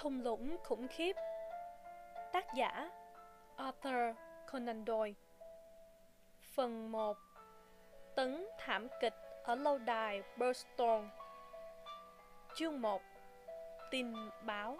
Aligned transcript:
thung 0.00 0.22
lũng 0.22 0.56
khủng 0.64 0.88
khiếp. 0.88 1.16
Tác 2.32 2.54
giả, 2.54 2.90
Arthur 3.56 4.16
Conan 4.52 4.84
Doyle. 4.86 5.14
Phần 6.54 6.92
1 6.92 7.16
Tấn 8.14 8.46
thảm 8.58 8.88
kịch 9.00 9.14
ở 9.42 9.54
lâu 9.54 9.78
đài 9.78 10.22
Burstone 10.36 11.08
Chương 12.54 12.80
1 12.80 13.02
Tin 13.90 14.14
báo. 14.44 14.78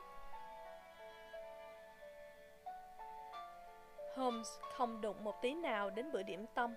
Holmes 4.14 4.48
không 4.76 5.00
đụng 5.00 5.24
một 5.24 5.42
tí 5.42 5.54
nào 5.54 5.90
đến 5.90 6.12
bữa 6.12 6.22
điểm 6.22 6.46
tâm. 6.54 6.74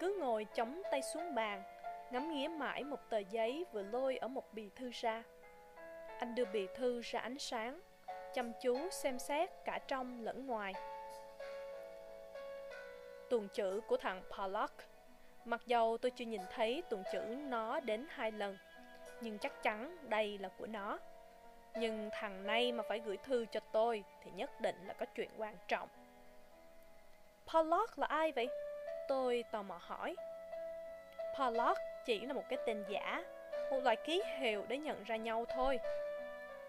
Cứ 0.00 0.16
ngồi 0.20 0.46
chống 0.54 0.82
tay 0.90 1.02
xuống 1.02 1.34
bàn, 1.34 1.62
Ngắm 2.10 2.30
nghía 2.30 2.48
mãi 2.48 2.84
một 2.84 3.10
tờ 3.10 3.18
giấy 3.18 3.64
vừa 3.72 3.82
lôi 3.82 4.16
ở 4.16 4.28
một 4.28 4.52
bì 4.52 4.70
thư 4.76 4.90
ra 4.92 5.22
anh 6.22 6.34
đưa 6.34 6.44
bì 6.44 6.66
thư 6.74 7.00
ra 7.00 7.20
ánh 7.20 7.38
sáng, 7.38 7.80
Chăm 8.34 8.52
chú 8.62 8.90
xem 8.90 9.18
xét 9.18 9.50
cả 9.64 9.78
trong 9.88 10.24
lẫn 10.24 10.46
ngoài. 10.46 10.72
Tuần 13.30 13.48
chữ 13.48 13.80
của 13.86 13.96
thằng 13.96 14.22
Pollock, 14.30 14.74
Mặc 15.44 15.60
dầu 15.66 15.98
tôi 15.98 16.10
chưa 16.10 16.24
nhìn 16.24 16.40
thấy 16.50 16.82
tuần 16.90 17.02
chữ 17.12 17.20
nó 17.48 17.80
đến 17.80 18.06
hai 18.10 18.32
lần, 18.32 18.56
Nhưng 19.20 19.38
chắc 19.38 19.62
chắn 19.62 19.96
đây 20.08 20.38
là 20.38 20.48
của 20.58 20.66
nó. 20.66 20.98
Nhưng 21.74 22.10
thằng 22.12 22.46
này 22.46 22.72
mà 22.72 22.84
phải 22.88 22.98
gửi 22.98 23.16
thư 23.16 23.46
cho 23.52 23.60
tôi 23.72 24.04
Thì 24.24 24.30
nhất 24.30 24.60
định 24.60 24.76
là 24.86 24.94
có 24.94 25.06
chuyện 25.06 25.30
quan 25.38 25.56
trọng. 25.68 25.88
Pollock 27.46 27.98
là 27.98 28.06
ai 28.06 28.32
vậy? 28.32 28.48
Tôi 29.08 29.44
tò 29.52 29.62
mò 29.62 29.78
hỏi. 29.80 30.16
Pollock 31.38 31.80
chỉ 32.04 32.20
là 32.20 32.32
một 32.32 32.44
cái 32.48 32.58
tên 32.66 32.84
giả, 32.88 33.24
Một 33.70 33.80
loại 33.82 33.96
ký 33.96 34.22
hiệu 34.38 34.64
để 34.68 34.78
nhận 34.78 35.04
ra 35.04 35.16
nhau 35.16 35.44
thôi. 35.54 35.78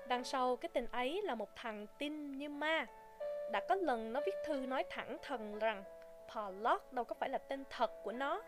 Đằng 0.07 0.23
sau 0.23 0.55
cái 0.55 0.69
tên 0.73 0.87
ấy 0.91 1.21
là 1.23 1.35
một 1.35 1.49
thằng 1.55 1.87
tin 1.97 2.31
như 2.31 2.49
ma. 2.49 2.85
Đã 3.51 3.61
có 3.69 3.75
lần 3.75 4.13
nó 4.13 4.21
viết 4.25 4.35
thư 4.45 4.55
nói 4.55 4.83
thẳng 4.89 5.17
thần 5.21 5.59
rằng 5.59 5.83
Pollock 6.35 6.93
đâu 6.93 7.05
có 7.05 7.15
phải 7.19 7.29
là 7.29 7.37
tên 7.37 7.63
thật 7.69 7.91
của 8.03 8.11
nó. 8.11 8.41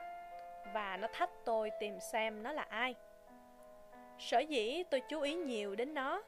Và 0.73 0.97
nó 0.97 1.07
thách 1.13 1.29
tôi 1.45 1.71
tìm 1.79 1.99
xem 1.99 2.43
nó 2.43 2.51
là 2.51 2.65
ai. 2.69 2.95
Sở 4.19 4.39
dĩ 4.39 4.83
tôi 4.89 5.01
chú 5.09 5.21
ý 5.21 5.33
nhiều 5.33 5.75
đến 5.75 5.93
nó, 5.93 6.23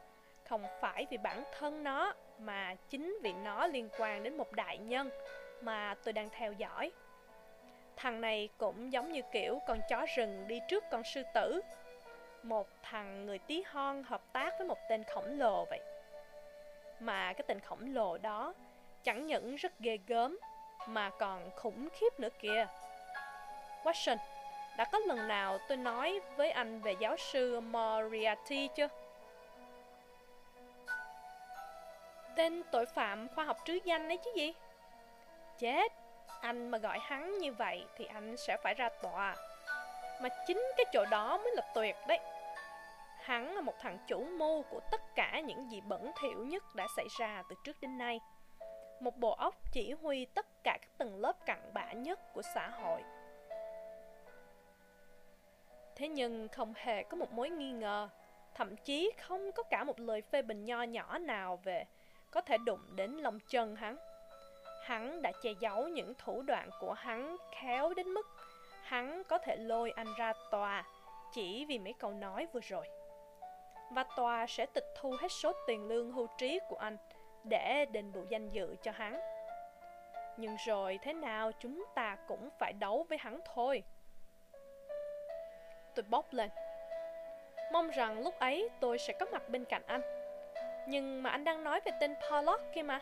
Không 0.50 0.64
phải 0.82 1.08
vì 1.10 1.18
bản 1.18 1.44
thân 1.60 1.84
nó, 1.84 2.14
Mà 2.40 2.76
chính 2.90 3.18
vì 3.24 3.34
nó 3.34 3.68
liên 3.68 3.90
quan 4.00 4.24
đến 4.24 4.38
một 4.38 4.52
đại 4.52 4.78
nhân 4.78 5.10
Mà 5.62 5.96
tôi 6.04 6.14
đang 6.14 6.30
theo 6.30 6.54
dõi. 6.54 6.92
Thằng 7.96 8.22
này 8.22 8.50
cũng 8.58 8.94
giống 8.94 9.12
như 9.12 9.22
kiểu 9.32 9.60
con 9.68 9.80
chó 9.90 10.06
rừng 10.16 10.48
đi 10.48 10.60
trước 10.68 10.84
con 10.92 11.04
sư 11.04 11.24
tử. 11.34 11.62
Một 12.48 12.68
thằng 12.84 13.26
người 13.26 13.40
tí 13.40 13.64
hon 13.68 14.04
hợp 14.04 14.22
tác 14.34 14.54
với 14.58 14.68
một 14.68 14.78
tên 14.90 15.04
khổng 15.04 15.40
lồ 15.40 15.66
vậy 15.66 15.80
Mà 17.00 17.34
cái 17.34 17.44
tên 17.48 17.60
khổng 17.60 17.94
lồ 17.94 18.18
đó 18.18 18.54
chẳng 19.04 19.28
những 19.28 19.56
rất 19.56 19.80
ghê 19.80 19.98
gớm 20.08 20.40
Mà 20.88 21.10
còn 21.10 21.52
khủng 21.56 21.90
khiếp 21.94 22.20
nữa 22.20 22.30
kìa 22.40 22.68
Watson, 23.84 24.18
đã 24.78 24.86
có 24.86 25.00
lần 25.00 25.28
nào 25.28 25.58
tôi 25.68 25.78
nói 25.78 26.22
với 26.36 26.52
anh 26.52 26.82
về 26.82 26.96
giáo 27.00 27.18
sư 27.18 27.60
Moriarty 27.60 28.68
chưa? 28.76 28.88
Tên 32.36 32.64
tội 32.72 32.86
phạm 32.86 33.28
khoa 33.36 33.44
học 33.44 33.58
trứ 33.66 33.80
danh 33.84 34.08
ấy 34.08 34.18
chứ 34.18 34.32
gì? 34.36 34.54
Chết, 35.60 35.92
anh 36.42 36.70
mà 36.70 36.78
gọi 36.78 37.00
hắn 37.02 37.38
như 37.38 37.54
vậy 37.54 37.86
thì 37.96 38.06
anh 38.06 38.38
sẽ 38.38 38.58
phải 38.58 38.74
ra 38.74 38.90
tòa 38.90 39.36
Mà 40.22 40.30
chính 40.48 40.64
cái 40.78 40.86
chỗ 40.94 41.06
đó 41.06 41.38
mới 41.38 41.56
là 41.56 41.62
tuyệt 41.76 41.96
đấy 42.08 42.20
Hắn 43.28 43.56
là 43.56 43.62
một 43.62 43.74
thằng 43.80 43.98
chủ 44.08 44.24
mưu 44.38 44.64
của 44.64 44.80
tất 44.92 45.16
cả 45.16 45.40
những 45.40 45.72
gì 45.72 45.82
bẩn 45.82 46.12
thỉu 46.22 46.46
nhất 46.46 46.64
đã 46.76 46.88
xảy 46.96 47.08
ra 47.20 47.44
từ 47.50 47.56
trước 47.64 47.82
đến 47.82 47.98
nay. 47.98 48.20
Một 49.00 49.18
bộ 49.18 49.32
óc 49.32 49.56
chỉ 49.72 49.92
huy 49.92 50.26
tất 50.26 50.46
cả 50.64 50.78
các 50.82 50.98
tầng 50.98 51.20
lớp 51.20 51.46
cặn 51.46 51.74
bã 51.74 51.92
nhất 51.92 52.20
của 52.34 52.42
xã 52.56 52.70
hội. 52.70 53.02
Thế 55.96 56.08
nhưng 56.08 56.48
không 56.48 56.74
hề 56.76 57.04
có 57.04 57.18
một 57.18 57.32
mối 57.32 57.50
nghi 57.50 57.72
ngờ, 57.72 58.10
Thậm 58.56 58.76
chí 58.78 59.12
không 59.28 59.52
có 59.52 59.64
cả 59.64 59.84
một 59.84 60.00
lời 60.00 60.22
phê 60.22 60.42
bình 60.42 60.66
nho 60.66 60.84
nhỏ 60.84 61.18
nào 61.18 61.60
về 61.64 61.86
Có 62.32 62.42
thể 62.42 62.58
đụng 62.58 62.96
đến 62.96 63.12
lòng 63.12 63.40
chân 63.50 63.76
hắn. 63.76 63.98
Hắn 64.84 65.22
đã 65.22 65.32
che 65.44 65.52
giấu 65.60 65.88
những 65.88 66.14
thủ 66.18 66.42
đoạn 66.42 66.70
của 66.80 66.94
hắn 66.94 67.38
khéo 67.52 67.94
đến 67.94 68.08
mức 68.08 68.28
hắn 68.82 69.24
có 69.24 69.38
thể 69.38 69.56
lôi 69.56 69.92
anh 69.92 70.08
ra 70.18 70.34
tòa 70.52 70.84
chỉ 71.34 71.66
vì 71.66 71.80
mấy 71.80 71.94
câu 71.94 72.12
nói 72.12 72.48
vừa 72.54 72.60
rồi. 72.60 72.88
Và 73.90 74.04
tòa 74.16 74.46
sẽ 74.48 74.66
tịch 74.66 74.86
thu 74.96 75.16
hết 75.20 75.32
số 75.32 75.52
tiền 75.68 75.88
lương 75.88 76.12
hưu 76.12 76.28
trí 76.38 76.60
của 76.70 76.76
anh 76.76 76.98
để 77.44 77.86
đền 77.92 78.12
bù 78.12 78.24
danh 78.30 78.50
dự 78.50 78.76
cho 78.82 78.92
hắn. 78.92 79.20
Nhưng 80.38 80.56
rồi 80.66 81.00
thế 81.02 81.14
nào 81.14 81.52
chúng 81.60 81.86
ta 81.96 82.18
cũng 82.28 82.50
phải 82.60 82.74
đấu 82.74 83.06
với 83.10 83.18
hắn 83.18 83.40
thôi. 83.56 83.84
Tôi 85.96 86.06
bốc 86.10 86.26
lên. 86.32 86.50
Mong 87.72 87.90
rằng 87.90 88.24
lúc 88.24 88.40
ấy 88.40 88.70
tôi 88.80 88.98
sẽ 88.98 89.14
có 89.20 89.26
mặt 89.32 89.50
bên 89.50 89.66
cạnh 89.66 89.82
anh. 89.88 90.02
Nhưng 90.88 91.24
mà 91.24 91.30
anh 91.30 91.44
đang 91.44 91.64
nói 91.64 91.80
về 91.86 91.92
tên 92.00 92.16
Pollock 92.32 92.64
kia 92.74 92.82
mà. 92.82 93.00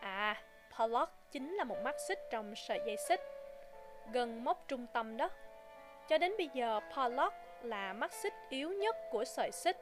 À, 0.00 0.42
Pollock 0.78 1.12
chính 1.30 1.54
là 1.54 1.64
một 1.64 1.76
mắt 1.82 1.94
xích 2.08 2.18
trong 2.30 2.54
sợi 2.54 2.80
dây 2.86 2.96
xích, 2.96 3.20
gần 4.12 4.44
mốc 4.44 4.64
trung 4.68 4.86
tâm 4.92 5.16
đó. 5.16 5.28
Cho 6.08 6.18
đến 6.18 6.32
bây 6.38 6.50
giờ, 6.54 6.80
Pollock 6.96 7.34
là 7.64 7.92
mắt 7.92 8.12
xích 8.12 8.34
yếu 8.48 8.72
nhất 8.72 8.96
của 9.10 9.24
sợi 9.24 9.50
xích. 9.52 9.76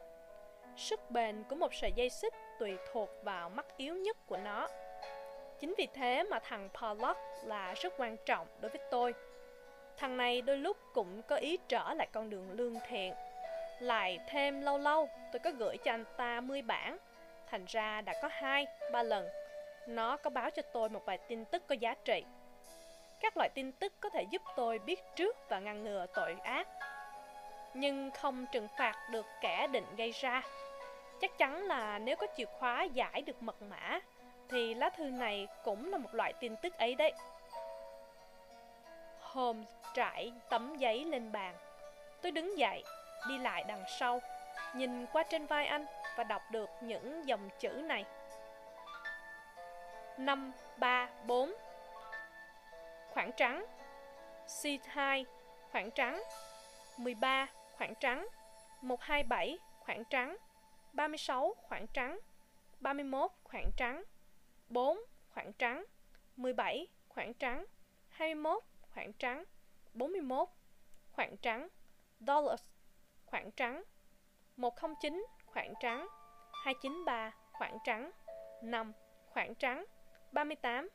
Sức 0.77 1.11
bền 1.11 1.45
của 1.49 1.57
một 1.57 1.75
sợi 1.75 1.93
dây 1.97 2.11
xích 2.11 2.35
tùy 2.59 2.77
thuộc 2.93 3.11
vào 3.23 3.49
mắt 3.49 3.67
yếu 3.77 3.95
nhất 3.95 4.17
của 4.27 4.37
nó. 4.37 4.69
Chính 5.61 5.75
vì 5.79 5.89
thế 5.95 6.23
mà 6.23 6.39
thằng 6.39 6.69
Pollock 6.75 7.21
là 7.45 7.75
rất 7.75 7.93
quan 7.99 8.17
trọng 8.27 8.47
đối 8.61 8.71
với 8.71 8.81
tôi. 8.91 9.15
Thằng 9.97 10.17
này 10.17 10.43
đôi 10.43 10.57
lúc 10.57 10.77
cũng 10.95 11.23
có 11.23 11.37
ý 11.37 11.59
trở 11.69 11.95
lại 11.95 12.09
con 12.13 12.31
đường 12.31 12.51
lương 12.53 12.75
thiện. 12.89 13.15
Lại 13.81 14.19
thêm 14.29 14.61
lâu 14.61 14.79
lâu 14.79 15.09
tôi 15.33 15.41
có 15.41 15.51
gửi 15.51 15.77
cho 15.77 15.91
anh 15.91 16.05
ta 16.17 16.41
10 16.41 16.63
bản. 16.63 16.99
Thành 17.47 17.65
ra 17.69 18.01
đã 18.01 18.15
có 18.23 18.29
hai, 18.33 18.67
ba 18.93 19.03
lần 19.03 19.29
nó 19.87 20.17
có 20.17 20.31
báo 20.31 20.51
cho 20.51 20.63
tôi 20.73 20.89
một 20.89 21.03
vài 21.07 21.19
tin 21.29 21.45
tức 21.45 21.63
có 21.67 21.75
giá 21.75 21.95
trị. 22.05 22.25
Các 23.21 23.37
loại 23.37 23.49
tin 23.55 23.73
tức 23.73 23.93
có 24.01 24.09
thể 24.09 24.23
giúp 24.31 24.43
tôi 24.57 24.79
biết 24.79 25.01
trước 25.17 25.37
và 25.49 25.61
ngăn 25.61 25.85
ngừa 25.85 26.07
tội 26.15 26.37
ác, 26.43 26.69
nhưng 27.75 28.11
không 28.11 28.47
trừng 28.53 28.69
phạt 28.79 29.09
được 29.11 29.27
kẻ 29.41 29.67
định 29.67 29.87
gây 29.97 30.11
ra. 30.11 30.43
Chắc 31.21 31.39
chắn 31.39 31.63
là 31.63 31.99
nếu 31.99 32.17
có 32.17 32.27
chìa 32.37 32.45
khóa 32.45 32.83
giải 32.83 33.23
được 33.23 33.43
mật 33.43 33.63
mã, 33.63 34.01
thì 34.49 34.75
lá 34.75 34.91
thư 34.91 35.05
này 35.05 35.47
cũng 35.65 35.91
là 35.93 35.99
một 35.99 36.15
loại 36.15 36.33
tin 36.33 36.57
tức 36.57 36.79
ấy 36.79 36.95
đấy. 36.95 37.13
Holmes 39.21 39.69
trải 39.95 40.33
tấm 40.51 40.77
giấy 40.77 41.05
lên 41.05 41.33
bàn. 41.33 41.55
Tôi 42.23 42.33
đứng 42.33 42.59
dậy, 42.59 42.85
đi 43.29 43.39
lại 43.39 43.65
đằng 43.69 43.85
sau, 43.99 44.21
nhìn 44.75 45.07
qua 45.07 45.23
trên 45.23 45.47
vai 45.47 45.67
anh 45.67 45.87
và 46.17 46.25
đọc 46.25 46.43
được 46.51 46.71
những 46.81 47.27
dòng 47.27 47.49
chữ 47.59 47.69
này. 47.69 48.05
5, 50.19 50.53
3, 50.77 51.09
4 51.27 51.53
Khoảng 53.11 53.33
trắng 53.33 53.67
C2 54.47 55.25
khoảng 55.73 55.91
trắng 55.91 56.23
13 56.97 57.47
khoảng 57.83 57.95
trắng 57.95 58.29
127 58.83 59.59
khoảng 59.81 60.05
trắng 60.11 60.37
36 60.93 61.55
khoảng 61.63 61.87
trắng 61.87 62.21
31 62.81 63.31
khoảng 63.45 63.71
trắng 63.77 64.05
4 64.69 64.99
khoảng 65.29 65.53
trắng 65.53 65.85
17 66.37 66.87
khoảng 67.09 67.35
trắng 67.35 67.65
21 68.09 68.63
khoảng 68.95 69.13
trắng 69.13 69.45
41 69.95 70.49
khoảng 71.13 71.37
trắng 71.37 71.69
dollars 72.21 72.63
khoảng 73.27 73.51
trắng 73.51 73.83
109 74.57 75.27
khoảng 75.47 75.75
trắng 75.81 76.09
293 76.65 77.35
khoảng 77.53 77.79
trắng 77.85 78.11
5 78.63 78.93
khoảng 79.31 79.55
trắng 79.55 79.85
38 80.33 80.89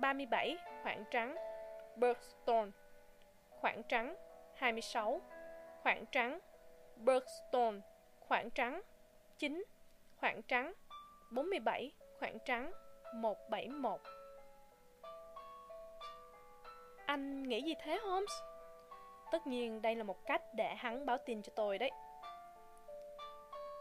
37 0.00 0.56
khoảng 0.82 1.04
trắng 1.10 1.36
Bergstone 1.96 2.70
khoảng 3.60 3.82
trắng 3.82 4.16
26 4.56 5.20
khoảng 5.82 6.04
trắng 6.06 6.38
Bergstone, 6.96 7.78
khoảng 8.20 8.50
trắng 8.50 8.82
9 9.38 9.64
khoảng 10.16 10.42
trắng 10.42 10.72
47 11.30 11.92
khoảng 12.18 12.38
trắng 12.44 12.72
171 13.14 14.00
Anh 17.06 17.42
nghĩ 17.42 17.62
gì 17.62 17.74
thế, 17.82 17.98
Holmes? 18.04 18.32
Tất 19.32 19.46
nhiên 19.46 19.82
đây 19.82 19.94
là 19.94 20.04
một 20.04 20.26
cách 20.26 20.42
để 20.54 20.74
hắn 20.74 21.06
báo 21.06 21.18
tin 21.26 21.42
cho 21.42 21.52
tôi 21.56 21.78
đấy 21.78 21.90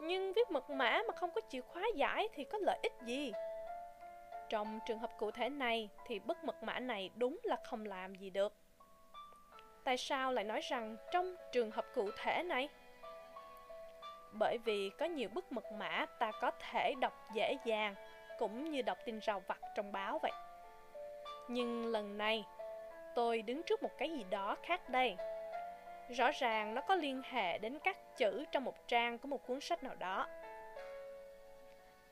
Nhưng 0.01 0.33
viết 0.33 0.51
mật 0.51 0.69
mã 0.69 1.01
mà 1.07 1.13
không 1.15 1.31
có 1.35 1.41
chìa 1.49 1.61
khóa 1.61 1.83
giải 1.95 2.29
thì 2.33 2.43
có 2.43 2.57
lợi 2.61 2.79
ích 2.83 2.93
gì? 3.05 3.31
Trong 4.49 4.79
trường 4.85 4.99
hợp 4.99 5.11
cụ 5.17 5.31
thể 5.31 5.49
này 5.49 5.89
thì 6.05 6.19
bức 6.19 6.43
mật 6.43 6.63
mã 6.63 6.79
này 6.79 7.09
đúng 7.15 7.39
là 7.43 7.57
không 7.63 7.85
làm 7.85 8.15
gì 8.15 8.29
được. 8.29 8.60
Tại 9.83 9.97
sao 9.97 10.31
lại 10.31 10.43
nói 10.43 10.61
rằng 10.61 10.97
trong 11.11 11.35
trường 11.51 11.71
hợp 11.71 11.85
cụ 11.95 12.09
thể 12.17 12.43
này? 12.43 12.69
bởi 14.31 14.57
vì 14.57 14.91
có 14.99 15.05
nhiều 15.05 15.29
bức 15.29 15.51
mật 15.51 15.71
mã 15.71 16.05
ta 16.19 16.31
có 16.41 16.51
thể 16.51 16.93
đọc 16.99 17.13
dễ 17.33 17.57
dàng, 17.65 17.95
cũng 18.37 18.71
như 18.71 18.81
đọc 18.81 18.97
tin 19.05 19.19
rào 19.19 19.43
vặt 19.47 19.59
trong 19.75 19.91
báo 19.91 20.19
vậy. 20.21 20.31
Nhưng 21.47 21.91
lần 21.91 22.17
này, 22.17 22.45
tôi 23.15 23.41
đứng 23.41 23.63
trước 23.63 23.83
một 23.83 23.91
cái 23.97 24.09
gì 24.09 24.25
đó 24.29 24.57
khác 24.63 24.89
đây. 24.89 25.15
Rõ 26.09 26.31
ràng 26.31 26.75
nó 26.75 26.81
có 26.81 26.95
liên 26.95 27.21
hệ 27.25 27.57
đến 27.57 27.79
các 27.83 28.17
chữ 28.17 28.45
trong 28.51 28.63
một 28.63 28.87
trang 28.87 29.19
của 29.19 29.27
một 29.27 29.47
cuốn 29.47 29.59
sách 29.59 29.83
nào 29.83 29.95
đó. 29.95 30.27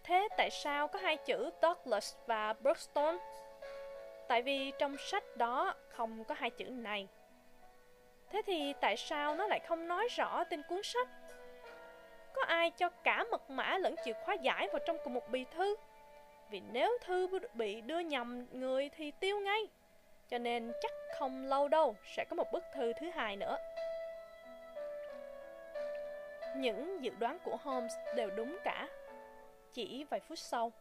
Thế 0.04 0.28
tại 0.38 0.50
sao 0.50 0.88
có 0.88 1.00
hai 1.00 1.18
chữ 1.18 1.50
Douglas 1.62 2.16
và 2.26 2.54
Brookstone? 2.54 3.18
Tại 4.28 4.42
vì 4.42 4.72
trong 4.80 4.98
sách 4.98 5.38
đó 5.38 5.74
không 5.90 6.24
có 6.24 6.36
hai 6.38 6.50
chữ 6.50 6.66
này. 6.66 7.08
Thế 8.32 8.42
thì 8.46 8.74
tại 8.82 8.98
sao 8.98 9.36
nó 9.36 9.48
lại 9.48 9.60
không 9.60 9.88
nói 9.88 10.08
rõ 10.18 10.44
tên 10.44 10.64
cuốn 10.70 10.84
sách? 10.84 11.08
Có 12.34 12.42
ai 12.48 12.72
cho 12.72 12.90
cả 12.90 13.24
mật 13.32 13.50
mã 13.50 13.78
lẫn 13.78 13.96
chìa 14.06 14.14
khóa 14.14 14.34
giải 14.34 14.68
vào 14.68 14.80
trong 14.86 14.98
cùng 15.04 15.14
một 15.14 15.30
bì 15.30 15.46
thư? 15.46 15.76
Vì 16.50 16.62
nếu 16.72 16.98
thư 17.02 17.28
bị 17.54 17.82
đưa 17.82 18.00
nhầm 18.00 18.46
người 18.52 18.90
thì 18.90 19.12
tiêu 19.12 19.40
ngay. 19.40 19.68
Cho 20.30 20.38
nên 20.38 20.72
chắc 20.82 20.92
không 21.20 21.46
lâu 21.46 21.68
đâu 21.68 21.96
sẽ 22.16 22.26
có 22.30 22.36
một 22.36 22.52
bức 22.52 22.64
thư 22.74 22.94
thứ 22.94 23.10
hai 23.10 23.36
nữa. 23.36 23.58
Những 26.56 27.04
dự 27.04 27.12
đoán 27.20 27.40
của 27.44 27.58
Holmes 27.64 27.94
đều 28.16 28.30
đúng 28.30 28.58
cả. 28.64 28.88
Chỉ 29.74 30.06
vài 30.10 30.20
phút 30.20 30.38
sau, 30.38 30.72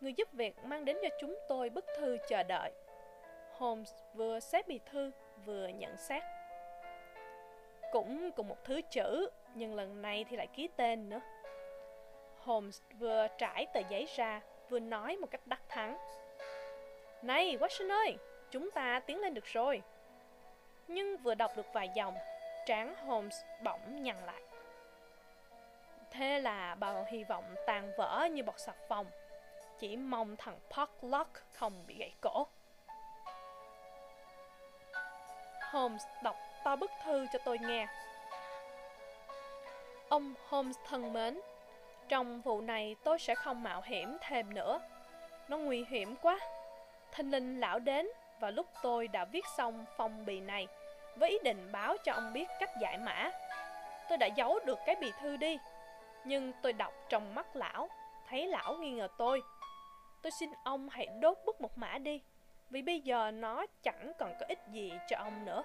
người 0.00 0.12
giúp 0.12 0.32
việc 0.32 0.64
mang 0.64 0.84
đến 0.84 0.98
cho 1.02 1.08
chúng 1.20 1.38
tôi 1.48 1.70
bức 1.70 1.84
thư 1.98 2.18
chờ 2.28 2.42
đợi. 2.42 2.72
Holmes 3.52 3.92
vừa 4.14 4.40
xếp 4.40 4.68
bì 4.68 4.80
thư 4.90 5.10
vừa 5.44 5.68
nhận 5.68 5.96
xét. 5.96 6.22
Cũng 7.92 8.30
cùng 8.36 8.48
một 8.48 8.64
thứ 8.64 8.80
chữ, 8.90 9.30
nhưng 9.54 9.74
lần 9.74 10.02
này 10.02 10.24
thì 10.28 10.36
lại 10.36 10.46
ký 10.46 10.68
tên 10.76 11.08
nữa. 11.08 11.20
Holmes 12.38 12.80
vừa 12.98 13.26
trải 13.38 13.66
tờ 13.66 13.80
giấy 13.88 14.06
ra, 14.16 14.40
vừa 14.68 14.78
nói 14.78 15.16
một 15.16 15.30
cách 15.30 15.46
đắc 15.46 15.60
thắng. 15.68 15.98
Này, 17.22 17.56
Watson 17.60 17.90
ơi, 17.90 18.16
chúng 18.50 18.70
ta 18.70 19.00
tiến 19.00 19.20
lên 19.20 19.34
được 19.34 19.44
rồi. 19.44 19.82
Nhưng 20.88 21.16
vừa 21.16 21.34
đọc 21.34 21.50
được 21.56 21.72
vài 21.72 21.90
dòng, 21.94 22.14
trán 22.66 22.94
Holmes 22.94 23.36
bỗng 23.62 24.02
nhăn 24.02 24.16
lại. 24.26 24.42
Thế 26.10 26.40
là 26.40 26.74
bao 26.74 27.06
hy 27.08 27.24
vọng 27.24 27.54
tàn 27.66 27.92
vỡ 27.96 28.28
như 28.32 28.42
bọt 28.42 28.60
xà 28.60 28.72
phòng. 28.88 29.06
Chỉ 29.78 29.96
mong 29.96 30.36
thằng 30.36 30.58
Parklock 30.70 31.30
không 31.52 31.72
bị 31.86 31.94
gãy 31.98 32.12
cổ. 32.20 32.46
Holmes 35.70 36.02
đọc 36.22 36.36
to 36.64 36.76
bức 36.76 36.90
thư 37.04 37.26
cho 37.32 37.38
tôi 37.44 37.58
nghe. 37.58 37.86
Ông 40.08 40.34
Holmes 40.48 40.76
thân 40.84 41.12
mến, 41.12 41.40
trong 42.08 42.40
vụ 42.40 42.60
này 42.60 42.96
tôi 43.04 43.18
sẽ 43.18 43.34
không 43.34 43.62
mạo 43.62 43.82
hiểm 43.84 44.16
thêm 44.20 44.54
nữa. 44.54 44.80
Nó 45.48 45.58
nguy 45.58 45.84
hiểm 45.88 46.16
quá. 46.22 46.38
Thinh 47.12 47.30
linh 47.30 47.60
lão 47.60 47.78
đến 47.78 48.08
và 48.40 48.50
lúc 48.50 48.66
tôi 48.82 49.08
đã 49.08 49.24
viết 49.24 49.44
xong 49.56 49.84
phong 49.96 50.26
bì 50.26 50.40
này 50.40 50.66
với 51.16 51.30
ý 51.30 51.38
định 51.44 51.72
báo 51.72 51.96
cho 52.04 52.12
ông 52.12 52.32
biết 52.32 52.48
cách 52.60 52.70
giải 52.80 52.98
mã. 52.98 53.30
Tôi 54.08 54.18
đã 54.18 54.26
giấu 54.26 54.58
được 54.64 54.78
cái 54.86 54.96
bì 55.00 55.12
thư 55.20 55.36
đi, 55.36 55.58
nhưng 56.24 56.52
tôi 56.62 56.72
đọc 56.72 56.92
trong 57.08 57.34
mắt 57.34 57.56
lão, 57.56 57.88
thấy 58.28 58.46
lão 58.46 58.74
nghi 58.74 58.90
ngờ 58.90 59.08
tôi. 59.18 59.42
Tôi 60.22 60.30
xin 60.30 60.50
ông 60.64 60.88
hãy 60.88 61.06
đốt 61.06 61.38
bức 61.46 61.60
mật 61.60 61.78
mã 61.78 61.98
đi, 61.98 62.20
vì 62.70 62.82
bây 62.82 63.00
giờ 63.00 63.30
nó 63.30 63.66
chẳng 63.82 64.12
còn 64.18 64.34
có 64.40 64.46
ích 64.48 64.58
gì 64.72 64.92
cho 65.08 65.16
ông 65.16 65.44
nữa. 65.44 65.62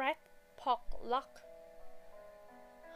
Fred 0.00 0.14
Portlock 0.56 1.28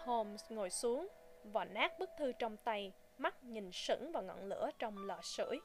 Holmes 0.05 0.53
ngồi 0.53 0.71
xuống, 0.71 1.09
vò 1.45 1.65
nát 1.65 1.99
bức 1.99 2.11
thư 2.19 2.33
trong 2.33 2.57
tay, 2.57 2.93
mắt 3.19 3.45
nhìn 3.45 3.71
sững 3.73 4.13
vào 4.13 4.23
ngọn 4.23 4.45
lửa 4.45 4.71
trong 4.79 5.07
lò 5.07 5.19
sưởi. 5.23 5.59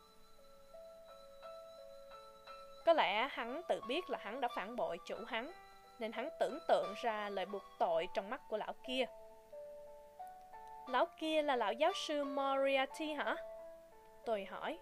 Có 2.86 2.94
lẽ 2.94 3.28
hắn 3.32 3.62
tự 3.68 3.82
biết 3.88 4.10
là 4.10 4.18
hắn 4.22 4.42
đã 4.42 4.48
phản 4.56 4.76
bội 4.76 4.98
chủ 5.08 5.16
hắn, 5.28 5.52
nên 6.00 6.12
hắn 6.12 6.30
tưởng 6.40 6.60
tượng 6.68 6.94
ra 7.02 7.30
lời 7.30 7.46
buộc 7.46 7.64
tội 7.80 8.08
trong 8.14 8.30
mắt 8.30 8.42
của 8.50 8.58
lão 8.58 8.74
kia. 8.88 9.06
Lão 10.88 11.06
kia 11.18 11.42
là 11.42 11.56
lão 11.56 11.74
giáo 11.74 11.92
sư 11.96 12.24
Moriarty 12.24 13.14
hả? 13.14 13.36
Tôi 14.26 14.46
hỏi. 14.46 14.80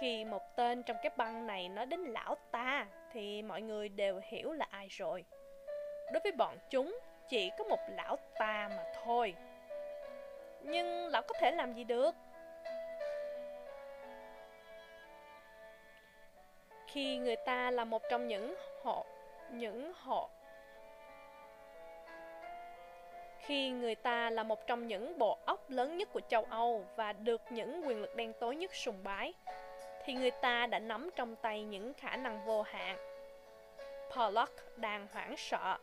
Khi 0.00 0.24
một 0.24 0.42
tên 0.56 0.82
trong 0.82 0.96
cái 1.02 1.12
băng 1.16 1.46
này 1.46 1.68
nói 1.68 1.86
đến 1.86 2.00
lão 2.00 2.36
ta, 2.50 2.86
thì 3.12 3.42
mọi 3.42 3.62
người 3.62 3.88
đều 3.88 4.20
hiểu 4.24 4.52
là 4.52 4.66
ai 4.70 4.86
rồi. 4.90 5.24
Đối 6.12 6.20
với 6.20 6.32
bọn 6.32 6.56
chúng, 6.70 6.98
chỉ 7.28 7.50
có 7.58 7.64
một 7.64 7.78
lão 7.96 8.16
ta 8.38 8.70
mà 8.76 8.84
thôi. 9.04 9.34
Nhưng 10.62 11.08
lão 11.08 11.22
có 11.22 11.34
thể 11.40 11.50
làm 11.50 11.74
gì 11.74 11.84
được? 11.84 12.14
Khi 16.86 17.16
người 17.16 17.36
ta 17.36 17.70
là 17.70 17.84
một 17.84 18.02
trong 18.10 18.28
những 18.28 18.54
họ 18.82 19.04
những 19.50 19.92
họ 19.96 20.30
khi 23.50 23.70
người 23.70 23.94
ta 23.94 24.30
là 24.30 24.42
một 24.42 24.66
trong 24.66 24.86
những 24.86 25.18
bộ 25.18 25.38
óc 25.44 25.70
lớn 25.70 25.96
nhất 25.96 26.08
của 26.12 26.20
châu 26.20 26.46
Âu 26.50 26.84
và 26.96 27.12
được 27.12 27.40
những 27.50 27.82
quyền 27.86 28.00
lực 28.00 28.16
đen 28.16 28.32
tối 28.40 28.56
nhất 28.56 28.74
sùng 28.74 29.02
bái, 29.02 29.34
thì 30.10 30.14
người 30.16 30.30
ta 30.30 30.66
đã 30.66 30.78
nắm 30.78 31.10
trong 31.16 31.36
tay 31.36 31.62
những 31.62 31.94
khả 31.94 32.16
năng 32.16 32.44
vô 32.44 32.62
hạn. 32.62 32.96
Pollock 34.16 34.78
đang 34.78 35.06
hoảng 35.12 35.34
sợ. 35.36 35.78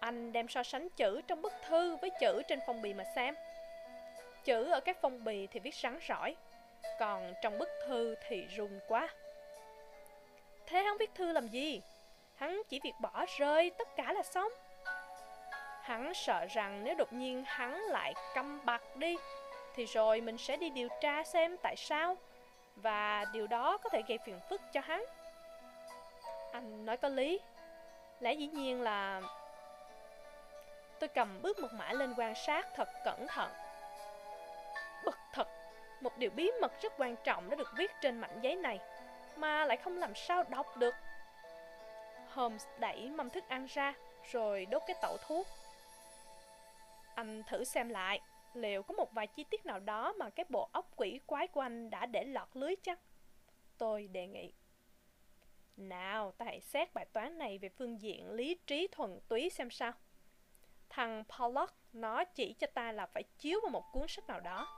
Anh 0.00 0.32
đem 0.32 0.48
so 0.48 0.62
sánh 0.62 0.88
chữ 0.88 1.20
trong 1.26 1.42
bức 1.42 1.52
thư 1.68 1.96
với 1.96 2.10
chữ 2.20 2.42
trên 2.48 2.58
phong 2.66 2.82
bì 2.82 2.94
mà 2.94 3.04
xem. 3.14 3.34
Chữ 4.44 4.70
ở 4.70 4.80
các 4.80 4.96
phong 5.02 5.24
bì 5.24 5.46
thì 5.46 5.60
viết 5.60 5.74
sáng 5.74 5.98
rõi, 6.08 6.36
còn 7.00 7.34
trong 7.42 7.58
bức 7.58 7.68
thư 7.86 8.14
thì 8.28 8.46
run 8.56 8.80
quá. 8.88 9.08
Thế 10.66 10.82
hắn 10.82 10.96
viết 10.98 11.10
thư 11.14 11.32
làm 11.32 11.48
gì? 11.48 11.80
Hắn 12.34 12.62
chỉ 12.68 12.80
việc 12.84 12.94
bỏ 13.00 13.24
rơi 13.38 13.70
tất 13.70 13.96
cả 13.96 14.12
là 14.12 14.22
xong. 14.22 14.52
Hắn 15.82 16.14
sợ 16.14 16.46
rằng 16.50 16.84
nếu 16.84 16.94
đột 16.94 17.12
nhiên 17.12 17.44
hắn 17.46 17.80
lại 17.80 18.14
câm 18.34 18.64
bặt 18.64 18.96
đi, 18.96 19.16
thì 19.74 19.84
rồi 19.84 20.20
mình 20.20 20.38
sẽ 20.38 20.56
đi 20.56 20.70
điều 20.70 20.88
tra 21.00 21.24
xem 21.24 21.56
tại 21.62 21.76
sao, 21.76 22.16
và 22.82 23.24
điều 23.32 23.46
đó 23.46 23.78
có 23.78 23.90
thể 23.90 24.02
gây 24.08 24.18
phiền 24.18 24.40
phức 24.50 24.60
cho 24.72 24.80
hắn. 24.80 25.04
Anh 26.52 26.86
nói 26.86 26.96
có 26.96 27.08
lý. 27.08 27.40
Lẽ 28.20 28.32
dĩ 28.32 28.46
nhiên 28.46 28.82
là... 28.82 29.20
Tôi 30.98 31.08
cầm 31.08 31.42
bước 31.42 31.58
mật 31.58 31.72
mã 31.72 31.92
lên 31.92 32.14
quan 32.16 32.34
sát 32.34 32.66
thật 32.76 32.88
cẩn 33.04 33.26
thận. 33.26 33.50
Bực 35.04 35.18
thật, 35.32 35.48
một 36.00 36.18
điều 36.18 36.30
bí 36.30 36.50
mật 36.60 36.72
rất 36.82 36.92
quan 36.96 37.16
trọng 37.24 37.50
đã 37.50 37.56
được 37.56 37.68
viết 37.76 37.90
trên 38.00 38.18
mảnh 38.18 38.38
giấy 38.42 38.56
này, 38.56 38.78
mà 39.36 39.64
lại 39.64 39.76
không 39.76 39.98
làm 39.98 40.14
sao 40.14 40.44
đọc 40.48 40.76
được. 40.76 40.94
Holmes 42.28 42.66
đẩy 42.78 43.10
mâm 43.10 43.30
thức 43.30 43.44
ăn 43.48 43.66
ra, 43.66 43.94
rồi 44.30 44.66
đốt 44.66 44.82
cái 44.86 44.96
tẩu 45.02 45.16
thuốc. 45.26 45.46
Anh 47.14 47.42
thử 47.42 47.64
xem 47.64 47.88
lại, 47.88 48.20
liệu 48.54 48.82
có 48.82 48.94
một 48.94 49.12
vài 49.12 49.26
chi 49.26 49.44
tiết 49.44 49.66
nào 49.66 49.80
đó 49.80 50.12
mà 50.12 50.30
cái 50.30 50.46
bộ 50.48 50.68
óc 50.72 50.90
quỷ 50.96 51.20
quái 51.26 51.46
của 51.48 51.60
anh 51.60 51.90
đã 51.90 52.06
để 52.06 52.24
lọt 52.24 52.48
lưới 52.54 52.74
chắc? 52.82 53.00
Tôi 53.78 54.08
đề 54.08 54.26
nghị. 54.26 54.52
Nào, 55.76 56.32
ta 56.32 56.44
hãy 56.44 56.60
xét 56.60 56.94
bài 56.94 57.06
toán 57.12 57.38
này 57.38 57.58
về 57.58 57.68
phương 57.68 58.00
diện 58.00 58.30
lý 58.30 58.54
trí 58.66 58.88
thuần 58.92 59.20
túy 59.28 59.50
xem 59.50 59.70
sao. 59.70 59.92
Thằng 60.88 61.24
Pollock 61.24 61.74
nó 61.92 62.24
chỉ 62.24 62.52
cho 62.52 62.66
ta 62.74 62.92
là 62.92 63.06
phải 63.06 63.22
chiếu 63.38 63.60
vào 63.62 63.70
một 63.70 63.84
cuốn 63.92 64.08
sách 64.08 64.26
nào 64.26 64.40
đó. 64.40 64.68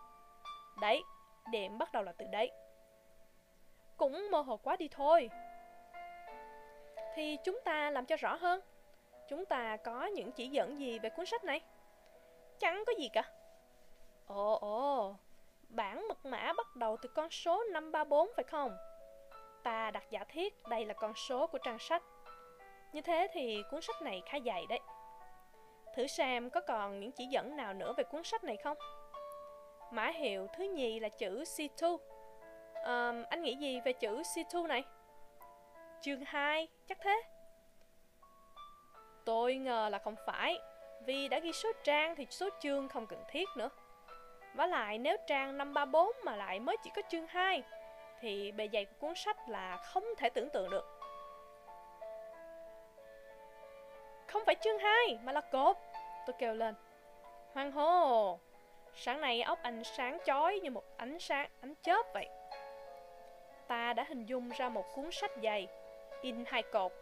Đấy, 0.80 1.02
điểm 1.50 1.78
bắt 1.78 1.92
đầu 1.92 2.02
là 2.02 2.12
từ 2.12 2.26
đấy. 2.32 2.50
Cũng 3.96 4.30
mơ 4.30 4.40
hồ 4.40 4.56
quá 4.56 4.76
đi 4.76 4.88
thôi. 4.88 5.30
Thì 7.14 7.36
chúng 7.44 7.60
ta 7.64 7.90
làm 7.90 8.06
cho 8.06 8.16
rõ 8.16 8.34
hơn. 8.34 8.60
Chúng 9.28 9.46
ta 9.46 9.76
có 9.76 10.06
những 10.06 10.32
chỉ 10.32 10.48
dẫn 10.48 10.78
gì 10.78 10.98
về 10.98 11.10
cuốn 11.10 11.26
sách 11.26 11.44
này? 11.44 11.60
Chẳng 12.58 12.84
có 12.86 12.92
gì 12.98 13.08
cả. 13.12 13.22
Ồ, 14.34 14.58
ồ, 14.60 15.14
bản 15.68 16.08
mật 16.08 16.26
mã 16.26 16.52
bắt 16.56 16.76
đầu 16.76 16.96
từ 17.02 17.08
con 17.08 17.30
số 17.30 17.64
534 17.72 18.28
phải 18.36 18.44
không? 18.44 18.76
Ta 19.62 19.90
đặt 19.90 20.04
giả 20.10 20.24
thiết 20.28 20.54
đây 20.68 20.86
là 20.86 20.94
con 20.94 21.14
số 21.14 21.46
của 21.46 21.58
trang 21.58 21.78
sách. 21.78 22.02
Như 22.92 23.00
thế 23.00 23.28
thì 23.32 23.62
cuốn 23.70 23.80
sách 23.80 24.02
này 24.02 24.22
khá 24.26 24.38
dày 24.46 24.66
đấy. 24.66 24.80
Thử 25.96 26.06
xem 26.06 26.50
có 26.50 26.60
còn 26.60 27.00
những 27.00 27.12
chỉ 27.12 27.24
dẫn 27.26 27.56
nào 27.56 27.74
nữa 27.74 27.92
về 27.96 28.04
cuốn 28.04 28.24
sách 28.24 28.44
này 28.44 28.56
không? 28.56 28.76
Mã 29.90 30.06
hiệu 30.06 30.46
thứ 30.56 30.64
nhì 30.64 31.00
là 31.00 31.08
chữ 31.08 31.42
C2. 31.42 31.98
Um, 32.84 33.24
anh 33.30 33.42
nghĩ 33.42 33.54
gì 33.56 33.80
về 33.80 33.92
chữ 33.92 34.22
C2 34.22 34.66
này? 34.66 34.84
Chương 36.00 36.24
2, 36.24 36.68
chắc 36.86 36.98
thế. 37.00 37.22
Tôi 39.24 39.54
ngờ 39.54 39.88
là 39.92 39.98
không 39.98 40.16
phải, 40.26 40.58
vì 41.06 41.28
đã 41.28 41.38
ghi 41.38 41.52
số 41.52 41.68
trang 41.84 42.16
thì 42.16 42.26
số 42.30 42.48
chương 42.60 42.88
không 42.88 43.06
cần 43.06 43.24
thiết 43.28 43.48
nữa. 43.56 43.68
Và 44.54 44.66
lại 44.66 44.98
nếu 44.98 45.16
trang 45.26 45.58
534 45.58 46.10
mà 46.24 46.36
lại 46.36 46.60
mới 46.60 46.76
chỉ 46.84 46.90
có 46.96 47.02
chương 47.08 47.26
2 47.26 47.62
thì 48.20 48.52
bề 48.52 48.68
dày 48.72 48.84
của 48.84 48.94
cuốn 48.98 49.14
sách 49.14 49.48
là 49.48 49.76
không 49.76 50.04
thể 50.18 50.30
tưởng 50.30 50.50
tượng 50.50 50.70
được. 50.70 51.00
Không 54.26 54.42
phải 54.46 54.54
chương 54.54 54.78
2 54.78 55.18
mà 55.22 55.32
là 55.32 55.40
cột, 55.40 55.76
tôi 56.26 56.36
kêu 56.38 56.54
lên. 56.54 56.74
Hoang 57.52 57.72
hô! 57.72 58.38
Sáng 58.94 59.20
nay 59.20 59.42
ốc 59.42 59.58
anh 59.62 59.84
sáng 59.84 60.18
chói 60.26 60.60
như 60.60 60.70
một 60.70 60.84
ánh 60.96 61.18
sáng 61.18 61.50
ánh 61.60 61.74
chớp 61.82 62.06
vậy. 62.14 62.28
Ta 63.68 63.92
đã 63.92 64.04
hình 64.08 64.26
dung 64.26 64.48
ra 64.48 64.68
một 64.68 64.84
cuốn 64.94 65.10
sách 65.12 65.30
dày, 65.42 65.68
in 66.22 66.44
hai 66.46 66.62
cột, 66.62 66.92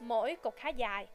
mỗi 0.00 0.36
cột 0.36 0.56
khá 0.56 0.68
dài. 0.68 1.06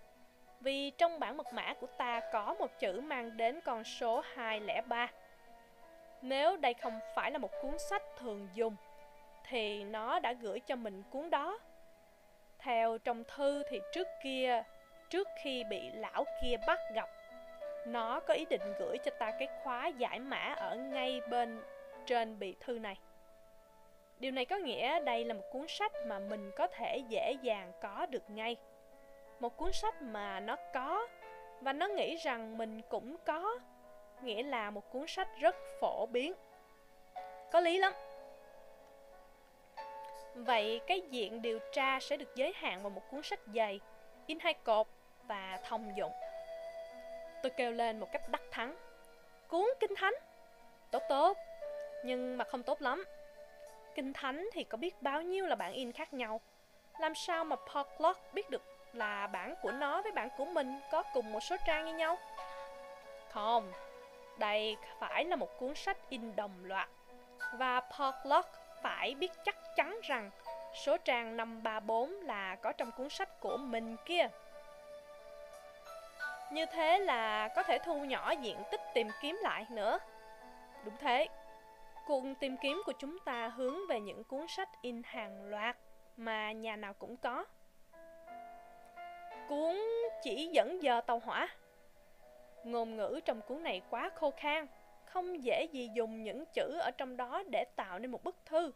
Vì 0.60 0.90
trong 0.90 1.20
bản 1.20 1.38
mật 1.38 1.54
mã 1.54 1.74
của 1.74 1.88
ta 1.98 2.22
có 2.34 2.56
một 2.60 2.80
chữ 2.80 3.02
mang 3.02 3.38
đến 3.38 3.60
con 3.62 3.84
số 3.84 4.22
203. 4.34 5.12
Nếu 6.22 6.58
đây 6.58 6.74
không 6.74 7.00
phải 7.16 7.32
là 7.32 7.38
một 7.38 7.50
cuốn 7.62 7.78
sách 7.78 8.04
thường 8.18 8.48
dùng, 8.54 8.76
thì 9.50 9.84
nó 9.84 10.20
đã 10.20 10.34
gửi 10.34 10.60
cho 10.60 10.76
mình 10.76 11.04
cuốn 11.10 11.30
đó. 11.30 11.60
Theo 12.60 12.98
trong 12.98 13.24
thư 13.24 13.64
thì 13.70 13.82
trước 13.94 14.08
kia, 14.24 14.64
trước 15.10 15.28
khi 15.44 15.64
bị 15.64 15.90
lão 15.94 16.26
kia 16.42 16.56
bắt 16.68 16.80
gặp, 16.94 17.10
nó 17.88 18.20
có 18.20 18.34
ý 18.34 18.46
định 18.46 18.74
gửi 18.80 18.98
cho 18.98 19.12
ta 19.20 19.32
cái 19.32 19.48
khóa 19.64 19.88
giải 19.88 20.20
mã 20.20 20.54
ở 20.58 20.76
ngay 20.76 21.22
bên 21.30 21.62
trên 22.06 22.40
bì 22.40 22.56
thư 22.60 22.80
này. 22.80 22.98
Điều 24.20 24.32
này 24.32 24.46
có 24.46 24.56
nghĩa 24.56 25.00
đây 25.00 25.26
là 25.26 25.34
một 25.34 25.44
cuốn 25.52 25.68
sách 25.68 25.92
mà 26.06 26.20
mình 26.20 26.52
có 26.56 26.68
thể 26.68 26.98
dễ 27.10 27.36
dàng 27.42 27.72
có 27.82 28.06
được 28.06 28.30
ngay. 28.30 28.56
Một 29.40 29.58
cuốn 29.58 29.72
sách 29.74 30.02
mà 30.02 30.40
nó 30.40 30.56
có 30.74 31.08
và 31.62 31.74
nó 31.74 31.88
nghĩ 31.88 32.16
rằng 32.16 32.58
mình 32.58 32.82
cũng 32.90 33.16
có, 33.26 33.60
nghĩa 34.24 34.44
là 34.44 34.70
một 34.70 34.92
cuốn 34.92 35.08
sách 35.08 35.28
rất 35.40 35.56
phổ 35.80 36.06
biến. 36.06 36.34
Có 37.52 37.60
lý 37.60 37.78
lắm. 37.78 37.94
Vậy 40.36 40.82
cái 40.88 41.02
diện 41.02 41.42
điều 41.42 41.60
tra 41.72 42.00
sẽ 42.00 42.18
được 42.18 42.36
giới 42.36 42.54
hạn 42.56 42.82
vào 42.84 42.90
một 42.90 43.02
cuốn 43.12 43.22
sách 43.24 43.40
dày, 43.56 43.80
in 44.26 44.40
hai 44.40 44.54
cột 44.54 44.88
và 45.28 45.60
thông 45.64 45.98
dụng. 45.98 46.12
Tôi 47.44 47.50
kêu 47.50 47.72
lên 47.72 48.00
một 48.00 48.08
cách 48.12 48.30
đắc 48.30 48.42
thắng. 48.52 48.76
Cuốn 49.48 49.66
Kinh 49.80 49.96
Thánh. 49.96 50.14
Tốt 50.92 51.04
tốt, 51.10 51.38
nhưng 52.04 52.38
mà 52.38 52.46
không 52.46 52.64
tốt 52.64 52.82
lắm. 52.82 53.06
Kinh 53.96 54.14
Thánh 54.14 54.50
thì 54.54 54.64
có 54.64 54.78
biết 54.78 55.02
bao 55.02 55.22
nhiêu 55.22 55.46
là 55.46 55.56
bản 55.56 55.74
in 55.74 55.92
khác 55.92 56.14
nhau. 56.14 56.42
Làm 57.00 57.16
sao 57.16 57.44
mà 57.44 57.56
Portlock 57.56 58.34
biết 58.34 58.50
được 58.50 58.62
là 58.94 59.28
bản 59.28 59.56
của 59.62 59.72
nó 59.72 60.02
với 60.02 60.12
bản 60.12 60.30
của 60.38 60.46
mình 60.46 60.80
có 60.92 61.04
cùng 61.14 61.32
một 61.32 61.40
số 61.40 61.56
trang 61.68 61.86
như 61.86 61.94
nhau? 61.94 62.18
Không, 63.30 63.72
đây 64.38 64.78
phải 65.00 65.26
là 65.26 65.36
một 65.36 65.60
cuốn 65.60 65.76
sách 65.76 65.98
in 66.10 66.36
đồng 66.36 66.66
loạt. 66.66 66.90
Và 67.54 67.80
Portlock 67.80 68.50
phải 68.84 69.16
biết 69.16 69.32
chắc 69.46 69.56
chắn 69.76 70.00
rằng 70.04 70.32
số 70.74 70.98
trang 70.98 71.38
534 71.38 72.10
là 72.10 72.56
có 72.56 72.72
trong 72.72 72.92
cuốn 72.92 73.10
sách 73.10 73.40
của 73.40 73.58
mình 73.58 73.96
kia. 74.06 74.28
Như 76.52 76.66
thế 76.66 77.00
là 77.00 77.48
có 77.48 77.64
thể 77.64 77.78
thu 77.86 78.00
nhỏ 78.00 78.32
diện 78.32 78.58
tích 78.72 78.82
tìm 78.94 79.08
kiếm 79.22 79.40
lại 79.42 79.66
nữa. 79.70 80.00
Đúng 80.86 80.98
thế, 80.98 81.28
cuộc 82.06 82.24
tìm 82.40 82.58
kiếm 82.58 82.82
của 82.86 82.94
chúng 83.00 83.20
ta 83.20 83.48
hướng 83.48 83.88
về 83.90 84.00
những 84.00 84.24
cuốn 84.24 84.48
sách 84.48 84.70
in 84.82 85.02
hàng 85.06 85.46
loạt 85.50 85.78
mà 86.18 86.52
nhà 86.52 86.76
nào 86.76 86.94
cũng 86.94 87.18
có. 87.18 87.46
Cuốn 89.50 89.82
chỉ 90.24 90.50
dẫn 90.54 90.84
giờ 90.84 91.02
tàu 91.02 91.20
hỏa. 91.20 91.48
Ngôn 92.64 92.96
ngữ 92.96 93.20
trong 93.26 93.42
cuốn 93.42 93.64
này 93.64 93.82
quá 93.90 94.12
khô 94.16 94.32
khan, 94.38 94.68
không 95.06 95.44
dễ 95.44 95.68
gì 95.72 95.90
dùng 95.94 96.24
những 96.24 96.44
chữ 96.54 96.78
ở 96.80 96.92
trong 96.92 97.18
đó 97.18 97.44
để 97.50 97.66
tạo 97.76 98.00
nên 98.00 98.12
một 98.12 98.24
bức 98.24 98.36
thư. 98.46 98.72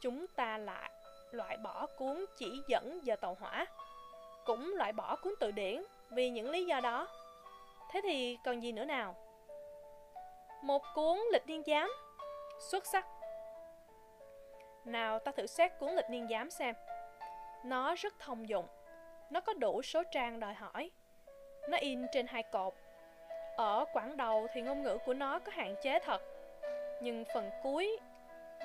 Chúng 0.00 0.26
ta 0.26 0.58
lại 0.58 0.90
loại 1.30 1.56
bỏ 1.56 1.86
cuốn 1.98 2.24
chỉ 2.38 2.62
dẫn 2.68 3.00
giờ 3.02 3.16
tàu 3.16 3.36
hỏa, 3.40 3.66
cũng 4.44 4.74
loại 4.76 4.92
bỏ 4.92 5.16
cuốn 5.16 5.34
từ 5.40 5.50
điển 5.50 5.84
vì 6.10 6.30
những 6.30 6.50
lý 6.50 6.64
do 6.64 6.80
đó. 6.80 7.08
Thế 7.90 8.00
thì 8.02 8.38
còn 8.44 8.62
gì 8.62 8.72
nữa 8.72 8.84
nào? 8.84 9.16
Một 10.62 10.82
cuốn 10.94 11.18
lịch 11.32 11.46
niên 11.46 11.62
giám 11.66 11.90
xuất 12.70 12.86
sắc. 12.86 13.06
Nào 14.84 15.18
ta 15.18 15.32
thử 15.32 15.46
xét 15.46 15.72
cuốn 15.78 15.94
lịch 15.94 16.10
niên 16.10 16.28
giám 16.30 16.50
xem. 16.50 16.74
Nó 17.64 17.94
rất 17.94 18.14
thông 18.18 18.48
dụng. 18.48 18.66
Nó 19.30 19.40
có 19.40 19.54
đủ 19.54 19.82
số 19.82 20.02
trang 20.10 20.40
đòi 20.40 20.54
hỏi. 20.54 20.90
Nó 21.68 21.78
in 21.80 22.06
trên 22.12 22.26
hai 22.26 22.42
cột. 22.42 22.74
Ở 23.56 23.84
quãng 23.92 24.16
đầu 24.16 24.46
thì 24.52 24.60
ngôn 24.60 24.82
ngữ 24.82 24.98
của 25.06 25.14
nó 25.14 25.38
có 25.38 25.52
hạn 25.54 25.74
chế 25.82 25.98
thật. 25.98 26.22
Nhưng 27.00 27.24
phần 27.34 27.50
cuối 27.62 27.98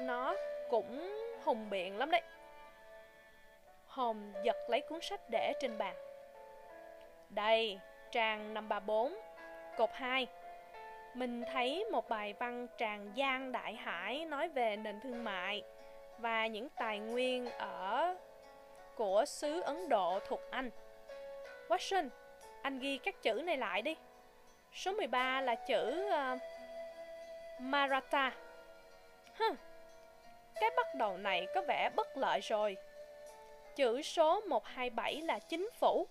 nó 0.01 0.36
cũng 0.70 1.13
hùng 1.44 1.70
biện 1.70 1.98
lắm 1.98 2.12
đấy. 2.12 2.22
Hồng 3.86 4.34
giật 4.44 4.56
lấy 4.70 4.82
cuốn 4.82 5.01
sách 5.01 5.22
để 5.30 5.54
trên 5.60 5.77
bàn. 5.77 5.96
Đây, 7.30 7.80
trang 8.12 8.54
534, 8.54 9.16
cột 9.77 9.89
2. 9.94 10.27
Mình 11.13 11.44
thấy 11.54 11.86
một 11.92 12.10
bài 12.10 12.34
văn 12.39 12.68
tràn 12.77 13.12
gian 13.16 13.51
đại 13.51 13.74
hải 13.74 14.25
nói 14.25 14.50
về 14.50 14.75
nền 14.75 15.00
thương 15.00 15.24
mại 15.24 15.63
và 16.18 16.48
những 16.48 16.70
tài 16.70 17.00
nguyên 17.00 17.50
ở 17.50 18.16
của 18.96 19.25
xứ 19.25 19.62
Ấn 19.62 19.89
Độ 19.89 20.20
thuộc 20.27 20.42
Anh. 20.50 20.70
Watson, 21.68 22.10
anh 22.62 22.80
ghi 22.80 22.98
các 22.98 23.22
chữ 23.22 23.34
này 23.34 23.58
lại 23.58 23.82
đi. 23.82 23.96
Số 24.74 24.92
13 24.92 25.42
là 25.42 25.56
chữ 25.56 26.10
uh, 26.10 26.42
Maratha. 27.60 28.32
Huh. 29.40 29.58
Cái 30.56 30.70
bắt 30.78 30.96
đầu 30.96 31.18
này 31.18 31.48
có 31.56 31.62
vẻ 31.68 31.90
bất 31.96 32.18
lợi 32.18 32.40
rồi. 32.42 32.78
Chữ 33.76 34.02
số 34.02 34.42
127 34.42 35.22
là 35.22 35.40
chính 35.40 35.70
phủ 35.80 36.08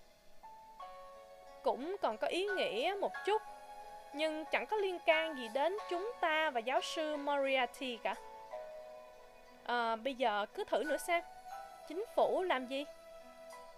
cũng 1.63 1.95
còn 2.01 2.17
có 2.17 2.27
ý 2.27 2.47
nghĩa 2.47 2.95
một 3.01 3.11
chút 3.25 3.41
nhưng 4.13 4.45
chẳng 4.45 4.65
có 4.65 4.77
liên 4.77 4.99
can 4.99 5.37
gì 5.37 5.49
đến 5.53 5.77
chúng 5.89 6.11
ta 6.21 6.49
và 6.49 6.59
giáo 6.59 6.81
sư 6.81 7.17
Moriarty 7.17 7.97
cả. 8.03 8.15
À, 9.65 9.95
bây 9.95 10.15
giờ 10.15 10.45
cứ 10.53 10.63
thử 10.63 10.83
nữa 10.83 10.97
xem. 10.97 11.23
Chính 11.87 12.05
phủ 12.15 12.43
làm 12.43 12.67
gì? 12.67 12.85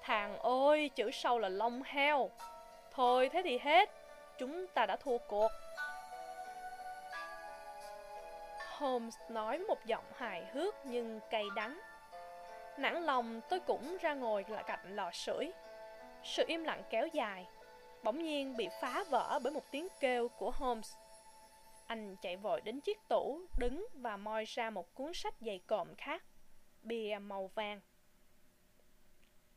Thằng 0.01 0.37
ơi, 0.39 0.89
chữ 0.95 1.11
sau 1.11 1.39
là 1.39 1.49
lông 1.49 1.83
heo. 1.83 2.29
Thôi 2.91 3.29
thế 3.33 3.41
thì 3.43 3.57
hết, 3.57 3.89
chúng 4.37 4.67
ta 4.67 4.85
đã 4.85 4.95
thua 4.95 5.17
cuộc. 5.17 5.51
Holmes 8.77 9.15
nói 9.29 9.57
với 9.57 9.67
một 9.67 9.85
giọng 9.85 10.05
hài 10.15 10.45
hước 10.53 10.75
nhưng 10.85 11.19
cay 11.29 11.45
đắng. 11.55 11.79
Nản 12.77 13.03
lòng 13.03 13.41
tôi 13.49 13.59
cũng 13.59 13.97
ra 14.01 14.13
ngồi 14.13 14.45
lại 14.47 14.63
cạnh 14.67 14.95
lò 14.95 15.11
sưởi. 15.11 15.51
Sự 16.23 16.43
im 16.47 16.63
lặng 16.63 16.83
kéo 16.89 17.07
dài 17.07 17.45
bỗng 18.03 18.23
nhiên 18.23 18.57
bị 18.57 18.67
phá 18.81 19.03
vỡ 19.09 19.39
bởi 19.43 19.53
một 19.53 19.71
tiếng 19.71 19.87
kêu 19.99 20.27
của 20.27 20.51
Holmes. 20.51 20.93
Anh 21.87 22.15
chạy 22.21 22.37
vội 22.37 22.61
đến 22.61 22.81
chiếc 22.81 22.97
tủ, 23.07 23.41
đứng 23.59 23.87
và 23.93 24.17
moi 24.17 24.45
ra 24.45 24.69
một 24.69 24.93
cuốn 24.93 25.11
sách 25.13 25.33
dày 25.39 25.59
cộm 25.67 25.95
khác, 25.95 26.23
bìa 26.81 27.17
màu 27.21 27.47
vàng. 27.47 27.81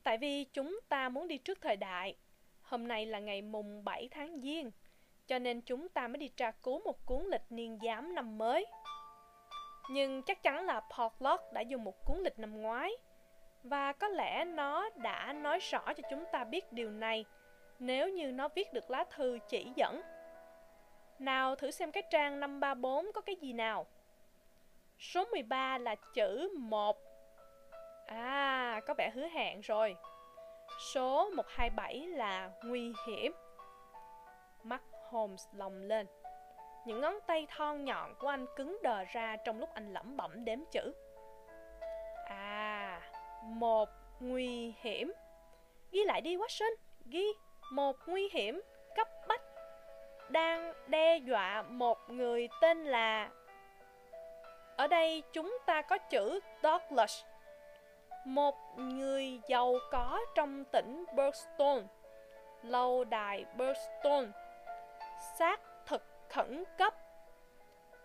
Tại 0.03 0.19
vì 0.19 0.45
chúng 0.45 0.81
ta 0.89 1.09
muốn 1.09 1.29
đi 1.29 1.39
trước 1.39 1.59
thời 1.61 1.77
đại, 1.77 2.17
hôm 2.73 2.89
nay 2.89 3.07
là 3.07 3.19
ngày 3.19 3.43
mùng 3.43 3.85
7 3.85 4.09
tháng 4.11 4.41
Giêng, 4.41 4.71
cho 5.27 5.39
nên 5.39 5.61
chúng 5.61 5.89
ta 5.89 6.09
mới 6.09 6.17
đi 6.19 6.29
tra 6.29 6.51
cứu 6.51 6.81
một 6.85 7.07
cuốn 7.07 7.25
lịch 7.31 7.45
niên 7.51 7.79
giám 7.83 8.15
năm 8.15 8.39
mới. 8.39 8.67
Nhưng 9.91 10.23
chắc 10.23 10.43
chắn 10.43 10.67
là 10.67 10.81
Portlock 10.81 11.53
đã 11.53 11.61
dùng 11.61 11.85
một 11.85 12.05
cuốn 12.05 12.19
lịch 12.25 12.39
năm 12.39 12.63
ngoái, 12.63 12.93
và 13.63 13.93
có 13.93 14.09
lẽ 14.09 14.45
nó 14.45 14.91
đã 14.97 15.33
nói 15.33 15.59
rõ 15.59 15.93
cho 15.95 16.03
chúng 16.11 16.25
ta 16.33 16.45
biết 16.45 16.73
điều 16.73 16.91
này 16.91 17.25
nếu 17.79 18.09
như 18.09 18.33
nó 18.33 18.49
viết 18.49 18.73
được 18.73 18.91
lá 18.91 19.05
thư 19.11 19.39
chỉ 19.49 19.73
dẫn. 19.77 20.03
Nào 21.19 21.57
thử 21.57 21.71
xem 21.71 21.93
cái 21.93 22.03
trang 22.11 22.41
534 22.41 23.13
có 23.15 23.21
cái 23.21 23.37
gì 23.37 23.53
nào. 23.53 23.87
Số 24.99 25.25
13 25.25 25.79
là 25.79 25.95
chữ 26.15 26.49
1. 26.59 26.97
À, 28.07 28.81
có 28.87 28.95
vẻ 28.99 29.11
hứa 29.15 29.27
hẹn 29.27 29.61
rồi. 29.61 29.97
Số 30.83 31.31
127 31.31 32.07
là 32.07 32.51
nguy 32.65 32.93
hiểm. 33.07 33.33
Mắt 34.63 34.83
Holmes 35.11 35.47
lồng 35.53 35.83
lên. 35.83 36.07
Những 36.87 37.01
ngón 37.01 37.19
tay 37.27 37.47
thon 37.51 37.85
nhọn 37.85 38.15
của 38.19 38.29
anh 38.29 38.47
cứng 38.57 38.79
đờ 38.83 39.05
ra 39.05 39.37
trong 39.45 39.61
lúc 39.61 39.69
anh 39.75 39.93
lẩm 39.93 40.17
bẩm 40.17 40.45
đếm 40.45 40.59
chữ. 40.71 40.95
À, 42.29 43.01
một 43.43 43.89
nguy 44.21 44.75
hiểm. 44.81 45.13
Ghi 45.93 46.05
lại 46.05 46.21
đi 46.21 46.37
Watson, 46.37 46.75
ghi 47.07 47.27
một 47.73 47.97
nguy 48.07 48.29
hiểm 48.33 48.63
cấp 48.97 49.09
bách 49.29 49.43
đang 50.29 50.73
đe 50.87 51.17
dọa 51.17 51.63
một 51.63 51.99
người 52.09 52.49
tên 52.61 52.85
là 52.85 53.31
ở 54.77 54.87
đây 54.87 55.23
chúng 55.33 55.59
ta 55.67 55.83
có 55.83 55.99
chữ 55.99 56.41
Douglas 56.63 57.25
một 58.25 58.55
người 58.77 59.41
giàu 59.49 59.75
có 59.91 60.21
trong 60.35 60.65
tỉnh 60.65 61.05
Burston 61.17 61.87
lâu 62.63 63.05
đài 63.05 63.45
Burston 63.57 64.33
xác 65.39 65.61
thực 65.87 66.03
khẩn 66.29 66.65
cấp. 66.79 66.95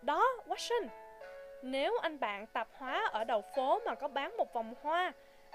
Đó, 0.02 0.24
Watson, 0.46 0.86
nếu 1.62 1.98
anh 2.02 2.20
bạn 2.20 2.46
tạp 2.46 2.68
hóa 2.72 3.08
ở 3.12 3.24
đầu 3.24 3.42
phố 3.56 3.80
mà 3.86 3.94
có 3.94 4.08
bán 4.08 4.36
một 4.36 4.52
vòng 4.52 4.74
hoa, 4.82 5.12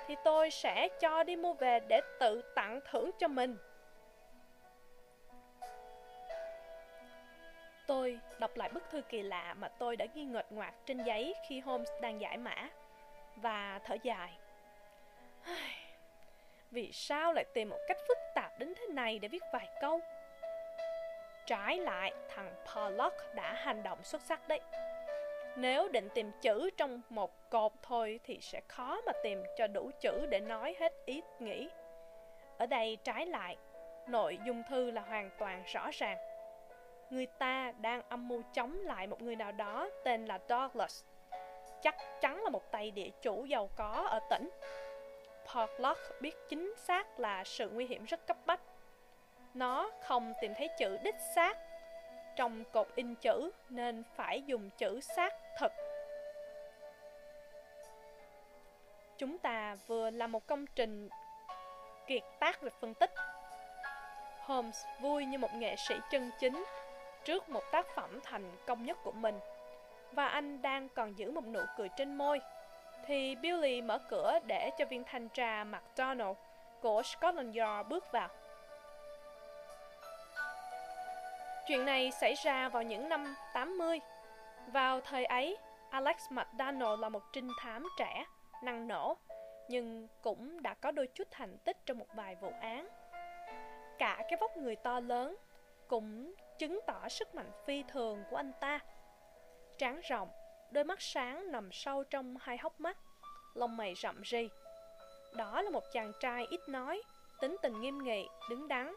thì 0.07 0.15
tôi 0.23 0.51
sẽ 0.51 0.87
cho 0.99 1.23
đi 1.23 1.35
mua 1.35 1.53
về 1.53 1.79
để 1.79 2.01
tự 2.19 2.41
tặng 2.55 2.79
thưởng 2.91 3.11
cho 3.19 3.27
mình. 3.27 3.57
Tôi 7.87 8.19
đọc 8.39 8.51
lại 8.55 8.69
bức 8.73 8.83
thư 8.89 9.01
kỳ 9.01 9.21
lạ 9.21 9.53
mà 9.53 9.67
tôi 9.67 9.95
đã 9.95 10.05
ghi 10.13 10.23
ngợt 10.23 10.51
ngoạc 10.51 10.73
trên 10.85 11.03
giấy 11.03 11.35
khi 11.47 11.59
Holmes 11.59 11.89
đang 12.01 12.21
giải 12.21 12.37
mã 12.37 12.69
và 13.35 13.79
thở 13.85 13.95
dài. 14.03 14.37
Vì 16.71 16.91
sao 16.93 17.33
lại 17.33 17.45
tìm 17.53 17.69
một 17.69 17.79
cách 17.87 17.97
phức 18.07 18.17
tạp 18.35 18.59
đến 18.59 18.73
thế 18.75 18.85
này 18.87 19.19
để 19.19 19.27
viết 19.27 19.43
vài 19.53 19.67
câu? 19.81 19.99
Trái 21.45 21.77
lại, 21.77 22.13
thằng 22.29 22.53
Pollock 22.65 23.35
đã 23.35 23.53
hành 23.53 23.83
động 23.83 24.03
xuất 24.03 24.21
sắc 24.21 24.47
đấy. 24.47 24.59
Nếu 25.55 25.87
định 25.87 26.09
tìm 26.15 26.31
chữ 26.41 26.69
trong 26.77 27.01
một 27.09 27.49
cột 27.49 27.71
thôi 27.81 28.19
thì 28.23 28.39
sẽ 28.41 28.61
khó 28.67 29.01
mà 29.05 29.11
tìm 29.23 29.43
cho 29.57 29.67
đủ 29.67 29.91
chữ 30.01 30.25
để 30.29 30.39
nói 30.39 30.75
hết 30.79 30.93
ý 31.05 31.21
nghĩ. 31.39 31.69
Ở 32.57 32.65
đây 32.65 32.97
trái 33.03 33.25
lại, 33.25 33.57
nội 34.07 34.39
dung 34.45 34.63
thư 34.69 34.91
là 34.91 35.01
hoàn 35.01 35.29
toàn 35.39 35.63
rõ 35.73 35.89
ràng. 35.93 36.17
Người 37.09 37.25
ta 37.25 37.73
đang 37.77 38.01
âm 38.09 38.27
mưu 38.27 38.41
chống 38.53 38.79
lại 38.81 39.07
một 39.07 39.21
người 39.21 39.35
nào 39.35 39.51
đó 39.51 39.89
tên 40.03 40.25
là 40.25 40.39
Douglas. 40.49 41.03
Chắc 41.81 41.95
chắn 42.21 42.43
là 42.43 42.49
một 42.49 42.71
tay 42.71 42.91
địa 42.91 43.09
chủ 43.21 43.45
giàu 43.45 43.69
có 43.75 44.07
ở 44.09 44.19
tỉnh. 44.29 44.49
Portlock 45.55 46.21
biết 46.21 46.35
chính 46.49 46.73
xác 46.77 47.19
là 47.19 47.43
sự 47.43 47.69
nguy 47.69 47.85
hiểm 47.85 48.05
rất 48.05 48.27
cấp 48.27 48.37
bách. 48.45 48.59
Nó 49.53 49.91
không 50.03 50.33
tìm 50.41 50.53
thấy 50.57 50.69
chữ 50.79 50.97
đích 51.03 51.15
xác 51.35 51.57
trong 52.35 52.63
cột 52.71 52.87
in 52.95 53.15
chữ 53.15 53.51
nên 53.69 54.03
phải 54.15 54.41
dùng 54.41 54.69
chữ 54.77 54.99
xác 55.15 55.33
thực. 55.59 55.71
Chúng 59.17 59.37
ta 59.37 59.77
vừa 59.87 60.09
làm 60.09 60.31
một 60.31 60.47
công 60.47 60.65
trình 60.75 61.09
kiệt 62.07 62.23
tác 62.39 62.61
về 62.61 62.69
phân 62.81 62.93
tích. 62.93 63.13
Holmes 64.39 64.85
vui 65.01 65.25
như 65.25 65.37
một 65.37 65.53
nghệ 65.53 65.75
sĩ 65.75 65.95
chân 66.11 66.31
chính 66.39 66.63
trước 67.25 67.49
một 67.49 67.63
tác 67.71 67.85
phẩm 67.95 68.19
thành 68.23 68.51
công 68.65 68.85
nhất 68.85 68.97
của 69.03 69.11
mình, 69.11 69.39
và 70.11 70.27
anh 70.27 70.61
đang 70.61 70.89
còn 70.89 71.17
giữ 71.17 71.31
một 71.31 71.45
nụ 71.45 71.61
cười 71.77 71.89
trên 71.97 72.15
môi 72.15 72.41
thì 73.05 73.35
Billy 73.35 73.81
mở 73.81 73.99
cửa 74.09 74.39
để 74.45 74.69
cho 74.77 74.85
viên 74.85 75.03
thanh 75.03 75.29
tra 75.29 75.63
McDonald 75.63 76.37
của 76.81 77.01
Scotland 77.03 77.57
Yard 77.57 77.89
bước 77.89 78.11
vào. 78.11 78.29
Chuyện 81.67 81.85
này 81.85 82.11
xảy 82.11 82.33
ra 82.33 82.69
vào 82.69 82.83
những 82.83 83.09
năm 83.09 83.35
80. 83.53 83.99
Vào 84.67 85.01
thời 85.01 85.25
ấy, 85.25 85.57
Alex 85.89 86.17
McDonald 86.29 86.99
là 86.99 87.09
một 87.09 87.23
trinh 87.33 87.49
thám 87.59 87.87
trẻ, 87.97 88.25
năng 88.63 88.87
nổ, 88.87 89.17
nhưng 89.67 90.07
cũng 90.21 90.61
đã 90.61 90.73
có 90.73 90.91
đôi 90.91 91.07
chút 91.07 91.27
thành 91.31 91.57
tích 91.57 91.77
trong 91.85 91.99
một 91.99 92.05
vài 92.15 92.35
vụ 92.35 92.51
án. 92.61 92.87
Cả 93.97 94.23
cái 94.29 94.37
vóc 94.41 94.57
người 94.57 94.75
to 94.75 94.99
lớn 94.99 95.35
cũng 95.87 96.33
chứng 96.57 96.79
tỏ 96.87 97.09
sức 97.09 97.35
mạnh 97.35 97.51
phi 97.65 97.83
thường 97.87 98.23
của 98.29 98.35
anh 98.35 98.51
ta. 98.59 98.79
Tráng 99.77 100.01
rộng, 100.09 100.29
đôi 100.73 100.83
mắt 100.83 101.01
sáng 101.01 101.51
nằm 101.51 101.69
sâu 101.71 102.03
trong 102.03 102.35
hai 102.41 102.57
hốc 102.57 102.79
mắt, 102.79 102.97
lông 103.53 103.77
mày 103.77 103.95
rậm 103.95 104.21
rì. 104.21 104.49
Đó 105.35 105.61
là 105.61 105.69
một 105.69 105.83
chàng 105.93 106.11
trai 106.19 106.45
ít 106.49 106.59
nói, 106.69 107.01
tính 107.41 107.55
tình 107.61 107.81
nghiêm 107.81 108.03
nghị, 108.03 108.27
đứng 108.49 108.67
đắn, 108.67 108.95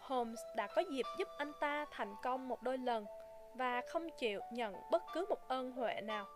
Holmes 0.00 0.40
đã 0.56 0.66
có 0.66 0.82
dịp 0.90 1.06
giúp 1.18 1.28
anh 1.38 1.52
ta 1.60 1.86
thành 1.90 2.14
công 2.22 2.48
một 2.48 2.62
đôi 2.62 2.78
lần 2.78 3.06
và 3.54 3.82
không 3.88 4.08
chịu 4.18 4.40
nhận 4.52 4.74
bất 4.90 5.02
cứ 5.14 5.26
một 5.28 5.48
ơn 5.48 5.72
huệ 5.72 6.00
nào. 6.00 6.26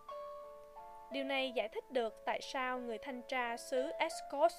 Điều 1.11 1.23
này 1.23 1.51
giải 1.51 1.69
thích 1.69 1.91
được 1.91 2.13
tại 2.25 2.41
sao 2.41 2.79
người 2.79 2.97
thanh 2.97 3.21
tra 3.21 3.57
xứ 3.57 3.89
Escos 3.99 4.53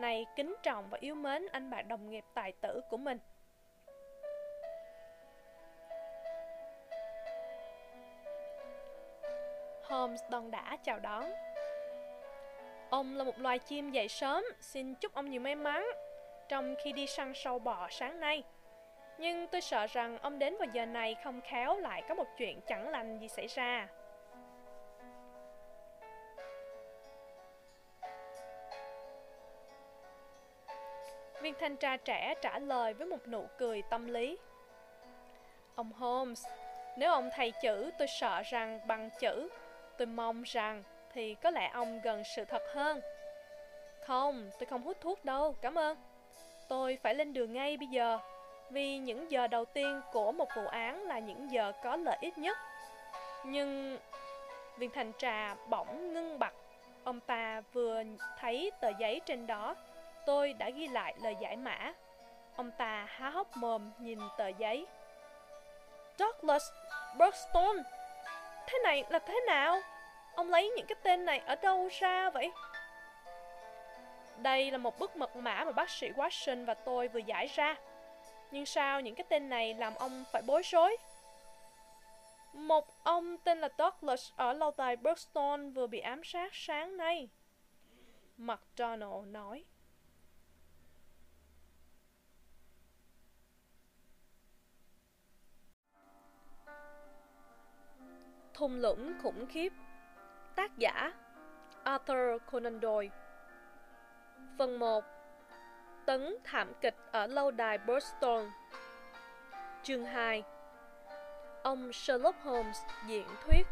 này 0.00 0.26
kính 0.36 0.54
trọng 0.62 0.90
và 0.90 0.98
yêu 1.00 1.14
mến 1.14 1.46
anh 1.52 1.70
bạn 1.70 1.88
đồng 1.88 2.10
nghiệp 2.10 2.24
tài 2.34 2.52
tử 2.52 2.80
của 2.90 2.96
mình. 2.96 3.18
Holmes 9.88 10.20
đòn 10.30 10.50
đã 10.50 10.76
chào 10.82 10.98
đón. 10.98 11.24
Ông 12.90 13.16
là 13.16 13.24
một 13.24 13.38
loài 13.38 13.58
chim 13.58 13.90
dậy 13.90 14.08
sớm, 14.08 14.44
xin 14.60 14.94
chúc 14.94 15.14
ông 15.14 15.30
nhiều 15.30 15.40
may 15.40 15.54
mắn 15.54 15.86
trong 16.48 16.74
khi 16.84 16.92
đi 16.92 17.06
săn 17.06 17.32
sâu 17.34 17.58
bọ 17.58 17.88
sáng 17.90 18.20
nay. 18.20 18.42
Nhưng 19.18 19.46
tôi 19.46 19.60
sợ 19.60 19.86
rằng 19.86 20.18
ông 20.18 20.38
đến 20.38 20.56
vào 20.58 20.68
giờ 20.72 20.86
này 20.86 21.16
không 21.24 21.40
khéo 21.40 21.78
lại 21.78 22.02
có 22.08 22.14
một 22.14 22.26
chuyện 22.38 22.60
chẳng 22.66 22.88
lành 22.88 23.18
gì 23.18 23.28
xảy 23.28 23.46
ra. 23.46 23.88
Viên 31.42 31.54
thanh 31.60 31.76
tra 31.76 31.96
trẻ 31.96 32.34
trả 32.42 32.58
lời 32.58 32.94
với 32.94 33.06
một 33.06 33.28
nụ 33.28 33.46
cười 33.58 33.82
tâm 33.90 34.06
lý. 34.06 34.38
Ông 35.74 35.92
Holmes, 35.92 36.46
nếu 36.96 37.12
ông 37.12 37.30
thầy 37.34 37.52
chữ 37.62 37.90
tôi 37.98 38.08
sợ 38.08 38.42
rằng 38.42 38.80
bằng 38.86 39.10
chữ, 39.20 39.48
tôi 39.98 40.06
mong 40.06 40.42
rằng 40.42 40.82
thì 41.12 41.34
có 41.34 41.50
lẽ 41.50 41.70
ông 41.72 42.00
gần 42.00 42.22
sự 42.36 42.44
thật 42.44 42.62
hơn. 42.74 43.00
Không, 44.06 44.50
tôi 44.58 44.66
không 44.66 44.82
hút 44.82 44.96
thuốc 45.00 45.24
đâu, 45.24 45.54
cảm 45.60 45.78
ơn. 45.78 45.96
Tôi 46.68 46.98
phải 47.02 47.14
lên 47.14 47.32
đường 47.32 47.52
ngay 47.52 47.76
bây 47.76 47.86
giờ, 47.86 48.18
vì 48.70 48.98
những 48.98 49.30
giờ 49.30 49.46
đầu 49.46 49.64
tiên 49.64 50.00
của 50.12 50.32
một 50.32 50.48
vụ 50.56 50.66
án 50.66 51.02
là 51.02 51.18
những 51.18 51.50
giờ 51.50 51.72
có 51.82 51.96
lợi 51.96 52.16
ích 52.20 52.38
nhất. 52.38 52.58
Nhưng 53.44 53.98
viên 54.76 54.90
thành 54.90 55.12
trà 55.18 55.54
bỗng 55.68 56.12
ngưng 56.12 56.38
bặt. 56.38 56.54
Ông 57.04 57.20
ta 57.20 57.62
vừa 57.72 58.02
thấy 58.38 58.70
tờ 58.80 58.88
giấy 58.98 59.20
trên 59.26 59.46
đó, 59.46 59.76
tôi 60.26 60.52
đã 60.52 60.70
ghi 60.70 60.88
lại 60.88 61.14
lời 61.22 61.36
giải 61.40 61.56
mã. 61.56 61.92
Ông 62.56 62.70
ta 62.70 63.06
há 63.08 63.30
hốc 63.30 63.56
mồm 63.56 63.90
nhìn 63.98 64.18
tờ 64.38 64.48
giấy. 64.48 64.86
Douglas 66.18 66.62
Burston, 67.18 67.76
thế 68.68 68.78
này 68.84 69.04
là 69.08 69.18
thế 69.18 69.40
nào? 69.46 69.80
Ông 70.34 70.50
lấy 70.50 70.70
những 70.76 70.86
cái 70.86 70.96
tên 71.02 71.24
này 71.24 71.38
ở 71.38 71.54
đâu 71.56 71.88
ra 72.00 72.30
vậy? 72.30 72.52
Đây 74.36 74.70
là 74.70 74.78
một 74.78 74.98
bức 74.98 75.16
mật 75.16 75.36
mã 75.36 75.64
mà 75.64 75.72
bác 75.72 75.90
sĩ 75.90 76.10
Watson 76.10 76.66
và 76.66 76.74
tôi 76.74 77.08
vừa 77.08 77.20
giải 77.20 77.46
ra. 77.46 77.76
Nhưng 78.50 78.66
sao 78.66 79.00
những 79.00 79.14
cái 79.14 79.26
tên 79.28 79.48
này 79.48 79.74
làm 79.74 79.94
ông 79.94 80.24
phải 80.32 80.42
bối 80.42 80.62
rối? 80.64 80.96
Một 82.52 83.04
ông 83.04 83.38
tên 83.38 83.60
là 83.60 83.68
Douglas 83.78 84.32
ở 84.36 84.52
lâu 84.52 84.72
đài 84.76 84.96
Brookstone 84.96 85.62
vừa 85.74 85.86
bị 85.86 86.00
ám 86.00 86.24
sát 86.24 86.54
sáng 86.54 86.96
nay. 86.96 87.28
McDonald 88.36 89.26
nói. 89.26 89.64
Thung 98.58 98.80
lũng 98.80 99.12
khủng 99.22 99.46
khiếp. 99.46 99.72
Tác 100.54 100.78
giả, 100.78 101.12
Arthur 101.84 102.42
Conan 102.52 102.80
Doyle. 102.82 103.10
Phần 104.58 104.78
1 104.78 105.04
Tấn 106.06 106.36
thảm 106.44 106.72
kịch 106.80 106.96
ở 107.12 107.26
lâu 107.26 107.50
đài 107.50 107.78
Boston. 107.78 108.50
Chương 109.82 110.04
2 110.04 110.42
Ông 111.62 111.92
Sherlock 111.92 112.42
Holmes 112.42 112.78
diễn 113.06 113.26
thuyết. 113.46 113.66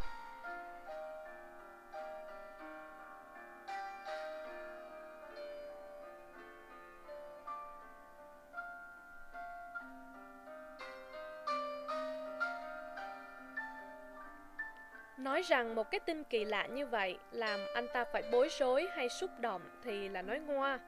Rằng 15.48 15.74
một 15.74 15.90
cái 15.90 16.00
tin 16.00 16.24
kỳ 16.24 16.44
lạ 16.44 16.66
như 16.66 16.86
vậy 16.86 17.18
làm 17.32 17.60
anh 17.74 17.86
ta 17.92 18.04
phải 18.04 18.22
bối 18.32 18.48
rối 18.58 18.88
hay 18.94 19.08
xúc 19.08 19.30
động 19.40 19.62
thì 19.84 20.08
là 20.08 20.22
nói 20.22 20.38
ngoa. 20.38 20.78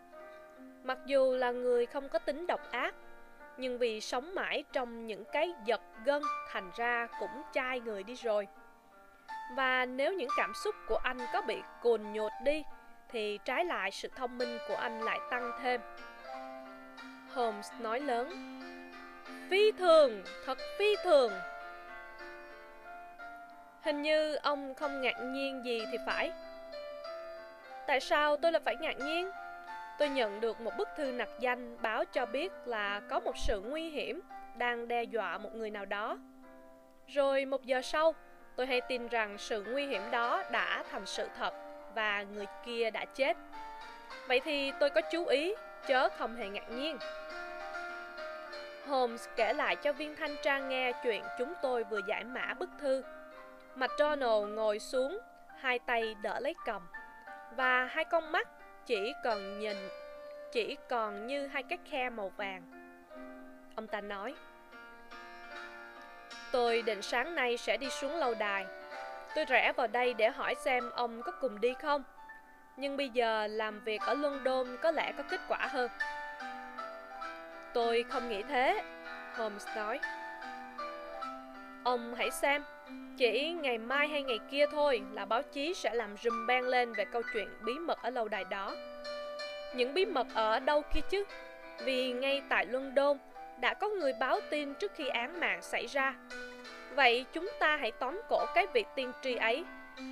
Mặc 0.84 0.98
dù 1.06 1.34
là 1.34 1.50
người 1.50 1.86
không 1.86 2.08
có 2.08 2.18
tính 2.18 2.46
độc 2.46 2.60
ác, 2.70 2.94
nhưng 3.56 3.78
vì 3.78 4.00
sống 4.00 4.34
mãi 4.34 4.64
trong 4.72 5.06
những 5.06 5.24
cái 5.24 5.52
giật 5.64 5.80
gân 6.04 6.22
thành 6.52 6.70
ra 6.76 7.08
cũng 7.20 7.42
chai 7.52 7.80
người 7.80 8.02
đi 8.02 8.14
rồi. 8.14 8.48
Và 9.56 9.86
nếu 9.86 10.12
những 10.12 10.30
cảm 10.36 10.52
xúc 10.54 10.74
của 10.88 11.00
anh 11.02 11.18
có 11.32 11.42
bị 11.42 11.56
cồn 11.82 12.02
nhột 12.12 12.32
đi, 12.44 12.62
thì 13.08 13.38
trái 13.44 13.64
lại 13.64 13.90
sự 13.90 14.08
thông 14.16 14.38
minh 14.38 14.58
của 14.68 14.76
anh 14.76 15.00
lại 15.00 15.20
tăng 15.30 15.52
thêm. 15.62 15.80
Holmes 17.34 17.72
nói 17.80 18.00
lớn, 18.00 18.58
Phi 19.50 19.72
thường, 19.72 20.22
thật 20.46 20.58
phi 20.78 20.96
thường, 21.04 21.32
Hình 23.82 24.02
như 24.02 24.34
ông 24.34 24.74
không 24.74 25.00
ngạc 25.00 25.16
nhiên 25.20 25.64
gì 25.64 25.86
thì 25.92 25.98
phải 26.06 26.32
Tại 27.86 28.00
sao 28.00 28.36
tôi 28.36 28.52
lại 28.52 28.62
phải 28.64 28.76
ngạc 28.76 28.98
nhiên? 28.98 29.30
Tôi 29.98 30.08
nhận 30.08 30.40
được 30.40 30.60
một 30.60 30.70
bức 30.76 30.88
thư 30.96 31.12
nặc 31.12 31.28
danh 31.40 31.82
báo 31.82 32.04
cho 32.04 32.26
biết 32.26 32.52
là 32.64 33.00
có 33.10 33.20
một 33.20 33.36
sự 33.36 33.60
nguy 33.60 33.90
hiểm 33.90 34.20
đang 34.56 34.88
đe 34.88 35.02
dọa 35.02 35.38
một 35.38 35.54
người 35.54 35.70
nào 35.70 35.84
đó. 35.84 36.18
Rồi 37.06 37.44
một 37.44 37.64
giờ 37.64 37.82
sau, 37.82 38.14
tôi 38.56 38.66
hay 38.66 38.80
tin 38.80 39.08
rằng 39.08 39.38
sự 39.38 39.64
nguy 39.68 39.86
hiểm 39.86 40.02
đó 40.10 40.42
đã 40.52 40.84
thành 40.90 41.06
sự 41.06 41.28
thật 41.38 41.54
và 41.94 42.22
người 42.22 42.46
kia 42.66 42.90
đã 42.90 43.04
chết. 43.04 43.36
Vậy 44.28 44.40
thì 44.40 44.72
tôi 44.80 44.90
có 44.90 45.00
chú 45.00 45.26
ý, 45.26 45.54
chớ 45.86 46.08
không 46.08 46.36
hề 46.36 46.48
ngạc 46.48 46.70
nhiên. 46.70 46.98
Holmes 48.86 49.28
kể 49.36 49.52
lại 49.52 49.76
cho 49.76 49.92
viên 49.92 50.16
thanh 50.16 50.36
tra 50.42 50.58
nghe 50.58 50.92
chuyện 51.02 51.22
chúng 51.38 51.52
tôi 51.62 51.84
vừa 51.84 52.00
giải 52.06 52.24
mã 52.24 52.54
bức 52.54 52.70
thư. 52.80 53.02
McDonald 53.78 54.48
ngồi 54.54 54.78
xuống, 54.78 55.18
hai 55.60 55.78
tay 55.78 56.14
đỡ 56.22 56.40
lấy 56.40 56.54
cầm, 56.64 56.82
và 57.56 57.84
hai 57.84 58.04
con 58.04 58.32
mắt 58.32 58.48
chỉ 58.86 59.12
còn 59.24 59.58
nhìn, 59.58 59.76
chỉ 60.52 60.76
còn 60.88 61.26
như 61.26 61.46
hai 61.46 61.62
cái 61.62 61.78
khe 61.84 62.10
màu 62.10 62.28
vàng. 62.28 62.62
Ông 63.76 63.86
ta 63.86 64.00
nói, 64.00 64.34
Tôi 66.52 66.82
định 66.82 67.02
sáng 67.02 67.34
nay 67.34 67.56
sẽ 67.56 67.76
đi 67.76 67.88
xuống 67.90 68.16
lâu 68.16 68.34
đài. 68.34 68.66
Tôi 69.34 69.44
rẽ 69.44 69.72
vào 69.76 69.86
đây 69.86 70.14
để 70.14 70.30
hỏi 70.30 70.54
xem 70.54 70.90
ông 70.90 71.22
có 71.22 71.32
cùng 71.32 71.60
đi 71.60 71.74
không. 71.82 72.02
Nhưng 72.76 72.96
bây 72.96 73.08
giờ 73.08 73.46
làm 73.46 73.80
việc 73.80 74.00
ở 74.02 74.14
London 74.14 74.76
có 74.82 74.90
lẽ 74.90 75.12
có 75.12 75.22
kết 75.30 75.40
quả 75.48 75.68
hơn. 75.70 75.90
Tôi 77.74 78.04
không 78.10 78.28
nghĩ 78.28 78.42
thế, 78.42 78.82
Holmes 79.34 79.66
nói. 79.76 80.00
Ông 81.84 82.14
hãy 82.14 82.30
xem, 82.30 82.64
chỉ 83.18 83.52
ngày 83.52 83.78
mai 83.78 84.08
hay 84.08 84.22
ngày 84.22 84.38
kia 84.50 84.66
thôi 84.72 85.02
là 85.12 85.24
báo 85.24 85.42
chí 85.42 85.74
sẽ 85.74 85.94
làm 85.94 86.16
rùm 86.22 86.46
bang 86.46 86.64
lên 86.64 86.92
về 86.92 87.04
câu 87.04 87.22
chuyện 87.32 87.48
bí 87.64 87.72
mật 87.78 87.98
ở 88.02 88.10
lâu 88.10 88.28
đài 88.28 88.44
đó. 88.44 88.76
Những 89.74 89.94
bí 89.94 90.04
mật 90.04 90.26
ở 90.34 90.60
đâu 90.60 90.82
kia 90.94 91.00
chứ? 91.10 91.24
Vì 91.84 92.12
ngay 92.12 92.42
tại 92.48 92.66
London 92.66 93.18
đã 93.60 93.74
có 93.74 93.88
người 93.88 94.12
báo 94.20 94.40
tin 94.50 94.74
trước 94.74 94.92
khi 94.94 95.08
án 95.08 95.40
mạng 95.40 95.62
xảy 95.62 95.86
ra. 95.86 96.14
Vậy 96.94 97.26
chúng 97.32 97.50
ta 97.58 97.76
hãy 97.76 97.92
tóm 97.92 98.20
cổ 98.28 98.46
cái 98.54 98.66
vị 98.66 98.84
tiên 98.94 99.12
tri 99.22 99.36
ấy, 99.36 99.64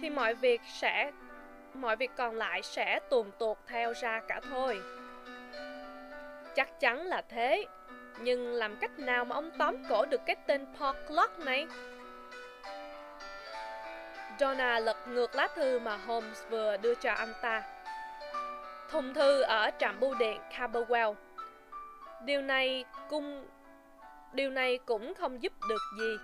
thì 0.02 0.10
mọi 0.10 0.34
việc 0.34 0.60
sẽ 0.80 1.12
mọi 1.74 1.96
việc 1.96 2.10
còn 2.16 2.34
lại 2.34 2.62
sẽ 2.62 3.00
tuồn 3.10 3.30
tuột 3.38 3.58
theo 3.66 3.92
ra 3.92 4.20
cả 4.28 4.40
thôi. 4.50 4.80
Chắc 6.54 6.80
chắn 6.80 7.06
là 7.06 7.22
thế, 7.28 7.64
nhưng 8.20 8.52
làm 8.52 8.76
cách 8.76 8.98
nào 8.98 9.24
mà 9.24 9.34
ông 9.34 9.50
tóm 9.58 9.76
cổ 9.88 10.04
được 10.04 10.20
cái 10.26 10.36
tên 10.46 10.66
Paul 10.78 10.96
Clark 11.08 11.38
này? 11.38 11.66
Donna 14.40 14.78
lật 14.78 15.08
ngược 15.08 15.34
lá 15.34 15.48
thư 15.54 15.78
mà 15.78 15.96
Holmes 15.96 16.42
vừa 16.50 16.76
đưa 16.76 16.94
cho 16.94 17.12
anh 17.12 17.32
ta. 17.42 17.62
Thùng 18.90 19.14
thư 19.14 19.42
ở 19.42 19.70
trạm 19.78 20.00
bưu 20.00 20.14
điện 20.14 20.40
Camberwell. 20.56 21.14
Điều 22.24 22.42
này 22.42 22.84
cung, 23.08 23.46
điều 24.32 24.50
này 24.50 24.78
cũng 24.86 25.14
không 25.14 25.42
giúp 25.42 25.52
được 25.68 25.82
gì. 25.98 26.18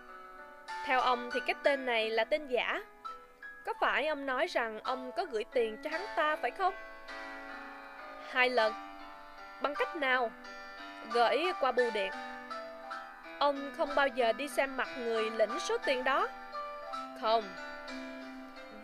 Theo 0.84 1.00
ông 1.00 1.30
thì 1.32 1.40
cái 1.46 1.54
tên 1.62 1.86
này 1.86 2.10
là 2.10 2.24
tên 2.24 2.46
giả. 2.46 2.82
Có 3.66 3.74
phải 3.80 4.06
ông 4.06 4.26
nói 4.26 4.46
rằng 4.46 4.80
ông 4.82 5.12
có 5.16 5.24
gửi 5.24 5.44
tiền 5.44 5.76
cho 5.84 5.90
hắn 5.90 6.06
ta 6.16 6.36
phải 6.36 6.50
không? 6.50 6.74
Hai 8.30 8.50
lần. 8.50 8.72
Bằng 9.60 9.74
cách 9.74 9.96
nào? 9.96 10.30
Gửi 11.12 11.38
qua 11.60 11.72
bưu 11.72 11.90
điện. 11.90 12.12
Ông 13.38 13.72
không 13.76 13.94
bao 13.94 14.06
giờ 14.08 14.32
đi 14.32 14.48
xem 14.48 14.76
mặt 14.76 14.88
người 14.98 15.30
lĩnh 15.30 15.60
số 15.60 15.78
tiền 15.78 16.04
đó? 16.04 16.28
Không. 17.20 17.44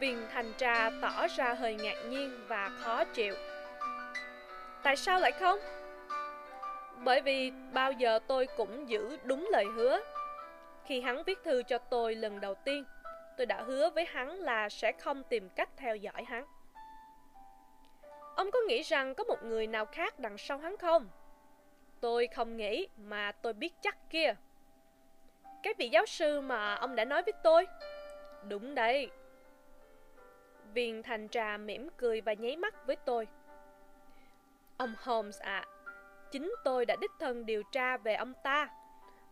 Viên 0.00 0.26
thành 0.32 0.52
tra 0.58 0.90
tỏ 1.02 1.26
ra 1.36 1.54
hơi 1.54 1.74
ngạc 1.74 1.96
nhiên 2.08 2.44
và 2.48 2.70
khó 2.78 3.04
chịu. 3.04 3.34
Tại 4.82 4.96
sao 4.96 5.20
lại 5.20 5.32
không? 5.32 5.58
Bởi 7.04 7.20
vì 7.20 7.52
bao 7.72 7.92
giờ 7.92 8.18
tôi 8.26 8.48
cũng 8.56 8.88
giữ 8.88 9.18
đúng 9.24 9.48
lời 9.52 9.64
hứa. 9.74 10.00
Khi 10.84 11.00
hắn 11.00 11.22
viết 11.24 11.38
thư 11.44 11.62
cho 11.62 11.78
tôi 11.78 12.14
lần 12.14 12.40
đầu 12.40 12.54
tiên, 12.54 12.84
tôi 13.36 13.46
đã 13.46 13.62
hứa 13.62 13.90
với 13.90 14.04
hắn 14.04 14.30
là 14.30 14.68
sẽ 14.68 14.92
không 14.92 15.22
tìm 15.22 15.48
cách 15.48 15.68
theo 15.76 15.96
dõi 15.96 16.24
hắn. 16.24 16.44
Ông 18.36 18.50
có 18.50 18.58
nghĩ 18.68 18.82
rằng 18.82 19.14
có 19.14 19.24
một 19.24 19.44
người 19.44 19.66
nào 19.66 19.86
khác 19.86 20.18
đằng 20.18 20.38
sau 20.38 20.58
hắn 20.58 20.76
không? 20.76 21.08
Tôi 22.00 22.26
không 22.26 22.56
nghĩ 22.56 22.88
mà 22.96 23.32
tôi 23.32 23.52
biết 23.52 23.74
chắc 23.82 23.96
kia. 24.10 24.34
Cái 25.62 25.74
vị 25.78 25.88
giáo 25.88 26.06
sư 26.06 26.40
mà 26.40 26.74
ông 26.74 26.96
đã 26.96 27.04
nói 27.04 27.22
với 27.22 27.32
tôi? 27.42 27.66
Đúng 28.48 28.74
đấy. 28.74 29.10
Viên 30.74 31.02
thành 31.02 31.28
trà 31.28 31.56
mỉm 31.56 31.88
cười 31.96 32.20
và 32.20 32.32
nháy 32.32 32.56
mắt 32.56 32.86
với 32.86 32.96
tôi. 32.96 33.26
Ông 34.76 34.94
Holmes 34.98 35.40
ạ, 35.40 35.64
à, 35.66 35.92
chính 36.30 36.54
tôi 36.64 36.86
đã 36.86 36.96
đích 37.00 37.10
thân 37.18 37.46
điều 37.46 37.62
tra 37.72 37.96
về 37.96 38.14
ông 38.14 38.32
ta. 38.44 38.68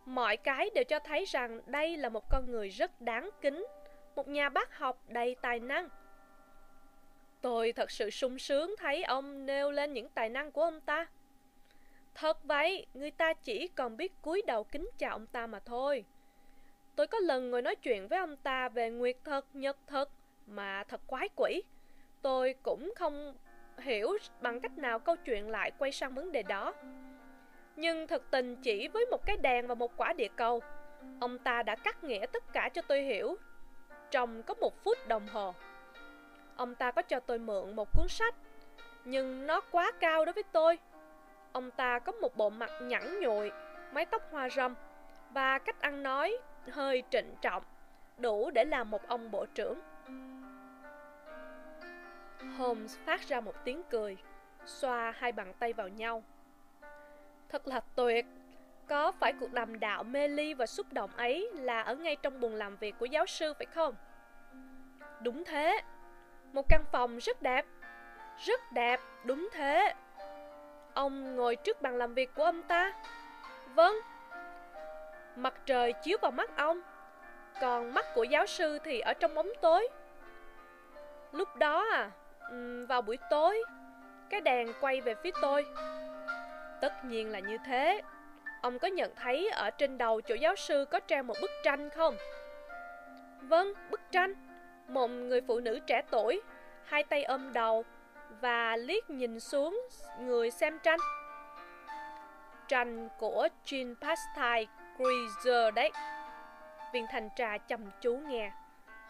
Mọi 0.05 0.37
cái 0.37 0.69
đều 0.75 0.83
cho 0.83 0.99
thấy 0.99 1.25
rằng 1.25 1.61
đây 1.65 1.97
là 1.97 2.09
một 2.09 2.23
con 2.29 2.51
người 2.51 2.69
rất 2.69 3.01
đáng 3.01 3.29
kính, 3.41 3.67
một 4.15 4.27
nhà 4.27 4.49
bác 4.49 4.77
học 4.77 5.03
đầy 5.07 5.35
tài 5.41 5.59
năng. 5.59 5.89
Tôi 7.41 7.71
thật 7.71 7.91
sự 7.91 8.09
sung 8.09 8.39
sướng 8.39 8.75
thấy 8.77 9.03
ông 9.03 9.45
nêu 9.45 9.71
lên 9.71 9.93
những 9.93 10.09
tài 10.09 10.29
năng 10.29 10.51
của 10.51 10.61
ông 10.61 10.81
ta. 10.81 11.05
Thật 12.15 12.43
vậy, 12.43 12.85
người 12.93 13.11
ta 13.11 13.33
chỉ 13.33 13.67
còn 13.67 13.97
biết 13.97 14.21
cúi 14.21 14.41
đầu 14.47 14.63
kính 14.63 14.89
chào 14.97 15.11
ông 15.11 15.27
ta 15.27 15.47
mà 15.47 15.59
thôi. 15.59 16.05
Tôi 16.95 17.07
có 17.07 17.19
lần 17.19 17.51
ngồi 17.51 17.61
nói 17.61 17.75
chuyện 17.75 18.07
với 18.07 18.19
ông 18.19 18.37
ta 18.37 18.69
về 18.69 18.89
nguyệt 18.89 19.17
thật, 19.23 19.45
nhật 19.53 19.77
thật, 19.87 20.09
mà 20.47 20.83
thật 20.83 21.01
quái 21.07 21.29
quỷ. 21.35 21.63
Tôi 22.21 22.55
cũng 22.63 22.93
không 22.95 23.35
hiểu 23.77 24.17
bằng 24.41 24.59
cách 24.59 24.77
nào 24.77 24.99
câu 24.99 25.15
chuyện 25.15 25.49
lại 25.49 25.71
quay 25.77 25.91
sang 25.91 26.13
vấn 26.13 26.31
đề 26.31 26.43
đó. 26.43 26.73
Nhưng 27.75 28.07
thực 28.07 28.31
tình 28.31 28.55
chỉ 28.55 28.87
với 28.87 29.05
một 29.05 29.25
cái 29.25 29.37
đèn 29.37 29.67
và 29.67 29.75
một 29.75 29.91
quả 29.97 30.13
địa 30.13 30.27
cầu, 30.35 30.61
ông 31.19 31.39
ta 31.39 31.63
đã 31.63 31.75
cắt 31.75 32.03
nghĩa 32.03 32.25
tất 32.25 32.53
cả 32.53 32.69
cho 32.73 32.81
tôi 32.81 33.01
hiểu 33.01 33.35
trong 34.11 34.43
có 34.43 34.53
một 34.53 34.83
phút 34.83 34.97
đồng 35.07 35.27
hồ. 35.27 35.53
Ông 36.55 36.75
ta 36.75 36.91
có 36.91 37.01
cho 37.01 37.19
tôi 37.19 37.39
mượn 37.39 37.75
một 37.75 37.89
cuốn 37.93 38.07
sách, 38.07 38.35
nhưng 39.05 39.47
nó 39.47 39.61
quá 39.71 39.91
cao 39.99 40.25
đối 40.25 40.33
với 40.33 40.43
tôi. 40.51 40.79
Ông 41.51 41.71
ta 41.71 41.99
có 41.99 42.11
một 42.11 42.37
bộ 42.37 42.49
mặt 42.49 42.71
nhẵn 42.81 43.19
nhụi, 43.19 43.51
mái 43.91 44.05
tóc 44.05 44.21
hoa 44.31 44.49
râm 44.49 44.75
và 45.31 45.59
cách 45.59 45.81
ăn 45.81 46.03
nói 46.03 46.37
hơi 46.69 47.03
trịnh 47.09 47.35
trọng, 47.41 47.63
đủ 48.17 48.51
để 48.51 48.65
làm 48.65 48.91
một 48.91 49.07
ông 49.07 49.31
bộ 49.31 49.45
trưởng. 49.45 49.79
Holmes 52.57 52.97
phát 53.05 53.21
ra 53.21 53.41
một 53.41 53.55
tiếng 53.63 53.83
cười, 53.89 54.17
xoa 54.65 55.13
hai 55.17 55.31
bàn 55.31 55.53
tay 55.59 55.73
vào 55.73 55.87
nhau. 55.87 56.23
Thật 57.49 57.67
là 57.67 57.79
tuyệt! 57.95 58.25
Có 58.87 59.11
phải 59.11 59.33
cuộc 59.39 59.53
đàm 59.53 59.79
đạo 59.79 60.03
mê 60.03 60.27
ly 60.27 60.53
và 60.53 60.65
xúc 60.65 60.87
động 60.91 61.09
ấy 61.17 61.49
là 61.53 61.81
ở 61.81 61.95
ngay 61.95 62.15
trong 62.15 62.39
buồng 62.39 62.55
làm 62.55 62.77
việc 62.77 62.95
của 62.99 63.05
giáo 63.05 63.25
sư 63.25 63.53
phải 63.53 63.65
không? 63.65 63.95
Đúng 65.21 65.43
thế. 65.45 65.81
Một 66.53 66.65
căn 66.69 66.83
phòng 66.91 67.17
rất 67.17 67.41
đẹp. 67.41 67.65
Rất 68.45 68.71
đẹp, 68.71 68.99
đúng 69.23 69.49
thế. 69.53 69.93
Ông 70.93 71.35
ngồi 71.35 71.55
trước 71.55 71.81
bàn 71.81 71.95
làm 71.95 72.13
việc 72.13 72.29
của 72.35 72.43
ông 72.43 72.63
ta. 72.63 72.93
Vâng. 73.75 73.95
Mặt 75.35 75.53
trời 75.65 75.93
chiếu 75.93 76.17
vào 76.21 76.31
mắt 76.31 76.57
ông. 76.57 76.81
Còn 77.61 77.93
mắt 77.93 78.05
của 78.15 78.23
giáo 78.23 78.45
sư 78.45 78.79
thì 78.83 78.99
ở 78.99 79.13
trong 79.13 79.35
bóng 79.35 79.49
tối. 79.61 79.87
Lúc 81.31 81.55
đó 81.55 81.85
à, 81.93 82.11
vào 82.87 83.01
buổi 83.01 83.17
tối, 83.29 83.63
cái 84.29 84.41
đèn 84.41 84.73
quay 84.81 85.01
về 85.01 85.15
phía 85.23 85.31
tôi. 85.41 85.65
Tất 86.81 87.05
nhiên 87.05 87.31
là 87.31 87.39
như 87.39 87.57
thế. 87.65 88.01
Ông 88.61 88.79
có 88.79 88.87
nhận 88.87 89.15
thấy 89.15 89.49
ở 89.49 89.69
trên 89.69 89.97
đầu 89.97 90.21
chỗ 90.21 90.35
giáo 90.35 90.55
sư 90.55 90.85
có 90.91 90.99
treo 91.07 91.23
một 91.23 91.35
bức 91.41 91.51
tranh 91.63 91.89
không? 91.89 92.17
Vâng, 93.41 93.73
bức 93.89 94.01
tranh. 94.11 94.33
Một 94.87 95.07
người 95.07 95.41
phụ 95.41 95.59
nữ 95.59 95.79
trẻ 95.87 96.01
tuổi, 96.11 96.41
hai 96.85 97.03
tay 97.03 97.23
ôm 97.23 97.53
đầu 97.53 97.85
và 98.41 98.77
liếc 98.77 99.09
nhìn 99.09 99.39
xuống 99.39 99.81
người 100.19 100.51
xem 100.51 100.79
tranh. 100.83 100.99
Tranh 102.67 103.09
của 103.17 103.47
Jean 103.65 103.95
Pastel 104.01 104.63
Griseur 104.97 105.73
đấy. 105.73 105.91
Viên 106.93 107.05
thanh 107.11 107.29
trà 107.35 107.57
chăm 107.57 107.81
chú 108.01 108.17
nghe. 108.17 108.51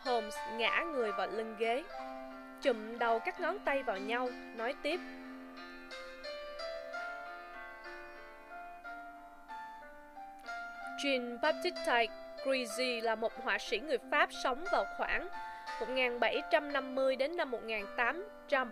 Holmes 0.06 0.36
ngã 0.54 0.84
người 0.94 1.12
vào 1.12 1.28
lưng 1.28 1.56
ghế 1.60 1.84
chụm 2.62 3.00
đầu 3.00 3.20
các 3.20 3.40
ngón 3.40 3.60
tay 3.60 3.84
vào 3.84 3.98
nhau, 3.98 4.30
nói 4.56 4.76
tiếp. 4.84 5.00
Jean-Baptiste 10.98 12.08
Grisi 12.46 13.02
là 13.02 13.16
một 13.16 13.44
họa 13.44 13.58
sĩ 13.58 13.80
người 13.80 13.98
Pháp 14.12 14.30
sống 14.44 14.66
vào 14.72 14.86
khoảng 14.98 15.28
1750 15.80 17.16
đến 17.16 17.38
năm 17.38 17.52
1800. 17.52 18.72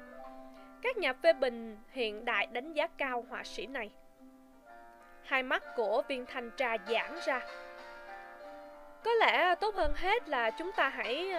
Các 0.81 0.97
nhà 0.97 1.13
phê 1.13 1.33
bình 1.33 1.77
hiện 1.91 2.25
đại 2.25 2.47
đánh 2.51 2.73
giá 2.73 2.87
cao 2.97 3.25
họa 3.29 3.43
sĩ 3.43 3.67
này. 3.67 3.89
Hai 5.23 5.43
mắt 5.43 5.63
của 5.75 6.03
viên 6.07 6.25
thanh 6.25 6.51
trà 6.57 6.77
giãn 6.87 7.19
ra. 7.25 7.41
Có 9.03 9.13
lẽ 9.13 9.55
tốt 9.55 9.75
hơn 9.75 9.93
hết 9.95 10.29
là 10.29 10.51
chúng 10.51 10.71
ta 10.71 10.89
hãy 10.89 11.33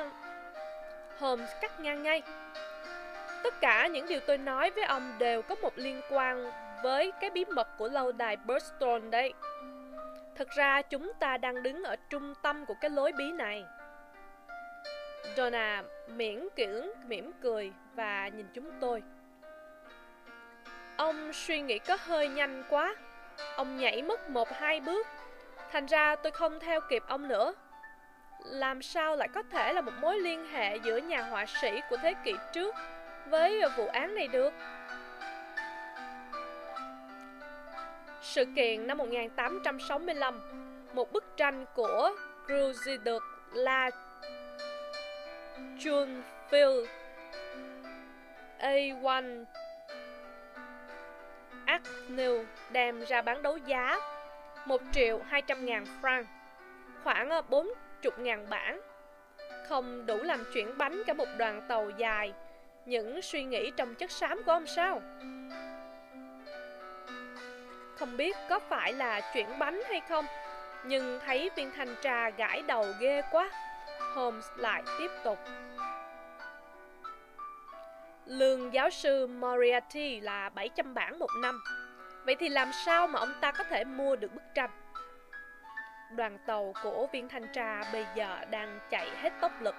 Holmes 1.19 1.51
cắt 1.61 1.81
ngang 1.81 2.03
ngay. 2.03 2.23
Tất 3.43 3.61
cả 3.61 3.87
những 3.87 4.07
điều 4.09 4.21
tôi 4.21 4.39
nói 4.39 4.71
với 4.71 4.85
ông 4.85 5.19
đều 5.19 5.43
có 5.43 5.55
một 5.55 5.73
liên 5.77 6.01
quan 6.11 6.51
với 6.83 7.13
cái 7.21 7.31
bí 7.31 7.45
mật 7.45 7.69
của 7.79 7.89
lâu 7.89 8.13
đài 8.13 8.37
Burstone 8.37 9.11
đấy. 9.11 9.33
Thực 10.35 10.51
ra 10.51 10.83
chúng 10.83 11.13
ta 11.19 11.37
đang 11.37 11.63
đứng 11.63 11.83
ở 11.83 11.97
trung 12.11 12.35
tâm 12.43 12.67
của 12.67 12.75
cái 12.81 12.91
lối 12.91 13.13
bí 13.13 13.33
này. 13.33 13.65
Donna 15.37 15.83
miễn 16.09 16.49
cưỡng 16.57 16.89
mỉm 17.07 17.33
cười 17.43 17.73
và 17.95 18.29
nhìn 18.29 18.47
chúng 18.55 18.71
tôi. 18.81 19.03
Ông 20.97 21.33
suy 21.33 21.61
nghĩ 21.61 21.79
có 21.79 21.97
hơi 22.01 22.29
nhanh 22.29 22.65
quá. 22.71 22.95
Ông 23.57 23.77
nhảy 23.77 24.03
mất 24.03 24.31
một 24.31 24.49
hai 24.53 24.81
bước, 24.81 25.07
thành 25.73 25.87
ra 25.87 26.17
tôi 26.17 26.33
không 26.33 26.61
theo 26.61 26.81
kịp 26.81 27.03
ông 27.07 27.29
nữa. 27.29 27.55
Làm 28.51 28.83
sao 28.83 29.17
lại 29.17 29.29
có 29.29 29.43
thể 29.51 29.73
là 29.73 29.81
một 29.81 29.93
mối 30.01 30.19
liên 30.19 30.47
hệ 30.53 30.77
giữa 30.77 30.97
nhà 30.97 31.23
họa 31.23 31.47
sĩ 31.47 31.81
của 31.91 31.97
thế 31.97 32.15
kỷ 32.25 32.35
trước 32.53 32.75
với 33.27 33.63
vụ 33.77 33.87
án 33.87 34.15
này 34.15 34.29
được? 34.29 34.53
Sự 38.23 38.45
kiện 38.57 38.87
năm 38.87 38.99
1865, 38.99 40.41
một 40.93 41.13
bức 41.13 41.25
tranh 41.37 41.65
của 41.75 42.13
Gruzy 42.47 42.99
de 43.05 43.13
la 43.53 43.91
Junfield 45.79 46.87
A1 48.61 49.45
Agnew 51.67 52.45
đem 52.71 53.05
ra 53.05 53.23
bán 53.23 53.43
đấu 53.43 53.57
giá 53.57 53.99
1 54.67 54.81
triệu 54.93 55.21
200 55.29 55.67
ngàn 55.67 55.85
franc, 56.03 56.25
khoảng 57.05 57.31
ờ, 57.31 57.43
4 57.43 57.69
40 58.05 58.25
ngàn 58.25 58.51
bản. 58.51 58.81
Không 59.69 60.07
đủ 60.07 60.23
làm 60.23 60.45
chuyển 60.55 60.79
bánh 60.79 61.03
cả 61.07 61.13
một 61.13 61.29
đoàn 61.39 61.63
tàu 61.69 61.91
dài, 61.91 62.33
những 62.87 63.23
suy 63.23 63.45
nghĩ 63.45 63.71
trong 63.77 63.95
chất 63.95 64.11
xám 64.11 64.43
của 64.43 64.53
ông 64.53 64.67
sao? 64.67 65.03
Không 67.99 68.17
biết 68.17 68.37
có 68.49 68.59
phải 68.59 68.93
là 68.93 69.21
chuyển 69.35 69.59
bánh 69.59 69.83
hay 69.89 70.01
không, 70.09 70.25
nhưng 70.85 71.21
thấy 71.27 71.51
viên 71.57 71.71
thanh 71.77 71.95
trà 72.03 72.31
gãi 72.31 72.63
đầu 72.63 72.87
ghê 73.01 73.23
quá. 73.33 73.51
Holmes 74.15 74.47
lại 74.57 74.83
tiếp 74.99 75.11
tục. 75.25 75.39
Lương 78.27 78.75
giáo 78.75 78.91
sư 78.91 79.27
Moriarty 79.27 80.21
là 80.21 80.49
700 80.49 80.95
bảng 80.95 81.19
một 81.19 81.31
năm. 81.43 81.61
Vậy 82.25 82.35
thì 82.35 82.49
làm 82.49 82.71
sao 82.73 83.07
mà 83.07 83.21
ông 83.21 83.33
ta 83.41 83.53
có 83.53 83.65
thể 83.65 83.85
mua 83.85 84.17
được 84.17 84.35
bức 84.35 84.43
tranh? 84.55 84.71
Đoàn 86.11 86.39
tàu 86.47 86.73
của 86.83 87.07
viên 87.13 87.29
thanh 87.29 87.53
tra 87.53 87.83
bây 87.93 88.07
giờ 88.15 88.39
đang 88.51 88.81
chạy 88.91 89.09
hết 89.17 89.31
tốc 89.41 89.53
lực. 89.61 89.75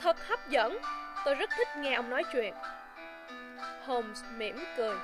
Thật 0.00 0.16
hấp 0.28 0.48
dẫn, 0.48 0.78
tôi 1.24 1.34
rất 1.34 1.50
thích 1.56 1.68
nghe 1.76 1.94
ông 1.94 2.10
nói 2.10 2.22
chuyện. 2.32 2.54
Holmes 3.86 4.24
mỉm 4.36 4.64
cười. 4.76 4.96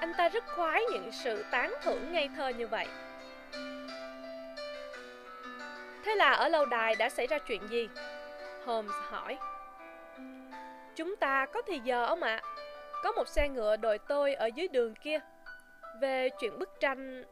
Anh 0.00 0.12
ta 0.14 0.28
rất 0.28 0.44
khoái 0.56 0.82
những 0.92 1.12
sự 1.12 1.44
tán 1.50 1.74
thưởng 1.82 2.12
ngây 2.12 2.30
thơ 2.36 2.48
như 2.48 2.66
vậy. 2.66 2.86
Thế 6.04 6.14
là 6.14 6.30
ở 6.30 6.48
lâu 6.48 6.66
đài 6.66 6.94
đã 6.94 7.08
xảy 7.08 7.26
ra 7.26 7.38
chuyện 7.38 7.68
gì? 7.68 7.88
Holmes 8.66 8.92
hỏi. 9.10 9.38
Chúng 10.96 11.16
ta 11.16 11.46
có 11.46 11.62
thì 11.66 11.80
giờ 11.84 12.04
ông 12.04 12.22
ạ. 12.22 12.40
Có 13.02 13.12
một 13.12 13.28
xe 13.28 13.48
ngựa 13.48 13.76
đòi 13.76 13.98
tôi 13.98 14.34
ở 14.34 14.46
dưới 14.46 14.68
đường 14.68 14.94
kia. 14.94 15.18
Về 16.00 16.28
chuyện 16.40 16.58
bức 16.58 16.80
tranh... 16.80 17.24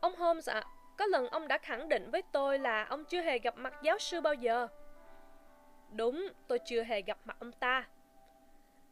Ông 0.00 0.16
Holmes 0.16 0.48
ạ, 0.48 0.62
có 0.96 1.06
lần 1.06 1.28
ông 1.28 1.48
đã 1.48 1.58
khẳng 1.58 1.88
định 1.88 2.10
với 2.10 2.22
tôi 2.32 2.58
là 2.58 2.84
ông 2.84 3.04
chưa 3.04 3.20
hề 3.20 3.38
gặp 3.38 3.54
mặt 3.56 3.74
giáo 3.82 3.98
sư 3.98 4.20
bao 4.20 4.34
giờ. 4.34 4.68
Đúng, 5.92 6.28
tôi 6.46 6.58
chưa 6.58 6.82
hề 6.82 7.02
gặp 7.02 7.18
mặt 7.24 7.36
ông 7.38 7.52
ta. 7.52 7.88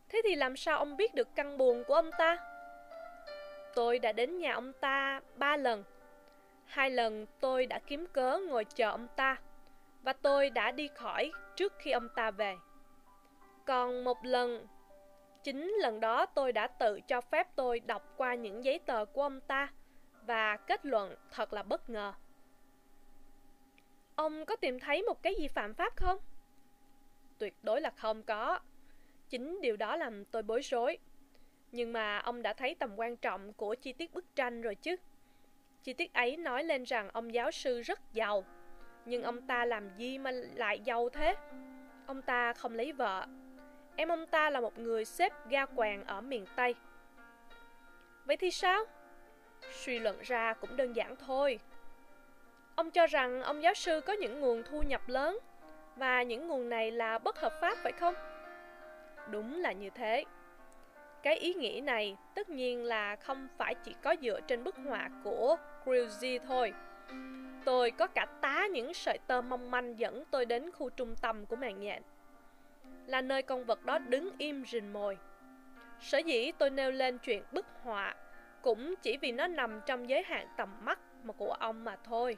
Thế 0.08 0.20
thì 0.24 0.34
làm 0.34 0.56
sao 0.56 0.78
ông 0.78 0.96
biết 0.96 1.14
được 1.14 1.28
căn 1.34 1.58
buồn 1.58 1.84
của 1.84 1.94
ông 1.94 2.10
ta? 2.18 2.38
Tôi 3.74 3.98
đã 3.98 4.12
đến 4.12 4.38
nhà 4.38 4.52
ông 4.52 4.72
ta 4.72 5.20
ba 5.36 5.56
lần. 5.56 5.84
Hai 6.64 6.90
lần 6.90 7.26
tôi 7.40 7.66
đã 7.66 7.78
kiếm 7.86 8.06
cớ 8.12 8.38
ngồi 8.48 8.64
chờ 8.64 8.90
ông 8.90 9.08
ta. 9.16 9.36
Và 10.02 10.12
tôi 10.12 10.50
đã 10.50 10.70
đi 10.70 10.88
khỏi 10.94 11.32
trước 11.56 11.72
khi 11.78 11.90
ông 11.90 12.08
ta 12.16 12.30
về. 12.30 12.56
Còn 13.66 14.04
một 14.04 14.24
lần, 14.24 14.66
chính 15.42 15.74
lần 15.78 16.00
đó 16.00 16.26
tôi 16.26 16.52
đã 16.52 16.66
tự 16.66 17.00
cho 17.00 17.20
phép 17.20 17.46
tôi 17.56 17.80
đọc 17.80 18.02
qua 18.16 18.34
những 18.34 18.64
giấy 18.64 18.78
tờ 18.78 19.04
của 19.04 19.22
ông 19.22 19.40
ta 19.40 19.68
và 20.28 20.56
kết 20.56 20.86
luận 20.86 21.14
thật 21.30 21.52
là 21.52 21.62
bất 21.62 21.90
ngờ. 21.90 22.12
Ông 24.16 24.44
có 24.44 24.56
tìm 24.56 24.80
thấy 24.80 25.02
một 25.02 25.22
cái 25.22 25.34
gì 25.40 25.48
phạm 25.48 25.74
pháp 25.74 25.96
không? 25.96 26.18
Tuyệt 27.38 27.54
đối 27.62 27.80
là 27.80 27.90
không 27.90 28.22
có. 28.22 28.60
Chính 29.28 29.60
điều 29.60 29.76
đó 29.76 29.96
làm 29.96 30.24
tôi 30.24 30.42
bối 30.42 30.62
rối. 30.62 30.98
Nhưng 31.72 31.92
mà 31.92 32.18
ông 32.18 32.42
đã 32.42 32.52
thấy 32.52 32.74
tầm 32.74 32.96
quan 32.96 33.16
trọng 33.16 33.52
của 33.52 33.74
chi 33.74 33.92
tiết 33.92 34.14
bức 34.14 34.36
tranh 34.36 34.62
rồi 34.62 34.74
chứ. 34.74 34.96
Chi 35.82 35.92
tiết 35.92 36.14
ấy 36.14 36.36
nói 36.36 36.64
lên 36.64 36.84
rằng 36.84 37.08
ông 37.12 37.34
giáo 37.34 37.50
sư 37.50 37.82
rất 37.82 38.00
giàu. 38.12 38.44
Nhưng 39.04 39.22
ông 39.22 39.46
ta 39.46 39.64
làm 39.64 39.96
gì 39.96 40.18
mà 40.18 40.30
lại 40.30 40.80
giàu 40.80 41.08
thế? 41.08 41.34
Ông 42.06 42.22
ta 42.22 42.52
không 42.52 42.74
lấy 42.74 42.92
vợ 42.92 43.26
Em 43.96 44.08
ông 44.08 44.26
ta 44.26 44.50
là 44.50 44.60
một 44.60 44.78
người 44.78 45.04
xếp 45.04 45.32
ga 45.48 45.66
quàng 45.66 46.04
ở 46.04 46.20
miền 46.20 46.46
Tây. 46.56 46.74
Vậy 48.24 48.36
thì 48.36 48.50
sao? 48.50 48.84
Suy 49.72 49.98
luận 49.98 50.18
ra 50.22 50.52
cũng 50.52 50.76
đơn 50.76 50.92
giản 50.92 51.16
thôi. 51.16 51.58
Ông 52.74 52.90
cho 52.90 53.06
rằng 53.06 53.42
ông 53.42 53.62
giáo 53.62 53.74
sư 53.74 54.00
có 54.00 54.12
những 54.12 54.40
nguồn 54.40 54.62
thu 54.62 54.82
nhập 54.82 55.08
lớn 55.08 55.38
và 55.96 56.22
những 56.22 56.48
nguồn 56.48 56.68
này 56.68 56.90
là 56.90 57.18
bất 57.18 57.40
hợp 57.40 57.52
pháp, 57.60 57.78
phải 57.82 57.92
không? 57.92 58.14
Đúng 59.30 59.60
là 59.60 59.72
như 59.72 59.90
thế. 59.90 60.24
Cái 61.22 61.36
ý 61.36 61.54
nghĩ 61.54 61.80
này 61.80 62.16
tất 62.34 62.48
nhiên 62.48 62.84
là 62.84 63.16
không 63.16 63.48
phải 63.56 63.74
chỉ 63.74 63.94
có 64.02 64.16
dựa 64.22 64.40
trên 64.40 64.64
bức 64.64 64.74
họa 64.84 65.10
của 65.24 65.56
Grewzy 65.84 66.38
thôi. 66.48 66.72
Tôi 67.64 67.90
có 67.90 68.06
cả 68.06 68.26
tá 68.40 68.66
những 68.66 68.94
sợi 68.94 69.18
tơ 69.26 69.40
mong 69.40 69.70
manh 69.70 69.98
dẫn 69.98 70.24
tôi 70.30 70.46
đến 70.46 70.72
khu 70.72 70.90
trung 70.90 71.14
tâm 71.22 71.46
của 71.46 71.56
màn 71.56 71.80
nhện 71.80 72.02
là 73.06 73.20
nơi 73.20 73.42
con 73.42 73.64
vật 73.64 73.84
đó 73.84 73.98
đứng 73.98 74.30
im 74.38 74.64
rình 74.66 74.92
mồi. 74.92 75.18
Sở 76.00 76.18
dĩ 76.18 76.52
tôi 76.58 76.70
nêu 76.70 76.90
lên 76.90 77.18
chuyện 77.18 77.42
bức 77.52 77.66
họa 77.82 78.14
cũng 78.68 78.94
chỉ 79.02 79.16
vì 79.16 79.32
nó 79.32 79.46
nằm 79.46 79.80
trong 79.86 80.08
giới 80.08 80.22
hạn 80.22 80.46
tầm 80.56 80.68
mắt 80.80 80.98
mà 81.22 81.32
của 81.32 81.52
ông 81.52 81.84
mà 81.84 81.96
thôi. 82.04 82.36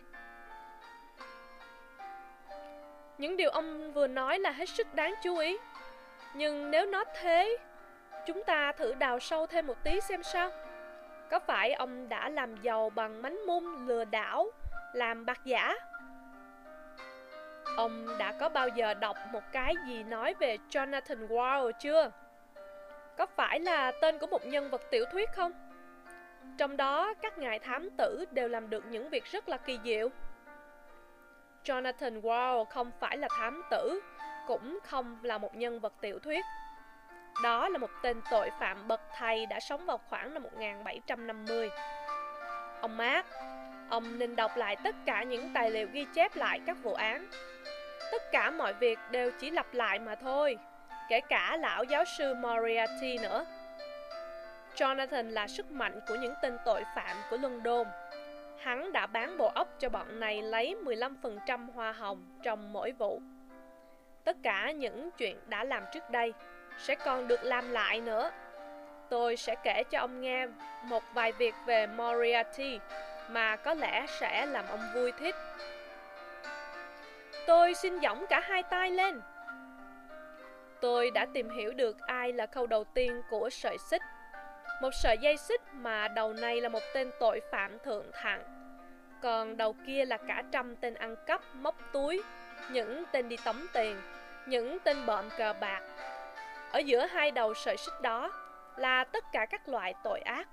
Những 3.18 3.36
điều 3.36 3.50
ông 3.50 3.92
vừa 3.92 4.06
nói 4.06 4.38
là 4.38 4.50
hết 4.50 4.68
sức 4.68 4.94
đáng 4.94 5.14
chú 5.22 5.36
ý. 5.36 5.58
Nhưng 6.34 6.70
nếu 6.70 6.86
nó 6.86 7.04
thế, 7.20 7.56
chúng 8.26 8.42
ta 8.44 8.72
thử 8.72 8.94
đào 8.94 9.18
sâu 9.18 9.46
thêm 9.46 9.66
một 9.66 9.84
tí 9.84 10.00
xem 10.00 10.22
sao. 10.22 10.50
Có 11.30 11.38
phải 11.38 11.72
ông 11.72 12.08
đã 12.08 12.28
làm 12.28 12.56
giàu 12.62 12.90
bằng 12.90 13.22
mánh 13.22 13.46
mung, 13.46 13.86
lừa 13.86 14.04
đảo, 14.04 14.50
làm 14.92 15.26
bạc 15.26 15.40
giả? 15.44 15.74
Ông 17.76 18.18
đã 18.18 18.32
có 18.32 18.48
bao 18.48 18.68
giờ 18.68 18.94
đọc 18.94 19.16
một 19.32 19.42
cái 19.52 19.74
gì 19.86 20.02
nói 20.02 20.34
về 20.40 20.58
Jonathan 20.70 21.28
Wild 21.28 21.72
chưa? 21.72 22.10
Có 23.18 23.26
phải 23.26 23.60
là 23.60 23.92
tên 24.00 24.18
của 24.18 24.26
một 24.26 24.46
nhân 24.46 24.70
vật 24.70 24.82
tiểu 24.90 25.04
thuyết 25.12 25.30
không? 25.32 25.69
Trong 26.60 26.76
đó, 26.76 27.14
các 27.22 27.38
ngài 27.38 27.58
thám 27.58 27.90
tử 27.98 28.24
đều 28.30 28.48
làm 28.48 28.70
được 28.70 28.84
những 28.86 29.08
việc 29.08 29.24
rất 29.24 29.48
là 29.48 29.56
kỳ 29.56 29.78
diệu. 29.84 30.08
Jonathan 31.64 32.20
Wall 32.20 32.64
không 32.64 32.90
phải 33.00 33.16
là 33.16 33.28
thám 33.38 33.62
tử, 33.70 34.00
cũng 34.46 34.78
không 34.84 35.18
là 35.22 35.38
một 35.38 35.56
nhân 35.56 35.80
vật 35.80 35.92
tiểu 36.00 36.18
thuyết. 36.18 36.44
Đó 37.42 37.68
là 37.68 37.78
một 37.78 37.90
tên 38.02 38.20
tội 38.30 38.50
phạm 38.60 38.88
bậc 38.88 39.00
thầy 39.16 39.46
đã 39.46 39.60
sống 39.60 39.86
vào 39.86 39.98
khoảng 40.08 40.34
năm 40.34 40.42
1750. 40.42 41.70
Ông 42.80 42.96
Mark, 42.96 43.26
ông 43.90 44.18
nên 44.18 44.36
đọc 44.36 44.56
lại 44.56 44.76
tất 44.84 44.94
cả 45.06 45.22
những 45.22 45.50
tài 45.54 45.70
liệu 45.70 45.88
ghi 45.92 46.06
chép 46.14 46.36
lại 46.36 46.60
các 46.66 46.76
vụ 46.82 46.94
án 46.94 47.28
Tất 48.12 48.22
cả 48.32 48.50
mọi 48.50 48.74
việc 48.74 48.98
đều 49.10 49.30
chỉ 49.40 49.50
lặp 49.50 49.74
lại 49.74 49.98
mà 49.98 50.14
thôi, 50.14 50.58
kể 51.08 51.20
cả 51.20 51.56
lão 51.60 51.84
giáo 51.84 52.04
sư 52.18 52.34
Moriarty 52.34 53.18
nữa. 53.22 53.44
Jonathan 54.76 55.30
là 55.30 55.48
sức 55.48 55.70
mạnh 55.70 56.00
của 56.08 56.14
những 56.14 56.34
tên 56.42 56.58
tội 56.64 56.84
phạm 56.96 57.16
của 57.30 57.36
London. 57.36 57.86
Hắn 58.58 58.92
đã 58.92 59.06
bán 59.06 59.38
bộ 59.38 59.50
óc 59.54 59.68
cho 59.78 59.88
bọn 59.88 60.20
này 60.20 60.42
lấy 60.42 60.76
15% 60.84 61.72
hoa 61.72 61.92
hồng 61.92 62.24
trong 62.42 62.72
mỗi 62.72 62.92
vụ. 62.92 63.20
Tất 64.24 64.36
cả 64.42 64.70
những 64.70 65.10
chuyện 65.10 65.36
đã 65.46 65.64
làm 65.64 65.82
trước 65.92 66.10
đây 66.10 66.32
sẽ 66.78 66.94
còn 66.94 67.28
được 67.28 67.44
làm 67.44 67.70
lại 67.70 68.00
nữa. 68.00 68.30
Tôi 69.08 69.36
sẽ 69.36 69.54
kể 69.64 69.82
cho 69.90 69.98
ông 69.98 70.20
nghe 70.20 70.46
một 70.82 71.02
vài 71.14 71.32
việc 71.32 71.54
về 71.66 71.86
Moriarty 71.86 72.78
mà 73.30 73.56
có 73.56 73.74
lẽ 73.74 74.06
sẽ 74.20 74.46
làm 74.46 74.64
ông 74.68 74.80
vui 74.94 75.12
thích. 75.12 75.34
Tôi 77.46 77.74
xin 77.74 78.00
giỏng 78.00 78.26
cả 78.28 78.40
hai 78.40 78.62
tay 78.62 78.90
lên. 78.90 79.20
Tôi 80.80 81.10
đã 81.10 81.26
tìm 81.34 81.50
hiểu 81.50 81.72
được 81.72 81.98
ai 81.98 82.32
là 82.32 82.46
khâu 82.46 82.66
đầu 82.66 82.84
tiên 82.84 83.22
của 83.30 83.50
sợi 83.50 83.78
xích. 83.78 84.02
Một 84.80 84.90
sợi 84.94 85.18
dây 85.18 85.36
xích 85.36 85.60
mà 85.72 86.08
đầu 86.08 86.32
này 86.32 86.60
là 86.60 86.68
một 86.68 86.82
tên 86.94 87.10
tội 87.20 87.40
phạm 87.52 87.78
thượng 87.78 88.10
thặng. 88.12 88.42
Còn 89.22 89.56
đầu 89.56 89.76
kia 89.86 90.04
là 90.04 90.16
cả 90.16 90.42
trăm 90.52 90.76
tên 90.76 90.94
ăn 90.94 91.16
cắp, 91.26 91.40
móc 91.54 91.74
túi, 91.92 92.22
những 92.70 93.04
tên 93.12 93.28
đi 93.28 93.36
tống 93.44 93.66
tiền, 93.72 94.00
những 94.46 94.78
tên 94.84 95.06
bợm 95.06 95.28
cờ 95.38 95.52
bạc. 95.60 95.80
Ở 96.72 96.78
giữa 96.78 97.06
hai 97.06 97.30
đầu 97.30 97.54
sợi 97.54 97.76
xích 97.76 98.00
đó 98.02 98.32
là 98.76 99.04
tất 99.04 99.24
cả 99.32 99.46
các 99.50 99.68
loại 99.68 99.94
tội 100.04 100.20
ác. 100.20 100.48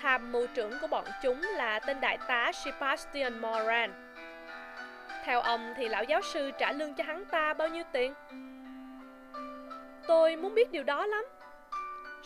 Tham 0.00 0.32
mưu 0.32 0.46
trưởng 0.46 0.72
của 0.80 0.86
bọn 0.86 1.04
chúng 1.22 1.42
là 1.42 1.78
tên 1.78 2.00
đại 2.00 2.18
tá 2.28 2.52
Sebastian 2.52 3.38
Moran 3.38 4.06
theo 5.26 5.40
ông 5.40 5.74
thì 5.76 5.88
lão 5.88 6.04
giáo 6.04 6.20
sư 6.22 6.50
trả 6.58 6.72
lương 6.72 6.94
cho 6.94 7.04
hắn 7.04 7.24
ta 7.24 7.54
bao 7.54 7.68
nhiêu 7.68 7.84
tiền? 7.92 8.14
Tôi 10.06 10.36
muốn 10.36 10.54
biết 10.54 10.72
điều 10.72 10.82
đó 10.82 11.06
lắm. 11.06 11.24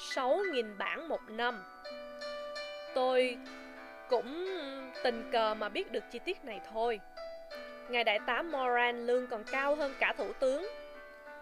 6.000 0.01 0.77
bảng 0.79 1.09
một 1.09 1.21
năm. 1.29 1.65
Tôi 2.95 3.37
cũng 4.09 4.47
tình 5.03 5.31
cờ 5.33 5.55
mà 5.55 5.69
biết 5.69 5.93
được 5.93 6.05
chi 6.11 6.19
tiết 6.19 6.45
này 6.45 6.61
thôi. 6.73 7.01
Ngài 7.89 8.05
đại 8.05 8.19
tá 8.27 8.43
Moran 8.43 9.07
lương 9.07 9.27
còn 9.27 9.45
cao 9.45 9.75
hơn 9.75 9.95
cả 9.99 10.15
thủ 10.19 10.33
tướng. 10.33 10.69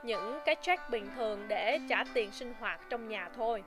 Những 0.02 0.40
cái 0.44 0.56
check 0.62 0.90
bình 0.90 1.10
thường 1.16 1.48
để 1.48 1.80
trả 1.88 2.04
tiền 2.14 2.32
sinh 2.32 2.54
hoạt 2.60 2.80
trong 2.90 3.08
nhà 3.08 3.28
thôi. 3.36 3.62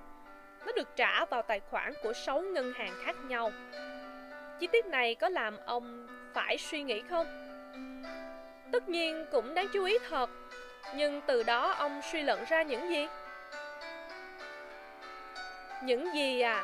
Nó 0.65 0.71
được 0.71 0.95
trả 0.95 1.25
vào 1.25 1.41
tài 1.41 1.59
khoản 1.59 1.93
của 2.03 2.13
6 2.13 2.41
ngân 2.41 2.73
hàng 2.73 2.93
khác 3.05 3.15
nhau. 3.27 3.51
Chi 4.59 4.67
tiết 4.67 4.85
này 4.85 5.15
có 5.15 5.29
làm 5.29 5.57
ông 5.65 6.07
phải 6.33 6.57
suy 6.57 6.83
nghĩ 6.83 7.01
không? 7.09 7.27
Tất 8.71 8.89
nhiên 8.89 9.25
cũng 9.31 9.53
đáng 9.53 9.67
chú 9.73 9.83
ý 9.83 9.97
thật, 10.09 10.29
nhưng 10.95 11.21
từ 11.27 11.43
đó 11.43 11.71
ông 11.71 12.01
suy 12.11 12.21
luận 12.21 12.43
ra 12.49 12.63
những 12.63 12.89
gì? 12.89 13.07
Những 15.83 16.15
gì 16.15 16.41
à? 16.41 16.63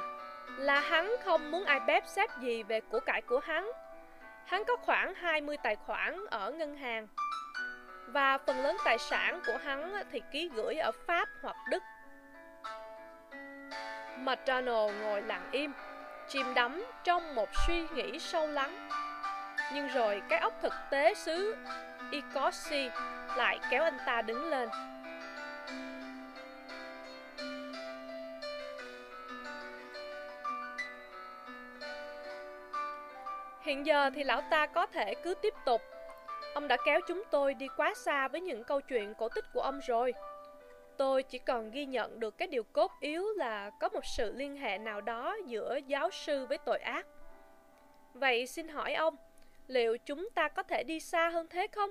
Là 0.58 0.80
hắn 0.80 1.15
không 1.23 1.51
muốn 1.51 1.65
ai 1.65 1.80
bếp 1.80 2.08
xếp 2.08 2.30
gì 2.41 2.63
về 2.63 2.82
của 2.82 2.99
cải 2.99 3.21
của 3.21 3.39
hắn. 3.39 3.71
Hắn 4.45 4.63
có 4.65 4.75
khoảng 4.75 5.13
20 5.15 5.58
tài 5.63 5.75
khoản 5.75 6.25
ở 6.30 6.51
ngân 6.51 6.77
hàng. 6.77 7.08
Và 8.08 8.38
phần 8.38 8.62
lớn 8.62 8.77
tài 8.86 8.97
sản 8.97 9.41
của 9.45 9.58
hắn 9.63 9.93
thì 10.12 10.21
ký 10.32 10.49
gửi 10.53 10.75
ở 10.75 10.91
Pháp 11.08 11.30
hoặc 11.41 11.56
Đức. 11.69 11.84
McDonald 14.17 15.01
ngồi 15.01 15.21
lặng 15.21 15.49
im, 15.51 15.73
chìm 16.27 16.53
đắm 16.53 16.86
trong 17.03 17.36
một 17.36 17.49
suy 17.67 17.88
nghĩ 17.93 18.19
sâu 18.19 18.47
lắng. 18.47 18.89
Nhưng 19.73 19.88
rồi 19.88 20.21
cái 20.30 20.39
óc 20.39 20.53
thực 20.62 20.73
tế 20.91 21.13
xứ 21.13 21.56
Icosi 22.12 22.89
lại 23.36 23.60
kéo 23.71 23.84
anh 23.84 23.97
ta 24.06 24.21
đứng 24.21 24.49
lên. 24.49 24.69
Hiện 33.67 33.86
giờ 33.86 34.10
thì 34.10 34.23
lão 34.23 34.41
ta 34.41 34.65
có 34.65 34.86
thể 34.86 35.13
cứ 35.15 35.34
tiếp 35.34 35.53
tục. 35.65 35.82
Ông 36.53 36.67
đã 36.67 36.77
kéo 36.86 36.99
chúng 37.08 37.23
tôi 37.32 37.53
đi 37.53 37.67
quá 37.77 37.93
xa 37.93 38.27
với 38.27 38.41
những 38.41 38.63
câu 38.63 38.82
chuyện 38.82 39.13
cổ 39.13 39.30
tích 39.30 39.45
của 39.53 39.62
ông 39.62 39.80
rồi. 39.88 40.13
Tôi 40.97 41.23
chỉ 41.23 41.39
còn 41.39 41.71
ghi 41.71 41.86
nhận 41.86 42.19
được 42.19 42.38
cái 42.38 42.47
điều 42.47 42.63
cốt 42.63 42.91
yếu 42.99 43.25
là 43.36 43.71
có 43.80 43.89
một 43.89 44.06
sự 44.17 44.34
liên 44.36 44.56
hệ 44.56 44.77
nào 44.77 45.01
đó 45.01 45.38
giữa 45.45 45.80
giáo 45.88 46.12
sư 46.12 46.45
với 46.45 46.58
tội 46.58 46.80
ác. 46.80 47.08
Vậy 48.13 48.47
xin 48.47 48.67
hỏi 48.67 48.93
ông, 48.93 49.15
liệu 49.67 49.97
chúng 49.97 50.30
ta 50.36 50.47
có 50.47 50.63
thể 50.63 50.84
đi 50.84 50.99
xa 50.99 51.30
hơn 51.30 51.47
thế 51.49 51.67
không? 51.67 51.89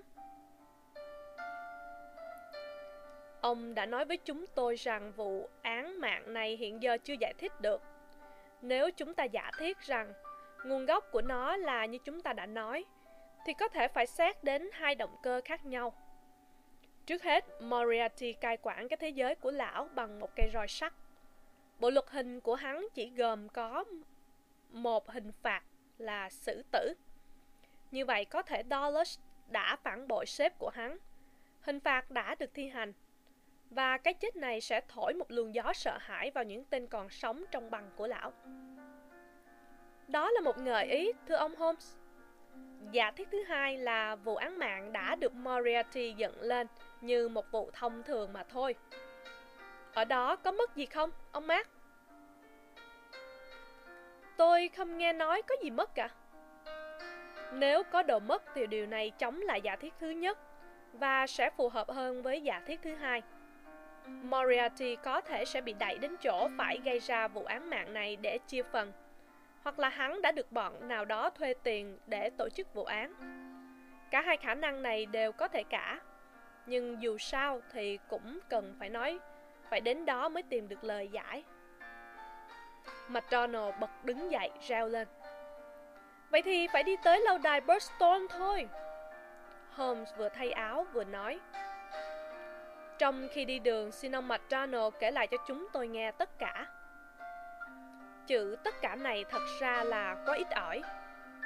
Ông 3.41 3.75
đã 3.75 3.87
nói 3.87 4.05
với 4.05 4.17
chúng 4.17 4.45
tôi 4.55 4.75
rằng 4.75 5.13
vụ 5.13 5.49
án 5.63 6.01
mạng 6.01 6.33
này 6.35 6.57
hiện 6.57 6.83
giờ 6.83 6.99
chưa 7.05 7.15
giải 7.21 7.35
thích 7.39 7.53
được. 7.61 7.83
Nếu 8.63 8.91
chúng 8.91 9.15
ta 9.15 9.25
giả 9.25 9.51
thiết 9.59 9.79
rằng 9.81 10.13
nguồn 10.69 10.87
gốc 10.87 11.05
của 11.13 11.23
nó 11.23 11.57
là 11.57 11.85
như 11.85 11.99
chúng 11.99 12.21
ta 12.21 12.33
đã 12.33 12.47
nói, 12.47 12.85
thì 13.47 13.53
có 13.55 13.69
thể 13.69 13.89
phải 13.89 14.07
xét 14.07 14.45
đến 14.45 14.71
hai 14.73 14.95
động 14.95 15.17
cơ 15.23 15.41
khác 15.45 15.67
nhau. 15.67 15.93
Trước 17.07 17.23
hết, 17.23 17.45
Moriarty 17.63 18.33
cai 18.33 18.57
quản 18.63 18.89
cái 18.89 18.97
thế 18.97 19.09
giới 19.09 19.35
của 19.35 19.51
lão 19.51 19.89
bằng 19.95 20.21
một 20.21 20.31
cây 20.37 20.51
roi 20.53 20.69
sắt. 20.69 20.93
Bộ 21.79 21.91
luật 21.91 22.05
hình 22.11 22.41
của 22.41 22.55
hắn 22.55 22.87
chỉ 22.95 23.11
gồm 23.17 23.49
có 23.49 23.85
một 24.71 25.11
hình 25.11 25.33
phạt 25.43 25.63
là 25.99 26.31
xử 26.31 26.63
tử. 26.73 26.95
Như 27.91 28.07
vậy 28.07 28.25
có 28.25 28.43
thể 28.43 28.63
Dulles 28.71 29.19
đã 29.51 29.77
phản 29.77 30.09
bội 30.09 30.27
sếp 30.27 30.59
của 30.59 30.71
hắn. 30.75 30.99
Hình 31.61 31.81
phạt 31.81 32.11
đã 32.11 32.35
được 32.35 32.51
thi 32.55 32.69
hành. 32.69 32.93
Và 33.71 33.99
cái 33.99 34.15
chết 34.15 34.37
này 34.37 34.61
sẽ 34.61 34.81
thổi 34.89 35.15
một 35.15 35.31
luồng 35.31 35.55
gió 35.55 35.73
sợ 35.75 35.99
hãi 36.01 36.31
vào 36.31 36.45
những 36.45 36.65
tên 36.65 36.87
còn 36.87 37.11
sống 37.11 37.45
trong 37.51 37.71
bằng 37.71 37.91
của 37.97 38.07
lão. 38.07 38.33
Đó 40.09 40.31
là 40.31 40.41
một 40.41 40.57
gợi 40.57 40.87
ý, 40.87 41.13
thưa 41.29 41.35
ông 41.35 41.55
Holmes. 41.57 41.95
Giả 42.91 43.11
thiết 43.11 43.29
thứ 43.33 43.43
hai 43.43 43.79
là 43.79 44.17
vụ 44.17 44.37
án 44.37 44.59
mạng 44.59 44.93
đã 44.93 45.15
được 45.15 45.35
Moriarty 45.35 46.13
dựng 46.13 46.41
lên 46.41 46.67
như 47.01 47.29
một 47.29 47.51
vụ 47.51 47.71
thông 47.73 48.03
thường 48.03 48.33
mà 48.33 48.45
thôi. 48.45 48.75
Ở 49.95 50.05
đó 50.05 50.37
có 50.37 50.53
mất 50.53 50.77
gì 50.77 50.87
không, 50.87 51.11
ông 51.33 51.47
Mark? 51.47 51.69
Tôi 54.37 54.71
không 54.77 54.99
nghe 54.99 55.13
nói 55.13 55.43
có 55.43 55.55
gì 55.63 55.71
mất 55.71 55.95
cả. 55.95 56.09
Nếu 57.53 57.83
có 57.83 58.03
đồ 58.03 58.19
mất 58.19 58.43
thì 58.55 58.67
điều 58.67 58.87
này 58.87 59.13
chống 59.19 59.41
lại 59.41 59.61
giả 59.61 59.77
thiết 59.77 59.95
thứ 60.01 60.11
nhất 60.11 60.39
và 60.93 61.27
sẽ 61.27 61.51
phù 61.57 61.69
hợp 61.69 61.91
hơn 61.91 62.23
với 62.23 62.41
giả 62.41 62.63
thiết 62.67 62.81
thứ 62.83 62.95
hai. 62.95 63.23
Moriarty 64.07 64.97
có 64.97 65.21
thể 65.21 65.45
sẽ 65.45 65.61
bị 65.61 65.73
đẩy 65.73 65.99
đến 65.99 66.17
chỗ 66.23 66.49
phải 66.59 66.81
gây 66.85 66.99
ra 66.99 67.29
vụ 67.29 67.45
án 67.45 67.71
mạng 67.71 67.95
này 67.95 68.17
để 68.17 68.39
chia 68.39 68.63
phần 68.63 68.93
hoặc 69.67 69.79
là 69.79 69.89
hắn 69.89 70.23
đã 70.23 70.33
được 70.33 70.53
bọn 70.53 70.89
nào 70.89 71.05
đó 71.05 71.31
thuê 71.31 71.55
tiền 71.63 71.99
để 72.07 72.31
tổ 72.31 72.49
chức 72.49 72.75
vụ 72.75 72.85
án. 72.85 73.15
Cả 74.11 74.21
hai 74.21 74.37
khả 74.37 74.55
năng 74.55 74.83
này 74.83 75.07
đều 75.07 75.33
có 75.33 75.49
thể 75.49 75.63
cả. 75.63 76.01
Nhưng 76.67 77.03
dù 77.03 77.19
sao 77.19 77.61
thì 77.73 77.99
cũng 78.09 78.39
cần 78.49 78.77
phải 78.79 78.91
nói, 78.91 79.19
phải 79.71 79.81
đến 79.81 80.05
đó 80.05 80.29
mới 80.29 80.43
tìm 80.43 80.69
được 80.69 80.85
lời 80.85 81.09
giải. 81.09 81.45
McDonald 83.09 83.75
bật 83.81 84.05
đứng 84.05 84.31
dậy, 84.33 84.51
reo 84.69 84.89
lên. 84.89 85.09
Vậy 86.31 86.43
thì 86.43 86.67
phải 86.73 86.83
đi 86.83 86.97
tới 87.05 87.21
lâu 87.21 87.39
đài 87.39 87.61
Burston 87.61 88.27
thôi. 88.31 88.69
Holmes 89.71 90.09
vừa 90.17 90.29
thay 90.29 90.51
áo 90.51 90.87
vừa 90.93 91.05
nói. 91.05 91.41
Trong 92.99 93.29
khi 93.33 93.45
đi 93.45 93.59
đường, 93.59 93.93
xin 93.93 94.17
ông 94.17 94.29
McDonald 94.29 94.95
kể 95.01 95.11
lại 95.11 95.27
cho 95.27 95.37
chúng 95.47 95.67
tôi 95.73 95.89
nghe 95.89 96.13
tất 96.13 96.39
cả. 96.39 96.67
Chữ 98.27 98.57
tất 98.65 98.75
cả 98.83 98.95
này 98.95 99.25
thật 99.31 99.43
ra 99.61 99.85
là 99.85 100.17
quá 100.27 100.37
ít 100.37 100.51
ỏi, 100.51 100.83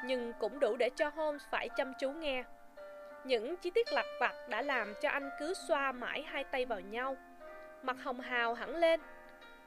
nhưng 0.05 0.33
cũng 0.39 0.61
đủ 0.61 0.77
để 0.77 0.91
cho 0.97 1.09
Holmes 1.09 1.43
phải 1.51 1.69
chăm 1.69 1.93
chú 1.99 2.11
nghe. 2.11 2.45
Những 3.25 3.57
chi 3.57 3.71
tiết 3.71 3.93
lặt 3.93 4.07
vặt 4.21 4.35
đã 4.49 4.63
làm 4.63 4.95
cho 5.01 5.09
anh 5.09 5.31
cứ 5.39 5.55
xoa 5.55 5.93
mãi 5.93 6.23
hai 6.23 6.45
tay 6.45 6.67
vào 6.67 6.81
nhau, 6.81 7.17
mặt 7.83 7.97
hồng 8.03 8.21
hào 8.21 8.55
hẳn 8.55 8.77
lên. 8.77 9.01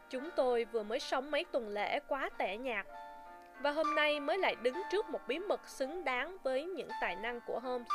Chúng 0.09 0.29
tôi 0.35 0.65
vừa 0.65 0.83
mới 0.83 0.99
sống 0.99 1.31
mấy 1.31 1.45
tuần 1.51 1.69
lễ 1.69 1.99
quá 2.07 2.29
tẻ 2.37 2.57
nhạt, 2.57 2.85
và 3.59 3.71
hôm 3.71 3.95
nay 3.95 4.19
mới 4.19 4.37
lại 4.37 4.55
đứng 4.61 4.81
trước 4.91 5.09
một 5.09 5.19
bí 5.27 5.39
mật 5.39 5.67
xứng 5.67 6.03
đáng 6.03 6.37
với 6.43 6.63
những 6.65 6.89
tài 7.01 7.15
năng 7.15 7.41
của 7.41 7.59
Holmes. 7.59 7.87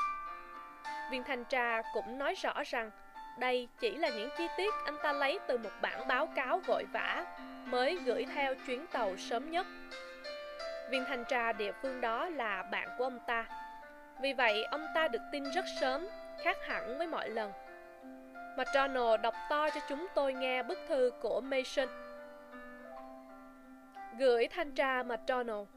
Viên 1.10 1.24
thanh 1.24 1.44
tra 1.44 1.82
cũng 1.94 2.18
nói 2.18 2.34
rõ 2.34 2.62
rằng 2.66 2.90
đây 3.38 3.68
chỉ 3.80 3.96
là 3.96 4.08
những 4.08 4.28
chi 4.38 4.46
tiết 4.56 4.74
anh 4.84 4.96
ta 5.02 5.12
lấy 5.12 5.38
từ 5.46 5.58
một 5.58 5.70
bản 5.82 6.08
báo 6.08 6.26
cáo 6.26 6.60
vội 6.66 6.84
vã 6.92 7.26
mới 7.64 7.98
gửi 8.04 8.26
theo 8.34 8.54
chuyến 8.66 8.86
tàu 8.86 9.16
sớm 9.16 9.50
nhất. 9.50 9.66
Viên 10.90 11.04
thanh 11.04 11.24
tra 11.24 11.52
địa 11.52 11.72
phương 11.82 12.00
đó 12.00 12.28
là 12.28 12.62
bạn 12.62 12.88
của 12.98 13.04
ông 13.04 13.18
ta. 13.26 13.46
Vì 14.20 14.32
vậy, 14.32 14.64
ông 14.64 14.86
ta 14.94 15.08
được 15.08 15.22
tin 15.32 15.44
rất 15.50 15.64
sớm, 15.80 16.08
khác 16.42 16.56
hẳn 16.66 16.98
với 16.98 17.06
mọi 17.06 17.28
lần. 17.28 17.52
McDonald 18.56 19.20
đọc 19.22 19.34
to 19.50 19.70
cho 19.70 19.80
chúng 19.88 20.06
tôi 20.14 20.32
nghe 20.32 20.62
bức 20.62 20.78
thư 20.88 21.10
của 21.20 21.40
Mason. 21.40 21.88
Gửi 24.18 24.48
thanh 24.48 24.72
tra 24.72 25.02
McDonald. 25.02 25.68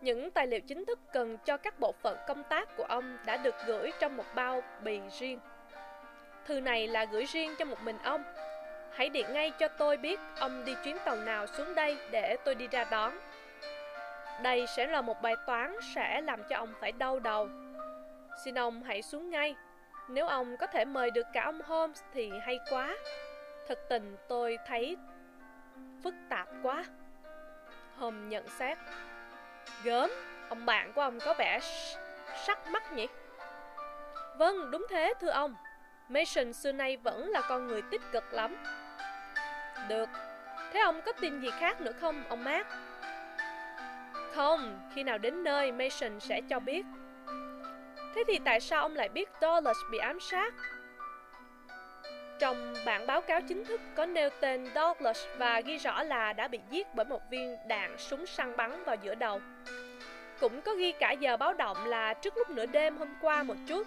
Những 0.00 0.30
tài 0.30 0.46
liệu 0.46 0.60
chính 0.60 0.84
thức 0.84 1.00
cần 1.12 1.38
cho 1.44 1.56
các 1.56 1.80
bộ 1.80 1.92
phận 2.02 2.18
công 2.26 2.42
tác 2.44 2.76
của 2.76 2.84
ông 2.84 3.18
đã 3.26 3.36
được 3.36 3.54
gửi 3.66 3.90
trong 4.00 4.16
một 4.16 4.24
bao 4.34 4.62
bì 4.82 5.00
riêng. 5.20 5.38
Thư 6.48 6.60
này 6.60 6.88
là 6.88 7.04
gửi 7.04 7.24
riêng 7.24 7.54
cho 7.58 7.64
một 7.64 7.82
mình 7.82 7.98
ông 8.02 8.24
Hãy 8.92 9.08
điện 9.08 9.32
ngay 9.32 9.50
cho 9.50 9.68
tôi 9.68 9.96
biết 9.96 10.20
ông 10.38 10.64
đi 10.64 10.74
chuyến 10.84 10.96
tàu 11.04 11.16
nào 11.16 11.46
xuống 11.46 11.74
đây 11.74 11.98
để 12.10 12.36
tôi 12.44 12.54
đi 12.54 12.68
ra 12.68 12.84
đón. 12.84 13.18
Đây 14.42 14.66
sẽ 14.66 14.86
là 14.86 15.00
một 15.00 15.22
bài 15.22 15.34
toán 15.46 15.76
sẽ 15.94 16.20
làm 16.20 16.42
cho 16.48 16.56
ông 16.56 16.74
phải 16.80 16.92
đau 16.92 17.18
đầu. 17.18 17.48
Xin 18.44 18.58
ông 18.58 18.82
hãy 18.82 19.02
xuống 19.02 19.30
ngay. 19.30 19.54
Nếu 20.08 20.26
ông 20.26 20.56
có 20.56 20.66
thể 20.66 20.84
mời 20.84 21.10
được 21.10 21.26
cả 21.32 21.42
ông 21.44 21.60
Holmes 21.60 22.02
thì 22.14 22.32
hay 22.42 22.58
quá. 22.70 22.96
Thật 23.68 23.78
tình 23.88 24.16
tôi 24.28 24.58
thấy 24.66 24.96
phức 26.04 26.14
tạp 26.28 26.48
quá. 26.62 26.84
Holmes 27.96 28.30
nhận 28.30 28.48
xét. 28.48 28.78
Gớm, 29.84 30.10
ông 30.48 30.66
bạn 30.66 30.92
của 30.92 31.00
ông 31.00 31.18
có 31.20 31.34
vẻ 31.38 31.60
sắc 32.46 32.66
mắt 32.66 32.92
nhỉ? 32.92 33.06
Vâng, 34.36 34.70
đúng 34.70 34.86
thế 34.90 35.14
thưa 35.20 35.30
ông. 35.30 35.54
Mason 36.08 36.52
xưa 36.52 36.72
nay 36.72 36.96
vẫn 36.96 37.30
là 37.30 37.40
con 37.48 37.66
người 37.66 37.82
tích 37.82 38.02
cực 38.12 38.32
lắm. 38.32 38.56
Được, 39.88 40.08
thế 40.72 40.80
ông 40.80 41.00
có 41.06 41.12
tin 41.12 41.40
gì 41.40 41.48
khác 41.60 41.80
nữa 41.80 41.92
không, 42.00 42.24
ông 42.28 42.44
Mark? 42.44 42.66
Không, 44.34 44.90
khi 44.94 45.02
nào 45.02 45.18
đến 45.18 45.44
nơi 45.44 45.72
Mason 45.72 46.20
sẽ 46.20 46.40
cho 46.40 46.60
biết. 46.60 46.86
Thế 48.14 48.24
thì 48.26 48.38
tại 48.44 48.60
sao 48.60 48.82
ông 48.82 48.96
lại 48.96 49.08
biết 49.08 49.28
Dollars 49.40 49.78
bị 49.90 49.98
ám 49.98 50.20
sát? 50.20 50.54
Trong 52.38 52.74
bản 52.86 53.06
báo 53.06 53.20
cáo 53.20 53.40
chính 53.40 53.64
thức 53.64 53.80
có 53.96 54.06
nêu 54.06 54.30
tên 54.40 54.66
Douglas 54.74 55.24
và 55.38 55.60
ghi 55.60 55.78
rõ 55.78 56.02
là 56.02 56.32
đã 56.32 56.48
bị 56.48 56.60
giết 56.70 56.86
bởi 56.94 57.06
một 57.06 57.20
viên 57.30 57.56
đạn 57.66 57.98
súng 57.98 58.26
săn 58.26 58.56
bắn 58.56 58.84
vào 58.84 58.96
giữa 59.02 59.14
đầu. 59.14 59.40
Cũng 60.40 60.62
có 60.62 60.74
ghi 60.74 60.92
cả 60.92 61.12
giờ 61.12 61.36
báo 61.36 61.54
động 61.54 61.84
là 61.86 62.14
trước 62.14 62.36
lúc 62.36 62.50
nửa 62.50 62.66
đêm 62.66 62.96
hôm 62.96 63.08
qua 63.20 63.42
một 63.42 63.56
chút. 63.68 63.86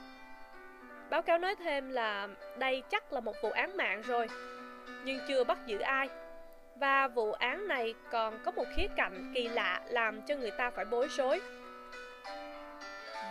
Báo 1.12 1.22
cáo 1.22 1.38
nói 1.38 1.56
thêm 1.56 1.90
là 1.90 2.28
đây 2.58 2.84
chắc 2.90 3.14
là 3.14 3.20
một 3.20 3.36
vụ 3.42 3.52
án 3.52 3.78
mạng 3.78 4.02
rồi, 4.02 4.28
nhưng 5.04 5.20
chưa 5.28 5.44
bắt 5.44 5.58
giữ 5.66 5.80
ai. 5.80 6.10
Và 6.76 7.08
vụ 7.08 7.32
án 7.32 7.68
này 7.68 7.94
còn 8.12 8.40
có 8.46 8.52
một 8.52 8.66
khía 8.76 8.88
cạnh 8.96 9.32
kỳ 9.36 9.48
lạ 9.48 9.82
làm 9.88 10.22
cho 10.22 10.36
người 10.36 10.52
ta 10.52 10.70
phải 10.70 10.86
bối 10.86 11.08
rối. 11.08 11.42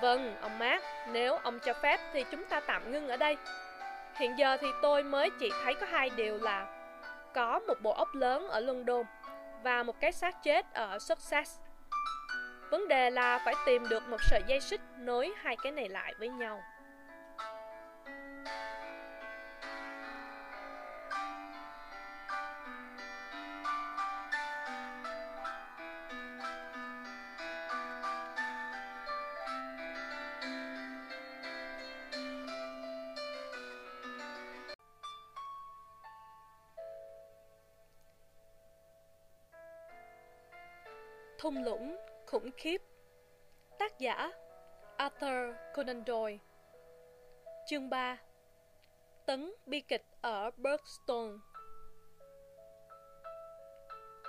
Vâng, 0.03 0.35
ông 0.41 0.59
Mark, 0.59 0.85
nếu 1.13 1.37
ông 1.37 1.59
cho 1.59 1.73
phép 1.73 2.01
thì 2.13 2.25
chúng 2.31 2.45
ta 2.45 2.61
tạm 2.61 2.93
ngưng 2.93 3.09
ở 3.09 3.17
đây. 3.17 3.37
Hiện 4.15 4.39
giờ 4.39 4.57
thì 4.61 4.69
tôi 4.83 5.03
mới 5.03 5.31
chỉ 5.41 5.51
thấy 5.65 5.75
có 5.75 5.87
hai 5.91 6.11
điều 6.11 6.39
là 6.39 6.67
có 7.35 7.59
một 7.59 7.75
bộ 7.83 7.93
ốc 7.93 8.15
lớn 8.15 8.49
ở 8.49 8.61
London 8.61 9.03
và 9.63 9.83
một 9.83 10.01
cái 10.01 10.13
xác 10.13 10.43
chết 10.43 10.67
ở 10.75 10.99
Sussex. 10.99 11.59
Vấn 12.71 12.89
đề 12.89 13.11
là 13.11 13.39
phải 13.45 13.55
tìm 13.67 13.89
được 13.89 14.09
một 14.09 14.23
sợi 14.31 14.43
dây 14.47 14.61
xích 14.61 14.81
nối 14.99 15.33
hai 15.37 15.57
cái 15.63 15.73
này 15.73 15.89
lại 15.89 16.15
với 16.19 16.29
nhau. 16.29 16.63
Thung 41.51 41.65
lũng 41.65 41.97
khủng 42.27 42.51
khiếp. 42.57 42.83
Tác 43.79 43.99
giả 43.99 44.33
Arthur 44.97 45.55
Conan 45.75 46.03
Doyle. 46.07 46.39
Chương 47.67 47.91
3 47.91 48.19
Tấn 49.27 49.53
bi 49.67 49.81
kịch 49.81 50.05
ở 50.21 50.51
Burstone 50.57 51.33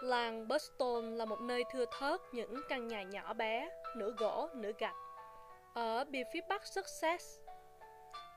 Làng 0.01 0.47
Burstone 0.47 1.07
là 1.07 1.25
một 1.25 1.41
nơi 1.41 1.63
thưa 1.71 1.85
thớt 1.99 2.21
những 2.31 2.61
căn 2.69 2.87
nhà 2.87 3.03
nhỏ 3.03 3.33
bé, 3.33 3.69
nửa 3.95 4.11
gỗ, 4.17 4.49
nửa 4.53 4.71
gạch 4.79 4.95
ở 5.73 6.03
bìa 6.03 6.23
phía 6.33 6.41
bắc 6.49 6.65
Sussex. 6.65 7.39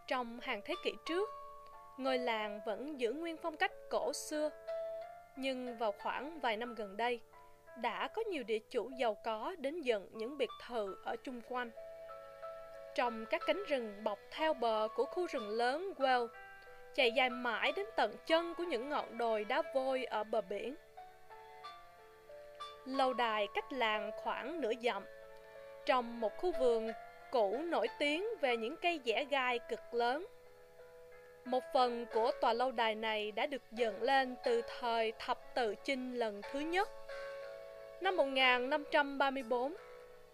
Trong 0.07 0.41
hàng 0.41 0.61
thế 0.65 0.75
kỷ 0.85 0.93
trước, 1.07 1.29
ngôi 1.99 2.19
làng 2.19 2.61
vẫn 2.67 3.01
giữ 3.01 3.13
nguyên 3.13 3.37
phong 3.37 3.57
cách 3.57 3.73
cổ 3.91 4.13
xưa, 4.13 4.51
nhưng 5.37 5.79
vào 5.79 5.93
khoảng 6.03 6.41
vài 6.41 6.57
năm 6.57 6.75
gần 6.75 6.97
đây, 6.97 7.21
đã 7.77 8.09
có 8.09 8.23
nhiều 8.23 8.43
địa 8.43 8.59
chủ 8.71 8.91
giàu 8.99 9.17
có 9.25 9.57
đến 9.59 9.81
dựng 9.81 10.09
những 10.13 10.39
biệt 10.39 10.51
thự 10.67 10.97
ở 11.05 11.17
chung 11.17 11.41
quanh. 11.49 11.71
Trong 12.95 13.27
các 13.27 13.43
cánh 13.47 13.65
rừng 13.69 14.05
bọc 14.05 14.19
theo 14.31 14.55
bờ 14.55 14.89
của 14.95 15.05
khu 15.05 15.27
rừng 15.27 15.49
lớn 15.49 15.93
Well, 15.99 16.29
chạy 16.95 17.13
dài 17.13 17.31
mãi 17.31 17.73
đến 17.77 17.87
tận 17.97 18.17
chân 18.27 18.55
của 18.55 18.65
những 18.65 18.89
ngọn 18.89 19.19
đồi 19.19 19.45
đá 19.45 19.63
vôi 19.75 20.05
ở 20.05 20.25
bờ 20.25 20.41
biển. 20.41 20.77
Lâu 22.85 23.15
đài 23.15 23.49
cách 23.55 23.73
làng 23.73 24.11
khoảng 24.17 24.61
nửa 24.61 24.73
dặm, 24.83 25.05
trong 25.87 26.21
một 26.21 26.37
khu 26.37 26.53
vườn 26.59 26.93
cũ 27.31 27.59
nổi 27.59 27.89
tiếng 27.99 28.27
về 28.41 28.57
những 28.57 28.77
cây 28.77 29.01
dẻ 29.05 29.25
gai 29.25 29.59
cực 29.59 29.95
lớn. 29.95 30.27
Một 31.45 31.65
phần 31.75 32.07
của 32.15 32.31
tòa 32.41 32.53
lâu 32.53 32.73
đài 32.73 32.95
này 32.95 33.33
đã 33.33 33.47
được 33.47 33.63
dựng 33.73 34.03
lên 34.03 34.37
từ 34.45 34.63
thời 34.81 35.13
thập 35.19 35.55
tự 35.55 35.75
chinh 35.75 36.15
lần 36.15 36.41
thứ 36.53 36.61
nhất 36.61 36.89
Năm 38.05 38.17
1534, 38.17 39.75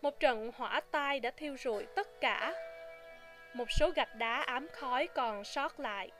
một 0.02 0.20
trận 0.20 0.50
hỏa 0.56 0.80
tai 0.90 1.20
đã 1.20 1.30
thiêu 1.30 1.56
rụi 1.56 1.86
tất 1.96 2.20
cả. 2.20 2.54
Một 3.54 3.64
số 3.78 3.90
gạch 3.96 4.16
đá 4.16 4.42
ám 4.42 4.68
khói 4.72 5.08
còn 5.14 5.44
sót 5.44 5.80
lại. 5.80 6.10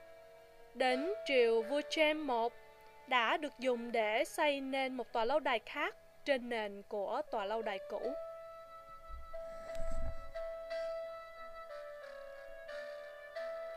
Đến 0.73 1.13
triều 1.25 1.61
vua 1.61 1.81
James 1.89 2.49
I 2.49 2.55
đã 3.07 3.37
được 3.37 3.53
dùng 3.59 3.91
để 3.91 4.23
xây 4.25 4.61
nên 4.61 4.93
một 4.93 5.13
tòa 5.13 5.25
lâu 5.25 5.39
đài 5.39 5.59
khác 5.59 5.95
trên 6.25 6.49
nền 6.49 6.83
của 6.87 7.21
tòa 7.31 7.45
lâu 7.45 7.61
đài 7.61 7.79
cũ. 7.89 8.13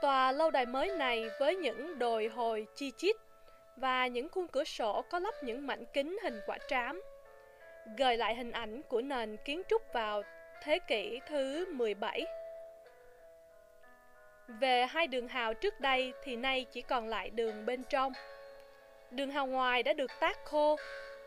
Tòa 0.02 0.32
lâu 0.32 0.50
đài 0.50 0.66
mới 0.66 0.90
này 0.90 1.24
với 1.40 1.56
những 1.56 1.98
đồi 1.98 2.28
hồi 2.28 2.66
chi 2.76 2.92
chít 2.96 3.16
và 3.76 4.06
những 4.06 4.28
khung 4.28 4.48
cửa 4.48 4.64
sổ 4.64 5.04
có 5.10 5.18
lắp 5.18 5.34
những 5.42 5.66
mảnh 5.66 5.84
kính 5.92 6.18
hình 6.22 6.40
quả 6.46 6.58
trám 6.68 7.02
gợi 7.96 8.16
lại 8.16 8.34
hình 8.34 8.52
ảnh 8.52 8.82
của 8.82 9.00
nền 9.00 9.36
kiến 9.36 9.62
trúc 9.68 9.92
vào 9.92 10.22
thế 10.62 10.78
kỷ 10.78 11.20
thứ 11.28 11.66
17. 11.72 12.26
Về 14.48 14.86
hai 14.86 15.06
đường 15.06 15.28
hào 15.28 15.54
trước 15.54 15.80
đây 15.80 16.12
thì 16.22 16.36
nay 16.36 16.66
chỉ 16.72 16.82
còn 16.82 17.08
lại 17.08 17.30
đường 17.30 17.66
bên 17.66 17.84
trong. 17.84 18.12
Đường 19.10 19.30
hào 19.30 19.46
ngoài 19.46 19.82
đã 19.82 19.92
được 19.92 20.10
tác 20.20 20.44
khô 20.44 20.76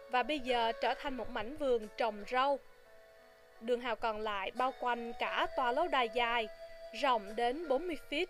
và 0.09 0.23
bây 0.23 0.39
giờ 0.39 0.71
trở 0.81 0.93
thành 0.93 1.17
một 1.17 1.29
mảnh 1.29 1.57
vườn 1.57 1.87
trồng 1.97 2.23
rau. 2.31 2.59
Đường 3.61 3.81
hào 3.81 3.95
còn 3.95 4.19
lại 4.19 4.51
bao 4.51 4.73
quanh 4.79 5.13
cả 5.19 5.47
tòa 5.55 5.71
lâu 5.71 5.87
đài 5.87 6.09
dài, 6.09 6.47
rộng 7.01 7.35
đến 7.35 7.67
40 7.67 7.97
feet, 8.09 8.25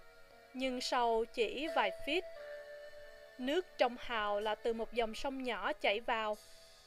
nhưng 0.54 0.82
sâu 0.82 1.26
chỉ 1.34 1.68
vài 1.76 1.92
feet. 2.06 2.22
Nước 3.38 3.66
trong 3.78 3.96
hào 4.00 4.40
là 4.40 4.56
từ 4.56 4.74
một 4.74 4.94
dòng 4.94 5.16
sông 5.16 5.44
nhỏ 5.44 5.74
chảy 5.74 6.00
vào, 6.00 6.38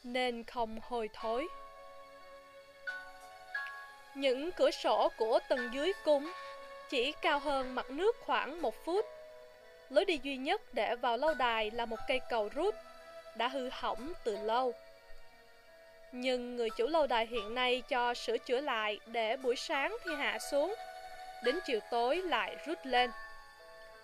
nên 0.03 0.45
không 0.45 0.79
hôi 0.83 1.11
thối. 1.13 1.49
Những 4.15 4.53
cửa 4.53 4.71
sổ 4.71 5.09
của 5.17 5.39
tầng 5.49 5.71
dưới 5.73 5.93
cung 6.05 6.33
chỉ 6.91 7.13
cao 7.13 7.39
hơn 7.39 7.75
mặt 7.75 7.91
nước 7.91 8.17
khoảng 8.21 8.63
một 8.63 8.75
phút. 8.85 9.07
Lối 9.91 10.05
đi 10.05 10.21
duy 10.23 10.37
nhất 10.37 10.63
để 10.75 10.97
vào 10.97 11.17
lâu 11.17 11.35
đài 11.35 11.71
là 11.71 11.87
một 11.87 11.99
cây 12.09 12.21
cầu 12.31 12.49
rút, 12.55 12.75
đã 13.37 13.49
hư 13.49 13.69
hỏng 13.73 14.13
từ 14.25 14.37
lâu. 14.37 14.73
Nhưng 16.13 16.57
người 16.57 16.69
chủ 16.77 16.87
lâu 16.87 17.07
đài 17.07 17.27
hiện 17.27 17.55
nay 17.55 17.83
cho 17.89 18.15
sửa 18.15 18.39
chữa 18.39 18.61
lại 18.61 19.01
để 19.07 19.37
buổi 19.37 19.57
sáng 19.57 19.97
thì 20.05 20.15
hạ 20.15 20.39
xuống, 20.51 20.75
đến 21.45 21.59
chiều 21.67 21.81
tối 21.91 22.17
lại 22.17 22.57
rút 22.67 22.79
lên. 22.85 23.11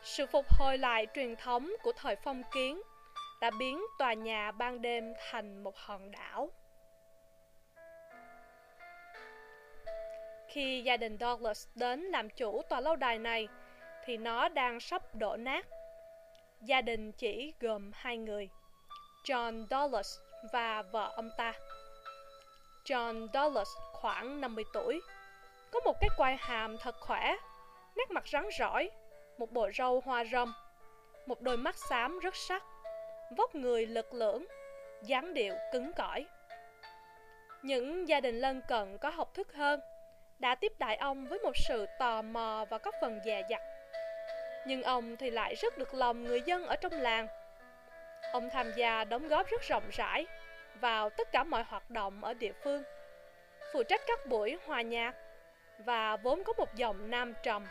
Sự 0.04 0.26
phục 0.26 0.46
hồi 0.58 0.78
lại 0.78 1.06
truyền 1.14 1.36
thống 1.36 1.72
của 1.82 1.92
thời 1.92 2.16
phong 2.16 2.42
kiến 2.54 2.82
đã 3.40 3.50
biến 3.50 3.84
tòa 3.98 4.12
nhà 4.14 4.52
ban 4.52 4.82
đêm 4.82 5.14
thành 5.30 5.64
một 5.64 5.76
hòn 5.76 6.10
đảo. 6.10 6.50
Khi 10.48 10.82
gia 10.82 10.96
đình 10.96 11.16
Douglas 11.20 11.68
đến 11.74 12.00
làm 12.00 12.30
chủ 12.30 12.62
tòa 12.68 12.80
lâu 12.80 12.96
đài 12.96 13.18
này, 13.18 13.48
thì 14.04 14.16
nó 14.16 14.48
đang 14.48 14.80
sắp 14.80 15.02
đổ 15.14 15.36
nát. 15.36 15.66
Gia 16.60 16.80
đình 16.80 17.12
chỉ 17.12 17.52
gồm 17.60 17.90
hai 17.94 18.16
người, 18.16 18.48
John 19.24 19.66
Douglas 19.70 20.18
và 20.52 20.82
vợ 20.82 21.12
ông 21.16 21.30
ta. 21.36 21.52
John 22.84 23.26
Douglas 23.34 23.68
khoảng 23.92 24.40
50 24.40 24.64
tuổi, 24.72 25.00
có 25.70 25.80
một 25.84 25.96
cái 26.00 26.10
quai 26.16 26.36
hàm 26.36 26.78
thật 26.78 26.94
khỏe, 27.00 27.36
nét 27.96 28.10
mặt 28.10 28.28
rắn 28.28 28.48
rỏi, 28.58 28.90
một 29.38 29.52
bộ 29.52 29.70
râu 29.78 30.02
hoa 30.04 30.24
râm, 30.24 30.54
một 31.26 31.40
đôi 31.40 31.56
mắt 31.56 31.76
xám 31.90 32.18
rất 32.18 32.36
sắc 32.36 32.62
vóc 33.30 33.54
người 33.54 33.86
lực 33.86 34.14
lưỡng, 34.14 34.46
dáng 35.02 35.34
điệu 35.34 35.54
cứng 35.72 35.92
cỏi. 35.92 36.26
Những 37.62 38.08
gia 38.08 38.20
đình 38.20 38.40
lân 38.40 38.62
cận 38.68 38.98
có 38.98 39.10
học 39.10 39.34
thức 39.34 39.52
hơn 39.52 39.80
đã 40.38 40.54
tiếp 40.54 40.72
đại 40.78 40.96
ông 40.96 41.26
với 41.26 41.38
một 41.38 41.56
sự 41.68 41.86
tò 41.98 42.22
mò 42.22 42.64
và 42.70 42.78
có 42.78 42.92
phần 43.00 43.20
dè 43.24 43.42
dặt. 43.50 43.62
Nhưng 44.66 44.82
ông 44.82 45.16
thì 45.16 45.30
lại 45.30 45.54
rất 45.54 45.78
được 45.78 45.94
lòng 45.94 46.24
người 46.24 46.40
dân 46.40 46.66
ở 46.66 46.76
trong 46.76 46.92
làng. 46.92 47.26
Ông 48.32 48.50
tham 48.50 48.72
gia 48.76 49.04
đóng 49.04 49.28
góp 49.28 49.46
rất 49.48 49.62
rộng 49.62 49.84
rãi 49.92 50.26
vào 50.80 51.10
tất 51.10 51.32
cả 51.32 51.44
mọi 51.44 51.62
hoạt 51.62 51.90
động 51.90 52.24
ở 52.24 52.34
địa 52.34 52.52
phương, 52.52 52.82
phụ 53.72 53.82
trách 53.82 54.00
các 54.06 54.26
buổi 54.26 54.58
hòa 54.66 54.82
nhạc 54.82 55.14
và 55.78 56.16
vốn 56.16 56.44
có 56.44 56.52
một 56.52 56.74
giọng 56.74 57.10
nam 57.10 57.34
trầm. 57.42 57.66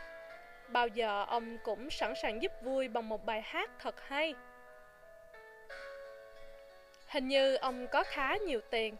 Bao 0.68 0.88
giờ 0.88 1.24
ông 1.28 1.58
cũng 1.64 1.90
sẵn 1.90 2.14
sàng 2.22 2.42
giúp 2.42 2.52
vui 2.62 2.88
bằng 2.88 3.08
một 3.08 3.24
bài 3.24 3.42
hát 3.42 3.70
thật 3.78 3.94
hay. 4.08 4.34
Hình 7.06 7.28
như 7.28 7.54
ông 7.54 7.86
có 7.86 8.04
khá 8.04 8.36
nhiều 8.36 8.60
tiền 8.70 8.96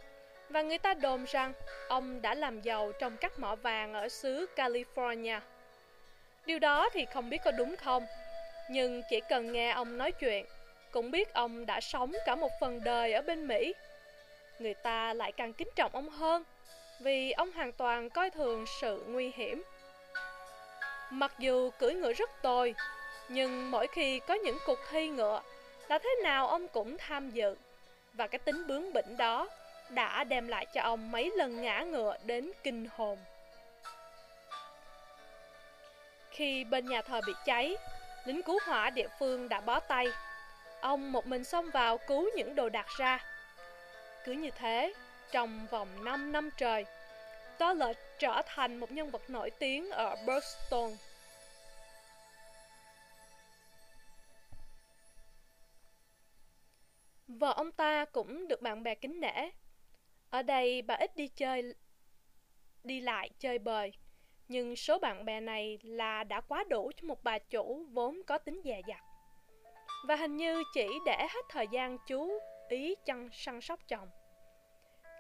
và 0.49 0.63
người 0.63 0.79
ta 0.79 0.95
đồn 0.95 1.25
rằng 1.25 1.53
ông 1.89 2.23
đã 2.23 2.35
làm 2.35 2.61
giàu 2.61 2.93
trong 2.93 3.17
các 3.17 3.39
mỏ 3.39 3.55
vàng 3.55 3.95
ở 3.95 4.09
xứ 4.09 4.47
California. 4.57 5.41
Điều 6.47 6.59
đó 6.59 6.89
thì 6.93 7.05
không 7.05 7.31
biết 7.31 7.39
có 7.45 7.51
đúng 7.51 7.77
không, 7.77 8.07
nhưng 8.71 9.03
chỉ 9.11 9.21
cần 9.29 9.53
nghe 9.53 9.71
ông 9.71 9.99
nói 9.99 10.13
chuyện, 10.13 10.47
cũng 10.91 11.11
biết 11.11 11.35
ông 11.35 11.67
đã 11.67 11.81
sống 11.81 12.13
cả 12.27 12.35
một 12.35 12.51
phần 12.61 12.81
đời 12.85 13.13
ở 13.13 13.23
bên 13.23 13.47
Mỹ. 13.47 13.75
Người 14.59 14.75
ta 14.75 15.15
lại 15.15 15.33
càng 15.33 15.53
kính 15.53 15.69
trọng 15.77 15.93
ông 15.95 16.09
hơn, 16.09 16.45
vì 17.01 17.33
ông 17.33 17.53
hoàn 17.53 17.73
toàn 17.73 18.11
coi 18.11 18.31
thường 18.31 18.65
sự 18.81 19.05
nguy 19.07 19.33
hiểm. 19.35 19.63
Mặc 21.11 21.33
dù 21.39 21.71
cưỡi 21.79 21.95
ngựa 21.95 22.13
rất 22.13 22.31
tồi, 22.43 22.75
nhưng 23.29 23.71
mỗi 23.71 23.87
khi 23.87 24.21
có 24.21 24.35
những 24.35 24.59
cuộc 24.67 24.79
thi 24.91 25.09
ngựa, 25.09 25.43
là 25.89 25.99
thế 25.99 26.11
nào 26.23 26.49
ông 26.49 26.69
cũng 26.69 26.97
tham 26.99 27.31
dự 27.31 27.57
và 28.17 28.27
cái 28.27 28.39
tính 28.39 28.67
bướng 28.67 28.93
bỉnh 28.93 29.17
đó 29.17 29.49
đã 29.89 30.25
đem 30.25 30.49
lại 30.49 30.67
cho 30.67 30.81
ông 30.83 31.13
mấy 31.13 31.33
lần 31.37 31.63
ngã 31.63 31.81
ngựa 31.81 32.17
đến 32.25 32.51
kinh 32.63 32.89
hồn. 32.97 33.19
Khi 36.31 36.65
bên 36.65 36.87
nhà 36.87 37.03
thờ 37.03 37.21
bị 37.27 37.33
cháy, 37.45 37.77
lính 38.25 38.43
cứu 38.43 38.59
hỏa 38.65 38.91
địa 38.91 39.09
phương 39.19 39.49
đã 39.49 39.61
bó 39.61 39.81
tay. 39.81 40.07
Ông 40.81 41.13
một 41.13 41.27
mình 41.27 41.45
xông 41.45 41.71
vào 41.71 41.99
cứu 41.99 42.31
những 42.37 42.55
đồ 42.55 42.69
đạc 42.69 42.87
ra. 42.99 43.25
Cứ 44.25 44.33
như 44.33 44.51
thế, 44.51 44.95
trong 45.33 45.67
vòng 45.71 46.05
5 46.05 46.33
năm 46.33 46.51
trời, 46.57 46.85
Dollard 47.61 47.99
trở 48.19 48.43
thành 48.47 48.77
một 48.77 48.93
nhân 48.93 49.11
vật 49.11 49.31
nổi 49.31 49.51
tiếng 49.51 49.91
ở 49.91 50.17
Burston. 50.27 50.91
Vợ 57.29 57.53
ông 57.57 57.73
ta 57.73 58.05
cũng 58.05 58.49
được 58.49 58.63
bạn 58.63 58.83
bè 58.83 58.95
kính 58.95 59.21
nể. 59.21 59.51
Ở 60.31 60.43
đây 60.43 60.83
bà 60.83 60.95
ít 60.95 61.17
đi 61.17 61.29
chơi, 61.29 61.75
đi 62.85 63.01
lại 63.01 63.31
chơi 63.39 63.59
bời, 63.59 63.93
nhưng 64.49 64.77
số 64.77 64.99
bạn 64.99 65.25
bè 65.25 65.41
này 65.41 65.79
là 65.83 66.25
đã 66.25 66.41
quá 66.41 66.65
đủ 66.69 66.93
cho 66.97 67.09
một 67.09 67.23
bà 67.25 67.39
chủ 67.39 67.87
vốn 67.93 68.23
có 68.27 68.39
tính 68.39 68.61
dè 68.65 68.81
dặt. 68.89 69.01
Và 70.09 70.17
hình 70.17 70.37
như 70.37 70.63
chỉ 70.75 70.87
để 71.07 71.27
hết 71.31 71.45
thời 71.49 71.67
gian 71.73 71.99
chú 72.07 72.39
ý 72.69 72.95
chăn 73.05 73.29
săn 73.33 73.61
sóc 73.61 73.81
chồng. 73.89 74.09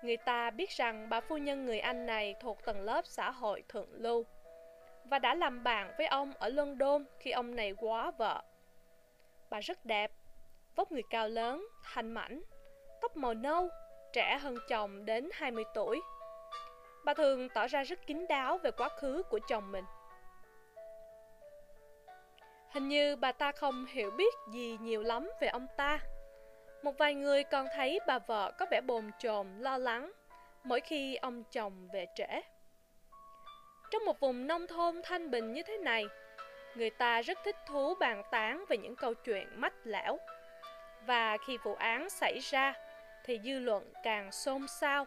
Người 0.02 0.16
ta 0.16 0.50
biết 0.50 0.70
rằng 0.70 1.08
bà 1.08 1.20
phu 1.20 1.36
nhân 1.36 1.64
người 1.64 1.80
Anh 1.80 2.06
này 2.06 2.34
thuộc 2.40 2.64
tầng 2.64 2.80
lớp 2.80 3.06
xã 3.06 3.30
hội 3.30 3.62
thượng 3.68 3.92
lưu 3.92 4.24
và 5.04 5.18
đã 5.18 5.34
làm 5.34 5.64
bạn 5.64 5.94
với 5.98 6.06
ông 6.06 6.32
ở 6.38 6.48
London 6.48 7.04
khi 7.18 7.30
ông 7.30 7.56
này 7.56 7.72
quá 7.72 8.10
vợ. 8.10 8.42
Bà 9.50 9.60
rất 9.60 9.84
đẹp, 9.84 10.12
vóc 10.76 10.92
người 10.92 11.02
cao 11.10 11.28
lớn, 11.28 11.66
thanh 11.82 12.12
mảnh, 12.12 12.42
tóc 13.00 13.16
màu 13.16 13.34
nâu, 13.34 13.68
trẻ 14.12 14.38
hơn 14.38 14.56
chồng 14.68 15.04
đến 15.04 15.28
20 15.32 15.64
tuổi. 15.74 16.00
Bà 17.04 17.14
thường 17.14 17.48
tỏ 17.48 17.66
ra 17.66 17.82
rất 17.82 18.06
kín 18.06 18.26
đáo 18.28 18.58
về 18.58 18.70
quá 18.70 18.88
khứ 18.88 19.22
của 19.30 19.38
chồng 19.48 19.72
mình. 19.72 19.84
Hình 22.70 22.88
như 22.88 23.16
bà 23.16 23.32
ta 23.32 23.52
không 23.52 23.86
hiểu 23.86 24.10
biết 24.10 24.34
gì 24.52 24.78
nhiều 24.80 25.02
lắm 25.02 25.30
về 25.40 25.48
ông 25.48 25.66
ta. 25.76 25.98
Một 26.82 26.98
vài 26.98 27.14
người 27.14 27.44
còn 27.44 27.66
thấy 27.74 28.00
bà 28.06 28.18
vợ 28.18 28.52
có 28.58 28.66
vẻ 28.70 28.80
bồn 28.80 29.10
chồn, 29.18 29.46
lo 29.58 29.78
lắng 29.78 30.12
mỗi 30.64 30.80
khi 30.80 31.16
ông 31.16 31.44
chồng 31.52 31.88
về 31.92 32.06
trễ. 32.14 32.40
Trong 33.90 34.04
một 34.04 34.20
vùng 34.20 34.46
nông 34.46 34.66
thôn 34.66 35.00
thanh 35.04 35.30
bình 35.30 35.52
như 35.52 35.62
thế 35.62 35.76
này, 35.76 36.06
người 36.74 36.90
ta 36.90 37.22
rất 37.22 37.38
thích 37.44 37.56
thú 37.66 37.94
bàn 37.94 38.22
tán 38.30 38.64
về 38.68 38.76
những 38.76 38.96
câu 38.96 39.14
chuyện 39.14 39.48
mách 39.54 39.74
lẻo. 39.84 40.18
Và 41.06 41.36
khi 41.46 41.56
vụ 41.56 41.74
án 41.74 42.10
xảy 42.10 42.38
ra, 42.38 42.74
thì 43.24 43.40
dư 43.44 43.58
luận 43.58 43.92
càng 44.02 44.32
xôn 44.32 44.66
xao 44.68 45.06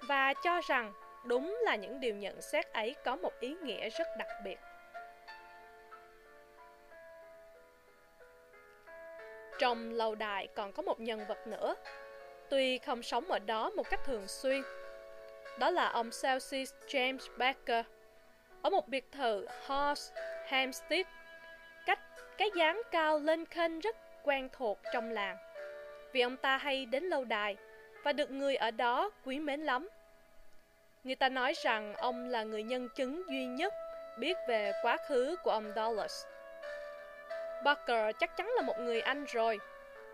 và 0.00 0.34
cho 0.44 0.60
rằng 0.60 0.92
đúng 1.24 1.58
là 1.62 1.76
những 1.76 2.00
điều 2.00 2.14
nhận 2.14 2.40
xét 2.40 2.72
ấy 2.72 2.96
có 3.04 3.16
một 3.16 3.32
ý 3.40 3.56
nghĩa 3.62 3.90
rất 3.90 4.08
đặc 4.18 4.28
biệt. 4.44 4.58
Trong 9.58 9.92
lâu 9.92 10.14
đài 10.14 10.46
còn 10.46 10.72
có 10.72 10.82
một 10.82 11.00
nhân 11.00 11.26
vật 11.28 11.46
nữa, 11.46 11.74
tuy 12.50 12.78
không 12.78 13.02
sống 13.02 13.24
ở 13.30 13.38
đó 13.38 13.70
một 13.70 13.90
cách 13.90 14.00
thường 14.04 14.28
xuyên. 14.28 14.62
Đó 15.58 15.70
là 15.70 15.88
ông 15.88 16.10
Celsius 16.22 16.72
James 16.86 17.36
Baker, 17.38 17.86
ở 18.62 18.70
một 18.70 18.88
biệt 18.88 19.12
thự 19.12 19.46
Horse 19.66 20.14
Hampstead, 20.46 21.06
cách 21.86 22.00
cái 22.38 22.50
dáng 22.56 22.82
cao 22.90 23.18
lên 23.18 23.46
khênh 23.46 23.80
rất 23.80 23.96
quen 24.24 24.48
thuộc 24.52 24.78
trong 24.92 25.10
làng. 25.10 25.36
Vì 26.12 26.20
ông 26.20 26.36
ta 26.36 26.56
hay 26.56 26.86
đến 26.86 27.04
lâu 27.04 27.24
đài 27.24 27.56
và 28.02 28.12
được 28.12 28.30
người 28.30 28.56
ở 28.56 28.70
đó 28.70 29.10
quý 29.24 29.38
mến 29.38 29.60
lắm. 29.60 29.88
Người 31.04 31.16
ta 31.16 31.28
nói 31.28 31.52
rằng 31.62 31.94
ông 31.94 32.28
là 32.28 32.42
người 32.42 32.62
nhân 32.62 32.88
chứng 32.96 33.22
duy 33.28 33.46
nhất 33.46 33.74
biết 34.18 34.36
về 34.48 34.72
quá 34.82 34.96
khứ 35.08 35.36
của 35.42 35.50
ông 35.50 35.72
Dulles. 35.76 36.24
Barker 37.64 38.16
chắc 38.18 38.36
chắn 38.36 38.50
là 38.56 38.62
một 38.62 38.80
người 38.80 39.00
Anh 39.00 39.24
rồi, 39.24 39.58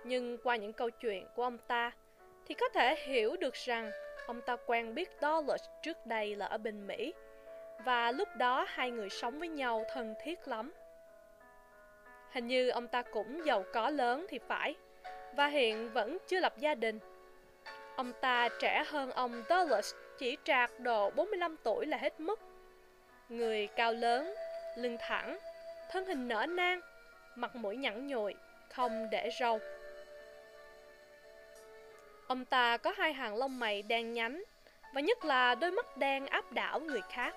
nhưng 0.04 0.38
qua 0.44 0.56
những 0.56 0.72
câu 0.72 0.90
chuyện 0.90 1.26
của 1.34 1.42
ông 1.42 1.58
ta 1.58 1.92
thì 2.46 2.54
có 2.54 2.68
thể 2.68 2.96
hiểu 2.96 3.36
được 3.36 3.54
rằng 3.54 3.90
ông 4.26 4.40
ta 4.40 4.56
quen 4.66 4.94
biết 4.94 5.10
Dulles 5.20 5.64
trước 5.82 6.06
đây 6.06 6.36
là 6.36 6.46
ở 6.46 6.58
bên 6.58 6.86
Mỹ 6.86 7.14
và 7.84 8.12
lúc 8.12 8.28
đó 8.36 8.66
hai 8.68 8.90
người 8.90 9.10
sống 9.10 9.38
với 9.38 9.48
nhau 9.48 9.84
thân 9.92 10.14
thiết 10.22 10.48
lắm. 10.48 10.72
Hình 12.36 12.46
như 12.46 12.68
ông 12.68 12.88
ta 12.88 13.02
cũng 13.02 13.46
giàu 13.46 13.64
có 13.72 13.90
lớn 13.90 14.26
thì 14.28 14.38
phải, 14.48 14.74
và 15.36 15.46
hiện 15.46 15.92
vẫn 15.92 16.18
chưa 16.28 16.40
lập 16.40 16.58
gia 16.58 16.74
đình. 16.74 16.98
Ông 17.96 18.12
ta 18.20 18.48
trẻ 18.60 18.84
hơn 18.86 19.10
ông 19.10 19.42
Douglas 19.48 19.94
chỉ 20.18 20.36
trạc 20.44 20.80
độ 20.80 21.10
45 21.10 21.56
tuổi 21.62 21.86
là 21.86 21.96
hết 21.96 22.20
mức. 22.20 22.40
Người 23.28 23.66
cao 23.66 23.92
lớn, 23.92 24.34
lưng 24.76 24.96
thẳng, 25.00 25.38
thân 25.90 26.06
hình 26.06 26.28
nở 26.28 26.46
nang, 26.48 26.80
mặt 27.34 27.56
mũi 27.56 27.76
nhẵn 27.76 28.06
nhụi, 28.06 28.34
không 28.68 29.10
để 29.10 29.30
râu. 29.40 29.58
Ông 32.26 32.44
ta 32.44 32.76
có 32.76 32.94
hai 32.96 33.12
hàng 33.12 33.36
lông 33.36 33.58
mày 33.58 33.82
đen 33.82 34.14
nhánh, 34.14 34.42
và 34.94 35.00
nhất 35.00 35.24
là 35.24 35.54
đôi 35.54 35.70
mắt 35.70 35.96
đen 35.96 36.26
áp 36.26 36.52
đảo 36.52 36.80
người 36.80 37.02
khác. 37.10 37.34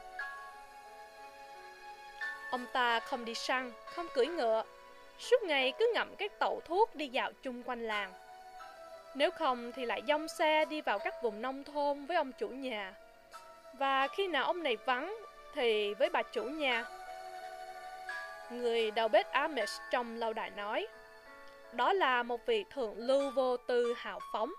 Ông 2.51 2.65
ta 2.73 2.99
không 2.99 3.25
đi 3.25 3.35
săn, 3.35 3.71
không 3.85 4.07
cưỡi 4.13 4.27
ngựa, 4.27 4.63
suốt 5.19 5.43
ngày 5.43 5.73
cứ 5.79 5.91
ngậm 5.93 6.15
các 6.15 6.39
tẩu 6.39 6.61
thuốc 6.65 6.95
đi 6.95 7.07
dạo 7.07 7.31
chung 7.43 7.63
quanh 7.63 7.87
làng. 7.87 8.13
Nếu 9.15 9.31
không 9.31 9.71
thì 9.71 9.85
lại 9.85 10.01
dông 10.07 10.27
xe 10.27 10.65
đi 10.65 10.81
vào 10.81 10.99
các 10.99 11.23
vùng 11.23 11.41
nông 11.41 11.63
thôn 11.63 12.05
với 12.05 12.17
ông 12.17 12.31
chủ 12.31 12.49
nhà. 12.49 12.93
Và 13.73 14.07
khi 14.07 14.27
nào 14.27 14.45
ông 14.45 14.63
này 14.63 14.77
vắng 14.85 15.17
thì 15.53 15.93
với 15.93 16.09
bà 16.09 16.23
chủ 16.23 16.43
nhà. 16.43 16.85
Người 18.51 18.91
đầu 18.91 19.07
bếp 19.07 19.31
Amish 19.31 19.81
trong 19.91 20.15
lâu 20.15 20.33
đài 20.33 20.49
nói, 20.49 20.87
đó 21.71 21.93
là 21.93 22.23
một 22.23 22.45
vị 22.45 22.65
thượng 22.73 22.97
lưu 22.97 23.31
vô 23.31 23.57
tư 23.57 23.93
hào 23.97 24.19
phóng. 24.33 24.51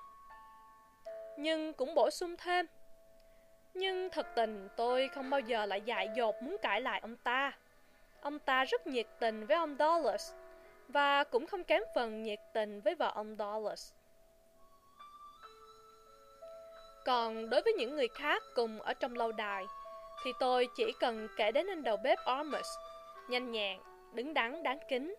Nhưng 1.36 1.72
cũng 1.72 1.94
bổ 1.94 2.10
sung 2.10 2.36
thêm, 2.36 2.66
nhưng 3.74 4.10
thật 4.10 4.26
tình 4.34 4.68
tôi 4.76 5.08
không 5.08 5.30
bao 5.30 5.40
giờ 5.40 5.66
lại 5.66 5.80
dại 5.80 6.08
dột 6.14 6.42
muốn 6.42 6.56
cãi 6.62 6.80
lại 6.80 7.00
ông 7.00 7.16
ta. 7.16 7.52
Ông 8.20 8.38
ta 8.38 8.64
rất 8.64 8.86
nhiệt 8.86 9.06
tình 9.18 9.46
với 9.46 9.56
ông 9.56 9.76
dollars 9.78 10.32
và 10.90 11.24
cũng 11.24 11.46
không 11.46 11.64
kém 11.64 11.82
phần 11.94 12.22
nhiệt 12.22 12.38
tình 12.54 12.80
với 12.80 12.94
vợ 12.94 13.12
ông 13.14 13.36
Dulles. 13.38 13.92
Còn 17.04 17.50
đối 17.50 17.62
với 17.62 17.72
những 17.72 17.96
người 17.96 18.08
khác 18.08 18.42
cùng 18.54 18.80
ở 18.80 18.94
trong 18.94 19.14
lâu 19.14 19.32
đài, 19.32 19.64
thì 20.24 20.32
tôi 20.40 20.68
chỉ 20.76 20.92
cần 21.00 21.28
kể 21.36 21.52
đến 21.52 21.66
anh 21.66 21.82
đầu 21.82 21.96
bếp 21.96 22.18
Ormus, 22.40 22.66
nhanh 23.28 23.50
nhẹn, 23.50 23.80
đứng 24.14 24.34
đắn 24.34 24.62
đáng 24.62 24.78
kính. 24.88 25.14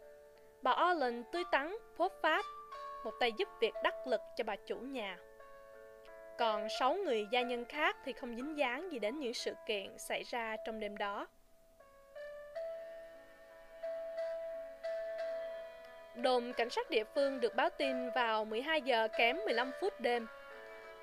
Bà 0.62 0.76
Orland 0.92 1.26
tươi 1.32 1.44
tắn, 1.52 1.76
phốt 1.98 2.12
phát, 2.22 2.46
một 3.04 3.14
tay 3.20 3.32
giúp 3.38 3.48
việc 3.60 3.74
đắc 3.84 4.08
lực 4.08 4.22
cho 4.36 4.44
bà 4.44 4.56
chủ 4.56 4.76
nhà. 4.76 5.18
Còn 6.40 6.68
sáu 6.80 6.94
người 6.94 7.28
gia 7.32 7.42
nhân 7.42 7.66
khác 7.66 7.98
thì 8.06 8.14
không 8.14 8.36
dính 8.36 8.58
dáng 8.58 8.92
gì 8.92 9.00
đến 9.00 9.20
những 9.20 9.34
sự 9.34 9.54
kiện 9.68 9.98
xảy 9.98 10.24
ra 10.24 10.56
trong 10.66 10.80
đêm 10.80 10.98
đó. 10.98 11.28
Đồn 16.22 16.54
cảnh 16.54 16.70
sát 16.70 16.90
địa 16.90 17.04
phương 17.16 17.40
được 17.40 17.56
báo 17.56 17.70
tin 17.70 18.10
vào 18.10 18.46
12 18.46 18.82
giờ 18.82 19.08
kém 19.18 19.38
15 19.46 19.72
phút 19.82 20.00
đêm. 20.00 20.28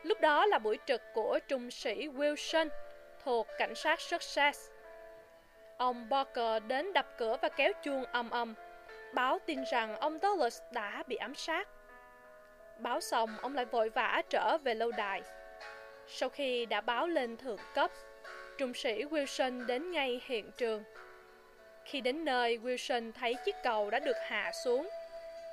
Lúc 0.02 0.20
đó 0.20 0.46
là 0.46 0.58
buổi 0.58 0.78
trực 0.86 1.02
của 1.14 1.38
trung 1.48 1.70
sĩ 1.70 2.08
Wilson 2.08 2.68
thuộc 3.24 3.46
cảnh 3.58 3.74
sát 3.74 4.00
Sussex. 4.00 4.70
Ông 5.76 6.08
Barker 6.08 6.62
đến 6.66 6.92
đập 6.92 7.06
cửa 7.18 7.36
và 7.42 7.48
kéo 7.48 7.72
chuông 7.82 8.04
ầm 8.04 8.30
ầm, 8.30 8.54
báo 9.14 9.38
tin 9.46 9.64
rằng 9.70 9.96
ông 9.96 10.18
Douglas 10.22 10.60
đã 10.72 11.02
bị 11.06 11.16
ám 11.16 11.34
sát. 11.34 11.68
Báo 12.78 13.00
xong, 13.00 13.30
ông 13.42 13.54
lại 13.54 13.64
vội 13.64 13.88
vã 13.88 14.22
trở 14.30 14.58
về 14.58 14.74
lâu 14.74 14.90
đài. 14.90 15.22
Sau 16.06 16.28
khi 16.28 16.66
đã 16.66 16.80
báo 16.80 17.06
lên 17.06 17.36
thượng 17.36 17.60
cấp, 17.74 17.90
trung 18.58 18.74
sĩ 18.74 19.04
Wilson 19.04 19.66
đến 19.66 19.90
ngay 19.90 20.20
hiện 20.24 20.50
trường. 20.56 20.84
Khi 21.84 22.00
đến 22.00 22.24
nơi, 22.24 22.58
Wilson 22.58 23.12
thấy 23.12 23.34
chiếc 23.44 23.54
cầu 23.64 23.90
đã 23.90 23.98
được 23.98 24.16
hạ 24.28 24.52
xuống. 24.64 24.88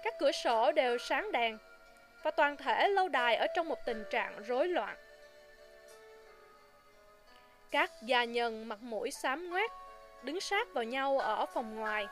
Các 0.05 0.13
cửa 0.19 0.31
sổ 0.31 0.71
đều 0.71 0.97
sáng 0.97 1.31
đèn 1.31 1.57
và 2.23 2.31
toàn 2.31 2.57
thể 2.57 2.87
lâu 2.87 3.09
đài 3.09 3.35
ở 3.35 3.47
trong 3.55 3.69
một 3.69 3.85
tình 3.85 4.03
trạng 4.09 4.43
rối 4.43 4.67
loạn. 4.67 4.95
Các 7.71 7.91
gia 8.01 8.23
nhân 8.23 8.67
mặt 8.67 8.81
mũi 8.81 9.11
xám 9.11 9.49
ngoét, 9.49 9.71
đứng 10.23 10.39
sát 10.39 10.73
vào 10.73 10.83
nhau 10.83 11.19
ở 11.19 11.45
phòng 11.45 11.75
ngoài. 11.75 12.07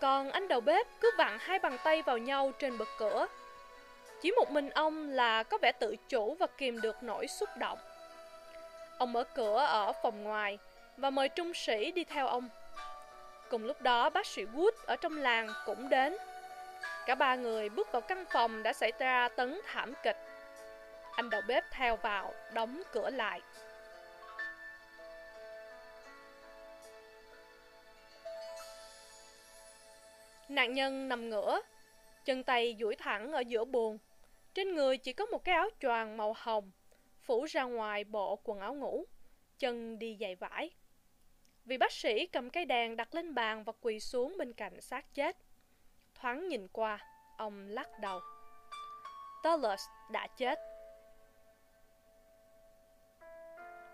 Còn 0.00 0.30
anh 0.30 0.48
đầu 0.48 0.60
bếp 0.60 0.86
cứ 1.00 1.10
vặn 1.18 1.38
hai 1.40 1.58
bàn 1.58 1.76
tay 1.84 2.02
vào 2.02 2.18
nhau 2.18 2.52
trên 2.58 2.78
bậc 2.78 2.88
cửa. 2.98 3.26
Chỉ 4.22 4.30
một 4.30 4.50
mình 4.50 4.70
ông 4.70 5.10
là 5.10 5.42
có 5.42 5.58
vẻ 5.58 5.72
tự 5.72 5.96
chủ 6.08 6.34
và 6.34 6.46
kìm 6.46 6.80
được 6.80 7.02
nỗi 7.02 7.26
xúc 7.26 7.48
động. 7.58 7.78
Ông 8.98 9.12
mở 9.12 9.24
cửa 9.24 9.58
ở 9.58 9.92
phòng 10.02 10.22
ngoài 10.22 10.58
và 10.96 11.10
mời 11.10 11.28
trung 11.28 11.54
sĩ 11.54 11.90
đi 11.90 12.04
theo 12.04 12.26
ông. 12.26 12.48
Cùng 13.50 13.64
lúc 13.64 13.82
đó 13.82 14.10
bác 14.10 14.26
sĩ 14.26 14.44
Wood 14.44 14.72
ở 14.86 14.96
trong 14.96 15.18
làng 15.18 15.48
cũng 15.66 15.88
đến 15.88 16.16
Cả 17.06 17.14
ba 17.14 17.34
người 17.34 17.68
bước 17.68 17.92
vào 17.92 18.02
căn 18.02 18.24
phòng 18.32 18.62
đã 18.62 18.72
xảy 18.72 18.92
ra 18.98 19.28
tấn 19.28 19.60
thảm 19.66 19.92
kịch. 20.02 20.16
Anh 21.12 21.30
đầu 21.30 21.42
bếp 21.48 21.64
theo 21.70 21.96
vào, 21.96 22.32
đóng 22.54 22.82
cửa 22.92 23.10
lại. 23.10 23.40
Nạn 30.48 30.72
nhân 30.72 31.08
nằm 31.08 31.30
ngửa, 31.30 31.60
Chân 32.26 32.44
tay 32.44 32.76
duỗi 32.80 32.96
thẳng 32.96 33.32
ở 33.32 33.40
giữa 33.40 33.64
buồng. 33.64 33.98
Trên 34.54 34.74
người 34.74 34.98
chỉ 34.98 35.12
có 35.12 35.26
một 35.26 35.44
cái 35.44 35.54
áo 35.54 35.68
choàng 35.80 36.16
màu 36.16 36.32
hồng, 36.36 36.70
phủ 37.22 37.44
ra 37.44 37.62
ngoài 37.62 38.04
bộ 38.04 38.38
quần 38.44 38.60
áo 38.60 38.74
ngủ, 38.74 39.04
chân 39.58 39.98
đi 39.98 40.16
giày 40.20 40.34
vải. 40.34 40.70
Vị 41.64 41.76
bác 41.76 41.92
sĩ 41.92 42.26
cầm 42.26 42.50
cây 42.50 42.64
đèn 42.64 42.96
đặt 42.96 43.14
lên 43.14 43.34
bàn 43.34 43.64
và 43.64 43.72
quỳ 43.80 44.00
xuống 44.00 44.38
bên 44.38 44.52
cạnh 44.52 44.80
xác 44.80 45.14
chết. 45.14 45.36
Thoáng 46.20 46.48
nhìn 46.48 46.68
qua, 46.72 46.98
ông 47.36 47.68
lắc 47.68 47.88
đầu. 48.00 48.20
Tullus 49.42 49.82
đã 50.10 50.26
chết. 50.36 50.58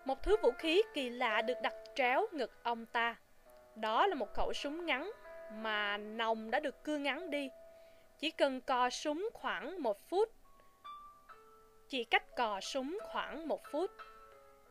Một 0.04 0.22
thứ 0.22 0.36
vũ 0.42 0.50
khí 0.58 0.82
kỳ 0.94 1.10
lạ 1.10 1.42
được 1.42 1.60
đặt 1.62 1.74
tréo 1.94 2.26
ngực 2.32 2.62
ông 2.62 2.86
ta. 2.86 3.16
Đó 3.74 4.06
là 4.06 4.14
một 4.14 4.34
khẩu 4.34 4.52
súng 4.52 4.86
ngắn 4.86 5.10
mà 5.52 5.96
nòng 5.96 6.50
đã 6.50 6.60
được 6.60 6.84
cưa 6.84 6.96
ngắn 6.96 7.30
đi. 7.30 7.48
Chỉ 8.18 8.30
cần 8.30 8.60
cò 8.60 8.90
súng 8.90 9.28
khoảng 9.34 9.82
một 9.82 9.98
phút. 10.08 10.28
Chỉ 11.88 12.04
cách 12.04 12.36
cò 12.36 12.60
súng 12.60 12.98
khoảng 13.02 13.48
một 13.48 13.60
phút. 13.72 13.90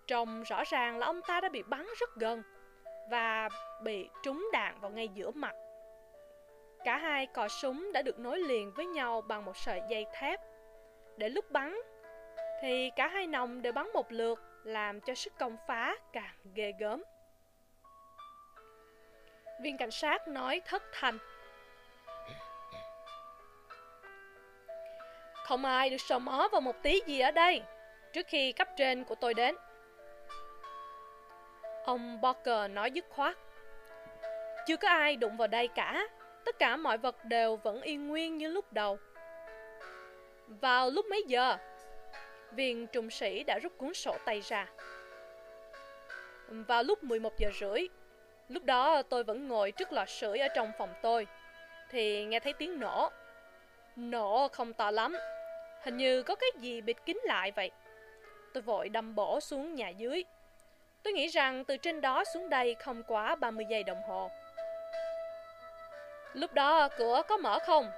Trông 0.08 0.44
rõ 0.44 0.64
ràng 0.64 0.98
là 0.98 1.06
ông 1.06 1.22
ta 1.28 1.42
đã 1.42 1.50
bị 1.50 1.64
bắn 1.64 1.88
rất 2.00 2.10
gần 2.16 2.44
và 3.10 3.50
bị 3.84 4.10
trúng 4.24 4.50
đạn 4.54 4.80
vào 4.80 4.92
ngay 4.92 5.08
giữa 5.08 5.32
mặt. 5.32 5.56
Cả 6.84 6.98
hai 6.98 7.26
cò 7.26 7.48
súng 7.48 7.92
đã 7.94 8.02
được 8.02 8.20
nối 8.20 8.40
liền 8.40 8.72
với 8.72 8.86
nhau 8.86 9.22
bằng 9.22 9.46
một 9.46 9.58
sợi 9.58 9.82
dây 9.90 10.06
thép. 10.14 10.40
Để 11.18 11.30
lúc 11.30 11.52
bắn, 11.52 11.82
thì 12.62 12.92
cả 12.96 13.08
hai 13.08 13.28
nòng 13.28 13.62
đều 13.62 13.74
bắn 13.74 13.88
một 13.94 14.12
lượt, 14.12 14.40
làm 14.64 15.02
cho 15.02 15.16
sức 15.16 15.34
công 15.40 15.58
phá 15.68 15.96
càng 16.14 16.36
ghê 16.56 16.74
gớm. 16.80 17.04
Viên 19.62 19.78
cảnh 19.78 19.92
sát 19.92 20.28
nói 20.28 20.62
thất 20.66 20.84
thanh. 20.94 21.18
Không 25.46 25.66
ai 25.66 25.90
được 25.90 26.02
sờ 26.02 26.20
mó 26.20 26.48
vào 26.52 26.62
một 26.62 26.76
tí 26.84 27.02
gì 27.06 27.20
ở 27.20 27.32
đây, 27.32 27.62
trước 28.14 28.28
khi 28.28 28.52
cấp 28.52 28.68
trên 28.78 29.04
của 29.04 29.16
tôi 29.16 29.34
đến. 29.34 29.56
Ông 31.86 32.22
Barker 32.22 32.72
nói 32.72 32.92
dứt 32.92 33.06
khoát. 33.10 33.38
Chưa 34.68 34.78
có 34.78 34.88
ai 34.88 35.16
đụng 35.16 35.38
vào 35.38 35.48
đây 35.48 35.68
cả, 35.68 36.08
tất 36.46 36.60
cả 36.60 36.76
mọi 36.76 36.98
vật 36.98 37.26
đều 37.26 37.56
vẫn 37.56 37.82
y 37.82 37.96
nguyên 37.96 38.38
như 38.38 38.48
lúc 38.48 38.74
đầu. 38.74 38.98
Vào 40.48 40.90
lúc 40.90 41.06
mấy 41.06 41.24
giờ? 41.28 41.58
Viên 42.52 42.88
trùng 42.88 43.10
sĩ 43.10 43.44
đã 43.44 43.60
rút 43.60 43.78
cuốn 43.78 43.94
sổ 43.94 44.18
tay 44.26 44.42
ra. 44.42 44.68
Vào 46.48 46.84
lúc 46.84 47.04
11 47.04 47.34
giờ 47.38 47.50
rưỡi, 47.60 47.88
lúc 48.50 48.64
đó 48.64 49.02
tôi 49.02 49.24
vẫn 49.24 49.48
ngồi 49.48 49.72
trước 49.72 49.92
lò 49.92 50.06
sưởi 50.06 50.40
ở 50.40 50.48
trong 50.56 50.72
phòng 50.78 50.94
tôi, 51.02 51.28
thì 51.90 52.26
nghe 52.26 52.40
thấy 52.40 52.54
tiếng 52.54 52.80
nổ. 52.80 53.10
Nổ 53.96 54.48
không 54.48 54.74
to 54.74 54.92
lắm, 54.92 55.16
hình 55.84 55.98
như 55.98 56.24
có 56.24 56.36
cái 56.36 56.50
gì 56.60 56.82
bịt 56.82 56.98
kín 57.06 57.18
lại 57.24 57.52
vậy. 57.52 57.72
Tôi 58.54 58.62
vội 58.62 58.90
đâm 58.90 59.16
bổ 59.16 59.40
xuống 59.40 59.76
nhà 59.76 59.90
dưới. 59.90 60.24
Tôi 61.04 61.14
nghĩ 61.14 61.28
rằng 61.28 61.66
từ 61.66 61.78
trên 61.78 62.02
đó 62.02 62.24
xuống 62.34 62.50
đây 62.50 62.76
không 62.76 63.04
quá 63.08 63.36
30 63.36 63.66
giây 63.70 63.84
đồng 63.84 64.02
hồ. 64.08 64.30
Lúc 66.34 66.54
đó 66.54 66.90
cửa 66.98 67.22
có 67.28 67.38
mở 67.38 67.60
không? 67.66 67.92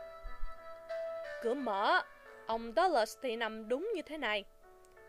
Cửa 1.42 1.54
mở, 1.54 2.02
ông 2.46 2.74
Douglas 2.76 3.18
thì 3.22 3.36
nằm 3.36 3.70
đúng 3.70 3.92
như 3.96 4.02
thế 4.02 4.18
này. 4.18 4.44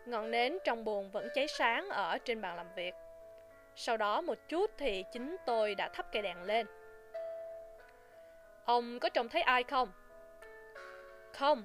Ngọn 0.05 0.31
nến 0.31 0.57
trong 0.63 0.83
buồn 0.83 1.11
vẫn 1.11 1.27
cháy 1.35 1.47
sáng 1.47 1.89
ở 1.89 2.17
trên 2.17 2.41
bàn 2.41 2.55
làm 2.55 2.67
việc. 2.75 2.93
Sau 3.75 3.97
đó 3.97 4.21
một 4.21 4.37
chút 4.49 4.71
thì 4.77 5.03
chính 5.11 5.35
tôi 5.45 5.75
đã 5.75 5.87
thắp 5.87 6.05
cây 6.11 6.21
đèn 6.21 6.43
lên. 6.43 6.67
Ông 8.65 8.99
có 8.99 9.09
trông 9.09 9.29
thấy 9.29 9.41
ai 9.41 9.63
không? 9.63 9.91
Không, 11.33 11.63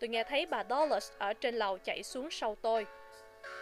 tôi 0.00 0.08
nghe 0.08 0.24
thấy 0.24 0.46
bà 0.46 0.64
Douglas 0.70 1.12
ở 1.18 1.32
trên 1.32 1.54
lầu 1.54 1.78
chạy 1.78 2.02
xuống 2.02 2.30
sau 2.30 2.56
tôi. 2.62 2.86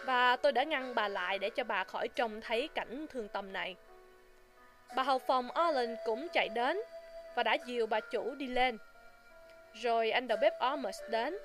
Và 0.05 0.35
tôi 0.35 0.51
đã 0.51 0.63
ngăn 0.63 0.95
bà 0.95 1.07
lại 1.07 1.39
để 1.39 1.49
cho 1.49 1.63
bà 1.63 1.83
khỏi 1.83 2.07
trông 2.07 2.41
thấy 2.41 2.69
cảnh 2.75 3.05
thương 3.09 3.27
tâm 3.27 3.53
này. 3.53 3.75
Bà 4.95 5.03
hầu 5.03 5.19
phòng 5.19 5.51
Allen 5.51 5.95
cũng 6.05 6.27
chạy 6.33 6.49
đến 6.49 6.79
và 7.37 7.43
đã 7.43 7.57
dìu 7.65 7.87
bà 7.87 7.99
chủ 7.99 8.35
đi 8.35 8.47
lên. 8.47 8.77
Rồi 9.73 10.11
anh 10.11 10.27
đầu 10.27 10.37
bếp 10.41 10.53
Ormus 10.73 11.01
đến 11.09 11.37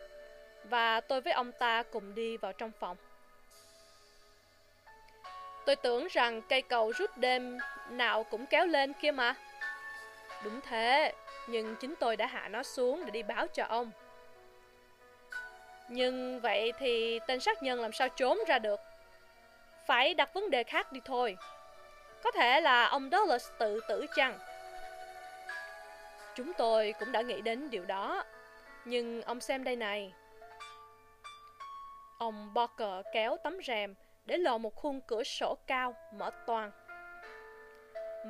và 0.64 1.00
tôi 1.00 1.20
với 1.20 1.32
ông 1.32 1.52
ta 1.52 1.82
cùng 1.82 2.14
đi 2.14 2.36
vào 2.36 2.52
trong 2.52 2.70
phòng. 2.80 2.96
Tôi 5.66 5.76
tưởng 5.76 6.06
rằng 6.10 6.42
cây 6.48 6.62
cầu 6.62 6.92
rút 6.92 7.18
đêm 7.18 7.58
nào 7.90 8.24
cũng 8.24 8.46
kéo 8.46 8.66
lên 8.66 8.92
kia 8.92 9.10
mà. 9.10 9.34
Đúng 10.44 10.60
thế, 10.60 11.12
nhưng 11.46 11.76
chính 11.76 11.94
tôi 12.00 12.16
đã 12.16 12.26
hạ 12.26 12.48
nó 12.48 12.62
xuống 12.62 13.04
để 13.04 13.10
đi 13.10 13.22
báo 13.22 13.46
cho 13.46 13.64
ông. 13.64 13.90
Nhưng 15.88 16.40
vậy 16.40 16.72
thì 16.78 17.20
tên 17.26 17.40
sát 17.40 17.62
nhân 17.62 17.80
làm 17.80 17.92
sao 17.92 18.08
trốn 18.08 18.38
ra 18.48 18.58
được? 18.58 18.80
Phải 19.86 20.14
đặt 20.14 20.34
vấn 20.34 20.50
đề 20.50 20.64
khác 20.64 20.92
đi 20.92 21.00
thôi. 21.04 21.36
Có 22.22 22.30
thể 22.30 22.60
là 22.60 22.86
ông 22.86 23.08
Douglas 23.12 23.50
tự 23.58 23.80
tử 23.88 24.06
chăng? 24.16 24.38
Chúng 26.34 26.52
tôi 26.52 26.94
cũng 26.98 27.12
đã 27.12 27.22
nghĩ 27.22 27.40
đến 27.40 27.70
điều 27.70 27.84
đó. 27.84 28.24
Nhưng 28.84 29.22
ông 29.22 29.40
xem 29.40 29.64
đây 29.64 29.76
này. 29.76 30.12
Ông 32.18 32.54
Barker 32.54 33.06
kéo 33.12 33.36
tấm 33.44 33.58
rèm 33.66 33.94
để 34.24 34.36
lộ 34.36 34.58
một 34.58 34.74
khung 34.74 35.00
cửa 35.00 35.22
sổ 35.22 35.58
cao, 35.66 35.94
mở 36.14 36.30
toang. 36.46 36.70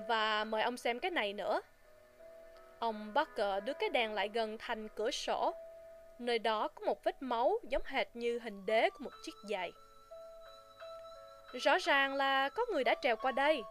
Và 0.08 0.44
mời 0.44 0.62
ông 0.62 0.76
xem 0.76 0.98
cái 0.98 1.10
này 1.10 1.32
nữa. 1.32 1.60
Ông 2.78 3.14
Barker 3.14 3.64
đưa 3.64 3.72
cái 3.72 3.88
đèn 3.88 4.14
lại 4.14 4.30
gần 4.34 4.58
thành 4.58 4.88
cửa 4.88 5.10
sổ. 5.10 5.54
Nơi 6.18 6.38
đó 6.38 6.68
có 6.68 6.86
một 6.86 7.04
vết 7.04 7.22
máu 7.22 7.58
giống 7.62 7.82
hệt 7.84 8.08
như 8.14 8.38
hình 8.38 8.66
đế 8.66 8.90
của 8.90 9.04
một 9.04 9.10
chiếc 9.24 9.34
giày. 9.48 9.72
Rõ 11.52 11.78
ràng 11.78 12.14
là 12.14 12.48
có 12.48 12.66
người 12.72 12.84
đã 12.84 12.94
trèo 13.02 13.16
qua 13.16 13.32
đây. 13.32 13.62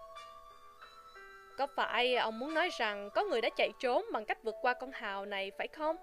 Có 1.61 1.67
phải 1.75 2.15
ông 2.15 2.39
muốn 2.39 2.53
nói 2.53 2.69
rằng 2.77 3.09
có 3.09 3.23
người 3.23 3.41
đã 3.41 3.49
chạy 3.55 3.71
trốn 3.79 4.05
bằng 4.13 4.25
cách 4.25 4.43
vượt 4.43 4.55
qua 4.61 4.73
con 4.73 4.91
hào 4.91 5.25
này 5.25 5.51
phải 5.57 5.67
không? 5.67 5.95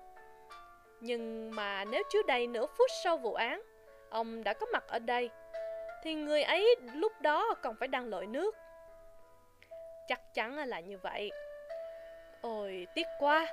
Nhưng 1.00 1.50
mà 1.54 1.84
nếu 1.84 2.02
trước 2.12 2.26
đây 2.26 2.46
nửa 2.46 2.66
phút 2.66 2.90
sau 3.02 3.16
vụ 3.16 3.34
án, 3.34 3.62
ông 4.10 4.44
đã 4.44 4.52
có 4.52 4.66
mặt 4.72 4.84
ở 4.88 4.98
đây, 4.98 5.30
thì 6.02 6.14
người 6.14 6.42
ấy 6.42 6.76
lúc 6.94 7.12
đó 7.20 7.54
còn 7.62 7.76
phải 7.78 7.88
đang 7.88 8.08
lội 8.08 8.26
nước. 8.26 8.56
Chắc 10.08 10.34
chắn 10.34 10.56
là 10.56 10.80
như 10.80 10.98
vậy. 10.98 11.30
Ôi, 12.42 12.86
tiếc 12.94 13.06
quá. 13.18 13.46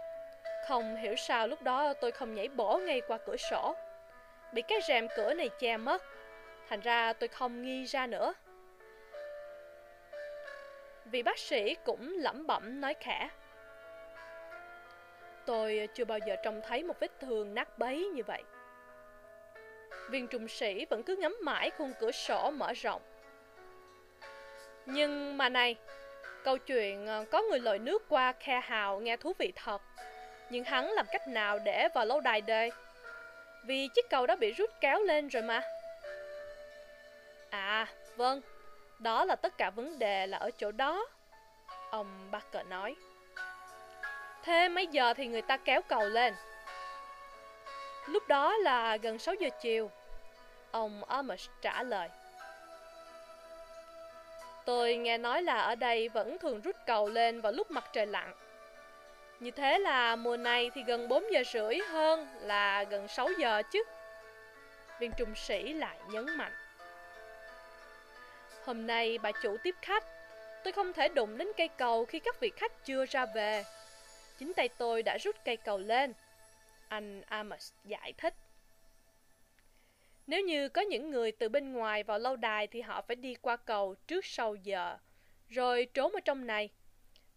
Không 0.68 0.96
hiểu 0.96 1.16
sao 1.16 1.48
lúc 1.48 1.62
đó 1.62 1.94
tôi 1.94 2.12
không 2.12 2.34
nhảy 2.34 2.48
bổ 2.48 2.78
ngay 2.78 3.02
qua 3.08 3.18
cửa 3.18 3.38
sổ. 3.38 3.76
Bị 4.54 4.62
cái 4.62 4.80
rèm 4.88 5.08
cửa 5.16 5.34
này 5.34 5.50
che 5.60 5.78
mất. 5.78 6.04
Thành 6.70 6.80
ra 6.80 7.14
tôi 7.14 7.28
không 7.28 7.62
nghi 7.62 7.86
ra 7.86 8.08
nữa. 8.08 8.34
Vị 11.06 11.24
bác 11.24 11.40
sĩ 11.40 11.76
cũng 11.84 12.16
lẩm 12.18 12.48
bẩm 12.48 12.82
nói 12.82 12.94
khẽ. 13.00 13.30
Tôi 15.46 15.90
chưa 15.94 16.06
bao 16.06 16.20
giờ 16.28 16.36
trông 16.44 16.62
thấy 16.68 16.84
một 16.84 17.00
vết 17.00 17.20
thương 17.20 17.56
nát 17.56 17.80
bấy 17.80 18.06
như 18.14 18.24
vậy. 18.24 18.44
Viên 20.10 20.28
trùng 20.28 20.48
sĩ 20.48 20.86
vẫn 20.86 21.04
cứ 21.04 21.16
ngắm 21.16 21.38
mãi 21.42 21.72
khung 21.78 21.94
cửa 22.00 22.12
sổ 22.12 22.52
mở 22.52 22.74
rộng. 22.74 23.02
Nhưng 24.86 25.38
mà 25.38 25.50
này, 25.50 25.76
câu 26.44 26.58
chuyện 26.58 27.08
ờ, 27.08 27.26
có 27.32 27.42
người 27.42 27.60
lội 27.60 27.80
nước 27.80 28.06
qua 28.10 28.34
khe 28.40 28.60
hào 28.60 29.00
nghe 29.00 29.18
thú 29.18 29.34
vị 29.40 29.54
thật. 29.56 29.82
Nhưng 30.50 30.64
hắn 30.64 30.92
làm 30.92 31.06
cách 31.12 31.28
nào 31.28 31.60
để 31.60 31.88
vào 31.96 32.06
lâu 32.06 32.22
đài 32.22 32.42
đây? 32.42 32.72
Vì 33.66 33.88
chiếc 33.96 34.10
cầu 34.10 34.28
đó 34.28 34.36
bị 34.36 34.52
rút 34.52 34.70
kéo 34.82 35.04
lên 35.04 35.28
rồi 35.28 35.44
mà. 35.44 35.62
À, 37.50 37.88
vâng, 38.16 38.42
đó 39.00 39.26
là 39.26 39.36
tất 39.36 39.58
cả 39.58 39.70
vấn 39.70 40.00
đề 40.00 40.28
là 40.28 40.38
ở 40.38 40.52
chỗ 40.52 40.72
đó. 40.72 41.08
Ông 41.92 42.32
Barker 42.32 42.68
nói. 42.68 42.96
Thế 44.44 44.70
mấy 44.70 44.88
giờ 44.88 45.14
thì 45.14 45.28
người 45.28 45.42
ta 45.42 45.58
kéo 45.58 45.82
cầu 45.82 46.10
lên? 46.10 46.34
Lúc 48.08 48.28
đó 48.28 48.58
là 48.58 48.98
gần 48.98 49.20
6 49.20 49.36
giờ 49.36 49.50
chiều. 49.62 49.92
Ông 50.72 51.04
Amish 51.04 51.50
trả 51.62 51.84
lời. 51.84 52.10
Tôi 54.66 54.96
nghe 54.96 55.18
nói 55.18 55.44
là 55.44 55.62
ở 55.62 55.76
đây 55.76 56.10
vẫn 56.10 56.38
thường 56.38 56.62
rút 56.62 56.76
cầu 56.86 57.10
lên 57.10 57.42
vào 57.42 57.52
lúc 57.52 57.72
mặt 57.72 57.86
trời 57.94 58.06
lặn. 58.06 58.34
Như 59.40 59.52
thế 59.52 59.80
là 59.80 60.16
mùa 60.16 60.38
này 60.38 60.72
thì 60.74 60.84
gần 60.84 61.08
4 61.08 61.24
giờ 61.32 61.44
rưỡi 61.54 61.78
hơn 61.78 62.28
là 62.42 62.84
gần 62.84 63.08
6 63.08 63.30
giờ 63.38 63.62
chứ. 63.72 63.84
Viên 65.00 65.12
trung 65.18 65.36
sĩ 65.36 65.74
lại 65.74 65.98
nhấn 66.10 66.38
mạnh. 66.38 66.54
Hôm 68.66 68.88
nay 68.88 69.18
bà 69.18 69.32
chủ 69.44 69.58
tiếp 69.64 69.76
khách, 69.82 70.04
tôi 70.64 70.74
không 70.74 70.94
thể 70.94 71.08
đụng 71.10 71.38
đến 71.38 71.48
cây 71.58 71.68
cầu 71.68 72.06
khi 72.06 72.20
các 72.20 72.40
vị 72.40 72.52
khách 72.56 72.86
chưa 72.86 73.06
ra 73.06 73.26
về. 73.26 73.64
Chính 74.40 74.54
tay 74.54 74.70
tôi 74.70 75.04
đã 75.04 75.18
rút 75.18 75.36
cây 75.46 75.58
cầu 75.58 75.78
lên. 75.78 76.14
Anh 76.88 77.22
Amos 77.22 77.72
giải 77.84 78.14
thích. 78.18 78.34
Nếu 80.28 80.42
như 80.42 80.70
có 80.70 80.82
những 80.82 81.12
người 81.12 81.32
từ 81.32 81.50
bên 81.50 81.74
ngoài 81.74 82.04
vào 82.04 82.20
lâu 82.20 82.36
đài 82.36 82.68
thì 82.68 82.82
họ 82.82 83.02
phải 83.02 83.16
đi 83.16 83.36
qua 83.36 83.56
cầu 83.56 83.96
trước 84.08 84.26
sau 84.26 84.56
giờ, 84.56 84.98
rồi 85.50 85.88
trốn 85.94 86.12
ở 86.12 86.20
trong 86.26 86.48
này. 86.48 86.70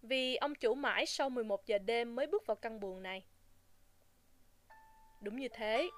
Vì 0.03 0.37
ông 0.37 0.55
chủ 0.55 0.75
mãi 0.75 1.07
sau 1.07 1.31
11 1.31 1.67
giờ 1.67 1.79
đêm 1.79 2.17
mới 2.17 2.27
bước 2.27 2.47
vào 2.47 2.57
căn 2.57 2.81
buồng 2.81 3.03
này. 3.03 3.25
Đúng 5.21 5.37
như 5.37 5.49
thế. 5.49 5.89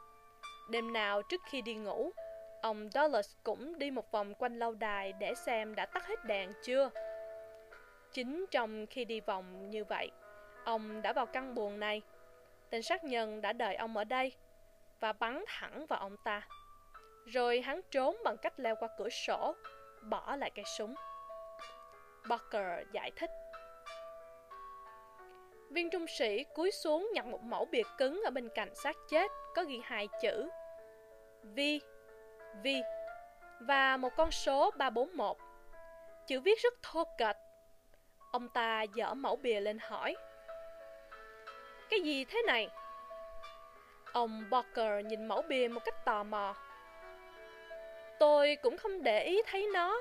Đêm 0.70 0.92
nào 0.92 1.22
trước 1.22 1.40
khi 1.50 1.62
đi 1.62 1.74
ngủ, 1.74 2.12
ông 2.62 2.88
Dulles 2.94 3.36
cũng 3.42 3.78
đi 3.78 3.90
một 3.90 4.10
vòng 4.12 4.34
quanh 4.34 4.58
lâu 4.58 4.74
đài 4.74 5.12
để 5.12 5.34
xem 5.34 5.74
đã 5.74 5.86
tắt 5.86 6.06
hết 6.06 6.24
đèn 6.24 6.52
chưa. 6.62 6.90
Chính 8.12 8.46
trong 8.50 8.86
khi 8.86 9.04
đi 9.04 9.20
vòng 9.20 9.70
như 9.70 9.84
vậy, 9.84 10.10
ông 10.64 11.02
đã 11.02 11.12
vào 11.12 11.26
căn 11.26 11.54
buồng 11.54 11.80
này. 11.80 12.02
Tên 12.70 12.82
sát 12.82 13.04
nhân 13.04 13.40
đã 13.40 13.52
đợi 13.52 13.74
ông 13.74 13.96
ở 13.96 14.04
đây 14.04 14.32
và 15.00 15.12
bắn 15.12 15.44
thẳng 15.46 15.86
vào 15.86 16.00
ông 16.00 16.16
ta. 16.24 16.48
Rồi 17.26 17.60
hắn 17.60 17.80
trốn 17.90 18.16
bằng 18.24 18.36
cách 18.36 18.60
leo 18.60 18.76
qua 18.76 18.88
cửa 18.98 19.08
sổ, 19.08 19.54
bỏ 20.02 20.36
lại 20.36 20.50
cây 20.54 20.64
súng. 20.78 20.94
Barker 22.28 22.86
giải 22.92 23.10
thích. 23.16 23.30
Viên 25.70 25.90
trung 25.90 26.06
sĩ 26.06 26.44
cúi 26.54 26.70
xuống 26.70 27.10
nhặt 27.14 27.26
một 27.26 27.42
mẫu 27.42 27.64
bìa 27.64 27.82
cứng 27.98 28.20
ở 28.24 28.30
bên 28.30 28.48
cạnh 28.54 28.74
xác 28.74 28.96
chết 29.08 29.30
có 29.54 29.64
ghi 29.64 29.80
hai 29.84 30.08
chữ 30.22 30.48
V, 31.42 31.60
V 32.64 32.66
và 33.60 33.96
một 33.96 34.16
con 34.16 34.30
số 34.30 34.70
341. 34.70 35.36
Chữ 36.26 36.40
viết 36.40 36.58
rất 36.62 36.74
thô 36.82 37.04
kệch. 37.18 37.36
Ông 38.32 38.48
ta 38.48 38.82
dở 38.82 39.14
mẫu 39.14 39.36
bìa 39.36 39.60
lên 39.60 39.78
hỏi. 39.80 40.16
Cái 41.90 42.00
gì 42.00 42.24
thế 42.24 42.42
này? 42.46 42.68
Ông 44.12 44.44
Barker 44.50 45.06
nhìn 45.06 45.28
mẫu 45.28 45.42
bìa 45.42 45.68
một 45.68 45.80
cách 45.84 46.04
tò 46.04 46.22
mò. 46.22 46.54
Tôi 48.18 48.56
cũng 48.62 48.76
không 48.76 49.02
để 49.02 49.24
ý 49.24 49.42
thấy 49.46 49.68
nó. 49.74 49.98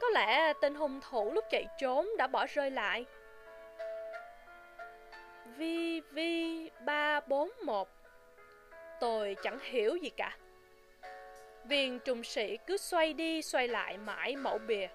Có 0.00 0.08
lẽ 0.08 0.52
tên 0.60 0.74
hung 0.74 1.00
thủ 1.00 1.32
lúc 1.32 1.44
chạy 1.50 1.66
trốn 1.78 2.08
đã 2.18 2.26
bỏ 2.26 2.46
rơi 2.46 2.70
lại. 2.70 3.06
VV341 5.58 7.84
Tôi 9.00 9.36
chẳng 9.42 9.58
hiểu 9.62 9.96
gì 9.96 10.10
cả. 10.10 10.36
Viên 11.64 11.98
trung 11.98 12.24
sĩ 12.24 12.56
cứ 12.66 12.76
xoay 12.76 13.12
đi 13.12 13.42
xoay 13.42 13.68
lại 13.68 13.96
mãi 13.98 14.36
mẫu 14.36 14.58
bìa. 14.58 14.86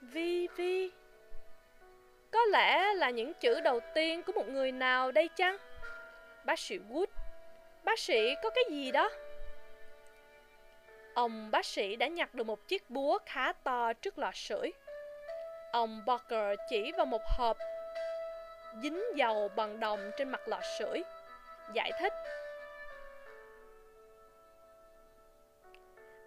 vi 0.00 0.48
vi 0.56 0.90
Có 2.30 2.44
lẽ 2.44 2.94
là 2.94 3.10
những 3.10 3.34
chữ 3.34 3.60
đầu 3.60 3.80
tiên 3.94 4.22
của 4.22 4.32
một 4.32 4.48
người 4.48 4.72
nào 4.72 5.12
đây 5.12 5.28
chăng? 5.28 5.56
Bác 6.44 6.58
sĩ 6.58 6.78
Wood 6.90 7.06
Bác 7.84 7.98
sĩ 7.98 8.34
có 8.42 8.50
cái 8.50 8.64
gì 8.70 8.90
đó? 8.90 9.10
Ông 11.14 11.50
bác 11.50 11.66
sĩ 11.66 11.96
đã 11.96 12.06
nhặt 12.06 12.34
được 12.34 12.44
một 12.44 12.68
chiếc 12.68 12.90
búa 12.90 13.18
khá 13.26 13.52
to 13.52 13.92
trước 13.92 14.18
lò 14.18 14.30
sưởi. 14.34 14.72
Ông 15.72 16.02
Barker 16.06 16.58
chỉ 16.70 16.92
vào 16.96 17.06
một 17.06 17.22
hộp 17.38 17.56
dính 18.82 19.02
dầu 19.14 19.50
bằng 19.56 19.80
đồng 19.80 20.10
trên 20.18 20.28
mặt 20.28 20.48
lò 20.48 20.60
sưởi, 20.78 21.02
giải 21.74 21.90
thích. 22.00 22.12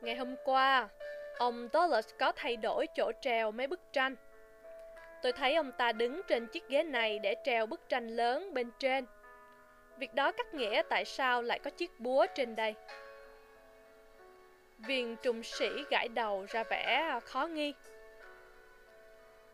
Ngày 0.02 0.16
hôm 0.16 0.36
qua, 0.44 0.90
ông 1.38 1.70
Dulles 1.74 2.10
có 2.20 2.32
thay 2.36 2.58
đổi 2.58 2.88
chỗ 2.96 3.12
treo 3.22 3.52
mấy 3.52 3.68
bức 3.68 3.80
tranh. 3.94 4.16
Tôi 5.22 5.32
thấy 5.32 5.56
ông 5.56 5.72
ta 5.72 5.92
đứng 5.92 6.22
trên 6.28 6.48
chiếc 6.48 6.68
ghế 6.68 6.84
này 6.84 7.20
để 7.20 7.36
treo 7.44 7.66
bức 7.66 7.90
tranh 7.90 8.08
lớn 8.08 8.54
bên 8.54 8.72
trên. 8.80 9.06
Việc 9.98 10.14
đó 10.14 10.32
cắt 10.32 10.54
nghĩa 10.54 10.82
tại 10.90 11.06
sao 11.06 11.42
lại 11.42 11.60
có 11.60 11.70
chiếc 11.70 12.00
búa 12.00 12.26
trên 12.36 12.56
đây. 12.56 12.76
Viên 14.78 15.16
trung 15.16 15.44
sĩ 15.44 15.70
gãi 15.90 16.08
đầu 16.08 16.46
ra 16.50 16.64
vẻ 16.64 17.20
khó 17.26 17.48
nghi. 17.48 17.74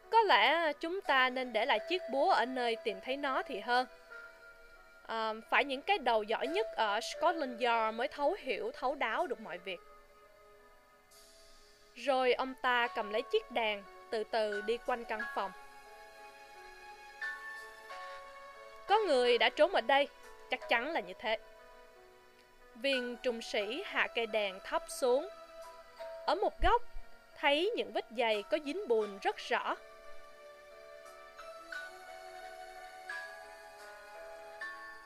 Có 0.10 0.22
lẽ 0.22 0.74
chúng 0.74 1.02
ta 1.02 1.30
nên 1.30 1.54
để 1.54 1.66
lại 1.66 1.80
chiếc 1.90 2.02
búa 2.12 2.32
ở 2.32 2.46
nơi 2.46 2.76
tìm 2.84 2.98
thấy 3.02 3.18
nó 3.18 3.44
thì 3.44 3.60
hơn. 3.60 3.88
À, 5.08 5.34
phải 5.50 5.66
những 5.66 5.82
cái 5.82 5.98
đầu 5.98 6.24
giỏi 6.24 6.48
nhất 6.48 6.68
ở 6.76 7.00
Scotland 7.02 7.64
Yard 7.64 7.98
mới 7.98 8.08
thấu 8.08 8.36
hiểu, 8.40 8.72
thấu 8.74 8.96
đáo 8.96 9.28
được 9.28 9.40
mọi 9.40 9.58
việc. 9.58 9.80
Rồi 11.96 12.34
ông 12.34 12.54
ta 12.62 12.88
cầm 12.88 13.10
lấy 13.10 13.22
chiếc 13.22 13.52
đàn, 13.52 13.84
từ 14.10 14.24
từ 14.24 14.62
đi 14.62 14.78
quanh 14.86 15.06
căn 15.06 15.22
phòng. 15.36 15.52
Có 18.88 19.00
người 19.08 19.38
đã 19.38 19.50
trốn 19.50 19.72
ở 19.72 19.82
đây, 19.82 20.08
chắc 20.50 20.70
chắn 20.70 20.92
là 20.92 21.00
như 21.00 21.14
thế. 21.20 21.38
Viên 22.76 23.18
trung 23.24 23.42
sĩ 23.42 23.84
hạ 23.86 24.08
cây 24.16 24.26
đèn 24.26 24.60
thấp 24.64 24.84
xuống. 24.90 25.28
Ở 26.26 26.36
một 26.36 26.62
góc, 26.62 26.82
thấy 27.40 27.72
những 27.76 27.92
vết 27.94 28.06
giày 28.18 28.44
có 28.44 28.58
dính 28.66 28.88
bùn 28.88 29.18
rất 29.22 29.38
rõ. 29.38 29.76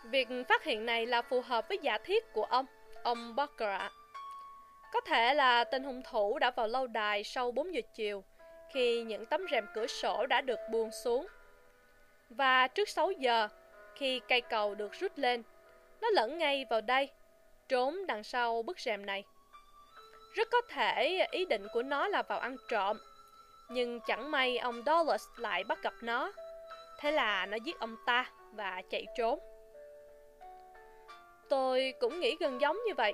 Việc 0.04 0.28
phát 0.50 0.64
hiện 0.64 0.86
này 0.86 1.06
là 1.06 1.22
phù 1.22 1.42
hợp 1.42 1.68
với 1.68 1.78
giả 1.82 1.98
thiết 1.98 2.34
của 2.34 2.44
ông, 2.44 2.66
ông 3.04 3.36
Barker 3.36 3.70
ạ. 3.70 3.92
Có 4.94 5.02
thể 5.02 5.34
là 5.34 5.64
tên 5.64 5.84
hung 5.84 6.02
thủ 6.04 6.40
đã 6.40 6.52
vào 6.52 6.68
lâu 6.68 6.88
đài 6.88 7.24
sau 7.24 7.52
4 7.52 7.74
giờ 7.74 7.82
chiều, 7.94 8.24
khi 8.74 9.04
những 9.04 9.26
tấm 9.26 9.46
rèm 9.52 9.66
cửa 9.74 9.88
sổ 9.88 10.26
đã 10.26 10.42
được 10.42 10.60
buông 10.72 10.92
xuống. 10.92 11.28
Và 12.30 12.68
trước 12.68 12.90
6 12.90 13.12
giờ, 13.12 13.48
khi 13.96 14.22
cây 14.28 14.42
cầu 14.42 14.76
được 14.76 14.92
rút 14.92 15.12
lên, 15.16 15.44
nó 16.02 16.10
lẫn 16.10 16.38
ngay 16.38 16.66
vào 16.70 16.82
đây, 16.82 17.10
trốn 17.68 18.08
đằng 18.08 18.24
sau 18.24 18.62
bức 18.62 18.80
rèm 18.80 19.06
này. 19.06 19.24
Rất 20.36 20.48
có 20.52 20.62
thể 20.70 21.28
ý 21.32 21.46
định 21.46 21.68
của 21.74 21.84
nó 21.84 22.08
là 22.08 22.22
vào 22.22 22.40
ăn 22.40 22.56
trộm, 22.70 22.98
nhưng 23.70 24.00
chẳng 24.08 24.32
may 24.32 24.58
ông 24.58 24.84
Dulles 24.86 25.26
lại 25.38 25.64
bắt 25.64 25.84
gặp 25.84 25.94
nó. 26.02 26.32
Thế 27.00 27.12
là 27.12 27.46
nó 27.46 27.58
giết 27.64 27.80
ông 27.80 27.96
ta 28.06 28.32
và 28.52 28.82
chạy 28.90 29.06
trốn. 29.18 29.40
Tôi 31.50 31.94
cũng 32.00 32.20
nghĩ 32.20 32.38
gần 32.40 32.62
giống 32.62 32.78
như 32.88 32.94
vậy. 32.98 33.14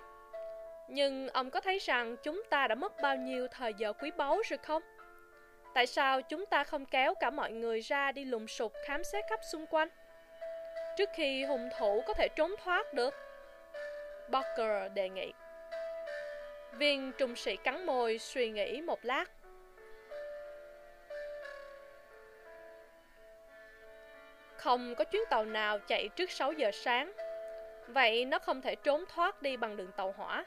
Nhưng 0.87 1.29
ông 1.29 1.49
có 1.49 1.61
thấy 1.61 1.79
rằng 1.79 2.15
chúng 2.23 2.43
ta 2.49 2.67
đã 2.67 2.75
mất 2.75 3.01
bao 3.01 3.15
nhiêu 3.15 3.47
thời 3.47 3.73
giờ 3.73 3.93
quý 3.93 4.11
báu 4.17 4.41
rồi 4.49 4.57
không? 4.57 4.83
Tại 5.73 5.87
sao 5.87 6.21
chúng 6.21 6.45
ta 6.45 6.63
không 6.63 6.85
kéo 6.85 7.15
cả 7.15 7.29
mọi 7.29 7.51
người 7.51 7.79
ra 7.79 8.11
đi 8.11 8.25
lùng 8.25 8.47
sục 8.47 8.73
khám 8.85 9.03
xét 9.03 9.25
khắp 9.29 9.39
xung 9.51 9.65
quanh? 9.67 9.87
Trước 10.97 11.09
khi 11.13 11.43
hung 11.43 11.69
thủ 11.79 12.03
có 12.07 12.13
thể 12.13 12.27
trốn 12.35 12.55
thoát 12.63 12.93
được. 12.93 13.13
Barker 14.29 14.91
đề 14.93 15.09
nghị. 15.09 15.33
Viên 16.73 17.11
trung 17.17 17.35
sĩ 17.35 17.55
cắn 17.55 17.85
môi 17.85 18.17
suy 18.17 18.49
nghĩ 18.49 18.81
một 18.81 18.99
lát. 19.05 19.25
Không 24.57 24.95
có 24.95 25.03
chuyến 25.03 25.21
tàu 25.29 25.45
nào 25.45 25.79
chạy 25.79 26.09
trước 26.15 26.31
6 26.31 26.51
giờ 26.51 26.71
sáng 26.73 27.11
Vậy 27.87 28.25
nó 28.25 28.39
không 28.39 28.61
thể 28.61 28.75
trốn 28.75 29.03
thoát 29.15 29.41
đi 29.41 29.57
bằng 29.57 29.77
đường 29.77 29.91
tàu 29.91 30.13
hỏa. 30.17 30.45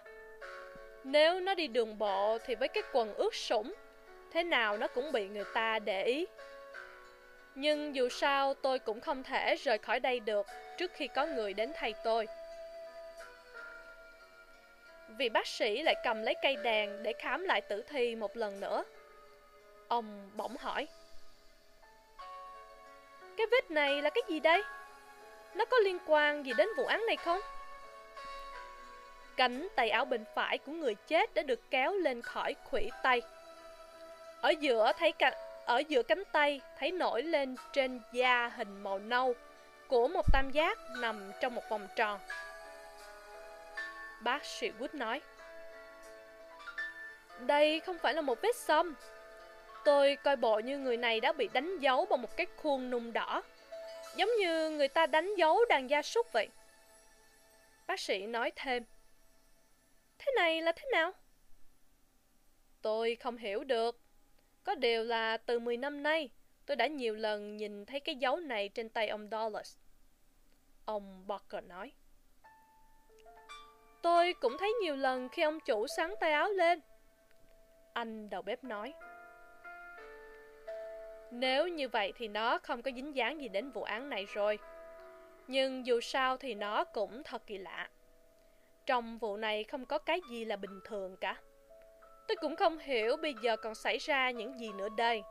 Nếu 1.04 1.40
nó 1.40 1.54
đi 1.54 1.66
đường 1.66 1.98
bộ 1.98 2.38
thì 2.46 2.54
với 2.54 2.68
cái 2.68 2.82
quần 2.92 3.14
ướt 3.14 3.34
sũng, 3.34 3.74
thế 4.32 4.42
nào 4.42 4.76
nó 4.76 4.86
cũng 4.86 5.12
bị 5.12 5.28
người 5.28 5.44
ta 5.54 5.78
để 5.78 6.04
ý. 6.04 6.26
Nhưng 7.54 7.94
dù 7.94 8.08
sao 8.08 8.54
tôi 8.54 8.78
cũng 8.78 9.00
không 9.00 9.22
thể 9.22 9.56
rời 9.56 9.78
khỏi 9.78 10.00
đây 10.00 10.20
được 10.20 10.46
trước 10.76 10.92
khi 10.94 11.08
có 11.08 11.26
người 11.26 11.54
đến 11.54 11.72
thay 11.74 11.94
tôi. 12.04 12.26
Vị 15.08 15.28
bác 15.28 15.46
sĩ 15.46 15.82
lại 15.82 15.94
cầm 16.04 16.22
lấy 16.22 16.34
cây 16.42 16.56
đàn 16.56 17.02
để 17.02 17.12
khám 17.12 17.44
lại 17.44 17.60
tử 17.60 17.82
thi 17.82 18.16
một 18.16 18.36
lần 18.36 18.60
nữa. 18.60 18.84
Ông 19.88 20.30
bỗng 20.34 20.56
hỏi. 20.56 20.88
Cái 23.36 23.46
vết 23.50 23.70
này 23.70 24.02
là 24.02 24.10
cái 24.10 24.22
gì 24.28 24.40
đây? 24.40 24.62
Nó 25.54 25.64
có 25.64 25.78
liên 25.78 25.98
quan 26.06 26.46
gì 26.46 26.52
đến 26.56 26.68
vụ 26.76 26.84
án 26.84 27.06
này 27.06 27.16
không? 27.16 27.40
Cánh 29.38 29.68
tay 29.76 29.90
áo 29.90 30.04
bên 30.04 30.24
phải 30.34 30.58
của 30.58 30.72
người 30.72 30.94
chết 30.94 31.34
đã 31.34 31.42
được 31.42 31.70
kéo 31.70 31.94
lên 31.94 32.22
khỏi 32.22 32.54
khủy 32.64 32.90
tay. 33.02 33.22
Ở 34.40 34.50
giữa 34.50 34.92
thấy 34.98 35.12
cả, 35.12 35.32
ở 35.64 35.82
giữa 35.88 36.02
cánh 36.02 36.22
tay 36.32 36.60
thấy 36.78 36.92
nổi 36.92 37.22
lên 37.22 37.56
trên 37.72 38.00
da 38.12 38.48
hình 38.48 38.82
màu 38.82 38.98
nâu 38.98 39.34
của 39.88 40.08
một 40.08 40.32
tam 40.32 40.50
giác 40.50 40.78
nằm 41.00 41.32
trong 41.40 41.54
một 41.54 41.62
vòng 41.68 41.88
tròn. 41.96 42.20
Bác 44.20 44.44
sĩ 44.44 44.70
Wood 44.78 44.88
nói. 44.92 45.20
Đây 47.38 47.80
không 47.80 47.98
phải 47.98 48.14
là 48.14 48.20
một 48.20 48.42
vết 48.42 48.56
xâm. 48.56 48.94
Tôi 49.84 50.16
coi 50.16 50.36
bộ 50.36 50.58
như 50.58 50.78
người 50.78 50.96
này 50.96 51.20
đã 51.20 51.32
bị 51.32 51.48
đánh 51.52 51.78
dấu 51.78 52.06
bằng 52.06 52.22
một 52.22 52.36
cái 52.36 52.46
khuôn 52.56 52.90
nung 52.90 53.12
đỏ. 53.12 53.42
Giống 54.16 54.30
như 54.40 54.70
người 54.70 54.88
ta 54.88 55.06
đánh 55.06 55.34
dấu 55.34 55.64
đàn 55.68 55.90
gia 55.90 56.02
súc 56.02 56.32
vậy. 56.32 56.48
Bác 57.86 58.00
sĩ 58.00 58.26
nói 58.26 58.52
thêm. 58.56 58.84
Thế 60.18 60.32
này 60.36 60.62
là 60.62 60.72
thế 60.72 60.84
nào? 60.92 61.12
Tôi 62.82 63.16
không 63.16 63.36
hiểu 63.36 63.64
được. 63.64 64.00
Có 64.64 64.74
điều 64.74 65.04
là 65.04 65.36
từ 65.36 65.58
10 65.58 65.76
năm 65.76 66.02
nay, 66.02 66.30
tôi 66.66 66.76
đã 66.76 66.86
nhiều 66.86 67.14
lần 67.14 67.56
nhìn 67.56 67.86
thấy 67.86 68.00
cái 68.00 68.16
dấu 68.16 68.36
này 68.36 68.68
trên 68.68 68.88
tay 68.88 69.08
ông 69.08 69.28
Dulles. 69.30 69.76
Ông 70.84 71.26
Barker 71.26 71.64
nói. 71.64 71.92
Tôi 74.02 74.34
cũng 74.40 74.56
thấy 74.58 74.72
nhiều 74.72 74.96
lần 74.96 75.28
khi 75.28 75.42
ông 75.42 75.60
chủ 75.60 75.86
sáng 75.96 76.14
tay 76.20 76.32
áo 76.32 76.48
lên. 76.48 76.80
Anh 77.92 78.30
đầu 78.30 78.42
bếp 78.42 78.64
nói. 78.64 78.94
Nếu 81.30 81.68
như 81.68 81.88
vậy 81.88 82.12
thì 82.16 82.28
nó 82.28 82.58
không 82.58 82.82
có 82.82 82.90
dính 82.94 83.16
dáng 83.16 83.40
gì 83.40 83.48
đến 83.48 83.70
vụ 83.70 83.82
án 83.82 84.08
này 84.08 84.24
rồi. 84.24 84.58
Nhưng 85.46 85.86
dù 85.86 86.00
sao 86.00 86.36
thì 86.36 86.54
nó 86.54 86.84
cũng 86.84 87.22
thật 87.22 87.46
kỳ 87.46 87.58
lạ. 87.58 87.88
Trong 88.88 89.18
vụ 89.18 89.36
này 89.36 89.64
không 89.64 89.86
có 89.86 89.98
cái 89.98 90.20
gì 90.30 90.44
là 90.44 90.56
bình 90.56 90.80
thường 90.84 91.16
cả. 91.16 91.36
Tôi 92.28 92.36
cũng 92.36 92.56
không 92.56 92.78
hiểu 92.78 93.16
bây 93.16 93.34
giờ 93.42 93.56
còn 93.56 93.74
xảy 93.74 93.98
ra 93.98 94.30
những 94.30 94.60
gì 94.60 94.72
nữa 94.72 94.88
đây. 94.96 95.22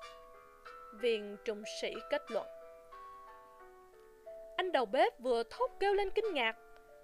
Viên 0.93 1.37
trung 1.45 1.63
sĩ 1.81 1.93
kết 2.09 2.31
luận. 2.31 2.47
Anh 4.57 4.71
đầu 4.71 4.85
bếp 4.85 5.19
vừa 5.19 5.43
thốt 5.43 5.71
kêu 5.79 5.93
lên 5.93 6.09
kinh 6.09 6.33
ngạc 6.33 6.55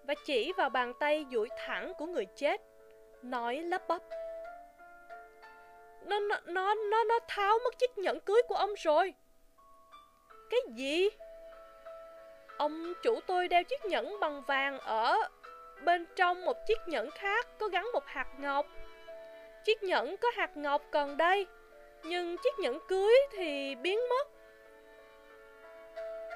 và 0.04 0.14
chỉ 0.26 0.54
vào 0.58 0.70
bàn 0.70 0.94
tay 1.00 1.26
duỗi 1.32 1.50
thẳng 1.66 1.94
của 1.98 2.06
người 2.06 2.26
chết, 2.26 2.62
nói 3.22 3.58
lấp 3.58 3.88
bắp. 3.88 4.02
Nó, 6.06 6.20
nó, 6.20 6.40
nó, 6.46 6.76
nó, 6.92 7.04
nó 7.04 7.20
tháo 7.28 7.60
mất 7.64 7.80
chiếc 7.80 7.98
nhẫn 7.98 8.20
cưới 8.20 8.42
của 8.48 8.56
ông 8.56 8.74
rồi. 8.78 9.14
Cái 10.50 10.60
gì? 10.68 11.10
Ông 12.58 12.94
chủ 13.04 13.20
tôi 13.28 13.48
đeo 13.48 13.64
chiếc 13.64 13.86
nhẫn 13.86 14.20
bằng 14.20 14.42
vàng 14.48 14.80
ở 14.80 15.18
bên 15.86 16.06
trong 16.16 16.46
một 16.46 16.58
chiếc 16.68 16.80
nhẫn 16.88 17.12
khác 17.12 17.48
có 17.60 17.68
gắn 17.68 17.88
một 17.94 18.06
hạt 18.06 18.28
ngọc. 18.38 18.68
Chiếc 19.66 19.84
nhẫn 19.84 20.18
có 20.18 20.28
hạt 20.36 20.58
ngọc 20.58 20.82
còn 20.92 21.18
đây, 21.18 21.48
nhưng 22.04 22.38
chiếc 22.38 22.60
nhẫn 22.60 22.80
cưới 22.88 23.14
thì 23.32 23.76
biến 23.76 24.00
mất. 24.10 24.28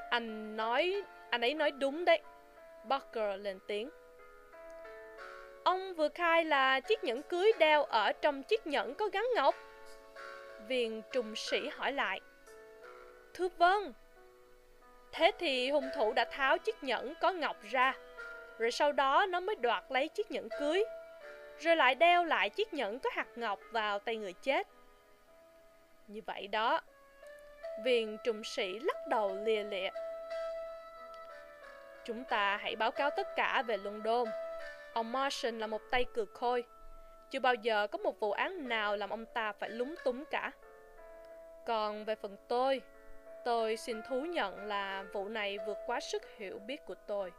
Anh 0.09 0.57
nói, 0.57 1.03
anh 1.29 1.41
ấy 1.41 1.53
nói 1.53 1.71
đúng 1.71 2.05
đấy. 2.05 2.21
Barker 2.85 3.41
lên 3.41 3.59
tiếng. 3.67 3.89
Ông 5.63 5.93
vừa 5.93 6.09
khai 6.09 6.45
là 6.45 6.79
chiếc 6.79 7.03
nhẫn 7.03 7.23
cưới 7.23 7.51
đeo 7.59 7.83
ở 7.83 8.11
trong 8.11 8.43
chiếc 8.43 8.67
nhẫn 8.67 8.95
có 8.95 9.09
gắn 9.13 9.25
ngọc. 9.35 9.55
Viên 10.67 11.01
trùng 11.11 11.35
sĩ 11.35 11.69
hỏi 11.69 11.91
lại. 11.91 12.21
Thưa 13.33 13.47
vâng. 13.57 13.93
Thế 15.11 15.31
thì 15.39 15.71
hung 15.71 15.89
thủ 15.95 16.13
đã 16.13 16.25
tháo 16.25 16.57
chiếc 16.57 16.83
nhẫn 16.83 17.13
có 17.21 17.31
ngọc 17.31 17.57
ra, 17.71 17.93
rồi 18.57 18.71
sau 18.71 18.91
đó 18.91 19.25
nó 19.29 19.39
mới 19.39 19.55
đoạt 19.55 19.83
lấy 19.89 20.07
chiếc 20.07 20.31
nhẫn 20.31 20.49
cưới, 20.59 20.83
rồi 21.59 21.75
lại 21.75 21.95
đeo 21.95 22.23
lại 22.23 22.49
chiếc 22.49 22.73
nhẫn 22.73 22.99
có 22.99 23.09
hạt 23.13 23.27
ngọc 23.35 23.59
vào 23.71 23.99
tay 23.99 24.15
người 24.15 24.33
chết. 24.33 24.67
Như 26.07 26.21
vậy 26.25 26.47
đó. 26.47 26.81
Viên 27.83 28.17
trùng 28.23 28.43
sĩ 28.43 28.79
lắc 28.79 29.07
đầu 29.07 29.37
lìa 29.43 29.63
lịa. 29.63 29.89
Chúng 32.05 32.23
ta 32.23 32.57
hãy 32.57 32.75
báo 32.75 32.91
cáo 32.91 33.09
tất 33.09 33.35
cả 33.35 33.63
về 33.67 33.77
London. 33.77 34.27
Ông 34.93 35.11
Martian 35.11 35.59
là 35.59 35.67
một 35.67 35.81
tay 35.91 36.05
cược 36.13 36.33
khôi. 36.33 36.63
Chưa 37.29 37.39
bao 37.39 37.53
giờ 37.53 37.87
có 37.87 37.97
một 37.97 38.19
vụ 38.19 38.31
án 38.31 38.69
nào 38.69 38.97
làm 38.97 39.09
ông 39.09 39.25
ta 39.25 39.51
phải 39.51 39.69
lúng 39.69 39.95
túng 40.03 40.25
cả. 40.25 40.51
Còn 41.65 42.05
về 42.05 42.15
phần 42.15 42.37
tôi, 42.47 42.81
tôi 43.45 43.77
xin 43.77 44.01
thú 44.01 44.21
nhận 44.21 44.65
là 44.65 45.05
vụ 45.13 45.29
này 45.29 45.57
vượt 45.67 45.77
quá 45.85 45.99
sức 45.99 46.23
hiểu 46.37 46.59
biết 46.59 46.85
của 46.85 46.95
tôi. 47.07 47.31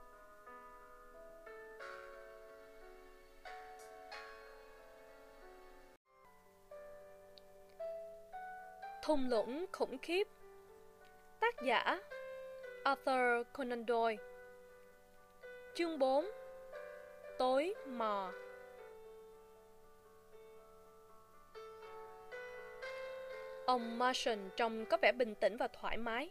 Thung 9.08 9.30
lũng 9.30 9.66
khủng 9.72 9.98
khiếp 9.98 10.28
Tác 11.40 11.62
giả 11.62 12.00
Arthur 12.84 13.46
Conan 13.52 13.84
Doyle 13.88 14.22
Chương 15.74 15.98
4 15.98 16.30
Tối 17.38 17.74
mò 17.86 18.32
Ông 23.66 23.98
Martian 23.98 24.50
trông 24.56 24.86
có 24.86 24.96
vẻ 25.02 25.12
bình 25.12 25.34
tĩnh 25.34 25.56
và 25.56 25.68
thoải 25.68 25.96
mái. 25.96 26.30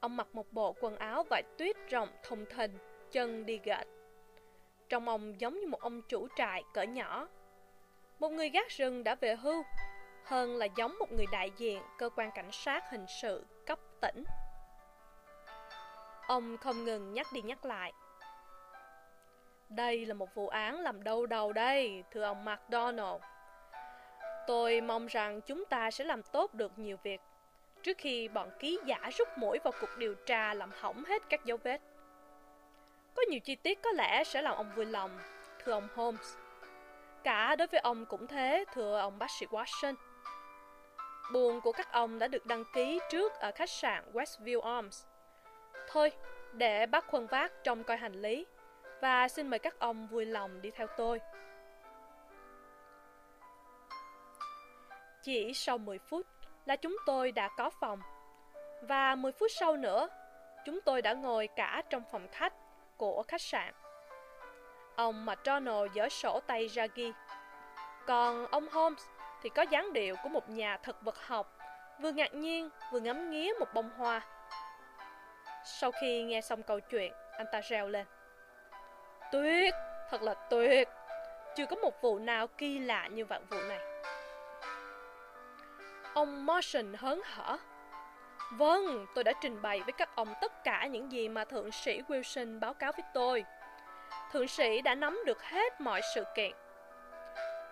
Ông 0.00 0.16
mặc 0.16 0.26
một 0.32 0.52
bộ 0.52 0.74
quần 0.80 0.96
áo 0.96 1.22
vải 1.30 1.42
tuyết 1.58 1.76
rộng 1.90 2.08
thùng 2.22 2.46
thình, 2.46 2.78
chân 3.10 3.46
đi 3.46 3.60
gạch. 3.64 3.86
Trông 4.88 5.08
ông 5.08 5.40
giống 5.40 5.60
như 5.60 5.66
một 5.66 5.80
ông 5.80 6.02
chủ 6.02 6.28
trại 6.36 6.62
cỡ 6.74 6.82
nhỏ. 6.82 7.28
Một 8.18 8.28
người 8.28 8.48
gác 8.48 8.68
rừng 8.68 9.04
đã 9.04 9.14
về 9.14 9.36
hưu, 9.36 9.62
hơn 10.30 10.56
là 10.56 10.66
giống 10.76 10.98
một 10.98 11.12
người 11.12 11.26
đại 11.32 11.50
diện 11.56 11.82
cơ 11.98 12.10
quan 12.16 12.30
cảnh 12.34 12.52
sát 12.52 12.90
hình 12.90 13.06
sự 13.22 13.44
cấp 13.66 13.78
tỉnh. 14.00 14.24
Ông 16.26 16.56
không 16.56 16.84
ngừng 16.84 17.12
nhắc 17.12 17.26
đi 17.32 17.42
nhắc 17.42 17.64
lại. 17.64 17.92
Đây 19.68 20.06
là 20.06 20.14
một 20.14 20.34
vụ 20.34 20.48
án 20.48 20.80
làm 20.80 21.02
đau 21.02 21.26
đầu 21.26 21.52
đây, 21.52 22.04
thưa 22.10 22.22
ông 22.22 22.44
McDonald. 22.44 23.22
Tôi 24.46 24.80
mong 24.80 25.06
rằng 25.06 25.40
chúng 25.40 25.64
ta 25.64 25.90
sẽ 25.90 26.04
làm 26.04 26.22
tốt 26.22 26.54
được 26.54 26.78
nhiều 26.78 26.96
việc 27.02 27.20
trước 27.82 27.98
khi 27.98 28.28
bọn 28.28 28.50
ký 28.58 28.78
giả 28.86 29.10
rút 29.18 29.28
mũi 29.36 29.58
vào 29.64 29.72
cuộc 29.80 29.98
điều 29.98 30.14
tra 30.14 30.54
làm 30.54 30.70
hỏng 30.80 31.04
hết 31.04 31.22
các 31.28 31.44
dấu 31.44 31.58
vết. 31.62 31.80
Có 33.14 33.22
nhiều 33.30 33.40
chi 33.40 33.56
tiết 33.56 33.82
có 33.82 33.90
lẽ 33.90 34.24
sẽ 34.24 34.42
làm 34.42 34.56
ông 34.56 34.72
vui 34.76 34.86
lòng, 34.86 35.18
thưa 35.64 35.72
ông 35.72 35.88
Holmes. 35.94 36.36
Cả 37.24 37.56
đối 37.56 37.66
với 37.66 37.80
ông 37.80 38.06
cũng 38.06 38.26
thế, 38.26 38.64
thưa 38.74 38.98
ông 38.98 39.18
bác 39.18 39.30
sĩ 39.30 39.46
Watson. 39.46 39.94
Buồn 41.32 41.60
của 41.60 41.72
các 41.72 41.92
ông 41.92 42.18
đã 42.18 42.28
được 42.28 42.46
đăng 42.46 42.64
ký 42.72 43.00
trước 43.10 43.32
ở 43.32 43.50
khách 43.54 43.70
sạn 43.70 44.04
Westview 44.12 44.60
Arms. 44.60 45.04
Thôi, 45.88 46.12
để 46.52 46.86
bác 46.86 47.06
khuân 47.06 47.26
vác 47.26 47.52
trông 47.64 47.84
coi 47.84 47.96
hành 47.96 48.12
lý 48.12 48.46
và 49.00 49.28
xin 49.28 49.48
mời 49.50 49.58
các 49.58 49.78
ông 49.78 50.06
vui 50.06 50.24
lòng 50.24 50.62
đi 50.62 50.70
theo 50.70 50.86
tôi. 50.96 51.20
Chỉ 55.22 55.54
sau 55.54 55.78
10 55.78 55.98
phút 55.98 56.26
là 56.64 56.76
chúng 56.76 56.96
tôi 57.06 57.32
đã 57.32 57.48
có 57.56 57.70
phòng. 57.80 58.00
Và 58.82 59.14
10 59.14 59.32
phút 59.32 59.50
sau 59.50 59.76
nữa, 59.76 60.08
chúng 60.64 60.80
tôi 60.80 61.02
đã 61.02 61.12
ngồi 61.12 61.46
cả 61.56 61.82
trong 61.90 62.02
phòng 62.12 62.28
khách 62.32 62.54
của 62.96 63.24
khách 63.28 63.42
sạn. 63.42 63.74
Ông 64.96 65.26
McDonald 65.26 65.92
dở 65.94 66.08
sổ 66.08 66.40
tay 66.46 66.66
ra 66.66 66.86
ghi. 66.94 67.12
Còn 68.06 68.46
ông 68.46 68.68
Holmes 68.68 69.04
thì 69.42 69.48
có 69.48 69.62
dáng 69.62 69.92
điệu 69.92 70.16
của 70.22 70.28
một 70.28 70.50
nhà 70.50 70.76
thực 70.76 71.02
vật 71.02 71.26
học, 71.26 71.58
vừa 72.00 72.12
ngạc 72.12 72.34
nhiên 72.34 72.70
vừa 72.92 73.00
ngắm 73.00 73.30
nghía 73.30 73.52
một 73.58 73.74
bông 73.74 73.90
hoa. 73.96 74.20
Sau 75.64 75.90
khi 76.00 76.22
nghe 76.22 76.40
xong 76.40 76.62
câu 76.62 76.80
chuyện, 76.80 77.12
anh 77.38 77.46
ta 77.52 77.60
reo 77.60 77.88
lên. 77.88 78.06
Tuyệt, 79.32 79.74
thật 80.10 80.22
là 80.22 80.34
tuyệt. 80.34 80.88
Chưa 81.56 81.66
có 81.66 81.76
một 81.76 82.02
vụ 82.02 82.18
nào 82.18 82.46
kỳ 82.46 82.78
lạ 82.78 83.06
như 83.06 83.24
vạn 83.24 83.46
vụ 83.50 83.56
này. 83.68 83.80
Ông 86.14 86.46
Motion 86.46 86.94
hớn 86.94 87.20
hở. 87.24 87.58
Vâng, 88.52 89.06
tôi 89.14 89.24
đã 89.24 89.32
trình 89.40 89.62
bày 89.62 89.80
với 89.80 89.92
các 89.92 90.16
ông 90.16 90.34
tất 90.40 90.64
cả 90.64 90.86
những 90.86 91.12
gì 91.12 91.28
mà 91.28 91.44
Thượng 91.44 91.72
sĩ 91.72 92.02
Wilson 92.08 92.60
báo 92.60 92.74
cáo 92.74 92.92
với 92.92 93.04
tôi. 93.14 93.44
Thượng 94.32 94.48
sĩ 94.48 94.80
đã 94.80 94.94
nắm 94.94 95.20
được 95.26 95.42
hết 95.42 95.80
mọi 95.80 96.00
sự 96.14 96.24
kiện. 96.34 96.52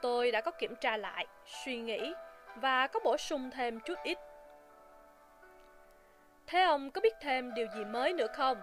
Tôi 0.03 0.31
đã 0.31 0.41
có 0.41 0.51
kiểm 0.51 0.77
tra 0.77 0.97
lại, 0.97 1.27
suy 1.47 1.77
nghĩ 1.77 2.15
và 2.57 2.87
có 2.87 3.01
bổ 3.05 3.17
sung 3.17 3.51
thêm 3.51 3.81
chút 3.81 3.99
ít. 4.03 4.19
Thế 6.47 6.63
ông 6.63 6.91
có 6.91 7.01
biết 7.01 7.15
thêm 7.21 7.55
điều 7.55 7.67
gì 7.77 7.85
mới 7.85 8.13
nữa 8.13 8.27
không? 8.35 8.63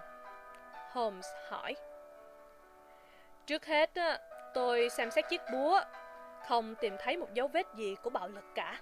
Holmes 0.92 1.28
hỏi. 1.50 1.76
Trước 3.46 3.66
hết, 3.66 3.90
tôi 4.54 4.90
xem 4.90 5.12
xét 5.12 5.30
chiếc 5.30 5.42
búa, 5.52 5.82
không 6.48 6.76
tìm 6.76 6.96
thấy 7.00 7.18
một 7.18 7.34
dấu 7.34 7.48
vết 7.48 7.68
gì 7.76 7.96
của 8.04 8.10
bạo 8.10 8.28
lực 8.28 8.46
cả. 8.56 8.80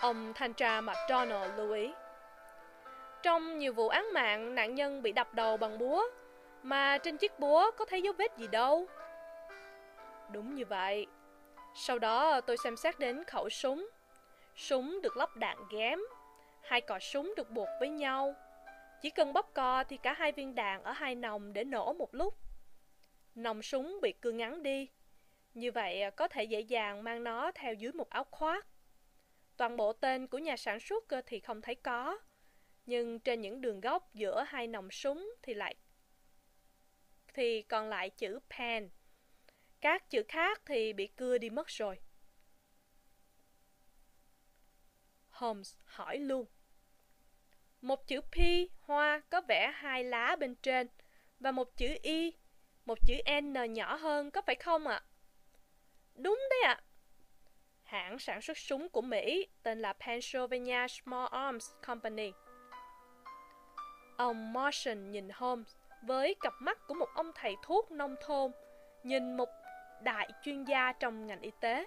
Ông 0.00 0.32
thanh 0.34 0.54
tra 0.54 0.80
McDonald 0.80 1.52
lưu 1.56 1.72
ý. 1.72 1.92
Trong 3.22 3.58
nhiều 3.58 3.72
vụ 3.72 3.88
án 3.88 4.12
mạng, 4.12 4.54
nạn 4.54 4.74
nhân 4.74 5.02
bị 5.02 5.12
đập 5.12 5.34
đầu 5.34 5.56
bằng 5.56 5.78
búa, 5.78 6.04
mà 6.62 6.98
trên 6.98 7.16
chiếc 7.16 7.38
búa 7.38 7.70
có 7.70 7.84
thấy 7.84 8.02
dấu 8.02 8.12
vết 8.18 8.36
gì 8.36 8.46
đâu. 8.46 8.86
Đúng 10.32 10.54
như 10.54 10.64
vậy. 10.64 11.06
Sau 11.74 11.98
đó 11.98 12.40
tôi 12.40 12.56
xem 12.64 12.76
xét 12.76 12.98
đến 12.98 13.24
khẩu 13.24 13.48
súng. 13.48 13.88
Súng 14.56 15.00
được 15.02 15.16
lắp 15.16 15.36
đạn 15.36 15.58
ghém, 15.70 15.98
hai 16.62 16.80
cò 16.80 16.98
súng 16.98 17.34
được 17.36 17.50
buộc 17.50 17.68
với 17.80 17.88
nhau. 17.88 18.34
Chỉ 19.02 19.10
cần 19.10 19.32
bóp 19.32 19.50
co 19.54 19.84
thì 19.84 19.96
cả 19.96 20.12
hai 20.12 20.32
viên 20.32 20.54
đạn 20.54 20.82
ở 20.82 20.92
hai 20.92 21.14
nòng 21.14 21.52
để 21.52 21.64
nổ 21.64 21.92
một 21.92 22.14
lúc. 22.14 22.34
Nòng 23.34 23.62
súng 23.62 23.98
bị 24.02 24.12
cưa 24.12 24.32
ngắn 24.32 24.62
đi. 24.62 24.88
Như 25.54 25.72
vậy 25.72 26.02
à, 26.02 26.10
có 26.10 26.28
thể 26.28 26.44
dễ 26.44 26.60
dàng 26.60 27.04
mang 27.04 27.24
nó 27.24 27.52
theo 27.54 27.74
dưới 27.74 27.92
một 27.92 28.10
áo 28.10 28.24
khoác. 28.30 28.66
Toàn 29.56 29.76
bộ 29.76 29.92
tên 29.92 30.26
của 30.26 30.38
nhà 30.38 30.56
sản 30.56 30.80
xuất 30.80 31.08
à, 31.08 31.22
thì 31.26 31.40
không 31.40 31.62
thấy 31.62 31.74
có, 31.74 32.18
nhưng 32.86 33.20
trên 33.20 33.40
những 33.40 33.60
đường 33.60 33.80
góc 33.80 34.14
giữa 34.14 34.44
hai 34.46 34.66
nòng 34.66 34.90
súng 34.90 35.34
thì 35.42 35.54
lại 35.54 35.74
thì 37.34 37.62
còn 37.62 37.88
lại 37.88 38.10
chữ 38.10 38.38
pen. 38.58 38.88
Các 39.82 40.10
chữ 40.10 40.22
khác 40.28 40.62
thì 40.66 40.92
bị 40.92 41.06
cưa 41.06 41.38
đi 41.38 41.50
mất 41.50 41.66
rồi. 41.66 41.98
Holmes 45.30 45.76
hỏi 45.84 46.18
luôn. 46.18 46.46
Một 47.80 48.06
chữ 48.06 48.20
P 48.20 48.36
hoa 48.80 49.22
có 49.30 49.40
vẽ 49.48 49.72
hai 49.74 50.04
lá 50.04 50.36
bên 50.36 50.54
trên 50.54 50.88
và 51.40 51.50
một 51.50 51.76
chữ 51.76 51.96
Y, 52.02 52.32
một 52.84 52.98
chữ 53.06 53.14
N 53.40 53.72
nhỏ 53.72 53.94
hơn 53.94 54.30
có 54.30 54.42
phải 54.46 54.54
không 54.54 54.86
ạ? 54.86 54.94
À? 54.94 55.06
Đúng 56.14 56.40
đấy 56.50 56.62
ạ. 56.64 56.74
À 56.74 56.82
hãng 57.92 58.18
sản 58.18 58.42
xuất 58.42 58.58
súng 58.58 58.88
của 58.88 59.00
Mỹ 59.00 59.46
tên 59.62 59.80
là 59.80 59.92
Pennsylvania 59.92 60.88
Small 60.88 61.26
Arms 61.30 61.70
Company. 61.86 62.32
Ông 64.16 64.52
Martian 64.52 65.10
nhìn 65.10 65.28
Holmes 65.34 65.76
với 66.02 66.34
cặp 66.40 66.52
mắt 66.60 66.78
của 66.88 66.94
một 66.94 67.08
ông 67.14 67.32
thầy 67.34 67.54
thuốc 67.62 67.90
nông 67.90 68.16
thôn, 68.20 68.52
nhìn 69.02 69.36
một 69.36 69.48
đại 70.04 70.30
chuyên 70.42 70.64
gia 70.64 70.92
trong 70.92 71.26
ngành 71.26 71.40
y 71.40 71.50
tế. 71.60 71.86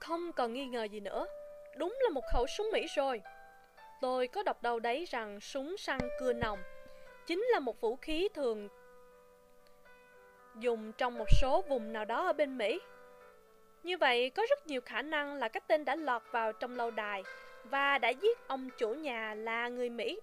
Không 0.00 0.32
còn 0.32 0.52
nghi 0.52 0.66
ngờ 0.66 0.84
gì 0.84 1.00
nữa, 1.00 1.26
đúng 1.76 1.98
là 2.02 2.10
một 2.10 2.24
khẩu 2.32 2.46
súng 2.46 2.66
Mỹ 2.72 2.86
rồi. 2.96 3.22
Tôi 4.00 4.28
có 4.28 4.42
đọc 4.42 4.62
đâu 4.62 4.78
đấy 4.78 5.04
rằng 5.04 5.40
súng 5.40 5.76
săn 5.76 5.98
cưa 6.20 6.32
nòng 6.32 6.58
chính 7.26 7.42
là 7.52 7.60
một 7.60 7.80
vũ 7.80 7.96
khí 7.96 8.28
thường 8.34 8.68
dùng 10.58 10.92
trong 10.92 11.18
một 11.18 11.26
số 11.40 11.62
vùng 11.68 11.92
nào 11.92 12.04
đó 12.04 12.26
ở 12.26 12.32
bên 12.32 12.58
Mỹ. 12.58 12.80
Như 13.82 13.98
vậy, 13.98 14.30
có 14.30 14.42
rất 14.50 14.66
nhiều 14.66 14.80
khả 14.80 15.02
năng 15.02 15.34
là 15.34 15.48
các 15.48 15.68
tên 15.68 15.84
đã 15.84 15.96
lọt 15.96 16.22
vào 16.30 16.52
trong 16.52 16.76
lâu 16.76 16.90
đài 16.90 17.22
và 17.64 17.98
đã 17.98 18.08
giết 18.08 18.48
ông 18.48 18.70
chủ 18.78 18.94
nhà 18.94 19.34
là 19.34 19.68
người 19.68 19.90
Mỹ. 19.90 20.20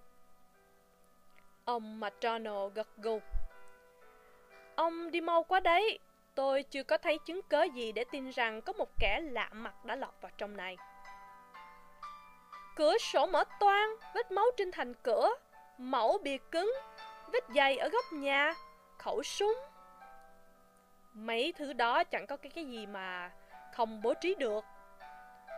Ông 1.66 2.00
McDonald 2.00 2.74
gật 2.74 2.88
gù. 2.98 3.22
Ông 4.76 5.12
đi 5.12 5.22
mau 5.22 5.44
quá 5.44 5.60
đấy, 5.60 6.00
tôi 6.36 6.64
chưa 6.64 6.84
có 6.84 6.98
thấy 6.98 7.18
chứng 7.26 7.42
cớ 7.42 7.64
gì 7.64 7.92
để 7.92 8.04
tin 8.12 8.30
rằng 8.30 8.62
có 8.62 8.74
một 8.74 8.90
kẻ 9.00 9.20
lạ 9.24 9.50
mặt 9.54 9.86
đã 9.86 9.96
lọt 9.96 10.14
vào 10.22 10.32
trong 10.38 10.58
này. 10.58 10.78
Cửa 12.76 12.98
sổ 12.98 13.26
mở 13.26 13.44
toang, 13.60 13.96
vết 14.14 14.32
máu 14.32 14.46
trên 14.58 14.72
thành 14.72 14.94
cửa, 14.94 15.30
mẫu 15.78 16.18
bìa 16.24 16.38
cứng, 16.52 16.74
vết 17.32 17.44
dày 17.56 17.78
ở 17.78 17.90
góc 17.90 18.06
nhà, 18.14 18.54
khẩu 18.98 19.24
súng. 19.24 19.56
Mấy 21.14 21.54
thứ 21.58 21.74
đó 21.74 22.04
chẳng 22.04 22.28
có 22.28 22.38
cái 22.38 22.52
cái 22.56 22.66
gì 22.66 22.86
mà 22.86 23.32
không 23.74 24.02
bố 24.02 24.14
trí 24.14 24.36
được. 24.36 24.66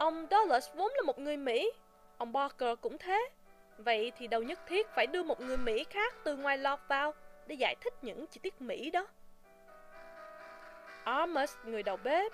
Ông 0.02 0.28
Dulles 0.32 0.70
vốn 0.76 0.92
là 0.96 1.02
một 1.02 1.20
người 1.20 1.38
Mỹ, 1.38 1.72
ông 2.18 2.34
Barker 2.34 2.78
cũng 2.82 2.98
thế. 2.98 3.30
Vậy 3.78 4.12
thì 4.18 4.28
đâu 4.28 4.44
nhất 4.44 4.60
thiết 4.68 4.88
phải 4.90 5.08
đưa 5.08 5.24
một 5.24 5.42
người 5.42 5.58
Mỹ 5.58 5.84
khác 5.90 6.16
từ 6.24 6.36
ngoài 6.36 6.58
lọt 6.58 6.80
vào 6.88 7.14
để 7.48 7.56
giải 7.56 7.76
thích 7.82 7.94
những 8.02 8.28
chi 8.28 8.40
tiết 8.44 8.62
Mỹ 8.62 8.92
đó. 8.92 9.08
Amos, 11.04 11.56
người 11.66 11.84
đầu 11.84 11.98
bếp. 11.98 12.32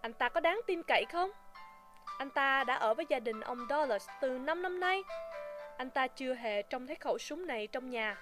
Anh 0.00 0.12
ta 0.12 0.28
có 0.28 0.40
đáng 0.40 0.60
tin 0.66 0.82
cậy 0.82 1.04
không? 1.12 1.30
Anh 2.18 2.30
ta 2.30 2.64
đã 2.64 2.74
ở 2.74 2.94
với 2.94 3.06
gia 3.08 3.18
đình 3.18 3.40
ông 3.40 3.66
Dulles 3.70 4.08
từ 4.20 4.38
5 4.38 4.62
năm 4.62 4.80
nay. 4.80 5.02
Anh 5.76 5.90
ta 5.90 6.06
chưa 6.06 6.34
hề 6.34 6.62
trông 6.62 6.86
thấy 6.86 6.96
khẩu 6.96 7.18
súng 7.18 7.46
này 7.46 7.66
trong 7.66 7.90
nhà. 7.90 8.18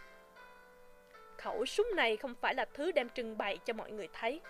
Khẩu 1.38 1.66
súng 1.66 1.86
này 1.96 2.16
không 2.16 2.34
phải 2.40 2.54
là 2.54 2.64
thứ 2.74 2.92
đem 2.92 3.08
trưng 3.08 3.38
bày 3.38 3.58
cho 3.64 3.72
mọi 3.72 3.90
người 3.90 4.08
thấy. 4.12 4.40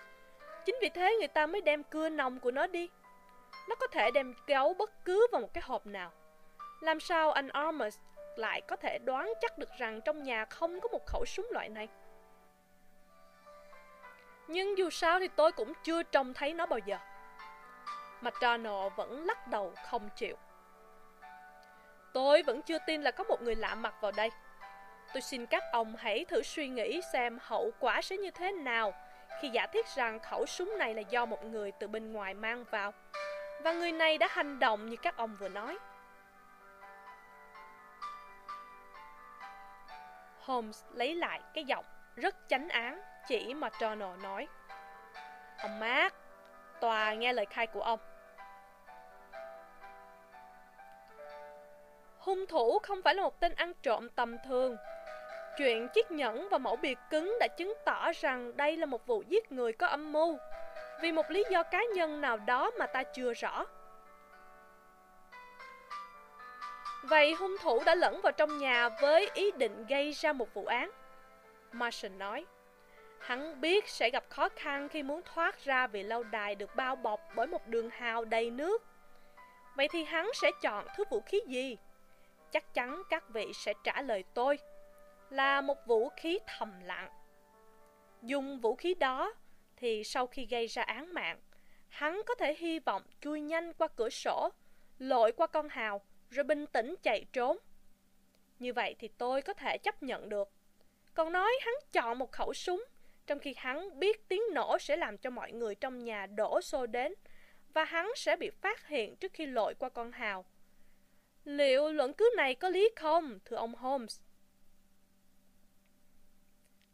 Chính 0.64 0.76
vì 0.80 0.88
thế 0.88 1.16
người 1.18 1.28
ta 1.28 1.47
mới 1.47 1.61
đem 1.61 1.82
cưa 1.82 2.09
nòng 2.09 2.40
của 2.40 2.51
nó 2.51 2.66
đi. 2.66 2.88
Nó 3.69 3.75
có 3.75 3.87
thể 3.87 4.11
đem 4.11 4.35
kéo 4.47 4.75
bất 4.79 5.05
cứ 5.05 5.27
vào 5.33 5.41
một 5.41 5.55
cái 5.55 5.62
hộp 5.67 5.87
nào. 5.87 6.12
Làm 6.81 7.01
sao 7.01 7.33
anh 7.33 7.49
Armus 7.49 7.99
lại 8.37 8.61
có 8.61 8.77
thể 8.77 8.99
đoán 8.99 9.33
chắc 9.41 9.59
được 9.59 9.69
rằng 9.79 10.01
trong 10.01 10.23
nhà 10.23 10.45
không 10.45 10.81
có 10.81 10.89
một 10.89 11.07
khẩu 11.07 11.25
súng 11.27 11.47
loại 11.51 11.69
này? 11.69 11.89
Nhưng 14.49 14.79
dù 14.79 14.91
sao 14.91 15.21
thì 15.21 15.29
tôi 15.29 15.53
cũng 15.53 15.73
chưa 15.85 16.03
trông 16.03 16.35
thấy 16.35 16.55
nó 16.55 16.67
bao 16.67 16.79
giờ. 16.79 16.97
McDonald 18.21 18.93
vẫn 18.97 19.27
lắc 19.27 19.49
đầu 19.49 19.73
không 19.91 20.09
chịu. 20.17 20.37
Tôi 22.12 22.43
vẫn 22.43 22.62
chưa 22.62 22.79
tin 22.87 23.03
là 23.03 23.11
có 23.11 23.25
một 23.25 23.43
người 23.43 23.55
lạ 23.55 23.75
mặt 23.75 23.95
vào 24.01 24.12
đây. 24.12 24.31
Tôi 25.15 25.21
xin 25.21 25.47
các 25.47 25.62
ông 25.73 25.97
hãy 25.97 26.25
thử 26.25 26.43
suy 26.43 26.69
nghĩ 26.69 27.01
xem 27.12 27.39
hậu 27.43 27.71
quả 27.81 28.03
sẽ 28.03 28.17
như 28.17 28.31
thế 28.31 28.53
nào 28.53 28.93
khi 29.41 29.49
giả 29.49 29.67
thiết 29.67 29.87
rằng 29.87 30.21
khẩu 30.21 30.47
súng 30.47 30.79
này 30.79 30.95
là 30.95 31.01
do 31.01 31.27
một 31.27 31.45
người 31.45 31.73
từ 31.73 31.89
bên 31.89 32.12
ngoài 32.12 32.35
mang 32.35 32.65
vào. 32.71 32.93
Và 33.65 33.73
người 33.73 33.93
này 33.93 34.19
đã 34.19 34.29
hành 34.31 34.59
động 34.59 34.87
như 34.87 34.97
các 34.97 35.17
ông 35.17 35.37
vừa 35.41 35.49
nói. 35.49 35.79
Holmes 40.41 40.85
lấy 40.93 41.15
lại 41.15 41.41
cái 41.55 41.65
giọng 41.65 41.85
rất 42.17 42.37
chánh 42.49 42.69
án 42.69 43.01
chỉ 43.29 43.55
mà 43.55 43.69
McDonald 43.69 44.23
nói. 44.23 44.49
Ông 45.59 45.81
Mark, 45.81 46.15
tòa 46.81 47.15
nghe 47.15 47.33
lời 47.33 47.47
khai 47.47 47.67
của 47.67 47.83
ông. 47.83 48.01
Hung 52.19 52.47
thủ 52.47 52.79
không 52.79 53.03
phải 53.03 53.15
là 53.15 53.23
một 53.23 53.41
tên 53.41 53.55
ăn 53.55 53.73
trộm 53.83 54.09
tầm 54.09 54.37
thường. 54.45 54.77
Chuyện 55.59 55.89
chiếc 55.89 56.11
nhẫn 56.11 56.49
và 56.49 56.59
mẫu 56.59 56.77
bìa 56.77 56.95
cứng 57.11 57.37
đã 57.41 57.49
chứng 57.57 57.75
tỏ 57.85 58.12
rằng 58.12 58.57
đây 58.57 58.77
là 58.77 58.87
một 58.87 59.07
vụ 59.07 59.23
giết 59.29 59.53
người 59.53 59.73
có 59.73 59.87
âm 59.87 60.12
mưu, 60.12 60.39
vì 61.05 61.12
một 61.12 61.30
lý 61.30 61.44
do 61.50 61.62
cá 61.62 61.84
nhân 61.94 62.20
nào 62.20 62.36
đó 62.36 62.70
mà 62.78 62.86
ta 62.86 63.02
chưa 63.02 63.34
rõ. 63.34 63.66
Vậy 67.02 67.32
hung 67.32 67.57
thủ 67.62 67.82
đã 67.86 67.94
lẫn 67.94 68.20
vào 68.22 68.32
trong 68.32 68.59
nhà 68.59 68.88
với 69.02 69.30
ý 69.34 69.50
định 69.50 69.86
gây 69.88 70.12
ra 70.12 70.32
một 70.32 70.55
vụ 70.55 70.66
án. 70.66 70.90
Marson 71.72 72.18
nói, 72.18 72.46
hắn 73.18 73.61
biết 73.61 73.88
sẽ 73.88 74.11
gặp 74.11 74.24
khó 74.28 74.48
khăn 74.57 74.88
khi 74.88 75.02
muốn 75.02 75.22
thoát 75.22 75.64
ra 75.64 75.86
vì 75.86 76.02
lâu 76.02 76.22
đài 76.22 76.55
được 76.55 76.76
bao 76.76 76.96
bọc 76.96 77.20
bởi 77.34 77.46
một 77.46 77.68
đường 77.68 77.90
hào 77.90 78.24
đầy 78.24 78.50
nước. 78.50 78.82
Vậy 79.76 79.88
thì 79.92 80.05
hắn 80.05 80.30
sẽ 80.34 80.50
chọn 80.62 80.86
thứ 80.96 81.05
vũ 81.11 81.20
khí 81.20 81.40
gì? 81.46 81.76
chắc 82.52 82.74
chắn 82.74 83.02
các 83.11 83.28
vị 83.28 83.52
sẽ 83.55 83.72
trả 83.84 84.02
lời 84.02 84.24
tôi 84.34 84.59
là 85.30 85.61
một 85.61 85.86
vũ 85.86 86.09
khí 86.16 86.38
thầm 86.46 86.72
lặng. 86.84 87.11
Dùng 88.22 88.61
vũ 88.61 88.74
khí 88.74 88.94
đó 88.94 89.34
thì 89.85 90.05
sau 90.05 90.26
khi 90.26 90.47
gây 90.51 90.66
ra 90.66 90.82
án 90.82 91.14
mạng, 91.14 91.41
hắn 91.89 92.22
có 92.26 92.35
thể 92.35 92.55
hy 92.55 92.78
vọng 92.78 93.03
chui 93.20 93.41
nhanh 93.41 93.72
qua 93.72 93.89
cửa 93.89 94.11
sổ, 94.11 94.51
lội 94.99 95.32
qua 95.32 95.47
con 95.47 95.68
hào 95.68 96.01
rồi 96.30 96.45
bình 96.45 96.66
tĩnh 96.66 96.95
chạy 97.03 97.24
trốn. 97.32 97.59
Như 98.59 98.72
vậy 98.72 98.95
thì 98.99 99.09
tôi 99.09 99.43
có 99.43 99.55
thể 99.55 99.78
chấp 99.78 100.03
nhận 100.03 100.28
được. 100.28 100.49
Còn 101.14 101.32
nói 101.32 101.53
hắn 101.61 101.74
chọn 101.93 102.18
một 102.18 102.32
khẩu 102.32 102.55
súng, 102.55 102.85
trong 103.26 103.39
khi 103.39 103.55
hắn 103.57 103.99
biết 103.99 104.28
tiếng 104.28 104.43
nổ 104.53 104.78
sẽ 104.78 104.97
làm 104.97 105.18
cho 105.18 105.30
mọi 105.30 105.53
người 105.53 105.74
trong 105.74 106.05
nhà 106.05 106.26
đổ 106.26 106.61
xô 106.61 106.87
đến, 106.87 107.14
và 107.74 107.85
hắn 107.85 108.11
sẽ 108.16 108.37
bị 108.37 108.51
phát 108.51 108.89
hiện 108.89 109.16
trước 109.16 109.32
khi 109.32 109.47
lội 109.47 109.74
qua 109.74 109.89
con 109.89 110.12
hào. 110.12 110.45
Liệu 111.45 111.93
luận 111.93 112.12
cứ 112.12 112.30
này 112.37 112.55
có 112.55 112.68
lý 112.68 112.91
không, 112.97 113.39
thưa 113.45 113.57
ông 113.57 113.74
Holmes? 113.74 114.20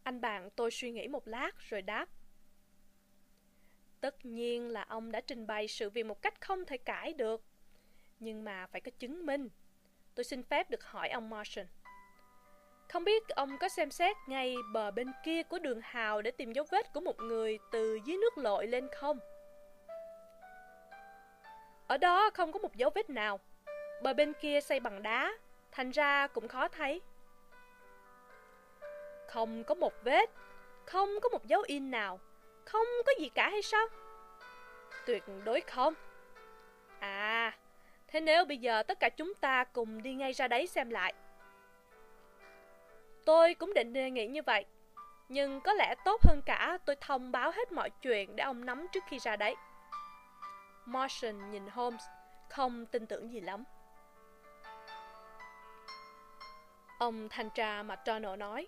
Anh 0.03 0.21
bạn 0.21 0.49
tôi 0.55 0.71
suy 0.71 0.91
nghĩ 0.91 1.07
một 1.07 1.27
lát 1.27 1.51
rồi 1.59 1.81
đáp. 1.81 2.09
Tất 4.01 4.25
nhiên 4.25 4.69
là 4.69 4.85
ông 4.89 5.11
đã 5.11 5.21
trình 5.21 5.47
bày 5.47 5.67
sự 5.67 5.89
việc 5.89 6.03
một 6.03 6.21
cách 6.21 6.41
không 6.41 6.65
thể 6.65 6.77
cãi 6.77 7.13
được. 7.13 7.41
Nhưng 8.19 8.43
mà 8.43 8.67
phải 8.67 8.81
có 8.81 8.91
chứng 8.99 9.25
minh. 9.25 9.49
Tôi 10.15 10.23
xin 10.23 10.43
phép 10.43 10.69
được 10.69 10.83
hỏi 10.83 11.09
ông 11.09 11.29
Martian. 11.29 11.67
Không 12.89 13.03
biết 13.03 13.29
ông 13.29 13.57
có 13.57 13.69
xem 13.69 13.91
xét 13.91 14.17
ngay 14.27 14.55
bờ 14.73 14.91
bên 14.91 15.11
kia 15.25 15.43
của 15.43 15.59
đường 15.59 15.79
hào 15.83 16.21
để 16.21 16.31
tìm 16.31 16.53
dấu 16.53 16.65
vết 16.71 16.93
của 16.93 16.99
một 16.99 17.19
người 17.19 17.59
từ 17.71 17.99
dưới 18.05 18.17
nước 18.17 18.37
lội 18.37 18.67
lên 18.67 18.87
không? 18.95 19.19
Ở 21.87 21.97
đó 21.97 22.29
không 22.33 22.51
có 22.51 22.59
một 22.59 22.75
dấu 22.75 22.89
vết 22.95 23.09
nào. 23.09 23.39
Bờ 24.03 24.13
bên 24.13 24.33
kia 24.41 24.61
xây 24.61 24.79
bằng 24.79 25.03
đá, 25.03 25.33
thành 25.71 25.91
ra 25.91 26.27
cũng 26.27 26.47
khó 26.47 26.67
thấy. 26.67 27.01
Không 29.27 29.63
có 29.63 29.75
một 29.75 29.93
vết, 30.03 30.29
không 30.85 31.19
có 31.21 31.29
một 31.29 31.45
dấu 31.45 31.61
in 31.67 31.91
nào, 31.91 32.19
không 32.71 32.87
có 33.05 33.11
gì 33.19 33.29
cả 33.29 33.49
hay 33.49 33.61
sao? 33.61 33.87
Tuyệt 35.05 35.23
đối 35.43 35.61
không. 35.61 35.93
À, 36.99 37.57
thế 38.07 38.21
nếu 38.21 38.45
bây 38.45 38.57
giờ 38.57 38.83
tất 38.83 38.99
cả 38.99 39.09
chúng 39.09 39.33
ta 39.33 39.63
cùng 39.63 40.01
đi 40.01 40.13
ngay 40.13 40.33
ra 40.33 40.47
đấy 40.47 40.67
xem 40.67 40.89
lại. 40.89 41.13
Tôi 43.25 43.53
cũng 43.53 43.73
định 43.73 43.93
đề 43.93 44.09
nghị 44.09 44.27
như 44.27 44.41
vậy, 44.45 44.65
nhưng 45.29 45.61
có 45.61 45.73
lẽ 45.73 45.95
tốt 46.05 46.21
hơn 46.23 46.41
cả 46.45 46.77
tôi 46.85 46.95
thông 47.01 47.31
báo 47.31 47.51
hết 47.51 47.71
mọi 47.71 47.89
chuyện 47.89 48.35
để 48.35 48.43
ông 48.43 48.65
nắm 48.65 48.87
trước 48.91 49.03
khi 49.07 49.19
ra 49.19 49.35
đấy. 49.35 49.55
Martian 50.85 51.51
nhìn 51.51 51.67
Holmes, 51.67 52.03
không 52.49 52.85
tin 52.85 53.05
tưởng 53.05 53.31
gì 53.31 53.41
lắm. 53.41 53.63
Ông 56.99 57.29
thanh 57.29 57.49
tra 57.49 57.83
McDonald 57.83 58.39
nói. 58.39 58.67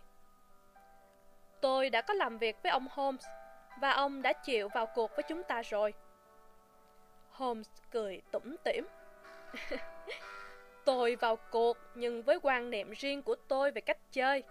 Tôi 1.62 1.90
đã 1.90 2.02
có 2.02 2.14
làm 2.14 2.38
việc 2.38 2.64
với 2.64 2.72
ông 2.72 2.88
Holmes 2.92 3.26
và 3.82 3.92
ông 3.92 4.22
đã 4.22 4.34
chịu 4.34 4.70
vào 4.74 4.86
cuộc 4.86 5.12
với 5.16 5.24
chúng 5.24 5.44
ta 5.44 5.62
rồi. 5.62 5.94
Holmes 7.32 7.68
cười 7.92 8.22
tủm 8.32 8.56
tỉm. 8.64 8.88
tôi 10.86 11.16
vào 11.16 11.36
cuộc 11.36 11.78
nhưng 11.96 12.24
với 12.24 12.40
quan 12.42 12.70
niệm 12.70 12.92
riêng 12.92 13.22
của 13.22 13.36
tôi 13.48 13.72
về 13.72 13.82
cách 13.82 13.98
chơi. 14.12 14.44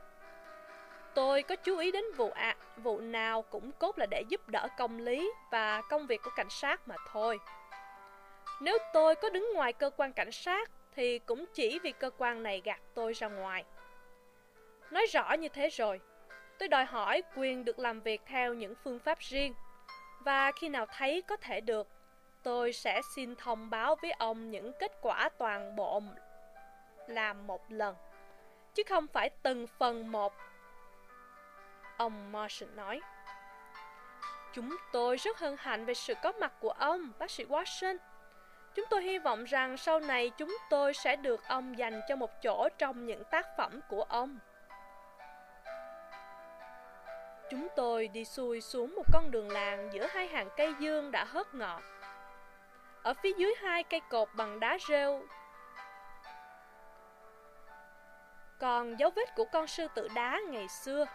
Tôi 1.15 1.43
có 1.43 1.57
chú 1.57 1.79
ý 1.79 1.93
đến 1.93 2.05
vụ 2.17 2.31
ạ, 2.31 2.57
à, 2.59 2.67
vụ 2.77 3.01
nào 3.01 3.43
cũng 3.43 3.73
cốt 3.73 3.99
là 3.99 4.07
để 4.11 4.23
giúp 4.29 4.49
đỡ 4.49 4.69
công 4.79 4.99
lý 4.99 5.33
và 5.51 5.83
công 5.83 6.07
việc 6.07 6.21
của 6.25 6.31
cảnh 6.37 6.51
sát 6.51 6.89
mà 6.89 6.97
thôi. 7.13 7.39
Nếu 8.61 8.79
tôi 8.93 9.15
có 9.15 9.31
đứng 9.31 9.53
ngoài 9.55 9.73
cơ 9.73 9.91
quan 9.97 10.13
cảnh 10.13 10.33
sát 10.33 10.71
thì 10.97 11.19
cũng 11.19 11.45
chỉ 11.55 11.79
vì 11.79 11.93
cơ 11.93 12.11
quan 12.19 12.43
này 12.43 12.63
gạt 12.65 12.81
tôi 12.95 13.13
ra 13.13 13.29
ngoài. 13.29 13.65
Nói 14.91 15.07
rõ 15.07 15.33
như 15.33 15.49
thế 15.49 15.69
rồi, 15.69 16.01
tôi 16.59 16.69
đòi 16.69 16.85
hỏi 16.85 17.23
quyền 17.37 17.65
được 17.65 17.79
làm 17.79 18.01
việc 18.01 18.21
theo 18.27 18.55
những 18.55 18.75
phương 18.85 18.99
pháp 18.99 19.19
riêng. 19.19 19.55
Và 20.21 20.53
khi 20.53 20.69
nào 20.69 20.87
thấy 20.87 21.23
có 21.23 21.37
thể 21.37 21.61
được, 21.61 21.89
tôi 22.43 22.73
sẽ 22.73 23.01
xin 23.15 23.37
thông 23.37 23.71
báo 23.71 23.97
với 24.03 24.11
ông 24.11 24.51
những 24.51 24.73
kết 24.81 24.93
quả 25.01 25.29
toàn 25.39 25.77
bộ 25.77 26.03
làm 27.07 27.47
một 27.47 27.73
lần, 27.73 27.97
chứ 28.75 28.83
không 28.89 29.07
phải 29.07 29.31
từng 29.43 29.67
phần 29.67 30.13
một. 30.13 30.33
Ông 31.97 32.33
Martian 32.33 32.77
nói. 32.77 33.01
Chúng 34.53 34.77
tôi 34.93 35.17
rất 35.17 35.39
hân 35.39 35.57
hạnh 35.59 35.85
về 35.85 35.95
sự 35.95 36.15
có 36.23 36.33
mặt 36.33 36.53
của 36.61 36.71
ông, 36.71 37.13
bác 37.19 37.31
sĩ 37.31 37.45
Watson. 37.45 37.97
Chúng 38.75 38.85
tôi 38.91 39.03
hy 39.03 39.19
vọng 39.19 39.45
rằng 39.45 39.77
sau 39.77 40.01
này 40.01 40.31
chúng 40.31 40.57
tôi 40.71 40.95
sẽ 40.95 41.17
được 41.17 41.49
ông 41.49 41.79
dành 41.79 42.01
cho 42.09 42.17
một 42.17 42.43
chỗ 42.43 42.69
trong 42.79 43.07
những 43.07 43.25
tác 43.25 43.47
phẩm 43.57 43.81
của 43.89 44.03
ông. 44.03 44.39
Chúng 47.53 47.69
tôi 47.77 48.09
đi 48.09 48.25
xuôi 48.25 48.61
xuống 48.61 48.95
một 48.95 49.03
con 49.13 49.31
đường 49.31 49.51
làng 49.51 49.91
giữa 49.93 50.07
hai 50.07 50.29
hàng 50.29 50.49
cây 50.57 50.75
dương 50.79 51.11
đã 51.11 51.25
hớt 51.25 51.55
ngọt. 51.55 51.83
Ở 53.03 53.15
phía 53.15 53.33
dưới 53.37 53.55
hai 53.63 53.83
cây 53.83 54.01
cột 54.11 54.29
bằng 54.35 54.61
đá 54.61 54.79
rêu 54.89 55.23
còn 58.61 58.99
dấu 58.99 59.11
vết 59.11 59.35
của 59.37 59.45
con 59.53 59.67
sư 59.67 59.87
tử 59.95 60.09
đá 60.15 60.41
ngày 60.49 60.69
xưa. 60.69 61.07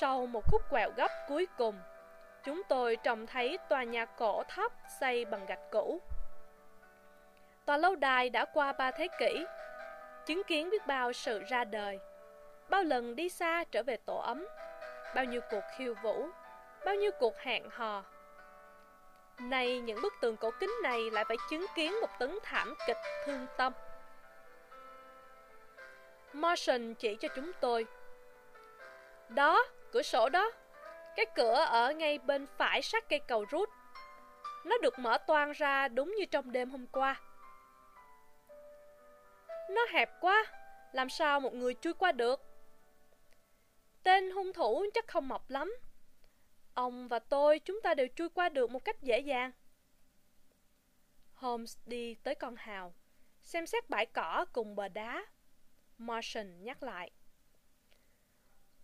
Sau 0.00 0.26
một 0.26 0.44
khúc 0.50 0.62
quẹo 0.70 0.90
gấp 0.96 1.10
cuối 1.28 1.46
cùng, 1.58 1.80
chúng 2.44 2.62
tôi 2.68 2.96
trông 2.96 3.26
thấy 3.26 3.58
tòa 3.68 3.84
nhà 3.84 4.04
cổ 4.04 4.42
thấp 4.48 4.72
xây 5.00 5.24
bằng 5.24 5.46
gạch 5.46 5.70
cũ. 5.70 6.00
Tòa 7.64 7.76
lâu 7.76 7.96
đài 7.96 8.30
đã 8.30 8.44
qua 8.44 8.72
ba 8.72 8.90
thế 8.90 9.08
kỷ, 9.18 9.44
chứng 10.26 10.42
kiến 10.44 10.70
biết 10.70 10.86
bao 10.86 11.12
sự 11.12 11.42
ra 11.48 11.64
đời, 11.64 11.98
bao 12.68 12.82
lần 12.82 13.16
đi 13.16 13.28
xa 13.28 13.64
trở 13.70 13.82
về 13.82 13.96
tổ 13.96 14.16
ấm, 14.16 14.46
bao 15.14 15.24
nhiêu 15.24 15.40
cuộc 15.50 15.62
khiêu 15.76 15.94
vũ, 16.02 16.28
bao 16.84 16.94
nhiêu 16.94 17.10
cuộc 17.18 17.38
hẹn 17.38 17.70
hò. 17.70 18.04
Nay 19.38 19.80
những 19.80 20.02
bức 20.02 20.12
tường 20.20 20.36
cổ 20.36 20.50
kính 20.60 20.72
này 20.82 21.10
lại 21.10 21.24
phải 21.24 21.36
chứng 21.50 21.66
kiến 21.74 22.00
một 22.00 22.08
tấn 22.18 22.38
thảm 22.42 22.74
kịch 22.86 22.96
thương 23.26 23.46
tâm. 23.56 23.72
Martian 26.32 26.94
chỉ 26.94 27.16
cho 27.20 27.28
chúng 27.36 27.52
tôi. 27.60 27.86
Đó, 29.28 29.64
cửa 29.92 30.02
sổ 30.02 30.28
đó. 30.28 30.50
Cái 31.16 31.26
cửa 31.34 31.54
ở 31.54 31.92
ngay 31.92 32.18
bên 32.18 32.46
phải 32.58 32.82
sát 32.82 33.08
cây 33.08 33.20
cầu 33.28 33.44
rút. 33.50 33.68
Nó 34.64 34.78
được 34.78 34.98
mở 34.98 35.18
toang 35.26 35.52
ra 35.52 35.88
đúng 35.88 36.14
như 36.18 36.24
trong 36.24 36.52
đêm 36.52 36.70
hôm 36.70 36.86
qua. 36.86 37.20
Nó 39.70 39.86
hẹp 39.90 40.10
quá, 40.20 40.44
làm 40.92 41.08
sao 41.08 41.40
một 41.40 41.54
người 41.54 41.74
chui 41.74 41.92
qua 41.92 42.12
được? 42.12 42.51
Tên 44.02 44.30
hung 44.30 44.52
thủ 44.52 44.84
chắc 44.94 45.08
không 45.08 45.28
mọc 45.28 45.50
lắm. 45.50 45.74
Ông 46.74 47.08
và 47.08 47.18
tôi 47.18 47.58
chúng 47.58 47.80
ta 47.82 47.94
đều 47.94 48.06
chui 48.16 48.28
qua 48.28 48.48
được 48.48 48.70
một 48.70 48.84
cách 48.84 49.02
dễ 49.02 49.18
dàng. 49.18 49.52
Holmes 51.34 51.78
đi 51.86 52.14
tới 52.14 52.34
con 52.34 52.54
hào, 52.56 52.94
xem 53.40 53.66
xét 53.66 53.90
bãi 53.90 54.06
cỏ 54.06 54.46
cùng 54.52 54.76
bờ 54.76 54.88
đá. 54.88 55.26
Martian 55.98 56.64
nhắc 56.64 56.82
lại. 56.82 57.10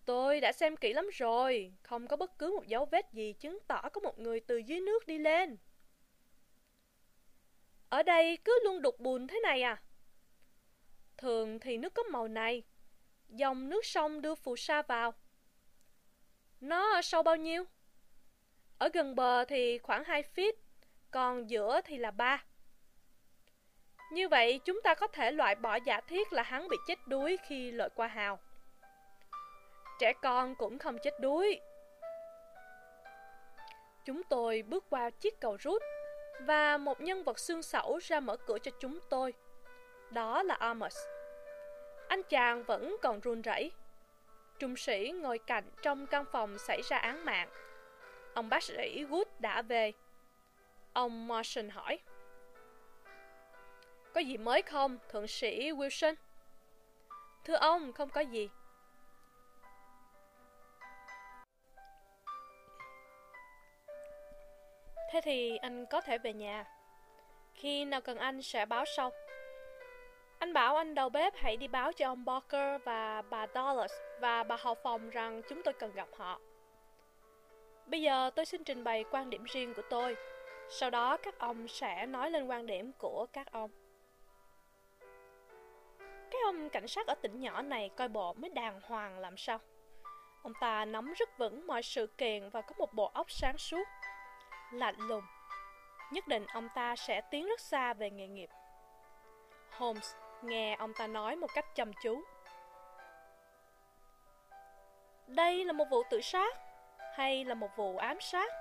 Tôi 0.04 0.40
đã 0.40 0.52
xem 0.52 0.76
kỹ 0.76 0.92
lắm 0.92 1.08
rồi, 1.12 1.72
không 1.82 2.06
có 2.06 2.16
bất 2.16 2.38
cứ 2.38 2.52
một 2.56 2.66
dấu 2.66 2.84
vết 2.84 3.12
gì 3.12 3.32
chứng 3.32 3.58
tỏ 3.66 3.88
có 3.92 4.00
một 4.00 4.18
người 4.18 4.40
từ 4.40 4.56
dưới 4.56 4.80
nước 4.80 5.06
đi 5.06 5.18
lên. 5.18 5.56
Ở 7.88 8.02
đây 8.02 8.38
cứ 8.44 8.60
luôn 8.64 8.82
đục 8.82 9.00
bùn 9.00 9.26
thế 9.26 9.40
này 9.42 9.62
à? 9.62 9.82
Thường 11.16 11.60
thì 11.60 11.76
nước 11.78 11.94
có 11.94 12.02
màu 12.02 12.28
này, 12.28 12.62
dòng 13.28 13.68
nước 13.68 13.86
sông 13.86 14.20
đưa 14.20 14.34
phù 14.34 14.56
sa 14.56 14.82
vào. 14.82 15.14
Nó 16.60 17.02
sâu 17.02 17.22
bao 17.22 17.36
nhiêu? 17.36 17.64
Ở 18.78 18.88
gần 18.92 19.14
bờ 19.14 19.44
thì 19.44 19.78
khoảng 19.78 20.04
2 20.04 20.22
feet, 20.34 20.52
còn 21.10 21.50
giữa 21.50 21.80
thì 21.84 21.98
là 21.98 22.10
3. 22.10 22.44
Như 24.12 24.28
vậy 24.28 24.60
chúng 24.64 24.80
ta 24.82 24.94
có 24.94 25.06
thể 25.06 25.30
loại 25.30 25.54
bỏ 25.54 25.78
giả 25.84 26.00
thiết 26.00 26.32
là 26.32 26.42
hắn 26.42 26.68
bị 26.68 26.76
chết 26.86 26.98
đuối 27.06 27.36
khi 27.46 27.70
lội 27.70 27.88
qua 27.94 28.06
hào. 28.06 28.38
Trẻ 30.00 30.12
con 30.22 30.54
cũng 30.54 30.78
không 30.78 30.98
chết 30.98 31.20
đuối. 31.20 31.60
Chúng 34.04 34.22
tôi 34.22 34.62
bước 34.62 34.84
qua 34.90 35.10
chiếc 35.10 35.40
cầu 35.40 35.56
rút 35.60 35.82
và 36.40 36.78
một 36.78 37.00
nhân 37.00 37.24
vật 37.24 37.38
xương 37.38 37.62
sẩu 37.62 37.98
ra 37.98 38.20
mở 38.20 38.36
cửa 38.36 38.58
cho 38.58 38.70
chúng 38.80 38.98
tôi. 39.10 39.34
Đó 40.10 40.42
là 40.42 40.54
Amos. 40.54 40.96
Anh 42.08 42.22
chàng 42.22 42.64
vẫn 42.64 42.96
còn 43.02 43.20
run 43.20 43.42
rẩy. 43.42 43.72
Trung 44.58 44.76
sĩ 44.76 45.12
ngồi 45.20 45.38
cạnh 45.38 45.64
trong 45.82 46.06
căn 46.06 46.24
phòng 46.32 46.58
xảy 46.58 46.82
ra 46.82 46.98
án 46.98 47.24
mạng. 47.24 47.48
Ông 48.34 48.48
bác 48.48 48.62
sĩ 48.62 49.04
Wood 49.04 49.24
đã 49.38 49.62
về. 49.62 49.92
Ông 50.92 51.28
Morrison 51.28 51.68
hỏi. 51.68 51.98
Có 54.12 54.20
gì 54.20 54.36
mới 54.36 54.62
không, 54.62 54.98
thượng 55.08 55.26
sĩ 55.26 55.70
Wilson? 55.70 56.14
Thưa 57.44 57.54
ông, 57.54 57.92
không 57.92 58.10
có 58.10 58.20
gì. 58.20 58.48
Thế 65.12 65.20
thì 65.24 65.56
anh 65.56 65.86
có 65.86 66.00
thể 66.00 66.18
về 66.18 66.32
nhà. 66.32 66.64
Khi 67.54 67.84
nào 67.84 68.00
cần 68.00 68.18
anh 68.18 68.42
sẽ 68.42 68.66
báo 68.66 68.84
sau. 68.96 69.10
Anh 70.38 70.52
bảo 70.52 70.76
anh 70.76 70.94
đầu 70.94 71.08
bếp 71.08 71.32
hãy 71.36 71.56
đi 71.56 71.68
báo 71.68 71.92
cho 71.92 72.08
ông 72.08 72.24
Barker 72.24 72.82
và 72.84 73.22
bà 73.30 73.46
Dollars 73.54 73.94
và 74.20 74.44
bà 74.44 74.56
hậu 74.60 74.74
phòng 74.74 75.10
rằng 75.10 75.42
chúng 75.48 75.62
tôi 75.62 75.74
cần 75.74 75.92
gặp 75.92 76.08
họ. 76.16 76.40
Bây 77.86 78.02
giờ 78.02 78.30
tôi 78.34 78.46
xin 78.46 78.64
trình 78.64 78.84
bày 78.84 79.04
quan 79.10 79.30
điểm 79.30 79.44
riêng 79.44 79.74
của 79.74 79.82
tôi. 79.90 80.16
Sau 80.70 80.90
đó 80.90 81.16
các 81.16 81.38
ông 81.38 81.68
sẽ 81.68 82.06
nói 82.06 82.30
lên 82.30 82.46
quan 82.46 82.66
điểm 82.66 82.92
của 82.98 83.26
các 83.32 83.52
ông. 83.52 83.70
Cái 86.30 86.40
ông 86.44 86.70
cảnh 86.70 86.88
sát 86.88 87.06
ở 87.06 87.14
tỉnh 87.14 87.40
nhỏ 87.40 87.62
này 87.62 87.90
coi 87.96 88.08
bộ 88.08 88.32
mới 88.32 88.50
đàng 88.50 88.80
hoàng 88.82 89.18
làm 89.18 89.36
sao. 89.36 89.58
Ông 90.42 90.52
ta 90.60 90.84
nắm 90.84 91.12
rất 91.12 91.38
vững 91.38 91.66
mọi 91.66 91.82
sự 91.82 92.06
kiện 92.06 92.50
và 92.50 92.60
có 92.60 92.74
một 92.78 92.92
bộ 92.92 93.10
óc 93.14 93.30
sáng 93.30 93.58
suốt, 93.58 93.88
lạnh 94.72 94.96
lùng. 94.98 95.24
Nhất 96.12 96.28
định 96.28 96.46
ông 96.46 96.68
ta 96.74 96.96
sẽ 96.96 97.20
tiến 97.30 97.46
rất 97.46 97.60
xa 97.60 97.94
về 97.94 98.10
nghề 98.10 98.26
nghiệp. 98.26 98.50
Holmes 99.70 100.14
nghe 100.42 100.76
ông 100.78 100.92
ta 100.94 101.06
nói 101.06 101.36
một 101.36 101.54
cách 101.54 101.74
chăm 101.74 101.92
chú. 102.02 102.22
Đây 105.26 105.64
là 105.64 105.72
một 105.72 105.84
vụ 105.90 106.02
tự 106.10 106.20
sát 106.20 106.56
hay 107.14 107.44
là 107.44 107.54
một 107.54 107.76
vụ 107.76 107.96
ám 107.96 108.20
sát? 108.20 108.52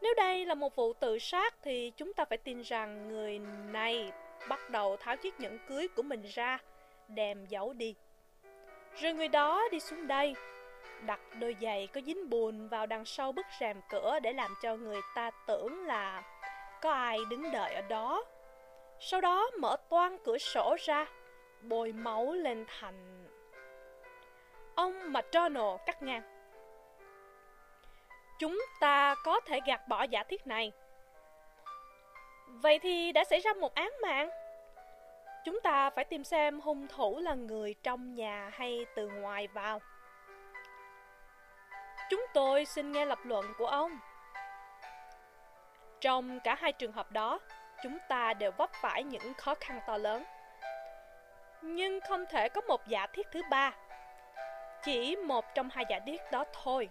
Nếu 0.00 0.14
đây 0.14 0.46
là 0.46 0.54
một 0.54 0.76
vụ 0.76 0.92
tự 0.92 1.18
sát 1.18 1.54
thì 1.62 1.92
chúng 1.96 2.14
ta 2.14 2.24
phải 2.24 2.38
tin 2.38 2.62
rằng 2.62 3.08
người 3.08 3.38
này 3.72 4.12
bắt 4.48 4.70
đầu 4.70 4.96
tháo 4.96 5.16
chiếc 5.16 5.40
nhẫn 5.40 5.58
cưới 5.68 5.88
của 5.96 6.02
mình 6.02 6.22
ra, 6.34 6.58
đem 7.08 7.46
giấu 7.46 7.72
đi. 7.72 7.94
Rồi 8.96 9.12
người 9.12 9.28
đó 9.28 9.68
đi 9.70 9.80
xuống 9.80 10.06
đây, 10.06 10.34
đặt 11.06 11.20
đôi 11.40 11.56
giày 11.60 11.86
có 11.86 12.00
dính 12.00 12.30
bùn 12.30 12.68
vào 12.68 12.86
đằng 12.86 13.04
sau 13.04 13.32
bức 13.32 13.46
rèm 13.60 13.80
cửa 13.90 14.18
để 14.22 14.32
làm 14.32 14.54
cho 14.62 14.76
người 14.76 15.00
ta 15.14 15.30
tưởng 15.46 15.86
là 15.86 16.22
có 16.80 16.92
ai 16.92 17.18
đứng 17.30 17.50
đợi 17.50 17.74
ở 17.74 17.82
đó. 17.82 18.24
Sau 19.04 19.20
đó 19.20 19.50
mở 19.58 19.76
toan 19.88 20.18
cửa 20.24 20.38
sổ 20.38 20.76
ra, 20.80 21.06
bôi 21.62 21.92
máu 21.92 22.32
lên 22.32 22.64
thành... 22.68 23.26
Ông 24.74 25.12
McDonald 25.12 25.80
cắt 25.86 26.02
ngang. 26.02 26.22
Chúng 28.38 28.62
ta 28.80 29.14
có 29.24 29.40
thể 29.40 29.60
gạt 29.66 29.88
bỏ 29.88 30.02
giả 30.02 30.22
thiết 30.22 30.46
này. 30.46 30.72
Vậy 32.46 32.78
thì 32.78 33.12
đã 33.12 33.24
xảy 33.24 33.40
ra 33.40 33.52
một 33.52 33.74
án 33.74 33.92
mạng. 34.02 34.30
Chúng 35.44 35.60
ta 35.60 35.90
phải 35.90 36.04
tìm 36.04 36.24
xem 36.24 36.60
hung 36.60 36.88
thủ 36.88 37.18
là 37.18 37.34
người 37.34 37.74
trong 37.82 38.14
nhà 38.14 38.50
hay 38.52 38.86
từ 38.96 39.08
ngoài 39.08 39.48
vào. 39.48 39.80
Chúng 42.10 42.26
tôi 42.34 42.64
xin 42.64 42.92
nghe 42.92 43.04
lập 43.04 43.18
luận 43.24 43.46
của 43.58 43.66
ông. 43.66 43.98
Trong 46.00 46.40
cả 46.40 46.54
hai 46.54 46.72
trường 46.72 46.92
hợp 46.92 47.12
đó, 47.12 47.40
chúng 47.82 47.98
ta 48.08 48.34
đều 48.34 48.50
vấp 48.50 48.70
phải 48.72 49.04
những 49.04 49.34
khó 49.34 49.54
khăn 49.60 49.80
to 49.86 49.96
lớn. 49.96 50.24
Nhưng 51.62 52.00
không 52.00 52.24
thể 52.30 52.48
có 52.48 52.60
một 52.60 52.86
giả 52.86 53.06
thiết 53.06 53.26
thứ 53.32 53.42
ba. 53.50 53.72
Chỉ 54.82 55.16
một 55.16 55.54
trong 55.54 55.68
hai 55.72 55.84
giả 55.88 55.98
thiết 56.06 56.20
đó 56.32 56.44
thôi. 56.62 56.88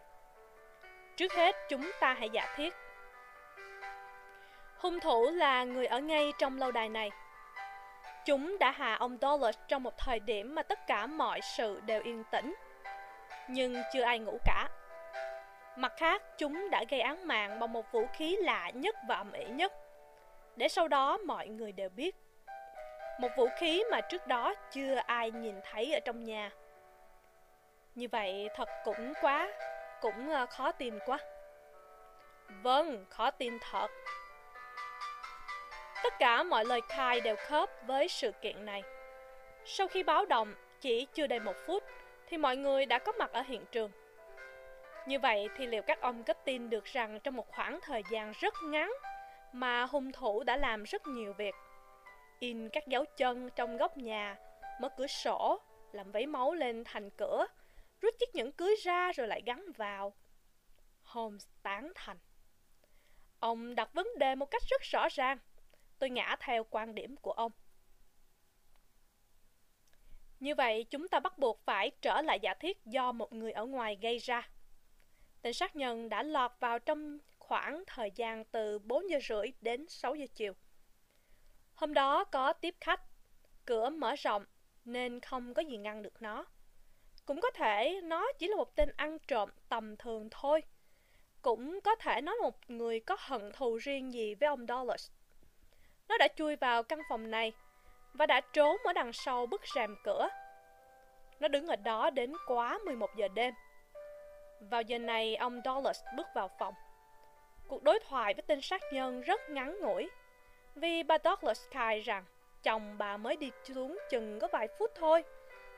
Trước 1.18 1.34
hết, 1.34 1.55
chúng 1.69 1.91
ta 1.99 2.13
hãy 2.13 2.30
giả 2.30 2.53
thiết. 2.55 2.73
Hung 4.77 4.99
thủ 4.99 5.31
là 5.31 5.63
người 5.63 5.85
ở 5.85 5.99
ngay 5.99 6.34
trong 6.38 6.57
lâu 6.57 6.72
đài 6.72 6.89
này. 6.89 7.11
Chúng 8.26 8.57
đã 8.59 8.72
hạ 8.72 8.95
ông 8.99 9.18
Dollars 9.22 9.57
trong 9.68 9.84
một 9.84 9.97
thời 9.97 10.19
điểm 10.19 10.55
mà 10.55 10.63
tất 10.63 10.88
cả 10.88 11.07
mọi 11.07 11.41
sự 11.41 11.81
đều 11.85 12.01
yên 12.03 12.23
tĩnh. 12.31 12.55
Nhưng 13.47 13.76
chưa 13.93 14.01
ai 14.01 14.19
ngủ 14.19 14.38
cả. 14.45 14.69
Mặt 15.76 15.93
khác, 15.97 16.22
chúng 16.38 16.69
đã 16.69 16.84
gây 16.89 17.01
án 17.01 17.27
mạng 17.27 17.59
bằng 17.59 17.73
một 17.73 17.91
vũ 17.91 18.07
khí 18.13 18.38
lạ 18.41 18.69
nhất 18.73 18.95
và 19.07 19.15
ầm 19.15 19.31
ĩ 19.31 19.45
nhất. 19.45 19.73
Để 20.55 20.67
sau 20.67 20.87
đó 20.87 21.17
mọi 21.17 21.47
người 21.47 21.71
đều 21.71 21.89
biết. 21.89 22.15
Một 23.19 23.29
vũ 23.37 23.47
khí 23.57 23.83
mà 23.91 24.01
trước 24.01 24.27
đó 24.27 24.53
chưa 24.71 24.95
ai 24.95 25.31
nhìn 25.31 25.55
thấy 25.71 25.93
ở 25.93 25.99
trong 25.99 26.23
nhà. 26.23 26.51
Như 27.95 28.07
vậy 28.11 28.49
thật 28.55 28.69
cũng 28.83 29.13
quá, 29.21 29.51
cũng 30.01 30.29
ờ, 30.29 30.45
khó 30.45 30.71
tin 30.71 30.99
quá. 31.05 31.17
Vâng, 32.63 33.05
khó 33.09 33.31
tin 33.31 33.57
thật. 33.71 33.87
Tất 36.03 36.13
cả 36.19 36.43
mọi 36.43 36.65
lời 36.65 36.81
khai 36.89 37.21
đều 37.21 37.35
khớp 37.35 37.69
với 37.87 38.07
sự 38.07 38.31
kiện 38.31 38.65
này. 38.65 38.83
Sau 39.65 39.87
khi 39.87 40.03
báo 40.03 40.25
động, 40.25 40.55
chỉ 40.81 41.07
chưa 41.13 41.27
đầy 41.27 41.39
một 41.39 41.55
phút, 41.67 41.83
thì 42.27 42.37
mọi 42.37 42.57
người 42.57 42.85
đã 42.85 42.99
có 42.99 43.11
mặt 43.11 43.31
ở 43.31 43.41
hiện 43.41 43.65
trường. 43.71 43.91
Như 45.07 45.19
vậy 45.19 45.49
thì 45.57 45.67
liệu 45.67 45.81
các 45.81 46.01
ông 46.01 46.23
có 46.23 46.33
tin 46.33 46.69
được 46.69 46.85
rằng 46.85 47.19
trong 47.19 47.35
một 47.35 47.47
khoảng 47.47 47.79
thời 47.81 48.03
gian 48.11 48.33
rất 48.41 48.53
ngắn 48.63 48.91
mà 49.53 49.85
hung 49.85 50.11
thủ 50.11 50.43
đã 50.43 50.57
làm 50.57 50.83
rất 50.83 51.07
nhiều 51.07 51.33
việc? 51.33 51.55
In 52.39 52.69
các 52.69 52.87
dấu 52.87 53.05
chân 53.17 53.49
trong 53.55 53.77
góc 53.77 53.97
nhà, 53.97 54.37
mở 54.81 54.89
cửa 54.97 55.07
sổ, 55.07 55.61
làm 55.91 56.11
vấy 56.11 56.25
máu 56.25 56.53
lên 56.53 56.83
thành 56.83 57.09
cửa, 57.09 57.45
rút 58.01 58.15
chiếc 58.19 58.35
nhẫn 58.35 58.51
cưới 58.51 58.75
ra 58.83 59.11
rồi 59.11 59.27
lại 59.27 59.41
gắn 59.45 59.71
vào. 59.77 60.13
Holmes 61.03 61.47
tán 61.63 61.91
thành. 61.95 62.17
Ông 63.39 63.75
đặt 63.75 63.93
vấn 63.93 64.07
đề 64.19 64.35
một 64.35 64.45
cách 64.45 64.61
rất 64.69 64.81
rõ 64.81 65.07
ràng. 65.11 65.37
Tôi 65.99 66.09
ngã 66.09 66.35
theo 66.39 66.63
quan 66.69 66.95
điểm 66.95 67.15
của 67.15 67.31
ông. 67.31 67.51
Như 70.39 70.55
vậy, 70.55 70.85
chúng 70.89 71.07
ta 71.07 71.19
bắt 71.19 71.37
buộc 71.37 71.61
phải 71.65 71.91
trở 72.01 72.21
lại 72.21 72.39
giả 72.39 72.53
thiết 72.53 72.85
do 72.85 73.11
một 73.11 73.33
người 73.33 73.51
ở 73.51 73.65
ngoài 73.65 73.97
gây 74.01 74.17
ra. 74.17 74.49
Tên 75.41 75.53
sát 75.53 75.75
nhân 75.75 76.09
đã 76.09 76.23
lọt 76.23 76.51
vào 76.59 76.79
trong 76.79 77.19
khoảng 77.51 77.83
thời 77.87 78.11
gian 78.15 78.43
từ 78.45 78.79
4 78.79 79.09
giờ 79.09 79.19
rưỡi 79.29 79.47
đến 79.61 79.85
6 79.89 80.15
giờ 80.15 80.25
chiều. 80.35 80.53
Hôm 81.75 81.93
đó 81.93 82.23
có 82.23 82.53
tiếp 82.53 82.75
khách, 82.81 83.01
cửa 83.65 83.89
mở 83.89 84.15
rộng 84.15 84.45
nên 84.85 85.19
không 85.19 85.53
có 85.53 85.61
gì 85.61 85.77
ngăn 85.77 86.03
được 86.03 86.21
nó. 86.21 86.45
Cũng 87.25 87.41
có 87.41 87.51
thể 87.51 88.01
nó 88.03 88.31
chỉ 88.39 88.47
là 88.47 88.55
một 88.55 88.75
tên 88.75 88.89
ăn 88.97 89.17
trộm 89.27 89.49
tầm 89.69 89.97
thường 89.97 90.27
thôi. 90.31 90.63
Cũng 91.41 91.81
có 91.81 91.95
thể 91.95 92.21
nó 92.21 92.35
là 92.35 92.41
một 92.41 92.69
người 92.69 92.99
có 92.99 93.17
hận 93.19 93.51
thù 93.53 93.77
riêng 93.77 94.13
gì 94.13 94.35
với 94.35 94.47
ông 94.47 94.65
Dollars. 94.67 95.11
Nó 96.09 96.17
đã 96.17 96.27
chui 96.35 96.55
vào 96.55 96.83
căn 96.83 96.99
phòng 97.09 97.31
này 97.31 97.53
và 98.13 98.25
đã 98.25 98.41
trốn 98.53 98.77
ở 98.83 98.93
đằng 98.93 99.13
sau 99.13 99.45
bức 99.45 99.61
rèm 99.75 99.95
cửa. 100.03 100.29
Nó 101.39 101.47
đứng 101.47 101.67
ở 101.67 101.75
đó 101.75 102.09
đến 102.09 102.33
quá 102.47 102.79
11 102.85 103.09
giờ 103.17 103.27
đêm. 103.27 103.53
Vào 104.59 104.81
giờ 104.81 104.99
này, 104.99 105.35
ông 105.35 105.61
Dollars 105.65 105.99
bước 106.15 106.27
vào 106.35 106.49
phòng. 106.59 106.73
Cuộc 107.72 107.84
đối 107.84 107.99
thoại 107.99 108.34
với 108.34 108.43
tên 108.48 108.61
sát 108.61 108.81
nhân 108.93 109.22
rất 109.22 109.49
ngắn 109.49 109.80
ngủi, 109.80 110.10
vì 110.76 111.03
bà 111.03 111.18
Douglas 111.23 111.69
khai 111.69 111.99
rằng 111.99 112.23
chồng 112.64 112.98
bà 112.98 113.18
mới 113.18 113.35
đi 113.35 113.52
xuống 113.64 113.99
chừng 114.10 114.39
có 114.39 114.48
vài 114.52 114.68
phút 114.80 114.91
thôi, 114.95 115.23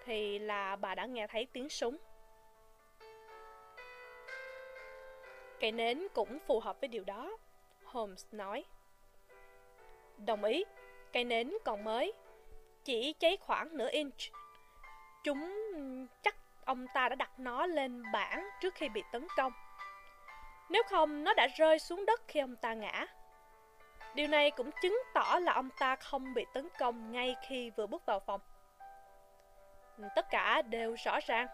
thì 0.06 0.40
là 0.40 0.76
bà 0.76 0.96
đã 0.96 1.06
nghe 1.06 1.28
thấy 1.28 1.48
tiếng 1.54 1.70
súng. 1.70 1.98
Cây 5.60 5.72
nến 5.72 6.08
cũng 6.14 6.40
phù 6.48 6.60
hợp 6.60 6.82
với 6.82 6.88
điều 6.88 7.04
đó, 7.04 7.38
Holmes 7.84 8.26
nói. 8.32 8.66
Đồng 10.18 10.44
ý, 10.44 10.64
cây 11.14 11.24
nến 11.24 11.54
còn 11.66 11.84
mới, 11.84 12.14
chỉ 12.84 13.14
cháy 13.14 13.38
khoảng 13.38 13.78
nửa 13.78 13.90
inch. 13.92 14.20
Chúng 15.24 15.54
chắc 16.22 16.36
ông 16.66 16.86
ta 16.94 17.10
đã 17.10 17.16
đặt 17.16 17.40
nó 17.40 17.66
lên 17.66 18.04
bảng 18.14 18.50
trước 18.62 18.76
khi 18.76 18.90
bị 18.90 19.04
tấn 19.12 19.28
công. 19.38 19.54
Nếu 20.70 20.84
không, 20.84 21.24
nó 21.24 21.34
đã 21.34 21.48
rơi 21.48 21.80
xuống 21.80 22.06
đất 22.06 22.22
khi 22.28 22.40
ông 22.40 22.56
ta 22.56 22.74
ngã. 22.74 23.06
Điều 24.16 24.28
này 24.28 24.52
cũng 24.52 24.70
chứng 24.82 25.02
tỏ 25.14 25.40
là 25.42 25.54
ông 25.54 25.70
ta 25.80 25.96
không 25.96 26.34
bị 26.34 26.46
tấn 26.54 26.70
công 26.80 27.12
ngay 27.12 27.36
khi 27.48 27.70
vừa 27.70 27.88
bước 27.88 28.06
vào 28.06 28.20
phòng. 28.20 28.42
Tất 30.16 30.30
cả 30.30 30.62
đều 30.62 30.96
rõ 31.06 31.20
ràng. 31.26 31.48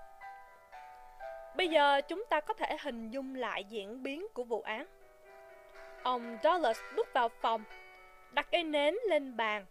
Bây 1.55 1.67
giờ 1.67 2.01
chúng 2.01 2.25
ta 2.29 2.41
có 2.41 2.53
thể 2.53 2.77
hình 2.81 3.09
dung 3.09 3.35
lại 3.35 3.63
diễn 3.63 4.03
biến 4.03 4.27
của 4.33 4.43
vụ 4.43 4.61
án. 4.61 4.85
Ông 6.03 6.37
Dollars 6.43 6.79
bước 6.95 7.07
vào 7.13 7.29
phòng, 7.29 7.63
đặt 8.31 8.47
cây 8.51 8.63
nến 8.63 8.95
lên 9.09 9.37
bàn. 9.37 9.65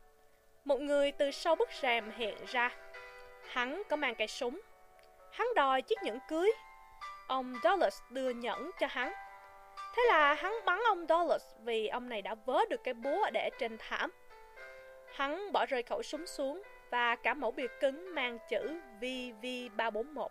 Một 0.64 0.80
người 0.80 1.12
từ 1.12 1.30
sau 1.30 1.56
bức 1.56 1.68
rèm 1.72 2.10
hiện 2.10 2.36
ra. 2.46 2.70
Hắn 3.48 3.82
có 3.88 3.96
mang 3.96 4.14
cây 4.14 4.28
súng. 4.28 4.60
Hắn 5.32 5.46
đòi 5.54 5.82
chiếc 5.82 6.02
nhẫn 6.02 6.18
cưới. 6.28 6.50
Ông 7.28 7.54
Dollars 7.62 8.02
đưa 8.10 8.30
nhẫn 8.30 8.70
cho 8.80 8.86
hắn. 8.90 9.12
Thế 9.98 10.04
là 10.08 10.34
hắn 10.34 10.52
bắn 10.64 10.80
ông 10.84 11.06
Dollars 11.08 11.44
vì 11.64 11.88
ông 11.88 12.08
này 12.08 12.22
đã 12.22 12.34
vớ 12.34 12.64
được 12.70 12.84
cái 12.84 12.94
búa 12.94 13.30
để 13.32 13.50
trên 13.58 13.78
thảm. 13.78 14.12
Hắn 15.14 15.52
bỏ 15.52 15.66
rơi 15.66 15.82
khẩu 15.82 16.02
súng 16.02 16.26
xuống 16.26 16.62
và 16.90 17.16
cả 17.16 17.34
mẫu 17.34 17.50
bìa 17.50 17.66
cứng 17.80 18.14
mang 18.14 18.38
chữ 18.48 18.80
VV341. 19.00 20.28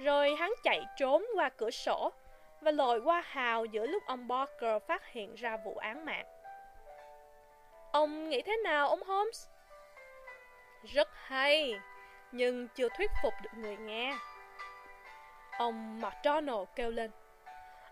Rồi 0.00 0.36
hắn 0.36 0.52
chạy 0.62 0.84
trốn 0.96 1.24
qua 1.34 1.48
cửa 1.48 1.70
sổ 1.70 2.12
và 2.60 2.70
lội 2.70 3.00
qua 3.00 3.22
hào 3.26 3.64
giữa 3.64 3.86
lúc 3.86 4.02
ông 4.06 4.28
Barker 4.28 4.82
phát 4.88 5.06
hiện 5.06 5.34
ra 5.34 5.56
vụ 5.64 5.76
án 5.76 6.04
mạng. 6.04 6.26
Ông 7.92 8.28
nghĩ 8.28 8.42
thế 8.42 8.56
nào 8.64 8.88
ông 8.88 9.02
Holmes? 9.02 9.48
Rất 10.84 11.08
hay, 11.12 11.74
nhưng 12.32 12.68
chưa 12.68 12.88
thuyết 12.96 13.10
phục 13.22 13.32
được 13.42 13.50
người 13.56 13.76
nghe. 13.76 14.16
Ông 15.58 16.00
McDonald 16.00 16.68
kêu 16.76 16.90
lên. 16.90 17.10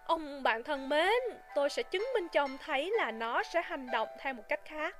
Ông 0.06 0.42
bạn 0.42 0.62
thân 0.62 0.88
mến, 0.88 1.12
tôi 1.54 1.70
sẽ 1.70 1.82
chứng 1.82 2.06
minh 2.14 2.28
cho 2.28 2.42
ông 2.42 2.58
thấy 2.58 2.92
là 2.98 3.10
nó 3.10 3.42
sẽ 3.42 3.62
hành 3.62 3.86
động 3.92 4.08
theo 4.20 4.34
một 4.34 4.42
cách 4.48 4.60
khác. 4.64 4.96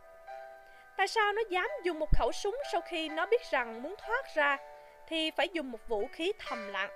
Tại 0.97 1.09
sao 1.09 1.33
nó 1.33 1.43
dám 1.51 1.69
dùng 1.83 1.99
một 1.99 2.09
khẩu 2.19 2.33
súng 2.33 2.57
sau 2.73 2.81
khi 2.81 3.09
nó 3.09 3.27
biết 3.27 3.43
rằng 3.51 3.83
muốn 3.83 3.95
thoát 3.99 4.35
ra 4.35 4.57
thì 5.09 5.31
phải 5.31 5.49
dùng 5.53 5.73
một 5.73 5.89
vũ 5.89 6.09
khí 6.13 6.33
thầm 6.39 6.69
lặng? 6.69 6.91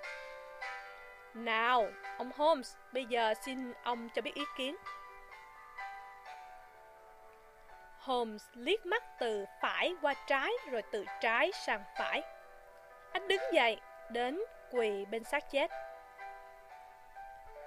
Nào, 1.33 1.87
ông 2.17 2.31
Holmes, 2.37 2.75
bây 2.91 3.05
giờ 3.05 3.33
xin 3.45 3.73
ông 3.83 4.09
cho 4.15 4.21
biết 4.21 4.33
ý 4.35 4.43
kiến. 4.57 4.75
Holmes 7.99 8.43
liếc 8.53 8.85
mắt 8.85 9.03
từ 9.19 9.45
phải 9.61 9.95
qua 10.01 10.13
trái 10.27 10.51
rồi 10.71 10.81
từ 10.91 11.05
trái 11.21 11.51
sang 11.51 11.83
phải. 11.97 12.21
Anh 13.11 13.27
đứng 13.27 13.41
dậy, 13.53 13.79
đến 14.09 14.41
quỳ 14.71 15.05
bên 15.05 15.23
xác 15.23 15.51
chết. 15.51 15.71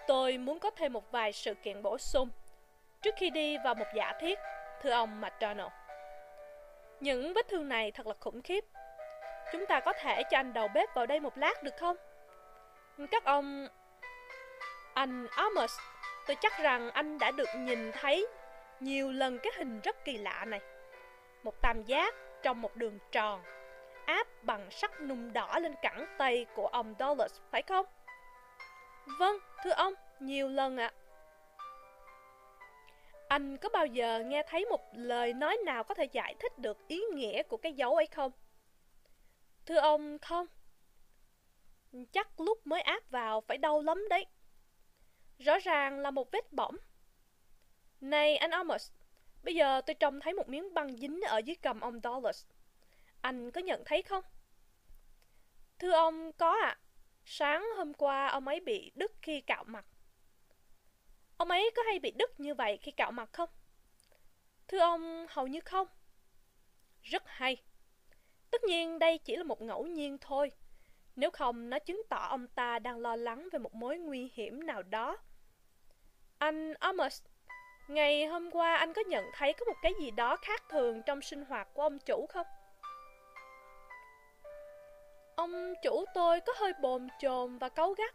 Tôi 0.07 0.39
muốn 0.39 0.59
có 0.59 0.71
thêm 0.71 0.93
một 0.93 1.11
vài 1.11 1.33
sự 1.33 1.55
kiện 1.55 1.83
bổ 1.83 1.99
sung 1.99 2.31
trước 3.03 3.15
khi 3.17 3.31
đi 3.31 3.57
vào 3.65 3.75
một 3.75 3.87
giả 3.95 4.13
thiết, 4.21 4.39
thưa 4.83 4.91
ông 4.91 5.21
McDonald. 5.21 5.73
Những 7.01 7.33
vết 7.35 7.49
thương 7.49 7.69
này 7.69 7.93
thật 7.93 8.07
là 8.07 8.15
khủng 8.21 8.43
khiếp. 8.43 8.65
Chúng 9.53 9.67
ta 9.67 9.81
có 9.81 9.93
thể 9.93 10.23
cho 10.23 10.39
anh 10.39 10.53
đầu 10.53 10.69
bếp 10.69 10.95
vào 10.95 11.07
đây 11.07 11.21
một 11.21 11.39
lát 11.39 11.63
được 11.63 11.77
không? 11.77 11.97
Các 13.11 13.25
ông... 13.25 13.69
Anh 14.95 15.27
Amos, 15.31 15.79
tôi 16.27 16.37
chắc 16.41 16.53
rằng 16.59 16.91
anh 16.91 17.19
đã 17.19 17.31
được 17.31 17.49
nhìn 17.57 17.93
thấy 17.93 18.27
nhiều 18.81 19.13
lần 19.13 19.39
cái 19.39 19.53
hình 19.57 19.81
rất 19.81 20.05
kỳ 20.05 20.19
lạ 20.19 20.45
này. 20.45 20.61
Một 21.43 21.63
tam 21.63 21.83
giác 21.83 22.15
trong 22.43 22.63
một 22.63 22.77
đường 22.77 22.99
tròn, 23.13 23.43
áp 24.07 24.27
bằng 24.43 24.71
sắt 24.71 25.01
nung 25.01 25.33
đỏ 25.33 25.59
lên 25.59 25.75
cẳng 25.83 26.07
tay 26.19 26.47
của 26.55 26.67
ông 26.67 26.95
Dollars, 26.99 27.41
phải 27.51 27.63
không? 27.63 27.87
Vâng, 29.07 29.37
thưa 29.65 29.71
ông, 29.71 29.95
nhiều 30.21 30.49
lần 30.49 30.77
ạ. 30.77 30.93
Anh 33.29 33.57
có 33.57 33.69
bao 33.69 33.87
giờ 33.87 34.23
nghe 34.27 34.43
thấy 34.49 34.65
một 34.65 34.81
lời 34.93 35.33
nói 35.33 35.59
nào 35.67 35.85
có 35.85 35.95
thể 35.95 36.05
giải 36.05 36.35
thích 36.39 36.59
được 36.59 36.89
ý 36.89 37.03
nghĩa 37.15 37.43
của 37.43 37.57
cái 37.57 37.73
dấu 37.73 37.95
ấy 37.95 38.07
không? 38.07 38.33
Thưa 39.67 39.79
ông, 39.79 40.19
không. 40.19 40.47
Chắc 42.13 42.41
lúc 42.41 42.67
mới 42.67 42.81
áp 42.81 43.11
vào 43.11 43.41
phải 43.41 43.59
đau 43.59 43.81
lắm 43.81 44.09
đấy. 44.11 44.27
Rõ 45.39 45.59
ràng 45.59 45.99
là 45.99 46.11
một 46.11 46.33
vết 46.33 46.53
bỏng. 46.53 46.77
Này 48.01 48.37
anh 48.37 48.51
Amos, 48.51 48.91
bây 49.43 49.55
giờ 49.55 49.81
tôi 49.81 49.95
trông 49.95 50.21
thấy 50.21 50.33
một 50.33 50.49
miếng 50.49 50.75
băng 50.75 50.97
dính 50.97 51.21
ở 51.21 51.39
dưới 51.39 51.57
cầm 51.63 51.81
ông 51.81 52.01
Dollars. 52.05 52.47
Anh 53.21 53.51
có 53.51 53.61
nhận 53.61 53.83
thấy 53.85 54.03
không? 54.03 54.25
Thưa 55.79 55.93
ông, 55.93 56.33
có 56.33 56.59
ạ. 56.63 56.69
À. 56.69 56.82
Sáng 57.25 57.65
hôm 57.77 57.95
qua 57.95 58.27
ông 58.27 58.49
ấy 58.49 58.61
bị 58.61 58.93
đứt 58.95 59.13
khi 59.23 59.41
cạo 59.41 59.65
mặt. 59.65 59.85
Ông 61.37 61.51
ấy 61.51 61.71
có 61.77 61.83
hay 61.83 61.99
bị 61.99 62.11
đứt 62.11 62.41
như 62.41 62.55
vậy 62.55 62.79
khi 62.83 62.91
cạo 62.91 63.13
mặt 63.13 63.29
không? 63.33 63.49
Thưa 64.69 64.79
ông, 64.79 65.27
hầu 65.29 65.47
như 65.47 65.61
không. 65.61 65.89
Rất 67.03 67.23
hay. 67.27 67.57
Tất 68.51 68.65
nhiên 68.65 68.99
đây 68.99 69.19
chỉ 69.19 69.37
là 69.37 69.45
một 69.45 69.63
ngẫu 69.63 69.87
nhiên 69.87 70.19
thôi. 70.19 70.51
Nếu 71.17 71.31
không, 71.31 71.71
nó 71.71 71.79
chứng 71.79 72.03
tỏ 72.09 72.27
ông 72.29 72.47
ta 72.47 72.79
đang 72.79 72.99
lo 72.99 73.17
lắng 73.17 73.49
về 73.53 73.59
một 73.59 73.75
mối 73.75 73.99
nguy 73.99 74.31
hiểm 74.35 74.67
nào 74.67 74.83
đó. 74.83 75.17
Anh 76.39 76.75
Amos, 76.75 77.23
ngày 77.89 78.27
hôm 78.27 78.51
qua 78.51 78.77
anh 78.77 78.93
có 78.93 79.03
nhận 79.07 79.25
thấy 79.35 79.53
có 79.53 79.65
một 79.65 79.77
cái 79.83 79.93
gì 80.01 80.11
đó 80.11 80.37
khác 80.37 80.63
thường 80.69 81.03
trong 81.07 81.23
sinh 81.23 81.45
hoạt 81.45 81.69
của 81.75 81.83
ông 81.83 81.99
chủ 81.99 82.27
không? 82.27 82.47
Ông 85.37 85.75
chủ 85.83 86.05
tôi 86.15 86.41
có 86.41 86.53
hơi 86.57 86.73
bồn 86.81 87.09
chồn 87.21 87.59
và 87.59 87.69
cáu 87.69 87.93
gắt. 87.93 88.15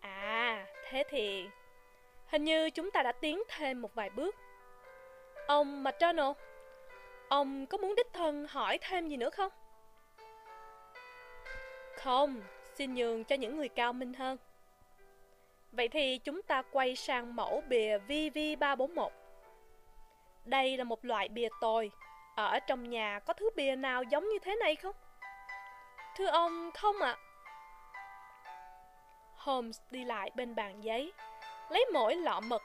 À, 0.00 0.66
thế 0.90 1.04
thì 1.08 1.48
hình 2.26 2.44
như 2.44 2.70
chúng 2.70 2.90
ta 2.90 3.02
đã 3.02 3.12
tiến 3.12 3.42
thêm 3.48 3.82
một 3.82 3.94
vài 3.94 4.10
bước. 4.10 4.36
Ông 5.46 5.84
McDonald, 5.84 6.36
ông 7.28 7.66
có 7.66 7.78
muốn 7.78 7.94
đích 7.94 8.12
thân 8.12 8.46
hỏi 8.48 8.78
thêm 8.80 9.08
gì 9.08 9.16
nữa 9.16 9.30
không? 9.30 9.52
Không, 11.96 12.40
xin 12.74 12.94
nhường 12.94 13.24
cho 13.24 13.36
những 13.36 13.56
người 13.56 13.68
cao 13.68 13.92
minh 13.92 14.14
hơn. 14.14 14.38
Vậy 15.72 15.88
thì 15.88 16.18
chúng 16.18 16.42
ta 16.42 16.62
quay 16.62 16.96
sang 16.96 17.36
mẫu 17.36 17.62
bìa 17.68 17.98
VV341. 18.08 19.10
Đây 20.44 20.76
là 20.76 20.84
một 20.84 21.04
loại 21.04 21.28
bìa 21.28 21.48
tồi. 21.60 21.90
Ở 22.36 22.58
trong 22.58 22.90
nhà 22.90 23.18
có 23.18 23.32
thứ 23.32 23.50
bìa 23.56 23.76
nào 23.76 24.02
giống 24.02 24.28
như 24.28 24.38
thế 24.38 24.56
này 24.56 24.76
không? 24.76 24.96
Thưa 26.16 26.26
ông, 26.26 26.70
không 26.74 27.00
ạ. 27.00 27.16
À. 27.16 27.22
Holmes 29.36 29.80
đi 29.90 30.04
lại 30.04 30.30
bên 30.34 30.54
bàn 30.54 30.80
giấy, 30.80 31.12
lấy 31.70 31.84
mỗi 31.92 32.16
lọ 32.16 32.40
mực, 32.40 32.62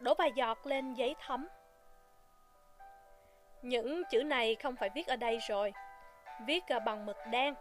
đổ 0.00 0.14
vài 0.14 0.32
giọt 0.34 0.66
lên 0.66 0.94
giấy 0.94 1.14
thấm. 1.26 1.48
Những 3.62 4.02
chữ 4.10 4.22
này 4.22 4.54
không 4.54 4.76
phải 4.76 4.90
viết 4.94 5.06
ở 5.06 5.16
đây 5.16 5.38
rồi, 5.48 5.72
viết 6.46 6.64
bằng 6.84 7.06
mực 7.06 7.16
đen, 7.30 7.54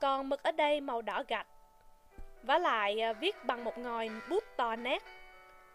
còn 0.00 0.28
mực 0.28 0.42
ở 0.42 0.52
đây 0.52 0.80
màu 0.80 1.02
đỏ 1.02 1.22
gạch. 1.28 1.46
Và 2.42 2.58
lại 2.58 3.00
à, 3.00 3.12
viết 3.12 3.44
bằng 3.44 3.64
một 3.64 3.78
ngòi 3.78 4.10
bút 4.30 4.44
to 4.56 4.76
nét, 4.76 5.02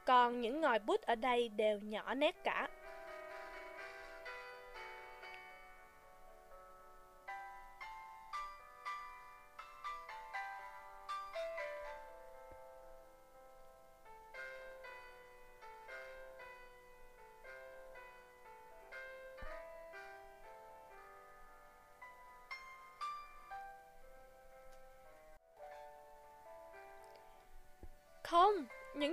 còn 0.05 0.41
những 0.41 0.61
ngòi 0.61 0.79
bút 0.79 1.01
ở 1.01 1.15
đây 1.15 1.49
đều 1.49 1.79
nhỏ 1.79 2.13
nét 2.13 2.43
cả. 2.43 2.67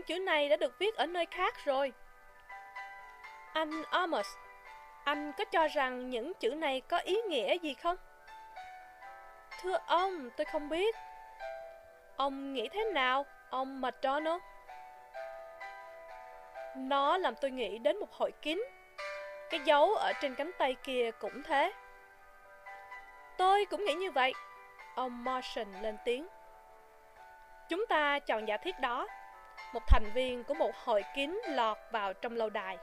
Chữ 0.09 0.19
này 0.19 0.49
đã 0.49 0.57
được 0.57 0.79
viết 0.79 0.97
ở 0.97 1.07
nơi 1.07 1.27
khác 1.27 1.55
rồi. 1.65 1.93
Anh 3.53 3.83
Amos, 3.91 4.27
anh 5.05 5.33
có 5.39 5.45
cho 5.45 5.69
rằng 5.69 6.11
những 6.11 6.33
chữ 6.35 6.51
này 6.51 6.81
có 6.81 6.99
ý 6.99 7.21
nghĩa 7.29 7.59
gì 7.59 7.75
không? 7.75 7.97
Thưa 9.61 9.79
ông, 9.87 10.31
tôi 10.37 10.45
không 10.45 10.69
biết. 10.69 10.95
Ông 12.17 12.55
nghĩ 12.55 12.69
thế 12.69 12.85
nào, 12.85 13.27
ông 13.51 13.81
McDonald? 13.81 14.43
Nó 16.77 17.19
làm 17.19 17.35
tôi 17.35 17.51
nghĩ 17.51 17.79
đến 17.79 18.01
một 18.01 18.13
hội 18.13 18.33
kín. 18.43 18.65
Cái 19.51 19.61
dấu 19.61 19.95
ở 19.95 20.13
trên 20.21 20.35
cánh 20.35 20.51
tay 20.59 20.77
kia 20.83 21.11
cũng 21.21 21.43
thế. 21.43 21.73
Tôi 23.39 23.65
cũng 23.65 23.85
nghĩ 23.85 23.95
như 23.95 24.11
vậy. 24.11 24.33
Ông 24.97 25.25
Martian 25.25 25.83
lên 25.83 25.97
tiếng. 26.05 26.27
Chúng 27.69 27.87
ta 27.87 28.19
chọn 28.19 28.49
giả 28.49 28.57
thiết 28.57 28.81
đó. 28.81 29.07
Một 29.73 29.83
thành 29.87 30.11
viên 30.15 30.45
của 30.45 30.55
một 30.55 30.77
hội 30.85 31.05
kín 31.15 31.41
lọt 31.49 31.79
vào 31.91 32.15
trong 32.15 32.37
lâu 32.37 32.51
đài. 32.51 32.79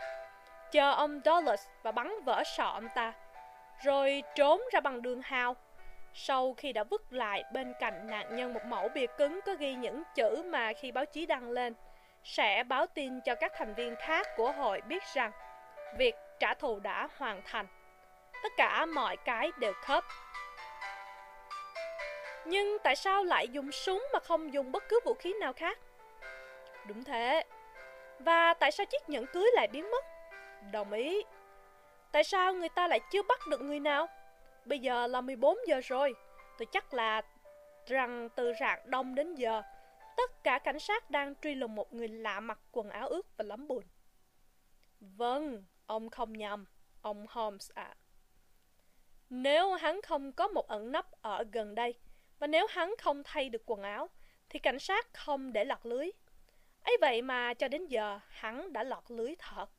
Chờ 0.72 0.92
ông 0.92 1.22
Dulles 1.26 1.68
và 1.84 1.92
bắn 1.92 2.14
vỡ 2.26 2.44
sọ 2.58 2.64
ông 2.64 2.88
ta. 2.96 3.14
Rồi 3.84 4.24
trốn 4.36 4.62
ra 4.72 4.80
bằng 4.80 5.02
đường 5.02 5.22
hào. 5.22 5.56
Sau 6.14 6.54
khi 6.58 6.74
đã 6.74 6.84
vứt 6.84 7.14
lại 7.14 7.44
bên 7.54 7.74
cạnh 7.80 8.08
nạn 8.08 8.36
nhân 8.36 8.54
một 8.54 8.66
mẫu 8.66 8.90
bìa 8.90 9.06
cứng 9.18 9.40
có 9.46 9.56
ghi 9.56 9.74
những 9.74 10.04
chữ 10.16 10.44
mà 10.46 10.74
khi 10.74 10.92
báo 10.92 11.06
chí 11.06 11.26
đăng 11.26 11.52
lên, 11.52 11.74
sẽ 12.24 12.64
báo 12.64 12.86
tin 12.88 13.22
cho 13.22 13.36
các 13.36 13.52
thành 13.56 13.74
viên 13.74 13.96
khác 13.96 14.28
của 14.38 14.52
hội 14.52 14.82
biết 14.82 15.04
rằng 15.14 15.32
việc 15.98 16.16
trả 16.40 16.54
thù 16.54 16.80
đã 16.80 17.08
hoàn 17.18 17.42
thành. 17.46 17.68
Tất 18.44 18.50
cả 18.58 18.86
mọi 18.86 19.18
cái 19.18 19.52
đều 19.60 19.74
khớp 19.74 20.04
nhưng 22.46 22.78
tại 22.84 22.96
sao 22.96 23.24
lại 23.24 23.48
dùng 23.48 23.72
súng 23.72 24.08
mà 24.14 24.20
không 24.20 24.54
dùng 24.54 24.72
bất 24.72 24.84
cứ 24.90 25.00
vũ 25.06 25.14
khí 25.14 25.34
nào 25.40 25.54
khác? 25.54 25.80
Đúng 26.88 27.04
thế. 27.04 27.44
Và 28.20 28.54
tại 28.54 28.72
sao 28.72 28.86
chiếc 28.86 29.10
nhẫn 29.10 29.26
cưới 29.34 29.46
lại 29.54 29.68
biến 29.68 29.92
mất? 29.92 30.06
Đồng 30.72 30.92
ý. 30.92 31.24
Tại 32.12 32.24
sao 32.24 32.54
người 32.54 32.70
ta 32.70 32.88
lại 32.88 33.00
chưa 33.12 33.24
bắt 33.24 33.40
được 33.50 33.62
người 33.62 33.80
nào? 33.80 34.08
Bây 34.66 34.80
giờ 34.80 35.08
là 35.08 35.22
14 35.22 35.58
giờ 35.68 35.82
rồi. 35.84 36.14
Tôi 36.58 36.66
chắc 36.72 36.94
là 36.94 37.22
rằng 37.86 38.30
từ 38.36 38.54
rạng 38.60 38.80
đông 38.90 39.16
đến 39.16 39.36
giờ, 39.36 39.62
tất 40.18 40.44
cả 40.44 40.60
cảnh 40.60 40.80
sát 40.80 41.10
đang 41.10 41.36
truy 41.36 41.56
lùng 41.56 41.76
một 41.76 41.94
người 41.94 42.08
lạ 42.08 42.40
mặc 42.40 42.60
quần 42.72 42.90
áo 42.90 43.08
ướt 43.08 43.38
và 43.38 43.46
lắm 43.46 43.68
bùn. 43.68 43.84
Vâng, 45.00 45.64
ông 45.86 46.10
không 46.10 46.34
nhầm, 46.34 46.66
ông 47.02 47.26
Holmes 47.30 47.72
ạ. 47.74 47.84
À. 47.84 47.96
Nếu 49.30 49.74
hắn 49.74 50.02
không 50.02 50.32
có 50.32 50.48
một 50.48 50.68
ẩn 50.68 50.92
nấp 50.92 51.06
ở 51.22 51.44
gần 51.52 51.76
đây, 51.76 51.94
và 52.40 52.48
nếu 52.48 52.68
hắn 52.70 52.96
không 53.02 53.24
thay 53.24 53.50
được 53.50 53.62
quần 53.66 53.82
áo, 53.84 54.10
thì 54.50 54.60
cảnh 54.60 54.80
sát 54.80 55.14
không 55.14 55.54
để 55.54 55.66
lọt 55.66 55.86
lưới 55.86 56.12
ấy 56.86 56.98
vậy 57.02 57.22
mà 57.22 57.54
cho 57.54 57.68
đến 57.68 57.88
giờ 57.88 58.20
hắn 58.28 58.74
đã 58.74 58.84
lọt 58.84 59.04
lưới 59.12 59.36
thật. 59.40 59.70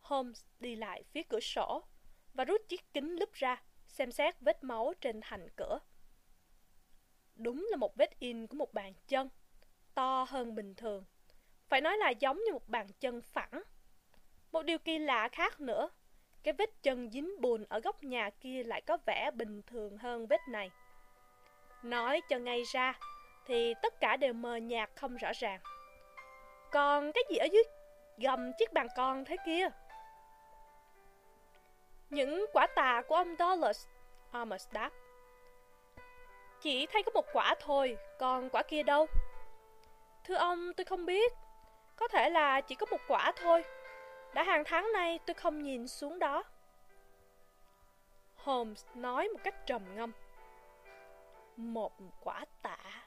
Holmes 0.00 0.44
đi 0.60 0.76
lại 0.76 1.04
phía 1.12 1.22
cửa 1.22 1.40
sổ 1.40 1.84
và 2.34 2.44
rút 2.44 2.60
chiếc 2.68 2.92
kính 2.94 3.16
lúp 3.16 3.32
ra, 3.32 3.62
xem 3.86 4.12
xét 4.12 4.40
vết 4.40 4.64
máu 4.64 4.92
trên 5.00 5.20
thành 5.20 5.48
cửa. 5.56 5.78
Đúng 7.34 7.66
là 7.70 7.76
một 7.76 7.96
vết 7.96 8.18
in 8.18 8.46
của 8.46 8.56
một 8.56 8.74
bàn 8.74 8.92
chân, 9.08 9.28
to 9.94 10.26
hơn 10.28 10.54
bình 10.54 10.74
thường. 10.74 11.04
Phải 11.68 11.80
nói 11.80 11.96
là 11.98 12.10
giống 12.10 12.44
như 12.44 12.52
một 12.52 12.68
bàn 12.68 12.86
chân 13.00 13.22
phẳng. 13.22 13.62
Một 14.52 14.62
điều 14.62 14.78
kỳ 14.78 14.98
lạ 14.98 15.28
khác 15.32 15.60
nữa 15.60 15.90
cái 16.46 16.52
vết 16.52 16.82
chân 16.82 17.10
dính 17.10 17.40
bùn 17.40 17.64
ở 17.68 17.80
góc 17.80 18.04
nhà 18.04 18.30
kia 18.30 18.62
lại 18.64 18.80
có 18.80 18.98
vẻ 19.06 19.30
bình 19.30 19.62
thường 19.62 19.96
hơn 19.96 20.26
vết 20.26 20.40
này. 20.48 20.70
Nói 21.82 22.20
cho 22.28 22.38
ngay 22.38 22.62
ra, 22.72 22.98
thì 23.46 23.74
tất 23.82 24.00
cả 24.00 24.16
đều 24.16 24.32
mờ 24.32 24.56
nhạt 24.56 24.90
không 24.96 25.16
rõ 25.16 25.32
ràng. 25.34 25.60
Còn 26.70 27.12
cái 27.12 27.24
gì 27.30 27.36
ở 27.36 27.46
dưới 27.52 27.62
gầm 28.18 28.52
chiếc 28.58 28.72
bàn 28.72 28.86
con 28.96 29.24
thế 29.24 29.36
kia? 29.46 29.68
Những 32.10 32.46
quả 32.52 32.66
tà 32.66 33.02
của 33.08 33.14
ông 33.14 33.34
Dollars, 33.38 33.86
Amos 34.32 34.68
đáp. 34.72 34.90
Chỉ 36.60 36.86
thấy 36.86 37.02
có 37.02 37.10
một 37.14 37.26
quả 37.32 37.54
thôi, 37.60 37.96
còn 38.18 38.50
quả 38.50 38.62
kia 38.62 38.82
đâu? 38.82 39.06
Thưa 40.24 40.34
ông, 40.34 40.72
tôi 40.76 40.84
không 40.84 41.06
biết. 41.06 41.32
Có 41.96 42.08
thể 42.08 42.30
là 42.30 42.60
chỉ 42.60 42.74
có 42.74 42.86
một 42.90 43.00
quả 43.08 43.32
thôi. 43.36 43.64
Đã 44.34 44.42
hàng 44.42 44.64
tháng 44.64 44.92
nay 44.92 45.18
tôi 45.26 45.34
không 45.34 45.62
nhìn 45.62 45.88
xuống 45.88 46.18
đó. 46.18 46.44
Holmes 48.36 48.84
nói 48.94 49.28
một 49.28 49.40
cách 49.44 49.66
trầm 49.66 49.96
ngâm. 49.96 50.12
Một 51.56 51.92
quả 52.20 52.44
tạ. 52.62 53.05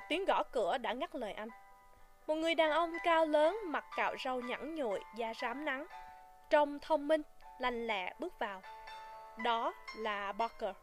Một 0.00 0.06
tiếng 0.08 0.24
gõ 0.24 0.42
cửa 0.42 0.78
đã 0.78 0.92
ngắt 0.92 1.14
lời 1.14 1.32
anh. 1.32 1.48
Một 2.26 2.34
người 2.34 2.54
đàn 2.54 2.70
ông 2.70 2.92
cao 3.04 3.26
lớn, 3.26 3.58
mặt 3.66 3.84
cạo 3.96 4.14
râu 4.24 4.40
nhẵn 4.40 4.74
nhụi, 4.74 5.00
da 5.16 5.32
rám 5.34 5.64
nắng, 5.64 5.86
trông 6.50 6.78
thông 6.78 7.08
minh, 7.08 7.22
lành 7.58 7.86
lẹ 7.86 8.14
bước 8.18 8.38
vào. 8.38 8.62
Đó 9.44 9.74
là 9.96 10.32
Barker. 10.32 10.74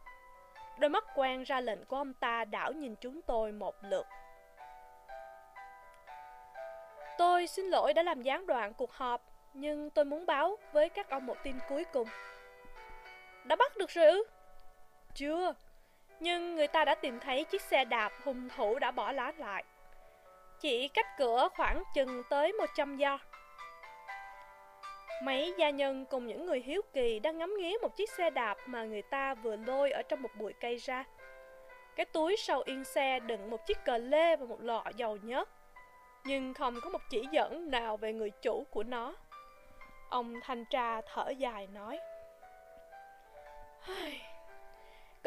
Đôi 0.78 0.88
mắt 0.88 1.04
quen 1.14 1.42
ra 1.42 1.60
lệnh 1.60 1.84
của 1.84 1.96
ông 1.96 2.14
ta 2.14 2.44
đảo 2.44 2.72
nhìn 2.72 2.94
chúng 3.00 3.22
tôi 3.22 3.52
một 3.52 3.74
lượt 3.82 4.06
Tôi 7.18 7.46
xin 7.46 7.66
lỗi 7.66 7.94
đã 7.94 8.02
làm 8.02 8.22
gián 8.22 8.46
đoạn 8.46 8.74
cuộc 8.74 8.92
họp, 8.92 9.22
nhưng 9.54 9.90
tôi 9.90 10.04
muốn 10.04 10.26
báo 10.26 10.58
với 10.72 10.88
các 10.88 11.10
ông 11.10 11.26
một 11.26 11.36
tin 11.42 11.58
cuối 11.68 11.84
cùng. 11.92 12.08
Đã 13.44 13.56
bắt 13.56 13.76
được 13.76 13.90
rồi 13.90 14.06
ư? 14.06 14.24
Chưa, 15.14 15.54
nhưng 16.20 16.54
người 16.54 16.66
ta 16.66 16.84
đã 16.84 16.94
tìm 16.94 17.20
thấy 17.20 17.44
chiếc 17.44 17.62
xe 17.62 17.84
đạp 17.84 18.12
hung 18.24 18.48
thủ 18.56 18.78
đã 18.78 18.90
bỏ 18.90 19.12
lá 19.12 19.32
lại. 19.38 19.64
Chỉ 20.60 20.88
cách 20.88 21.06
cửa 21.18 21.48
khoảng 21.56 21.82
chừng 21.94 22.22
tới 22.30 22.52
100 22.52 22.96
do. 22.96 23.18
Mấy 25.22 25.54
gia 25.58 25.70
nhân 25.70 26.04
cùng 26.10 26.26
những 26.26 26.46
người 26.46 26.60
hiếu 26.60 26.82
kỳ 26.92 27.18
đang 27.18 27.38
ngắm 27.38 27.54
nghía 27.58 27.76
một 27.82 27.96
chiếc 27.96 28.10
xe 28.10 28.30
đạp 28.30 28.56
mà 28.66 28.84
người 28.84 29.02
ta 29.02 29.34
vừa 29.34 29.56
lôi 29.56 29.90
ở 29.90 30.02
trong 30.02 30.22
một 30.22 30.30
bụi 30.38 30.52
cây 30.60 30.76
ra. 30.76 31.04
Cái 31.96 32.06
túi 32.06 32.36
sau 32.36 32.62
yên 32.64 32.84
xe 32.84 33.20
đựng 33.20 33.50
một 33.50 33.66
chiếc 33.66 33.84
cờ 33.84 33.98
lê 33.98 34.36
và 34.36 34.46
một 34.46 34.60
lọ 34.60 34.84
dầu 34.96 35.18
nhớt 35.22 35.48
nhưng 36.28 36.54
không 36.54 36.80
có 36.82 36.90
một 36.90 37.00
chỉ 37.10 37.22
dẫn 37.32 37.70
nào 37.70 37.96
về 37.96 38.12
người 38.12 38.30
chủ 38.30 38.66
của 38.70 38.82
nó. 38.82 39.16
Ông 40.08 40.34
thanh 40.42 40.64
tra 40.64 41.00
thở 41.00 41.28
dài 41.28 41.66
nói. 41.66 41.98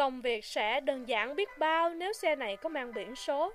Công 0.02 0.22
việc 0.22 0.46
sẽ 0.46 0.80
đơn 0.80 1.08
giản 1.08 1.36
biết 1.36 1.50
bao 1.58 1.90
nếu 1.90 2.14
xe 2.14 2.36
này 2.36 2.58
có 2.58 2.70
mang 2.70 2.94
biển 2.94 3.16
số. 3.16 3.54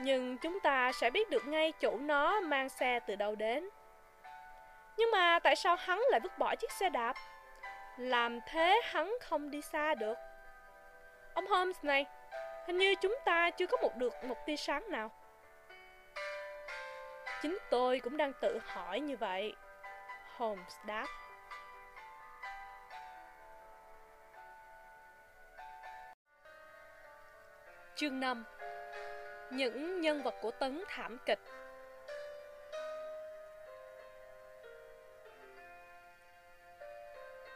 Nhưng 0.00 0.38
chúng 0.38 0.60
ta 0.60 0.92
sẽ 0.92 1.10
biết 1.10 1.30
được 1.30 1.46
ngay 1.46 1.72
chủ 1.72 1.98
nó 1.98 2.40
mang 2.40 2.68
xe 2.68 3.00
từ 3.00 3.16
đâu 3.16 3.34
đến. 3.34 3.68
Nhưng 4.96 5.10
mà 5.10 5.38
tại 5.38 5.56
sao 5.56 5.76
hắn 5.76 6.02
lại 6.10 6.20
vứt 6.20 6.38
bỏ 6.38 6.54
chiếc 6.54 6.70
xe 6.70 6.88
đạp? 6.88 7.16
Làm 7.96 8.38
thế 8.46 8.80
hắn 8.84 9.14
không 9.20 9.50
đi 9.50 9.60
xa 9.60 9.94
được. 9.94 10.18
Ông 11.34 11.46
Holmes 11.46 11.84
này, 11.84 12.06
hình 12.66 12.78
như 12.78 12.94
chúng 12.94 13.16
ta 13.24 13.50
chưa 13.50 13.66
có 13.66 13.76
một 13.82 13.96
được 13.96 14.24
một 14.24 14.46
tia 14.46 14.56
sáng 14.56 14.90
nào. 14.90 15.10
Chính 17.42 17.58
tôi 17.70 18.00
cũng 18.00 18.16
đang 18.16 18.32
tự 18.40 18.60
hỏi 18.66 19.00
như 19.00 19.16
vậy. 19.16 19.54
Holmes 20.36 20.76
đáp. 20.86 21.06
Chương 27.98 28.20
5 28.20 28.44
những 29.50 30.00
nhân 30.00 30.22
vật 30.22 30.34
của 30.40 30.50
tấn 30.50 30.84
thảm 30.88 31.18
kịch. 31.26 31.38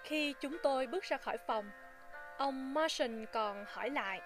Khi 0.04 0.34
chúng 0.40 0.56
tôi 0.62 0.86
bước 0.86 1.04
ra 1.04 1.16
khỏi 1.16 1.38
phòng, 1.46 1.70
ông 2.38 2.74
martian 2.74 3.26
còn 3.32 3.64
hỏi 3.68 3.90
lại. 3.90 4.20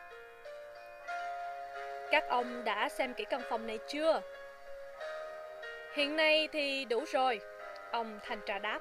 Các 2.10 2.24
ông 2.28 2.64
đã 2.64 2.88
xem 2.88 3.14
kỹ 3.14 3.24
căn 3.24 3.40
phòng 3.50 3.66
này 3.66 3.78
chưa? 3.88 4.20
Hiện 5.94 6.16
nay 6.16 6.48
thì 6.52 6.84
đủ 6.84 7.04
rồi, 7.12 7.40
ông 7.92 8.18
thanh 8.22 8.40
tra 8.46 8.58
đáp. 8.58 8.80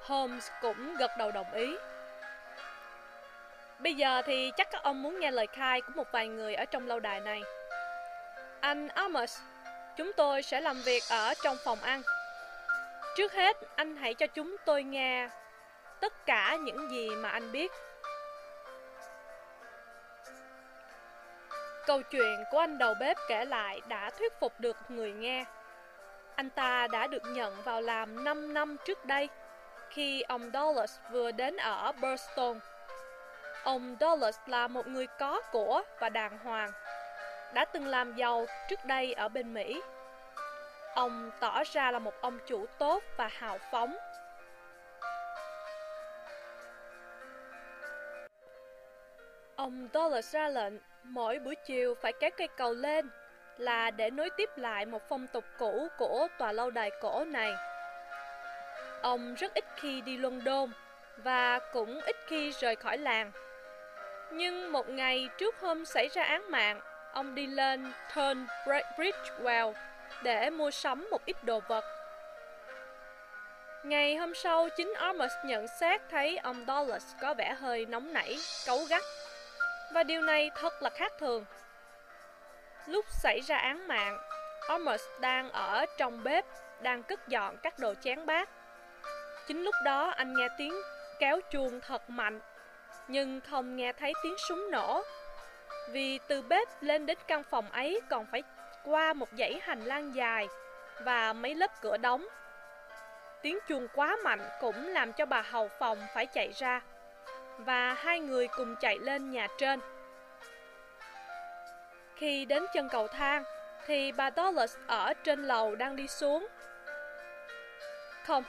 Holmes 0.00 0.50
cũng 0.60 0.96
gật 0.98 1.10
đầu 1.18 1.30
đồng 1.30 1.52
ý. 1.52 1.76
Bây 3.82 3.94
giờ 3.94 4.22
thì 4.26 4.52
chắc 4.56 4.70
các 4.70 4.82
ông 4.82 5.02
muốn 5.02 5.20
nghe 5.20 5.30
lời 5.30 5.46
khai 5.46 5.80
của 5.80 5.92
một 5.94 6.12
vài 6.12 6.28
người 6.28 6.54
ở 6.54 6.64
trong 6.64 6.86
lâu 6.86 7.00
đài 7.00 7.20
này. 7.20 7.42
Anh 8.60 8.88
Amos, 8.88 9.38
chúng 9.96 10.12
tôi 10.16 10.42
sẽ 10.42 10.60
làm 10.60 10.82
việc 10.82 11.02
ở 11.10 11.34
trong 11.42 11.56
phòng 11.64 11.78
ăn. 11.82 12.02
Trước 13.16 13.32
hết, 13.32 13.56
anh 13.76 13.96
hãy 13.96 14.14
cho 14.14 14.26
chúng 14.26 14.56
tôi 14.64 14.82
nghe 14.82 15.28
tất 16.00 16.26
cả 16.26 16.56
những 16.60 16.90
gì 16.90 17.10
mà 17.10 17.28
anh 17.28 17.52
biết. 17.52 17.72
Câu 21.86 22.02
chuyện 22.02 22.44
của 22.50 22.58
anh 22.58 22.78
đầu 22.78 22.94
bếp 23.00 23.16
kể 23.28 23.44
lại 23.44 23.80
đã 23.88 24.10
thuyết 24.10 24.32
phục 24.40 24.60
được 24.60 24.76
người 24.88 25.12
nghe. 25.12 25.44
Anh 26.34 26.50
ta 26.50 26.86
đã 26.86 27.06
được 27.06 27.22
nhận 27.26 27.62
vào 27.62 27.80
làm 27.80 28.24
5 28.24 28.54
năm 28.54 28.76
trước 28.84 29.04
đây, 29.04 29.28
khi 29.90 30.22
ông 30.22 30.50
Dulles 30.54 30.98
vừa 31.10 31.30
đến 31.32 31.56
ở 31.56 31.92
Burston. 31.92 32.60
Ông 33.64 33.96
Dulles 34.00 34.38
là 34.46 34.68
một 34.68 34.86
người 34.86 35.06
có 35.06 35.40
của 35.52 35.82
và 36.00 36.08
đàng 36.08 36.38
hoàng, 36.38 36.72
đã 37.54 37.64
từng 37.64 37.86
làm 37.86 38.14
giàu 38.16 38.46
trước 38.68 38.84
đây 38.84 39.12
ở 39.12 39.28
bên 39.28 39.54
Mỹ. 39.54 39.82
Ông 40.94 41.30
tỏ 41.40 41.62
ra 41.72 41.90
là 41.90 41.98
một 41.98 42.14
ông 42.20 42.38
chủ 42.46 42.66
tốt 42.78 43.02
và 43.16 43.28
hào 43.32 43.58
phóng. 43.70 43.96
Ông 49.56 49.88
Dulles 49.94 50.34
ra 50.34 50.48
lệnh 50.48 50.74
mỗi 51.02 51.38
buổi 51.38 51.54
chiều 51.54 51.94
phải 52.02 52.12
kéo 52.12 52.30
cây 52.36 52.48
cầu 52.56 52.74
lên 52.74 53.10
là 53.58 53.90
để 53.90 54.10
nối 54.10 54.30
tiếp 54.36 54.50
lại 54.56 54.86
một 54.86 55.02
phong 55.08 55.26
tục 55.26 55.44
cũ 55.58 55.88
của 55.98 56.28
tòa 56.38 56.52
lâu 56.52 56.70
đài 56.70 56.90
cổ 57.00 57.24
này. 57.24 57.52
Ông 59.02 59.34
rất 59.34 59.54
ít 59.54 59.64
khi 59.76 60.00
đi 60.00 60.16
London 60.16 60.70
và 61.16 61.58
cũng 61.72 62.00
ít 62.00 62.16
khi 62.26 62.50
rời 62.60 62.76
khỏi 62.76 62.98
làng. 62.98 63.32
Nhưng 64.30 64.72
một 64.72 64.88
ngày 64.88 65.28
trước 65.38 65.60
hôm 65.60 65.84
xảy 65.84 66.08
ra 66.08 66.22
án 66.22 66.50
mạng, 66.50 66.80
ông 67.12 67.34
đi 67.34 67.46
lên 67.46 67.92
Turn 68.16 68.46
Bridgewell 68.66 69.72
để 70.22 70.50
mua 70.50 70.70
sắm 70.70 71.08
một 71.10 71.24
ít 71.24 71.44
đồ 71.44 71.60
vật. 71.68 71.84
Ngày 73.84 74.16
hôm 74.16 74.34
sau, 74.34 74.68
chính 74.76 74.92
Armus 74.96 75.32
nhận 75.44 75.66
xét 75.80 76.00
thấy 76.10 76.38
ông 76.38 76.64
Dulles 76.66 77.04
có 77.20 77.34
vẻ 77.34 77.54
hơi 77.58 77.86
nóng 77.86 78.12
nảy, 78.12 78.38
cấu 78.66 78.78
gắt. 78.90 79.02
Và 79.92 80.02
điều 80.02 80.22
này 80.22 80.50
thật 80.54 80.82
là 80.82 80.90
khác 80.90 81.12
thường. 81.18 81.44
Lúc 82.86 83.04
xảy 83.22 83.40
ra 83.40 83.56
án 83.56 83.88
mạng, 83.88 84.18
Armus 84.68 85.02
đang 85.20 85.50
ở 85.50 85.86
trong 85.98 86.24
bếp, 86.24 86.44
đang 86.82 87.02
cất 87.02 87.28
dọn 87.28 87.56
các 87.56 87.78
đồ 87.78 87.94
chén 88.00 88.26
bát. 88.26 88.48
Chính 89.48 89.62
lúc 89.64 89.74
đó 89.84 90.12
anh 90.16 90.34
nghe 90.36 90.48
tiếng 90.58 90.74
kéo 91.18 91.40
chuông 91.50 91.80
thật 91.80 92.10
mạnh 92.10 92.40
nhưng 93.10 93.40
không 93.50 93.76
nghe 93.76 93.92
thấy 93.92 94.12
tiếng 94.22 94.36
súng 94.48 94.70
nổ. 94.70 95.02
Vì 95.90 96.18
từ 96.28 96.42
bếp 96.42 96.68
lên 96.80 97.06
đến 97.06 97.18
căn 97.26 97.42
phòng 97.50 97.70
ấy 97.70 98.00
còn 98.10 98.26
phải 98.26 98.42
qua 98.84 99.12
một 99.12 99.28
dãy 99.38 99.60
hành 99.62 99.84
lang 99.84 100.14
dài 100.14 100.48
và 101.04 101.32
mấy 101.32 101.54
lớp 101.54 101.70
cửa 101.82 101.96
đóng. 101.96 102.26
Tiếng 103.42 103.58
chuông 103.68 103.88
quá 103.94 104.16
mạnh 104.24 104.40
cũng 104.60 104.88
làm 104.88 105.12
cho 105.12 105.26
bà 105.26 105.42
hầu 105.42 105.68
phòng 105.68 105.98
phải 106.14 106.26
chạy 106.26 106.52
ra 106.52 106.80
và 107.58 107.94
hai 107.94 108.20
người 108.20 108.48
cùng 108.48 108.76
chạy 108.80 108.98
lên 108.98 109.30
nhà 109.30 109.46
trên. 109.58 109.80
Khi 112.16 112.44
đến 112.44 112.66
chân 112.74 112.88
cầu 112.88 113.08
thang 113.08 113.44
thì 113.86 114.12
bà 114.12 114.30
Dolores 114.36 114.76
ở 114.86 115.14
trên 115.24 115.42
lầu 115.42 115.74
đang 115.74 115.96
đi 115.96 116.08
xuống. 116.08 116.46
Không, 118.26 118.44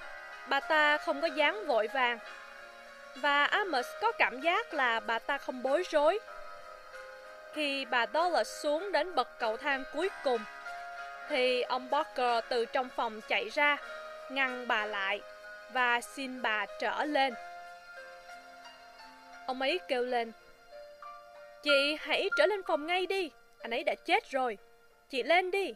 bà 0.50 0.60
ta 0.60 0.98
không 0.98 1.22
có 1.22 1.28
dáng 1.28 1.68
vội 1.68 1.88
vàng 1.88 2.20
và 3.16 3.44
Amos 3.46 3.86
có 4.02 4.12
cảm 4.12 4.42
giác 4.42 4.74
là 4.74 5.00
bà 5.00 5.20
ta 5.20 5.38
không 5.38 5.64
bối 5.64 5.84
rối. 5.92 6.20
Khi 7.54 7.86
bà 7.86 8.06
Dollar 8.14 8.48
xuống 8.48 8.92
đến 8.92 9.16
bậc 9.16 9.40
cầu 9.40 9.58
thang 9.58 9.84
cuối 9.94 10.10
cùng, 10.24 10.42
thì 11.30 11.62
ông 11.62 11.90
Barker 11.90 12.44
từ 12.50 12.66
trong 12.66 12.90
phòng 12.90 13.22
chạy 13.28 13.50
ra, 13.50 13.78
ngăn 14.30 14.68
bà 14.68 14.86
lại 14.86 15.22
và 15.74 16.02
xin 16.02 16.42
bà 16.42 16.66
trở 16.80 17.04
lên. 17.06 17.34
Ông 19.48 19.62
ấy 19.62 19.80
kêu 19.88 20.04
lên, 20.04 20.32
Chị 21.64 21.98
hãy 22.00 22.30
trở 22.38 22.46
lên 22.46 22.64
phòng 22.64 22.88
ngay 22.88 23.06
đi, 23.06 23.32
anh 23.62 23.72
ấy 23.72 23.84
đã 23.84 23.96
chết 24.06 24.30
rồi, 24.30 24.58
chị 25.10 25.24
lên 25.24 25.52
đi. 25.52 25.74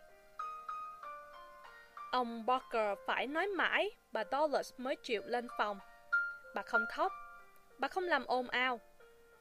Ông 2.12 2.46
Barker 2.46 2.98
phải 3.08 3.28
nói 3.28 3.48
mãi, 3.48 3.92
bà 4.12 4.24
Dollars 4.32 4.74
mới 4.78 4.96
chịu 4.96 5.22
lên 5.26 5.48
phòng. 5.58 5.80
Bà 6.56 6.62
không 6.62 6.86
khóc, 6.92 7.12
Bà 7.78 7.88
không 7.88 8.04
làm 8.04 8.26
ồn 8.26 8.50
ào. 8.50 8.80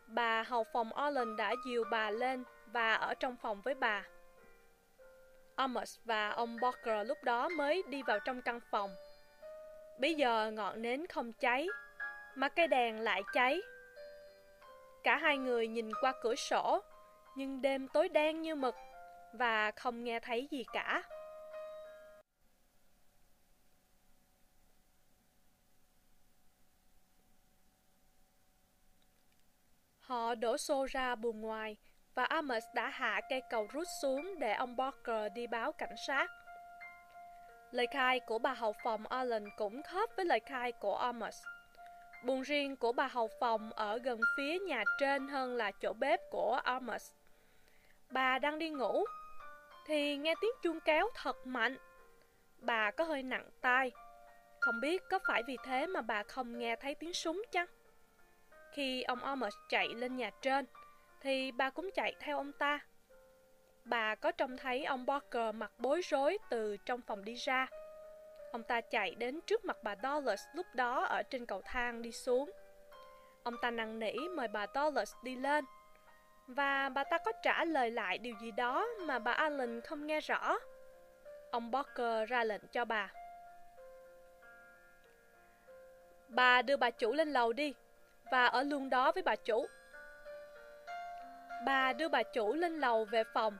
Bà 0.06 0.42
hầu 0.42 0.64
phòng 0.72 0.90
Orland 1.06 1.38
đã 1.38 1.54
dìu 1.66 1.84
bà 1.90 2.10
lên 2.10 2.44
và 2.66 2.94
ở 2.94 3.14
trong 3.14 3.36
phòng 3.42 3.60
với 3.62 3.74
bà. 3.74 4.04
Amos 5.56 5.98
và 6.04 6.30
ông 6.30 6.56
Barker 6.60 7.06
lúc 7.06 7.18
đó 7.24 7.48
mới 7.48 7.82
đi 7.88 8.02
vào 8.02 8.18
trong 8.20 8.42
căn 8.42 8.60
phòng. 8.70 8.90
Bây 10.00 10.14
giờ 10.14 10.50
ngọn 10.50 10.82
nến 10.82 11.06
không 11.06 11.32
cháy, 11.32 11.68
mà 12.34 12.48
cây 12.48 12.66
đèn 12.66 13.00
lại 13.00 13.22
cháy. 13.32 13.60
Cả 15.02 15.16
hai 15.16 15.38
người 15.38 15.68
nhìn 15.68 15.90
qua 16.00 16.12
cửa 16.22 16.34
sổ, 16.34 16.82
nhưng 17.36 17.62
đêm 17.62 17.88
tối 17.88 18.08
đen 18.08 18.42
như 18.42 18.54
mực 18.54 18.74
và 19.32 19.70
không 19.70 20.04
nghe 20.04 20.20
thấy 20.20 20.48
gì 20.50 20.64
cả. 20.72 21.02
Họ 30.14 30.34
đổ 30.34 30.56
xô 30.56 30.86
ra 30.90 31.14
buồng 31.14 31.40
ngoài 31.40 31.76
và 32.14 32.24
Amos 32.24 32.64
đã 32.74 32.88
hạ 32.88 33.20
cây 33.28 33.42
cầu 33.50 33.66
rút 33.72 33.86
xuống 34.02 34.38
để 34.38 34.52
ông 34.52 34.76
Barker 34.76 35.32
đi 35.34 35.46
báo 35.46 35.72
cảnh 35.72 35.94
sát. 36.06 36.30
Lời 37.70 37.86
khai 37.92 38.20
của 38.20 38.38
bà 38.38 38.54
hầu 38.54 38.72
phòng 38.84 39.06
Allen 39.06 39.44
cũng 39.56 39.82
khớp 39.82 40.10
với 40.16 40.24
lời 40.24 40.40
khai 40.40 40.72
của 40.72 40.96
Amos. 40.96 41.42
Buồng 42.24 42.42
riêng 42.42 42.76
của 42.76 42.92
bà 42.92 43.06
hầu 43.06 43.28
phòng 43.40 43.72
ở 43.72 43.98
gần 43.98 44.20
phía 44.36 44.58
nhà 44.58 44.84
trên 45.00 45.28
hơn 45.28 45.56
là 45.56 45.70
chỗ 45.80 45.92
bếp 45.92 46.20
của 46.30 46.60
Amos. 46.64 47.12
Bà 48.10 48.38
đang 48.38 48.58
đi 48.58 48.70
ngủ, 48.70 49.04
thì 49.86 50.16
nghe 50.16 50.34
tiếng 50.40 50.54
chuông 50.62 50.80
kéo 50.80 51.08
thật 51.14 51.46
mạnh. 51.46 51.76
Bà 52.58 52.90
có 52.90 53.04
hơi 53.04 53.22
nặng 53.22 53.48
tai. 53.60 53.92
Không 54.60 54.80
biết 54.80 55.02
có 55.10 55.18
phải 55.26 55.42
vì 55.46 55.56
thế 55.64 55.86
mà 55.86 56.00
bà 56.00 56.22
không 56.22 56.58
nghe 56.58 56.76
thấy 56.76 56.94
tiếng 56.94 57.12
súng 57.12 57.42
chăng? 57.52 57.66
Khi 58.74 59.02
ông 59.02 59.20
Omer 59.20 59.54
chạy 59.68 59.88
lên 59.88 60.16
nhà 60.16 60.30
trên, 60.42 60.66
thì 61.20 61.52
bà 61.52 61.70
cũng 61.70 61.90
chạy 61.94 62.14
theo 62.20 62.36
ông 62.36 62.52
ta. 62.52 62.78
Bà 63.84 64.14
có 64.14 64.32
trông 64.32 64.56
thấy 64.56 64.84
ông 64.84 65.06
Barker 65.06 65.54
mặt 65.54 65.72
bối 65.78 66.00
rối 66.04 66.38
từ 66.50 66.76
trong 66.76 67.00
phòng 67.00 67.24
đi 67.24 67.34
ra. 67.34 67.66
Ông 68.52 68.62
ta 68.62 68.80
chạy 68.80 69.14
đến 69.14 69.40
trước 69.46 69.64
mặt 69.64 69.76
bà 69.82 69.94
Dollars 70.02 70.42
lúc 70.54 70.66
đó 70.74 71.04
ở 71.04 71.22
trên 71.22 71.46
cầu 71.46 71.62
thang 71.64 72.02
đi 72.02 72.12
xuống. 72.12 72.50
Ông 73.42 73.54
ta 73.62 73.70
năn 73.70 73.98
nỉ 73.98 74.12
mời 74.36 74.48
bà 74.48 74.66
Dollars 74.74 75.14
đi 75.22 75.36
lên. 75.36 75.64
Và 76.46 76.88
bà 76.88 77.04
ta 77.04 77.18
có 77.18 77.32
trả 77.42 77.64
lời 77.64 77.90
lại 77.90 78.18
điều 78.18 78.34
gì 78.40 78.50
đó 78.50 78.86
mà 79.00 79.18
bà 79.18 79.32
Allen 79.32 79.80
không 79.80 80.06
nghe 80.06 80.20
rõ. 80.20 80.58
Ông 81.50 81.70
Barker 81.70 82.28
ra 82.28 82.44
lệnh 82.44 82.62
cho 82.72 82.84
bà. 82.84 83.12
Bà 86.28 86.62
đưa 86.62 86.76
bà 86.76 86.90
chủ 86.90 87.12
lên 87.12 87.32
lầu 87.32 87.52
đi 87.52 87.74
và 88.30 88.46
ở 88.46 88.62
luôn 88.62 88.90
đó 88.90 89.12
với 89.12 89.22
bà 89.22 89.36
chủ. 89.36 89.66
Bà 91.66 91.92
đưa 91.92 92.08
bà 92.08 92.22
chủ 92.22 92.54
lên 92.54 92.80
lầu 92.80 93.04
về 93.04 93.24
phòng 93.24 93.58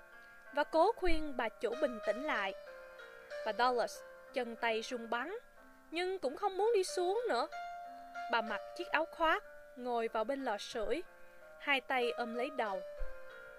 và 0.53 0.65
cố 0.65 0.93
khuyên 0.93 1.37
bà 1.37 1.49
chủ 1.49 1.75
bình 1.81 1.99
tĩnh 2.07 2.23
lại. 2.23 2.55
Bà 3.47 3.53
Dollars 3.59 4.01
chân 4.33 4.57
tay 4.57 4.81
run 4.81 5.11
bắn 5.11 5.35
nhưng 5.91 6.19
cũng 6.19 6.37
không 6.37 6.57
muốn 6.57 6.73
đi 6.75 6.85
xuống 6.85 7.23
nữa. 7.29 7.47
Bà 8.33 8.41
mặc 8.41 8.61
chiếc 8.77 8.89
áo 8.89 9.05
khoác, 9.05 9.45
ngồi 9.77 10.09
vào 10.09 10.25
bên 10.25 10.45
lò 10.45 10.59
sưởi, 10.59 11.03
hai 11.59 11.81
tay 11.81 12.11
ôm 12.11 12.35
lấy 12.35 12.51
đầu. 12.57 12.81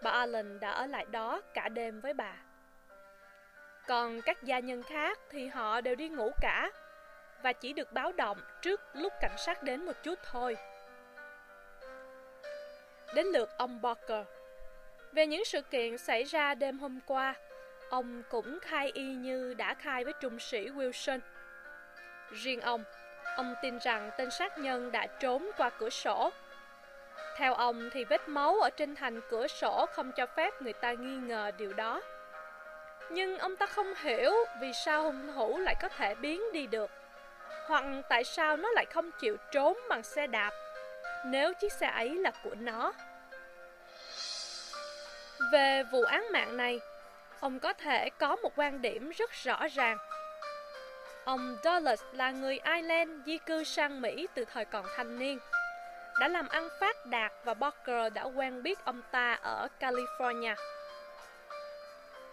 Bà 0.03 0.11
Allen 0.11 0.59
đã 0.59 0.71
ở 0.71 0.85
lại 0.85 1.05
đó 1.11 1.41
cả 1.53 1.69
đêm 1.69 2.01
với 2.01 2.13
bà. 2.13 2.33
Còn 3.87 4.21
các 4.21 4.43
gia 4.43 4.59
nhân 4.59 4.83
khác 4.83 5.19
thì 5.29 5.47
họ 5.47 5.81
đều 5.81 5.95
đi 5.95 6.09
ngủ 6.09 6.31
cả 6.41 6.71
và 7.43 7.53
chỉ 7.53 7.73
được 7.73 7.91
báo 7.91 8.11
động 8.11 8.37
trước 8.61 8.81
lúc 8.93 9.13
cảnh 9.21 9.35
sát 9.37 9.63
đến 9.63 9.85
một 9.85 10.03
chút 10.03 10.19
thôi. 10.23 10.57
Đến 13.13 13.27
lượt 13.27 13.49
ông 13.57 13.81
Barker. 13.81 14.25
Về 15.11 15.27
những 15.27 15.45
sự 15.45 15.61
kiện 15.61 15.97
xảy 15.97 16.23
ra 16.23 16.55
đêm 16.55 16.79
hôm 16.79 16.99
qua, 17.05 17.35
ông 17.89 18.23
cũng 18.29 18.59
khai 18.61 18.91
y 18.93 19.03
như 19.03 19.53
đã 19.53 19.73
khai 19.73 20.03
với 20.03 20.13
trung 20.21 20.39
sĩ 20.39 20.69
Wilson. 20.69 21.19
Riêng 22.31 22.61
ông, 22.61 22.83
ông 23.35 23.55
tin 23.61 23.77
rằng 23.77 24.11
tên 24.17 24.31
sát 24.31 24.57
nhân 24.57 24.91
đã 24.91 25.07
trốn 25.07 25.51
qua 25.57 25.69
cửa 25.69 25.89
sổ. 25.89 26.31
Theo 27.37 27.53
ông 27.53 27.89
thì 27.93 28.03
vết 28.03 28.27
máu 28.27 28.59
ở 28.59 28.69
trên 28.69 28.95
thành 28.95 29.21
cửa 29.29 29.47
sổ 29.47 29.85
không 29.85 30.11
cho 30.11 30.25
phép 30.25 30.61
người 30.61 30.73
ta 30.73 30.93
nghi 30.93 31.17
ngờ 31.17 31.51
điều 31.57 31.73
đó. 31.73 32.01
Nhưng 33.09 33.37
ông 33.37 33.55
ta 33.55 33.65
không 33.65 33.93
hiểu 33.95 34.31
vì 34.61 34.71
sao 34.85 35.03
hung 35.03 35.33
thủ 35.35 35.59
lại 35.59 35.75
có 35.81 35.89
thể 35.89 36.15
biến 36.15 36.41
đi 36.53 36.67
được 36.67 36.91
Hoặc 37.67 37.83
tại 38.09 38.23
sao 38.23 38.57
nó 38.57 38.69
lại 38.69 38.85
không 38.85 39.11
chịu 39.11 39.37
trốn 39.51 39.77
bằng 39.89 40.03
xe 40.03 40.27
đạp 40.27 40.51
nếu 41.25 41.53
chiếc 41.53 41.73
xe 41.73 41.87
ấy 41.87 42.15
là 42.15 42.31
của 42.43 42.55
nó 42.55 42.93
Về 45.51 45.83
vụ 45.83 46.01
án 46.01 46.31
mạng 46.31 46.57
này, 46.57 46.79
Ông 47.39 47.59
có 47.59 47.73
thể 47.73 48.09
có 48.09 48.35
một 48.35 48.51
quan 48.55 48.81
điểm 48.81 49.09
rất 49.09 49.31
rõ 49.31 49.67
ràng 49.67 49.97
Ông 51.25 51.57
Douglas 51.63 52.03
là 52.11 52.31
người 52.31 52.59
Ireland 52.65 53.11
di 53.25 53.37
cư 53.37 53.63
sang 53.63 54.01
Mỹ 54.01 54.27
từ 54.33 54.45
thời 54.45 54.65
còn 54.65 54.85
thanh 54.95 55.19
niên, 55.19 55.39
Đã 56.19 56.27
làm 56.27 56.47
ăn 56.47 56.69
phát 56.79 57.05
đạt 57.05 57.31
và 57.43 57.53
Barker 57.53 58.13
đã 58.13 58.23
quen 58.23 58.63
biết 58.63 58.85
ông 58.85 59.01
ta 59.11 59.33
ở 59.33 59.67
California 59.79 60.55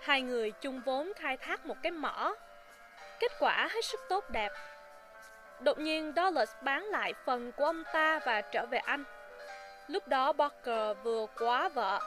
Hai 0.02 0.22
người 0.22 0.50
chung 0.50 0.80
vốn 0.84 1.12
khai 1.16 1.36
thác 1.36 1.66
một 1.66 1.76
cái 1.82 1.92
mỏ. 1.92 2.34
Kết 3.20 3.32
quả 3.38 3.68
hết 3.70 3.84
sức 3.84 4.00
tốt 4.08 4.30
đẹp. 4.30 4.52
Đột 5.64 5.78
nhiên 5.78 6.12
Dulles 6.16 6.50
bán 6.60 6.84
lại 6.84 7.14
phần 7.24 7.52
của 7.52 7.64
ông 7.64 7.82
ta 7.92 8.20
và 8.24 8.40
trở 8.40 8.66
về 8.66 8.78
Anh. 8.78 9.04
Lúc 9.88 10.08
đó 10.08 10.32
Barker 10.32 10.96
vừa 11.02 11.26
quá 11.38 11.68
vợ. 11.68 12.00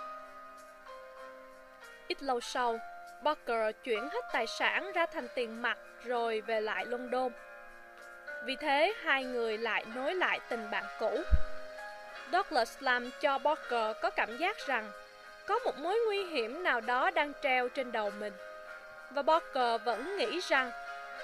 Ít 2.08 2.24
lâu 2.24 2.42
sau, 2.42 2.80
Barker 3.24 3.76
chuyển 3.84 4.10
hết 4.10 4.26
tài 4.34 4.48
sản 4.48 4.92
ra 4.92 5.06
thành 5.06 5.28
tiền 5.36 5.62
mặt 5.62 5.78
rồi 6.04 6.42
về 6.42 6.62
lại 6.62 6.86
London. 6.86 7.32
Vì 8.46 8.56
thế, 8.56 8.94
hai 9.04 9.24
người 9.24 9.58
lại 9.58 9.86
nối 9.96 10.16
lại 10.16 10.40
tình 10.50 10.72
bạn 10.72 10.84
cũ. 11.00 11.22
Douglas 12.32 12.78
làm 12.80 13.10
cho 13.22 13.38
Barker 13.38 13.98
có 14.02 14.10
cảm 14.10 14.38
giác 14.38 14.58
rằng 14.68 14.92
có 15.48 15.60
một 15.60 15.78
mối 15.78 16.00
nguy 16.06 16.26
hiểm 16.26 16.64
nào 16.64 16.82
đó 16.82 17.12
đang 17.12 17.32
treo 17.44 17.70
trên 17.70 17.92
đầu 17.92 18.12
mình. 18.20 18.34
Và 19.12 19.22
Barker 19.22 19.82
vẫn 19.86 20.18
nghĩ 20.18 20.40
rằng 20.40 20.72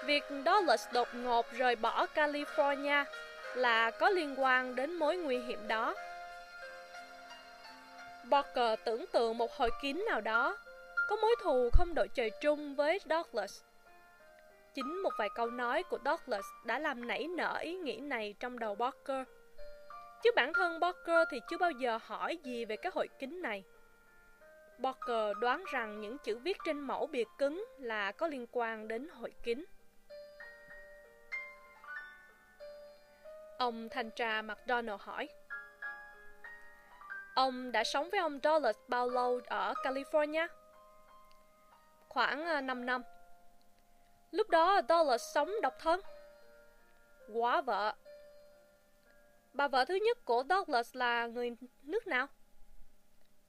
việc 0.06 0.24
Dulles 0.30 0.88
đột 0.94 1.08
ngột 1.14 1.52
rời 1.52 1.76
bỏ 1.76 2.06
California 2.16 3.06
là 3.56 3.92
có 3.92 4.10
liên 4.10 4.36
quan 4.38 4.76
đến 4.76 4.94
mối 4.94 5.18
nguy 5.18 5.38
hiểm 5.38 5.68
đó. 5.68 5.96
Barker 8.24 8.80
tưởng 8.86 9.06
tượng 9.12 9.38
một 9.38 9.52
hội 9.52 9.70
kín 9.82 10.06
nào 10.10 10.22
đó, 10.22 10.58
có 11.10 11.16
mối 11.16 11.36
thù 11.44 11.70
không 11.74 11.94
đội 11.94 12.08
trời 12.08 12.32
chung 12.42 12.76
với 12.76 13.00
Douglas. 13.10 13.62
Chính 14.74 15.04
một 15.04 15.14
vài 15.18 15.30
câu 15.36 15.50
nói 15.50 15.84
của 15.84 15.98
Douglas 16.06 16.46
đã 16.66 16.80
làm 16.80 17.08
nảy 17.08 17.28
nở 17.28 17.58
ý 17.62 17.76
nghĩ 17.76 17.98
này 17.98 18.36
trong 18.40 18.60
đầu 18.60 18.76
Barker. 18.76 19.28
Chứ 20.24 20.32
bản 20.36 20.54
thân 20.54 20.80
Barker 20.80 21.28
thì 21.32 21.40
chưa 21.50 21.58
bao 21.58 21.72
giờ 21.72 22.00
hỏi 22.02 22.38
gì 22.44 22.66
về 22.66 22.76
cái 22.76 22.92
hội 22.96 23.08
kín 23.20 23.42
này. 23.42 23.64
Barker 24.78 25.38
đoán 25.40 25.64
rằng 25.72 26.02
những 26.02 26.18
chữ 26.18 26.38
viết 26.38 26.58
trên 26.66 26.80
mẫu 26.80 27.08
bìa 27.08 27.24
cứng 27.38 27.66
là 27.80 28.12
có 28.12 28.28
liên 28.28 28.46
quan 28.52 28.88
đến 28.88 29.10
hội 29.10 29.34
kín. 29.44 29.66
Ông 33.62 33.90
thanh 33.90 34.12
tra 34.12 34.42
McDonald 34.42 35.02
hỏi. 35.02 35.30
Ông 37.36 37.72
đã 37.72 37.84
sống 37.84 38.10
với 38.12 38.20
ông 38.20 38.40
Dollars 38.44 38.80
bao 38.88 39.10
lâu 39.10 39.42
ở 39.46 39.74
California? 39.74 40.48
Khoảng 42.10 42.46
à, 42.46 42.62
5 42.62 42.86
năm. 42.86 43.02
Lúc 44.32 44.50
đó 44.50 44.82
Dollars 44.90 45.24
sống 45.34 45.52
độc 45.62 45.74
thân. 45.80 46.02
Quá 47.34 47.62
vợ. 47.62 47.96
Bà 49.54 49.68
vợ 49.68 49.86
thứ 49.86 49.96
nhất 49.96 50.26
của 50.26 50.44
Douglas 50.50 50.96
là 50.96 51.28
người 51.28 51.52
nước 51.82 52.08
nào? 52.08 52.28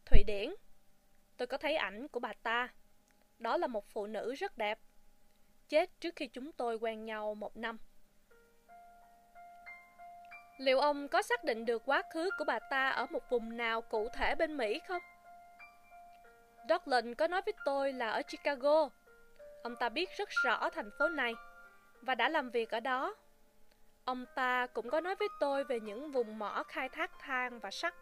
Thụy 0.06 0.22
Điển. 0.26 0.54
Tôi 1.36 1.46
có 1.46 1.58
thấy 1.58 1.76
ảnh 1.76 2.08
của 2.08 2.20
bà 2.20 2.32
ta. 2.42 2.68
Đó 3.38 3.56
là 3.56 3.66
một 3.66 3.86
phụ 3.88 4.06
nữ 4.06 4.34
rất 4.34 4.58
đẹp. 4.58 4.78
Chết 5.68 6.00
trước 6.00 6.16
khi 6.16 6.26
chúng 6.26 6.52
tôi 6.52 6.76
quen 6.76 7.04
nhau 7.04 7.34
một 7.34 7.56
năm. 7.56 7.78
Liệu 10.62 10.80
ông 10.80 11.08
có 11.08 11.22
xác 11.22 11.44
định 11.44 11.64
được 11.64 11.82
quá 11.86 12.02
khứ 12.12 12.30
của 12.38 12.44
bà 12.44 12.58
ta 12.58 12.88
ở 12.88 13.06
một 13.10 13.30
vùng 13.30 13.56
nào 13.56 13.80
cụ 13.80 14.08
thể 14.14 14.34
bên 14.34 14.56
Mỹ 14.56 14.80
không? 14.88 15.02
Douglas 16.68 17.04
có 17.18 17.28
nói 17.28 17.42
với 17.46 17.54
tôi 17.64 17.92
là 17.92 18.10
ở 18.10 18.22
Chicago. 18.22 18.88
Ông 19.62 19.76
ta 19.76 19.88
biết 19.88 20.08
rất 20.16 20.28
rõ 20.44 20.70
thành 20.70 20.90
phố 20.98 21.08
này 21.08 21.34
và 22.02 22.14
đã 22.14 22.28
làm 22.28 22.50
việc 22.50 22.70
ở 22.70 22.80
đó. 22.80 23.14
Ông 24.04 24.24
ta 24.34 24.66
cũng 24.66 24.90
có 24.90 25.00
nói 25.00 25.14
với 25.14 25.28
tôi 25.40 25.64
về 25.64 25.80
những 25.80 26.12
vùng 26.12 26.38
mỏ 26.38 26.62
khai 26.68 26.88
thác 26.88 27.10
than 27.18 27.58
và 27.58 27.70
sắt. 27.70 27.94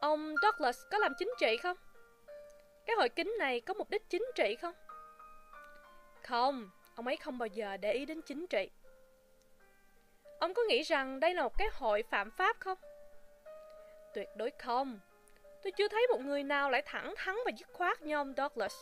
Ông 0.00 0.34
Douglas 0.42 0.78
có 0.90 0.98
làm 0.98 1.12
chính 1.18 1.30
trị 1.38 1.56
không? 1.62 1.76
Cái 2.86 2.96
hội 2.96 3.08
kính 3.08 3.34
này 3.38 3.60
có 3.60 3.74
mục 3.74 3.90
đích 3.90 4.08
chính 4.08 4.24
trị 4.34 4.56
không? 4.62 4.74
Không, 6.22 6.70
ông 6.94 7.06
ấy 7.06 7.16
không 7.16 7.38
bao 7.38 7.46
giờ 7.46 7.76
để 7.76 7.92
ý 7.92 8.04
đến 8.04 8.22
chính 8.22 8.46
trị. 8.46 8.70
Ông 10.42 10.54
có 10.54 10.62
nghĩ 10.68 10.82
rằng 10.82 11.20
đây 11.20 11.34
là 11.34 11.42
một 11.42 11.58
cái 11.58 11.68
hội 11.72 12.02
phạm 12.10 12.30
pháp 12.30 12.56
không? 12.60 12.78
Tuyệt 14.14 14.28
đối 14.36 14.50
không. 14.50 15.00
Tôi 15.62 15.72
chưa 15.72 15.88
thấy 15.88 16.06
một 16.10 16.20
người 16.20 16.42
nào 16.42 16.70
lại 16.70 16.82
thẳng 16.86 17.14
thắn 17.16 17.36
và 17.44 17.50
dứt 17.58 17.68
khoát 17.72 18.02
như 18.02 18.14
ông 18.14 18.34
Douglas. 18.36 18.74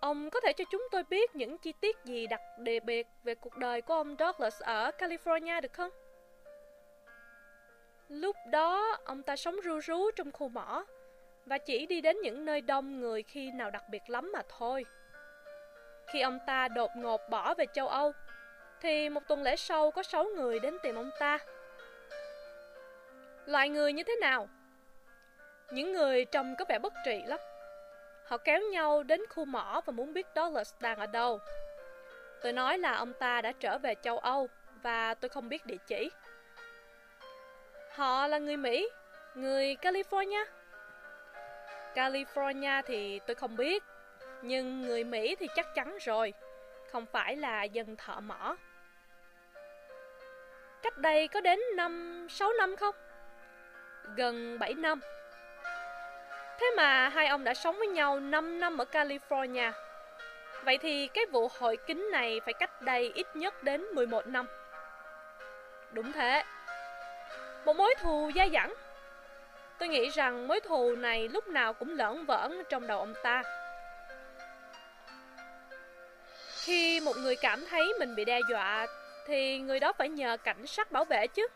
Ông 0.00 0.30
có 0.30 0.40
thể 0.40 0.52
cho 0.52 0.64
chúng 0.70 0.82
tôi 0.90 1.02
biết 1.10 1.36
những 1.36 1.58
chi 1.58 1.72
tiết 1.80 1.96
gì 2.04 2.26
đặc 2.26 2.40
biệt 2.58 3.06
về 3.24 3.34
cuộc 3.34 3.56
đời 3.56 3.82
của 3.82 3.94
ông 3.94 4.16
Douglas 4.18 4.62
ở 4.62 4.90
California 4.98 5.60
được 5.60 5.72
không? 5.72 5.90
Lúc 8.08 8.36
đó, 8.50 8.98
ông 9.04 9.22
ta 9.22 9.36
sống 9.36 9.56
ru 9.60 9.80
rú 9.80 10.10
trong 10.16 10.32
khu 10.32 10.48
mỏ 10.48 10.84
và 11.46 11.58
chỉ 11.58 11.86
đi 11.86 12.00
đến 12.00 12.20
những 12.20 12.44
nơi 12.44 12.60
đông 12.60 13.00
người 13.00 13.22
khi 13.22 13.50
nào 13.50 13.70
đặc 13.70 13.84
biệt 13.90 14.02
lắm 14.10 14.32
mà 14.32 14.42
thôi. 14.58 14.84
Khi 16.12 16.20
ông 16.20 16.38
ta 16.46 16.68
đột 16.68 16.90
ngột 16.96 17.20
bỏ 17.30 17.54
về 17.54 17.66
châu 17.74 17.88
Âu, 17.88 18.12
thì 18.80 19.08
một 19.08 19.28
tuần 19.28 19.42
lễ 19.42 19.56
sau 19.56 19.90
có 19.90 20.02
6 20.02 20.24
người 20.24 20.58
đến 20.58 20.78
tìm 20.82 20.94
ông 20.94 21.10
ta. 21.18 21.38
Loại 23.46 23.68
người 23.68 23.92
như 23.92 24.02
thế 24.02 24.16
nào? 24.20 24.48
Những 25.70 25.92
người 25.92 26.24
trông 26.24 26.56
có 26.58 26.64
vẻ 26.68 26.78
bất 26.78 26.92
trị 27.04 27.22
lắm. 27.26 27.40
Họ 28.26 28.36
kéo 28.38 28.60
nhau 28.60 29.02
đến 29.02 29.20
khu 29.30 29.44
mỏ 29.44 29.80
và 29.86 29.92
muốn 29.92 30.12
biết 30.12 30.26
Douglas 30.36 30.74
đang 30.80 30.98
ở 30.98 31.06
đâu. 31.06 31.40
Tôi 32.42 32.52
nói 32.52 32.78
là 32.78 32.96
ông 32.96 33.12
ta 33.12 33.40
đã 33.40 33.52
trở 33.52 33.78
về 33.78 33.94
châu 34.02 34.18
Âu 34.18 34.48
và 34.82 35.14
tôi 35.14 35.28
không 35.28 35.48
biết 35.48 35.66
địa 35.66 35.76
chỉ. 35.86 36.10
Họ 37.90 38.26
là 38.26 38.38
người 38.38 38.56
Mỹ, 38.56 38.88
người 39.34 39.76
California. 39.82 40.44
California 41.94 42.82
thì 42.86 43.20
tôi 43.26 43.34
không 43.34 43.56
biết, 43.56 43.82
nhưng 44.42 44.82
người 44.82 45.04
Mỹ 45.04 45.36
thì 45.36 45.48
chắc 45.54 45.74
chắn 45.74 45.98
rồi, 46.00 46.32
không 46.92 47.06
phải 47.06 47.36
là 47.36 47.62
dân 47.62 47.96
thợ 47.96 48.20
mỏ. 48.20 48.56
Cách 50.82 50.98
đây 50.98 51.28
có 51.28 51.40
đến 51.40 51.60
5-6 51.76 52.56
năm 52.56 52.76
không? 52.76 52.94
Gần 54.16 54.58
7 54.58 54.74
năm. 54.74 55.00
Thế 56.60 56.66
mà 56.76 57.08
hai 57.08 57.26
ông 57.26 57.44
đã 57.44 57.54
sống 57.54 57.78
với 57.78 57.86
nhau 57.86 58.20
5 58.20 58.60
năm 58.60 58.78
ở 58.78 58.84
California. 58.92 59.72
Vậy 60.64 60.78
thì 60.78 61.08
cái 61.14 61.26
vụ 61.26 61.48
hội 61.58 61.76
kính 61.86 62.08
này 62.12 62.40
phải 62.44 62.54
cách 62.54 62.82
đây 62.82 63.12
ít 63.14 63.26
nhất 63.34 63.62
đến 63.62 63.82
11 63.94 64.26
năm. 64.26 64.46
Đúng 65.92 66.12
thế, 66.12 66.44
một 67.64 67.76
mối 67.76 67.94
thù 68.00 68.30
dai 68.36 68.50
dẳng 68.52 68.74
Tôi 69.78 69.88
nghĩ 69.88 70.08
rằng 70.08 70.48
mối 70.48 70.60
thù 70.60 70.96
này 70.96 71.28
lúc 71.28 71.48
nào 71.48 71.72
cũng 71.72 71.96
lởn 71.96 72.24
vởn 72.24 72.62
trong 72.68 72.86
đầu 72.86 72.98
ông 72.98 73.14
ta 73.22 73.42
Khi 76.64 77.00
một 77.00 77.16
người 77.16 77.36
cảm 77.36 77.64
thấy 77.70 77.92
mình 77.98 78.14
bị 78.14 78.24
đe 78.24 78.40
dọa 78.50 78.86
thì 79.28 79.58
người 79.58 79.80
đó 79.80 79.92
phải 79.92 80.08
nhờ 80.08 80.36
cảnh 80.36 80.66
sát 80.66 80.92
bảo 80.92 81.04
vệ 81.04 81.26
chứ. 81.26 81.48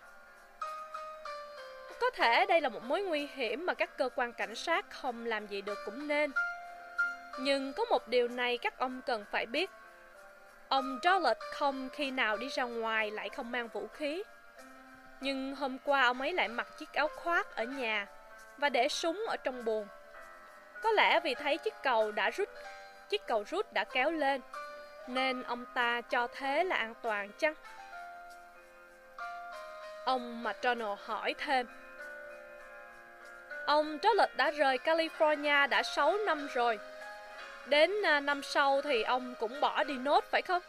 Có 2.00 2.10
thể 2.10 2.46
đây 2.46 2.60
là 2.60 2.68
một 2.68 2.82
mối 2.82 3.02
nguy 3.02 3.28
hiểm 3.34 3.66
mà 3.66 3.74
các 3.74 3.98
cơ 3.98 4.08
quan 4.16 4.32
cảnh 4.32 4.54
sát 4.54 4.86
không 4.90 5.26
làm 5.26 5.46
gì 5.46 5.62
được 5.62 5.78
cũng 5.84 6.08
nên. 6.08 6.32
Nhưng 7.40 7.72
có 7.72 7.84
một 7.84 8.08
điều 8.08 8.28
này 8.28 8.58
các 8.58 8.78
ông 8.78 9.00
cần 9.06 9.24
phải 9.30 9.46
biết. 9.46 9.70
Ông 10.68 10.98
Charlotte 11.02 11.40
không 11.52 11.88
khi 11.92 12.10
nào 12.10 12.36
đi 12.36 12.48
ra 12.48 12.64
ngoài 12.64 13.10
lại 13.10 13.28
không 13.28 13.50
mang 13.50 13.68
vũ 13.68 13.86
khí. 13.86 14.22
Nhưng 15.20 15.54
hôm 15.54 15.78
qua 15.84 16.02
ông 16.02 16.20
ấy 16.20 16.32
lại 16.32 16.48
mặc 16.48 16.66
chiếc 16.78 16.92
áo 16.92 17.08
khoác 17.08 17.56
ở 17.56 17.64
nhà 17.64 18.06
và 18.58 18.68
để 18.68 18.88
súng 18.88 19.24
ở 19.28 19.36
trong 19.36 19.64
buồng. 19.64 19.86
Có 20.82 20.90
lẽ 20.90 21.20
vì 21.20 21.34
thấy 21.34 21.58
chiếc 21.58 21.74
cầu 21.82 22.12
đã 22.12 22.30
rút, 22.30 22.48
chiếc 23.08 23.26
cầu 23.26 23.44
rút 23.50 23.72
đã 23.72 23.84
kéo 23.84 24.10
lên, 24.10 24.40
nên 25.06 25.42
ông 25.42 25.64
ta 25.74 26.00
cho 26.00 26.28
thế 26.36 26.64
là 26.64 26.76
an 26.76 26.94
toàn 27.02 27.30
chăng? 27.38 27.54
Ông 30.04 30.42
McDonald 30.42 30.98
hỏi 31.04 31.34
thêm. 31.38 31.66
Ông 33.66 33.98
Douglas 34.02 34.30
đã 34.36 34.50
rời 34.50 34.78
California 34.84 35.68
đã 35.68 35.82
6 35.82 36.16
năm 36.26 36.48
rồi. 36.54 36.78
Đến 37.66 38.06
à, 38.06 38.20
năm 38.20 38.42
sau 38.42 38.82
thì 38.82 39.02
ông 39.02 39.34
cũng 39.40 39.60
bỏ 39.60 39.84
đi 39.84 39.94
nốt 39.94 40.24
phải 40.30 40.42
không? 40.42 40.62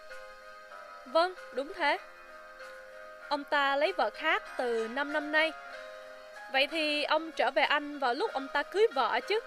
Vâng, 1.06 1.34
đúng 1.54 1.74
thế. 1.74 1.98
Ông 3.30 3.44
ta 3.44 3.76
lấy 3.76 3.94
vợ 3.94 4.10
khác 4.10 4.44
từ 4.58 4.88
5 4.88 5.14
năm 5.14 5.32
nay. 5.32 5.52
Vậy 6.52 6.68
thì 6.68 7.04
ông 7.04 7.32
trở 7.32 7.52
về 7.52 7.64
Anh 7.64 8.00
vào 8.00 8.14
lúc 8.14 8.34
ông 8.34 8.48
ta 8.54 8.64
cưới 8.64 8.88
vợ 8.94 9.20
chứ? 9.28 9.40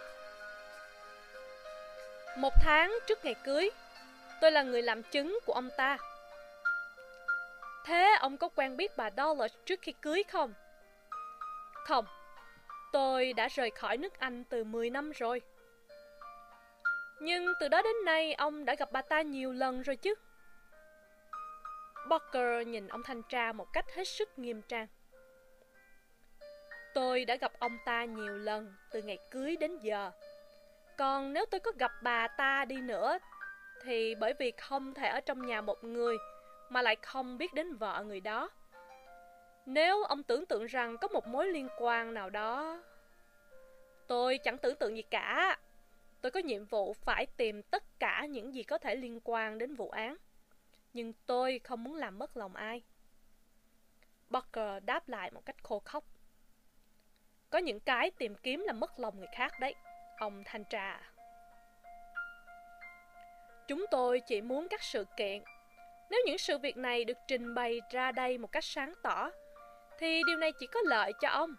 Một 2.36 2.52
tháng 2.62 2.98
trước 3.06 3.24
ngày 3.24 3.34
cưới, 3.44 3.70
tôi 4.40 4.52
là 4.52 4.62
người 4.62 4.82
làm 4.82 5.02
chứng 5.02 5.38
của 5.46 5.52
ông 5.52 5.68
ta. 5.76 5.98
Thế 7.84 8.16
ông 8.20 8.36
có 8.36 8.48
quen 8.48 8.76
biết 8.76 8.96
bà 8.96 9.10
Dollar 9.16 9.52
trước 9.64 9.80
khi 9.82 9.92
cưới 9.92 10.22
không? 10.22 10.54
Không, 11.72 12.04
tôi 12.92 13.32
đã 13.32 13.48
rời 13.48 13.70
khỏi 13.70 13.96
nước 13.96 14.18
Anh 14.18 14.44
từ 14.44 14.64
10 14.64 14.90
năm 14.90 15.10
rồi. 15.10 15.40
Nhưng 17.20 17.46
từ 17.60 17.68
đó 17.68 17.82
đến 17.82 17.96
nay 18.04 18.34
ông 18.34 18.64
đã 18.64 18.74
gặp 18.74 18.92
bà 18.92 19.02
ta 19.02 19.22
nhiều 19.22 19.52
lần 19.52 19.82
rồi 19.82 19.96
chứ. 19.96 20.14
Barker 22.08 22.66
nhìn 22.66 22.88
ông 22.88 23.02
thanh 23.02 23.22
tra 23.22 23.52
một 23.52 23.72
cách 23.72 23.84
hết 23.94 24.04
sức 24.04 24.38
nghiêm 24.38 24.62
trang. 24.62 24.86
Tôi 26.94 27.24
đã 27.24 27.36
gặp 27.36 27.52
ông 27.58 27.78
ta 27.84 28.04
nhiều 28.04 28.38
lần 28.38 28.74
từ 28.92 29.02
ngày 29.02 29.18
cưới 29.30 29.56
đến 29.56 29.78
giờ. 29.78 30.10
Còn 30.98 31.32
nếu 31.32 31.46
tôi 31.46 31.60
có 31.60 31.72
gặp 31.78 31.92
bà 32.02 32.28
ta 32.28 32.64
đi 32.64 32.76
nữa 32.76 33.18
thì 33.86 34.14
bởi 34.14 34.34
vì 34.38 34.50
không 34.50 34.94
thể 34.94 35.08
ở 35.08 35.20
trong 35.20 35.46
nhà 35.46 35.60
một 35.60 35.84
người 35.84 36.16
mà 36.68 36.82
lại 36.82 36.96
không 36.96 37.38
biết 37.38 37.54
đến 37.54 37.74
vợ 37.74 38.04
người 38.06 38.20
đó. 38.20 38.50
Nếu 39.66 40.04
ông 40.04 40.22
tưởng 40.22 40.46
tượng 40.46 40.66
rằng 40.66 40.98
có 40.98 41.08
một 41.08 41.26
mối 41.26 41.46
liên 41.46 41.68
quan 41.78 42.14
nào 42.14 42.30
đó, 42.30 42.82
tôi 44.06 44.38
chẳng 44.38 44.58
tưởng 44.58 44.76
tượng 44.76 44.96
gì 44.96 45.02
cả. 45.02 45.58
Tôi 46.20 46.30
có 46.30 46.40
nhiệm 46.40 46.64
vụ 46.64 46.92
phải 46.92 47.26
tìm 47.36 47.62
tất 47.62 47.98
cả 47.98 48.26
những 48.30 48.54
gì 48.54 48.62
có 48.62 48.78
thể 48.78 48.94
liên 48.94 49.20
quan 49.24 49.58
đến 49.58 49.74
vụ 49.74 49.90
án. 49.90 50.16
Nhưng 50.92 51.12
tôi 51.26 51.60
không 51.64 51.84
muốn 51.84 51.94
làm 51.94 52.18
mất 52.18 52.36
lòng 52.36 52.56
ai. 52.56 52.82
Barker 54.30 54.84
đáp 54.84 55.08
lại 55.08 55.30
một 55.30 55.46
cách 55.46 55.56
khô 55.62 55.78
khóc. 55.78 56.04
Có 57.50 57.58
những 57.58 57.80
cái 57.80 58.10
tìm 58.10 58.34
kiếm 58.34 58.60
là 58.66 58.72
mất 58.72 58.98
lòng 58.98 59.18
người 59.18 59.28
khác 59.34 59.52
đấy, 59.60 59.74
ông 60.18 60.42
thanh 60.44 60.64
tra. 60.64 61.00
Chúng 63.68 63.86
tôi 63.90 64.20
chỉ 64.20 64.40
muốn 64.40 64.68
các 64.68 64.82
sự 64.82 65.04
kiện. 65.16 65.42
Nếu 66.10 66.20
những 66.26 66.38
sự 66.38 66.58
việc 66.58 66.76
này 66.76 67.04
được 67.04 67.18
trình 67.28 67.54
bày 67.54 67.80
ra 67.90 68.12
đây 68.12 68.38
một 68.38 68.52
cách 68.52 68.64
sáng 68.64 68.92
tỏ, 69.02 69.30
thì 69.98 70.22
điều 70.26 70.36
này 70.36 70.52
chỉ 70.52 70.66
có 70.66 70.80
lợi 70.84 71.12
cho 71.20 71.28
ông, 71.28 71.54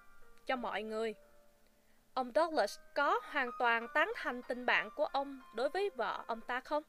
cho 0.46 0.56
mọi 0.56 0.84
người. 0.84 1.16
Ông 2.14 2.32
Douglas 2.36 2.80
có 2.96 3.20
hoàn 3.24 3.50
toàn 3.60 3.88
tán 3.94 4.12
thành 4.16 4.42
tình 4.48 4.66
bạn 4.66 4.90
của 4.96 5.06
ông 5.06 5.42
đối 5.56 5.70
với 5.70 5.90
vợ 5.90 6.24
ông 6.28 6.42
ta 6.42 6.60
không? 6.60 6.84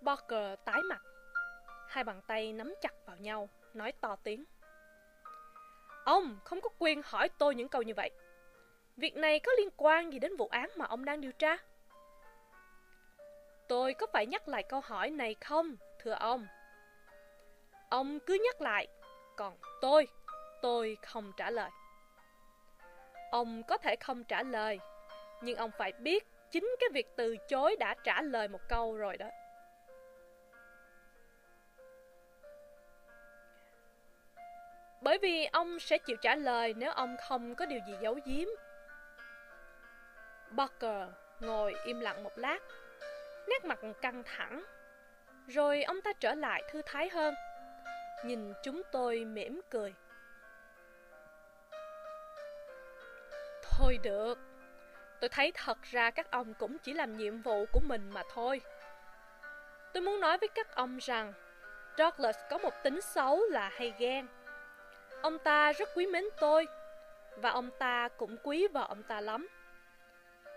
Barker 0.00 0.58
tái 0.64 0.82
mặt, 0.82 1.02
hai 1.88 2.04
bàn 2.04 2.20
tay 2.26 2.52
nắm 2.52 2.74
chặt 2.80 2.92
vào 3.06 3.16
nhau, 3.16 3.48
nói 3.74 3.92
to 3.92 4.16
tiếng. 4.16 4.44
Ông 6.04 6.38
không 6.44 6.60
có 6.60 6.68
quyền 6.78 7.02
hỏi 7.04 7.28
tôi 7.38 7.54
những 7.54 7.68
câu 7.68 7.82
như 7.82 7.94
vậy. 7.94 8.10
Việc 8.96 9.16
này 9.16 9.40
có 9.40 9.52
liên 9.58 9.68
quan 9.76 10.12
gì 10.12 10.18
đến 10.18 10.36
vụ 10.36 10.48
án 10.48 10.70
mà 10.76 10.86
ông 10.86 11.04
đang 11.04 11.20
điều 11.20 11.32
tra? 11.32 11.56
Tôi 13.68 13.94
có 13.94 14.06
phải 14.12 14.26
nhắc 14.26 14.48
lại 14.48 14.62
câu 14.62 14.80
hỏi 14.84 15.10
này 15.10 15.34
không, 15.40 15.76
thưa 15.98 16.12
ông? 16.12 16.46
Ông 17.88 18.18
cứ 18.20 18.38
nhắc 18.44 18.60
lại, 18.60 18.86
còn 19.36 19.58
tôi, 19.80 20.08
tôi 20.62 20.96
không 21.02 21.32
trả 21.36 21.50
lời. 21.50 21.70
Ông 23.30 23.62
có 23.62 23.78
thể 23.78 23.96
không 23.96 24.24
trả 24.24 24.42
lời, 24.42 24.78
nhưng 25.42 25.56
ông 25.56 25.70
phải 25.78 25.92
biết 25.92 26.26
chính 26.50 26.76
cái 26.80 26.88
việc 26.92 27.06
từ 27.16 27.36
chối 27.48 27.76
đã 27.80 27.94
trả 28.04 28.22
lời 28.22 28.48
một 28.48 28.60
câu 28.68 28.96
rồi 28.96 29.16
đó. 29.16 29.26
Bởi 35.00 35.18
vì 35.18 35.46
ông 35.52 35.78
sẽ 35.80 35.98
chịu 35.98 36.16
trả 36.22 36.34
lời 36.34 36.74
nếu 36.76 36.92
ông 36.92 37.16
không 37.28 37.54
có 37.54 37.66
điều 37.66 37.80
gì 37.86 37.94
giấu 38.00 38.18
giếm. 38.24 38.48
Barker 40.50 41.08
ngồi 41.40 41.74
im 41.84 42.00
lặng 42.00 42.24
một 42.24 42.38
lát, 42.38 42.58
nét 43.48 43.64
mặt 43.64 43.78
căng 44.02 44.22
thẳng. 44.26 44.64
Rồi 45.48 45.82
ông 45.82 46.00
ta 46.00 46.12
trở 46.20 46.34
lại 46.34 46.62
thư 46.70 46.82
thái 46.86 47.08
hơn, 47.08 47.34
nhìn 48.24 48.52
chúng 48.62 48.82
tôi 48.92 49.24
mỉm 49.24 49.60
cười. 49.70 49.94
Thôi 53.62 53.98
được, 54.02 54.38
tôi 55.20 55.28
thấy 55.28 55.52
thật 55.54 55.78
ra 55.82 56.10
các 56.10 56.30
ông 56.30 56.54
cũng 56.54 56.78
chỉ 56.78 56.92
làm 56.92 57.16
nhiệm 57.16 57.42
vụ 57.42 57.66
của 57.72 57.80
mình 57.80 58.10
mà 58.10 58.22
thôi. 58.34 58.60
Tôi 59.92 60.02
muốn 60.02 60.20
nói 60.20 60.38
với 60.38 60.48
các 60.48 60.74
ông 60.74 60.98
rằng 60.98 61.32
Douglas 61.98 62.36
có 62.50 62.58
một 62.58 62.82
tính 62.82 63.00
xấu 63.00 63.40
là 63.50 63.68
hay 63.68 63.94
ghen. 63.98 64.26
Ông 65.22 65.38
ta 65.38 65.72
rất 65.72 65.88
quý 65.94 66.06
mến 66.06 66.24
tôi 66.40 66.66
Và 67.36 67.50
ông 67.50 67.70
ta 67.78 68.08
cũng 68.08 68.36
quý 68.42 68.66
vợ 68.72 68.86
ông 68.88 69.02
ta 69.02 69.20
lắm 69.20 69.48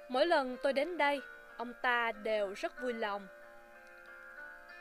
Mỗi 0.10 0.26
lần 0.26 0.58
tôi 0.64 0.74
đến 0.74 0.98
đây 0.98 1.22
Ông 1.60 1.74
ta 1.74 2.12
đều 2.12 2.54
rất 2.54 2.82
vui 2.82 2.94
lòng. 2.94 3.28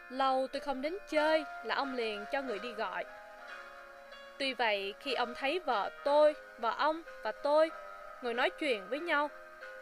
Lâu 0.08 0.46
tôi 0.52 0.60
không 0.60 0.82
đến 0.82 0.98
chơi 1.08 1.44
Là 1.64 1.74
ông 1.74 1.94
liền 1.94 2.24
cho 2.32 2.42
người 2.42 2.58
đi 2.58 2.72
gọi. 2.72 3.04
Tuy 4.38 4.54
vậy 4.54 4.94
khi 5.00 5.14
ông 5.14 5.34
thấy 5.34 5.58
vợ 5.58 5.90
tôi, 6.04 6.34
vợ 6.58 6.74
ông 6.78 7.02
và 7.22 7.32
tôi 7.32 7.70
ngồi 8.22 8.34
nói 8.34 8.50
chuyện 8.50 8.88
với 8.88 9.00
nhau 9.00 9.30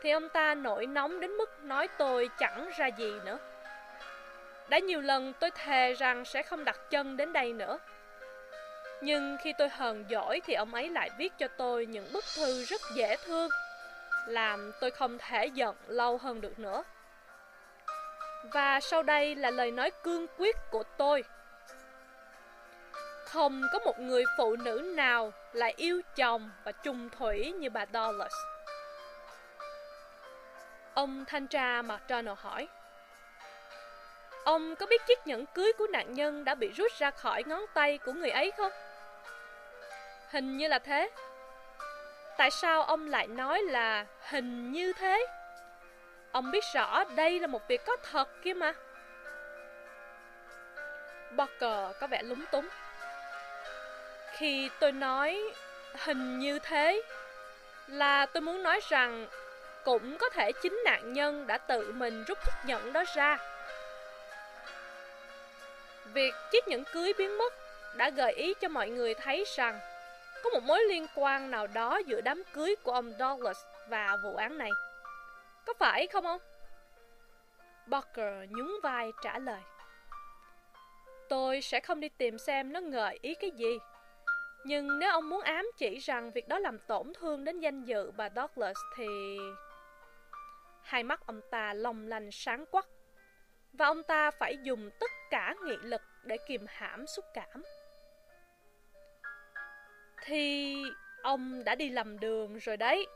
Thì 0.02 0.10
ông 0.10 0.28
ta 0.28 0.54
nổi 0.54 0.86
nóng 0.86 1.20
đến 1.20 1.30
mức 1.30 1.64
nói 1.64 1.88
tôi 1.98 2.30
chẳng 2.38 2.70
ra 2.76 2.86
gì 2.86 3.12
nữa. 3.24 3.38
Đã 4.68 4.78
nhiều 4.78 5.00
lần 5.00 5.32
tôi 5.40 5.50
thề 5.50 5.94
rằng 5.94 6.24
sẽ 6.24 6.42
không 6.42 6.64
đặt 6.64 6.76
chân 6.90 7.16
đến 7.16 7.32
đây 7.32 7.52
nữa. 7.52 7.78
Nhưng 9.00 9.36
khi 9.42 9.52
tôi 9.58 9.68
hờn 9.68 10.04
giỏi 10.08 10.40
thì 10.46 10.54
ông 10.54 10.74
ấy 10.74 10.88
lại 10.90 11.10
viết 11.18 11.32
cho 11.38 11.48
tôi 11.48 11.86
những 11.86 12.06
bức 12.12 12.24
thư 12.36 12.64
rất 12.64 12.80
dễ 12.94 13.16
thương, 13.16 13.50
làm 14.26 14.72
tôi 14.80 14.90
không 14.90 15.18
thể 15.18 15.46
giận 15.46 15.76
lâu 15.86 16.18
hơn 16.18 16.40
được 16.40 16.58
nữa. 16.58 16.84
Và 18.52 18.80
sau 18.80 19.02
đây 19.02 19.34
là 19.34 19.50
lời 19.50 19.70
nói 19.70 19.90
cương 20.02 20.26
quyết 20.38 20.56
của 20.70 20.82
tôi. 20.82 21.24
Không 23.24 23.62
có 23.72 23.78
một 23.78 24.00
người 24.00 24.24
phụ 24.38 24.56
nữ 24.56 24.92
nào 24.96 25.32
lại 25.52 25.74
yêu 25.76 26.02
chồng 26.16 26.50
và 26.64 26.72
chung 26.72 27.08
thủy 27.10 27.52
như 27.52 27.70
bà 27.70 27.86
Dollars. 27.92 28.34
Ông 30.94 31.24
thanh 31.24 31.46
tra 31.46 31.82
McDonald 31.82 32.38
hỏi. 32.38 32.68
Ông 34.44 34.76
có 34.76 34.86
biết 34.86 35.06
chiếc 35.06 35.26
nhẫn 35.26 35.46
cưới 35.46 35.72
của 35.78 35.86
nạn 35.86 36.14
nhân 36.14 36.44
đã 36.44 36.54
bị 36.54 36.68
rút 36.68 36.92
ra 36.98 37.10
khỏi 37.10 37.42
ngón 37.46 37.62
tay 37.74 37.98
của 37.98 38.12
người 38.12 38.30
ấy 38.30 38.50
không? 38.56 38.72
Hình 40.30 40.56
như 40.56 40.68
là 40.68 40.78
thế. 40.78 41.10
Tại 42.36 42.50
sao 42.50 42.82
ông 42.82 43.06
lại 43.08 43.26
nói 43.26 43.62
là 43.62 44.06
hình 44.20 44.72
như 44.72 44.92
thế? 44.92 45.26
Ông 46.32 46.50
biết 46.50 46.64
rõ 46.74 47.04
đây 47.04 47.40
là 47.40 47.46
một 47.46 47.68
việc 47.68 47.86
có 47.86 47.96
thật 48.10 48.28
kia 48.42 48.54
mà. 48.54 48.72
Barker 51.30 51.96
có 52.00 52.06
vẻ 52.06 52.22
lúng 52.22 52.44
túng. 52.52 52.68
Khi 54.32 54.70
tôi 54.80 54.92
nói 54.92 55.42
hình 55.94 56.38
như 56.38 56.58
thế, 56.58 57.02
là 57.86 58.26
tôi 58.26 58.40
muốn 58.40 58.62
nói 58.62 58.80
rằng 58.88 59.26
cũng 59.84 60.18
có 60.18 60.28
thể 60.28 60.52
chính 60.62 60.82
nạn 60.84 61.12
nhân 61.12 61.46
đã 61.46 61.58
tự 61.58 61.92
mình 61.92 62.24
rút 62.24 62.38
chiếc 62.44 62.52
nhẫn 62.64 62.92
đó 62.92 63.04
ra. 63.14 63.38
Việc 66.04 66.34
chiếc 66.50 66.68
nhẫn 66.68 66.84
cưới 66.84 67.12
biến 67.18 67.38
mất 67.38 67.52
đã 67.94 68.10
gợi 68.10 68.32
ý 68.32 68.54
cho 68.54 68.68
mọi 68.68 68.88
người 68.88 69.14
thấy 69.14 69.44
rằng 69.56 69.80
có 70.42 70.50
một 70.50 70.62
mối 70.62 70.84
liên 70.88 71.06
quan 71.14 71.50
nào 71.50 71.66
đó 71.66 72.00
giữa 72.06 72.20
đám 72.20 72.42
cưới 72.52 72.76
của 72.82 72.92
ông 72.92 73.12
Douglas 73.18 73.64
và 73.88 74.16
vụ 74.24 74.36
án 74.36 74.58
này. 74.58 74.70
Có 75.66 75.74
phải 75.78 76.06
không 76.06 76.26
ông? 76.26 76.40
Barker 77.86 78.50
nhún 78.50 78.70
vai 78.82 79.10
trả 79.22 79.38
lời. 79.38 79.60
Tôi 81.28 81.60
sẽ 81.60 81.80
không 81.80 82.00
đi 82.00 82.08
tìm 82.08 82.38
xem 82.38 82.72
nó 82.72 82.80
gợi 82.80 83.18
ý 83.22 83.34
cái 83.34 83.50
gì. 83.50 83.78
Nhưng 84.64 84.98
nếu 84.98 85.10
ông 85.10 85.28
muốn 85.28 85.40
ám 85.40 85.66
chỉ 85.76 85.98
rằng 85.98 86.30
việc 86.30 86.48
đó 86.48 86.58
làm 86.58 86.78
tổn 86.78 87.12
thương 87.14 87.44
đến 87.44 87.60
danh 87.60 87.84
dự 87.84 88.10
bà 88.10 88.28
Douglas 88.36 88.76
thì... 88.96 89.38
Hai 90.82 91.02
mắt 91.02 91.26
ông 91.26 91.40
ta 91.50 91.74
long 91.74 92.08
lanh 92.08 92.30
sáng 92.32 92.66
quắc. 92.66 92.86
Và 93.72 93.86
ông 93.86 94.02
ta 94.02 94.30
phải 94.30 94.56
dùng 94.62 94.90
tất 95.00 95.10
cả 95.30 95.54
nghị 95.64 95.76
lực 95.82 96.02
để 96.24 96.36
kìm 96.48 96.66
hãm 96.68 97.06
xúc 97.06 97.24
cảm 97.34 97.62
thì 100.26 100.76
ông 101.22 101.64
đã 101.64 101.74
đi 101.74 101.90
lầm 101.90 102.20
đường 102.20 102.58
rồi 102.58 102.76
đấy. 102.76 103.06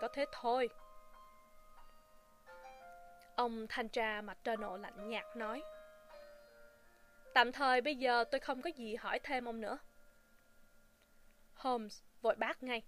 Có 0.00 0.08
thế 0.08 0.24
thôi. 0.32 0.68
Ông 3.36 3.66
thanh 3.68 3.88
tra 3.88 4.20
mặt 4.20 4.38
nộ 4.58 4.76
lạnh 4.76 5.08
nhạt 5.08 5.36
nói. 5.36 5.62
Tạm 7.34 7.52
thời 7.52 7.80
bây 7.80 7.96
giờ 7.96 8.24
tôi 8.24 8.40
không 8.40 8.62
có 8.62 8.70
gì 8.76 8.96
hỏi 8.96 9.18
thêm 9.18 9.44
ông 9.44 9.60
nữa. 9.60 9.78
Holmes 11.54 12.02
vội 12.22 12.34
bác 12.34 12.62
ngay. 12.62 12.82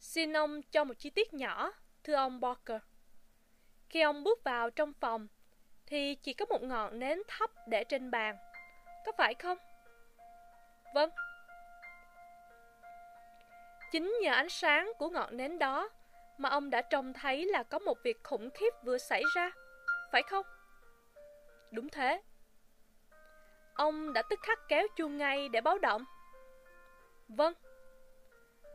Xin 0.00 0.36
ông 0.36 0.62
cho 0.62 0.84
một 0.84 0.94
chi 0.98 1.10
tiết 1.10 1.34
nhỏ, 1.34 1.72
thưa 2.04 2.14
ông 2.14 2.40
Barker. 2.40 2.80
Khi 3.90 4.00
ông 4.00 4.24
bước 4.24 4.44
vào 4.44 4.70
trong 4.70 4.92
phòng, 4.92 5.28
thì 5.86 6.14
chỉ 6.14 6.32
có 6.32 6.44
một 6.44 6.62
ngọn 6.62 6.98
nến 6.98 7.18
thấp 7.28 7.50
để 7.66 7.84
trên 7.84 8.10
bàn. 8.10 8.36
Có 9.06 9.12
phải 9.18 9.34
không? 9.34 9.58
Vâng. 10.94 11.10
Chính 13.90 14.18
nhờ 14.22 14.32
ánh 14.32 14.48
sáng 14.48 14.92
của 14.98 15.08
ngọn 15.08 15.36
nến 15.36 15.58
đó 15.58 15.88
mà 16.38 16.48
ông 16.48 16.70
đã 16.70 16.82
trông 16.82 17.12
thấy 17.12 17.44
là 17.44 17.62
có 17.62 17.78
một 17.78 17.98
việc 18.02 18.24
khủng 18.24 18.50
khiếp 18.50 18.70
vừa 18.84 18.98
xảy 18.98 19.22
ra, 19.34 19.50
phải 20.12 20.22
không? 20.22 20.46
Đúng 21.70 21.88
thế. 21.88 22.22
Ông 23.74 24.12
đã 24.12 24.22
tức 24.30 24.40
khắc 24.42 24.58
kéo 24.68 24.86
chuông 24.96 25.16
ngay 25.16 25.48
để 25.48 25.60
báo 25.60 25.78
động. 25.78 26.04
Vâng. 27.28 27.54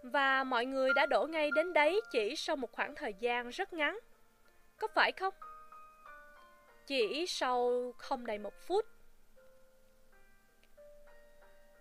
Và 0.03 0.44
mọi 0.44 0.65
người 0.65 0.90
đã 0.95 1.06
đổ 1.06 1.27
ngay 1.30 1.49
đến 1.56 1.73
đấy 1.73 2.02
chỉ 2.11 2.35
sau 2.35 2.56
một 2.56 2.72
khoảng 2.72 2.95
thời 2.95 3.14
gian 3.19 3.49
rất 3.49 3.73
ngắn. 3.73 3.99
Có 4.77 4.88
phải 4.95 5.11
không? 5.11 5.34
Chỉ 6.88 7.26
sau 7.27 7.91
không 7.98 8.26
đầy 8.26 8.38
một 8.38 8.53
phút. 8.68 8.85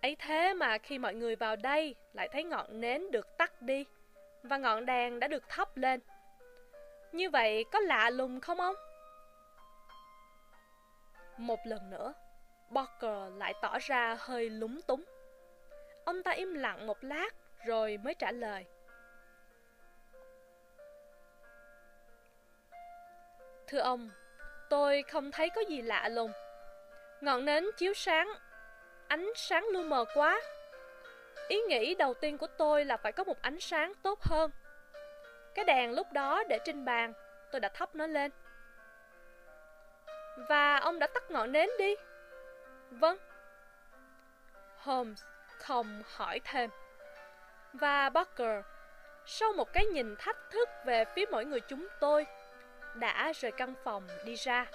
Ấy 0.03 0.17
thế 0.19 0.55
mà 0.55 0.79
khi 0.79 0.99
mọi 0.99 1.15
người 1.15 1.37
vào 1.37 1.57
đây 1.57 1.95
lại 2.13 2.29
thấy 2.33 2.45
ngọn 2.45 2.81
nến 2.81 3.11
được 3.11 3.39
tắt 3.39 3.63
đi 3.63 3.85
và 4.43 4.57
ngọn 4.57 4.87
đèn 4.87 5.21
đã 5.21 5.29
được 5.29 5.49
thắp 5.49 5.77
lên. 5.77 6.01
Như 7.13 7.31
vậy 7.31 7.65
có 7.73 7.81
lạ 7.81 8.11
lùng 8.11 8.41
không 8.41 8.61
ông? 8.61 8.77
Một 11.37 11.59
lần 11.65 11.91
nữa, 11.91 12.15
Barker 12.71 13.33
lại 13.37 13.55
tỏ 13.63 13.79
ra 13.79 14.17
hơi 14.21 14.51
lúng 14.51 14.83
túng. 14.83 15.05
Ông 16.05 16.23
ta 16.23 16.31
im 16.31 16.55
lặng 16.55 16.87
một 16.87 17.05
lát 17.05 17.29
rồi 17.67 17.99
mới 18.03 18.15
trả 18.15 18.33
lời. 18.33 18.65
Thưa 23.67 23.79
ông, 23.79 24.11
tôi 24.71 25.03
không 25.03 25.31
thấy 25.31 25.51
có 25.51 25.61
gì 25.61 25.83
lạ 25.83 26.09
lùng. 26.09 26.33
Ngọn 27.21 27.45
nến 27.45 27.65
chiếu 27.77 27.95
sáng, 27.95 28.29
ánh 29.13 29.33
sáng 29.35 29.67
lu 29.73 29.83
mờ 29.83 30.05
quá. 30.15 30.41
Ý 31.49 31.61
nghĩ 31.61 31.95
đầu 31.95 32.15
tiên 32.15 32.39
của 32.39 32.47
tôi 32.47 32.85
là 32.85 32.97
phải 32.97 33.13
có 33.13 33.25
một 33.25 33.43
ánh 33.43 33.61
sáng 33.61 33.93
tốt 34.03 34.23
hơn. 34.23 34.51
Cái 35.55 35.65
đèn 35.65 35.95
lúc 35.95 36.13
đó 36.13 36.45
để 36.49 36.59
trên 36.65 36.85
bàn, 36.85 37.13
tôi 37.51 37.61
đã 37.61 37.69
thắp 37.69 37.95
nó 37.95 38.07
lên. 38.07 38.31
Và 40.49 40.77
ông 40.77 40.99
đã 40.99 41.07
tắt 41.07 41.31
ngọn 41.31 41.53
nến 41.53 41.69
đi. 41.79 41.95
Vâng. 42.91 43.19
Holmes 44.77 45.23
không 45.59 46.03
hỏi 46.07 46.41
thêm. 46.45 46.71
Và 47.73 48.11
Barker, 48.11 48.65
sau 49.27 49.53
một 49.53 49.73
cái 49.73 49.87
nhìn 49.87 50.17
thách 50.17 50.37
thức 50.51 50.69
về 50.85 51.05
phía 51.05 51.25
mỗi 51.31 51.45
người 51.45 51.61
chúng 51.61 51.89
tôi, 52.01 52.27
đã 52.95 53.33
rời 53.35 53.53
căn 53.53 53.75
phòng 53.85 54.09
đi 54.25 54.35
ra. 54.35 54.67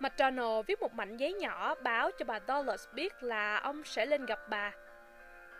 McDonald 0.00 0.66
viết 0.66 0.80
một 0.80 0.94
mảnh 0.94 1.16
giấy 1.16 1.32
nhỏ 1.32 1.74
báo 1.74 2.10
cho 2.18 2.24
bà 2.24 2.40
Dollars 2.48 2.88
biết 2.92 3.22
là 3.22 3.56
ông 3.56 3.84
sẽ 3.84 4.06
lên 4.06 4.26
gặp 4.26 4.38
bà. 4.48 4.72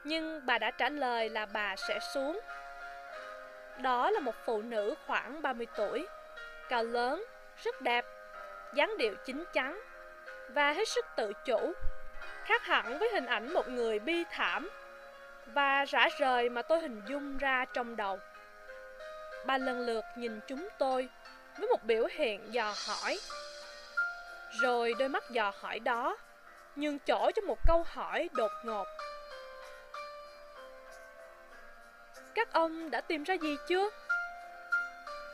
Nhưng 0.05 0.47
bà 0.47 0.59
đã 0.59 0.71
trả 0.71 0.89
lời 0.89 1.29
là 1.29 1.47
bà 1.47 1.77
sẽ 1.77 1.99
xuống. 2.15 2.41
Đó 3.83 4.11
là 4.11 4.21
một 4.21 4.35
phụ 4.45 4.63
nữ 4.63 4.95
khoảng 5.07 5.43
30 5.43 5.67
tuổi, 5.77 6.07
cao 6.69 6.85
lớn, 6.85 7.25
rất 7.65 7.81
đẹp, 7.83 8.05
dáng 8.75 8.99
điệu 8.99 9.15
chín 9.25 9.45
chắn 9.53 9.81
và 10.49 10.73
hết 10.73 10.89
sức 10.89 11.07
tự 11.17 11.33
chủ, 11.45 11.73
khác 12.45 12.63
hẳn 12.63 12.99
với 12.99 13.09
hình 13.13 13.27
ảnh 13.27 13.53
một 13.53 13.69
người 13.69 13.99
bi 13.99 14.25
thảm 14.31 14.71
và 15.47 15.85
rã 15.85 16.09
rời 16.19 16.49
mà 16.49 16.63
tôi 16.63 16.81
hình 16.81 17.03
dung 17.09 17.39
ra 17.39 17.65
trong 17.65 17.97
đầu. 17.97 18.19
Bà 19.47 19.59
lần 19.59 19.81
lượt 19.81 20.05
nhìn 20.17 20.41
chúng 20.47 20.69
tôi 20.79 21.09
với 21.59 21.69
một 21.69 21.85
biểu 21.85 22.07
hiện 22.11 22.55
dò 22.55 22.75
hỏi. 22.89 23.19
Rồi 24.63 24.95
đôi 24.99 25.09
mắt 25.09 25.31
dò 25.31 25.53
hỏi 25.61 25.79
đó 25.79 26.17
nhường 26.77 26.99
chỗ 26.99 27.31
cho 27.35 27.43
một 27.43 27.59
câu 27.67 27.85
hỏi 27.87 28.29
đột 28.33 28.51
ngột. 28.65 28.87
Các 32.35 32.53
ông 32.53 32.91
đã 32.91 33.01
tìm 33.01 33.23
ra 33.23 33.35
gì 33.35 33.57
chưa? 33.69 33.91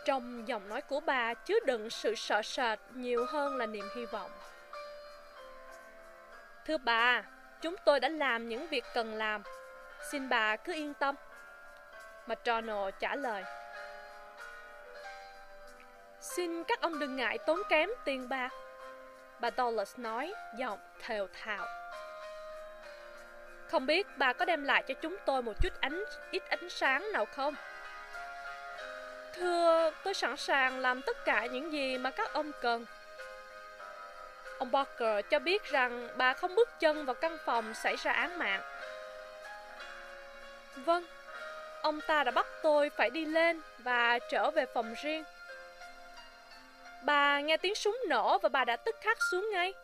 Trong 0.05 0.49
giọng 0.49 0.69
nói 0.69 0.83
của 0.83 1.01
bà 1.01 1.35
chứa 1.35 1.59
đựng 1.67 1.91
sự 1.91 2.15
sợ 2.15 2.43
sệt 2.43 2.79
nhiều 2.95 3.27
hơn 3.29 3.57
là 3.57 3.67
niềm 3.67 3.89
hy 3.97 4.07
vọng. 4.07 4.31
Thưa 6.67 6.79
bà, 6.79 7.23
chúng 7.61 7.77
tôi 7.85 8.01
đã 8.01 8.09
làm 8.09 8.49
những 8.49 8.67
việc 8.67 8.85
cần 8.95 9.15
làm. 9.15 9.43
Xin 10.11 10.29
bà 10.29 10.57
cứ 10.57 10.73
yên 10.73 10.95
tâm. 10.95 11.15
McDonald 12.27 12.95
trả 13.01 13.15
lời. 13.15 13.45
Xin 16.21 16.65
các 16.65 16.81
ông 16.81 16.99
đừng 16.99 17.17
ngại 17.17 17.39
tốn 17.47 17.63
kém 17.69 17.91
tiền 18.05 18.29
bạc. 18.29 18.51
Bà 19.41 19.51
Dollars 19.57 19.99
nói, 19.99 20.35
giọng 20.57 20.79
thều 21.03 21.29
thào. 21.43 21.67
Không 23.71 23.87
biết 23.87 24.07
bà 24.17 24.33
có 24.33 24.45
đem 24.45 24.65
lại 24.65 24.83
cho 24.83 24.95
chúng 24.95 25.17
tôi 25.25 25.43
một 25.43 25.53
chút 25.63 25.73
ánh 25.81 26.05
ít 26.31 26.43
ánh 26.49 26.71
sáng 26.71 27.13
nào 27.13 27.27
không? 27.27 27.55
Thưa, 29.35 29.91
tôi 30.05 30.15
sẵn 30.15 30.37
sàng 30.37 30.79
làm 30.79 31.03
tất 31.03 31.25
cả 31.25 31.47
những 31.47 31.73
gì 31.73 31.99
mà 31.99 32.11
các 32.11 32.33
ông 32.33 32.53
cần. 32.61 32.87
Ông 34.59 34.71
Barker 34.71 35.25
cho 35.31 35.39
biết 35.39 35.65
rằng 35.65 36.09
bà 36.17 36.33
không 36.33 36.55
bước 36.55 36.69
chân 36.81 37.05
vào 37.05 37.15
căn 37.15 37.39
phòng 37.45 37.75
xảy 37.75 37.97
ra 37.97 38.13
án 38.13 38.39
mạng. 38.39 38.63
Vâng, 40.77 41.05
ông 41.83 42.01
ta 42.01 42.25
đã 42.25 42.31
bắt 42.31 42.47
tôi 42.63 42.91
phải 42.91 43.11
đi 43.11 43.25
lên 43.25 43.61
và 43.79 44.19
trở 44.19 44.51
về 44.51 44.67
phòng 44.67 44.95
riêng. 45.03 45.25
Bà 47.05 47.41
nghe 47.41 47.57
tiếng 47.57 47.75
súng 47.75 47.99
nổ 48.09 48.39
và 48.39 48.49
bà 48.49 48.65
đã 48.65 48.77
tức 48.77 48.97
khắc 49.01 49.19
xuống 49.31 49.51
ngay. 49.51 49.75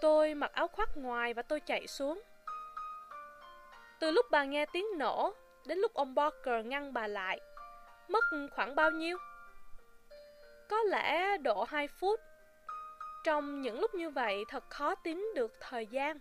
Tôi 0.00 0.34
mặc 0.34 0.52
áo 0.52 0.68
khoác 0.68 0.88
ngoài 0.96 1.34
và 1.34 1.42
tôi 1.42 1.60
chạy 1.60 1.86
xuống. 1.86 2.22
Từ 4.00 4.10
lúc 4.10 4.26
bà 4.30 4.44
nghe 4.44 4.66
tiếng 4.72 4.86
nổ 4.98 5.34
đến 5.66 5.78
lúc 5.78 5.94
ông 5.94 6.14
Barker 6.14 6.66
ngăn 6.66 6.92
bà 6.92 7.06
lại, 7.06 7.40
mất 8.08 8.24
khoảng 8.56 8.74
bao 8.74 8.90
nhiêu? 8.90 9.18
Có 10.68 10.82
lẽ 10.82 11.36
độ 11.38 11.64
2 11.64 11.88
phút. 11.88 12.20
Trong 13.24 13.60
những 13.60 13.80
lúc 13.80 13.94
như 13.94 14.10
vậy 14.10 14.44
thật 14.48 14.70
khó 14.70 14.94
tính 14.94 15.32
được 15.34 15.52
thời 15.60 15.86
gian. 15.86 16.18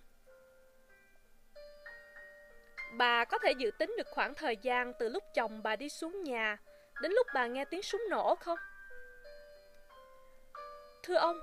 Bà 2.98 3.26
có 3.26 3.38
thể 3.38 3.52
dự 3.52 3.72
tính 3.80 3.94
được 3.98 4.08
khoảng 4.12 4.34
thời 4.34 4.58
gian 4.58 4.94
từ 5.00 5.10
lúc 5.10 5.24
chồng 5.36 5.64
bà 5.64 5.76
đi 5.76 5.90
xuống 5.90 6.24
nhà 6.24 6.58
đến 7.02 7.12
lúc 7.12 7.28
bà 7.34 7.48
nghe 7.48 7.66
tiếng 7.66 7.82
súng 7.82 8.02
nổ 8.10 8.36
không? 8.36 8.58
Thưa 11.04 11.16
ông, 11.16 11.40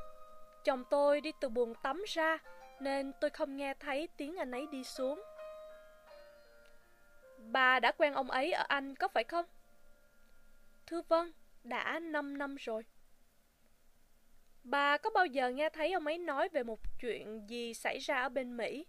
chồng 0.65 0.85
tôi 0.91 1.21
đi 1.21 1.33
từ 1.41 1.49
buồng 1.49 1.75
tắm 1.75 2.03
ra 2.07 2.39
nên 2.81 3.13
tôi 3.21 3.31
không 3.31 3.57
nghe 3.57 3.75
thấy 3.75 4.09
tiếng 4.17 4.37
anh 4.37 4.51
ấy 4.51 4.67
đi 4.73 4.85
xuống. 4.85 5.23
Bà 7.39 7.81
đã 7.81 7.93
quen 7.93 8.15
ông 8.15 8.31
ấy 8.31 8.53
ở 8.53 8.65
Anh 8.69 8.95
có 8.95 9.09
phải 9.09 9.25
không? 9.25 9.47
Thưa 10.87 11.03
vâng, 11.09 11.33
đã 11.65 11.99
5 11.99 12.39
năm 12.39 12.57
rồi. 12.57 12.83
Bà 14.65 14.99
có 14.99 15.11
bao 15.11 15.27
giờ 15.27 15.51
nghe 15.51 15.69
thấy 15.71 15.93
ông 15.93 16.07
ấy 16.07 16.19
nói 16.19 16.49
về 16.49 16.63
một 16.63 16.79
chuyện 17.01 17.47
gì 17.49 17.75
xảy 17.75 17.99
ra 17.99 18.23
ở 18.23 18.29
bên 18.29 18.57
Mỹ 18.57 18.87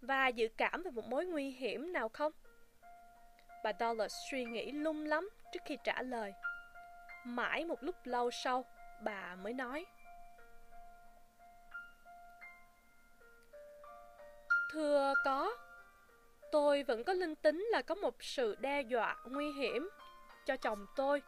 và 0.00 0.28
dự 0.28 0.48
cảm 0.56 0.82
về 0.82 0.90
một 0.90 1.04
mối 1.04 1.26
nguy 1.26 1.50
hiểm 1.50 1.92
nào 1.92 2.08
không? 2.08 2.32
Bà 3.64 3.72
Dollars 3.80 4.14
suy 4.30 4.44
nghĩ 4.44 4.72
lung 4.72 5.06
lắm 5.06 5.30
trước 5.52 5.60
khi 5.64 5.76
trả 5.84 6.02
lời. 6.02 6.32
Mãi 7.24 7.64
một 7.64 7.82
lúc 7.82 7.94
lâu 8.04 8.30
sau, 8.30 8.64
bà 9.02 9.36
mới 9.36 9.52
nói. 9.52 9.86
Thưa 14.72 15.14
có, 15.24 15.56
tôi 16.52 16.82
vẫn 16.82 17.04
có 17.04 17.12
linh 17.12 17.34
tính 17.34 17.66
là 17.70 17.82
có 17.82 17.94
một 17.94 18.14
sự 18.20 18.56
đe 18.60 18.82
dọa 18.82 19.16
nguy 19.24 19.52
hiểm 19.52 19.88
cho 20.46 20.56
chồng 20.56 20.86
tôi. 20.96 21.22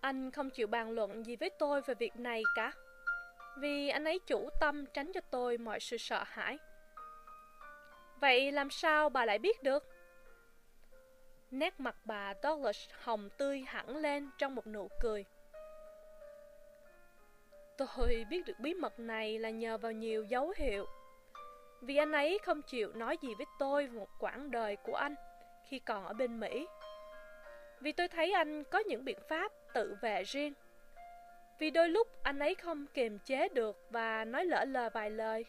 Anh 0.00 0.30
không 0.30 0.50
chịu 0.50 0.66
bàn 0.66 0.90
luận 0.90 1.26
gì 1.26 1.36
với 1.36 1.50
tôi 1.58 1.80
về 1.80 1.94
việc 1.94 2.16
này 2.16 2.42
cả, 2.54 2.72
vì 3.58 3.88
anh 3.88 4.04
ấy 4.04 4.18
chủ 4.26 4.48
tâm 4.60 4.86
tránh 4.86 5.12
cho 5.12 5.20
tôi 5.30 5.58
mọi 5.58 5.80
sự 5.80 5.96
sợ 5.96 6.24
hãi. 6.26 6.58
Vậy 8.20 8.52
làm 8.52 8.70
sao 8.70 9.08
bà 9.08 9.24
lại 9.24 9.38
biết 9.38 9.62
được? 9.62 9.84
Nét 11.50 11.80
mặt 11.80 11.96
bà 12.04 12.34
Douglas 12.42 12.88
hồng 13.02 13.28
tươi 13.38 13.64
hẳn 13.66 13.96
lên 13.96 14.30
trong 14.38 14.54
một 14.54 14.66
nụ 14.66 14.88
cười. 15.00 15.24
Tôi 17.78 18.24
biết 18.30 18.46
được 18.46 18.58
bí 18.58 18.74
mật 18.74 18.98
này 18.98 19.38
là 19.38 19.50
nhờ 19.50 19.78
vào 19.78 19.92
nhiều 19.92 20.24
dấu 20.24 20.52
hiệu 20.56 20.86
vì 21.82 21.96
anh 21.96 22.12
ấy 22.12 22.38
không 22.44 22.62
chịu 22.62 22.92
nói 22.94 23.18
gì 23.22 23.34
với 23.38 23.46
tôi 23.58 23.86
một 23.86 24.08
quãng 24.18 24.50
đời 24.50 24.76
của 24.76 24.94
anh 24.94 25.14
khi 25.68 25.78
còn 25.78 26.06
ở 26.06 26.12
bên 26.12 26.40
Mỹ. 26.40 26.66
Vì 27.80 27.92
tôi 27.92 28.08
thấy 28.08 28.32
anh 28.32 28.64
có 28.64 28.78
những 28.78 29.04
biện 29.04 29.18
pháp 29.28 29.52
tự 29.74 29.96
vệ 30.02 30.22
riêng. 30.22 30.52
Vì 31.58 31.70
đôi 31.70 31.88
lúc 31.88 32.08
anh 32.22 32.38
ấy 32.38 32.54
không 32.54 32.86
kiềm 32.94 33.18
chế 33.18 33.48
được 33.48 33.86
và 33.90 34.24
nói 34.24 34.44
lỡ 34.44 34.64
lờ 34.64 34.90
vài 34.90 35.10
lời. 35.10 35.44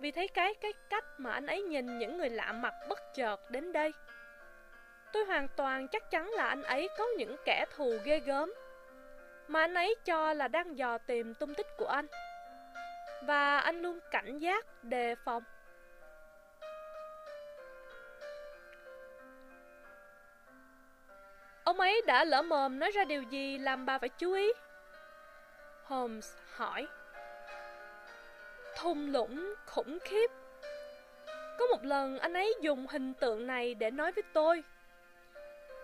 vì 0.00 0.10
thấy 0.10 0.28
cái 0.28 0.54
cái 0.54 0.72
cách 0.90 1.04
mà 1.18 1.32
anh 1.32 1.46
ấy 1.46 1.62
nhìn 1.62 1.98
những 1.98 2.18
người 2.18 2.30
lạ 2.30 2.52
mặt 2.52 2.74
bất 2.88 2.98
chợt 3.14 3.50
đến 3.50 3.72
đây. 3.72 3.92
Tôi 5.12 5.24
hoàn 5.24 5.48
toàn 5.56 5.88
chắc 5.88 6.10
chắn 6.10 6.30
là 6.30 6.48
anh 6.48 6.62
ấy 6.62 6.88
có 6.98 7.06
những 7.18 7.36
kẻ 7.44 7.64
thù 7.76 7.92
ghê 8.04 8.18
gớm, 8.18 8.52
mà 9.48 9.60
anh 9.60 9.74
ấy 9.74 9.94
cho 10.04 10.32
là 10.32 10.48
đang 10.48 10.78
dò 10.78 10.98
tìm 10.98 11.34
tung 11.34 11.54
tích 11.54 11.66
của 11.78 11.86
anh. 11.86 12.06
Và 13.22 13.58
anh 13.58 13.82
luôn 13.82 13.98
cảnh 14.10 14.38
giác, 14.38 14.66
đề 14.82 15.14
phòng. 15.24 15.42
Ông 21.64 21.80
ấy 21.80 22.02
đã 22.06 22.24
lỡ 22.24 22.42
mồm 22.42 22.78
nói 22.78 22.90
ra 22.90 23.04
điều 23.04 23.22
gì 23.22 23.58
làm 23.58 23.86
bà 23.86 23.98
phải 23.98 24.08
chú 24.08 24.32
ý? 24.32 24.52
Holmes 25.84 26.36
hỏi. 26.56 26.88
Thung 28.76 29.12
lũng 29.12 29.54
khủng 29.66 29.98
khiếp. 30.04 30.30
Có 31.58 31.66
một 31.66 31.84
lần 31.84 32.18
anh 32.18 32.32
ấy 32.32 32.54
dùng 32.60 32.86
hình 32.86 33.14
tượng 33.14 33.46
này 33.46 33.74
để 33.74 33.90
nói 33.90 34.12
với 34.12 34.24
tôi. 34.32 34.64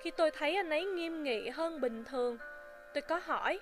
Khi 0.01 0.11
tôi 0.11 0.31
thấy 0.31 0.57
anh 0.57 0.71
ấy 0.71 0.85
nghiêm 0.85 1.23
nghị 1.23 1.49
hơn 1.49 1.81
bình 1.81 2.05
thường, 2.05 2.39
tôi 2.95 3.03
có 3.03 3.21
hỏi. 3.25 3.61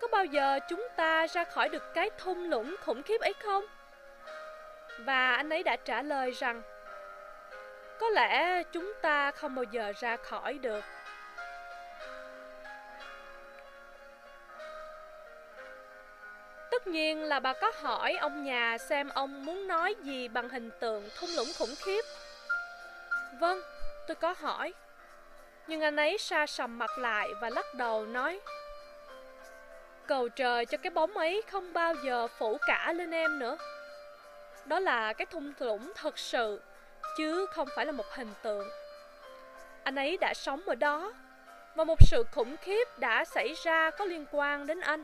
Có 0.00 0.08
bao 0.08 0.24
giờ 0.24 0.58
chúng 0.68 0.88
ta 0.96 1.26
ra 1.26 1.44
khỏi 1.44 1.68
được 1.68 1.94
cái 1.94 2.10
thung 2.18 2.50
lũng 2.50 2.76
khủng 2.84 3.02
khiếp 3.02 3.20
ấy 3.20 3.32
không? 3.42 3.64
Và 4.98 5.34
anh 5.34 5.50
ấy 5.50 5.62
đã 5.62 5.76
trả 5.76 6.02
lời 6.02 6.30
rằng 6.30 6.62
có 8.00 8.08
lẽ 8.08 8.62
chúng 8.62 8.92
ta 9.02 9.30
không 9.30 9.54
bao 9.54 9.64
giờ 9.64 9.92
ra 10.00 10.16
khỏi 10.16 10.58
được. 10.58 10.84
Tất 16.70 16.86
nhiên 16.86 17.24
là 17.24 17.40
bà 17.40 17.52
có 17.52 17.72
hỏi 17.74 18.12
ông 18.20 18.44
nhà 18.44 18.78
xem 18.78 19.08
ông 19.08 19.44
muốn 19.44 19.68
nói 19.68 19.94
gì 20.02 20.28
bằng 20.28 20.48
hình 20.48 20.70
tượng 20.80 21.08
thung 21.20 21.30
lũng 21.36 21.48
khủng 21.58 21.74
khiếp. 21.84 22.00
Vâng, 23.40 23.60
tôi 24.08 24.14
có 24.14 24.34
hỏi. 24.38 24.74
Nhưng 25.66 25.80
anh 25.80 25.96
ấy 25.96 26.18
sa 26.18 26.46
sầm 26.46 26.78
mặt 26.78 26.98
lại 26.98 27.28
và 27.40 27.50
lắc 27.50 27.74
đầu 27.74 28.06
nói 28.06 28.40
Cầu 30.10 30.28
trời 30.28 30.66
cho 30.66 30.78
cái 30.78 30.90
bóng 30.90 31.16
ấy 31.16 31.42
không 31.50 31.72
bao 31.72 31.94
giờ 31.94 32.28
phủ 32.28 32.58
cả 32.66 32.92
lên 32.92 33.10
em 33.10 33.38
nữa 33.38 33.56
Đó 34.64 34.78
là 34.78 35.12
cái 35.12 35.26
thung 35.26 35.52
lũng 35.58 35.92
thật 35.96 36.18
sự 36.18 36.60
chứ 37.16 37.46
không 37.46 37.68
phải 37.76 37.86
là 37.86 37.92
một 37.92 38.04
hình 38.14 38.32
tượng. 38.42 38.68
Anh 39.84 39.94
ấy 39.94 40.16
đã 40.16 40.34
sống 40.34 40.62
ở 40.66 40.74
đó 40.74 41.12
và 41.74 41.84
một 41.84 41.98
sự 42.00 42.24
khủng 42.32 42.56
khiếp 42.56 42.98
đã 42.98 43.24
xảy 43.24 43.54
ra 43.64 43.90
có 43.90 44.04
liên 44.04 44.26
quan 44.32 44.66
đến 44.66 44.80
anh. 44.80 45.02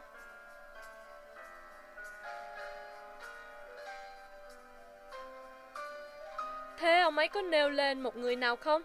Thế 6.79 7.01
ông 7.01 7.19
ấy 7.19 7.29
có 7.29 7.43
nêu 7.43 7.71
lên 7.71 8.03
một 8.03 8.17
người 8.17 8.37
nào 8.37 8.57
không? 8.57 8.83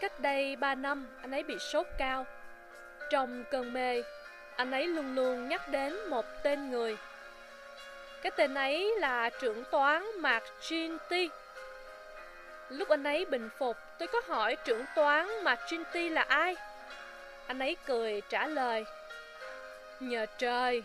Cách 0.00 0.20
đây 0.20 0.56
3 0.56 0.74
năm, 0.74 1.08
anh 1.20 1.30
ấy 1.30 1.42
bị 1.42 1.58
sốt 1.58 1.86
cao. 1.98 2.26
Trong 3.14 3.44
cơn 3.50 3.72
mê, 3.72 4.02
anh 4.56 4.70
ấy 4.70 4.86
luôn 4.86 5.14
luôn 5.14 5.48
nhắc 5.48 5.68
đến 5.68 6.08
một 6.08 6.26
tên 6.42 6.70
người 6.70 6.96
cái 8.22 8.30
tên 8.36 8.54
ấy 8.54 8.94
là 8.98 9.30
trưởng 9.30 9.64
toán 9.70 10.04
Mạc 10.18 10.42
Ginty. 10.60 11.30
Lúc 12.68 12.88
anh 12.88 13.04
ấy 13.04 13.24
bình 13.24 13.48
phục, 13.58 13.76
tôi 13.98 14.08
có 14.08 14.20
hỏi 14.26 14.56
trưởng 14.64 14.84
toán 14.94 15.28
Mạc 15.42 15.58
Ginty 15.68 16.08
là 16.08 16.22
ai? 16.22 16.56
Anh 17.46 17.58
ấy 17.58 17.76
cười 17.86 18.22
trả 18.28 18.46
lời. 18.46 18.84
Nhờ 20.00 20.26
trời, 20.38 20.82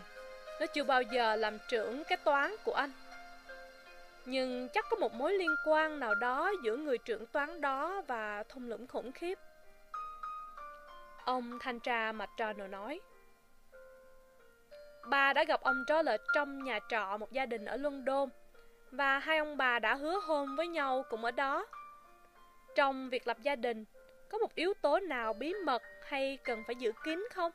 nó 0.60 0.66
chưa 0.66 0.84
bao 0.84 1.02
giờ 1.02 1.36
làm 1.36 1.58
trưởng 1.68 2.04
cái 2.04 2.18
toán 2.18 2.56
của 2.64 2.74
anh. 2.74 2.92
Nhưng 4.24 4.68
chắc 4.68 4.86
có 4.90 4.96
một 4.96 5.14
mối 5.14 5.32
liên 5.32 5.54
quan 5.66 6.00
nào 6.00 6.14
đó 6.14 6.52
giữa 6.62 6.76
người 6.76 6.98
trưởng 6.98 7.26
toán 7.26 7.60
đó 7.60 8.02
và 8.06 8.44
thung 8.48 8.68
lũng 8.68 8.86
khủng 8.86 9.12
khiếp. 9.12 9.38
Ông 11.24 11.58
thanh 11.58 11.80
tra 11.80 12.12
mặt 12.12 12.30
tròn 12.36 12.70
nói. 12.70 13.00
Bà 15.06 15.32
đã 15.32 15.44
gặp 15.44 15.60
ông 15.60 15.84
Charlotte 15.86 16.24
trong 16.34 16.64
nhà 16.64 16.78
trọ 16.88 17.16
một 17.16 17.32
gia 17.32 17.46
đình 17.46 17.64
ở 17.64 17.76
London 17.76 18.28
và 18.90 19.18
hai 19.18 19.38
ông 19.38 19.56
bà 19.56 19.78
đã 19.78 19.94
hứa 19.94 20.20
hôn 20.20 20.56
với 20.56 20.68
nhau 20.68 21.04
cũng 21.10 21.24
ở 21.24 21.30
đó. 21.30 21.66
Trong 22.74 23.10
việc 23.10 23.26
lập 23.26 23.36
gia 23.42 23.56
đình, 23.56 23.84
có 24.30 24.38
một 24.38 24.54
yếu 24.54 24.74
tố 24.82 25.00
nào 25.00 25.32
bí 25.32 25.54
mật 25.54 25.82
hay 26.02 26.38
cần 26.44 26.62
phải 26.66 26.76
giữ 26.76 26.92
kín 27.04 27.28
không? 27.34 27.52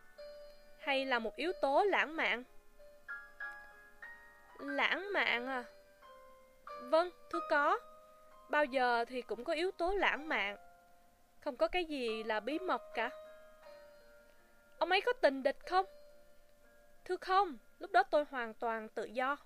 Hay 0.79 1.05
là 1.05 1.19
một 1.19 1.35
yếu 1.35 1.51
tố 1.61 1.83
lãng 1.83 2.15
mạn? 2.15 2.43
Lãng 4.59 5.13
mạn 5.13 5.47
à? 5.47 5.63
Vâng, 6.81 7.09
thưa 7.31 7.39
có. 7.49 7.79
Bao 8.49 8.65
giờ 8.65 9.05
thì 9.07 9.21
cũng 9.21 9.43
có 9.43 9.53
yếu 9.53 9.71
tố 9.71 9.93
lãng 9.95 10.27
mạn. 10.27 10.57
Không 11.43 11.57
có 11.57 11.67
cái 11.67 11.85
gì 11.85 12.23
là 12.23 12.39
bí 12.39 12.59
mật 12.59 12.81
cả. 12.93 13.09
Ông 14.79 14.89
ấy 14.89 15.01
có 15.01 15.13
tình 15.13 15.43
địch 15.43 15.57
không? 15.65 15.85
Thưa 17.05 17.17
không, 17.17 17.57
lúc 17.79 17.91
đó 17.91 18.03
tôi 18.03 18.25
hoàn 18.29 18.53
toàn 18.53 18.89
tự 18.89 19.05
do. 19.05 19.37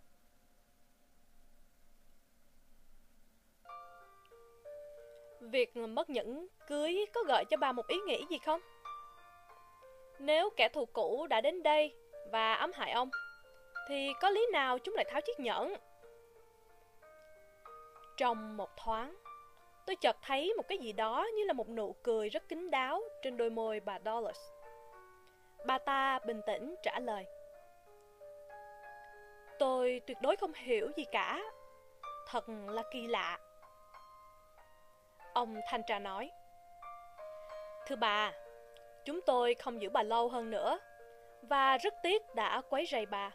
Việc 5.40 5.78
mất 5.78 6.10
nhẫn 6.10 6.48
cưới 6.68 7.06
có 7.14 7.22
gợi 7.28 7.46
cho 7.50 7.58
bà 7.58 7.72
một 7.72 7.88
ý 7.88 8.00
nghĩ 8.00 8.26
gì 8.30 8.38
không? 8.46 8.62
Nếu 10.20 10.50
kẻ 10.58 10.70
thù 10.70 10.86
cũ 10.86 11.28
đã 11.30 11.42
đến 11.42 11.64
đây 11.64 11.96
và 12.32 12.54
ám 12.54 12.72
hại 12.74 12.92
ông, 12.92 13.10
thì 13.88 14.14
có 14.22 14.30
lý 14.30 14.48
nào 14.52 14.80
chúng 14.80 14.96
lại 14.96 15.06
tháo 15.10 15.22
chiếc 15.22 15.40
nhẫn? 15.40 15.76
Trong 18.18 18.58
một 18.58 18.70
thoáng, 18.78 19.16
tôi 19.86 19.96
chợt 19.96 20.16
thấy 20.22 20.54
một 20.58 20.68
cái 20.68 20.78
gì 20.78 20.94
đó 20.94 21.28
như 21.36 21.44
là 21.44 21.54
một 21.54 21.70
nụ 21.70 21.96
cười 22.04 22.30
rất 22.30 22.50
kín 22.50 22.72
đáo 22.72 23.02
trên 23.24 23.38
đôi 23.38 23.50
môi 23.50 23.80
bà 23.80 24.00
Dollars. 24.06 24.40
Bà 25.66 25.78
ta 25.78 26.20
bình 26.26 26.42
tĩnh 26.46 26.76
trả 26.84 27.00
lời. 27.00 27.26
Tôi 29.60 30.02
tuyệt 30.08 30.18
đối 30.22 30.36
không 30.36 30.54
hiểu 30.54 30.92
gì 30.96 31.06
cả. 31.12 31.42
Thật 32.28 32.50
là 32.50 32.84
kỳ 32.92 33.08
lạ. 33.08 33.40
Ông 35.34 35.60
thanh 35.68 35.82
tra 35.88 36.00
nói. 36.00 36.32
Thưa 37.88 37.96
bà, 37.96 38.32
chúng 39.06 39.22
tôi 39.22 39.54
không 39.54 39.82
giữ 39.82 39.90
bà 39.90 40.04
lâu 40.04 40.30
hơn 40.30 40.50
nữa 40.50 40.80
và 41.42 41.78
rất 41.78 41.94
tiếc 42.04 42.36
đã 42.36 42.62
quấy 42.70 42.86
rầy 42.86 43.06
bà. 43.06 43.32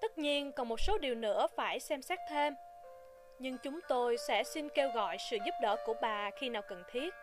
Tất 0.00 0.18
nhiên 0.18 0.52
còn 0.52 0.68
một 0.68 0.80
số 0.80 0.98
điều 0.98 1.14
nữa 1.14 1.46
phải 1.56 1.80
xem 1.80 2.02
xét 2.02 2.18
thêm, 2.28 2.54
nhưng 3.38 3.58
chúng 3.58 3.80
tôi 3.88 4.16
sẽ 4.16 4.44
xin 4.44 4.68
kêu 4.68 4.90
gọi 4.94 5.16
sự 5.30 5.36
giúp 5.44 5.54
đỡ 5.62 5.76
của 5.86 5.94
bà 6.02 6.30
khi 6.30 6.48
nào 6.48 6.62
cần 6.68 6.82
thiết. 6.90 7.14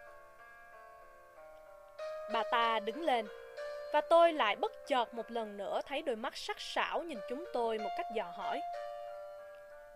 Bà 2.33 2.43
ta 2.51 2.79
đứng 2.79 3.01
lên 3.01 3.27
và 3.95 4.01
tôi 4.01 4.33
lại 4.33 4.55
bất 4.55 4.87
chợt 4.87 5.13
một 5.13 5.31
lần 5.31 5.57
nữa 5.57 5.81
thấy 5.85 6.01
đôi 6.01 6.15
mắt 6.15 6.37
sắc 6.37 6.59
sảo 6.59 7.03
nhìn 7.03 7.19
chúng 7.29 7.45
tôi 7.53 7.77
một 7.77 7.89
cách 7.97 8.05
dò 8.13 8.23
hỏi. 8.23 8.61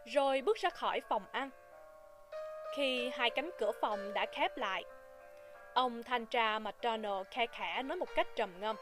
Rồi 0.06 0.42
bước 0.42 0.58
ra 0.58 0.70
khỏi 0.70 1.02
phòng 1.10 1.26
ăn. 1.32 1.50
Khi 2.76 3.10
hai 3.14 3.30
cánh 3.30 3.50
cửa 3.58 3.72
phòng 3.82 4.14
đã 4.14 4.26
khép 4.26 4.58
lại, 4.58 4.84
ông 5.74 6.04
thanh 6.04 6.26
tra 6.26 6.60
McDonald 6.60 7.28
khe 7.32 7.46
khẽ 7.48 7.84
nói 7.84 7.98
một 7.98 8.10
cách 8.16 8.28
trầm 8.36 8.60
ngâm. 8.60 8.76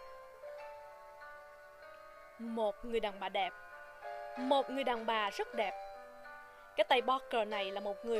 Một 2.39 2.85
người 2.85 2.99
đàn 2.99 3.19
bà 3.19 3.29
đẹp. 3.29 3.53
Một 4.37 4.69
người 4.69 4.83
đàn 4.83 5.05
bà 5.05 5.29
rất 5.29 5.55
đẹp. 5.55 5.73
Cái 6.75 6.83
tay 6.83 7.01
Barker 7.01 7.47
này 7.47 7.71
là 7.71 7.79
một 7.79 8.05
người 8.05 8.19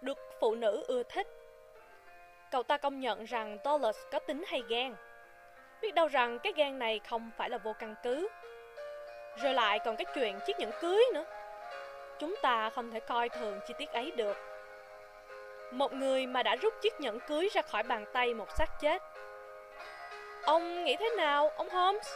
được 0.00 0.18
phụ 0.40 0.54
nữ 0.54 0.84
ưa 0.88 1.02
thích. 1.02 1.26
Cậu 2.50 2.62
ta 2.62 2.76
công 2.76 3.00
nhận 3.00 3.24
rằng 3.24 3.58
Dollars 3.64 3.98
có 4.12 4.18
tính 4.18 4.44
hay 4.46 4.62
ghen 4.68 4.94
Biết 5.84 5.94
đâu 5.94 6.08
rằng 6.08 6.38
cái 6.38 6.52
gan 6.56 6.78
này 6.78 7.00
không 7.08 7.30
phải 7.36 7.50
là 7.50 7.58
vô 7.58 7.72
căn 7.78 7.94
cứ. 8.02 8.28
Rồi 9.42 9.54
lại 9.54 9.78
còn 9.78 9.96
cái 9.96 10.04
chuyện 10.14 10.38
chiếc 10.46 10.58
nhẫn 10.58 10.70
cưới 10.80 11.04
nữa. 11.14 11.24
Chúng 12.18 12.34
ta 12.42 12.70
không 12.70 12.90
thể 12.90 13.00
coi 13.00 13.28
thường 13.28 13.60
chi 13.66 13.74
tiết 13.78 13.92
ấy 13.92 14.10
được. 14.10 14.36
Một 15.72 15.92
người 15.92 16.26
mà 16.26 16.42
đã 16.42 16.56
rút 16.56 16.74
chiếc 16.82 17.00
nhẫn 17.00 17.20
cưới 17.20 17.48
ra 17.52 17.62
khỏi 17.62 17.82
bàn 17.82 18.04
tay 18.12 18.34
một 18.34 18.48
xác 18.58 18.66
chết. 18.80 19.02
Ông 20.42 20.84
nghĩ 20.84 20.96
thế 20.96 21.10
nào, 21.16 21.48
ông 21.48 21.68
Holmes? 21.68 22.14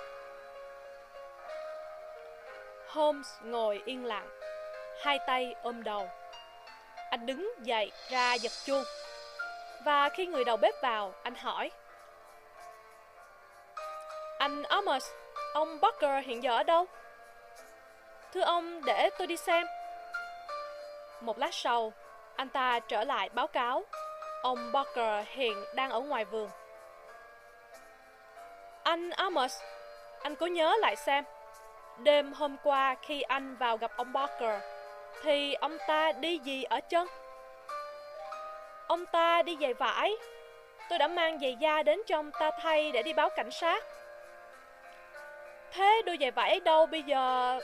Holmes 2.87 3.29
ngồi 3.43 3.83
yên 3.85 4.05
lặng 4.05 4.29
Hai 5.03 5.19
tay 5.27 5.55
ôm 5.63 5.83
đầu. 5.83 6.09
Anh 7.11 7.27
đứng 7.27 7.55
dậy 7.63 7.93
ra 8.11 8.35
giật 8.35 8.53
chuông. 8.67 8.85
Và 9.85 10.09
khi 10.09 10.27
người 10.27 10.45
đầu 10.45 10.57
bếp 10.57 10.75
vào, 10.83 11.15
anh 11.23 11.35
hỏi 11.35 11.71
anh 14.49 14.63
Amos, 14.63 15.11
ông 15.55 15.81
Barker 15.81 16.25
hiện 16.27 16.43
giờ 16.43 16.57
ở 16.57 16.63
đâu? 16.63 16.87
Thưa 18.33 18.41
ông, 18.41 18.85
để 18.85 19.11
tôi 19.19 19.27
đi 19.27 19.37
xem. 19.37 19.67
Một 21.21 21.39
lát 21.39 21.55
sau, 21.55 21.93
anh 22.37 22.49
ta 22.49 22.81
trở 22.81 23.05
lại 23.05 23.29
báo 23.29 23.47
cáo. 23.47 23.85
Ông 24.43 24.73
Barker 24.73 25.27
hiện 25.29 25.65
đang 25.75 25.91
ở 25.91 26.01
ngoài 26.01 26.25
vườn. 26.25 26.51
Anh 28.83 29.11
Amos, 29.11 29.61
anh 30.23 30.37
có 30.37 30.47
nhớ 30.47 30.75
lại 30.81 30.97
xem. 30.97 31.25
Đêm 31.99 32.33
hôm 32.33 32.57
qua 32.65 32.97
khi 33.03 33.23
anh 33.23 33.57
vào 33.57 33.77
gặp 33.77 33.91
ông 33.97 34.13
Barker, 34.13 34.63
thì 35.23 35.55
ông 35.55 35.79
ta 35.89 36.13
đi 36.13 36.39
gì 36.39 36.63
ở 36.63 36.81
chân? 36.81 37.09
Ông 38.87 39.07
ta 39.07 39.43
đi 39.43 39.57
giày 39.61 39.75
vải. 39.75 40.17
Tôi 40.89 40.99
đã 40.99 41.09
mang 41.09 41.39
giày 41.41 41.57
da 41.61 41.83
đến 41.83 42.03
cho 42.07 42.17
ông 42.17 42.31
ta 42.41 42.51
thay 42.63 42.93
để 42.93 43.03
đi 43.03 43.13
báo 43.13 43.29
cảnh 43.37 43.51
sát. 43.51 43.85
Thế 45.73 46.03
đôi 46.07 46.17
giày 46.21 46.31
vải 46.31 46.51
ấy 46.51 46.61
đâu 46.61 46.87
bây 46.87 47.03
giờ? 47.03 47.59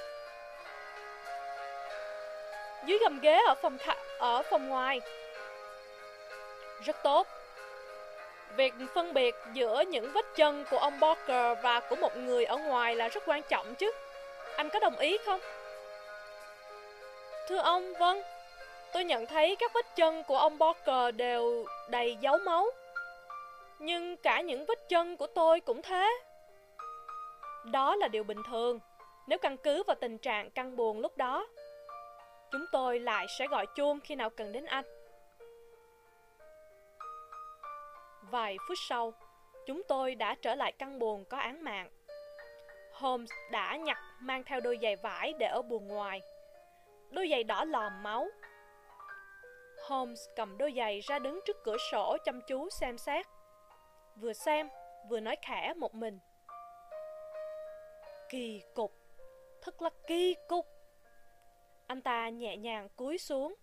Dưới 2.87 2.99
gầm 2.99 3.21
ghế 3.21 3.41
ở 3.47 3.55
phòng 3.55 3.79
khả... 3.79 3.95
ở 4.19 4.43
phòng 4.43 4.69
ngoài. 4.69 5.01
Rất 6.85 6.97
tốt. 7.03 7.27
Việc 8.57 8.75
phân 8.95 9.15
biệt 9.15 9.35
giữa 9.53 9.81
những 9.81 10.13
vết 10.13 10.27
chân 10.37 10.65
của 10.71 10.79
ông 10.79 11.01
Barker 11.01 11.59
và 11.63 11.81
của 11.81 11.97
một 11.97 12.17
người 12.17 12.45
ở 12.45 12.57
ngoài 12.57 12.97
là 12.97 13.09
rất 13.09 13.23
quan 13.27 13.43
trọng 13.43 13.75
chứ. 13.75 13.93
Anh 14.57 14.69
có 14.69 14.79
đồng 14.79 14.97
ý 14.97 15.19
không? 15.27 15.41
Thưa 17.49 17.59
ông, 17.59 17.95
vâng. 17.95 18.23
Tôi 18.93 19.05
nhận 19.05 19.27
thấy 19.27 19.57
các 19.57 19.73
vết 19.75 19.87
chân 19.97 20.23
của 20.25 20.39
ông 20.39 20.59
Barker 20.59 21.15
đều 21.15 21.65
đầy 21.89 22.17
dấu 22.21 22.39
máu. 22.39 22.71
Nhưng 23.79 24.17
cả 24.17 24.41
những 24.41 24.65
vết 24.65 24.89
chân 24.89 25.17
của 25.17 25.27
tôi 25.27 25.61
cũng 25.61 25.83
thế. 25.83 26.11
Đó 27.73 27.97
là 27.97 28.09
điều 28.09 28.25
bình 28.25 28.43
thường. 28.51 28.81
Nếu 29.27 29.39
căn 29.39 29.57
cứ 29.57 29.83
vào 29.83 29.97
tình 30.01 30.19
trạng 30.19 30.51
căng 30.51 30.77
buồn 30.77 31.01
lúc 31.01 31.17
đó, 31.17 31.47
chúng 32.53 32.65
tôi 32.73 33.01
lại 33.01 33.27
sẽ 33.39 33.47
gọi 33.47 33.67
chuông 33.75 34.01
khi 34.01 34.15
nào 34.15 34.31
cần 34.31 34.53
đến 34.53 34.65
anh. 34.65 34.85
Vài 38.31 38.57
phút 38.69 38.79
sau, 38.89 39.13
chúng 39.67 39.83
tôi 39.89 40.15
đã 40.15 40.35
trở 40.43 40.55
lại 40.55 40.73
căn 40.73 40.99
buồn 40.99 41.25
có 41.25 41.39
án 41.39 41.65
mạng. 41.65 41.91
Holmes 42.93 43.31
đã 43.51 43.77
nhặt 43.77 43.99
mang 44.21 44.45
theo 44.45 44.61
đôi 44.61 44.79
giày 44.83 44.97
vải 44.97 45.33
để 45.39 45.47
ở 45.47 45.63
buồng 45.63 45.89
ngoài. 45.89 46.21
Đôi 47.11 47.29
giày 47.31 47.45
đỏ 47.45 47.65
lòm 47.65 48.03
máu. 48.03 48.29
Holmes 49.89 50.21
cầm 50.37 50.59
đôi 50.59 50.73
giày 50.77 51.01
ra 51.01 51.19
đứng 51.19 51.41
trước 51.45 51.57
cửa 51.65 51.77
sổ 51.93 52.17
chăm 52.25 52.41
chú 52.49 52.69
xem 52.71 52.99
xét. 52.99 53.27
Vừa 54.17 54.33
xem, 54.33 54.69
vừa 55.11 55.21
nói 55.21 55.37
khẽ 55.43 55.75
một 55.77 55.95
mình. 55.95 56.19
Kỳ 58.29 58.63
cục, 58.75 58.93
thật 59.63 59.83
là 59.83 59.91
kỳ 60.07 60.37
cục. 60.49 60.67
Anh 61.87 62.03
ta 62.03 62.29
nhẹ 62.29 62.57
nhàng 62.57 62.89
cúi 62.97 63.19
xuống 63.19 63.55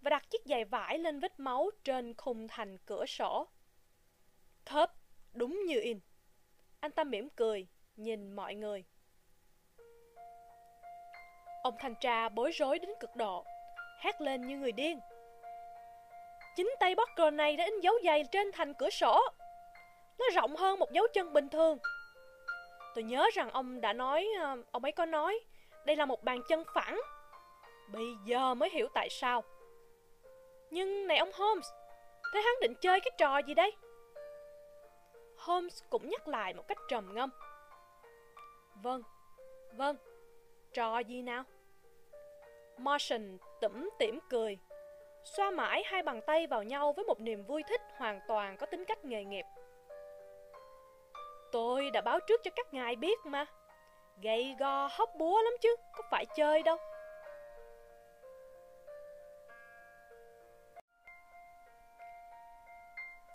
và 0.00 0.10
đặt 0.10 0.30
chiếc 0.30 0.42
giày 0.44 0.64
vải 0.64 0.98
lên 0.98 1.20
vết 1.20 1.40
máu 1.40 1.70
trên 1.84 2.14
khung 2.14 2.48
thành 2.48 2.78
cửa 2.86 3.06
sổ. 3.06 3.48
Khớp, 4.64 4.92
đúng 5.32 5.64
như 5.66 5.80
in. 5.80 6.00
Anh 6.80 6.90
ta 6.90 7.04
mỉm 7.04 7.28
cười, 7.36 7.66
nhìn 7.96 8.32
mọi 8.32 8.54
người. 8.54 8.84
Ông 11.62 11.74
thanh 11.78 11.94
tra 12.00 12.28
bối 12.28 12.50
rối 12.50 12.78
đến 12.78 12.90
cực 13.00 13.16
độ, 13.16 13.44
hét 14.00 14.20
lên 14.20 14.46
như 14.46 14.56
người 14.56 14.72
điên. 14.72 15.00
Chính 16.56 16.74
tay 16.80 16.94
Barker 16.94 17.34
này 17.34 17.56
đã 17.56 17.64
in 17.64 17.80
dấu 17.80 17.94
giày 18.04 18.24
trên 18.32 18.52
thành 18.52 18.74
cửa 18.74 18.90
sổ. 18.90 19.20
Nó 20.18 20.24
rộng 20.34 20.56
hơn 20.56 20.78
một 20.78 20.92
dấu 20.92 21.06
chân 21.14 21.32
bình 21.32 21.48
thường. 21.48 21.78
Tôi 22.96 23.02
nhớ 23.02 23.26
rằng 23.34 23.50
ông 23.50 23.80
đã 23.80 23.92
nói, 23.92 24.28
ờ, 24.40 24.56
ông 24.70 24.84
ấy 24.84 24.92
có 24.92 25.06
nói, 25.06 25.40
đây 25.84 25.96
là 25.96 26.06
một 26.06 26.24
bàn 26.24 26.42
chân 26.48 26.64
phẳng. 26.74 27.00
Bây 27.92 28.04
giờ 28.24 28.54
mới 28.54 28.70
hiểu 28.70 28.88
tại 28.94 29.08
sao. 29.10 29.44
Nhưng 30.70 31.06
này 31.06 31.18
ông 31.18 31.32
Holmes, 31.32 31.66
thế 32.32 32.40
hắn 32.40 32.54
định 32.60 32.74
chơi 32.80 33.00
cái 33.00 33.10
trò 33.18 33.38
gì 33.38 33.54
đây? 33.54 33.72
Holmes 35.38 35.82
cũng 35.90 36.08
nhắc 36.08 36.28
lại 36.28 36.54
một 36.54 36.68
cách 36.68 36.78
trầm 36.88 37.14
ngâm. 37.14 37.30
Vâng, 38.82 39.02
vâng, 39.72 39.96
trò 40.72 40.98
gì 40.98 41.22
nào? 41.22 41.44
Martian 42.78 43.38
tủm 43.60 43.88
tỉm 43.98 44.18
cười, 44.30 44.58
xoa 45.24 45.50
mãi 45.50 45.82
hai 45.86 46.02
bàn 46.02 46.20
tay 46.26 46.46
vào 46.46 46.62
nhau 46.62 46.92
với 46.92 47.04
một 47.04 47.20
niềm 47.20 47.44
vui 47.44 47.62
thích 47.68 47.80
hoàn 47.96 48.20
toàn 48.28 48.56
có 48.56 48.66
tính 48.66 48.84
cách 48.84 49.04
nghề 49.04 49.24
nghiệp. 49.24 49.44
Tôi 51.56 51.90
đã 51.90 52.00
báo 52.00 52.20
trước 52.20 52.40
cho 52.44 52.50
các 52.56 52.74
ngài 52.74 52.96
biết 52.96 53.18
mà. 53.24 53.46
Gầy 54.22 54.54
go 54.58 54.88
hóc 54.92 55.10
búa 55.18 55.42
lắm 55.42 55.52
chứ, 55.60 55.76
có 55.92 56.02
phải 56.10 56.26
chơi 56.36 56.62
đâu. 56.62 56.76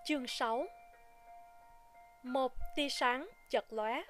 Chương 0.06 0.28
6 0.28 0.66
Một 2.24 2.52
tia 2.76 2.90
sáng 2.90 3.30
chật 3.50 3.74
lóe 3.74 4.02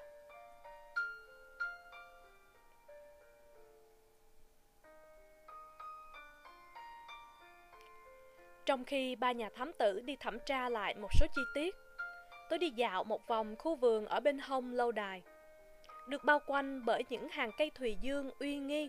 Trong 8.66 8.84
khi 8.84 9.16
ba 9.16 9.32
nhà 9.32 9.48
thám 9.54 9.72
tử 9.72 10.00
đi 10.00 10.16
thẩm 10.16 10.38
tra 10.46 10.68
lại 10.68 10.94
một 10.94 11.08
số 11.20 11.26
chi 11.34 11.42
tiết, 11.54 11.74
tôi 12.52 12.58
đi 12.58 12.70
dạo 12.70 13.04
một 13.04 13.26
vòng 13.26 13.56
khu 13.58 13.76
vườn 13.76 14.06
ở 14.06 14.20
bên 14.20 14.38
hông 14.38 14.72
lâu 14.72 14.92
đài, 14.92 15.22
được 16.06 16.24
bao 16.24 16.38
quanh 16.46 16.84
bởi 16.84 17.04
những 17.08 17.28
hàng 17.28 17.50
cây 17.58 17.70
thùy 17.74 17.96
dương 18.00 18.30
uy 18.38 18.56
nghi. 18.56 18.88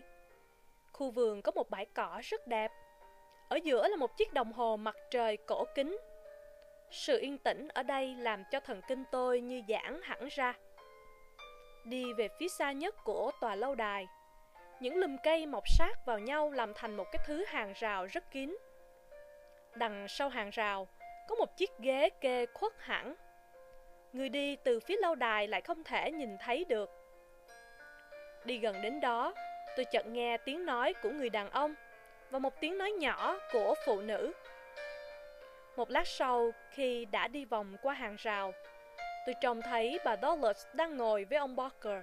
Khu 0.92 1.10
vườn 1.10 1.42
có 1.42 1.52
một 1.52 1.70
bãi 1.70 1.86
cỏ 1.86 2.20
rất 2.22 2.46
đẹp, 2.46 2.70
ở 3.48 3.56
giữa 3.56 3.88
là 3.88 3.96
một 3.96 4.16
chiếc 4.16 4.32
đồng 4.32 4.52
hồ 4.52 4.76
mặt 4.76 4.96
trời 5.10 5.36
cổ 5.36 5.64
kính. 5.74 5.98
Sự 6.90 7.20
yên 7.20 7.38
tĩnh 7.38 7.68
ở 7.68 7.82
đây 7.82 8.14
làm 8.18 8.44
cho 8.50 8.60
thần 8.60 8.80
kinh 8.88 9.04
tôi 9.12 9.40
như 9.40 9.62
giãn 9.68 10.00
hẳn 10.02 10.28
ra. 10.30 10.54
Đi 11.84 12.12
về 12.12 12.28
phía 12.38 12.48
xa 12.48 12.72
nhất 12.72 12.94
của 13.04 13.30
tòa 13.40 13.54
lâu 13.54 13.74
đài, 13.74 14.06
những 14.80 14.96
lùm 14.96 15.16
cây 15.22 15.46
mọc 15.46 15.64
sát 15.78 16.06
vào 16.06 16.18
nhau 16.18 16.50
làm 16.50 16.72
thành 16.74 16.96
một 16.96 17.06
cái 17.12 17.24
thứ 17.26 17.44
hàng 17.48 17.72
rào 17.76 18.06
rất 18.06 18.30
kín. 18.30 18.56
Đằng 19.74 20.08
sau 20.08 20.28
hàng 20.28 20.50
rào 20.50 20.88
có 21.28 21.34
một 21.34 21.56
chiếc 21.56 21.70
ghế 21.78 22.10
kê 22.20 22.46
khuất 22.46 22.72
hẳn. 22.78 23.14
Người 24.14 24.28
đi 24.28 24.56
từ 24.56 24.80
phía 24.80 24.96
lâu 25.00 25.14
đài 25.14 25.48
lại 25.48 25.60
không 25.60 25.84
thể 25.84 26.10
nhìn 26.12 26.38
thấy 26.38 26.64
được. 26.64 26.90
Đi 28.44 28.58
gần 28.58 28.82
đến 28.82 29.00
đó, 29.00 29.34
tôi 29.76 29.84
chợt 29.84 30.06
nghe 30.06 30.36
tiếng 30.36 30.66
nói 30.66 30.94
của 31.02 31.10
người 31.10 31.30
đàn 31.30 31.50
ông 31.50 31.74
và 32.30 32.38
một 32.38 32.60
tiếng 32.60 32.78
nói 32.78 32.92
nhỏ 32.92 33.38
của 33.52 33.74
phụ 33.86 34.00
nữ. 34.00 34.32
Một 35.76 35.90
lát 35.90 36.06
sau, 36.06 36.50
khi 36.70 37.04
đã 37.04 37.28
đi 37.28 37.44
vòng 37.44 37.76
qua 37.82 37.94
hàng 37.94 38.16
rào, 38.18 38.52
tôi 39.26 39.34
trông 39.40 39.62
thấy 39.62 39.98
bà 40.04 40.16
Dollars 40.22 40.66
đang 40.72 40.96
ngồi 40.96 41.24
với 41.24 41.38
ông 41.38 41.56
Barker. 41.56 42.02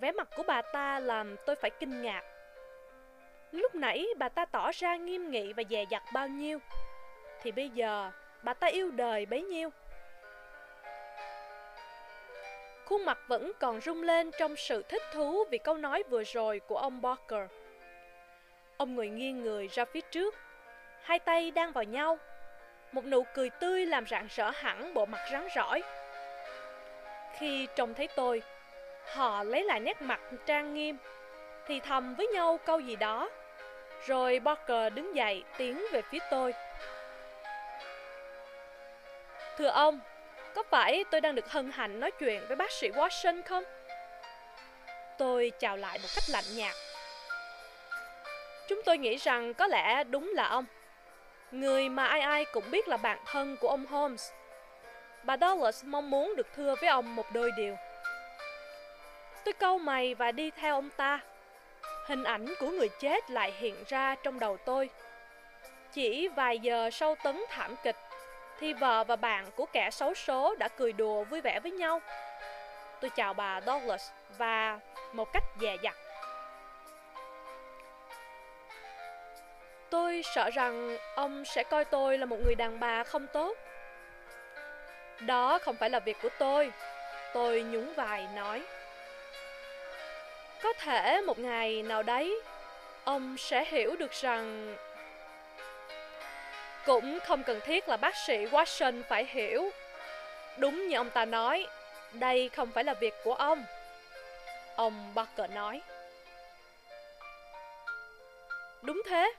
Vẻ 0.00 0.12
mặt 0.12 0.28
của 0.36 0.42
bà 0.46 0.62
ta 0.62 1.00
làm 1.00 1.36
tôi 1.46 1.56
phải 1.56 1.70
kinh 1.70 2.02
ngạc. 2.02 2.22
Lúc 3.52 3.74
nãy 3.74 4.06
bà 4.18 4.28
ta 4.28 4.44
tỏ 4.44 4.70
ra 4.74 4.96
nghiêm 4.96 5.30
nghị 5.30 5.52
và 5.52 5.62
dè 5.70 5.84
dặt 5.90 6.02
bao 6.12 6.28
nhiêu 6.28 6.58
Thì 7.42 7.52
bây 7.52 7.68
giờ 7.68 8.10
bà 8.42 8.54
ta 8.54 8.66
yêu 8.66 8.90
đời 8.90 9.26
bấy 9.26 9.42
nhiêu 9.42 9.70
Khuôn 12.88 13.04
mặt 13.04 13.18
vẫn 13.28 13.52
còn 13.60 13.80
rung 13.80 14.02
lên 14.02 14.30
trong 14.38 14.56
sự 14.56 14.82
thích 14.82 15.02
thú 15.12 15.44
vì 15.50 15.58
câu 15.58 15.76
nói 15.76 16.02
vừa 16.10 16.24
rồi 16.24 16.60
của 16.66 16.76
ông 16.76 17.02
Barker 17.02 17.50
Ông 18.76 18.94
ngồi 18.94 19.08
nghiêng 19.08 19.42
người 19.42 19.68
ra 19.68 19.84
phía 19.84 20.00
trước 20.00 20.34
Hai 21.02 21.18
tay 21.18 21.50
đang 21.50 21.72
vào 21.72 21.84
nhau 21.84 22.18
Một 22.92 23.04
nụ 23.04 23.24
cười 23.34 23.50
tươi 23.50 23.86
làm 23.86 24.06
rạng 24.06 24.26
rỡ 24.30 24.50
hẳn 24.50 24.94
bộ 24.94 25.06
mặt 25.06 25.28
rắn 25.32 25.48
rỏi 25.56 25.82
Khi 27.38 27.68
trông 27.76 27.94
thấy 27.94 28.08
tôi 28.16 28.42
Họ 29.14 29.42
lấy 29.42 29.64
lại 29.64 29.80
nét 29.80 30.02
mặt 30.02 30.20
trang 30.46 30.74
nghiêm 30.74 30.98
thì 31.68 31.80
thầm 31.80 32.14
với 32.14 32.26
nhau 32.26 32.60
câu 32.64 32.80
gì 32.80 32.96
đó. 32.96 33.30
Rồi 34.06 34.40
Barker 34.40 34.92
đứng 34.94 35.16
dậy 35.16 35.44
tiến 35.56 35.84
về 35.92 36.02
phía 36.02 36.18
tôi. 36.30 36.54
Thưa 39.58 39.66
ông, 39.66 40.00
có 40.54 40.62
phải 40.70 41.04
tôi 41.10 41.20
đang 41.20 41.34
được 41.34 41.50
hân 41.50 41.70
hạnh 41.70 42.00
nói 42.00 42.10
chuyện 42.10 42.44
với 42.48 42.56
bác 42.56 42.70
sĩ 42.70 42.90
Watson 42.90 43.42
không? 43.42 43.64
Tôi 45.18 45.52
chào 45.58 45.76
lại 45.76 45.98
một 46.02 46.08
cách 46.14 46.24
lạnh 46.28 46.44
nhạt. 46.56 46.74
Chúng 48.68 48.82
tôi 48.84 48.98
nghĩ 48.98 49.16
rằng 49.16 49.54
có 49.54 49.66
lẽ 49.66 50.04
đúng 50.04 50.32
là 50.34 50.48
ông. 50.48 50.64
Người 51.50 51.88
mà 51.88 52.06
ai 52.06 52.20
ai 52.20 52.44
cũng 52.44 52.70
biết 52.70 52.88
là 52.88 52.96
bạn 52.96 53.18
thân 53.26 53.56
của 53.60 53.68
ông 53.68 53.86
Holmes. 53.86 54.30
Bà 55.22 55.36
Douglas 55.40 55.84
mong 55.84 56.10
muốn 56.10 56.36
được 56.36 56.46
thưa 56.56 56.74
với 56.80 56.88
ông 56.88 57.16
một 57.16 57.26
đôi 57.32 57.50
điều. 57.56 57.76
Tôi 59.44 59.52
câu 59.52 59.78
mày 59.78 60.14
và 60.14 60.32
đi 60.32 60.50
theo 60.50 60.74
ông 60.74 60.90
ta 60.90 61.20
Hình 62.08 62.24
ảnh 62.24 62.54
của 62.60 62.70
người 62.70 62.88
chết 62.88 63.30
lại 63.30 63.52
hiện 63.58 63.84
ra 63.88 64.14
trong 64.14 64.38
đầu 64.38 64.56
tôi. 64.56 64.90
Chỉ 65.92 66.28
vài 66.28 66.58
giờ 66.58 66.90
sau 66.92 67.14
tấn 67.24 67.44
thảm 67.48 67.74
kịch, 67.84 67.96
thì 68.60 68.72
vợ 68.72 69.04
và 69.04 69.16
bạn 69.16 69.44
của 69.56 69.66
kẻ 69.66 69.90
xấu 69.90 70.14
số 70.14 70.54
đã 70.54 70.68
cười 70.68 70.92
đùa 70.92 71.24
vui 71.24 71.40
vẻ 71.40 71.60
với 71.60 71.72
nhau. 71.72 72.00
Tôi 73.00 73.10
chào 73.10 73.34
bà 73.34 73.60
Douglas 73.66 74.10
và 74.38 74.78
một 75.12 75.32
cách 75.32 75.42
dè 75.60 75.76
dặt. 75.82 75.96
Tôi 79.90 80.22
sợ 80.34 80.50
rằng 80.50 80.98
ông 81.14 81.44
sẽ 81.44 81.62
coi 81.62 81.84
tôi 81.84 82.18
là 82.18 82.26
một 82.26 82.36
người 82.44 82.54
đàn 82.54 82.80
bà 82.80 83.04
không 83.04 83.26
tốt. 83.26 83.56
Đó 85.20 85.58
không 85.58 85.76
phải 85.76 85.90
là 85.90 86.00
việc 86.00 86.16
của 86.22 86.28
tôi. 86.38 86.72
Tôi 87.34 87.62
nhún 87.62 87.94
vai 87.94 88.26
nói. 88.36 88.62
Có 90.62 90.72
thể 90.72 91.20
một 91.20 91.38
ngày 91.38 91.82
nào 91.82 92.02
đấy, 92.02 92.42
ông 93.04 93.36
sẽ 93.38 93.64
hiểu 93.64 93.96
được 93.96 94.12
rằng 94.12 94.76
cũng 96.88 97.18
không 97.20 97.42
cần 97.42 97.60
thiết 97.64 97.88
là 97.88 97.96
bác 97.96 98.16
sĩ 98.16 98.46
Watson 98.46 99.02
phải 99.02 99.24
hiểu. 99.24 99.70
Đúng 100.58 100.88
như 100.88 100.96
ông 100.96 101.10
ta 101.10 101.24
nói, 101.24 101.66
đây 102.12 102.48
không 102.48 102.70
phải 102.70 102.84
là 102.84 102.94
việc 102.94 103.14
của 103.24 103.34
ông. 103.34 103.64
Ông 104.76 105.14
Barker 105.14 105.50
nói. 105.50 105.82
Đúng 108.82 109.02
thế. 109.06 109.32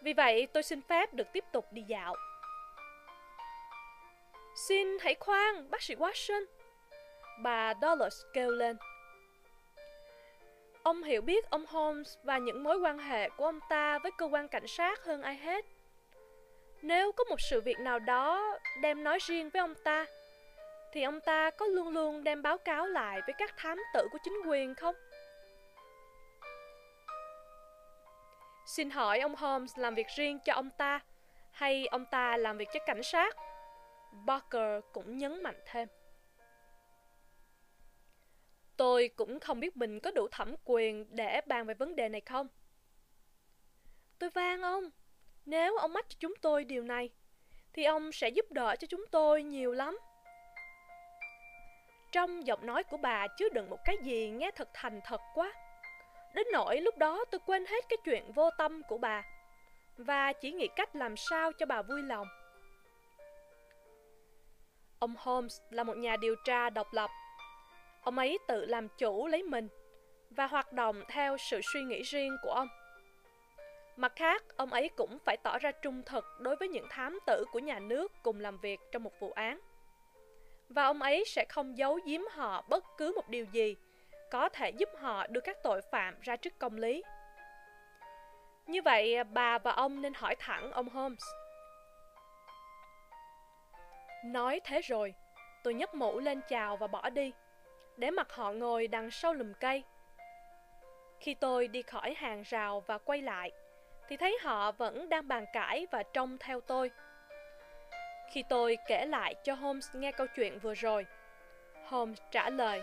Vì 0.00 0.12
vậy 0.12 0.46
tôi 0.52 0.62
xin 0.62 0.82
phép 0.82 1.14
được 1.14 1.32
tiếp 1.32 1.44
tục 1.52 1.66
đi 1.70 1.82
dạo. 1.82 2.16
Xin 4.68 4.98
hãy 5.00 5.14
khoan, 5.14 5.70
bác 5.70 5.82
sĩ 5.82 5.94
Watson. 5.94 6.44
Bà 7.42 7.74
Dollars 7.82 8.22
kêu 8.32 8.50
lên. 8.50 8.76
Ông 10.82 11.02
hiểu 11.02 11.22
biết 11.22 11.50
ông 11.50 11.66
Holmes 11.66 12.16
và 12.22 12.38
những 12.38 12.62
mối 12.62 12.78
quan 12.78 12.98
hệ 12.98 13.28
của 13.28 13.44
ông 13.44 13.60
ta 13.68 13.98
với 13.98 14.12
cơ 14.18 14.26
quan 14.26 14.48
cảnh 14.48 14.66
sát 14.66 15.04
hơn 15.04 15.22
ai 15.22 15.36
hết. 15.36 15.64
Nếu 16.82 17.12
có 17.12 17.24
một 17.24 17.40
sự 17.40 17.60
việc 17.60 17.78
nào 17.78 17.98
đó 17.98 18.58
đem 18.80 19.04
nói 19.04 19.18
riêng 19.20 19.50
với 19.50 19.60
ông 19.60 19.74
ta, 19.84 20.06
thì 20.92 21.02
ông 21.02 21.20
ta 21.20 21.50
có 21.50 21.66
luôn 21.66 21.88
luôn 21.88 22.24
đem 22.24 22.42
báo 22.42 22.58
cáo 22.58 22.86
lại 22.86 23.20
với 23.26 23.34
các 23.38 23.54
thám 23.56 23.78
tử 23.94 24.08
của 24.12 24.18
chính 24.24 24.42
quyền 24.46 24.74
không? 24.74 24.94
Xin 28.66 28.90
hỏi 28.90 29.20
ông 29.20 29.34
Holmes 29.36 29.78
làm 29.78 29.94
việc 29.94 30.06
riêng 30.16 30.38
cho 30.44 30.52
ông 30.54 30.70
ta, 30.70 31.00
hay 31.50 31.86
ông 31.86 32.04
ta 32.10 32.36
làm 32.36 32.58
việc 32.58 32.68
cho 32.72 32.80
cảnh 32.86 33.02
sát? 33.02 33.36
Barker 34.12 34.84
cũng 34.92 35.18
nhấn 35.18 35.42
mạnh 35.42 35.60
thêm. 35.66 35.88
Tôi 38.76 39.10
cũng 39.16 39.40
không 39.40 39.60
biết 39.60 39.76
mình 39.76 40.00
có 40.00 40.10
đủ 40.10 40.28
thẩm 40.30 40.54
quyền 40.64 41.16
để 41.16 41.40
bàn 41.46 41.66
về 41.66 41.74
vấn 41.74 41.96
đề 41.96 42.08
này 42.08 42.20
không. 42.20 42.48
Tôi 44.18 44.30
van 44.30 44.62
ông, 44.62 44.90
nếu 45.48 45.76
ông 45.76 45.92
mách 45.92 46.08
cho 46.08 46.16
chúng 46.20 46.34
tôi 46.42 46.64
điều 46.64 46.82
này, 46.82 47.10
thì 47.72 47.84
ông 47.84 48.12
sẽ 48.12 48.28
giúp 48.28 48.46
đỡ 48.50 48.76
cho 48.76 48.86
chúng 48.86 49.04
tôi 49.10 49.42
nhiều 49.42 49.72
lắm. 49.72 49.98
Trong 52.12 52.46
giọng 52.46 52.66
nói 52.66 52.82
của 52.82 52.96
bà 52.96 53.26
chứa 53.38 53.48
đựng 53.48 53.70
một 53.70 53.78
cái 53.84 53.96
gì 54.02 54.30
nghe 54.30 54.50
thật 54.50 54.68
thành 54.74 55.00
thật 55.04 55.20
quá. 55.34 55.52
Đến 56.34 56.46
nỗi 56.52 56.80
lúc 56.80 56.98
đó 56.98 57.24
tôi 57.30 57.40
quên 57.46 57.66
hết 57.66 57.84
cái 57.88 57.96
chuyện 58.04 58.32
vô 58.32 58.50
tâm 58.50 58.82
của 58.88 58.98
bà 58.98 59.22
và 59.98 60.32
chỉ 60.32 60.52
nghĩ 60.52 60.68
cách 60.76 60.96
làm 60.96 61.16
sao 61.16 61.52
cho 61.52 61.66
bà 61.66 61.82
vui 61.82 62.02
lòng. 62.02 62.26
Ông 64.98 65.14
Holmes 65.18 65.60
là 65.70 65.82
một 65.82 65.96
nhà 65.96 66.16
điều 66.16 66.34
tra 66.44 66.70
độc 66.70 66.92
lập. 66.92 67.10
Ông 68.02 68.18
ấy 68.18 68.38
tự 68.48 68.64
làm 68.64 68.88
chủ 68.88 69.26
lấy 69.26 69.42
mình 69.42 69.68
và 70.30 70.46
hoạt 70.46 70.72
động 70.72 71.02
theo 71.08 71.36
sự 71.38 71.60
suy 71.72 71.82
nghĩ 71.82 72.02
riêng 72.02 72.36
của 72.42 72.50
ông. 72.50 72.68
Mặt 73.98 74.12
khác, 74.16 74.44
ông 74.56 74.72
ấy 74.72 74.90
cũng 74.96 75.18
phải 75.24 75.36
tỏ 75.36 75.58
ra 75.58 75.72
trung 75.72 76.02
thực 76.06 76.24
đối 76.40 76.56
với 76.56 76.68
những 76.68 76.86
thám 76.90 77.18
tử 77.26 77.44
của 77.52 77.58
nhà 77.58 77.78
nước 77.78 78.12
cùng 78.22 78.40
làm 78.40 78.58
việc 78.58 78.80
trong 78.92 79.02
một 79.02 79.20
vụ 79.20 79.32
án. 79.32 79.60
Và 80.68 80.84
ông 80.84 81.02
ấy 81.02 81.24
sẽ 81.26 81.44
không 81.48 81.78
giấu 81.78 81.98
giếm 82.06 82.20
họ 82.30 82.64
bất 82.68 82.84
cứ 82.96 83.12
một 83.16 83.28
điều 83.28 83.44
gì 83.44 83.76
có 84.30 84.48
thể 84.48 84.70
giúp 84.70 84.88
họ 84.98 85.26
đưa 85.26 85.40
các 85.40 85.56
tội 85.62 85.80
phạm 85.92 86.20
ra 86.20 86.36
trước 86.36 86.58
công 86.58 86.76
lý. 86.76 87.02
Như 88.66 88.82
vậy, 88.82 89.24
bà 89.24 89.58
và 89.58 89.72
ông 89.72 90.02
nên 90.02 90.14
hỏi 90.14 90.34
thẳng 90.38 90.72
ông 90.72 90.88
Holmes. 90.88 91.24
Nói 94.24 94.60
thế 94.64 94.80
rồi, 94.80 95.14
tôi 95.64 95.74
nhấc 95.74 95.94
mũ 95.94 96.18
lên 96.18 96.40
chào 96.48 96.76
và 96.76 96.86
bỏ 96.86 97.10
đi, 97.10 97.32
để 97.96 98.10
mặt 98.10 98.32
họ 98.32 98.52
ngồi 98.52 98.88
đằng 98.88 99.10
sau 99.10 99.34
lùm 99.34 99.52
cây. 99.60 99.82
Khi 101.20 101.34
tôi 101.34 101.68
đi 101.68 101.82
khỏi 101.82 102.14
hàng 102.14 102.42
rào 102.42 102.80
và 102.80 102.98
quay 102.98 103.22
lại, 103.22 103.52
thì 104.08 104.16
thấy 104.16 104.38
họ 104.42 104.72
vẫn 104.72 105.08
đang 105.08 105.28
bàn 105.28 105.46
cãi 105.52 105.86
và 105.90 106.02
trông 106.02 106.38
theo 106.38 106.60
tôi. 106.60 106.90
Khi 108.30 108.42
tôi 108.48 108.78
kể 108.86 109.06
lại 109.06 109.34
cho 109.44 109.54
Holmes 109.54 109.88
nghe 109.94 110.12
câu 110.12 110.26
chuyện 110.26 110.58
vừa 110.58 110.74
rồi, 110.74 111.06
Holmes 111.84 112.18
trả 112.30 112.50
lời. 112.50 112.82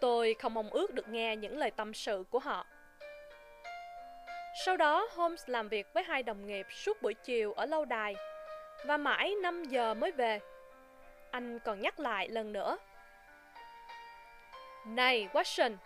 Tôi 0.00 0.34
không 0.38 0.54
mong 0.54 0.70
ước 0.70 0.94
được 0.94 1.08
nghe 1.08 1.36
những 1.36 1.58
lời 1.58 1.70
tâm 1.70 1.94
sự 1.94 2.24
của 2.30 2.38
họ. 2.38 2.66
Sau 4.64 4.76
đó, 4.76 5.08
Holmes 5.14 5.48
làm 5.48 5.68
việc 5.68 5.86
với 5.94 6.02
hai 6.02 6.22
đồng 6.22 6.46
nghiệp 6.46 6.66
suốt 6.70 7.02
buổi 7.02 7.14
chiều 7.14 7.52
ở 7.52 7.66
lâu 7.66 7.84
đài 7.84 8.16
và 8.86 8.96
mãi 8.96 9.34
5 9.42 9.64
giờ 9.64 9.94
mới 9.94 10.12
về. 10.12 10.40
Anh 11.30 11.58
còn 11.58 11.80
nhắc 11.80 12.00
lại 12.00 12.28
lần 12.28 12.52
nữa. 12.52 12.78
Này, 14.86 15.28
Watson, 15.32 15.76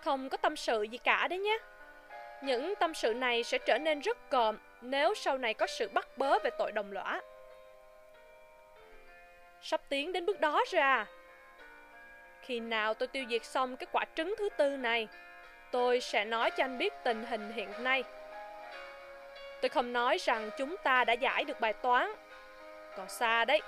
không 0.00 0.28
có 0.28 0.36
tâm 0.36 0.56
sự 0.56 0.82
gì 0.82 0.98
cả 0.98 1.28
đấy 1.28 1.38
nhé. 1.38 1.58
Những 2.42 2.74
tâm 2.74 2.94
sự 2.94 3.14
này 3.14 3.44
sẽ 3.44 3.58
trở 3.58 3.78
nên 3.78 4.00
rất 4.00 4.30
cộm 4.30 4.56
nếu 4.80 5.14
sau 5.14 5.38
này 5.38 5.54
có 5.54 5.66
sự 5.66 5.88
bắt 5.88 6.08
bớ 6.18 6.38
về 6.38 6.50
tội 6.58 6.72
đồng 6.72 6.92
lõa. 6.92 7.20
Sắp 9.62 9.80
tiến 9.88 10.12
đến 10.12 10.26
bước 10.26 10.40
đó 10.40 10.64
rồi 10.70 10.82
à? 10.82 11.06
Khi 12.42 12.60
nào 12.60 12.94
tôi 12.94 13.08
tiêu 13.08 13.24
diệt 13.28 13.44
xong 13.44 13.76
cái 13.76 13.86
quả 13.92 14.04
trứng 14.14 14.34
thứ 14.38 14.48
tư 14.56 14.76
này, 14.76 15.08
tôi 15.70 16.00
sẽ 16.00 16.24
nói 16.24 16.50
cho 16.50 16.64
anh 16.64 16.78
biết 16.78 16.94
tình 17.04 17.24
hình 17.24 17.52
hiện 17.52 17.68
nay. 17.78 18.04
Tôi 19.60 19.68
không 19.68 19.92
nói 19.92 20.18
rằng 20.18 20.50
chúng 20.58 20.76
ta 20.76 21.04
đã 21.04 21.12
giải 21.12 21.44
được 21.44 21.60
bài 21.60 21.72
toán, 21.72 22.12
còn 22.96 23.08
xa 23.08 23.44
đấy. 23.44 23.60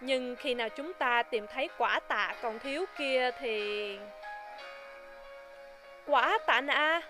Nhưng 0.00 0.36
khi 0.36 0.54
nào 0.54 0.68
chúng 0.68 0.92
ta 0.92 1.22
tìm 1.22 1.46
thấy 1.46 1.68
quả 1.78 2.00
tạ 2.00 2.34
còn 2.42 2.58
thiếu 2.58 2.84
kia 2.98 3.30
thì... 3.38 3.98
Quả 6.06 6.38
tạ 6.46 6.60
nạ 6.60 7.02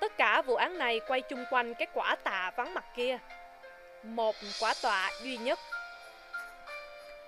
Tất 0.00 0.16
cả 0.16 0.42
vụ 0.42 0.54
án 0.54 0.78
này 0.78 1.00
quay 1.08 1.20
chung 1.20 1.44
quanh 1.50 1.74
cái 1.74 1.86
quả 1.94 2.16
tạ 2.24 2.50
vắng 2.56 2.74
mặt 2.74 2.84
kia. 2.96 3.18
Một 4.02 4.36
quả 4.60 4.74
tọa 4.82 5.10
duy 5.22 5.36
nhất. 5.36 5.58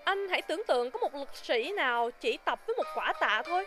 Anh 0.05 0.29
hãy 0.29 0.43
tưởng 0.43 0.63
tượng 0.67 0.91
có 0.91 0.99
một 0.99 1.15
lực 1.15 1.37
sĩ 1.37 1.73
nào 1.73 2.11
chỉ 2.21 2.39
tập 2.45 2.59
với 2.67 2.77
một 2.77 2.87
quả 2.95 3.13
tạ 3.21 3.43
thôi. 3.45 3.67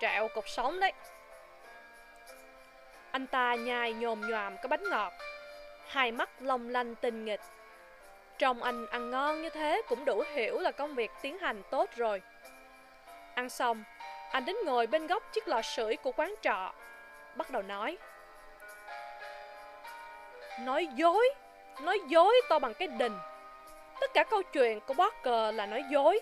Trẹo 0.00 0.28
cục 0.28 0.48
sống 0.48 0.80
đấy. 0.80 0.92
Anh 3.10 3.26
ta 3.26 3.54
nhai 3.54 3.92
nhồm 3.92 4.30
nhòm 4.30 4.56
cái 4.56 4.68
bánh 4.68 4.90
ngọt. 4.90 5.12
Hai 5.88 6.12
mắt 6.12 6.30
long 6.40 6.68
lanh 6.68 6.94
tinh 6.94 7.24
nghịch. 7.24 7.40
Trong 8.38 8.62
anh 8.62 8.86
ăn 8.86 9.10
ngon 9.10 9.42
như 9.42 9.50
thế 9.50 9.82
cũng 9.88 10.04
đủ 10.04 10.22
hiểu 10.34 10.58
là 10.58 10.70
công 10.70 10.94
việc 10.94 11.10
tiến 11.22 11.38
hành 11.38 11.62
tốt 11.70 11.90
rồi. 11.96 12.22
Ăn 13.34 13.48
xong, 13.48 13.84
anh 14.32 14.44
đến 14.44 14.56
ngồi 14.64 14.86
bên 14.86 15.06
góc 15.06 15.22
chiếc 15.32 15.48
lò 15.48 15.62
sưởi 15.62 15.96
của 15.96 16.12
quán 16.12 16.34
trọ. 16.42 16.72
Bắt 17.34 17.50
đầu 17.50 17.62
nói. 17.62 17.98
Nói 20.60 20.88
dối 20.94 21.34
Nói 21.80 22.00
dối 22.08 22.40
to 22.48 22.58
bằng 22.58 22.74
cái 22.74 22.88
đình. 22.88 23.18
Tất 24.00 24.14
cả 24.14 24.24
câu 24.24 24.42
chuyện 24.42 24.80
của 24.80 24.94
Barker 24.94 25.54
là 25.54 25.66
nói 25.66 25.84
dối. 25.90 26.20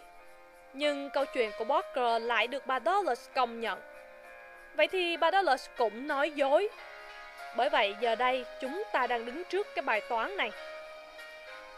Nhưng 0.72 1.10
câu 1.10 1.24
chuyện 1.24 1.50
của 1.58 1.64
Barker 1.64 2.22
lại 2.22 2.46
được 2.46 2.66
bà 2.66 2.80
Dollars 2.80 3.28
công 3.34 3.60
nhận. 3.60 3.80
Vậy 4.74 4.88
thì 4.88 5.16
bà 5.16 5.30
Dollars 5.30 5.68
cũng 5.76 6.06
nói 6.06 6.30
dối. 6.30 6.68
Bởi 7.56 7.68
vậy 7.68 7.96
giờ 8.00 8.14
đây 8.14 8.44
chúng 8.60 8.82
ta 8.92 9.06
đang 9.06 9.24
đứng 9.24 9.44
trước 9.44 9.66
cái 9.74 9.82
bài 9.82 10.00
toán 10.00 10.36
này. 10.36 10.50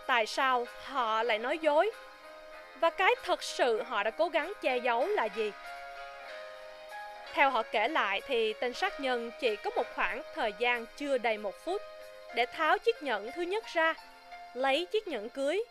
Tại 0.07 0.27
sao 0.27 0.67
họ 0.85 1.23
lại 1.23 1.39
nói 1.39 1.59
dối? 1.59 1.91
Và 2.81 2.91
cái 2.91 3.15
thật 3.25 3.43
sự 3.43 3.83
họ 3.83 4.03
đã 4.03 4.11
cố 4.11 4.29
gắng 4.29 4.53
che 4.63 4.77
giấu 4.77 5.07
là 5.07 5.25
gì? 5.25 5.53
Theo 7.33 7.51
họ 7.51 7.63
kể 7.63 7.89
lại 7.89 8.21
thì 8.27 8.53
tên 8.53 8.75
sát 8.75 9.01
nhân 9.01 9.31
chỉ 9.41 9.57
có 9.57 9.71
một 9.77 9.87
khoảng 9.95 10.23
thời 10.35 10.53
gian 10.59 10.87
chưa 10.97 11.19
đầy 11.19 11.39
một 11.39 11.55
phút 11.65 11.83
để 12.35 12.47
tháo 12.47 12.79
chiếc 12.79 13.03
nhẫn 13.03 13.31
thứ 13.35 13.43
nhất 13.43 13.65
ra, 13.75 13.95
lấy 14.55 14.87
chiếc 14.87 15.09
nhẫn 15.09 15.29
cưới, 15.29 15.65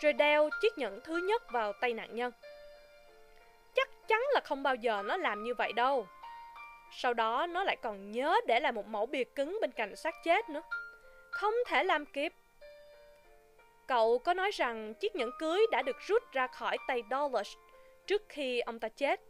rồi 0.00 0.12
đeo 0.12 0.50
chiếc 0.62 0.78
nhẫn 0.78 1.00
thứ 1.04 1.16
nhất 1.16 1.52
vào 1.52 1.72
tay 1.72 1.92
nạn 1.92 2.16
nhân. 2.16 2.32
Chắc 3.74 3.88
chắn 4.08 4.20
là 4.32 4.40
không 4.40 4.62
bao 4.62 4.74
giờ 4.74 5.02
nó 5.04 5.16
làm 5.16 5.44
như 5.44 5.54
vậy 5.54 5.72
đâu. 5.72 6.06
Sau 6.92 7.14
đó 7.14 7.46
nó 7.46 7.64
lại 7.64 7.76
còn 7.82 8.10
nhớ 8.10 8.36
để 8.46 8.60
lại 8.60 8.72
một 8.72 8.86
mẫu 8.86 9.06
bìa 9.06 9.24
cứng 9.24 9.58
bên 9.60 9.70
cạnh 9.72 9.96
xác 9.96 10.14
chết 10.24 10.48
nữa. 10.48 10.62
Không 11.30 11.54
thể 11.66 11.84
làm 11.84 12.06
kịp. 12.06 12.32
Cậu 13.86 14.18
có 14.18 14.34
nói 14.34 14.50
rằng 14.50 14.94
chiếc 14.94 15.16
nhẫn 15.16 15.30
cưới 15.38 15.66
đã 15.70 15.82
được 15.82 15.96
rút 16.06 16.22
ra 16.32 16.46
khỏi 16.46 16.76
tay 16.88 17.02
Dollars 17.10 17.50
trước 18.06 18.22
khi 18.28 18.60
ông 18.60 18.78
ta 18.78 18.88
chết. 18.88 19.20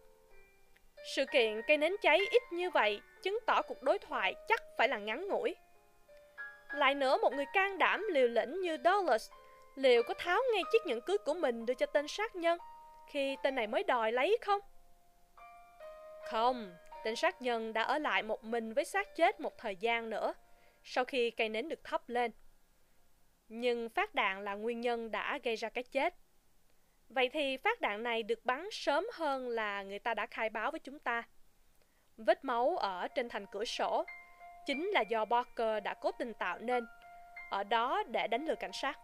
Sự 1.15 1.27
kiện 1.27 1.63
cây 1.67 1.77
nến 1.77 1.97
cháy 2.03 2.19
ít 2.31 2.43
như 2.53 2.71
vậy 2.71 3.01
chứng 3.23 3.39
tỏ 3.47 3.63
cuộc 3.63 3.83
đối 3.83 3.99
thoại 3.99 4.35
chắc 4.49 4.63
phải 4.79 4.89
là 4.89 4.99
ngắn 4.99 5.29
ngủi. 5.29 5.55
Lại 6.73 6.95
nữa 6.95 7.19
một 7.23 7.33
người 7.33 7.47
can 7.53 7.79
đảm 7.79 8.07
liều 8.11 8.29
lĩnh 8.29 8.61
như 8.61 8.77
Douglas 8.85 9.31
Liệu 9.75 10.03
có 10.03 10.15
tháo 10.15 10.41
ngay 10.53 10.63
chiếc 10.73 10.87
nhẫn 10.87 11.01
cưới 11.01 11.19
của 11.19 11.35
mình 11.35 11.67
đưa 11.67 11.75
cho 11.75 11.87
tên 11.87 12.09
sát 12.09 12.37
nhân 12.37 12.59
Khi 13.09 13.37
tên 13.43 13.55
này 13.55 13.67
mới 13.67 13.85
đòi 13.85 14.13
lấy 14.13 14.39
không? 14.41 14.61
Không, 16.31 16.75
tên 17.05 17.17
sát 17.17 17.43
nhân 17.43 17.73
đã 17.73 17.83
ở 17.83 17.99
lại 17.99 18.23
một 18.23 18.45
mình 18.45 18.75
với 18.75 18.85
xác 18.85 19.17
chết 19.17 19.41
một 19.41 19.59
thời 19.59 19.77
gian 19.77 20.11
nữa 20.11 20.35
Sau 20.85 21.05
khi 21.05 21.31
cây 21.31 21.49
nến 21.49 21.69
được 21.69 21.85
thắp 21.85 22.09
lên 22.09 22.31
Nhưng 23.49 23.89
phát 23.89 24.15
đạn 24.15 24.45
là 24.45 24.55
nguyên 24.55 24.81
nhân 24.81 25.11
đã 25.11 25.39
gây 25.43 25.57
ra 25.57 25.69
cái 25.69 25.85
chết 25.85 26.15
Vậy 27.09 27.29
thì 27.29 27.57
phát 27.57 27.81
đạn 27.81 28.03
này 28.03 28.23
được 28.23 28.45
bắn 28.45 28.69
sớm 28.71 29.07
hơn 29.13 29.49
là 29.49 29.83
người 29.83 29.99
ta 29.99 30.15
đã 30.15 30.27
khai 30.27 30.51
báo 30.51 30.71
với 30.71 30.81
chúng 30.81 30.99
ta. 30.99 31.23
Vết 32.17 32.45
máu 32.45 32.77
ở 32.77 33.09
trên 33.09 33.29
thành 33.29 33.47
cửa 33.47 33.65
sổ 33.65 34.05
chính 34.69 34.89
là 34.89 35.01
do 35.01 35.25
Barker 35.25 35.83
đã 35.85 35.95
cố 35.95 36.11
tình 36.19 36.35
tạo 36.35 36.59
nên, 36.59 36.87
ở 37.51 37.65
đó 37.65 38.03
để 38.09 38.27
đánh 38.27 38.45
lừa 38.45 38.55
cảnh 38.55 38.73
sát. 38.73 38.99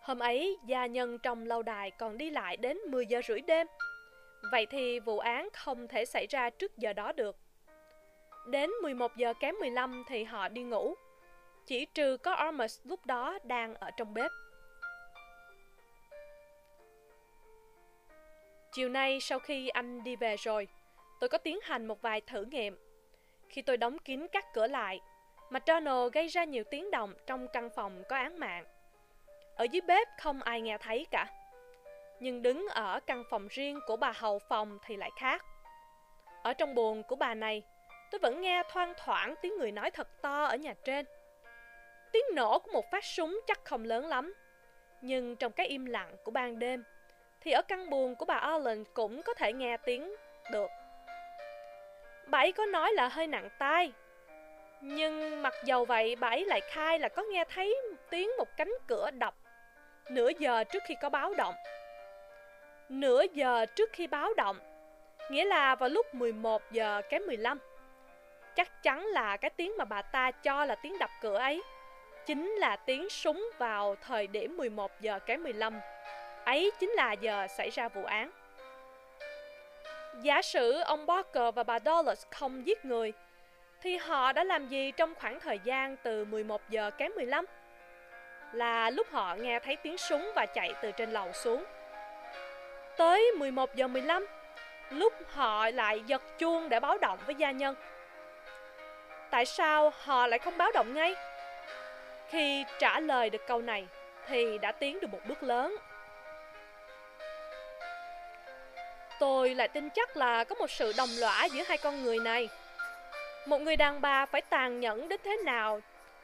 Hôm 0.00 0.18
ấy, 0.18 0.58
gia 0.66 0.86
nhân 0.86 1.18
trong 1.18 1.46
lâu 1.46 1.62
đài 1.62 1.90
còn 1.90 2.18
đi 2.18 2.30
lại 2.30 2.56
đến 2.56 2.78
10 2.78 3.06
giờ 3.06 3.20
rưỡi 3.28 3.40
đêm. 3.40 3.66
Vậy 4.52 4.66
thì 4.66 5.00
vụ 5.00 5.18
án 5.18 5.48
không 5.52 5.88
thể 5.88 6.04
xảy 6.04 6.26
ra 6.26 6.50
trước 6.50 6.76
giờ 6.76 6.92
đó 6.92 7.12
được. 7.12 7.36
Đến 8.46 8.70
11 8.82 9.16
giờ 9.16 9.34
kém 9.40 9.54
15 9.60 10.04
thì 10.08 10.24
họ 10.24 10.48
đi 10.48 10.62
ngủ. 10.62 10.94
Chỉ 11.66 11.86
trừ 11.94 12.16
có 12.16 12.46
Ormus 12.48 12.80
lúc 12.84 13.06
đó 13.06 13.38
đang 13.44 13.74
ở 13.74 13.90
trong 13.90 14.14
bếp. 14.14 14.30
Chiều 18.72 18.88
nay 18.88 19.20
sau 19.20 19.38
khi 19.38 19.68
anh 19.68 20.04
đi 20.04 20.16
về 20.16 20.36
rồi, 20.36 20.68
tôi 21.20 21.28
có 21.28 21.38
tiến 21.38 21.58
hành 21.62 21.86
một 21.86 22.02
vài 22.02 22.20
thử 22.20 22.44
nghiệm. 22.44 22.89
Khi 23.50 23.62
tôi 23.62 23.76
đóng 23.76 23.98
kín 23.98 24.26
các 24.32 24.44
cửa 24.54 24.66
lại, 24.66 25.00
McDonald 25.50 26.12
gây 26.12 26.26
ra 26.26 26.44
nhiều 26.44 26.64
tiếng 26.70 26.90
động 26.90 27.14
trong 27.26 27.48
căn 27.48 27.70
phòng 27.76 28.02
có 28.08 28.16
án 28.16 28.38
mạng. 28.38 28.64
Ở 29.54 29.64
dưới 29.64 29.80
bếp 29.80 30.08
không 30.20 30.42
ai 30.42 30.60
nghe 30.60 30.78
thấy 30.78 31.06
cả. 31.10 31.26
Nhưng 32.20 32.42
đứng 32.42 32.66
ở 32.68 33.00
căn 33.06 33.24
phòng 33.30 33.48
riêng 33.50 33.80
của 33.86 33.96
bà 33.96 34.12
hầu 34.12 34.38
phòng 34.38 34.78
thì 34.86 34.96
lại 34.96 35.10
khác. 35.16 35.44
Ở 36.42 36.52
trong 36.52 36.74
buồng 36.74 37.02
của 37.02 37.16
bà 37.16 37.34
này, 37.34 37.62
tôi 38.10 38.18
vẫn 38.18 38.40
nghe 38.40 38.62
thoang 38.72 38.94
thoảng 39.04 39.34
tiếng 39.42 39.58
người 39.58 39.72
nói 39.72 39.90
thật 39.90 40.22
to 40.22 40.44
ở 40.44 40.56
nhà 40.56 40.74
trên. 40.84 41.06
Tiếng 42.12 42.24
nổ 42.34 42.58
của 42.58 42.72
một 42.72 42.90
phát 42.90 43.04
súng 43.04 43.40
chắc 43.46 43.64
không 43.64 43.84
lớn 43.84 44.06
lắm. 44.06 44.34
Nhưng 45.02 45.36
trong 45.36 45.52
cái 45.52 45.66
im 45.66 45.84
lặng 45.84 46.16
của 46.24 46.30
ban 46.30 46.58
đêm, 46.58 46.84
thì 47.40 47.50
ở 47.50 47.62
căn 47.62 47.90
buồng 47.90 48.14
của 48.14 48.24
bà 48.24 48.34
Allen 48.34 48.84
cũng 48.94 49.22
có 49.22 49.34
thể 49.34 49.52
nghe 49.52 49.76
tiếng 49.76 50.14
được. 50.52 50.70
Bà 52.30 52.38
ấy 52.38 52.52
có 52.52 52.66
nói 52.66 52.92
là 52.92 53.08
hơi 53.08 53.26
nặng 53.26 53.48
tai, 53.58 53.92
nhưng 54.80 55.42
mặc 55.42 55.54
dầu 55.64 55.84
vậy 55.84 56.16
bà 56.16 56.28
ấy 56.28 56.44
lại 56.44 56.60
khai 56.60 56.98
là 56.98 57.08
có 57.08 57.22
nghe 57.22 57.44
thấy 57.54 57.76
tiếng 58.10 58.30
một 58.38 58.48
cánh 58.56 58.72
cửa 58.88 59.10
đập 59.10 59.34
nửa 60.10 60.30
giờ 60.38 60.64
trước 60.64 60.82
khi 60.84 60.94
có 60.94 61.08
báo 61.08 61.34
động. 61.34 61.54
Nửa 62.88 63.22
giờ 63.32 63.66
trước 63.66 63.90
khi 63.92 64.06
báo 64.06 64.34
động, 64.34 64.58
nghĩa 65.30 65.44
là 65.44 65.74
vào 65.74 65.88
lúc 65.88 66.14
11 66.14 66.62
giờ 66.70 67.02
kém 67.08 67.26
15. 67.26 67.58
Chắc 68.56 68.82
chắn 68.82 69.06
là 69.06 69.36
cái 69.36 69.50
tiếng 69.50 69.72
mà 69.78 69.84
bà 69.84 70.02
ta 70.02 70.30
cho 70.30 70.64
là 70.64 70.74
tiếng 70.74 70.98
đập 70.98 71.10
cửa 71.22 71.36
ấy, 71.36 71.62
chính 72.26 72.50
là 72.50 72.76
tiếng 72.76 73.08
súng 73.08 73.50
vào 73.58 73.96
thời 74.06 74.26
điểm 74.26 74.56
11 74.56 74.90
giờ 75.00 75.18
kém 75.18 75.42
15. 75.42 75.80
Ấy 76.44 76.70
chính 76.80 76.90
là 76.90 77.12
giờ 77.12 77.46
xảy 77.56 77.70
ra 77.70 77.88
vụ 77.88 78.04
án. 78.04 78.30
Giả 80.22 80.42
sử 80.42 80.80
ông 80.80 81.06
Barker 81.06 81.54
và 81.54 81.62
bà 81.62 81.78
Dulles 81.78 82.26
không 82.30 82.66
giết 82.66 82.84
người, 82.84 83.12
thì 83.82 83.96
họ 83.96 84.32
đã 84.32 84.44
làm 84.44 84.68
gì 84.68 84.92
trong 84.96 85.14
khoảng 85.14 85.40
thời 85.40 85.58
gian 85.64 85.96
từ 86.02 86.24
11 86.24 86.60
giờ 86.70 86.90
kém 86.90 87.12
15? 87.16 87.44
là 88.52 88.90
lúc 88.90 89.06
họ 89.10 89.34
nghe 89.34 89.58
thấy 89.58 89.76
tiếng 89.76 89.98
súng 89.98 90.30
và 90.34 90.46
chạy 90.46 90.74
từ 90.82 90.92
trên 90.92 91.10
lầu 91.10 91.32
xuống. 91.32 91.64
Tới 92.96 93.32
11 93.38 93.74
giờ 93.74 93.88
15, 93.88 94.26
lúc 94.90 95.12
họ 95.32 95.70
lại 95.70 96.02
giật 96.06 96.22
chuông 96.38 96.68
để 96.68 96.80
báo 96.80 96.98
động 96.98 97.18
với 97.26 97.34
gia 97.34 97.50
nhân. 97.50 97.74
Tại 99.30 99.46
sao 99.46 99.92
họ 100.02 100.26
lại 100.26 100.38
không 100.38 100.58
báo 100.58 100.70
động 100.74 100.94
ngay? 100.94 101.14
Khi 102.28 102.64
trả 102.78 103.00
lời 103.00 103.30
được 103.30 103.46
câu 103.46 103.62
này 103.62 103.86
thì 104.26 104.58
đã 104.58 104.72
tiến 104.72 105.00
được 105.00 105.08
một 105.12 105.20
bước 105.28 105.42
lớn. 105.42 105.76
Tôi 109.20 109.54
lại 109.54 109.68
tin 109.68 109.90
chắc 109.90 110.16
là 110.16 110.44
có 110.44 110.54
một 110.54 110.70
sự 110.70 110.92
đồng 110.96 111.08
lõa 111.18 111.44
giữa 111.44 111.62
hai 111.68 111.78
con 111.78 112.02
người 112.02 112.18
này. 112.18 112.48
Một 113.46 113.60
người 113.60 113.76
đàn 113.76 114.00
bà 114.00 114.26
phải 114.26 114.42
tàn 114.42 114.80
nhẫn 114.80 115.08
đến 115.08 115.20
thế 115.24 115.36
nào 115.36 115.80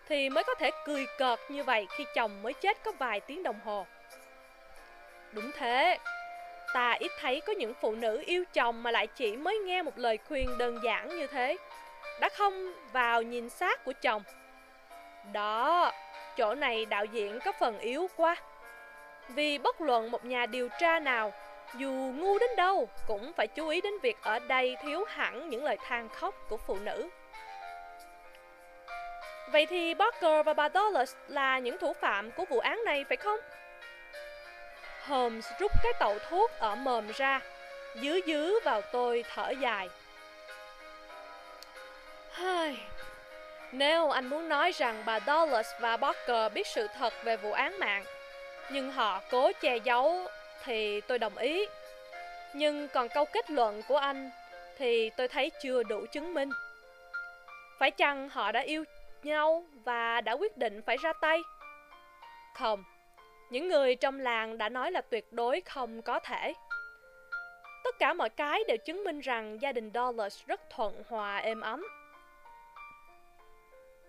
thì 0.08 0.28
mới 0.28 0.44
có 0.44 0.54
thể 0.54 0.70
cười 0.84 1.06
cợt 1.18 1.38
như 1.48 1.64
vậy 1.64 1.86
khi 1.90 2.04
chồng 2.14 2.42
mới 2.42 2.52
chết 2.52 2.84
có 2.84 2.92
vài 2.98 3.20
tiếng 3.20 3.42
đồng 3.42 3.60
hồ. 3.64 3.86
Đúng 5.32 5.50
thế, 5.52 5.98
ta 6.74 6.92
ít 6.92 7.12
thấy 7.20 7.40
có 7.40 7.52
những 7.52 7.74
phụ 7.80 7.94
nữ 7.94 8.22
yêu 8.26 8.44
chồng 8.52 8.82
mà 8.82 8.90
lại 8.90 9.06
chỉ 9.06 9.36
mới 9.36 9.58
nghe 9.58 9.82
một 9.82 9.98
lời 9.98 10.18
khuyên 10.28 10.58
đơn 10.58 10.78
giản 10.84 11.08
như 11.08 11.26
thế, 11.26 11.56
đã 12.20 12.28
không 12.28 12.74
vào 12.92 13.22
nhìn 13.22 13.50
xác 13.50 13.84
của 13.84 13.92
chồng. 14.02 14.22
Đó, 15.32 15.92
chỗ 16.36 16.54
này 16.54 16.86
đạo 16.86 17.04
diễn 17.04 17.38
có 17.44 17.52
phần 17.60 17.78
yếu 17.78 18.10
quá. 18.16 18.36
Vì 19.28 19.58
bất 19.58 19.80
luận 19.80 20.10
một 20.10 20.24
nhà 20.24 20.46
điều 20.46 20.68
tra 20.80 21.00
nào, 21.00 21.32
dù 21.74 21.90
ngu 21.90 22.38
đến 22.38 22.50
đâu, 22.56 22.88
cũng 23.06 23.32
phải 23.32 23.46
chú 23.46 23.68
ý 23.68 23.80
đến 23.80 23.92
việc 24.02 24.16
ở 24.22 24.38
đây 24.38 24.76
thiếu 24.82 25.04
hẳn 25.08 25.50
những 25.50 25.64
lời 25.64 25.76
than 25.88 26.08
khóc 26.08 26.34
của 26.48 26.56
phụ 26.56 26.78
nữ. 26.84 27.08
Vậy 29.52 29.66
thì 29.66 29.94
Barker 29.94 30.46
và 30.46 30.54
bà 30.54 30.68
Dulles 30.74 31.14
là 31.28 31.58
những 31.58 31.78
thủ 31.78 31.92
phạm 31.92 32.30
của 32.30 32.44
vụ 32.44 32.58
án 32.58 32.84
này 32.84 33.04
phải 33.08 33.16
không? 33.16 33.40
Holmes 35.06 35.46
rút 35.58 35.72
cái 35.82 35.92
tẩu 35.98 36.18
thuốc 36.28 36.50
ở 36.58 36.74
mồm 36.74 37.06
ra, 37.14 37.40
dứ 37.94 38.20
dứ 38.26 38.60
vào 38.64 38.82
tôi 38.82 39.24
thở 39.34 39.50
dài. 39.50 39.88
Nếu 43.72 44.10
anh 44.10 44.26
muốn 44.26 44.48
nói 44.48 44.72
rằng 44.72 45.02
bà 45.06 45.20
Dollars 45.20 45.68
và 45.80 45.96
Barker 45.96 46.52
biết 46.52 46.66
sự 46.66 46.88
thật 46.98 47.12
về 47.24 47.36
vụ 47.36 47.52
án 47.52 47.78
mạng, 47.78 48.04
nhưng 48.70 48.92
họ 48.92 49.20
cố 49.30 49.52
che 49.60 49.76
giấu 49.76 50.26
thì 50.66 51.00
tôi 51.00 51.18
đồng 51.18 51.36
ý. 51.36 51.66
Nhưng 52.54 52.88
còn 52.88 53.08
câu 53.08 53.24
kết 53.24 53.50
luận 53.50 53.82
của 53.88 53.96
anh 53.96 54.30
thì 54.78 55.10
tôi 55.16 55.28
thấy 55.28 55.50
chưa 55.62 55.82
đủ 55.82 56.06
chứng 56.12 56.34
minh. 56.34 56.50
Phải 57.78 57.90
chăng 57.90 58.28
họ 58.28 58.52
đã 58.52 58.60
yêu 58.60 58.84
nhau 59.22 59.64
và 59.84 60.20
đã 60.20 60.32
quyết 60.32 60.56
định 60.56 60.82
phải 60.86 60.96
ra 60.96 61.12
tay. 61.12 61.42
Không, 62.54 62.84
những 63.50 63.68
người 63.68 63.94
trong 63.94 64.20
làng 64.20 64.58
đã 64.58 64.68
nói 64.68 64.92
là 64.92 65.00
tuyệt 65.00 65.32
đối 65.32 65.60
không 65.60 66.02
có 66.02 66.18
thể. 66.18 66.52
Tất 67.84 67.98
cả 67.98 68.14
mọi 68.14 68.30
cái 68.30 68.64
đều 68.68 68.76
chứng 68.76 69.04
minh 69.04 69.20
rằng 69.20 69.62
gia 69.62 69.72
đình 69.72 69.90
Dollars 69.94 70.46
rất 70.46 70.60
thuận 70.70 71.02
hòa 71.08 71.38
êm 71.38 71.60
ấm. 71.60 71.86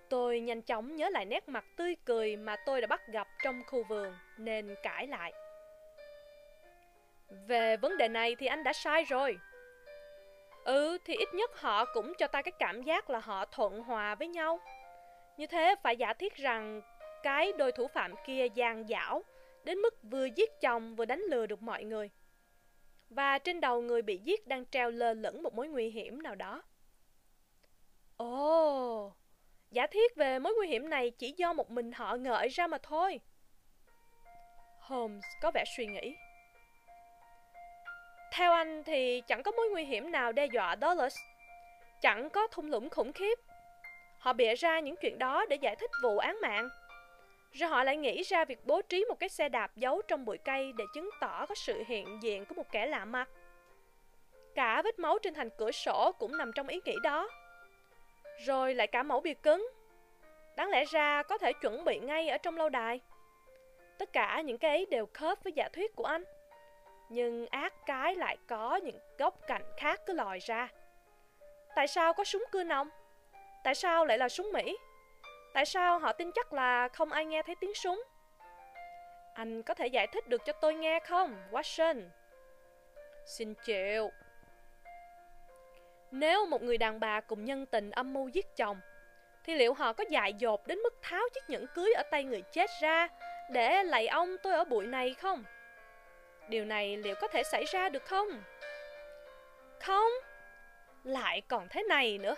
Tôi 0.10 0.40
nhanh 0.40 0.62
chóng 0.62 0.96
nhớ 0.96 1.10
lại 1.10 1.26
nét 1.26 1.50
mặt 1.50 1.66
tươi 1.76 1.96
cười 2.06 2.36
mà 2.36 2.56
tôi 2.66 2.82
đã 2.82 2.88
bắt 2.88 3.02
gặp 3.08 3.28
trong 3.44 3.64
khu 3.68 3.84
vườn 3.84 4.14
nên 4.38 4.76
cãi 4.84 5.08
lại. 5.08 5.34
Về 7.30 7.78
vấn 7.78 7.98
đề 7.98 8.08
này 8.08 8.36
thì 8.36 8.48
anh 8.48 8.64
đã 8.64 8.74
sai 8.74 9.04
rồi. 9.04 9.40
Ừ, 10.64 10.98
thì 11.06 11.16
ít 11.16 11.34
nhất 11.34 11.60
họ 11.60 11.86
cũng 11.86 12.14
cho 12.18 12.28
ta 12.28 12.42
cái 12.42 12.52
cảm 12.60 12.84
giác 12.84 13.10
là 13.10 13.20
họ 13.20 13.46
thuận 13.46 13.80
hòa 13.80 14.16
với 14.16 14.28
nhau. 14.28 14.60
Như 15.38 15.48
thế 15.48 15.76
phải 15.84 15.98
giả 15.98 16.14
thiết 16.14 16.36
rằng 16.36 16.82
cái 17.24 17.52
đôi 17.58 17.72
thủ 17.72 17.88
phạm 17.88 18.14
kia 18.26 18.48
gian 18.56 18.88
dảo 18.88 19.24
đến 19.64 19.78
mức 19.78 19.96
vừa 20.04 20.26
giết 20.26 20.62
chồng 20.62 20.96
vừa 20.96 21.06
đánh 21.06 21.22
lừa 21.30 21.46
được 21.46 21.62
mọi 21.62 21.84
người. 21.84 22.10
Và 23.10 23.38
trên 23.38 23.62
đầu 23.62 23.82
người 23.82 24.02
bị 24.02 24.18
giết 24.18 24.48
đang 24.48 24.66
treo 24.66 24.92
lơ 24.92 25.14
lửng 25.14 25.44
một 25.44 25.54
mối 25.54 25.68
nguy 25.68 25.90
hiểm 25.90 26.24
nào 26.24 26.36
đó. 26.36 26.64
Ồ, 28.18 29.06
oh, 29.06 29.14
giả 29.72 29.88
thiết 29.88 30.16
về 30.16 30.40
mối 30.40 30.54
nguy 30.58 30.68
hiểm 30.68 30.90
này 30.90 31.12
chỉ 31.12 31.34
do 31.38 31.54
một 31.54 31.72
mình 31.72 31.92
họ 31.92 32.16
ngợi 32.16 32.48
ra 32.48 32.68
mà 32.68 32.78
thôi. 32.84 33.20
Holmes 34.80 35.24
có 35.42 35.52
vẻ 35.54 35.64
suy 35.78 35.86
nghĩ. 35.86 36.16
Theo 38.38 38.52
anh 38.52 38.84
thì 38.84 39.22
chẳng 39.28 39.44
có 39.44 39.52
mối 39.52 39.70
nguy 39.70 39.84
hiểm 39.84 40.12
nào 40.12 40.32
đe 40.32 40.46
dọa 40.46 40.76
Dulles. 40.82 41.18
Chẳng 42.02 42.30
có 42.30 42.48
thung 42.48 42.72
lũng 42.72 42.90
khủng 42.90 43.14
khiếp 43.14 43.40
Họ 44.20 44.34
bịa 44.34 44.56
ra 44.56 44.80
những 44.80 44.96
chuyện 44.96 45.20
đó 45.20 45.46
để 45.46 45.56
giải 45.56 45.76
thích 45.76 45.92
vụ 46.04 46.18
án 46.18 46.42
mạng. 46.42 46.70
Rồi 47.52 47.70
họ 47.70 47.84
lại 47.84 47.98
nghĩ 47.98 48.24
ra 48.24 48.46
việc 48.46 48.60
bố 48.66 48.82
trí 48.82 49.06
một 49.06 49.20
cái 49.20 49.30
xe 49.30 49.50
đạp 49.50 49.72
giấu 49.76 50.02
trong 50.08 50.26
bụi 50.26 50.38
cây 50.38 50.74
để 50.78 50.84
chứng 50.94 51.10
tỏ 51.22 51.46
có 51.46 51.56
sự 51.56 51.84
hiện 51.88 52.20
diện 52.24 52.46
của 52.46 52.56
một 52.56 52.72
kẻ 52.72 52.86
lạ 52.86 53.06
mặt. 53.06 53.30
Cả 54.56 54.82
vết 54.82 55.00
máu 55.00 55.20
trên 55.20 55.34
thành 55.34 55.50
cửa 55.58 55.72
sổ 55.72 56.12
cũng 56.20 56.38
nằm 56.38 56.52
trong 56.56 56.68
ý 56.68 56.82
nghĩ 56.86 56.96
đó. 57.04 57.30
Rồi 58.46 58.76
lại 58.76 58.88
cả 58.88 59.04
mẫu 59.04 59.20
bìa 59.20 59.34
cứng. 59.34 59.68
Đáng 60.56 60.70
lẽ 60.70 60.86
ra 60.86 61.24
có 61.24 61.38
thể 61.38 61.54
chuẩn 61.54 61.86
bị 61.86 62.00
ngay 62.00 62.30
ở 62.30 62.38
trong 62.38 62.58
lâu 62.58 62.70
đài. 62.70 63.00
Tất 63.98 64.14
cả 64.14 64.42
những 64.42 64.58
cái 64.58 64.72
ấy 64.72 64.86
đều 64.86 65.06
khớp 65.14 65.44
với 65.44 65.54
giả 65.54 65.70
thuyết 65.74 65.96
của 65.96 66.06
anh. 66.06 66.24
Nhưng 67.10 67.48
ác 67.48 67.74
cái 67.86 68.16
lại 68.16 68.38
có 68.48 68.76
những 68.76 69.00
góc 69.18 69.48
cạnh 69.48 69.64
khác 69.78 70.02
cứ 70.06 70.14
lòi 70.14 70.40
ra. 70.40 70.68
Tại 71.76 71.88
sao 71.88 72.14
có 72.14 72.24
súng 72.24 72.44
cưa 72.52 72.64
nòng? 72.64 72.90
Tại 73.64 73.76
sao 73.76 74.06
lại 74.06 74.18
là 74.18 74.30
súng 74.30 74.52
Mỹ? 74.54 74.78
Tại 75.54 75.66
sao 75.66 76.00
họ 76.00 76.14
tin 76.14 76.32
chắc 76.32 76.54
là 76.54 76.88
không 76.88 77.12
ai 77.12 77.26
nghe 77.26 77.44
thấy 77.44 77.56
tiếng 77.62 77.74
súng? 77.74 78.04
Anh 79.34 79.64
có 79.64 79.74
thể 79.74 79.88
giải 79.88 80.08
thích 80.08 80.28
được 80.28 80.42
cho 80.46 80.54
tôi 80.54 80.74
nghe 80.74 81.00
không, 81.00 81.36
Watson? 81.52 82.10
Xin 83.26 83.54
chịu. 83.54 84.12
Nếu 86.12 86.46
một 86.46 86.62
người 86.62 86.78
đàn 86.78 87.00
bà 87.00 87.22
cùng 87.22 87.46
nhân 87.46 87.66
tình 87.66 87.92
âm 87.92 88.14
mưu 88.14 88.28
giết 88.28 88.56
chồng, 88.56 88.80
thì 89.44 89.56
liệu 89.56 89.74
họ 89.74 89.94
có 89.94 90.04
dại 90.10 90.34
dột 90.34 90.68
đến 90.68 90.80
mức 90.80 90.94
tháo 91.02 91.24
chiếc 91.34 91.50
nhẫn 91.50 91.66
cưới 91.76 91.94
ở 91.94 92.04
tay 92.12 92.24
người 92.24 92.42
chết 92.42 92.70
ra 92.82 93.08
để 93.52 93.84
lạy 93.84 94.08
ông 94.08 94.36
tôi 94.44 94.54
ở 94.54 94.64
bụi 94.64 94.88
này 94.88 95.14
không? 95.14 95.44
Điều 96.48 96.66
này 96.66 96.98
liệu 96.98 97.16
có 97.22 97.28
thể 97.28 97.44
xảy 97.44 97.66
ra 97.66 97.90
được 97.90 98.06
không? 98.06 98.44
Không, 99.80 100.12
lại 101.04 101.42
còn 101.48 101.68
thế 101.70 101.84
này 101.84 102.18
nữa. 102.18 102.36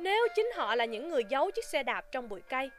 Nếu 0.00 0.28
chính 0.34 0.50
họ 0.54 0.74
là 0.74 0.84
những 0.84 1.08
người 1.08 1.24
giấu 1.24 1.50
chiếc 1.50 1.64
xe 1.64 1.82
đạp 1.82 2.04
trong 2.10 2.28
bụi 2.28 2.40
cây, 2.48 2.70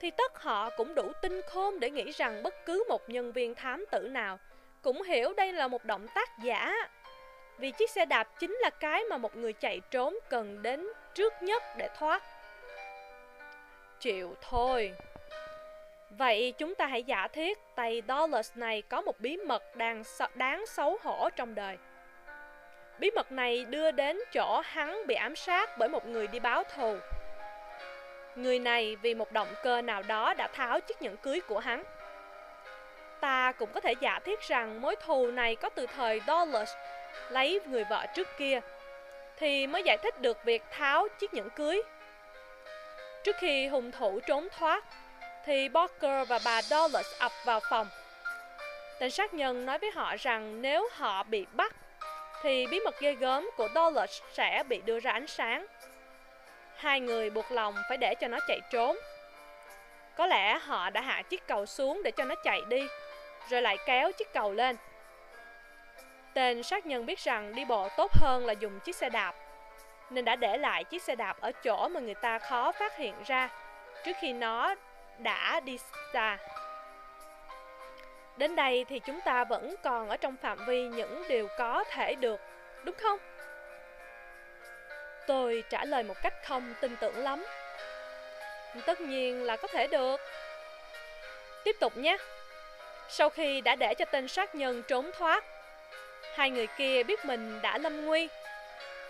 thì 0.00 0.10
tất 0.10 0.42
họ 0.42 0.70
cũng 0.70 0.94
đủ 0.94 1.12
tinh 1.22 1.40
khôn 1.46 1.80
để 1.80 1.90
nghĩ 1.90 2.10
rằng 2.10 2.42
bất 2.42 2.54
cứ 2.66 2.84
một 2.88 3.08
nhân 3.08 3.32
viên 3.32 3.54
thám 3.54 3.84
tử 3.90 4.00
nào 4.00 4.38
cũng 4.82 5.02
hiểu 5.02 5.32
đây 5.36 5.52
là 5.52 5.68
một 5.68 5.84
động 5.84 6.06
tác 6.14 6.28
giả. 6.42 6.74
Vì 7.58 7.70
chiếc 7.70 7.90
xe 7.90 8.06
đạp 8.06 8.28
chính 8.38 8.58
là 8.62 8.70
cái 8.70 9.04
mà 9.04 9.18
một 9.18 9.36
người 9.36 9.52
chạy 9.52 9.80
trốn 9.90 10.18
cần 10.28 10.62
đến 10.62 10.88
trước 11.14 11.32
nhất 11.42 11.62
để 11.76 11.88
thoát. 11.98 12.22
Chịu 14.00 14.34
thôi. 14.40 14.92
Vậy 16.18 16.54
chúng 16.58 16.74
ta 16.74 16.86
hãy 16.86 17.02
giả 17.02 17.28
thiết 17.28 17.58
tay 17.74 18.02
Dollars 18.08 18.52
này 18.54 18.82
có 18.82 19.00
một 19.00 19.20
bí 19.20 19.36
mật 19.36 19.76
đang 19.76 20.02
đáng 20.34 20.66
xấu 20.66 20.98
hổ 21.02 21.28
trong 21.36 21.54
đời. 21.54 21.78
Bí 22.98 23.10
mật 23.10 23.32
này 23.32 23.64
đưa 23.64 23.90
đến 23.90 24.18
chỗ 24.32 24.62
hắn 24.64 25.06
bị 25.06 25.14
ám 25.14 25.36
sát 25.36 25.78
bởi 25.78 25.88
một 25.88 26.06
người 26.06 26.26
đi 26.26 26.40
báo 26.40 26.62
thù. 26.76 26.96
Người 28.36 28.58
này 28.58 28.96
vì 29.02 29.14
một 29.14 29.32
động 29.32 29.54
cơ 29.62 29.82
nào 29.82 30.02
đó 30.02 30.34
đã 30.34 30.48
tháo 30.48 30.80
chiếc 30.80 31.02
nhẫn 31.02 31.16
cưới 31.16 31.40
của 31.40 31.58
hắn. 31.58 31.84
Ta 33.20 33.52
cũng 33.52 33.72
có 33.72 33.80
thể 33.80 33.92
giả 34.00 34.18
thiết 34.24 34.40
rằng 34.40 34.80
mối 34.80 34.96
thù 34.96 35.26
này 35.26 35.56
có 35.56 35.68
từ 35.68 35.86
thời 35.86 36.20
Dollars 36.26 36.72
lấy 37.30 37.60
người 37.66 37.84
vợ 37.84 38.06
trước 38.14 38.28
kia, 38.38 38.60
thì 39.36 39.66
mới 39.66 39.82
giải 39.82 39.96
thích 39.96 40.20
được 40.20 40.44
việc 40.44 40.62
tháo 40.70 41.08
chiếc 41.18 41.34
nhẫn 41.34 41.50
cưới. 41.50 41.82
Trước 43.24 43.36
khi 43.38 43.66
hung 43.66 43.90
thủ 43.90 44.20
trốn 44.26 44.48
thoát, 44.58 44.84
thì 45.44 45.68
Barker 45.68 46.28
và 46.28 46.38
bà 46.44 46.62
Dollars 46.62 47.18
ập 47.18 47.32
vào 47.44 47.60
phòng. 47.70 47.88
Tên 48.98 49.10
sát 49.10 49.34
nhân 49.34 49.66
nói 49.66 49.78
với 49.78 49.90
họ 49.90 50.16
rằng 50.18 50.62
nếu 50.62 50.88
họ 50.92 51.22
bị 51.22 51.46
bắt, 51.52 51.74
thì 52.42 52.66
bí 52.66 52.80
mật 52.80 53.00
ghê 53.00 53.12
gớm 53.12 53.50
của 53.56 53.68
Dollars 53.74 54.22
sẽ 54.32 54.62
bị 54.68 54.80
đưa 54.84 55.00
ra 55.00 55.12
ánh 55.12 55.26
sáng. 55.26 55.66
Hai 56.76 57.00
người 57.00 57.30
buộc 57.30 57.52
lòng 57.52 57.74
phải 57.88 57.96
để 57.96 58.14
cho 58.14 58.28
nó 58.28 58.38
chạy 58.48 58.60
trốn. 58.70 58.96
Có 60.16 60.26
lẽ 60.26 60.58
họ 60.58 60.90
đã 60.90 61.00
hạ 61.00 61.22
chiếc 61.22 61.46
cầu 61.46 61.66
xuống 61.66 62.02
để 62.02 62.10
cho 62.10 62.24
nó 62.24 62.34
chạy 62.44 62.60
đi, 62.68 62.88
rồi 63.48 63.62
lại 63.62 63.76
kéo 63.86 64.12
chiếc 64.12 64.32
cầu 64.32 64.52
lên. 64.52 64.76
Tên 66.34 66.62
sát 66.62 66.86
nhân 66.86 67.06
biết 67.06 67.18
rằng 67.18 67.54
đi 67.54 67.64
bộ 67.64 67.88
tốt 67.96 68.12
hơn 68.14 68.46
là 68.46 68.52
dùng 68.52 68.80
chiếc 68.80 68.96
xe 68.96 69.10
đạp, 69.10 69.34
nên 70.10 70.24
đã 70.24 70.36
để 70.36 70.58
lại 70.58 70.84
chiếc 70.84 71.02
xe 71.02 71.14
đạp 71.14 71.40
ở 71.40 71.52
chỗ 71.52 71.88
mà 71.88 72.00
người 72.00 72.14
ta 72.14 72.38
khó 72.38 72.72
phát 72.72 72.96
hiện 72.96 73.14
ra 73.26 73.48
trước 74.04 74.16
khi 74.20 74.32
nó 74.32 74.74
đã 75.22 75.60
đi 75.60 75.78
xa. 76.12 76.38
Đến 78.36 78.56
đây 78.56 78.84
thì 78.88 78.98
chúng 78.98 79.20
ta 79.20 79.44
vẫn 79.44 79.74
còn 79.82 80.08
ở 80.08 80.16
trong 80.16 80.36
phạm 80.42 80.66
vi 80.66 80.88
những 80.88 81.22
điều 81.28 81.48
có 81.58 81.84
thể 81.90 82.14
được, 82.14 82.40
đúng 82.84 82.94
không? 83.02 83.18
Tôi 85.26 85.64
trả 85.70 85.84
lời 85.84 86.02
một 86.02 86.14
cách 86.22 86.34
không 86.44 86.74
tin 86.80 86.96
tưởng 86.96 87.16
lắm. 87.16 87.44
Tất 88.86 89.00
nhiên 89.00 89.44
là 89.44 89.56
có 89.56 89.68
thể 89.68 89.86
được. 89.86 90.20
Tiếp 91.64 91.76
tục 91.80 91.96
nhé. 91.96 92.16
Sau 93.08 93.30
khi 93.30 93.60
đã 93.60 93.76
để 93.76 93.94
cho 93.94 94.04
tên 94.04 94.28
sát 94.28 94.54
nhân 94.54 94.82
trốn 94.88 95.10
thoát, 95.18 95.44
hai 96.34 96.50
người 96.50 96.66
kia 96.66 97.02
biết 97.02 97.24
mình 97.24 97.62
đã 97.62 97.78
lâm 97.78 98.06
nguy. 98.06 98.28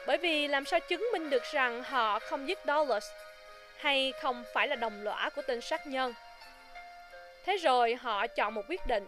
Bởi 0.06 0.18
vì 0.18 0.48
làm 0.48 0.64
sao 0.64 0.80
chứng 0.80 1.08
minh 1.12 1.30
được 1.30 1.42
rằng 1.42 1.82
họ 1.82 2.18
không 2.18 2.48
giết 2.48 2.58
Dollars 2.66 3.10
hay 3.80 4.12
không 4.20 4.44
phải 4.54 4.68
là 4.68 4.76
đồng 4.76 5.02
lõa 5.02 5.30
của 5.36 5.42
tên 5.42 5.60
sát 5.60 5.86
nhân. 5.86 6.14
Thế 7.44 7.56
rồi 7.56 7.94
họ 7.94 8.26
chọn 8.26 8.54
một 8.54 8.62
quyết 8.68 8.80
định. 8.86 9.06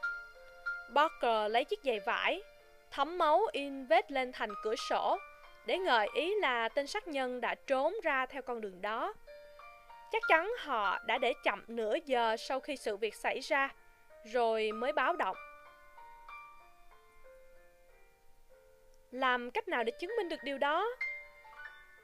Barker 0.88 1.50
lấy 1.50 1.64
chiếc 1.64 1.80
giày 1.84 2.00
vải, 2.00 2.42
thấm 2.90 3.18
máu 3.18 3.46
in 3.52 3.86
vết 3.86 4.12
lên 4.12 4.32
thành 4.32 4.50
cửa 4.62 4.74
sổ 4.76 5.18
để 5.66 5.78
ngợi 5.78 6.08
ý 6.14 6.34
là 6.40 6.68
tên 6.68 6.86
sát 6.86 7.08
nhân 7.08 7.40
đã 7.40 7.54
trốn 7.66 7.94
ra 8.02 8.26
theo 8.26 8.42
con 8.42 8.60
đường 8.60 8.82
đó. 8.82 9.14
Chắc 10.12 10.22
chắn 10.28 10.52
họ 10.58 10.98
đã 11.06 11.18
để 11.18 11.32
chậm 11.44 11.64
nửa 11.68 11.94
giờ 12.04 12.36
sau 12.36 12.60
khi 12.60 12.76
sự 12.76 12.96
việc 12.96 13.14
xảy 13.14 13.40
ra, 13.40 13.68
rồi 14.24 14.72
mới 14.72 14.92
báo 14.92 15.16
động. 15.16 15.36
Làm 19.10 19.50
cách 19.50 19.68
nào 19.68 19.84
để 19.84 19.92
chứng 20.00 20.16
minh 20.16 20.28
được 20.28 20.42
điều 20.44 20.58
đó? 20.58 20.86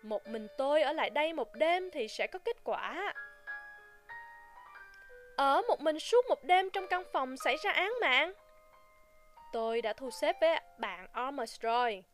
Một 0.02 0.28
mình 0.28 0.46
tôi 0.58 0.82
ở 0.82 0.92
lại 0.92 1.10
đây 1.10 1.32
một 1.32 1.54
đêm 1.54 1.90
thì 1.90 2.08
sẽ 2.08 2.26
có 2.26 2.38
kết 2.38 2.56
quả. 2.64 3.14
Ở 5.36 5.62
một 5.68 5.80
mình 5.80 5.98
suốt 5.98 6.24
một 6.28 6.44
đêm 6.44 6.70
trong 6.70 6.86
căn 6.90 7.02
phòng 7.12 7.36
xảy 7.36 7.56
ra 7.56 7.72
án 7.72 7.92
mạng. 8.00 8.32
Tôi 9.52 9.82
đã 9.82 9.92
thu 9.92 10.10
xếp 10.10 10.36
với 10.40 10.60
bạn 10.78 11.08
Amos 11.12 11.60
rồi. 11.60 12.04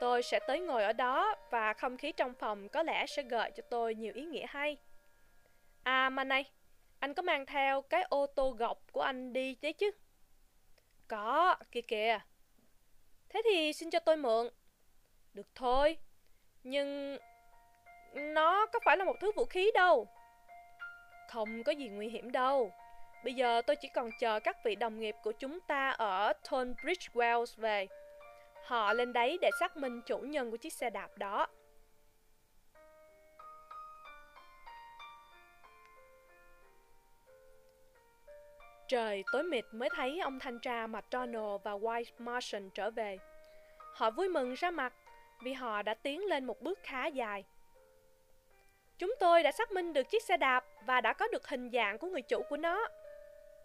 Tôi 0.00 0.22
sẽ 0.22 0.38
tới 0.46 0.60
ngồi 0.60 0.84
ở 0.84 0.92
đó 0.92 1.36
và 1.50 1.72
không 1.72 1.96
khí 1.96 2.12
trong 2.12 2.34
phòng 2.34 2.68
có 2.68 2.82
lẽ 2.82 3.06
sẽ 3.06 3.22
gợi 3.22 3.50
cho 3.56 3.62
tôi 3.70 3.94
nhiều 3.94 4.12
ý 4.14 4.24
nghĩa 4.24 4.46
hay. 4.48 4.76
À 5.82 6.10
mà 6.10 6.24
này, 6.24 6.44
anh 6.98 7.14
có 7.14 7.22
mang 7.22 7.46
theo 7.46 7.82
cái 7.82 8.02
ô 8.02 8.26
tô 8.26 8.50
gọc 8.50 8.78
của 8.92 9.00
anh 9.00 9.32
đi 9.32 9.56
đấy 9.62 9.72
chứ? 9.72 9.90
Có, 11.08 11.56
kìa 11.70 11.80
kìa. 11.80 12.18
Thế 13.28 13.42
thì 13.44 13.72
xin 13.72 13.90
cho 13.90 13.98
tôi 13.98 14.16
mượn. 14.16 14.48
Được 15.34 15.46
thôi, 15.54 15.96
nhưng 16.64 17.18
nó 18.14 18.66
có 18.66 18.78
phải 18.84 18.96
là 18.96 19.04
một 19.04 19.16
thứ 19.20 19.32
vũ 19.36 19.44
khí 19.44 19.70
đâu. 19.74 20.06
Không 21.28 21.64
có 21.64 21.72
gì 21.72 21.88
nguy 21.88 22.08
hiểm 22.08 22.32
đâu. 22.32 22.72
Bây 23.24 23.34
giờ 23.34 23.62
tôi 23.66 23.76
chỉ 23.76 23.88
còn 23.88 24.10
chờ 24.20 24.40
các 24.40 24.56
vị 24.64 24.74
đồng 24.74 25.00
nghiệp 25.00 25.14
của 25.22 25.32
chúng 25.32 25.60
ta 25.60 25.90
ở 25.90 26.32
Tonbridge 26.50 27.06
Wells 27.14 27.56
về. 27.56 27.86
Họ 28.64 28.92
lên 28.92 29.12
đấy 29.12 29.38
để 29.40 29.50
xác 29.60 29.76
minh 29.76 30.02
chủ 30.06 30.18
nhân 30.18 30.50
của 30.50 30.56
chiếc 30.56 30.72
xe 30.72 30.90
đạp 30.90 31.18
đó. 31.18 31.46
Trời 38.88 39.24
tối 39.32 39.42
mịt 39.42 39.64
mới 39.72 39.88
thấy 39.94 40.20
ông 40.20 40.38
thanh 40.38 40.58
tra 40.58 40.86
McDonald 40.86 41.62
và 41.62 41.72
White 41.72 42.12
Martian 42.18 42.70
trở 42.70 42.90
về. 42.90 43.18
Họ 43.94 44.10
vui 44.10 44.28
mừng 44.28 44.54
ra 44.54 44.70
mặt 44.70 44.92
vì 45.42 45.52
họ 45.52 45.82
đã 45.82 45.94
tiến 45.94 46.24
lên 46.24 46.44
một 46.44 46.60
bước 46.60 46.78
khá 46.82 47.06
dài. 47.06 47.44
Chúng 48.98 49.14
tôi 49.20 49.42
đã 49.42 49.52
xác 49.52 49.72
minh 49.72 49.92
được 49.92 50.10
chiếc 50.10 50.22
xe 50.22 50.36
đạp 50.36 50.64
và 50.86 51.00
đã 51.00 51.12
có 51.12 51.28
được 51.28 51.48
hình 51.48 51.70
dạng 51.70 51.98
của 51.98 52.06
người 52.06 52.22
chủ 52.22 52.42
của 52.42 52.56
nó. 52.56 52.88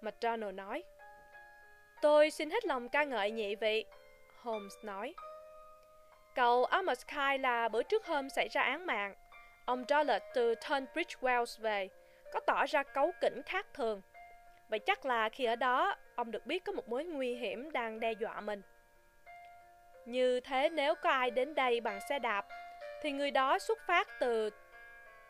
McDonald 0.02 0.56
nói. 0.56 0.84
Tôi 2.02 2.32
xin 2.32 2.50
hết 2.50 2.66
lòng 2.66 2.90
ca 2.90 3.04
ngợi 3.04 3.32
nhị 3.32 3.56
vị, 3.56 3.86
Holmes 4.42 4.74
nói. 4.84 5.14
Cậu 6.36 6.66
Amos 6.66 7.06
Kai 7.08 7.40
là 7.40 7.70
bữa 7.70 7.84
trước 7.84 8.06
hôm 8.06 8.30
xảy 8.30 8.48
ra 8.48 8.62
án 8.62 8.86
mạng, 8.86 9.16
ông 9.66 9.86
Dollard 9.90 10.26
từ 10.34 10.56
Tunbridge 10.56 11.16
Wells 11.22 11.62
về, 11.62 11.90
có 12.34 12.40
tỏ 12.40 12.66
ra 12.66 12.84
cấu 12.84 13.12
kỉnh 13.22 13.42
khác 13.44 13.68
thường. 13.74 14.02
Vậy 14.70 14.80
chắc 14.80 15.06
là 15.06 15.30
khi 15.30 15.46
ở 15.46 15.56
đó, 15.56 15.96
ông 16.16 16.32
được 16.32 16.46
biết 16.46 16.64
có 16.66 16.72
một 16.72 16.90
mối 16.90 17.04
nguy 17.04 17.36
hiểm 17.36 17.72
đang 17.72 18.00
đe 18.00 18.12
dọa 18.12 18.42
mình. 18.42 18.62
Như 20.06 20.40
thế 20.40 20.70
nếu 20.70 20.96
có 20.96 21.10
ai 21.10 21.32
đến 21.32 21.56
đây 21.56 21.82
bằng 21.82 22.00
xe 22.10 22.20
đạp, 22.20 22.46
thì 23.02 23.12
người 23.12 23.32
đó 23.32 23.60
xuất 23.60 23.80
phát 23.88 24.08
từ 24.20 24.50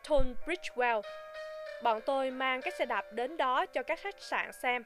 Tone 0.08 0.32
Bridgewell. 0.46 1.02
Bọn 1.82 2.00
tôi 2.00 2.30
mang 2.30 2.62
các 2.62 2.74
xe 2.74 2.86
đạp 2.86 3.12
đến 3.12 3.36
đó 3.36 3.66
cho 3.66 3.82
các 3.82 4.00
khách 4.00 4.20
sạn 4.20 4.52
xem. 4.52 4.84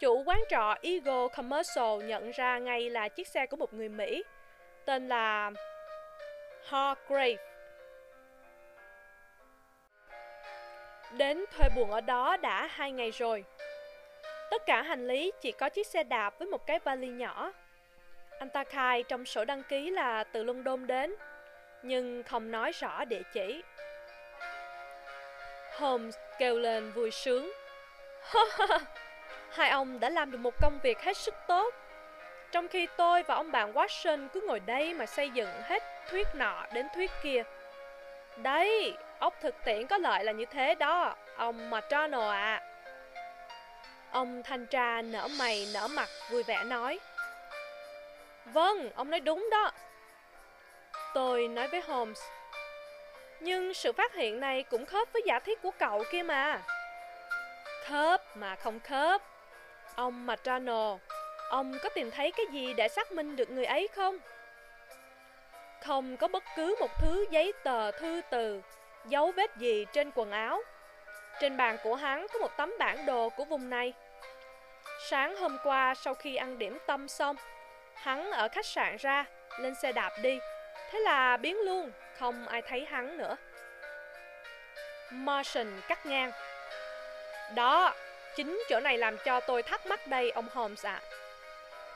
Chủ 0.00 0.22
quán 0.26 0.38
trọ 0.48 0.74
Eagle 0.82 1.28
Commercial 1.36 2.02
nhận 2.04 2.30
ra 2.30 2.58
ngay 2.58 2.90
là 2.90 3.08
chiếc 3.08 3.28
xe 3.28 3.46
của 3.46 3.56
một 3.56 3.74
người 3.74 3.88
Mỹ, 3.88 4.24
tên 4.84 5.08
là 5.08 5.50
Hargrave. 6.64 7.36
Đến 11.12 11.44
thuê 11.52 11.68
buồn 11.76 11.90
ở 11.90 12.00
đó 12.00 12.36
đã 12.36 12.66
hai 12.66 12.92
ngày 12.92 13.10
rồi. 13.10 13.44
Tất 14.50 14.66
cả 14.66 14.82
hành 14.82 15.06
lý 15.06 15.32
chỉ 15.40 15.52
có 15.52 15.68
chiếc 15.68 15.86
xe 15.86 16.04
đạp 16.04 16.38
với 16.38 16.48
một 16.48 16.66
cái 16.66 16.78
vali 16.78 17.08
nhỏ. 17.08 17.52
Anh 18.38 18.50
ta 18.50 18.64
khai 18.64 19.02
trong 19.02 19.24
sổ 19.24 19.44
đăng 19.44 19.62
ký 19.62 19.90
là 19.90 20.24
từ 20.24 20.44
London 20.44 20.86
đến, 20.86 21.14
nhưng 21.82 22.22
không 22.22 22.50
nói 22.50 22.72
rõ 22.72 23.04
địa 23.04 23.22
chỉ. 23.32 23.62
Holmes 25.76 26.14
kêu 26.38 26.58
lên 26.58 26.92
vui 26.92 27.10
sướng. 27.10 27.52
Hai 29.50 29.70
ông 29.70 30.00
đã 30.00 30.10
làm 30.10 30.30
được 30.30 30.38
một 30.38 30.54
công 30.60 30.78
việc 30.82 31.00
hết 31.00 31.16
sức 31.16 31.34
tốt. 31.48 31.74
Trong 32.52 32.68
khi 32.68 32.86
tôi 32.96 33.22
và 33.22 33.34
ông 33.34 33.52
bạn 33.52 33.72
Watson 33.72 34.28
cứ 34.28 34.40
ngồi 34.40 34.60
đây 34.60 34.94
mà 34.94 35.06
xây 35.06 35.30
dựng 35.30 35.48
hết 35.62 35.82
thuyết 36.10 36.26
nọ 36.34 36.66
đến 36.72 36.86
thuyết 36.94 37.10
kia. 37.22 37.42
Đấy, 38.36 38.96
ốc 39.18 39.34
thực 39.40 39.54
tiễn 39.64 39.86
có 39.86 39.98
lợi 39.98 40.24
là 40.24 40.32
như 40.32 40.44
thế 40.44 40.74
đó, 40.74 41.16
ông 41.36 41.70
McDonald 41.70 42.30
ạ. 42.30 42.62
À. 42.62 42.62
Ông 44.10 44.42
thanh 44.42 44.66
tra 44.66 45.02
nở 45.02 45.28
mày 45.38 45.66
nở 45.74 45.88
mặt 45.88 46.08
vui 46.30 46.42
vẻ 46.42 46.64
nói. 46.64 47.00
Vâng, 48.44 48.90
ông 48.94 49.10
nói 49.10 49.20
đúng 49.20 49.48
đó. 49.50 49.72
Tôi 51.14 51.48
nói 51.48 51.68
với 51.68 51.80
Holmes. 51.80 52.22
Nhưng 53.40 53.74
sự 53.74 53.92
phát 53.92 54.14
hiện 54.14 54.40
này 54.40 54.62
cũng 54.62 54.86
khớp 54.86 55.12
với 55.12 55.22
giả 55.26 55.38
thiết 55.38 55.62
của 55.62 55.70
cậu 55.78 56.04
kia 56.12 56.22
mà. 56.22 56.62
Khớp 57.84 58.36
mà 58.36 58.56
không 58.56 58.80
khớp. 58.80 59.22
Ông 59.96 60.26
McDonald, 60.26 61.00
Ông 61.48 61.78
có 61.82 61.88
tìm 61.88 62.10
thấy 62.10 62.32
cái 62.36 62.46
gì 62.50 62.74
để 62.74 62.88
xác 62.88 63.12
minh 63.12 63.36
được 63.36 63.50
người 63.50 63.64
ấy 63.64 63.88
không? 63.94 64.18
Không 65.80 66.16
có 66.16 66.28
bất 66.28 66.42
cứ 66.56 66.76
một 66.80 66.90
thứ 67.00 67.26
giấy 67.30 67.52
tờ 67.64 67.90
thư 67.90 68.20
từ, 68.30 68.62
dấu 69.04 69.32
vết 69.32 69.56
gì 69.56 69.86
trên 69.92 70.10
quần 70.14 70.30
áo. 70.30 70.60
Trên 71.40 71.56
bàn 71.56 71.76
của 71.82 71.94
hắn 71.94 72.26
có 72.32 72.38
một 72.38 72.56
tấm 72.56 72.74
bản 72.78 73.06
đồ 73.06 73.28
của 73.28 73.44
vùng 73.44 73.70
này. 73.70 73.92
Sáng 75.10 75.36
hôm 75.36 75.58
qua 75.64 75.94
sau 75.94 76.14
khi 76.14 76.36
ăn 76.36 76.58
điểm 76.58 76.78
tâm 76.86 77.08
xong, 77.08 77.36
hắn 77.94 78.30
ở 78.30 78.48
khách 78.48 78.66
sạn 78.66 78.96
ra, 78.96 79.24
lên 79.58 79.74
xe 79.82 79.92
đạp 79.92 80.10
đi. 80.22 80.38
Thế 80.90 80.98
là 80.98 81.36
biến 81.36 81.56
luôn, 81.64 81.90
không 82.18 82.48
ai 82.48 82.62
thấy 82.62 82.84
hắn 82.84 83.18
nữa. 83.18 83.36
Martian 85.10 85.80
cắt 85.88 86.06
ngang. 86.06 86.32
Đó, 87.54 87.94
chính 88.36 88.62
chỗ 88.68 88.80
này 88.80 88.98
làm 88.98 89.16
cho 89.24 89.40
tôi 89.40 89.62
thắc 89.62 89.86
mắc 89.86 90.06
đây 90.06 90.30
ông 90.30 90.48
Holmes 90.52 90.86
ạ. 90.86 91.00
À. 91.02 91.16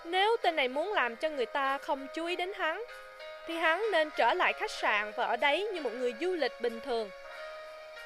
Nếu 0.05 0.36
tên 0.42 0.56
này 0.56 0.68
muốn 0.68 0.92
làm 0.92 1.16
cho 1.16 1.28
người 1.28 1.47
ta 1.47 1.78
không 1.78 2.06
chú 2.14 2.26
ý 2.26 2.36
đến 2.36 2.52
hắn, 2.56 2.84
thì 3.47 3.56
hắn 3.56 3.84
nên 3.92 4.10
trở 4.16 4.34
lại 4.34 4.52
khách 4.52 4.70
sạn 4.70 5.12
và 5.16 5.24
ở 5.26 5.36
đấy 5.36 5.68
như 5.72 5.80
một 5.80 5.92
người 5.92 6.14
du 6.20 6.32
lịch 6.34 6.60
bình 6.60 6.80
thường. 6.80 7.10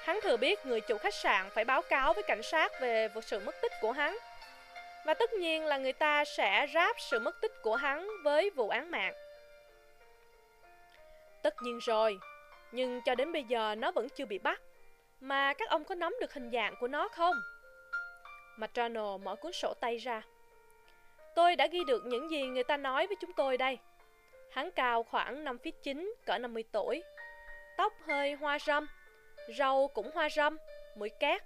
Hắn 0.02 0.20
thừa 0.20 0.36
biết 0.36 0.66
người 0.66 0.80
chủ 0.80 0.98
khách 0.98 1.14
sạn 1.14 1.50
phải 1.50 1.64
báo 1.64 1.82
cáo 1.82 2.12
với 2.12 2.22
cảnh 2.22 2.42
sát 2.42 2.80
về 2.80 3.08
sự 3.22 3.38
mất 3.38 3.60
tích 3.62 3.72
của 3.80 3.92
hắn. 3.92 4.18
Và 5.04 5.14
tất 5.14 5.32
nhiên 5.32 5.66
là 5.66 5.76
người 5.76 5.92
ta 5.92 6.24
sẽ 6.24 6.66
ráp 6.74 7.00
sự 7.00 7.18
mất 7.18 7.40
tích 7.40 7.62
của 7.62 7.76
hắn 7.76 8.08
với 8.24 8.50
vụ 8.50 8.68
án 8.68 8.90
mạng. 8.90 9.14
Tất 11.44 11.62
nhiên 11.62 11.78
rồi, 11.78 12.18
nhưng 12.72 13.00
cho 13.04 13.14
đến 13.14 13.32
bây 13.32 13.44
giờ 13.44 13.74
nó 13.74 13.90
vẫn 13.90 14.08
chưa 14.08 14.26
bị 14.26 14.38
bắt. 14.38 14.60
Mà 15.20 15.54
các 15.54 15.68
ông 15.68 15.84
có 15.84 15.94
nắm 15.94 16.14
được 16.20 16.32
hình 16.32 16.50
dạng 16.50 16.74
của 16.80 16.88
nó 16.88 17.08
không? 17.08 17.36
Matrano 18.56 19.16
mở 19.16 19.36
cuốn 19.36 19.52
sổ 19.52 19.74
tay 19.80 19.96
ra. 19.96 20.22
Tôi 21.34 21.56
đã 21.56 21.66
ghi 21.66 21.84
được 21.86 22.02
những 22.06 22.30
gì 22.30 22.46
người 22.46 22.64
ta 22.64 22.76
nói 22.76 23.06
với 23.06 23.16
chúng 23.20 23.32
tôi 23.32 23.56
đây. 23.56 23.78
Hắn 24.52 24.70
cao 24.70 25.02
khoảng 25.02 25.44
5 25.44 25.56
feet 25.56 25.72
9, 25.82 26.14
cỡ 26.26 26.38
50 26.38 26.64
tuổi. 26.72 27.02
Tóc 27.76 27.92
hơi 28.06 28.32
hoa 28.32 28.58
râm, 28.58 28.86
râu 29.58 29.88
cũng 29.88 30.10
hoa 30.14 30.28
râm, 30.28 30.56
mũi 30.96 31.08
cát. 31.20 31.42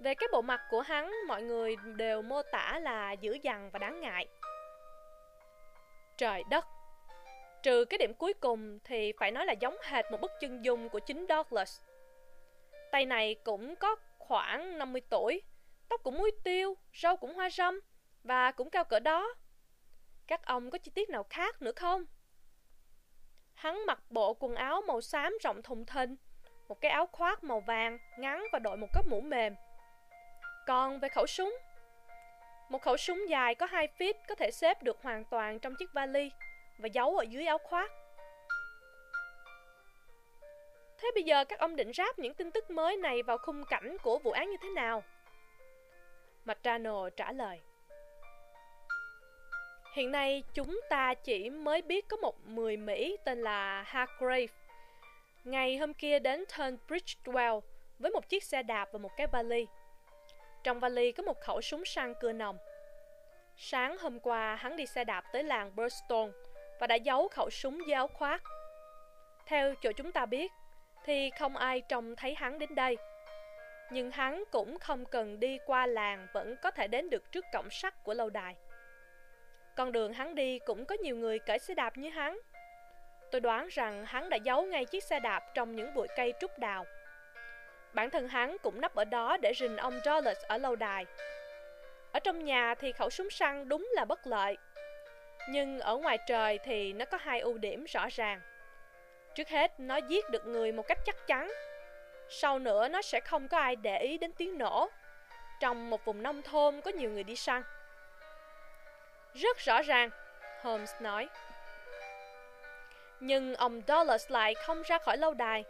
Về 0.00 0.14
cái 0.14 0.28
bộ 0.32 0.42
mặt 0.42 0.60
của 0.70 0.80
hắn, 0.80 1.12
mọi 1.26 1.42
người 1.42 1.76
đều 1.96 2.22
mô 2.22 2.42
tả 2.42 2.78
là 2.82 3.12
dữ 3.12 3.38
dằn 3.42 3.70
và 3.70 3.78
đáng 3.78 4.00
ngại. 4.00 4.26
Trời 6.16 6.42
đất! 6.50 6.64
Trừ 7.64 7.84
cái 7.84 7.98
điểm 7.98 8.14
cuối 8.14 8.32
cùng 8.32 8.78
thì 8.84 9.12
phải 9.18 9.30
nói 9.30 9.46
là 9.46 9.52
giống 9.52 9.76
hệt 9.82 10.04
một 10.10 10.20
bức 10.20 10.30
chân 10.40 10.64
dung 10.64 10.88
của 10.88 10.98
chính 10.98 11.26
Douglas. 11.28 11.80
Tay 12.92 13.06
này 13.06 13.34
cũng 13.44 13.76
có 13.76 13.96
khoảng 14.18 14.78
50 14.78 15.02
tuổi, 15.10 15.42
tóc 15.88 16.00
cũng 16.02 16.18
muối 16.18 16.30
tiêu, 16.44 16.76
râu 16.94 17.16
cũng 17.16 17.34
hoa 17.34 17.50
râm 17.50 17.80
và 18.24 18.52
cũng 18.52 18.70
cao 18.70 18.84
cỡ 18.84 18.98
đó. 18.98 19.34
Các 20.26 20.44
ông 20.44 20.70
có 20.70 20.78
chi 20.78 20.90
tiết 20.94 21.08
nào 21.10 21.24
khác 21.30 21.62
nữa 21.62 21.72
không? 21.76 22.04
Hắn 23.54 23.86
mặc 23.86 23.98
bộ 24.10 24.34
quần 24.34 24.54
áo 24.54 24.82
màu 24.86 25.00
xám 25.00 25.38
rộng 25.42 25.62
thùng 25.62 25.86
thình, 25.86 26.16
một 26.68 26.80
cái 26.80 26.90
áo 26.90 27.06
khoác 27.06 27.44
màu 27.44 27.60
vàng 27.60 27.98
ngắn 28.18 28.46
và 28.52 28.58
đội 28.58 28.76
một 28.76 28.88
cái 28.92 29.02
mũ 29.06 29.20
mềm. 29.20 29.54
Còn 30.66 31.00
về 31.00 31.08
khẩu 31.08 31.26
súng, 31.26 31.56
một 32.68 32.82
khẩu 32.82 32.96
súng 32.96 33.28
dài 33.28 33.54
có 33.54 33.66
2 33.66 33.88
feet 33.98 34.14
có 34.28 34.34
thể 34.34 34.50
xếp 34.50 34.82
được 34.82 35.02
hoàn 35.02 35.24
toàn 35.24 35.58
trong 35.58 35.74
chiếc 35.78 35.92
vali 35.94 36.30
và 36.78 36.86
giấu 36.86 37.16
ở 37.16 37.22
dưới 37.22 37.46
áo 37.46 37.58
khoác. 37.58 37.92
Thế 40.98 41.10
bây 41.14 41.22
giờ 41.22 41.44
các 41.44 41.58
ông 41.58 41.76
định 41.76 41.92
ráp 41.92 42.18
những 42.18 42.34
tin 42.34 42.50
tức 42.50 42.70
mới 42.70 42.96
này 42.96 43.22
vào 43.22 43.38
khung 43.38 43.64
cảnh 43.64 43.96
của 44.02 44.18
vụ 44.18 44.30
án 44.30 44.50
như 44.50 44.56
thế 44.62 44.68
nào? 44.68 45.02
Matrano 46.44 47.10
trả 47.10 47.32
lời. 47.32 47.60
Hiện 49.94 50.10
nay 50.10 50.42
chúng 50.54 50.80
ta 50.90 51.14
chỉ 51.14 51.50
mới 51.50 51.82
biết 51.82 52.08
có 52.08 52.16
một 52.16 52.48
người 52.48 52.76
Mỹ 52.76 53.16
tên 53.24 53.42
là 53.42 53.82
Hargrave. 53.82 54.46
Ngày 55.44 55.76
hôm 55.76 55.94
kia 55.94 56.18
đến 56.18 56.44
Turnbridge 56.58 57.14
Well 57.24 57.60
với 57.98 58.10
một 58.10 58.28
chiếc 58.28 58.44
xe 58.44 58.62
đạp 58.62 58.88
và 58.92 58.98
một 58.98 59.10
cái 59.16 59.26
vali. 59.26 59.66
Trong 60.62 60.80
vali 60.80 61.12
có 61.12 61.22
một 61.22 61.40
khẩu 61.40 61.60
súng 61.60 61.84
săn 61.84 62.14
cưa 62.20 62.32
nòng. 62.32 62.58
Sáng 63.56 63.98
hôm 63.98 64.20
qua, 64.20 64.56
hắn 64.56 64.76
đi 64.76 64.86
xe 64.86 65.04
đạp 65.04 65.24
tới 65.32 65.42
làng 65.42 65.76
Burstone 65.76 66.32
và 66.80 66.86
đã 66.86 66.94
giấu 66.94 67.28
khẩu 67.28 67.50
súng 67.50 67.78
dưới 67.86 67.94
áo 67.94 68.08
khoác. 68.08 68.42
Theo 69.46 69.74
chỗ 69.82 69.92
chúng 69.92 70.12
ta 70.12 70.26
biết, 70.26 70.52
thì 71.04 71.30
không 71.38 71.56
ai 71.56 71.80
trông 71.80 72.16
thấy 72.16 72.34
hắn 72.34 72.58
đến 72.58 72.74
đây. 72.74 72.96
Nhưng 73.90 74.10
hắn 74.10 74.44
cũng 74.50 74.78
không 74.78 75.04
cần 75.04 75.40
đi 75.40 75.58
qua 75.66 75.86
làng 75.86 76.26
vẫn 76.32 76.56
có 76.62 76.70
thể 76.70 76.88
đến 76.88 77.10
được 77.10 77.32
trước 77.32 77.44
cổng 77.52 77.70
sắt 77.70 78.04
của 78.04 78.14
lâu 78.14 78.30
đài. 78.30 78.56
Con 79.76 79.92
đường 79.92 80.12
hắn 80.12 80.34
đi 80.34 80.58
cũng 80.58 80.84
có 80.84 80.96
nhiều 81.02 81.16
người 81.16 81.38
cởi 81.38 81.58
xe 81.58 81.74
đạp 81.74 81.96
như 81.96 82.10
hắn. 82.10 82.38
Tôi 83.30 83.40
đoán 83.40 83.68
rằng 83.70 84.04
hắn 84.06 84.30
đã 84.30 84.36
giấu 84.36 84.62
ngay 84.62 84.84
chiếc 84.84 85.04
xe 85.04 85.20
đạp 85.20 85.54
trong 85.54 85.76
những 85.76 85.94
bụi 85.94 86.08
cây 86.16 86.34
trúc 86.40 86.58
đào. 86.58 86.84
Bản 87.92 88.10
thân 88.10 88.28
hắn 88.28 88.56
cũng 88.62 88.80
nấp 88.80 88.94
ở 88.94 89.04
đó 89.04 89.36
để 89.36 89.52
rình 89.54 89.76
ông 89.76 90.00
Dulles 90.04 90.38
ở 90.48 90.58
lâu 90.58 90.76
đài. 90.76 91.06
Ở 92.12 92.20
trong 92.20 92.44
nhà 92.44 92.74
thì 92.74 92.92
khẩu 92.92 93.10
súng 93.10 93.30
săn 93.30 93.68
đúng 93.68 93.88
là 93.94 94.04
bất 94.04 94.26
lợi. 94.26 94.56
Nhưng 95.48 95.80
ở 95.80 95.96
ngoài 95.96 96.18
trời 96.26 96.58
thì 96.58 96.92
nó 96.92 97.04
có 97.04 97.18
hai 97.20 97.40
ưu 97.40 97.58
điểm 97.58 97.84
rõ 97.84 98.06
ràng. 98.10 98.40
Trước 99.34 99.48
hết, 99.48 99.80
nó 99.80 99.96
giết 99.96 100.30
được 100.30 100.46
người 100.46 100.72
một 100.72 100.88
cách 100.88 100.98
chắc 101.06 101.26
chắn. 101.26 101.52
Sau 102.28 102.58
nữa, 102.58 102.88
nó 102.88 103.02
sẽ 103.02 103.20
không 103.20 103.48
có 103.48 103.58
ai 103.58 103.76
để 103.76 103.98
ý 103.98 104.18
đến 104.18 104.32
tiếng 104.32 104.58
nổ. 104.58 104.90
Trong 105.60 105.90
một 105.90 106.04
vùng 106.04 106.22
nông 106.22 106.42
thôn 106.42 106.80
có 106.80 106.90
nhiều 106.90 107.10
người 107.10 107.24
đi 107.24 107.36
săn. 107.36 107.62
Rất 109.34 109.58
rõ 109.58 109.82
ràng, 109.82 110.10
Holmes 110.62 110.94
nói. 111.00 111.28
Nhưng 113.20 113.54
ông 113.54 113.82
Dulles 113.88 114.30
lại 114.30 114.54
không 114.54 114.82
ra 114.82 114.98
khỏi 114.98 115.16
lâu 115.16 115.34
đài. 115.34 115.64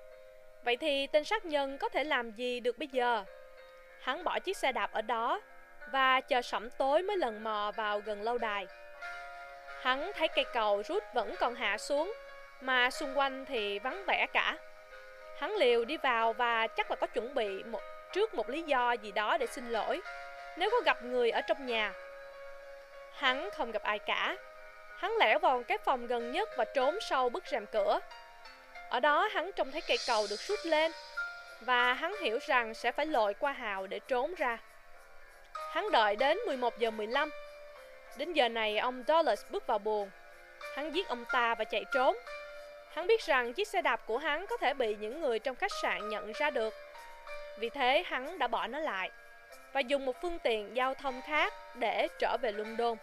Vậy 0.64 0.76
thì 0.76 1.06
tên 1.06 1.24
sát 1.24 1.44
nhân 1.44 1.78
có 1.78 1.88
thể 1.88 2.04
làm 2.04 2.30
gì 2.30 2.60
được 2.60 2.78
bây 2.78 2.88
giờ? 2.88 3.24
Hắn 4.00 4.24
bỏ 4.24 4.38
chiếc 4.38 4.56
xe 4.56 4.72
đạp 4.72 4.92
ở 4.92 5.02
đó 5.02 5.40
và 5.92 6.20
chờ 6.20 6.42
sẩm 6.42 6.70
tối 6.70 7.02
mới 7.02 7.16
lần 7.16 7.44
mò 7.44 7.72
vào 7.76 8.00
gần 8.00 8.22
lâu 8.22 8.38
đài. 8.38 8.66
Hắn 9.84 10.12
thấy 10.16 10.28
cây 10.28 10.44
cầu 10.44 10.82
rút 10.88 11.04
vẫn 11.14 11.34
còn 11.40 11.54
hạ 11.54 11.78
xuống, 11.78 12.14
mà 12.60 12.90
xung 12.90 13.18
quanh 13.18 13.44
thì 13.44 13.78
vắng 13.78 14.04
vẻ 14.06 14.26
cả. 14.32 14.56
Hắn 15.38 15.56
liều 15.56 15.84
đi 15.84 15.96
vào 15.96 16.32
và 16.32 16.66
chắc 16.66 16.90
là 16.90 16.96
có 16.96 17.06
chuẩn 17.06 17.34
bị 17.34 17.62
một, 17.62 17.80
trước 18.12 18.34
một 18.34 18.48
lý 18.50 18.62
do 18.62 18.92
gì 18.92 19.12
đó 19.12 19.36
để 19.38 19.46
xin 19.46 19.70
lỗi, 19.70 20.00
nếu 20.56 20.70
có 20.70 20.76
gặp 20.84 21.02
người 21.02 21.30
ở 21.30 21.40
trong 21.40 21.66
nhà. 21.66 21.92
Hắn 23.12 23.50
không 23.50 23.72
gặp 23.72 23.82
ai 23.82 23.98
cả. 23.98 24.36
Hắn 24.98 25.16
lẻo 25.16 25.38
vào 25.38 25.62
cái 25.68 25.78
phòng 25.78 26.06
gần 26.06 26.32
nhất 26.32 26.48
và 26.56 26.64
trốn 26.64 26.98
sau 27.00 27.28
bức 27.28 27.46
rèm 27.46 27.66
cửa. 27.66 28.00
Ở 28.88 29.00
đó 29.00 29.28
hắn 29.32 29.52
trông 29.52 29.72
thấy 29.72 29.80
cây 29.88 29.98
cầu 30.06 30.26
được 30.30 30.40
rút 30.40 30.58
lên 30.64 30.92
và 31.60 31.94
hắn 31.94 32.14
hiểu 32.22 32.38
rằng 32.46 32.74
sẽ 32.74 32.92
phải 32.92 33.06
lội 33.06 33.34
qua 33.34 33.52
hào 33.52 33.86
để 33.86 33.98
trốn 33.98 34.34
ra. 34.34 34.58
Hắn 35.72 35.90
đợi 35.92 36.16
đến 36.16 36.38
11 36.46 36.78
giờ 36.78 36.90
15 36.90 37.30
Đến 38.16 38.32
giờ 38.32 38.48
này 38.48 38.78
ông 38.78 39.04
Dulles 39.08 39.44
bước 39.50 39.66
vào 39.66 39.78
buồn. 39.78 40.10
Hắn 40.76 40.94
giết 40.94 41.08
ông 41.08 41.24
ta 41.32 41.54
và 41.54 41.64
chạy 41.64 41.84
trốn. 41.94 42.16
Hắn 42.94 43.06
biết 43.06 43.22
rằng 43.22 43.52
chiếc 43.52 43.68
xe 43.68 43.82
đạp 43.82 44.00
của 44.06 44.18
hắn 44.18 44.46
có 44.46 44.56
thể 44.56 44.74
bị 44.74 44.96
những 45.00 45.20
người 45.20 45.38
trong 45.38 45.56
khách 45.56 45.72
sạn 45.82 46.08
nhận 46.08 46.32
ra 46.32 46.50
được. 46.50 46.74
Vì 47.58 47.68
thế 47.68 48.04
hắn 48.06 48.38
đã 48.38 48.46
bỏ 48.46 48.66
nó 48.66 48.78
lại 48.78 49.10
và 49.72 49.80
dùng 49.80 50.06
một 50.06 50.20
phương 50.22 50.38
tiện 50.38 50.76
giao 50.76 50.94
thông 50.94 51.22
khác 51.22 51.52
để 51.74 52.08
trở 52.18 52.36
về 52.42 52.52
London. 52.52 52.96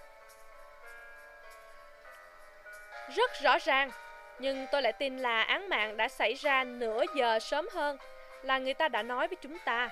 Rất 3.16 3.32
rõ 3.44 3.58
ràng, 3.60 3.92
nhưng 4.40 4.66
tôi 4.72 4.82
lại 4.82 4.94
tin 4.94 5.18
là 5.18 5.42
án 5.42 5.70
mạng 5.70 5.98
đã 5.98 6.08
xảy 6.08 6.34
ra 6.34 6.64
nửa 6.64 7.04
giờ 7.16 7.40
sớm 7.40 7.68
hơn 7.74 7.98
là 8.44 8.58
người 8.58 8.74
ta 8.74 8.88
đã 8.88 9.04
nói 9.04 9.28
với 9.28 9.38
chúng 9.42 9.58
ta 9.66 9.90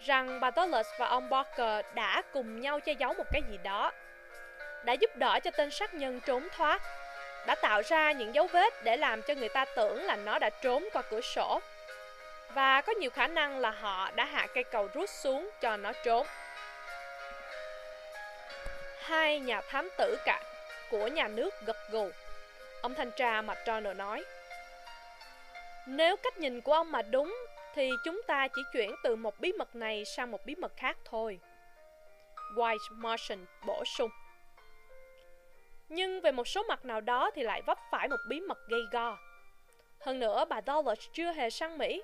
rằng 0.00 0.40
bà 0.40 0.50
Dulles 0.56 0.86
và 0.98 1.06
ông 1.06 1.30
Barker 1.30 1.84
đã 1.94 2.22
cùng 2.32 2.60
nhau 2.60 2.80
che 2.80 2.92
giấu 2.92 3.14
một 3.14 3.24
cái 3.32 3.42
gì 3.50 3.58
đó 3.62 3.92
đã 4.84 4.92
giúp 4.92 5.16
đỡ 5.16 5.38
cho 5.44 5.50
tên 5.50 5.70
sát 5.70 5.94
nhân 5.94 6.20
trốn 6.20 6.48
thoát, 6.56 6.82
đã 7.46 7.54
tạo 7.54 7.82
ra 7.82 8.12
những 8.12 8.34
dấu 8.34 8.46
vết 8.46 8.84
để 8.84 8.96
làm 8.96 9.22
cho 9.22 9.34
người 9.34 9.48
ta 9.48 9.64
tưởng 9.64 10.04
là 10.04 10.16
nó 10.16 10.38
đã 10.38 10.50
trốn 10.50 10.88
qua 10.92 11.02
cửa 11.02 11.20
sổ. 11.20 11.60
Và 12.54 12.80
có 12.80 12.92
nhiều 12.92 13.10
khả 13.10 13.26
năng 13.26 13.58
là 13.58 13.70
họ 13.70 14.10
đã 14.10 14.24
hạ 14.24 14.46
cây 14.54 14.64
cầu 14.64 14.88
rút 14.94 15.10
xuống 15.10 15.50
cho 15.60 15.76
nó 15.76 15.92
trốn. 16.04 16.26
Hai 19.00 19.40
nhà 19.40 19.60
thám 19.60 19.88
tử 19.98 20.16
cả 20.24 20.42
của 20.90 21.06
nhà 21.06 21.28
nước 21.28 21.54
gật 21.66 21.76
gù. 21.90 22.10
Ông 22.82 22.94
thanh 22.94 23.10
tra 23.10 23.42
McDonald 23.42 23.98
nói. 23.98 24.24
Nếu 25.86 26.16
cách 26.16 26.38
nhìn 26.38 26.60
của 26.60 26.72
ông 26.72 26.92
mà 26.92 27.02
đúng, 27.02 27.36
thì 27.74 27.90
chúng 28.04 28.22
ta 28.26 28.48
chỉ 28.48 28.62
chuyển 28.72 28.94
từ 29.02 29.16
một 29.16 29.40
bí 29.40 29.52
mật 29.52 29.76
này 29.76 30.04
sang 30.04 30.30
một 30.30 30.46
bí 30.46 30.54
mật 30.54 30.72
khác 30.76 30.96
thôi. 31.04 31.40
White 32.56 32.78
Martian 32.90 33.46
bổ 33.66 33.84
sung. 33.84 34.10
Nhưng 35.90 36.20
về 36.20 36.32
một 36.32 36.48
số 36.48 36.62
mặt 36.62 36.84
nào 36.84 37.00
đó 37.00 37.30
thì 37.34 37.42
lại 37.42 37.62
vấp 37.66 37.78
phải 37.90 38.08
một 38.08 38.20
bí 38.28 38.40
mật 38.40 38.58
gây 38.68 38.80
go. 38.92 39.18
Hơn 40.00 40.20
nữa, 40.20 40.44
bà 40.48 40.60
Dulles 40.66 41.08
chưa 41.12 41.32
hề 41.32 41.50
sang 41.50 41.78
Mỹ. 41.78 42.02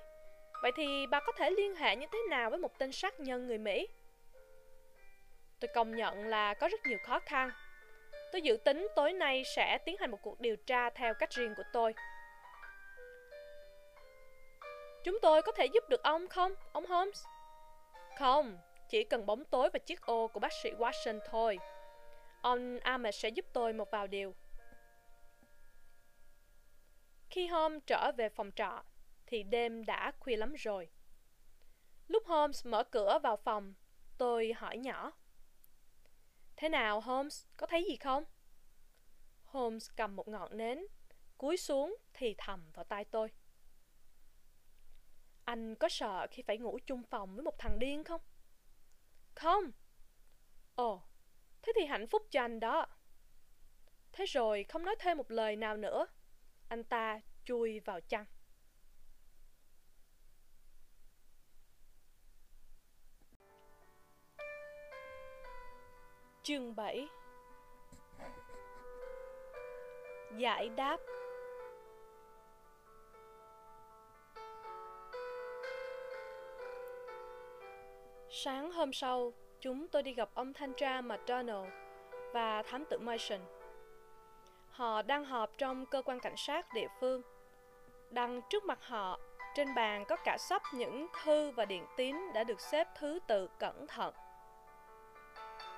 Vậy 0.63 0.73
thì 0.77 1.07
bà 1.07 1.21
có 1.21 1.33
thể 1.33 1.51
liên 1.51 1.75
hệ 1.75 1.97
như 1.97 2.07
thế 2.13 2.19
nào 2.31 2.51
với 2.51 2.59
một 2.59 2.79
tên 2.79 2.93
sát 2.93 3.21
nhân 3.21 3.47
người 3.47 3.59
Mỹ? 3.59 3.89
Tôi 5.61 5.69
công 5.75 5.97
nhận 5.97 6.27
là 6.27 6.55
có 6.55 6.69
rất 6.69 6.81
nhiều 6.87 6.99
khó 7.07 7.19
khăn, 7.19 7.51
Tôi 8.33 8.43
dự 8.43 8.57
tính 8.57 8.89
tối 8.97 9.13
nay 9.13 9.43
sẽ 9.57 9.79
tiến 9.79 9.97
hành 10.01 10.11
một 10.11 10.19
cuộc 10.23 10.41
điều 10.41 10.57
tra 10.57 10.91
theo 10.91 11.15
cách 11.15 11.31
riêng 11.31 11.55
của 11.57 11.63
tôi. 11.73 11.95
Chúng 15.05 15.19
tôi 15.23 15.43
có 15.43 15.53
thể 15.53 15.67
giúp 15.67 15.89
được 15.89 16.03
ông 16.03 16.29
không, 16.29 16.55
ông 16.73 16.87
Holmes? 16.87 17.25
Không, 18.19 18.59
chỉ 18.89 19.05
cần 19.05 19.27
bóng 19.27 19.45
tối 19.45 19.71
và 19.73 19.79
chiếc 19.79 20.07
ô 20.07 20.29
của 20.29 20.41
bác 20.41 20.53
sĩ 20.63 20.71
Watson 20.71 21.21
thôi. 21.31 21.59
Ông 22.47 22.79
Ahmed 22.81 23.15
sẽ 23.15 23.29
giúp 23.29 23.45
tôi 23.53 23.73
một 23.73 23.91
vào 23.91 24.07
điều. 24.07 24.35
Khi 27.31 27.47
Holmes 27.47 27.83
trở 27.87 28.13
về 28.13 28.29
phòng 28.29 28.51
trọ, 28.57 28.83
thì 29.27 29.43
đêm 29.43 29.85
đã 29.85 30.13
khuya 30.19 30.37
lắm 30.37 30.55
rồi. 30.55 30.89
Lúc 32.09 32.23
Holmes 32.27 32.67
mở 32.67 32.85
cửa 32.85 33.19
vào 33.23 33.37
phòng, 33.37 33.75
tôi 34.19 34.53
hỏi 34.53 34.79
nhỏ. 34.79 35.13
Thế 36.57 36.69
nào 36.69 37.01
Holmes, 37.01 37.45
có 37.57 37.67
thấy 37.67 37.85
gì 37.85 37.97
không? 37.97 38.25
Holmes 39.45 39.91
cầm 39.97 40.17
một 40.17 40.29
ngọn 40.29 40.57
nến, 40.57 40.87
cúi 41.39 41.57
xuống 41.57 41.97
thì 42.15 42.35
thầm 42.39 42.71
vào 42.75 42.85
tai 42.85 43.05
tôi. 43.05 43.29
Anh 45.45 45.75
có 45.75 45.89
sợ 45.89 46.27
khi 46.31 46.43
phải 46.43 46.59
ngủ 46.59 46.79
chung 46.87 47.03
phòng 47.03 47.35
với 47.35 47.45
một 47.45 47.59
thằng 47.59 47.79
điên 47.79 48.05
không? 48.05 48.21
Không. 49.35 49.65
Ồ, 50.75 51.03
thế 51.67 51.73
thì 51.77 51.85
hạnh 51.85 52.07
phúc 52.07 52.23
cho 52.31 52.41
anh 52.41 52.61
đó. 52.61 52.87
Thế 54.13 54.25
rồi 54.25 54.65
không 54.69 54.85
nói 54.85 54.97
thêm 54.99 55.17
một 55.17 55.31
lời 55.31 55.57
nào 55.57 55.77
nữa. 55.77 56.07
Anh 56.69 56.85
ta 56.85 57.21
chui 57.45 57.81
vào 57.81 58.01
chăn. 58.01 58.25
Chương 66.43 66.77
7 66.77 67.09
Giải 70.39 70.69
đáp 70.69 71.01
Sáng 78.31 78.73
hôm 78.73 78.93
sau, 78.93 79.33
chúng 79.67 79.89
tôi 79.89 80.03
đi 80.03 80.15
gặp 80.15 80.29
ông 80.35 80.53
thanh 80.53 80.73
tra 80.75 81.01
McDonald 81.01 81.69
và 82.33 82.63
thám 82.63 82.85
tử 82.85 82.99
Mason. 82.99 83.41
Họ 84.71 85.03
đang 85.03 85.25
họp 85.25 85.59
trong 85.59 85.87
cơ 85.87 86.03
quan 86.03 86.21
cảnh 86.21 86.37
sát 86.37 86.75
địa 86.75 86.87
phương. 87.01 87.23
Đằng 88.11 88.41
trước 88.51 88.65
mặt 88.65 88.79
họ, 88.83 89.21
trên 89.55 89.75
bàn 89.75 90.05
có 90.09 90.17
cả 90.25 90.37
sắp 90.39 90.63
những 90.75 91.07
thư 91.25 91.51
và 91.51 91.65
điện 91.65 91.87
tín 91.97 92.17
đã 92.35 92.45
được 92.45 92.61
xếp 92.61 92.89
thứ 92.99 93.19
tự 93.27 93.49
cẩn 93.59 93.87
thận. 93.87 94.15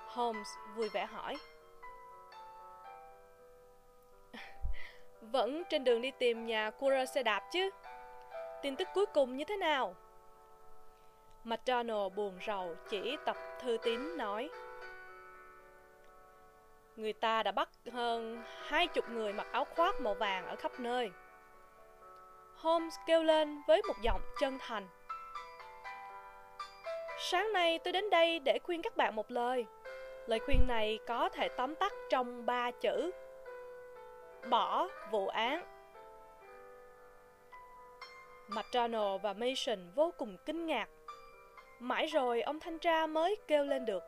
Holmes 0.07 0.49
vui 0.77 0.89
vẻ 0.89 1.07
hỏi. 1.07 1.37
Vẫn 5.21 5.63
trên 5.71 5.85
đường 5.85 6.03
đi 6.03 6.11
tìm 6.19 6.47
nhà 6.47 6.71
cura 6.71 7.07
xe 7.07 7.23
đạp 7.23 7.49
chứ? 7.53 7.71
Tin 8.63 8.77
tức 8.77 8.89
cuối 8.95 9.07
cùng 9.07 9.37
như 9.37 9.45
thế 9.45 9.57
nào? 9.57 9.95
McDonald 11.49 12.15
buồn 12.15 12.39
rầu 12.47 12.77
chỉ 12.89 13.17
tập 13.25 13.37
thư 13.61 13.79
tín 13.83 14.17
nói, 14.17 14.51
Người 16.97 17.13
ta 17.13 17.43
đã 17.43 17.53
bắt 17.53 17.69
hơn 17.93 18.43
hai 18.67 18.87
chục 18.87 19.05
người 19.11 19.33
mặc 19.33 19.47
áo 19.53 19.65
khoác 19.65 20.01
màu 20.01 20.15
vàng 20.15 20.47
ở 20.47 20.57
khắp 20.57 20.81
nơi. 20.81 21.11
Holmes 22.57 22.95
kêu 23.07 23.23
lên 23.23 23.63
với 23.67 23.83
một 23.89 23.95
giọng 24.03 24.21
chân 24.41 24.59
thành, 24.61 24.89
Sáng 27.19 27.53
nay 27.53 27.79
tôi 27.79 27.93
đến 27.93 28.11
đây 28.11 28.39
để 28.39 28.59
khuyên 28.59 28.83
các 28.83 28.97
bạn 28.97 29.17
một 29.17 29.31
lời. 29.31 29.67
Lời 30.27 30.39
khuyên 30.39 30.67
này 30.67 30.99
có 31.07 31.29
thể 31.29 31.49
tóm 31.49 31.75
tắt 31.75 31.93
trong 32.11 32.47
ba 32.47 32.71
chữ, 32.71 33.11
Bỏ 34.51 34.89
vụ 35.11 35.29
án. 35.29 35.65
McDonald 38.49 39.23
và 39.23 39.33
Mason 39.33 39.79
vô 39.95 40.13
cùng 40.19 40.37
kinh 40.47 40.67
ngạc 40.67 40.89
Mãi 41.81 42.07
rồi 42.07 42.43
ông 42.43 42.61
thanh 42.61 42.79
tra 42.79 43.07
mới 43.07 43.37
kêu 43.49 43.65
lên 43.65 43.85
được. 43.85 44.05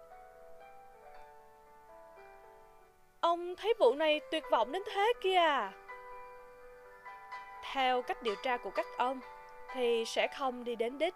Ông 3.20 3.56
thấy 3.56 3.74
vụ 3.78 3.94
này 3.94 4.20
tuyệt 4.30 4.44
vọng 4.50 4.72
đến 4.72 4.82
thế 4.94 5.12
kia 5.22 5.70
Theo 7.72 8.02
cách 8.02 8.22
điều 8.22 8.34
tra 8.42 8.56
của 8.56 8.70
các 8.70 8.86
ông 8.98 9.20
Thì 9.72 10.04
sẽ 10.04 10.26
không 10.26 10.64
đi 10.64 10.76
đến 10.76 10.98
đích. 10.98 11.14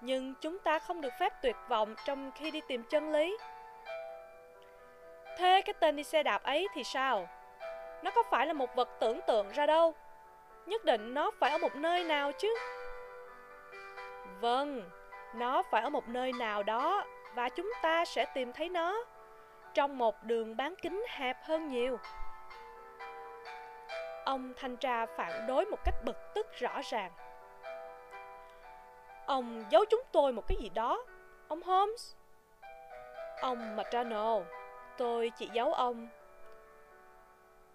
Nhưng 0.00 0.34
chúng 0.40 0.58
ta 0.58 0.78
không 0.78 1.00
được 1.00 1.12
phép 1.20 1.32
tuyệt 1.42 1.56
vọng 1.68 1.94
trong 2.04 2.30
khi 2.34 2.50
đi 2.50 2.60
tìm 2.68 2.82
chân 2.82 3.12
lý. 3.12 3.38
Thế 5.38 5.62
cái 5.64 5.74
tên 5.80 5.96
đi 5.96 6.04
xe 6.04 6.22
đạp 6.22 6.42
ấy 6.42 6.68
thì 6.74 6.84
sao? 6.84 7.28
Nó 8.02 8.10
có 8.10 8.22
phải 8.30 8.46
là 8.46 8.52
một 8.52 8.74
vật 8.76 8.88
tưởng 9.00 9.20
tượng 9.26 9.48
ra 9.48 9.66
đâu? 9.66 9.94
Nhất 10.66 10.84
định 10.84 11.14
nó 11.14 11.30
phải 11.40 11.50
ở 11.50 11.58
một 11.58 11.76
nơi 11.76 12.04
nào 12.04 12.32
chứ? 12.32 12.54
Vâng, 14.40 14.90
nó 15.34 15.62
phải 15.62 15.82
ở 15.82 15.90
một 15.90 16.08
nơi 16.08 16.32
nào 16.32 16.62
đó 16.62 17.04
và 17.34 17.48
chúng 17.48 17.72
ta 17.82 18.04
sẽ 18.04 18.26
tìm 18.34 18.52
thấy 18.52 18.68
nó 18.68 19.04
trong 19.74 19.98
một 19.98 20.14
đường 20.22 20.56
bán 20.56 20.74
kính 20.82 21.04
hẹp 21.08 21.36
hơn 21.42 21.68
nhiều. 21.68 21.98
Ông 24.24 24.52
thanh 24.56 24.76
tra 24.76 25.06
phản 25.06 25.46
đối 25.46 25.64
một 25.64 25.78
cách 25.84 25.94
bực 26.04 26.16
tức 26.34 26.46
rõ 26.52 26.80
ràng. 26.90 27.12
Ông 29.26 29.64
giấu 29.70 29.84
chúng 29.90 30.02
tôi 30.12 30.32
một 30.32 30.42
cái 30.48 30.58
gì 30.60 30.68
đó, 30.68 31.04
ông 31.48 31.62
Holmes. 31.62 32.14
Ông 33.40 33.76
matrano 33.76 34.40
tôi 34.98 35.32
chỉ 35.36 35.48
giấu 35.52 35.72
ông 35.72 36.08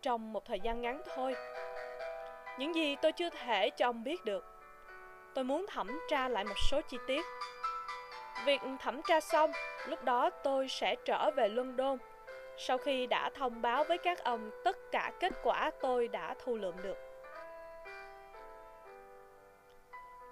trong 0.01 0.33
một 0.33 0.45
thời 0.45 0.59
gian 0.59 0.81
ngắn 0.81 1.01
thôi. 1.15 1.35
Những 2.57 2.75
gì 2.75 2.95
tôi 2.95 3.11
chưa 3.11 3.29
thể 3.29 3.69
cho 3.69 3.85
ông 3.89 4.03
biết 4.03 4.25
được. 4.25 4.54
Tôi 5.35 5.43
muốn 5.43 5.65
thẩm 5.69 5.99
tra 6.09 6.27
lại 6.27 6.43
một 6.43 6.57
số 6.71 6.81
chi 6.81 6.97
tiết. 7.07 7.25
Việc 8.45 8.61
thẩm 8.79 9.01
tra 9.07 9.19
xong, 9.19 9.51
lúc 9.87 10.03
đó 10.03 10.29
tôi 10.29 10.67
sẽ 10.67 10.95
trở 11.05 11.31
về 11.31 11.49
London 11.49 11.97
sau 12.57 12.77
khi 12.77 13.07
đã 13.07 13.29
thông 13.29 13.61
báo 13.61 13.83
với 13.83 13.97
các 13.97 14.23
ông 14.23 14.51
tất 14.63 14.77
cả 14.91 15.11
kết 15.19 15.33
quả 15.43 15.71
tôi 15.81 16.07
đã 16.07 16.35
thu 16.39 16.55
lượm 16.55 16.75
được. 16.83 16.97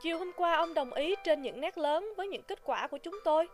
Chiều 0.02 0.18
hôm 0.18 0.32
qua 0.36 0.56
ông 0.56 0.74
đồng 0.74 0.94
ý 0.94 1.16
trên 1.24 1.42
những 1.42 1.62
nét 1.62 1.78
lớn 1.78 2.14
với 2.18 2.28
những 2.28 2.44
kết 2.44 2.60
quả 2.64 2.88
của 2.88 2.98
chúng 2.98 3.20
tôi. 3.24 3.48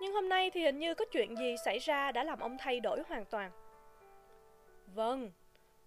Nhưng 0.00 0.12
hôm 0.12 0.28
nay 0.28 0.50
thì 0.50 0.62
hình 0.62 0.78
như 0.78 0.94
có 0.94 1.04
chuyện 1.04 1.36
gì 1.36 1.54
xảy 1.64 1.78
ra 1.78 2.12
đã 2.12 2.24
làm 2.24 2.40
ông 2.40 2.56
thay 2.58 2.80
đổi 2.80 3.02
hoàn 3.08 3.24
toàn. 3.24 3.50
Vâng, 4.94 5.32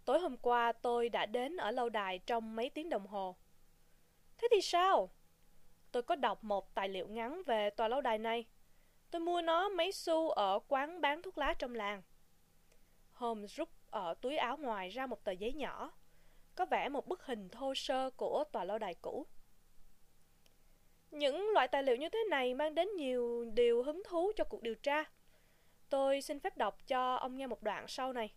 tối 0.05 0.19
hôm 0.19 0.37
qua 0.37 0.71
tôi 0.71 1.09
đã 1.09 1.25
đến 1.25 1.57
ở 1.57 1.71
lâu 1.71 1.89
đài 1.89 2.19
trong 2.19 2.55
mấy 2.55 2.69
tiếng 2.69 2.89
đồng 2.89 3.07
hồ. 3.07 3.35
Thế 4.37 4.47
thì 4.51 4.61
sao? 4.61 5.09
Tôi 5.91 6.03
có 6.03 6.15
đọc 6.15 6.43
một 6.43 6.75
tài 6.75 6.89
liệu 6.89 7.07
ngắn 7.07 7.43
về 7.45 7.69
tòa 7.69 7.87
lâu 7.87 8.01
đài 8.01 8.17
này. 8.17 8.45
Tôi 9.11 9.19
mua 9.19 9.41
nó 9.41 9.69
mấy 9.69 9.91
xu 9.91 10.29
ở 10.29 10.59
quán 10.67 11.01
bán 11.01 11.21
thuốc 11.21 11.37
lá 11.37 11.53
trong 11.53 11.75
làng. 11.75 12.01
Holmes 13.13 13.53
rút 13.55 13.69
ở 13.91 14.13
túi 14.13 14.37
áo 14.37 14.57
ngoài 14.57 14.89
ra 14.89 15.05
một 15.05 15.23
tờ 15.23 15.31
giấy 15.31 15.53
nhỏ. 15.53 15.91
Có 16.55 16.65
vẽ 16.65 16.89
một 16.89 17.07
bức 17.07 17.25
hình 17.25 17.49
thô 17.49 17.73
sơ 17.75 18.09
của 18.09 18.43
tòa 18.51 18.63
lâu 18.63 18.77
đài 18.77 18.93
cũ. 18.93 19.25
Những 21.11 21.49
loại 21.53 21.67
tài 21.67 21.83
liệu 21.83 21.95
như 21.95 22.09
thế 22.09 22.19
này 22.29 22.53
mang 22.53 22.75
đến 22.75 22.87
nhiều 22.95 23.45
điều 23.53 23.83
hứng 23.83 24.03
thú 24.07 24.31
cho 24.35 24.43
cuộc 24.43 24.61
điều 24.61 24.75
tra. 24.75 25.03
Tôi 25.89 26.21
xin 26.21 26.39
phép 26.39 26.57
đọc 26.57 26.87
cho 26.87 27.15
ông 27.15 27.37
nghe 27.37 27.47
một 27.47 27.63
đoạn 27.63 27.87
sau 27.87 28.13
này. 28.13 28.33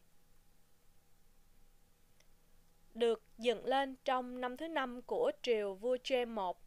Được 2.99 3.23
dựng 3.39 3.67
lên 3.67 3.97
trong 4.05 4.41
năm 4.41 4.57
thứ 4.57 4.69
năm 4.69 5.03
của 5.03 5.33
triều 5.43 5.75
vua 5.75 5.97
James 5.97 6.53
I 6.53 6.59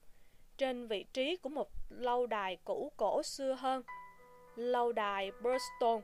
trên 0.57 0.87
vị 0.87 1.05
trí 1.13 1.35
của 1.35 1.49
một 1.49 1.69
lâu 1.89 2.25
đài 2.25 2.57
cũ 2.63 2.91
cổ 2.97 3.23
xưa 3.23 3.53
hơn, 3.59 3.83
lâu 4.55 4.91
đài 4.91 5.31
Burstone 5.31 6.01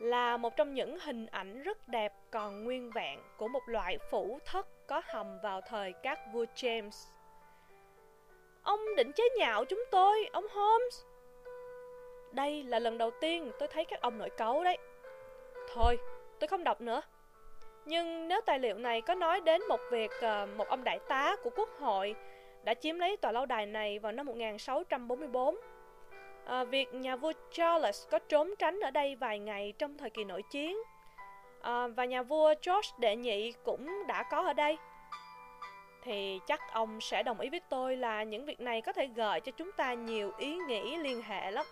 là 0.00 0.36
một 0.36 0.56
trong 0.56 0.74
những 0.74 0.98
hình 0.98 1.26
ảnh 1.26 1.62
rất 1.62 1.88
đẹp 1.88 2.12
còn 2.30 2.64
nguyên 2.64 2.90
vẹn 2.90 3.20
của 3.36 3.48
một 3.48 3.62
loại 3.66 3.98
phủ 4.10 4.38
thất 4.44 4.86
có 4.86 5.02
hầm 5.04 5.38
vào 5.42 5.60
thời 5.60 5.92
các 6.02 6.18
vua 6.32 6.44
James. 6.54 7.08
Ông 8.62 8.80
định 8.96 9.12
chế 9.12 9.24
nhạo 9.38 9.64
chúng 9.64 9.84
tôi, 9.90 10.28
ông 10.32 10.46
Holmes. 10.50 11.04
Đây 12.32 12.62
là 12.64 12.78
lần 12.78 12.98
đầu 12.98 13.10
tiên 13.20 13.50
tôi 13.58 13.68
thấy 13.68 13.84
các 13.84 14.00
ông 14.00 14.18
nổi 14.18 14.30
cấu 14.30 14.64
đấy. 14.64 14.78
Thôi, 15.74 15.96
tôi 16.40 16.48
không 16.48 16.64
đọc 16.64 16.80
nữa. 16.80 17.00
Nhưng 17.88 18.28
nếu 18.28 18.40
tài 18.40 18.58
liệu 18.58 18.78
này 18.78 19.00
có 19.00 19.14
nói 19.14 19.40
đến 19.40 19.62
một 19.68 19.80
việc 19.90 20.10
ờ, 20.20 20.46
một 20.56 20.68
ông 20.68 20.84
đại 20.84 20.98
tá 21.08 21.36
của 21.42 21.50
quốc 21.56 21.68
hội 21.80 22.14
đã 22.64 22.74
chiếm 22.74 22.98
lấy 22.98 23.16
tòa 23.16 23.32
lâu 23.32 23.46
đài 23.46 23.66
này 23.66 23.98
vào 23.98 24.12
năm 24.12 24.26
1644. 24.26 25.54
À, 25.54 25.60
ờ, 26.44 26.64
việc 26.64 26.94
nhà 26.94 27.16
vua 27.16 27.32
Charles 27.50 28.08
có 28.10 28.18
trốn 28.18 28.54
tránh 28.58 28.80
ở 28.80 28.90
đây 28.90 29.16
vài 29.16 29.38
ngày 29.38 29.72
trong 29.78 29.98
thời 29.98 30.10
kỳ 30.10 30.24
nội 30.24 30.42
chiến 30.50 30.78
à, 31.60 31.86
và 31.86 32.04
nhà 32.04 32.22
vua 32.22 32.54
George 32.66 32.90
đệ 32.98 33.16
nhị 33.16 33.52
cũng 33.64 34.06
đã 34.06 34.22
có 34.30 34.42
ở 34.42 34.52
đây 34.52 34.78
thì 36.02 36.40
chắc 36.46 36.60
ông 36.72 37.00
sẽ 37.00 37.22
đồng 37.22 37.40
ý 37.40 37.50
với 37.50 37.60
tôi 37.68 37.96
là 37.96 38.22
những 38.22 38.44
việc 38.44 38.60
này 38.60 38.82
có 38.82 38.92
thể 38.92 39.06
gợi 39.06 39.40
cho 39.40 39.52
chúng 39.52 39.72
ta 39.72 39.94
nhiều 39.94 40.32
ý 40.38 40.56
nghĩ 40.56 40.96
liên 40.96 41.22
hệ 41.22 41.50
lắm. 41.50 41.66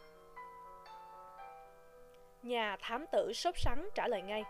Nhà 2.42 2.76
thám 2.80 3.06
tử 3.12 3.32
sốt 3.32 3.54
sắng 3.58 3.88
trả 3.94 4.08
lời 4.08 4.22
ngay. 4.22 4.44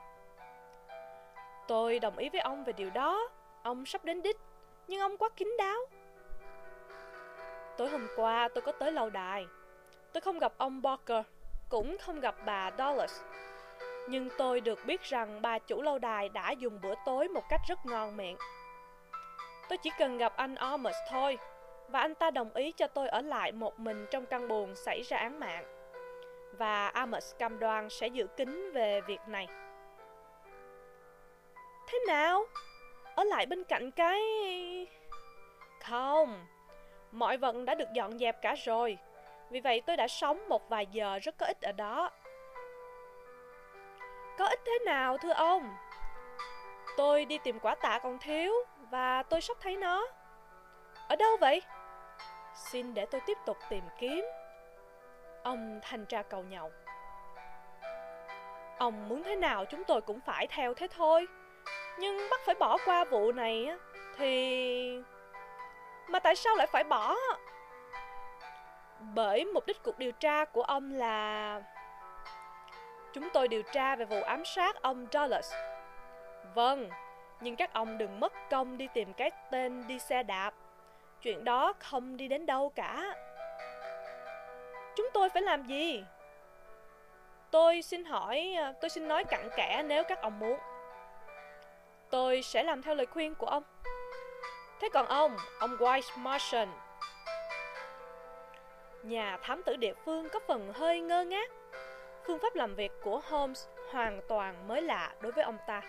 Tôi 1.68 1.98
đồng 1.98 2.16
ý 2.16 2.28
với 2.28 2.40
ông 2.40 2.64
về 2.64 2.72
điều 2.72 2.90
đó. 2.90 3.28
Ông 3.62 3.86
sắp 3.86 4.04
đến 4.04 4.22
đích, 4.22 4.36
nhưng 4.88 5.00
ông 5.00 5.16
quá 5.16 5.28
kín 5.36 5.48
đáo. 5.58 5.78
Tối 7.76 7.88
hôm 7.88 8.08
qua 8.16 8.48
tôi 8.54 8.62
có 8.62 8.72
tới 8.72 8.92
lâu 8.92 9.10
đài. 9.10 9.46
Tôi 10.12 10.20
không 10.20 10.38
gặp 10.38 10.52
ông 10.58 10.82
Barker, 10.82 11.24
cũng 11.68 11.96
không 12.00 12.20
gặp 12.20 12.34
bà 12.44 12.70
Dollars. 12.78 13.22
Nhưng 14.08 14.28
tôi 14.38 14.60
được 14.60 14.78
biết 14.86 15.02
rằng 15.02 15.42
bà 15.42 15.58
chủ 15.58 15.82
lâu 15.82 15.98
đài 15.98 16.28
đã 16.28 16.50
dùng 16.50 16.80
bữa 16.82 16.94
tối 17.06 17.28
một 17.28 17.42
cách 17.48 17.60
rất 17.68 17.78
ngon 17.86 18.16
miệng. 18.16 18.36
Tôi 19.68 19.78
chỉ 19.78 19.90
cần 19.98 20.18
gặp 20.18 20.36
anh 20.36 20.54
Amos 20.54 20.94
thôi, 21.10 21.38
và 21.88 22.00
anh 22.00 22.14
ta 22.14 22.30
đồng 22.30 22.54
ý 22.54 22.72
cho 22.72 22.86
tôi 22.86 23.08
ở 23.08 23.20
lại 23.20 23.52
một 23.52 23.78
mình 23.78 24.06
trong 24.10 24.26
căn 24.26 24.48
buồng 24.48 24.74
xảy 24.74 25.02
ra 25.02 25.16
án 25.16 25.40
mạng. 25.40 25.64
Và 26.58 26.88
Amos 26.88 27.34
cam 27.38 27.58
đoan 27.58 27.90
sẽ 27.90 28.06
giữ 28.06 28.26
kín 28.26 28.72
về 28.72 29.00
việc 29.00 29.20
này. 29.26 29.48
Thế 31.86 31.98
nào? 32.06 32.44
Ở 33.14 33.24
lại 33.24 33.46
bên 33.46 33.64
cạnh 33.64 33.90
cái... 33.90 34.20
Không, 35.84 36.46
mọi 37.12 37.36
vật 37.36 37.56
đã 37.64 37.74
được 37.74 37.92
dọn 37.92 38.18
dẹp 38.18 38.42
cả 38.42 38.54
rồi. 38.64 38.98
Vì 39.50 39.60
vậy 39.60 39.82
tôi 39.86 39.96
đã 39.96 40.08
sống 40.08 40.48
một 40.48 40.68
vài 40.68 40.86
giờ 40.86 41.18
rất 41.22 41.34
có 41.38 41.46
ích 41.46 41.60
ở 41.60 41.72
đó. 41.72 42.10
Có 44.38 44.46
ích 44.46 44.60
thế 44.64 44.78
nào 44.86 45.18
thưa 45.18 45.32
ông? 45.32 45.76
Tôi 46.96 47.24
đi 47.24 47.38
tìm 47.38 47.58
quả 47.60 47.74
tạ 47.74 47.98
còn 48.02 48.18
thiếu 48.18 48.52
và 48.90 49.22
tôi 49.22 49.40
sắp 49.40 49.56
thấy 49.60 49.76
nó. 49.76 50.06
Ở 51.08 51.16
đâu 51.16 51.36
vậy? 51.40 51.62
Xin 52.54 52.94
để 52.94 53.06
tôi 53.06 53.20
tiếp 53.26 53.38
tục 53.46 53.56
tìm 53.70 53.84
kiếm. 53.98 54.24
Ông 55.42 55.80
thanh 55.82 56.06
tra 56.06 56.22
cầu 56.22 56.42
nhậu. 56.42 56.70
Ông 58.78 59.08
muốn 59.08 59.22
thế 59.22 59.36
nào 59.36 59.64
chúng 59.64 59.84
tôi 59.84 60.00
cũng 60.00 60.20
phải 60.20 60.46
theo 60.46 60.74
thế 60.74 60.88
thôi. 60.96 61.26
Nhưng 61.98 62.16
bắt 62.30 62.40
phải 62.44 62.54
bỏ 62.54 62.76
qua 62.84 63.04
vụ 63.04 63.32
này 63.32 63.70
thì... 64.16 65.00
Mà 66.08 66.18
tại 66.18 66.36
sao 66.36 66.56
lại 66.56 66.66
phải 66.66 66.84
bỏ? 66.84 67.16
Bởi 69.14 69.44
mục 69.44 69.66
đích 69.66 69.82
cuộc 69.82 69.98
điều 69.98 70.12
tra 70.12 70.44
của 70.44 70.62
ông 70.62 70.92
là... 70.92 71.62
Chúng 73.12 73.28
tôi 73.30 73.48
điều 73.48 73.62
tra 73.62 73.96
về 73.96 74.04
vụ 74.04 74.22
ám 74.22 74.44
sát 74.44 74.82
ông 74.82 75.06
Dulles. 75.12 75.52
Vâng, 76.54 76.90
nhưng 77.40 77.56
các 77.56 77.72
ông 77.72 77.98
đừng 77.98 78.20
mất 78.20 78.32
công 78.50 78.78
đi 78.78 78.88
tìm 78.94 79.12
cái 79.12 79.30
tên 79.50 79.86
đi 79.86 79.98
xe 79.98 80.22
đạp. 80.22 80.54
Chuyện 81.22 81.44
đó 81.44 81.72
không 81.78 82.16
đi 82.16 82.28
đến 82.28 82.46
đâu 82.46 82.72
cả. 82.74 83.14
Chúng 84.96 85.06
tôi 85.14 85.28
phải 85.28 85.42
làm 85.42 85.66
gì? 85.66 86.04
Tôi 87.50 87.82
xin 87.82 88.04
hỏi, 88.04 88.56
tôi 88.80 88.88
xin 88.90 89.08
nói 89.08 89.24
cặn 89.24 89.48
kẽ 89.56 89.82
nếu 89.86 90.04
các 90.04 90.20
ông 90.22 90.38
muốn. 90.38 90.58
Tôi 92.10 92.42
sẽ 92.42 92.62
làm 92.62 92.82
theo 92.82 92.94
lời 92.94 93.06
khuyên 93.06 93.34
của 93.34 93.46
ông. 93.46 93.62
Thế 94.80 94.88
còn 94.92 95.06
ông, 95.06 95.36
ông 95.58 95.76
Wise 95.76 96.18
Martian, 96.18 96.68
nhà 99.02 99.38
thám 99.42 99.62
tử 99.62 99.76
địa 99.76 99.94
phương 100.04 100.28
có 100.28 100.40
phần 100.48 100.72
hơi 100.74 101.00
ngơ 101.00 101.24
ngác. 101.24 101.50
Phương 102.26 102.38
pháp 102.38 102.54
làm 102.54 102.74
việc 102.74 102.92
của 103.02 103.20
Holmes 103.24 103.66
hoàn 103.90 104.20
toàn 104.28 104.68
mới 104.68 104.82
lạ 104.82 105.14
đối 105.20 105.32
với 105.32 105.44
ông 105.44 105.56
ta. 105.66 105.82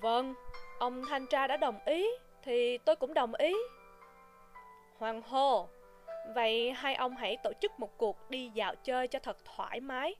Vâng, 0.00 0.34
ông 0.78 1.02
thanh 1.08 1.26
tra 1.26 1.46
đã 1.46 1.56
đồng 1.56 1.78
ý, 1.84 2.10
thì 2.42 2.78
tôi 2.78 2.96
cũng 2.96 3.14
đồng 3.14 3.34
ý. 3.34 3.56
Hoàng 4.98 5.22
hô, 5.22 5.68
vậy 6.34 6.72
hai 6.72 6.94
ông 6.94 7.16
hãy 7.16 7.36
tổ 7.42 7.52
chức 7.60 7.80
một 7.80 7.98
cuộc 7.98 8.30
đi 8.30 8.50
dạo 8.54 8.74
chơi 8.74 9.08
cho 9.08 9.18
thật 9.18 9.36
thoải 9.44 9.80
mái. 9.80 10.14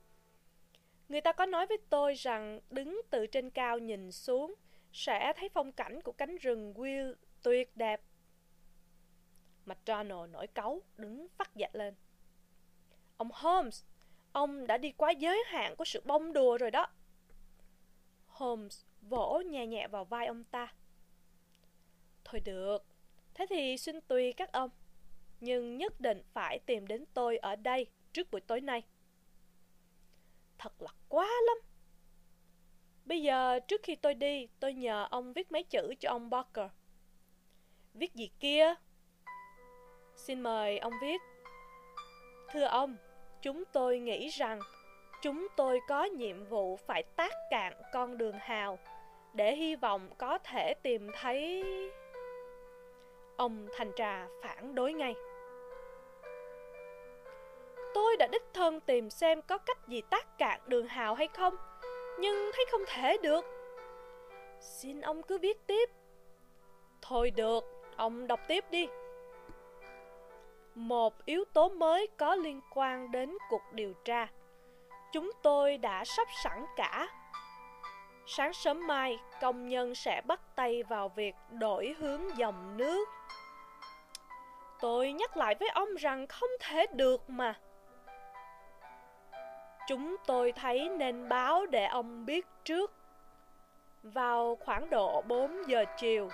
Người 1.09 1.21
ta 1.21 1.33
có 1.33 1.47
nói 1.47 1.67
với 1.67 1.79
tôi 1.91 2.15
rằng 2.15 2.61
đứng 2.71 3.01
từ 3.11 3.27
trên 3.27 3.51
cao 3.51 3.79
nhìn 3.79 4.13
xuống 4.13 4.55
sẽ 4.93 5.33
thấy 5.37 5.49
phong 5.49 5.73
cảnh 5.73 6.03
của 6.03 6.13
cánh 6.13 6.37
rừng 6.37 6.75
Will 6.75 7.15
tuyệt 7.43 7.77
đẹp. 7.77 8.01
McDonald 9.67 10.31
nổi 10.31 10.47
cáu, 10.47 10.83
đứng 10.97 11.29
phát 11.29 11.55
dậy 11.55 11.71
lên. 11.73 11.95
Ông 13.17 13.31
Holmes, 13.33 13.85
ông 14.33 14.67
đã 14.67 14.79
đi 14.79 14.93
quá 14.93 15.11
giới 15.11 15.45
hạn 15.47 15.77
của 15.77 15.85
sự 15.85 16.03
bông 16.05 16.33
đùa 16.33 16.59
rồi 16.59 16.71
đó. 16.71 16.87
Holmes 18.27 18.85
vỗ 19.03 19.43
nhẹ 19.47 19.67
nhẹ 19.67 19.89
vào 19.89 20.05
vai 20.05 20.27
ông 20.27 20.45
ta. 20.45 20.73
Thôi 22.25 22.41
được, 22.45 22.85
thế 23.35 23.47
thì 23.51 23.79
xin 23.79 24.01
tùy 24.01 24.33
các 24.33 24.53
ông. 24.53 24.71
Nhưng 25.41 25.77
nhất 25.77 26.01
định 26.01 26.23
phải 26.33 26.59
tìm 26.67 26.87
đến 26.87 27.05
tôi 27.15 27.37
ở 27.37 27.57
đây 27.57 27.87
trước 28.13 28.31
buổi 28.31 28.41
tối 28.41 28.61
nay. 28.61 28.83
Thật 30.59 30.83
là 30.83 30.91
quá 31.09 31.29
lắm. 31.47 31.57
Bây 33.05 33.23
giờ 33.23 33.59
trước 33.69 33.81
khi 33.83 33.97
tôi 33.97 34.15
đi, 34.15 34.49
tôi 34.61 34.75
nhờ 34.75 35.07
ông 35.11 35.33
viết 35.33 35.53
mấy 35.53 35.63
chữ 35.63 35.95
cho 36.01 36.11
ông 36.11 36.31
Barker. 36.31 36.71
Viết 37.95 38.15
gì 38.15 38.31
kia? 38.41 38.75
Xin 40.17 40.41
mời 40.41 40.79
ông 40.79 40.93
viết. 41.03 41.21
Thưa 42.53 42.65
ông, 42.65 42.97
chúng 43.43 43.65
tôi 43.73 43.99
nghĩ 43.99 44.29
rằng 44.29 44.61
chúng 45.23 45.49
tôi 45.57 45.81
có 45.89 46.05
nhiệm 46.05 46.45
vụ 46.45 46.77
phải 46.77 47.03
tác 47.03 47.33
cạn 47.51 47.73
con 47.93 48.19
đường 48.19 48.37
hào 48.39 48.79
để 49.35 49.57
hy 49.57 49.77
vọng 49.77 50.11
có 50.19 50.39
thể 50.39 50.75
tìm 50.83 51.11
thấy... 51.15 51.65
Ông 53.37 53.69
thanh 53.77 53.93
trà 53.97 54.27
phản 54.43 54.75
đối 54.75 54.93
ngay. 54.93 55.15
Tôi 57.99 58.17
đã 58.17 58.27
đích 58.27 58.45
thân 58.55 58.81
tìm 58.81 59.11
xem 59.11 59.43
có 59.43 59.59
cách 59.59 59.89
gì 59.89 60.03
tác 60.11 60.39
cạn 60.39 60.61
đường 60.67 60.87
hào 60.87 61.15
hay 61.15 61.29
không, 61.29 61.57
nhưng 62.19 62.51
thấy 62.55 62.65
không 62.71 62.81
thể 62.87 63.17
được. 63.23 63.45
Xin 64.61 65.01
ông 65.01 65.23
cứ 65.23 65.39
viết 65.39 65.67
tiếp. 65.67 65.91
Thôi 67.03 67.31
được, 67.31 67.65
ông 67.97 68.27
đọc 68.27 68.41
tiếp 68.49 68.65
đi. 68.71 68.89
Một 70.75 71.25
yếu 71.25 71.45
tố 71.53 71.69
mới 71.69 72.09
có 72.17 72.35
liên 72.35 72.61
quan 72.75 73.11
đến 73.11 73.35
cuộc 73.51 73.63
điều 73.73 73.93
tra. 74.05 74.29
Chúng 75.13 75.31
tôi 75.43 75.79
đã 75.79 76.05
sắp 76.05 76.29
sẵn 76.43 76.67
cả. 76.77 77.09
Sáng 78.27 78.53
sớm 78.53 78.87
mai, 78.87 79.19
công 79.41 79.69
nhân 79.69 79.95
sẽ 79.95 80.23
bắt 80.27 80.41
tay 80.57 80.83
vào 80.83 81.09
việc 81.09 81.35
đổi 81.51 81.95
hướng 81.99 82.39
dòng 82.39 82.77
nước. 82.77 83.09
Tôi 84.81 85.13
nhắc 85.13 85.37
lại 85.37 85.55
với 85.61 85.69
ông 85.69 85.95
rằng 85.95 86.27
không 86.27 86.51
thể 86.61 86.87
được 86.93 87.31
mà. 87.31 87.61
Chúng 89.89 90.17
tôi 90.27 90.53
thấy 90.53 90.89
nên 90.89 91.29
báo 91.29 91.67
để 91.67 91.87
ông 91.87 92.27
biết 92.27 92.47
trước. 92.65 92.93
Vào 94.03 94.59
khoảng 94.65 94.91
độ 94.91 95.23
4 95.23 95.69
giờ 95.69 95.85
chiều, 95.97 96.29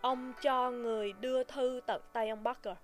ông 0.00 0.32
cho 0.42 0.70
người 0.70 1.12
đưa 1.12 1.44
thư 1.44 1.80
tận 1.86 2.02
tay 2.12 2.28
ông 2.28 2.42
Barker. 2.42 2.76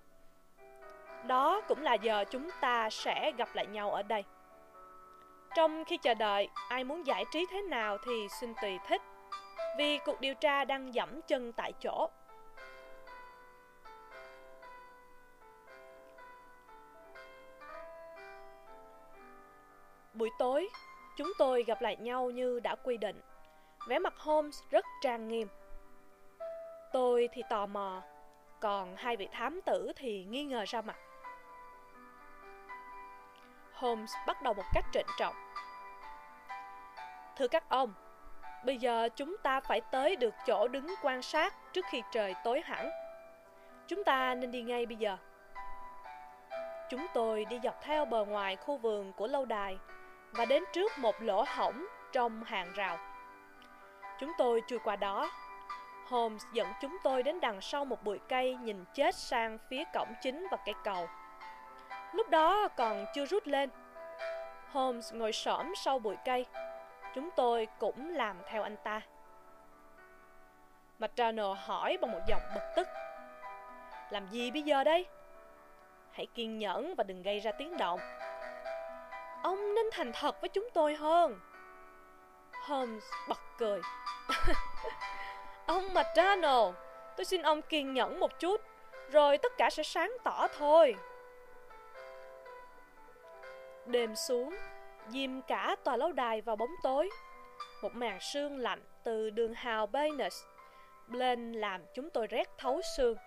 Đó 1.27 1.61
cũng 1.67 1.81
là 1.81 1.93
giờ 1.93 2.23
chúng 2.29 2.49
ta 2.61 2.89
sẽ 2.89 3.31
gặp 3.37 3.49
lại 3.53 3.65
nhau 3.65 3.91
ở 3.91 4.03
đây. 4.03 4.23
Trong 5.55 5.85
khi 5.85 5.97
chờ 5.97 6.13
đợi, 6.13 6.47
ai 6.69 6.83
muốn 6.83 7.07
giải 7.07 7.25
trí 7.31 7.45
thế 7.51 7.61
nào 7.61 7.97
thì 8.05 8.27
xin 8.39 8.53
tùy 8.61 8.77
thích, 8.87 9.01
vì 9.77 9.97
cuộc 10.05 10.21
điều 10.21 10.33
tra 10.33 10.65
đang 10.65 10.93
dẫm 10.93 11.21
chân 11.21 11.51
tại 11.51 11.73
chỗ. 11.79 12.09
Buổi 20.13 20.29
tối, 20.39 20.69
chúng 21.17 21.31
tôi 21.37 21.63
gặp 21.63 21.81
lại 21.81 21.95
nhau 21.95 22.29
như 22.29 22.59
đã 22.59 22.75
quy 22.75 22.97
định. 22.97 23.21
Vẻ 23.87 23.99
mặt 23.99 24.13
Holmes 24.17 24.59
rất 24.69 24.85
trang 25.01 25.27
nghiêm. 25.27 25.47
Tôi 26.91 27.29
thì 27.31 27.41
tò 27.49 27.65
mò, 27.65 28.01
còn 28.59 28.95
hai 28.95 29.17
vị 29.17 29.27
thám 29.31 29.61
tử 29.65 29.91
thì 29.95 30.23
nghi 30.23 30.43
ngờ 30.43 30.63
ra 30.67 30.81
mặt. 30.81 30.97
Holmes 33.73 34.11
bắt 34.27 34.41
đầu 34.41 34.53
một 34.53 34.63
cách 34.73 34.85
trịnh 34.93 35.07
trọng. 35.17 35.35
Thưa 37.37 37.47
các 37.47 37.69
ông, 37.69 37.93
bây 38.65 38.77
giờ 38.77 39.09
chúng 39.15 39.37
ta 39.43 39.61
phải 39.61 39.81
tới 39.81 40.15
được 40.15 40.33
chỗ 40.45 40.67
đứng 40.67 40.87
quan 41.01 41.21
sát 41.21 41.73
trước 41.73 41.85
khi 41.89 42.01
trời 42.11 42.35
tối 42.43 42.61
hẳn. 42.65 42.89
Chúng 43.87 44.03
ta 44.03 44.35
nên 44.35 44.51
đi 44.51 44.61
ngay 44.61 44.85
bây 44.85 44.95
giờ. 44.95 45.17
Chúng 46.89 47.05
tôi 47.13 47.45
đi 47.45 47.59
dọc 47.63 47.81
theo 47.81 48.05
bờ 48.05 48.25
ngoài 48.25 48.55
khu 48.55 48.77
vườn 48.77 49.13
của 49.13 49.27
lâu 49.27 49.45
đài 49.45 49.77
và 50.33 50.45
đến 50.45 50.63
trước 50.73 50.91
một 50.97 51.21
lỗ 51.21 51.45
hổng 51.47 51.85
trong 52.11 52.43
hàng 52.43 52.73
rào. 52.73 52.97
Chúng 54.19 54.31
tôi 54.37 54.61
chui 54.67 54.79
qua 54.79 54.95
đó. 54.95 55.31
Holmes 56.07 56.43
dẫn 56.53 56.67
chúng 56.81 56.97
tôi 57.03 57.23
đến 57.23 57.39
đằng 57.39 57.61
sau 57.61 57.85
một 57.85 58.03
bụi 58.03 58.19
cây 58.29 58.55
nhìn 58.55 58.85
chết 58.93 59.15
sang 59.15 59.57
phía 59.69 59.83
cổng 59.93 60.13
chính 60.21 60.47
và 60.51 60.57
cây 60.65 60.75
cầu. 60.83 61.07
Lúc 62.13 62.29
đó 62.29 62.67
còn 62.67 63.05
chưa 63.13 63.25
rút 63.25 63.47
lên. 63.47 63.69
Holmes 64.71 65.13
ngồi 65.13 65.31
xổm 65.31 65.73
sau 65.75 65.99
bụi 65.99 66.15
cây. 66.25 66.45
Chúng 67.15 67.29
tôi 67.35 67.67
cũng 67.79 68.09
làm 68.09 68.37
theo 68.45 68.63
anh 68.63 68.77
ta. 68.83 69.01
McDonald 70.99 71.57
hỏi 71.59 71.97
bằng 72.01 72.11
một 72.11 72.21
giọng 72.27 72.41
bực 72.53 72.63
tức. 72.75 72.87
Làm 74.09 74.27
gì 74.27 74.51
bây 74.51 74.61
giờ 74.61 74.83
đây? 74.83 75.05
Hãy 76.11 76.25
kiên 76.25 76.57
nhẫn 76.57 76.95
và 76.95 77.03
đừng 77.03 77.21
gây 77.21 77.39
ra 77.39 77.51
tiếng 77.51 77.77
động. 77.77 77.99
Ông 79.43 79.75
nên 79.75 79.85
thành 79.91 80.11
thật 80.13 80.41
với 80.41 80.49
chúng 80.49 80.67
tôi 80.73 80.95
hơn. 80.95 81.39
Holmes 82.65 83.03
bật 83.29 83.39
cười. 83.57 83.81
ông 85.65 85.93
McDonald, 85.93 86.75
tôi 87.17 87.25
xin 87.25 87.41
ông 87.41 87.61
kiên 87.61 87.93
nhẫn 87.93 88.19
một 88.19 88.39
chút, 88.39 88.61
rồi 89.11 89.37
tất 89.37 89.51
cả 89.57 89.69
sẽ 89.69 89.83
sáng 89.83 90.11
tỏ 90.23 90.47
thôi. 90.57 90.95
Đêm 93.85 94.15
xuống, 94.15 94.55
dìm 95.07 95.41
cả 95.41 95.75
tòa 95.83 95.97
lâu 95.97 96.11
đài 96.11 96.41
vào 96.41 96.55
bóng 96.55 96.75
tối. 96.83 97.09
Một 97.81 97.95
màn 97.95 98.19
sương 98.19 98.57
lạnh 98.57 98.81
từ 99.03 99.29
đường 99.29 99.53
hào 99.53 99.87
Baynes 99.87 100.43
lên 101.07 101.53
làm 101.53 101.81
chúng 101.93 102.09
tôi 102.09 102.27
rét 102.27 102.49
thấu 102.57 102.81
xương. 102.97 103.17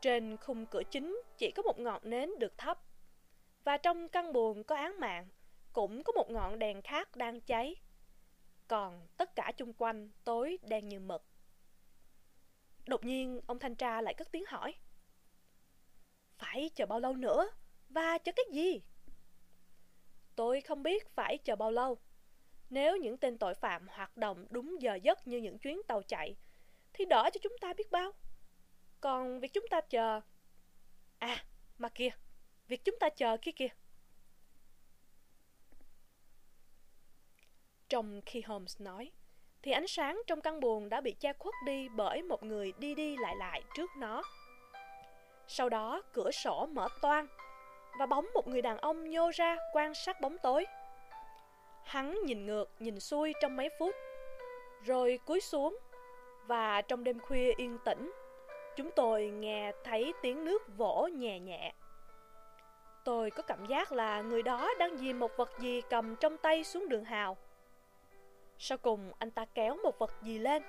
Trên 0.00 0.36
khung 0.36 0.66
cửa 0.66 0.82
chính 0.90 1.22
chỉ 1.36 1.50
có 1.50 1.62
một 1.62 1.78
ngọn 1.78 2.00
nến 2.02 2.38
được 2.38 2.58
thắp. 2.58 2.78
Và 3.68 3.76
trong 3.76 4.08
căn 4.08 4.32
buồng 4.32 4.64
có 4.64 4.76
án 4.76 5.00
mạng, 5.00 5.28
cũng 5.72 6.02
có 6.02 6.12
một 6.12 6.30
ngọn 6.30 6.58
đèn 6.58 6.82
khác 6.82 7.16
đang 7.16 7.40
cháy. 7.40 7.76
Còn 8.68 9.06
tất 9.16 9.34
cả 9.36 9.52
chung 9.56 9.72
quanh 9.72 10.10
tối 10.24 10.58
đen 10.62 10.88
như 10.88 11.00
mực. 11.00 11.24
Đột 12.86 13.04
nhiên, 13.04 13.40
ông 13.46 13.58
thanh 13.58 13.74
tra 13.74 14.00
lại 14.00 14.14
cất 14.14 14.32
tiếng 14.32 14.44
hỏi. 14.48 14.74
Phải 16.38 16.70
chờ 16.74 16.86
bao 16.86 17.00
lâu 17.00 17.16
nữa? 17.16 17.50
Và 17.88 18.18
chờ 18.18 18.32
cái 18.36 18.44
gì? 18.52 18.82
Tôi 20.36 20.60
không 20.60 20.82
biết 20.82 21.14
phải 21.14 21.38
chờ 21.38 21.56
bao 21.56 21.70
lâu. 21.70 21.98
Nếu 22.70 22.96
những 22.96 23.16
tên 23.18 23.38
tội 23.38 23.54
phạm 23.54 23.88
hoạt 23.88 24.16
động 24.16 24.46
đúng 24.50 24.82
giờ 24.82 24.94
giấc 24.94 25.26
như 25.26 25.38
những 25.38 25.58
chuyến 25.58 25.80
tàu 25.88 26.02
chạy, 26.02 26.36
thì 26.92 27.04
đỡ 27.04 27.30
cho 27.32 27.40
chúng 27.42 27.56
ta 27.60 27.72
biết 27.72 27.90
bao. 27.90 28.12
Còn 29.00 29.40
việc 29.40 29.52
chúng 29.52 29.66
ta 29.70 29.80
chờ... 29.80 30.20
À, 31.18 31.44
mà 31.78 31.88
kia, 31.88 32.10
việc 32.68 32.84
chúng 32.84 32.98
ta 33.00 33.08
chờ 33.08 33.36
kia 33.42 33.52
kìa. 33.52 33.68
Trong 37.88 38.20
khi 38.26 38.40
Holmes 38.40 38.80
nói, 38.80 39.12
thì 39.62 39.72
ánh 39.72 39.86
sáng 39.86 40.22
trong 40.26 40.40
căn 40.40 40.60
buồng 40.60 40.88
đã 40.88 41.00
bị 41.00 41.12
che 41.12 41.32
khuất 41.32 41.54
đi 41.66 41.88
bởi 41.88 42.22
một 42.22 42.42
người 42.42 42.72
đi 42.78 42.94
đi 42.94 43.16
lại 43.16 43.36
lại 43.36 43.62
trước 43.76 43.90
nó. 43.96 44.22
Sau 45.46 45.68
đó, 45.68 46.02
cửa 46.12 46.30
sổ 46.30 46.66
mở 46.66 46.88
toang 47.02 47.26
và 47.98 48.06
bóng 48.06 48.26
một 48.34 48.48
người 48.48 48.62
đàn 48.62 48.78
ông 48.78 49.10
nhô 49.10 49.30
ra 49.34 49.56
quan 49.72 49.94
sát 49.94 50.20
bóng 50.20 50.38
tối. 50.38 50.66
Hắn 51.84 52.18
nhìn 52.24 52.46
ngược, 52.46 52.70
nhìn 52.78 53.00
xuôi 53.00 53.32
trong 53.42 53.56
mấy 53.56 53.68
phút, 53.78 53.94
rồi 54.84 55.18
cúi 55.26 55.40
xuống 55.40 55.78
và 56.46 56.82
trong 56.82 57.04
đêm 57.04 57.18
khuya 57.20 57.52
yên 57.56 57.78
tĩnh, 57.84 58.12
chúng 58.76 58.90
tôi 58.96 59.26
nghe 59.26 59.72
thấy 59.84 60.12
tiếng 60.22 60.44
nước 60.44 60.62
vỗ 60.76 61.08
nhẹ 61.12 61.38
nhẹ. 61.38 61.72
Tôi 63.08 63.30
có 63.30 63.42
cảm 63.42 63.66
giác 63.66 63.92
là 63.92 64.20
người 64.20 64.42
đó 64.42 64.70
đang 64.78 64.96
dìm 64.96 65.18
một 65.18 65.36
vật 65.36 65.50
gì 65.58 65.82
cầm 65.90 66.16
trong 66.16 66.36
tay 66.36 66.64
xuống 66.64 66.88
đường 66.88 67.04
hào. 67.04 67.36
Sau 68.58 68.78
cùng 68.78 69.12
anh 69.18 69.30
ta 69.30 69.44
kéo 69.54 69.76
một 69.82 69.98
vật 69.98 70.10
gì 70.22 70.38
lên, 70.38 70.62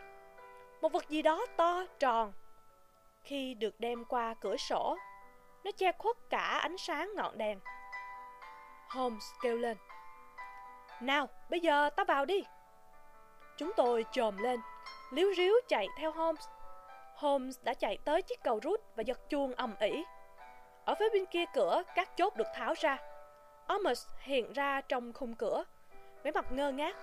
một 0.81 0.91
vật 0.91 1.09
gì 1.09 1.21
đó 1.21 1.45
to, 1.57 1.85
tròn. 1.99 2.33
Khi 3.23 3.53
được 3.53 3.79
đem 3.79 4.05
qua 4.05 4.33
cửa 4.41 4.57
sổ, 4.57 4.97
nó 5.63 5.71
che 5.71 5.91
khuất 5.91 6.15
cả 6.29 6.59
ánh 6.61 6.77
sáng 6.77 7.11
ngọn 7.15 7.37
đèn. 7.37 7.59
Holmes 8.89 9.25
kêu 9.41 9.57
lên. 9.57 9.77
Nào, 11.01 11.27
bây 11.49 11.59
giờ 11.59 11.89
ta 11.89 12.03
vào 12.03 12.25
đi. 12.25 12.43
Chúng 13.57 13.71
tôi 13.77 14.05
trồm 14.11 14.37
lên, 14.37 14.59
liếu 15.11 15.33
ríu 15.37 15.53
chạy 15.67 15.87
theo 15.97 16.11
Holmes. 16.11 16.45
Holmes 17.15 17.57
đã 17.63 17.73
chạy 17.73 17.97
tới 18.05 18.21
chiếc 18.21 18.43
cầu 18.43 18.59
rút 18.63 18.81
và 18.95 19.03
giật 19.03 19.29
chuông 19.29 19.53
ầm 19.55 19.75
ĩ. 19.79 20.03
Ở 20.89 20.95
phía 20.95 21.09
bên 21.13 21.25
kia 21.25 21.45
cửa, 21.53 21.83
các 21.95 22.17
chốt 22.17 22.35
được 22.35 22.47
tháo 22.55 22.73
ra. 22.79 22.97
Amos 23.67 24.07
hiện 24.19 24.53
ra 24.53 24.81
trong 24.81 25.13
khung 25.13 25.35
cửa, 25.35 25.63
vẻ 26.23 26.31
mặt 26.31 26.51
ngơ 26.51 26.71
ngác. 26.71 26.95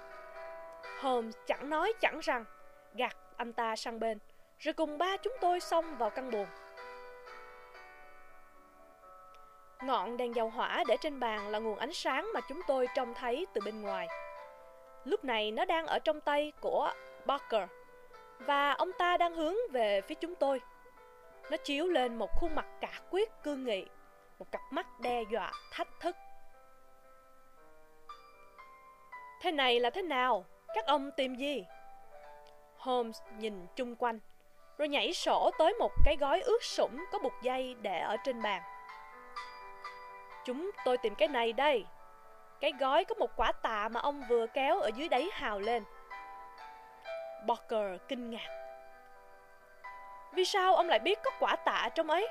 Holmes 1.00 1.34
chẳng 1.46 1.70
nói 1.70 1.92
chẳng 2.00 2.20
rằng, 2.20 2.44
gạt 2.94 3.16
anh 3.36 3.52
ta 3.52 3.76
sang 3.76 4.00
bên, 4.00 4.18
rồi 4.58 4.72
cùng 4.72 4.98
ba 4.98 5.16
chúng 5.16 5.32
tôi 5.40 5.60
xông 5.60 5.96
vào 5.98 6.10
căn 6.10 6.30
buồng. 6.30 6.46
Ngọn 9.82 10.16
đèn 10.16 10.34
dầu 10.34 10.50
hỏa 10.50 10.84
để 10.88 10.96
trên 11.00 11.20
bàn 11.20 11.48
là 11.48 11.58
nguồn 11.58 11.78
ánh 11.78 11.92
sáng 11.92 12.30
mà 12.34 12.40
chúng 12.48 12.60
tôi 12.66 12.88
trông 12.94 13.14
thấy 13.14 13.46
từ 13.54 13.60
bên 13.64 13.82
ngoài. 13.82 14.08
Lúc 15.04 15.24
này 15.24 15.50
nó 15.50 15.64
đang 15.64 15.86
ở 15.86 15.98
trong 15.98 16.20
tay 16.20 16.52
của 16.60 16.92
Barker 17.26 17.68
và 18.38 18.72
ông 18.72 18.92
ta 18.92 19.16
đang 19.16 19.34
hướng 19.34 19.54
về 19.70 20.00
phía 20.00 20.14
chúng 20.14 20.34
tôi. 20.34 20.60
Nó 21.50 21.56
chiếu 21.56 21.86
lên 21.86 22.16
một 22.16 22.30
khuôn 22.40 22.54
mặt 22.54 22.66
cả 22.80 23.00
quyết 23.10 23.30
cương 23.42 23.64
nghị, 23.64 23.86
một 24.38 24.46
cặp 24.52 24.60
mắt 24.70 25.00
đe 25.00 25.22
dọa, 25.30 25.52
thách 25.72 25.88
thức. 26.00 26.16
Thế 29.40 29.52
này 29.52 29.80
là 29.80 29.90
thế 29.90 30.02
nào? 30.02 30.44
Các 30.74 30.86
ông 30.86 31.10
tìm 31.16 31.34
gì? 31.34 31.64
Holmes 32.76 33.22
nhìn 33.38 33.66
chung 33.76 33.96
quanh, 33.96 34.18
rồi 34.78 34.88
nhảy 34.88 35.12
sổ 35.12 35.50
tới 35.58 35.74
một 35.74 35.92
cái 36.04 36.16
gói 36.20 36.40
ướt 36.40 36.62
sũng 36.62 37.04
có 37.12 37.18
buộc 37.18 37.32
dây 37.42 37.76
để 37.82 38.00
ở 38.00 38.16
trên 38.24 38.42
bàn. 38.42 38.62
Chúng 40.44 40.70
tôi 40.84 40.98
tìm 40.98 41.14
cái 41.14 41.28
này 41.28 41.52
đây. 41.52 41.84
Cái 42.60 42.72
gói 42.80 43.04
có 43.04 43.14
một 43.14 43.30
quả 43.36 43.52
tạ 43.52 43.88
mà 43.88 44.00
ông 44.00 44.22
vừa 44.28 44.46
kéo 44.46 44.80
ở 44.80 44.90
dưới 44.96 45.08
đáy 45.08 45.28
hào 45.32 45.60
lên. 45.60 45.84
Barker 47.46 48.00
kinh 48.08 48.30
ngạc. 48.30 48.65
Vì 50.36 50.44
sao 50.44 50.74
ông 50.74 50.88
lại 50.88 50.98
biết 50.98 51.18
có 51.24 51.30
quả 51.40 51.56
tạ 51.56 51.88
trong 51.94 52.10
ấy? 52.10 52.28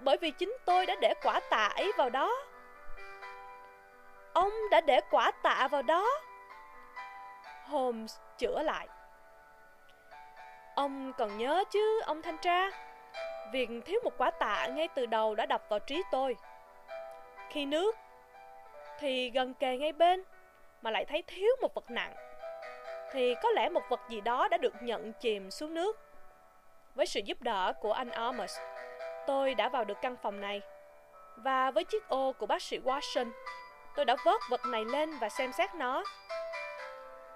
Bởi 0.00 0.16
vì 0.16 0.30
chính 0.30 0.56
tôi 0.64 0.86
đã 0.86 0.94
để 1.00 1.14
quả 1.22 1.40
tạ 1.50 1.72
ấy 1.76 1.92
vào 1.96 2.10
đó. 2.10 2.36
Ông 4.32 4.52
đã 4.70 4.80
để 4.80 5.00
quả 5.10 5.30
tạ 5.42 5.68
vào 5.70 5.82
đó. 5.82 6.06
Holmes 7.64 8.16
chữa 8.38 8.62
lại. 8.62 8.88
Ông 10.74 11.12
còn 11.18 11.38
nhớ 11.38 11.64
chứ, 11.70 12.00
ông 12.06 12.22
thanh 12.22 12.38
tra? 12.38 12.70
Việc 13.52 13.68
thiếu 13.84 14.00
một 14.04 14.12
quả 14.18 14.30
tạ 14.30 14.66
ngay 14.66 14.88
từ 14.94 15.06
đầu 15.06 15.34
đã 15.34 15.46
đập 15.46 15.62
vào 15.68 15.78
trí 15.78 16.02
tôi. 16.10 16.36
Khi 17.50 17.66
nước 17.66 17.96
thì 18.98 19.30
gần 19.30 19.54
kề 19.54 19.76
ngay 19.76 19.92
bên 19.92 20.24
mà 20.82 20.90
lại 20.90 21.04
thấy 21.04 21.22
thiếu 21.26 21.50
một 21.60 21.74
vật 21.74 21.90
nặng 21.90 22.14
thì 23.12 23.34
có 23.42 23.50
lẽ 23.50 23.68
một 23.68 23.82
vật 23.88 24.00
gì 24.08 24.20
đó 24.20 24.48
đã 24.48 24.56
được 24.56 24.74
nhận 24.82 25.12
chìm 25.12 25.50
xuống 25.50 25.74
nước. 25.74 26.11
Với 26.94 27.06
sự 27.06 27.20
giúp 27.24 27.42
đỡ 27.42 27.72
của 27.80 27.92
anh 27.92 28.10
Amos, 28.10 28.58
tôi 29.26 29.54
đã 29.54 29.68
vào 29.68 29.84
được 29.84 29.98
căn 30.02 30.16
phòng 30.22 30.40
này. 30.40 30.60
Và 31.36 31.70
với 31.70 31.84
chiếc 31.84 32.08
ô 32.08 32.32
của 32.32 32.46
bác 32.46 32.62
sĩ 32.62 32.78
Watson, 32.78 33.30
tôi 33.96 34.04
đã 34.04 34.16
vớt 34.24 34.40
vật 34.50 34.60
này 34.66 34.84
lên 34.84 35.10
và 35.20 35.28
xem 35.28 35.52
xét 35.52 35.74
nó. 35.74 36.04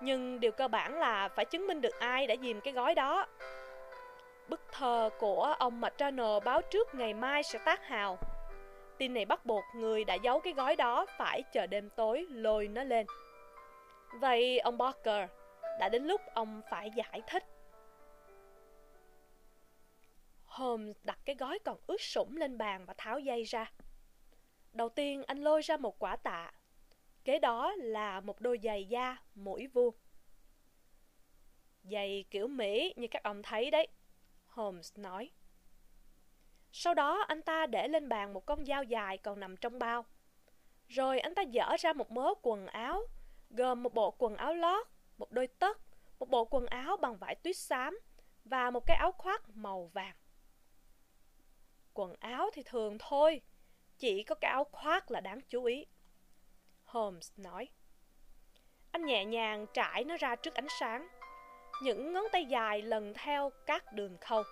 Nhưng 0.01 0.41
điều 0.41 0.53
cơ 0.53 0.69
bản 0.69 0.99
là 0.99 1.29
phải 1.29 1.45
chứng 1.45 1.67
minh 1.67 1.81
được 1.81 2.01
ai 2.01 2.27
đã 2.27 2.35
dìm 2.43 2.61
cái 2.61 2.73
gói 2.73 2.95
đó. 2.95 3.27
Bức 4.49 4.61
thơ 4.73 5.11
của 5.19 5.55
ông 5.59 5.81
McDonald 5.81 6.45
báo 6.45 6.61
trước 6.63 6.95
ngày 6.95 7.15
mai 7.15 7.43
sẽ 7.43 7.59
tác 7.59 7.87
hào. 7.87 8.19
Tin 8.99 9.15
này 9.15 9.25
bắt 9.25 9.47
buộc 9.47 9.65
người 9.75 10.05
đã 10.05 10.15
giấu 10.15 10.41
cái 10.41 10.53
gói 10.53 10.77
đó 10.77 11.07
phải 11.19 11.43
chờ 11.53 11.67
đêm 11.67 11.91
tối 11.91 12.27
lôi 12.31 12.69
nó 12.69 12.83
lên. 12.83 13.07
Vậy 14.21 14.59
ông 14.59 14.79
Barker, 14.79 15.29
đã 15.81 15.89
đến 15.89 16.05
lúc 16.05 16.21
ông 16.35 16.63
phải 16.71 16.91
giải 16.97 17.23
thích. 17.27 17.45
Holmes 20.57 20.97
đặt 21.03 21.19
cái 21.25 21.37
gói 21.37 21.59
còn 21.65 21.79
ướt 21.87 22.01
sũng 22.01 22.37
lên 22.37 22.59
bàn 22.59 22.87
và 22.87 22.95
tháo 22.99 23.19
dây 23.19 23.43
ra. 23.43 23.73
Đầu 24.73 24.89
tiên 24.89 25.23
anh 25.27 25.39
lôi 25.39 25.63
ra 25.63 25.77
một 25.77 25.99
quả 25.99 26.17
tạ. 26.17 26.53
Kế 27.25 27.39
đó 27.39 27.75
là 27.79 28.21
một 28.21 28.41
đôi 28.41 28.61
giày 28.63 28.85
da 28.85 29.17
mũi 29.35 29.67
vuông. 29.67 29.95
Giày 31.83 32.25
kiểu 32.31 32.49
Mỹ 32.49 32.95
như 32.97 33.07
các 33.11 33.23
ông 33.23 33.43
thấy 33.43 33.71
đấy, 33.71 33.89
Holmes 34.47 34.99
nói. 34.99 35.31
Sau 36.73 36.95
đó 36.95 37.25
anh 37.29 37.43
ta 37.43 37.67
để 37.67 37.89
lên 37.89 38.09
bàn 38.09 38.33
một 38.33 38.47
con 38.47 38.65
dao 38.65 38.85
dài 38.85 39.19
còn 39.19 39.41
nằm 39.41 39.57
trong 39.57 39.79
bao. 39.79 40.05
Rồi 40.89 41.21
anh 41.21 41.35
ta 41.35 41.43
dở 41.43 41.77
ra 41.79 41.93
một 41.93 42.11
mớ 42.11 42.35
quần 42.43 42.67
áo, 42.67 43.03
gồm 43.51 43.83
một 43.83 43.95
bộ 43.95 44.11
quần 44.19 44.37
áo 44.37 44.55
lót, 44.55 44.87
một 45.19 45.33
đôi 45.33 45.47
tất, 45.47 45.79
một 46.19 46.29
bộ 46.29 46.45
quần 46.45 46.67
áo 46.67 46.97
bằng 46.97 47.17
vải 47.17 47.35
tuyết 47.35 47.57
xám 47.57 47.99
và 48.45 48.71
một 48.71 48.87
cái 48.87 48.97
áo 48.97 49.13
khoác 49.13 49.49
màu 49.49 49.91
vàng. 49.95 50.17
Quần 51.99 52.15
áo 52.21 52.51
thì 52.53 52.63
thường 52.63 52.99
thôi, 52.99 53.41
chỉ 53.99 54.23
có 54.23 54.35
cái 54.35 54.51
áo 54.51 54.65
khoác 54.73 55.11
là 55.11 55.21
đáng 55.21 55.41
chú 55.49 55.65
ý. 55.65 55.87
Holmes 56.85 57.33
nói. 57.37 57.69
Anh 58.93 59.05
nhẹ 59.05 59.25
nhàng 59.25 59.67
trải 59.75 60.05
nó 60.05 60.17
ra 60.17 60.37
trước 60.37 60.55
ánh 60.55 60.67
sáng. 60.81 61.09
Những 61.83 62.13
ngón 62.13 62.25
tay 62.33 62.45
dài 62.45 62.83
lần 62.83 63.15
theo 63.15 63.51
các 63.67 63.93
đường 63.93 64.17
khâu. 64.21 64.43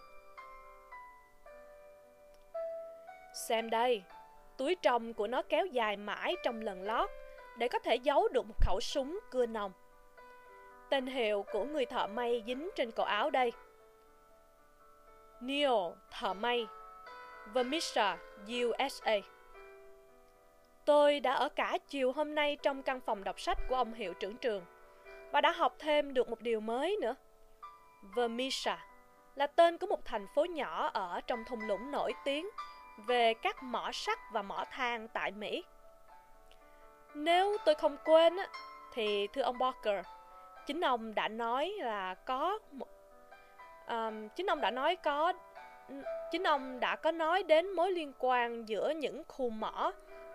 Xem 3.48 3.70
đây, 3.70 4.02
túi 4.56 4.74
trong 4.74 5.14
của 5.14 5.26
nó 5.26 5.42
kéo 5.42 5.66
dài 5.66 5.96
mãi 5.96 6.34
trong 6.44 6.60
lần 6.60 6.82
lót 6.82 7.10
để 7.58 7.68
có 7.68 7.78
thể 7.78 7.94
giấu 7.94 8.28
được 8.28 8.46
một 8.46 8.56
khẩu 8.60 8.80
súng 8.80 9.20
cưa 9.30 9.46
nòng. 9.46 9.72
Tên 10.90 11.06
hiệu 11.06 11.44
của 11.52 11.64
người 11.64 11.86
thợ 11.86 12.06
may 12.06 12.42
dính 12.46 12.70
trên 12.76 12.90
cổ 12.90 13.04
áo 13.04 13.30
đây. 13.30 13.52
Neil, 15.40 15.72
thợ 16.10 16.34
may, 16.34 16.66
Vermissa, 17.52 18.16
USA. 18.48 19.16
Tôi 20.84 21.20
đã 21.20 21.32
ở 21.34 21.48
cả 21.48 21.78
chiều 21.88 22.12
hôm 22.12 22.34
nay 22.34 22.56
trong 22.62 22.82
căn 22.82 23.00
phòng 23.00 23.24
đọc 23.24 23.40
sách 23.40 23.58
của 23.68 23.74
ông 23.74 23.92
hiệu 23.92 24.14
trưởng 24.14 24.36
trường 24.36 24.64
và 25.32 25.40
đã 25.40 25.52
học 25.52 25.76
thêm 25.78 26.14
được 26.14 26.28
một 26.28 26.40
điều 26.40 26.60
mới 26.60 26.96
nữa. 27.00 27.14
Vermisha 28.16 28.86
là 29.34 29.46
tên 29.46 29.78
của 29.78 29.86
một 29.86 30.04
thành 30.04 30.26
phố 30.34 30.44
nhỏ 30.44 30.90
ở 30.94 31.20
trong 31.26 31.44
thung 31.44 31.66
lũng 31.66 31.90
nổi 31.90 32.12
tiếng 32.24 32.48
về 33.06 33.34
các 33.34 33.62
mỏ 33.62 33.90
sắt 33.92 34.18
và 34.32 34.42
mỏ 34.42 34.64
than 34.70 35.08
tại 35.08 35.30
Mỹ. 35.30 35.64
Nếu 37.14 37.56
tôi 37.64 37.74
không 37.74 37.96
quên 38.04 38.36
thì 38.92 39.26
thưa 39.26 39.42
ông 39.42 39.58
Barker, 39.58 40.04
chính 40.66 40.80
ông 40.80 41.14
đã 41.14 41.28
nói 41.28 41.74
là 41.78 42.14
có 42.14 42.58
một 42.72 42.88
um, 43.88 44.28
chính 44.28 44.46
ông 44.46 44.60
đã 44.60 44.70
nói 44.70 44.96
có 44.96 45.32
chính 46.30 46.42
ông 46.42 46.80
đã 46.80 46.96
có 46.96 47.10
nói 47.10 47.42
đến 47.42 47.70
mối 47.70 47.92
liên 47.92 48.12
quan 48.18 48.68
giữa 48.68 48.90
những 48.90 49.22
khu 49.28 49.50
mỏ 49.50 49.92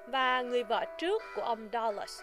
và 0.07 0.41
người 0.41 0.63
vợ 0.63 0.85
trước 0.97 1.21
của 1.35 1.41
ông 1.41 1.69
Dulles. 1.73 2.21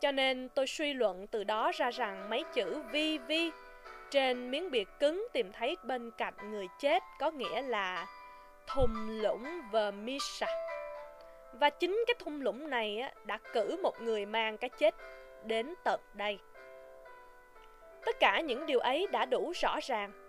Cho 0.00 0.12
nên 0.12 0.48
tôi 0.48 0.66
suy 0.66 0.92
luận 0.94 1.26
từ 1.26 1.44
đó 1.44 1.72
ra 1.74 1.90
rằng 1.90 2.30
mấy 2.30 2.44
chữ 2.54 2.82
VV 2.82 3.32
trên 4.10 4.50
miếng 4.50 4.70
bìa 4.70 4.84
cứng 5.00 5.26
tìm 5.32 5.52
thấy 5.52 5.76
bên 5.82 6.10
cạnh 6.10 6.34
người 6.50 6.66
chết 6.80 7.02
có 7.18 7.30
nghĩa 7.30 7.62
là 7.62 8.06
thung 8.66 9.20
lũng 9.22 9.60
Vermisa. 9.72 10.46
Và 11.52 11.70
chính 11.70 12.04
cái 12.06 12.14
thung 12.18 12.42
lũng 12.42 12.70
này 12.70 13.12
đã 13.24 13.38
cử 13.52 13.76
một 13.82 14.00
người 14.00 14.26
mang 14.26 14.58
cái 14.58 14.70
chết 14.70 14.94
đến 15.44 15.74
tận 15.84 16.00
đây. 16.14 16.38
Tất 18.04 18.20
cả 18.20 18.40
những 18.40 18.66
điều 18.66 18.80
ấy 18.80 19.06
đã 19.12 19.24
đủ 19.24 19.52
rõ 19.62 19.78
ràng. 19.82 20.21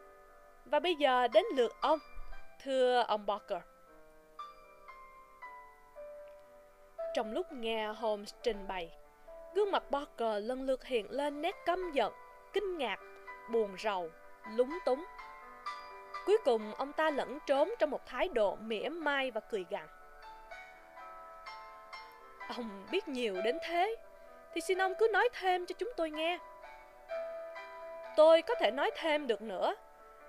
Và 0.74 0.80
bây 0.80 0.96
giờ 0.96 1.28
đến 1.28 1.46
lượt 1.56 1.76
ông, 1.82 2.00
thưa 2.64 3.04
ông 3.08 3.26
Barker. 3.26 3.62
Trong 7.16 7.32
lúc 7.32 7.52
nghe 7.52 7.88
Holmes 7.88 8.34
trình 8.44 8.68
bày, 8.68 8.92
gương 9.56 9.72
mặt 9.72 9.92
Barker 9.92 10.44
lần 10.44 10.64
lượt 10.64 10.84
hiện 10.84 11.12
lên 11.12 11.42
nét 11.42 11.56
căm 11.66 11.92
giận, 11.92 12.14
kinh 12.54 12.78
ngạc, 12.78 13.00
buồn 13.52 13.76
rầu, 13.80 14.10
lúng 14.56 14.78
túng. 14.86 15.06
Cuối 16.26 16.38
cùng 16.46 16.74
ông 16.74 16.94
ta 16.94 17.10
lẫn 17.10 17.40
trốn 17.48 17.74
trong 17.80 17.90
một 17.90 18.06
thái 18.06 18.28
độ 18.28 18.56
mỉa 18.56 18.90
mai 18.90 19.32
và 19.32 19.42
cười 19.42 19.66
gằn. 19.70 19.88
Ông 22.56 22.86
biết 22.92 23.08
nhiều 23.08 23.42
đến 23.42 23.58
thế, 23.68 23.96
thì 24.54 24.62
xin 24.62 24.82
ông 24.82 24.94
cứ 25.00 25.08
nói 25.14 25.30
thêm 25.34 25.66
cho 25.66 25.76
chúng 25.78 25.92
tôi 25.98 26.12
nghe. 26.12 26.40
Tôi 28.18 28.42
có 28.42 28.56
thể 28.56 28.72
nói 28.72 28.92
thêm 28.96 29.28
được 29.28 29.42
nữa, 29.42 29.76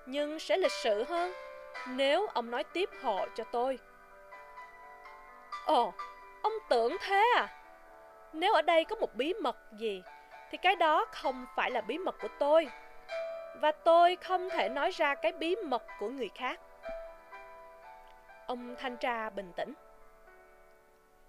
nhưng 0.06 0.38
sẽ 0.38 0.56
lịch 0.56 0.72
sự 0.72 1.04
hơn 1.04 1.32
nếu 1.88 2.26
ông 2.26 2.50
nói 2.50 2.64
tiếp 2.64 2.90
hộ 3.02 3.26
cho 3.34 3.44
tôi. 3.44 3.78
Ồ, 5.66 5.92
ông 6.42 6.52
tưởng 6.68 6.96
thế 7.00 7.24
à? 7.36 7.48
Nếu 8.32 8.52
ở 8.54 8.62
đây 8.62 8.84
có 8.84 8.96
một 8.96 9.14
bí 9.14 9.34
mật 9.34 9.56
gì, 9.72 10.02
thì 10.50 10.58
cái 10.58 10.76
đó 10.76 11.06
không 11.12 11.46
phải 11.56 11.70
là 11.70 11.80
bí 11.80 11.98
mật 11.98 12.14
của 12.22 12.28
tôi. 12.38 12.68
Và 13.60 13.72
tôi 13.72 14.16
không 14.16 14.50
thể 14.50 14.68
nói 14.68 14.90
ra 14.90 15.14
cái 15.14 15.32
bí 15.32 15.56
mật 15.56 15.82
của 15.98 16.08
người 16.08 16.30
khác. 16.34 16.60
Ông 18.46 18.74
thanh 18.78 18.96
tra 18.96 19.30
bình 19.30 19.52
tĩnh. 19.56 19.72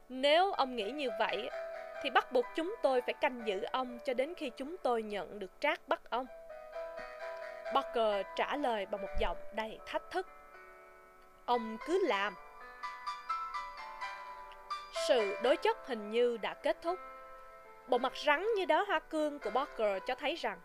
Nếu 0.09 0.51
ông 0.51 0.75
nghĩ 0.75 0.91
như 0.91 1.09
vậy, 1.19 1.49
thì 2.03 2.09
bắt 2.09 2.31
buộc 2.31 2.45
chúng 2.55 2.75
tôi 2.81 3.01
phải 3.01 3.13
canh 3.13 3.47
giữ 3.47 3.63
ông 3.71 3.99
cho 4.05 4.13
đến 4.13 4.33
khi 4.37 4.49
chúng 4.57 4.77
tôi 4.77 5.03
nhận 5.03 5.39
được 5.39 5.51
trác 5.59 5.87
bắt 5.87 6.01
ông. 6.09 6.25
Barker 7.75 8.25
trả 8.35 8.55
lời 8.55 8.85
bằng 8.85 9.01
một 9.01 9.07
giọng 9.19 9.37
đầy 9.53 9.79
thách 9.85 10.11
thức. 10.11 10.27
Ông 11.45 11.77
cứ 11.85 12.07
làm. 12.07 12.35
Sự 15.07 15.37
đối 15.43 15.57
chất 15.57 15.87
hình 15.87 16.11
như 16.11 16.37
đã 16.37 16.53
kết 16.53 16.77
thúc. 16.81 16.99
Bộ 17.87 17.97
mặt 17.97 18.13
rắn 18.25 18.45
như 18.55 18.65
đó 18.65 18.85
hoa 18.87 18.99
cương 18.99 19.39
của 19.39 19.49
Barker 19.49 20.03
cho 20.05 20.15
thấy 20.15 20.35
rằng 20.35 20.59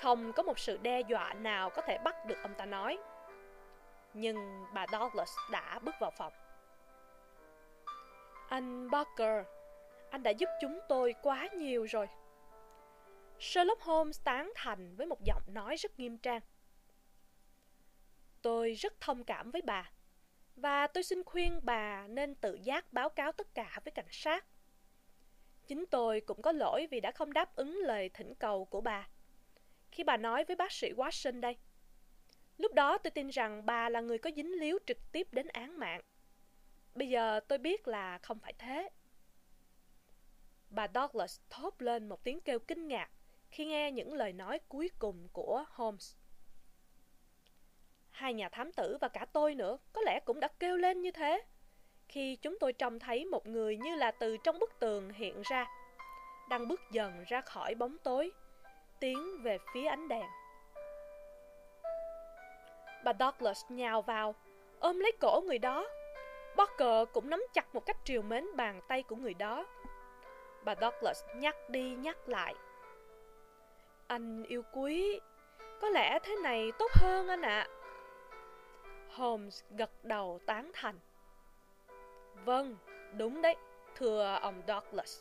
không 0.00 0.32
có 0.32 0.42
một 0.42 0.58
sự 0.58 0.78
đe 0.82 1.00
dọa 1.00 1.34
nào 1.34 1.70
có 1.70 1.82
thể 1.82 1.98
bắt 1.98 2.26
được 2.26 2.36
ông 2.42 2.54
ta 2.54 2.64
nói. 2.64 2.98
Nhưng 4.14 4.64
bà 4.74 4.86
Douglas 4.92 5.36
đã 5.50 5.78
bước 5.82 5.94
vào 6.00 6.10
phòng. 6.10 6.32
Anh 8.48 8.90
Barker, 8.90 9.46
anh 10.10 10.22
đã 10.22 10.30
giúp 10.30 10.48
chúng 10.60 10.80
tôi 10.88 11.14
quá 11.22 11.48
nhiều 11.52 11.84
rồi. 11.84 12.08
Sherlock 13.42 13.82
Holmes 13.82 14.20
tán 14.24 14.52
thành 14.54 14.96
với 14.96 15.06
một 15.06 15.24
giọng 15.24 15.42
nói 15.46 15.76
rất 15.76 15.98
nghiêm 15.98 16.18
trang. 16.18 16.40
Tôi 18.42 18.72
rất 18.72 19.00
thông 19.00 19.24
cảm 19.24 19.50
với 19.50 19.62
bà, 19.62 19.90
và 20.56 20.86
tôi 20.86 21.02
xin 21.02 21.24
khuyên 21.24 21.60
bà 21.62 22.06
nên 22.08 22.34
tự 22.34 22.58
giác 22.62 22.92
báo 22.92 23.08
cáo 23.08 23.32
tất 23.32 23.54
cả 23.54 23.80
với 23.84 23.92
cảnh 23.92 24.10
sát. 24.10 24.44
Chính 25.66 25.84
tôi 25.90 26.20
cũng 26.20 26.42
có 26.42 26.52
lỗi 26.52 26.86
vì 26.90 27.00
đã 27.00 27.10
không 27.10 27.32
đáp 27.32 27.56
ứng 27.56 27.78
lời 27.78 28.10
thỉnh 28.14 28.34
cầu 28.34 28.64
của 28.64 28.80
bà. 28.80 29.08
Khi 29.90 30.04
bà 30.04 30.16
nói 30.16 30.44
với 30.44 30.56
bác 30.56 30.72
sĩ 30.72 30.92
Watson 30.92 31.40
đây, 31.40 31.56
lúc 32.58 32.74
đó 32.74 32.98
tôi 32.98 33.10
tin 33.10 33.28
rằng 33.28 33.66
bà 33.66 33.88
là 33.88 34.00
người 34.00 34.18
có 34.18 34.30
dính 34.36 34.60
líu 34.60 34.78
trực 34.86 35.12
tiếp 35.12 35.28
đến 35.32 35.48
án 35.48 35.78
mạng. 35.78 36.00
Bây 36.94 37.08
giờ 37.08 37.40
tôi 37.48 37.58
biết 37.58 37.88
là 37.88 38.18
không 38.18 38.38
phải 38.38 38.52
thế. 38.58 38.88
Bà 40.70 40.86
Douglas 40.94 41.40
thốt 41.50 41.82
lên 41.82 42.08
một 42.08 42.24
tiếng 42.24 42.40
kêu 42.40 42.58
kinh 42.58 42.88
ngạc 42.88 43.10
khi 43.52 43.66
nghe 43.66 43.92
những 43.92 44.14
lời 44.14 44.32
nói 44.32 44.60
cuối 44.68 44.90
cùng 44.98 45.28
của 45.32 45.64
Holmes. 45.68 46.16
Hai 48.10 48.34
nhà 48.34 48.48
thám 48.48 48.72
tử 48.72 48.98
và 49.00 49.08
cả 49.08 49.26
tôi 49.32 49.54
nữa 49.54 49.78
có 49.92 50.00
lẽ 50.00 50.20
cũng 50.24 50.40
đã 50.40 50.48
kêu 50.58 50.76
lên 50.76 51.02
như 51.02 51.10
thế 51.10 51.42
khi 52.12 52.36
chúng 52.36 52.58
tôi 52.58 52.72
trông 52.72 52.98
thấy 52.98 53.24
một 53.24 53.46
người 53.46 53.76
như 53.76 53.94
là 53.94 54.10
từ 54.10 54.36
trong 54.36 54.58
bức 54.58 54.80
tường 54.80 55.10
hiện 55.10 55.42
ra, 55.50 55.66
đang 56.50 56.68
bước 56.68 56.80
dần 56.90 57.24
ra 57.26 57.40
khỏi 57.40 57.74
bóng 57.74 57.96
tối, 57.98 58.30
tiến 59.00 59.42
về 59.42 59.58
phía 59.74 59.86
ánh 59.86 60.08
đèn. 60.08 60.26
Bà 63.04 63.12
Douglas 63.20 63.64
nhào 63.68 64.02
vào, 64.02 64.34
ôm 64.78 65.00
lấy 65.00 65.12
cổ 65.20 65.40
người 65.46 65.58
đó. 65.58 65.88
Barker 66.56 67.08
cũng 67.12 67.30
nắm 67.30 67.44
chặt 67.54 67.74
một 67.74 67.86
cách 67.86 67.96
triều 68.04 68.22
mến 68.22 68.56
bàn 68.56 68.80
tay 68.88 69.02
của 69.02 69.16
người 69.16 69.34
đó. 69.34 69.66
Bà 70.64 70.74
Douglas 70.80 71.24
nhắc 71.36 71.56
đi 71.68 71.94
nhắc 71.94 72.28
lại. 72.28 72.54
Anh 74.12 74.42
yêu 74.42 74.62
quý, 74.72 75.20
có 75.80 75.88
lẽ 75.88 76.18
thế 76.22 76.36
này 76.42 76.72
tốt 76.78 76.90
hơn 76.94 77.28
anh 77.28 77.42
ạ. 77.42 77.66
À. 77.68 77.68
Holmes 79.10 79.62
gật 79.70 79.90
đầu 80.02 80.40
tán 80.46 80.70
thành. 80.74 80.98
Vâng, 82.44 82.76
đúng 83.16 83.42
đấy, 83.42 83.56
thưa 83.96 84.38
ông 84.42 84.62
Douglas. 84.68 85.20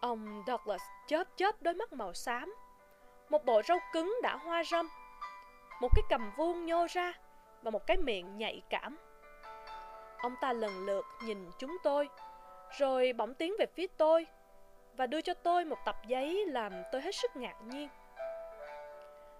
Ông 0.00 0.42
Douglas 0.46 0.82
chớp 1.06 1.24
chớp 1.36 1.62
đôi 1.62 1.74
mắt 1.74 1.92
màu 1.92 2.14
xám, 2.14 2.54
một 3.28 3.44
bộ 3.44 3.62
râu 3.62 3.78
cứng 3.92 4.18
đã 4.22 4.36
hoa 4.36 4.64
râm, 4.64 4.88
một 5.80 5.88
cái 5.96 6.02
cầm 6.10 6.32
vuông 6.36 6.66
nhô 6.66 6.86
ra 6.90 7.12
và 7.62 7.70
một 7.70 7.86
cái 7.86 7.96
miệng 7.96 8.38
nhạy 8.38 8.62
cảm. 8.70 8.98
Ông 10.18 10.34
ta 10.40 10.52
lần 10.52 10.86
lượt 10.86 11.04
nhìn 11.24 11.50
chúng 11.58 11.76
tôi, 11.82 12.08
rồi 12.78 13.12
bỗng 13.12 13.34
tiến 13.34 13.54
về 13.58 13.66
phía 13.66 13.86
tôi 13.86 14.26
và 14.96 15.06
đưa 15.06 15.20
cho 15.20 15.34
tôi 15.34 15.64
một 15.64 15.78
tập 15.84 15.96
giấy 16.06 16.46
làm 16.46 16.72
tôi 16.92 17.00
hết 17.00 17.14
sức 17.14 17.36
ngạc 17.36 17.56
nhiên. 17.64 17.88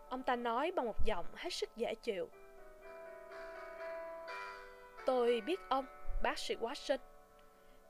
Ông 0.09 0.23
ta 0.23 0.36
nói 0.36 0.73
bằng 0.76 0.86
một 0.86 1.07
giọng 1.07 1.26
hết 1.35 1.51
sức 1.51 1.76
dễ 1.76 1.94
chịu. 1.94 2.28
Tôi 5.07 5.41
biết 5.41 5.60
ông, 5.68 5.86
bác 6.23 6.39
sĩ 6.39 6.57
Watson. 6.57 6.99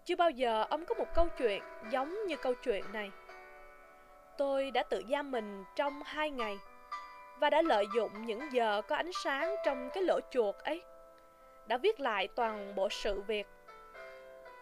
Chưa 0.05 0.17
bao 0.17 0.31
giờ 0.31 0.67
ông 0.71 0.85
có 0.85 0.95
một 0.95 1.07
câu 1.15 1.29
chuyện 1.39 1.63
giống 1.91 2.27
như 2.27 2.37
câu 2.37 2.55
chuyện 2.55 2.85
này. 2.93 3.11
Tôi 4.39 4.71
đã 4.71 4.83
tự 4.83 5.03
giam 5.11 5.31
mình 5.31 5.65
trong 5.77 6.03
hai 6.05 6.31
ngày 6.31 6.59
và 7.39 7.51
đã 7.51 7.63
lợi 7.63 7.87
dụng 7.95 8.27
những 8.27 8.53
giờ 8.53 8.83
có 8.89 8.97
ánh 8.97 9.13
sáng 9.13 9.55
trong 9.65 9.91
cái 9.95 10.03
lỗ 10.03 10.21
chuột 10.31 10.55
ấy. 10.57 10.83
Đã 11.67 11.79
viết 11.79 12.01
lại 12.01 12.29
toàn 12.29 12.75
bộ 12.75 12.89
sự 12.89 13.21
việc. 13.21 13.47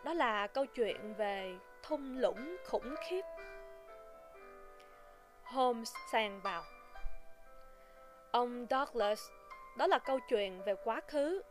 Đó 0.04 0.14
là 0.14 0.46
câu 0.46 0.66
chuyện 0.66 1.14
về 1.14 1.54
thung 1.88 2.18
lũng 2.18 2.56
khủng 2.64 2.94
khiếp. 3.08 3.22
Holmes 5.44 5.92
sang 6.12 6.40
vào. 6.42 6.62
Ông 8.30 8.66
Douglas, 8.70 9.20
đó 9.76 9.86
là 9.86 9.98
câu 9.98 10.18
chuyện 10.28 10.62
về 10.62 10.74
quá 10.84 11.00
khứ 11.08 11.42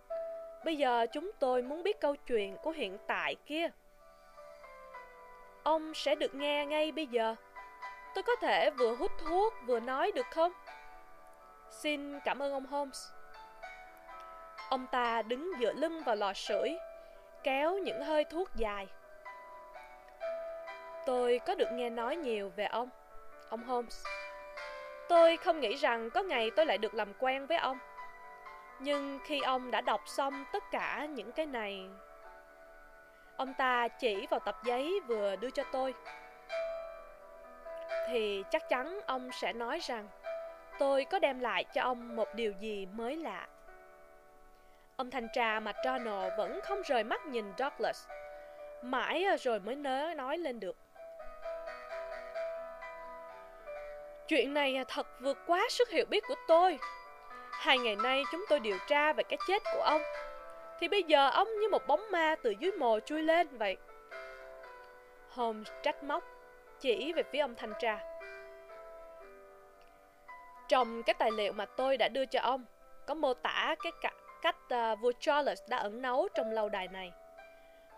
Bây 0.63 0.77
giờ 0.77 1.05
chúng 1.11 1.31
tôi 1.39 1.61
muốn 1.61 1.83
biết 1.83 1.99
câu 2.01 2.15
chuyện 2.15 2.57
của 2.63 2.71
hiện 2.71 2.97
tại 3.07 3.35
kia. 3.45 3.69
Ông 5.63 5.93
sẽ 5.93 6.15
được 6.15 6.35
nghe 6.35 6.65
ngay 6.65 6.91
bây 6.91 7.07
giờ. 7.07 7.35
Tôi 8.15 8.23
có 8.23 8.35
thể 8.35 8.69
vừa 8.69 8.95
hút 8.95 9.11
thuốc 9.17 9.53
vừa 9.65 9.79
nói 9.79 10.11
được 10.11 10.25
không? 10.31 10.51
Xin 11.69 12.19
cảm 12.19 12.39
ơn 12.39 12.53
ông 12.53 12.65
Holmes. 12.65 13.07
Ông 14.69 14.87
ta 14.91 15.21
đứng 15.21 15.51
dựa 15.59 15.73
lưng 15.73 16.03
vào 16.03 16.15
lò 16.15 16.33
sưởi, 16.33 16.77
kéo 17.43 17.77
những 17.77 18.01
hơi 18.03 18.23
thuốc 18.23 18.49
dài. 18.55 18.87
Tôi 21.05 21.39
có 21.45 21.55
được 21.55 21.71
nghe 21.71 21.89
nói 21.89 22.15
nhiều 22.15 22.51
về 22.55 22.65
ông, 22.65 22.89
ông 23.49 23.63
Holmes. 23.63 24.05
Tôi 25.09 25.37
không 25.37 25.59
nghĩ 25.59 25.75
rằng 25.75 26.09
có 26.09 26.23
ngày 26.23 26.51
tôi 26.55 26.65
lại 26.65 26.77
được 26.77 26.93
làm 26.93 27.13
quen 27.19 27.45
với 27.45 27.57
ông. 27.57 27.77
Nhưng 28.79 29.19
khi 29.25 29.41
ông 29.41 29.71
đã 29.71 29.81
đọc 29.81 30.01
xong 30.05 30.45
tất 30.53 30.63
cả 30.71 31.07
những 31.09 31.31
cái 31.31 31.45
này 31.45 31.89
Ông 33.37 33.53
ta 33.53 33.87
chỉ 33.87 34.27
vào 34.27 34.39
tập 34.39 34.57
giấy 34.63 34.99
vừa 35.07 35.35
đưa 35.35 35.49
cho 35.49 35.63
tôi. 35.71 35.93
Thì 38.07 38.43
chắc 38.51 38.69
chắn 38.69 38.99
ông 39.05 39.31
sẽ 39.31 39.53
nói 39.53 39.79
rằng 39.79 40.07
tôi 40.79 41.05
có 41.05 41.19
đem 41.19 41.39
lại 41.39 41.63
cho 41.63 41.81
ông 41.81 42.15
một 42.15 42.27
điều 42.35 42.51
gì 42.51 42.85
mới 42.85 43.17
lạ. 43.17 43.47
Ông 44.95 45.11
thanh 45.11 45.27
tra 45.33 45.59
McDonald 45.59 46.33
vẫn 46.37 46.59
không 46.63 46.81
rời 46.81 47.03
mắt 47.03 47.25
nhìn 47.25 47.53
Douglas. 47.57 48.07
Mãi 48.81 49.25
rồi 49.39 49.59
mới 49.59 49.75
nớ 49.75 50.13
nói 50.17 50.37
lên 50.37 50.59
được. 50.59 50.82
Chuyện 54.27 54.53
này 54.53 54.75
à, 54.75 54.83
thật 54.87 55.07
vượt 55.21 55.37
quá 55.47 55.67
sức 55.69 55.89
hiểu 55.89 56.05
biết 56.09 56.23
của 56.27 56.35
tôi. 56.47 56.79
Hai 57.51 57.77
ngày 57.77 57.95
nay 57.95 58.23
chúng 58.31 58.45
tôi 58.49 58.59
điều 58.59 58.77
tra 58.87 59.13
về 59.13 59.23
cái 59.23 59.37
chết 59.47 59.63
của 59.73 59.81
ông. 59.81 60.01
Thì 60.79 60.87
bây 60.87 61.03
giờ 61.03 61.29
ông 61.29 61.47
như 61.59 61.69
một 61.69 61.87
bóng 61.87 62.11
ma 62.11 62.35
từ 62.43 62.53
dưới 62.59 62.71
mồ 62.71 62.99
chui 62.99 63.21
lên 63.21 63.57
vậy. 63.57 63.77
Holmes 65.29 65.71
trách 65.83 66.03
móc, 66.03 66.23
chỉ 66.79 67.13
về 67.13 67.23
phía 67.23 67.39
ông 67.39 67.55
thanh 67.55 67.73
tra. 67.79 67.99
Trong 70.67 71.03
cái 71.03 71.13
tài 71.13 71.31
liệu 71.31 71.53
mà 71.53 71.65
tôi 71.65 71.97
đã 71.97 72.07
đưa 72.07 72.25
cho 72.25 72.39
ông, 72.39 72.65
có 73.07 73.13
mô 73.13 73.33
tả 73.33 73.75
cái 73.83 73.91
cả, 74.01 74.11
cách 74.41 74.57
uh, 74.73 74.99
vua 74.99 75.11
Charles 75.19 75.59
đã 75.69 75.77
ẩn 75.77 76.01
nấu 76.01 76.27
trong 76.35 76.51
lâu 76.51 76.69
đài 76.69 76.87
này. 76.87 77.11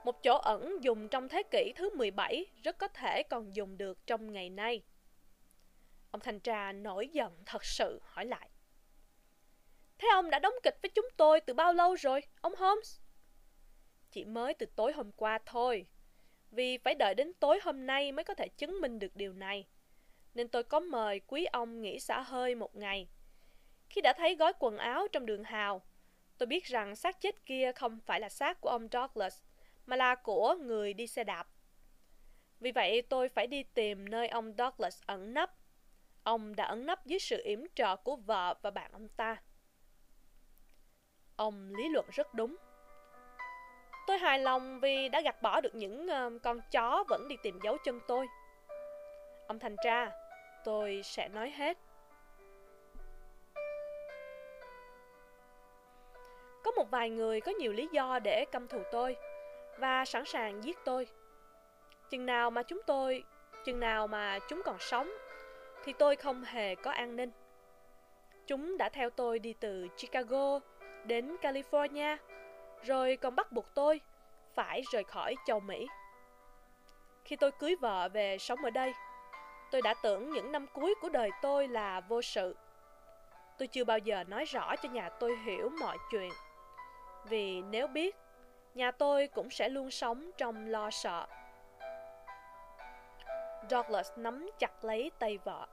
Một 0.04 0.24
chỗ 0.24 0.38
ẩn 0.38 0.84
dùng 0.84 1.08
trong 1.08 1.30
thế 1.30 1.44
kỷ 1.44 1.74
thứ 1.76 1.90
17 1.96 2.46
rất 2.64 2.78
có 2.78 2.88
thể 2.88 3.24
còn 3.24 3.56
dùng 3.56 3.78
được 3.78 4.08
trong 4.08 4.34
ngày 4.34 4.50
nay. 4.50 4.82
Ông 6.16 6.20
thanh 6.20 6.40
tra 6.40 6.72
nổi 6.72 7.08
giận 7.08 7.44
thật 7.46 7.66
sự 7.66 8.02
hỏi 8.04 8.26
lại. 8.26 8.50
Thế 9.98 10.08
ông 10.12 10.30
đã 10.30 10.40
đóng 10.40 10.54
kịch 10.64 10.78
với 10.82 10.90
chúng 10.90 11.08
tôi 11.18 11.42
từ 11.42 11.54
bao 11.54 11.74
lâu 11.74 11.94
rồi, 11.94 12.22
ông 12.42 12.56
Holmes? 12.56 13.00
Chỉ 14.12 14.26
mới 14.26 14.54
từ 14.54 14.66
tối 14.66 14.94
hôm 14.94 15.12
qua 15.12 15.40
thôi. 15.46 15.86
Vì 16.52 16.78
phải 16.78 16.96
đợi 16.96 17.16
đến 17.16 17.34
tối 17.40 17.60
hôm 17.64 17.86
nay 17.86 18.12
mới 18.12 18.24
có 18.24 18.34
thể 18.34 18.48
chứng 18.48 18.82
minh 18.82 19.00
được 19.00 19.16
điều 19.16 19.34
này. 19.34 19.68
Nên 20.34 20.48
tôi 20.48 20.64
có 20.64 20.80
mời 20.80 21.20
quý 21.20 21.46
ông 21.46 21.82
nghỉ 21.82 22.00
xả 22.00 22.22
hơi 22.22 22.56
một 22.56 22.76
ngày. 22.76 23.08
Khi 23.90 24.02
đã 24.02 24.14
thấy 24.18 24.36
gói 24.36 24.54
quần 24.60 24.78
áo 24.78 25.08
trong 25.12 25.26
đường 25.26 25.44
hào, 25.44 25.82
tôi 26.38 26.48
biết 26.48 26.66
rằng 26.66 26.96
xác 26.96 27.22
chết 27.22 27.46
kia 27.46 27.72
không 27.76 28.00
phải 28.00 28.20
là 28.20 28.30
xác 28.30 28.62
của 28.62 28.70
ông 28.70 28.88
Douglas, 28.92 29.44
mà 29.86 29.96
là 29.96 30.16
của 30.16 30.56
người 30.62 30.94
đi 30.94 31.08
xe 31.08 31.24
đạp. 31.24 31.48
Vì 32.60 32.72
vậy 32.72 33.02
tôi 33.02 33.30
phải 33.30 33.48
đi 33.48 33.64
tìm 33.64 34.10
nơi 34.10 34.28
ông 34.28 34.54
Douglas 34.58 35.02
ẩn 35.06 35.34
nấp. 35.34 35.65
Ông 36.26 36.56
đã 36.56 36.66
ẩn 36.66 36.86
nấp 36.86 37.06
dưới 37.06 37.20
sự 37.20 37.42
yểm 37.44 37.60
trợ 37.76 37.96
của 37.96 38.16
vợ 38.16 38.54
và 38.62 38.72
bạn 38.72 38.92
ông 38.92 39.08
ta. 39.08 39.38
Ông 41.36 41.74
lý 41.76 41.90
luận 41.90 42.06
rất 42.12 42.34
đúng. 42.34 42.56
Tôi 44.08 44.18
hài 44.18 44.40
lòng 44.40 44.80
vì 44.80 45.10
đã 45.10 45.22
gạt 45.22 45.42
bỏ 45.42 45.62
được 45.62 45.76
những 45.76 46.06
uh, 46.06 46.42
con 46.44 46.60
chó 46.72 47.04
vẫn 47.10 47.28
đi 47.28 47.36
tìm 47.44 47.60
dấu 47.64 47.78
chân 47.84 48.00
tôi. 48.08 48.28
Ông 49.48 49.60
thành 49.60 49.76
tra, 49.84 50.12
tôi 50.64 51.02
sẽ 51.04 51.28
nói 51.28 51.50
hết. 51.50 51.78
Có 56.64 56.72
một 56.72 56.92
vài 56.92 57.10
người 57.10 57.42
có 57.42 57.52
nhiều 57.60 57.74
lý 57.74 57.90
do 57.92 58.20
để 58.20 58.46
căm 58.52 58.68
thù 58.68 58.80
tôi 58.92 59.16
và 59.78 60.06
sẵn 60.06 60.26
sàng 60.26 60.64
giết 60.64 60.78
tôi. 60.86 61.08
Chừng 62.10 62.26
nào 62.26 62.52
mà 62.52 62.64
chúng 62.64 62.82
tôi, 62.88 63.24
chừng 63.66 63.80
nào 63.80 64.08
mà 64.08 64.40
chúng 64.50 64.62
còn 64.66 64.78
sống, 64.80 65.12
thì 65.86 65.94
tôi 65.94 66.16
không 66.16 66.44
hề 66.44 66.76
có 66.76 66.92
an 66.92 67.16
ninh. 67.16 67.32
Chúng 68.48 68.78
đã 68.78 68.90
theo 68.90 69.10
tôi 69.10 69.40
đi 69.40 69.54
từ 69.54 69.88
Chicago 69.98 70.60
đến 71.04 71.36
California, 71.42 72.18
rồi 72.84 73.18
còn 73.22 73.36
bắt 73.36 73.52
buộc 73.52 73.66
tôi 73.74 74.02
phải 74.54 74.82
rời 74.92 75.04
khỏi 75.04 75.36
châu 75.46 75.60
Mỹ. 75.60 75.88
Khi 77.26 77.36
tôi 77.36 77.52
cưới 77.52 77.76
vợ 77.82 78.10
về 78.10 78.38
sống 78.38 78.60
ở 78.64 78.70
đây, 78.70 78.94
tôi 79.72 79.82
đã 79.82 79.94
tưởng 80.04 80.30
những 80.30 80.52
năm 80.52 80.68
cuối 80.74 80.96
của 81.02 81.10
đời 81.10 81.30
tôi 81.42 81.68
là 81.68 82.02
vô 82.02 82.22
sự. 82.22 82.56
Tôi 83.58 83.68
chưa 83.68 83.84
bao 83.84 83.98
giờ 83.98 84.24
nói 84.24 84.46
rõ 84.46 84.76
cho 84.76 84.90
nhà 84.90 85.10
tôi 85.10 85.38
hiểu 85.46 85.70
mọi 85.80 85.98
chuyện. 86.12 86.32
Vì 87.30 87.62
nếu 87.62 87.88
biết, 87.88 88.16
nhà 88.76 88.92
tôi 88.92 89.28
cũng 89.28 89.50
sẽ 89.50 89.70
luôn 89.70 89.92
sống 89.92 90.32
trong 90.38 90.68
lo 90.68 90.90
sợ. 90.92 91.28
Douglas 93.70 94.12
nắm 94.16 94.50
chặt 94.60 94.86
lấy 94.86 95.12
tay 95.20 95.38
vợ. 95.38 95.68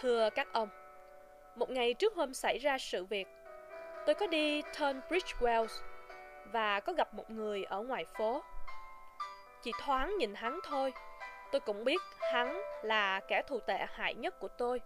Thưa 0.00 0.30
các 0.30 0.52
ông, 0.52 0.68
một 1.54 1.70
ngày 1.70 1.94
trước 1.94 2.14
hôm 2.14 2.34
xảy 2.34 2.58
ra 2.58 2.78
sự 2.78 3.04
việc, 3.04 3.28
tôi 4.06 4.14
có 4.14 4.26
đi 4.26 4.62
Tunbridge 4.62 5.32
Wells 5.40 5.82
và 6.52 6.80
có 6.80 6.92
gặp 6.92 7.14
một 7.14 7.30
người 7.30 7.64
ở 7.64 7.82
ngoài 7.82 8.04
phố. 8.18 8.42
Chỉ 9.62 9.72
thoáng 9.80 10.16
nhìn 10.18 10.34
hắn 10.34 10.60
thôi, 10.64 10.92
tôi 11.52 11.60
cũng 11.60 11.84
biết 11.84 12.00
hắn 12.32 12.62
là 12.82 13.20
kẻ 13.28 13.42
thù 13.48 13.60
tệ 13.60 13.86
hại 13.88 14.14
nhất 14.14 14.40
của 14.40 14.48
tôi. 14.48 14.80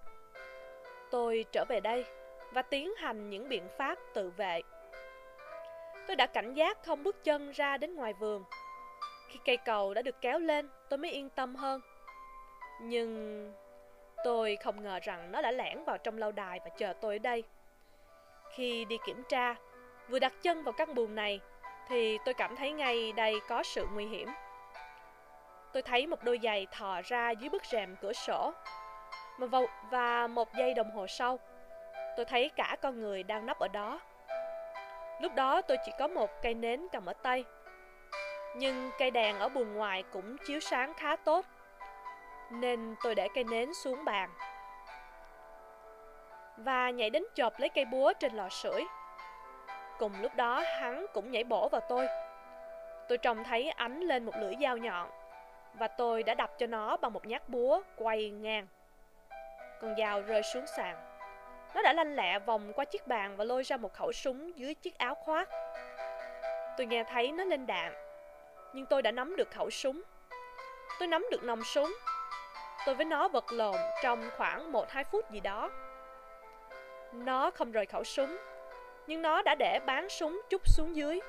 Tôi 1.10 1.44
trở 1.52 1.64
về 1.68 1.80
đây 1.80 2.04
và 2.52 2.62
tiến 2.62 2.94
hành 2.96 3.30
những 3.30 3.48
biện 3.48 3.68
pháp 3.78 3.98
tự 4.14 4.30
vệ. 4.30 4.62
Tôi 6.06 6.16
đã 6.16 6.26
cảnh 6.26 6.54
giác 6.54 6.78
không 6.84 7.02
bước 7.02 7.24
chân 7.24 7.50
ra 7.50 7.76
đến 7.76 7.94
ngoài 7.94 8.12
vườn. 8.12 8.44
Khi 9.28 9.38
cây 9.44 9.56
cầu 9.56 9.94
đã 9.94 10.02
được 10.02 10.20
kéo 10.20 10.38
lên, 10.38 10.68
tôi 10.88 10.98
mới 10.98 11.10
yên 11.10 11.30
tâm 11.30 11.54
hơn. 11.54 11.80
Nhưng 12.82 13.52
Tôi 14.24 14.56
không 14.56 14.82
ngờ 14.82 14.98
rằng 15.02 15.32
nó 15.32 15.42
đã 15.42 15.50
lẻn 15.50 15.84
vào 15.84 15.98
trong 15.98 16.18
lâu 16.18 16.32
đài 16.32 16.60
và 16.64 16.70
chờ 16.78 16.92
tôi 17.00 17.14
ở 17.14 17.18
đây. 17.18 17.44
Khi 18.56 18.84
đi 18.84 18.98
kiểm 19.06 19.22
tra, 19.28 19.54
vừa 20.08 20.18
đặt 20.18 20.32
chân 20.42 20.64
vào 20.64 20.72
căn 20.72 20.94
buồng 20.94 21.14
này, 21.14 21.40
thì 21.88 22.18
tôi 22.24 22.34
cảm 22.34 22.56
thấy 22.56 22.72
ngay 22.72 23.12
đây 23.12 23.40
có 23.48 23.62
sự 23.62 23.86
nguy 23.92 24.06
hiểm. 24.06 24.28
Tôi 25.72 25.82
thấy 25.82 26.06
một 26.06 26.24
đôi 26.24 26.40
giày 26.42 26.66
thò 26.70 27.00
ra 27.04 27.30
dưới 27.30 27.50
bức 27.50 27.64
rèm 27.64 27.96
cửa 27.96 28.12
sổ. 28.12 28.52
Và 29.90 30.26
một 30.26 30.48
giây 30.54 30.74
đồng 30.74 30.90
hồ 30.90 31.06
sau, 31.06 31.38
tôi 32.16 32.24
thấy 32.24 32.50
cả 32.56 32.76
con 32.82 33.00
người 33.00 33.22
đang 33.22 33.46
nấp 33.46 33.58
ở 33.58 33.68
đó. 33.68 34.00
Lúc 35.20 35.34
đó 35.34 35.62
tôi 35.62 35.76
chỉ 35.86 35.92
có 35.98 36.08
một 36.08 36.30
cây 36.42 36.54
nến 36.54 36.86
cầm 36.92 37.06
ở 37.06 37.12
tay. 37.12 37.44
Nhưng 38.56 38.90
cây 38.98 39.10
đèn 39.10 39.38
ở 39.38 39.48
buồng 39.48 39.74
ngoài 39.74 40.04
cũng 40.12 40.36
chiếu 40.46 40.60
sáng 40.60 40.94
khá 40.94 41.16
tốt 41.16 41.46
nên 42.50 42.94
tôi 43.02 43.14
để 43.14 43.28
cây 43.34 43.44
nến 43.44 43.74
xuống 43.74 44.04
bàn 44.04 44.30
và 46.56 46.90
nhảy 46.90 47.10
đến 47.10 47.24
chộp 47.34 47.60
lấy 47.60 47.68
cây 47.68 47.84
búa 47.84 48.12
trên 48.12 48.32
lò 48.32 48.48
sưởi. 48.48 48.84
Cùng 49.98 50.12
lúc 50.22 50.34
đó 50.34 50.62
hắn 50.80 51.06
cũng 51.14 51.30
nhảy 51.30 51.44
bổ 51.44 51.68
vào 51.68 51.80
tôi. 51.88 52.08
Tôi 53.08 53.18
trông 53.18 53.44
thấy 53.44 53.70
ánh 53.70 54.00
lên 54.00 54.24
một 54.24 54.32
lưỡi 54.40 54.54
dao 54.60 54.76
nhọn 54.76 55.10
và 55.74 55.88
tôi 55.88 56.22
đã 56.22 56.34
đập 56.34 56.50
cho 56.58 56.66
nó 56.66 56.96
bằng 56.96 57.12
một 57.12 57.26
nhát 57.26 57.48
búa 57.48 57.82
quay 57.96 58.30
ngang. 58.30 58.66
Con 59.80 59.94
dao 59.98 60.20
rơi 60.20 60.42
xuống 60.42 60.64
sàn. 60.76 60.96
Nó 61.74 61.82
đã 61.82 61.92
lanh 61.92 62.14
lẹ 62.14 62.38
vòng 62.38 62.72
qua 62.72 62.84
chiếc 62.84 63.06
bàn 63.06 63.36
và 63.36 63.44
lôi 63.44 63.62
ra 63.62 63.76
một 63.76 63.94
khẩu 63.94 64.12
súng 64.12 64.58
dưới 64.58 64.74
chiếc 64.74 64.98
áo 64.98 65.14
khoác. 65.14 65.48
Tôi 66.76 66.86
nghe 66.86 67.04
thấy 67.04 67.32
nó 67.32 67.44
lên 67.44 67.66
đạn, 67.66 67.92
nhưng 68.72 68.86
tôi 68.86 69.02
đã 69.02 69.10
nắm 69.10 69.36
được 69.36 69.50
khẩu 69.50 69.70
súng. 69.70 70.02
Tôi 70.98 71.08
nắm 71.08 71.26
được 71.30 71.42
nòng 71.42 71.64
súng 71.64 71.92
Tôi 72.90 72.96
với 72.96 73.06
nó 73.06 73.28
vật 73.28 73.52
lộn 73.52 73.76
trong 74.02 74.30
khoảng 74.36 74.72
1-2 74.72 75.04
phút 75.12 75.30
gì 75.30 75.40
đó. 75.40 75.70
Nó 77.12 77.50
không 77.50 77.72
rời 77.72 77.86
khẩu 77.86 78.04
súng, 78.04 78.36
nhưng 79.06 79.22
nó 79.22 79.42
đã 79.42 79.54
để 79.58 79.80
bán 79.86 80.08
súng 80.08 80.40
chút 80.50 80.62
xuống 80.68 80.96
dưới. 80.96 81.20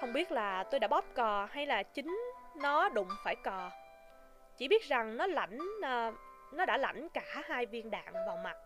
Không 0.00 0.12
biết 0.12 0.32
là 0.32 0.64
tôi 0.70 0.80
đã 0.80 0.88
bóp 0.88 1.04
cò 1.14 1.48
hay 1.50 1.66
là 1.66 1.82
chính 1.82 2.18
nó 2.56 2.88
đụng 2.88 3.08
phải 3.24 3.36
cò. 3.44 3.70
Chỉ 4.56 4.68
biết 4.68 4.82
rằng 4.82 5.16
nó 5.16 5.26
lãnh, 5.26 5.58
uh, 5.58 5.82
ờ, 5.82 6.12
nó 6.52 6.66
đã 6.66 6.76
lãnh 6.76 7.08
cả 7.08 7.42
hai 7.44 7.66
viên 7.66 7.90
đạn 7.90 8.12
vào 8.26 8.36
mặt. 8.44 8.56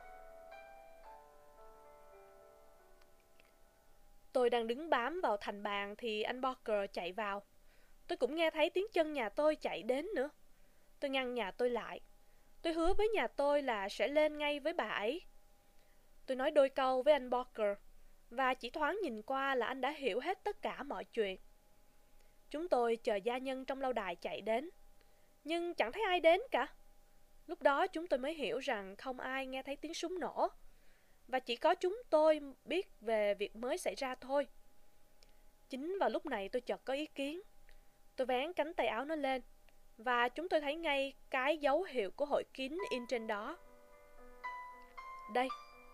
Tôi 4.33 4.50
đang 4.50 4.66
đứng 4.66 4.91
bám 4.91 5.20
vào 5.20 5.36
thành 5.36 5.62
bàn 5.62 5.94
thì 5.99 6.23
anh 6.23 6.41
Barker 6.41 6.91
chạy 6.92 7.12
vào. 7.12 7.42
Tôi 8.08 8.16
cũng 8.16 8.34
nghe 8.34 8.50
thấy 8.50 8.70
tiếng 8.70 8.86
chân 8.92 9.12
nhà 9.12 9.28
tôi 9.28 9.57
chạy 9.57 9.83
đến 9.83 10.07
nữa. 10.15 10.31
Tôi 11.00 11.10
ngăn 11.10 11.34
nhà 11.34 11.50
tôi 11.50 11.70
lại. 11.70 12.00
Tôi 12.62 12.73
hứa 12.73 12.94
với 12.94 13.08
nhà 13.08 13.26
tôi 13.26 13.62
là 13.62 13.89
sẽ 13.89 14.08
lên 14.08 14.39
ngay 14.39 14.60
với 14.60 14.73
bà 14.73 14.89
ấy. 14.89 15.23
Tôi 16.26 16.36
nói 16.36 16.50
đôi 16.50 16.68
câu 16.68 17.02
với 17.02 17.12
anh 17.12 17.31
Barker 17.31 17.76
và 18.31 18.55
chỉ 18.55 18.70
thoáng 18.70 18.99
nhìn 19.02 19.23
qua 19.23 19.55
là 19.55 19.66
anh 19.66 19.81
đã 19.81 19.91
hiểu 19.91 20.20
hết 20.20 20.44
tất 20.44 20.62
cả 20.62 20.83
mọi 20.83 21.05
chuyện. 21.05 21.39
Chúng 22.50 22.68
tôi 22.68 22.97
chờ 22.97 23.16
gia 23.16 23.39
nhân 23.39 23.65
trong 23.65 23.81
lâu 23.81 23.92
đài 23.92 24.16
chạy 24.16 24.41
đến, 24.41 24.70
nhưng 25.44 25.75
chẳng 25.75 25.92
thấy 25.92 26.02
ai 26.02 26.20
đến 26.20 26.41
cả. 26.50 26.66
Lúc 27.47 27.62
đó 27.62 27.86
chúng 27.86 28.07
tôi 28.07 28.18
mới 28.18 28.34
hiểu 28.34 28.58
rằng 28.58 28.97
không 28.97 29.20
ai 29.20 29.47
nghe 29.47 29.62
thấy 29.62 29.76
tiếng 29.76 29.94
súng 29.94 30.18
nổ, 30.18 30.49
và 31.28 31.39
chỉ 31.39 31.57
có 31.57 31.75
chúng 31.75 32.02
tôi 32.10 32.41
biết 32.65 33.00
về 33.00 33.34
việc 33.34 33.57
mới 33.57 33.78
xảy 33.78 33.94
ra 33.94 34.15
thôi. 34.15 34.47
Chính 35.68 35.99
vào 36.00 36.10
lúc 36.10 36.26
này 36.26 36.49
tôi 36.49 36.60
chợt 36.60 36.81
có 36.84 36.94
ý 36.94 37.07
kiến. 37.07 37.41
Tôi 38.16 38.26
vén 38.26 38.52
cánh 38.52 38.75
tay 38.75 38.86
áo 38.86 39.05
nó 39.05 39.15
lên 39.15 39.42
và 39.99 40.28
chúng 40.28 40.49
tôi 40.49 40.60
thấy 40.60 40.76
ngay 40.76 41.15
cái 41.31 41.58
dấu 41.58 41.83
hiệu 41.83 42.10
của 42.10 42.25
hội 42.25 42.44
kín 42.55 42.78
in 42.91 43.07
trên 43.07 43.26
đó. 43.26 43.57
Đây, 45.34 45.49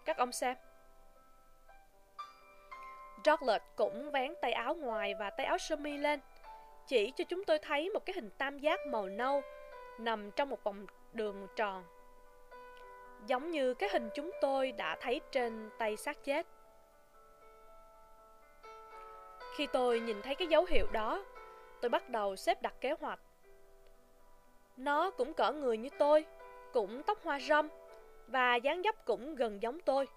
các 0.04 0.16
ông 0.16 0.32
xem. 0.32 0.56
Douglas 3.24 3.62
cũng 3.76 4.10
vén 4.10 4.34
tay 4.42 4.52
áo 4.52 4.74
ngoài 4.74 5.14
và 5.18 5.30
tay 5.30 5.46
áo 5.46 5.58
sơ 5.58 5.76
mi 5.76 5.96
lên, 5.96 6.20
chỉ 6.86 7.12
cho 7.16 7.24
chúng 7.24 7.44
tôi 7.44 7.58
thấy 7.58 7.90
một 7.90 8.06
cái 8.06 8.14
hình 8.14 8.30
tam 8.38 8.58
giác 8.58 8.80
màu 8.86 9.06
nâu 9.06 9.42
nằm 9.98 10.30
trong 10.30 10.48
một 10.48 10.64
vòng 10.64 10.86
đường 11.12 11.46
tròn. 11.56 11.84
Giống 13.26 13.50
như 13.50 13.74
cái 13.74 13.88
hình 13.92 14.08
chúng 14.14 14.30
tôi 14.40 14.72
đã 14.72 14.96
thấy 15.00 15.20
trên 15.32 15.70
tay 15.78 15.96
xác 15.96 16.24
chết. 16.24 16.46
Khi 19.56 19.66
tôi 19.72 20.00
nhìn 20.00 20.22
thấy 20.22 20.34
cái 20.34 20.48
dấu 20.48 20.64
hiệu 20.64 20.86
đó, 20.92 21.24
tôi 21.80 21.88
bắt 21.88 22.08
đầu 22.08 22.36
xếp 22.36 22.62
đặt 22.62 22.74
kế 22.80 22.94
hoạch. 23.00 23.20
Nó 24.76 25.10
cũng 25.10 25.34
cỡ 25.34 25.52
người 25.52 25.76
như 25.76 25.88
tôi, 25.98 26.24
cũng 26.72 27.02
tóc 27.02 27.18
hoa 27.24 27.38
râm, 27.40 27.68
và 28.26 28.56
dáng 28.56 28.82
dấp 28.84 29.04
cũng 29.04 29.34
gần 29.34 29.62
giống 29.62 29.80
tôi. 29.80 30.08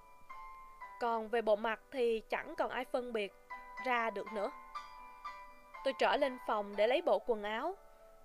Còn 1.01 1.27
về 1.27 1.41
bộ 1.41 1.55
mặt 1.55 1.79
thì 1.91 2.21
chẳng 2.29 2.55
còn 2.55 2.69
ai 2.69 2.85
phân 2.85 3.13
biệt 3.13 3.33
ra 3.85 4.09
được 4.09 4.27
nữa. 4.33 4.51
Tôi 5.83 5.93
trở 5.99 6.17
lên 6.17 6.37
phòng 6.47 6.75
để 6.75 6.87
lấy 6.87 7.01
bộ 7.01 7.19
quần 7.19 7.43
áo, 7.43 7.75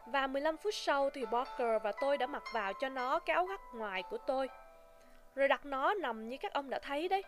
và 0.07 0.27
15 0.27 0.57
phút 0.57 0.75
sau 0.75 1.11
thì 1.11 1.27
Barker 1.27 1.83
và 1.83 1.93
tôi 2.01 2.19
đã 2.19 2.27
mặc 2.27 2.43
vào 2.53 2.73
cho 2.81 2.89
nó 2.89 3.19
cái 3.19 3.35
áo 3.35 3.47
gắt 3.47 3.61
ngoài 3.75 4.03
của 4.11 4.19
tôi. 4.19 4.49
Rồi 5.35 5.49
đặt 5.49 5.67
nó 5.67 5.95
nằm 5.95 6.29
như 6.29 6.37
các 6.37 6.53
ông 6.53 6.71
đã 6.71 6.79
thấy 6.79 7.09
đấy. 7.09 7.23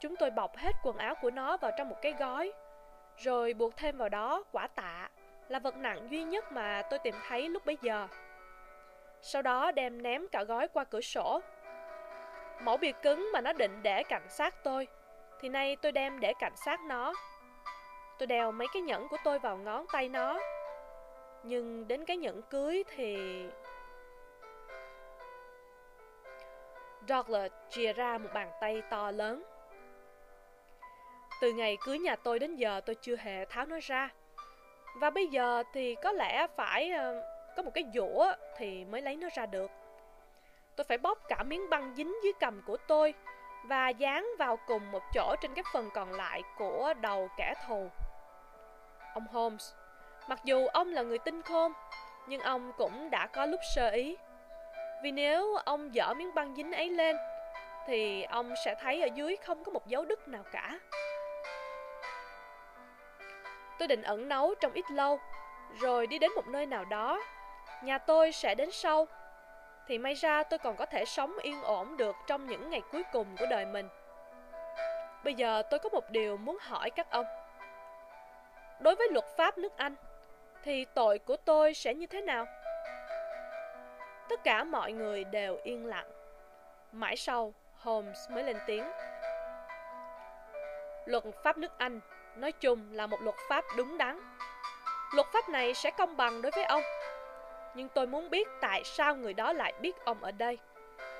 Chúng 0.00 0.16
tôi 0.16 0.30
bọc 0.30 0.56
hết 0.56 0.72
quần 0.82 0.96
áo 0.96 1.14
của 1.22 1.30
nó 1.30 1.56
vào 1.56 1.70
trong 1.78 1.88
một 1.88 1.96
cái 2.02 2.12
gói, 2.12 2.52
rồi 3.16 3.54
buộc 3.54 3.76
thêm 3.76 3.98
vào 3.98 4.08
đó 4.08 4.44
quả 4.52 4.66
tạ, 4.66 5.08
là 5.48 5.58
vật 5.58 5.76
nặng 5.76 6.10
duy 6.10 6.22
nhất 6.22 6.52
mà 6.52 6.82
tôi 6.90 6.98
tìm 6.98 7.14
thấy 7.28 7.48
lúc 7.48 7.66
bấy 7.66 7.78
giờ. 7.82 8.08
Sau 9.22 9.42
đó 9.42 9.70
đem 9.70 10.02
ném 10.02 10.28
cả 10.28 10.44
gói 10.44 10.68
qua 10.68 10.84
cửa 10.84 11.00
sổ. 11.00 11.40
Mẫu 12.60 12.76
bìa 12.76 12.92
cứng 12.92 13.30
mà 13.32 13.40
nó 13.40 13.52
định 13.52 13.82
để 13.82 14.02
cảnh 14.02 14.28
sát 14.28 14.54
tôi, 14.64 14.88
thì 15.40 15.48
nay 15.48 15.76
tôi 15.76 15.92
đem 15.92 16.20
để 16.20 16.32
cảnh 16.38 16.56
sát 16.56 16.80
nó. 16.80 17.14
Tôi 18.18 18.26
đeo 18.26 18.52
mấy 18.52 18.68
cái 18.72 18.82
nhẫn 18.82 19.08
của 19.08 19.16
tôi 19.24 19.38
vào 19.38 19.56
ngón 19.56 19.86
tay 19.92 20.08
nó. 20.08 20.38
Nhưng 21.42 21.88
đến 21.88 22.04
cái 22.04 22.16
nhẫn 22.16 22.42
cưới 22.42 22.84
thì... 22.88 23.44
Douglas 27.08 27.52
chia 27.70 27.92
ra 27.92 28.18
một 28.18 28.28
bàn 28.34 28.50
tay 28.60 28.82
to 28.90 29.10
lớn. 29.10 29.42
Từ 31.40 31.52
ngày 31.52 31.76
cưới 31.80 31.98
nhà 31.98 32.16
tôi 32.16 32.38
đến 32.38 32.56
giờ 32.56 32.80
tôi 32.86 32.94
chưa 32.94 33.16
hề 33.16 33.44
tháo 33.44 33.66
nó 33.66 33.78
ra. 33.82 34.10
Và 35.00 35.10
bây 35.10 35.26
giờ 35.26 35.62
thì 35.72 35.94
có 35.94 36.12
lẽ 36.12 36.46
phải 36.56 36.90
ờ, 36.90 37.22
có 37.56 37.62
một 37.62 37.70
cái 37.74 37.84
dũa 37.94 38.32
thì 38.56 38.84
mới 38.84 39.02
lấy 39.02 39.16
nó 39.16 39.28
ra 39.34 39.46
được. 39.46 39.70
Tôi 40.76 40.84
phải 40.84 40.98
bóp 40.98 41.18
cả 41.28 41.42
miếng 41.42 41.70
băng 41.70 41.94
dính 41.96 42.14
dưới 42.24 42.32
cầm 42.40 42.62
của 42.66 42.76
tôi 42.76 43.14
và 43.64 43.88
dán 43.88 44.26
vào 44.38 44.58
cùng 44.66 44.92
một 44.92 45.02
chỗ 45.14 45.36
trên 45.40 45.54
cái 45.54 45.64
phần 45.72 45.90
còn 45.94 46.12
lại 46.12 46.42
của 46.58 46.94
đầu 47.00 47.28
kẻ 47.36 47.54
thù. 47.66 47.88
Ông 49.14 49.26
Holmes, 49.26 49.72
mặc 50.28 50.40
dù 50.44 50.66
ông 50.66 50.92
là 50.92 51.02
người 51.02 51.18
tinh 51.18 51.42
khôn, 51.42 51.72
nhưng 52.26 52.40
ông 52.40 52.72
cũng 52.78 53.10
đã 53.10 53.26
có 53.26 53.46
lúc 53.46 53.60
sơ 53.74 53.90
ý. 53.90 54.16
Vì 55.02 55.10
nếu 55.10 55.54
ông 55.54 55.94
dở 55.94 56.14
miếng 56.14 56.34
băng 56.34 56.54
dính 56.56 56.72
ấy 56.72 56.90
lên, 56.90 57.16
thì 57.86 58.22
ông 58.22 58.54
sẽ 58.64 58.74
thấy 58.80 59.02
ở 59.02 59.08
dưới 59.14 59.36
không 59.36 59.64
có 59.64 59.72
một 59.72 59.86
dấu 59.86 60.04
đứt 60.04 60.28
nào 60.28 60.42
cả. 60.52 60.78
Tôi 63.78 63.88
định 63.88 64.02
ẩn 64.02 64.28
nấu 64.28 64.54
trong 64.60 64.72
ít 64.72 64.90
lâu, 64.90 65.18
rồi 65.80 66.06
đi 66.06 66.18
đến 66.18 66.30
một 66.36 66.46
nơi 66.46 66.66
nào 66.66 66.84
đó. 66.84 67.22
Nhà 67.82 67.98
tôi 67.98 68.32
sẽ 68.32 68.54
đến 68.54 68.70
sau. 68.70 69.06
Thì 69.86 69.98
may 69.98 70.14
ra 70.14 70.42
tôi 70.42 70.58
còn 70.58 70.76
có 70.76 70.86
thể 70.86 71.04
sống 71.04 71.38
yên 71.42 71.62
ổn 71.62 71.96
được 71.96 72.16
trong 72.26 72.46
những 72.46 72.70
ngày 72.70 72.82
cuối 72.92 73.02
cùng 73.12 73.36
của 73.38 73.46
đời 73.50 73.66
mình. 73.66 73.88
Bây 75.24 75.34
giờ 75.34 75.62
tôi 75.70 75.80
có 75.80 75.88
một 75.88 76.10
điều 76.10 76.36
muốn 76.36 76.58
hỏi 76.60 76.90
các 76.90 77.10
ông. 77.10 77.26
Đối 78.80 78.94
với 78.94 79.08
luật 79.10 79.24
pháp 79.36 79.58
nước 79.58 79.76
Anh, 79.76 79.94
thì 80.62 80.84
tội 80.84 81.18
của 81.18 81.36
tôi 81.36 81.74
sẽ 81.74 81.94
như 81.94 82.06
thế 82.06 82.20
nào? 82.20 82.46
Tất 84.28 84.44
cả 84.44 84.64
mọi 84.64 84.92
người 84.92 85.24
đều 85.24 85.58
yên 85.62 85.86
lặng. 85.86 86.10
Mãi 86.92 87.16
sau, 87.16 87.54
Holmes 87.76 88.30
mới 88.30 88.44
lên 88.44 88.56
tiếng. 88.66 88.84
Luật 91.06 91.24
pháp 91.44 91.58
nước 91.58 91.78
Anh 91.78 92.00
nói 92.36 92.52
chung 92.52 92.92
là 92.92 93.06
một 93.06 93.22
luật 93.22 93.36
pháp 93.48 93.64
đúng 93.76 93.98
đắn. 93.98 94.20
Luật 95.14 95.26
pháp 95.32 95.48
này 95.48 95.74
sẽ 95.74 95.90
công 95.90 96.16
bằng 96.16 96.42
đối 96.42 96.52
với 96.52 96.64
ông. 96.64 96.82
Nhưng 97.74 97.88
tôi 97.88 98.06
muốn 98.06 98.30
biết 98.30 98.48
tại 98.60 98.84
sao 98.84 99.16
người 99.16 99.34
đó 99.34 99.52
lại 99.52 99.72
biết 99.80 100.04
ông 100.04 100.24
ở 100.24 100.30
đây 100.30 100.58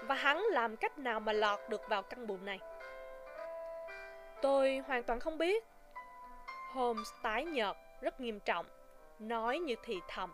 và 0.03 0.15
hắn 0.15 0.39
làm 0.39 0.77
cách 0.77 0.99
nào 0.99 1.20
mà 1.20 1.33
lọt 1.33 1.61
được 1.69 1.89
vào 1.89 2.03
căn 2.03 2.27
buồng 2.27 2.45
này. 2.45 2.59
Tôi 4.43 4.83
hoàn 4.86 5.03
toàn 5.03 5.20
không 5.20 5.39
biết. 5.39 5.65
Holmes 6.73 7.09
tái 7.23 7.45
nhợt, 7.45 7.77
rất 8.01 8.20
nghiêm 8.20 8.41
trọng, 8.41 8.67
nói 9.19 9.59
như 9.59 9.75
thì 9.85 10.01
thầm. 10.09 10.33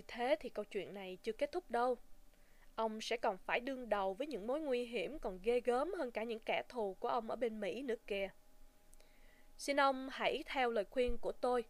Như 0.00 0.04
thế 0.08 0.36
thì 0.40 0.48
câu 0.48 0.64
chuyện 0.64 0.94
này 0.94 1.18
chưa 1.22 1.32
kết 1.32 1.52
thúc 1.52 1.70
đâu. 1.70 1.98
Ông 2.74 3.00
sẽ 3.00 3.16
còn 3.16 3.38
phải 3.38 3.60
đương 3.60 3.88
đầu 3.88 4.14
với 4.14 4.26
những 4.26 4.46
mối 4.46 4.60
nguy 4.60 4.84
hiểm 4.84 5.18
còn 5.18 5.38
ghê 5.42 5.60
gớm 5.60 5.92
hơn 5.94 6.10
cả 6.10 6.22
những 6.22 6.40
kẻ 6.40 6.62
thù 6.68 6.96
của 7.00 7.08
ông 7.08 7.30
ở 7.30 7.36
bên 7.36 7.60
Mỹ 7.60 7.82
nữa 7.82 7.94
kìa. 8.06 8.28
Xin 9.58 9.80
ông 9.80 10.08
hãy 10.12 10.44
theo 10.46 10.70
lời 10.70 10.84
khuyên 10.90 11.18
của 11.18 11.32
tôi. 11.32 11.64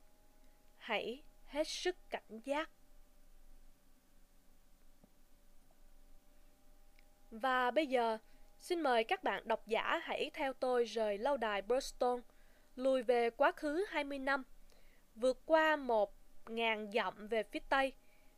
Hãy 0.77 1.23
hết 1.47 1.69
sức 1.69 1.97
cảnh 2.11 2.41
giác. 2.45 2.71
Và 7.31 7.71
bây 7.71 7.87
giờ, 7.87 8.19
xin 8.61 8.81
mời 8.81 9.05
các 9.05 9.25
bạn 9.25 9.49
độc 9.49 9.67
giả 9.67 10.01
hãy 10.03 10.31
theo 10.35 10.53
tôi 10.53 10.85
rời 10.85 11.19
lâu 11.19 11.37
đài 11.37 11.63
Bristol, 11.63 12.21
lùi 12.77 13.03
về 13.03 13.31
quá 13.31 13.53
khứ 13.53 13.85
20 13.89 14.19
năm, 14.19 14.43
vượt 15.15 15.43
qua 15.47 15.77
một 15.77 16.15
ngàn 16.47 16.91
dặm 16.93 17.29
về 17.29 17.43
phía 17.43 17.61
Tây, 17.69 17.93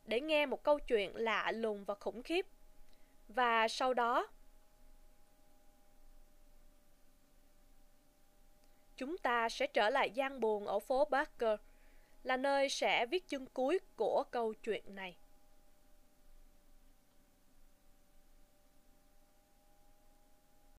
để 0.05 0.21
nghe 0.21 0.45
một 0.45 0.63
câu 0.63 0.79
chuyện 0.79 1.15
lạ 1.15 1.51
lùng 1.51 1.85
và 1.85 1.95
khủng 1.95 2.23
khiếp. 2.23 2.45
Và 3.27 3.67
sau 3.67 3.93
đó, 3.93 4.27
chúng 8.97 9.17
ta 9.17 9.49
sẽ 9.49 9.67
trở 9.67 9.89
lại 9.89 10.11
gian 10.11 10.39
buồn 10.39 10.67
ở 10.67 10.79
phố 10.79 11.05
Barker, 11.05 11.59
là 12.23 12.37
nơi 12.37 12.69
sẽ 12.69 13.05
viết 13.05 13.27
chương 13.27 13.45
cuối 13.45 13.79
của 13.95 14.23
câu 14.31 14.53
chuyện 14.53 14.95
này. 14.95 15.15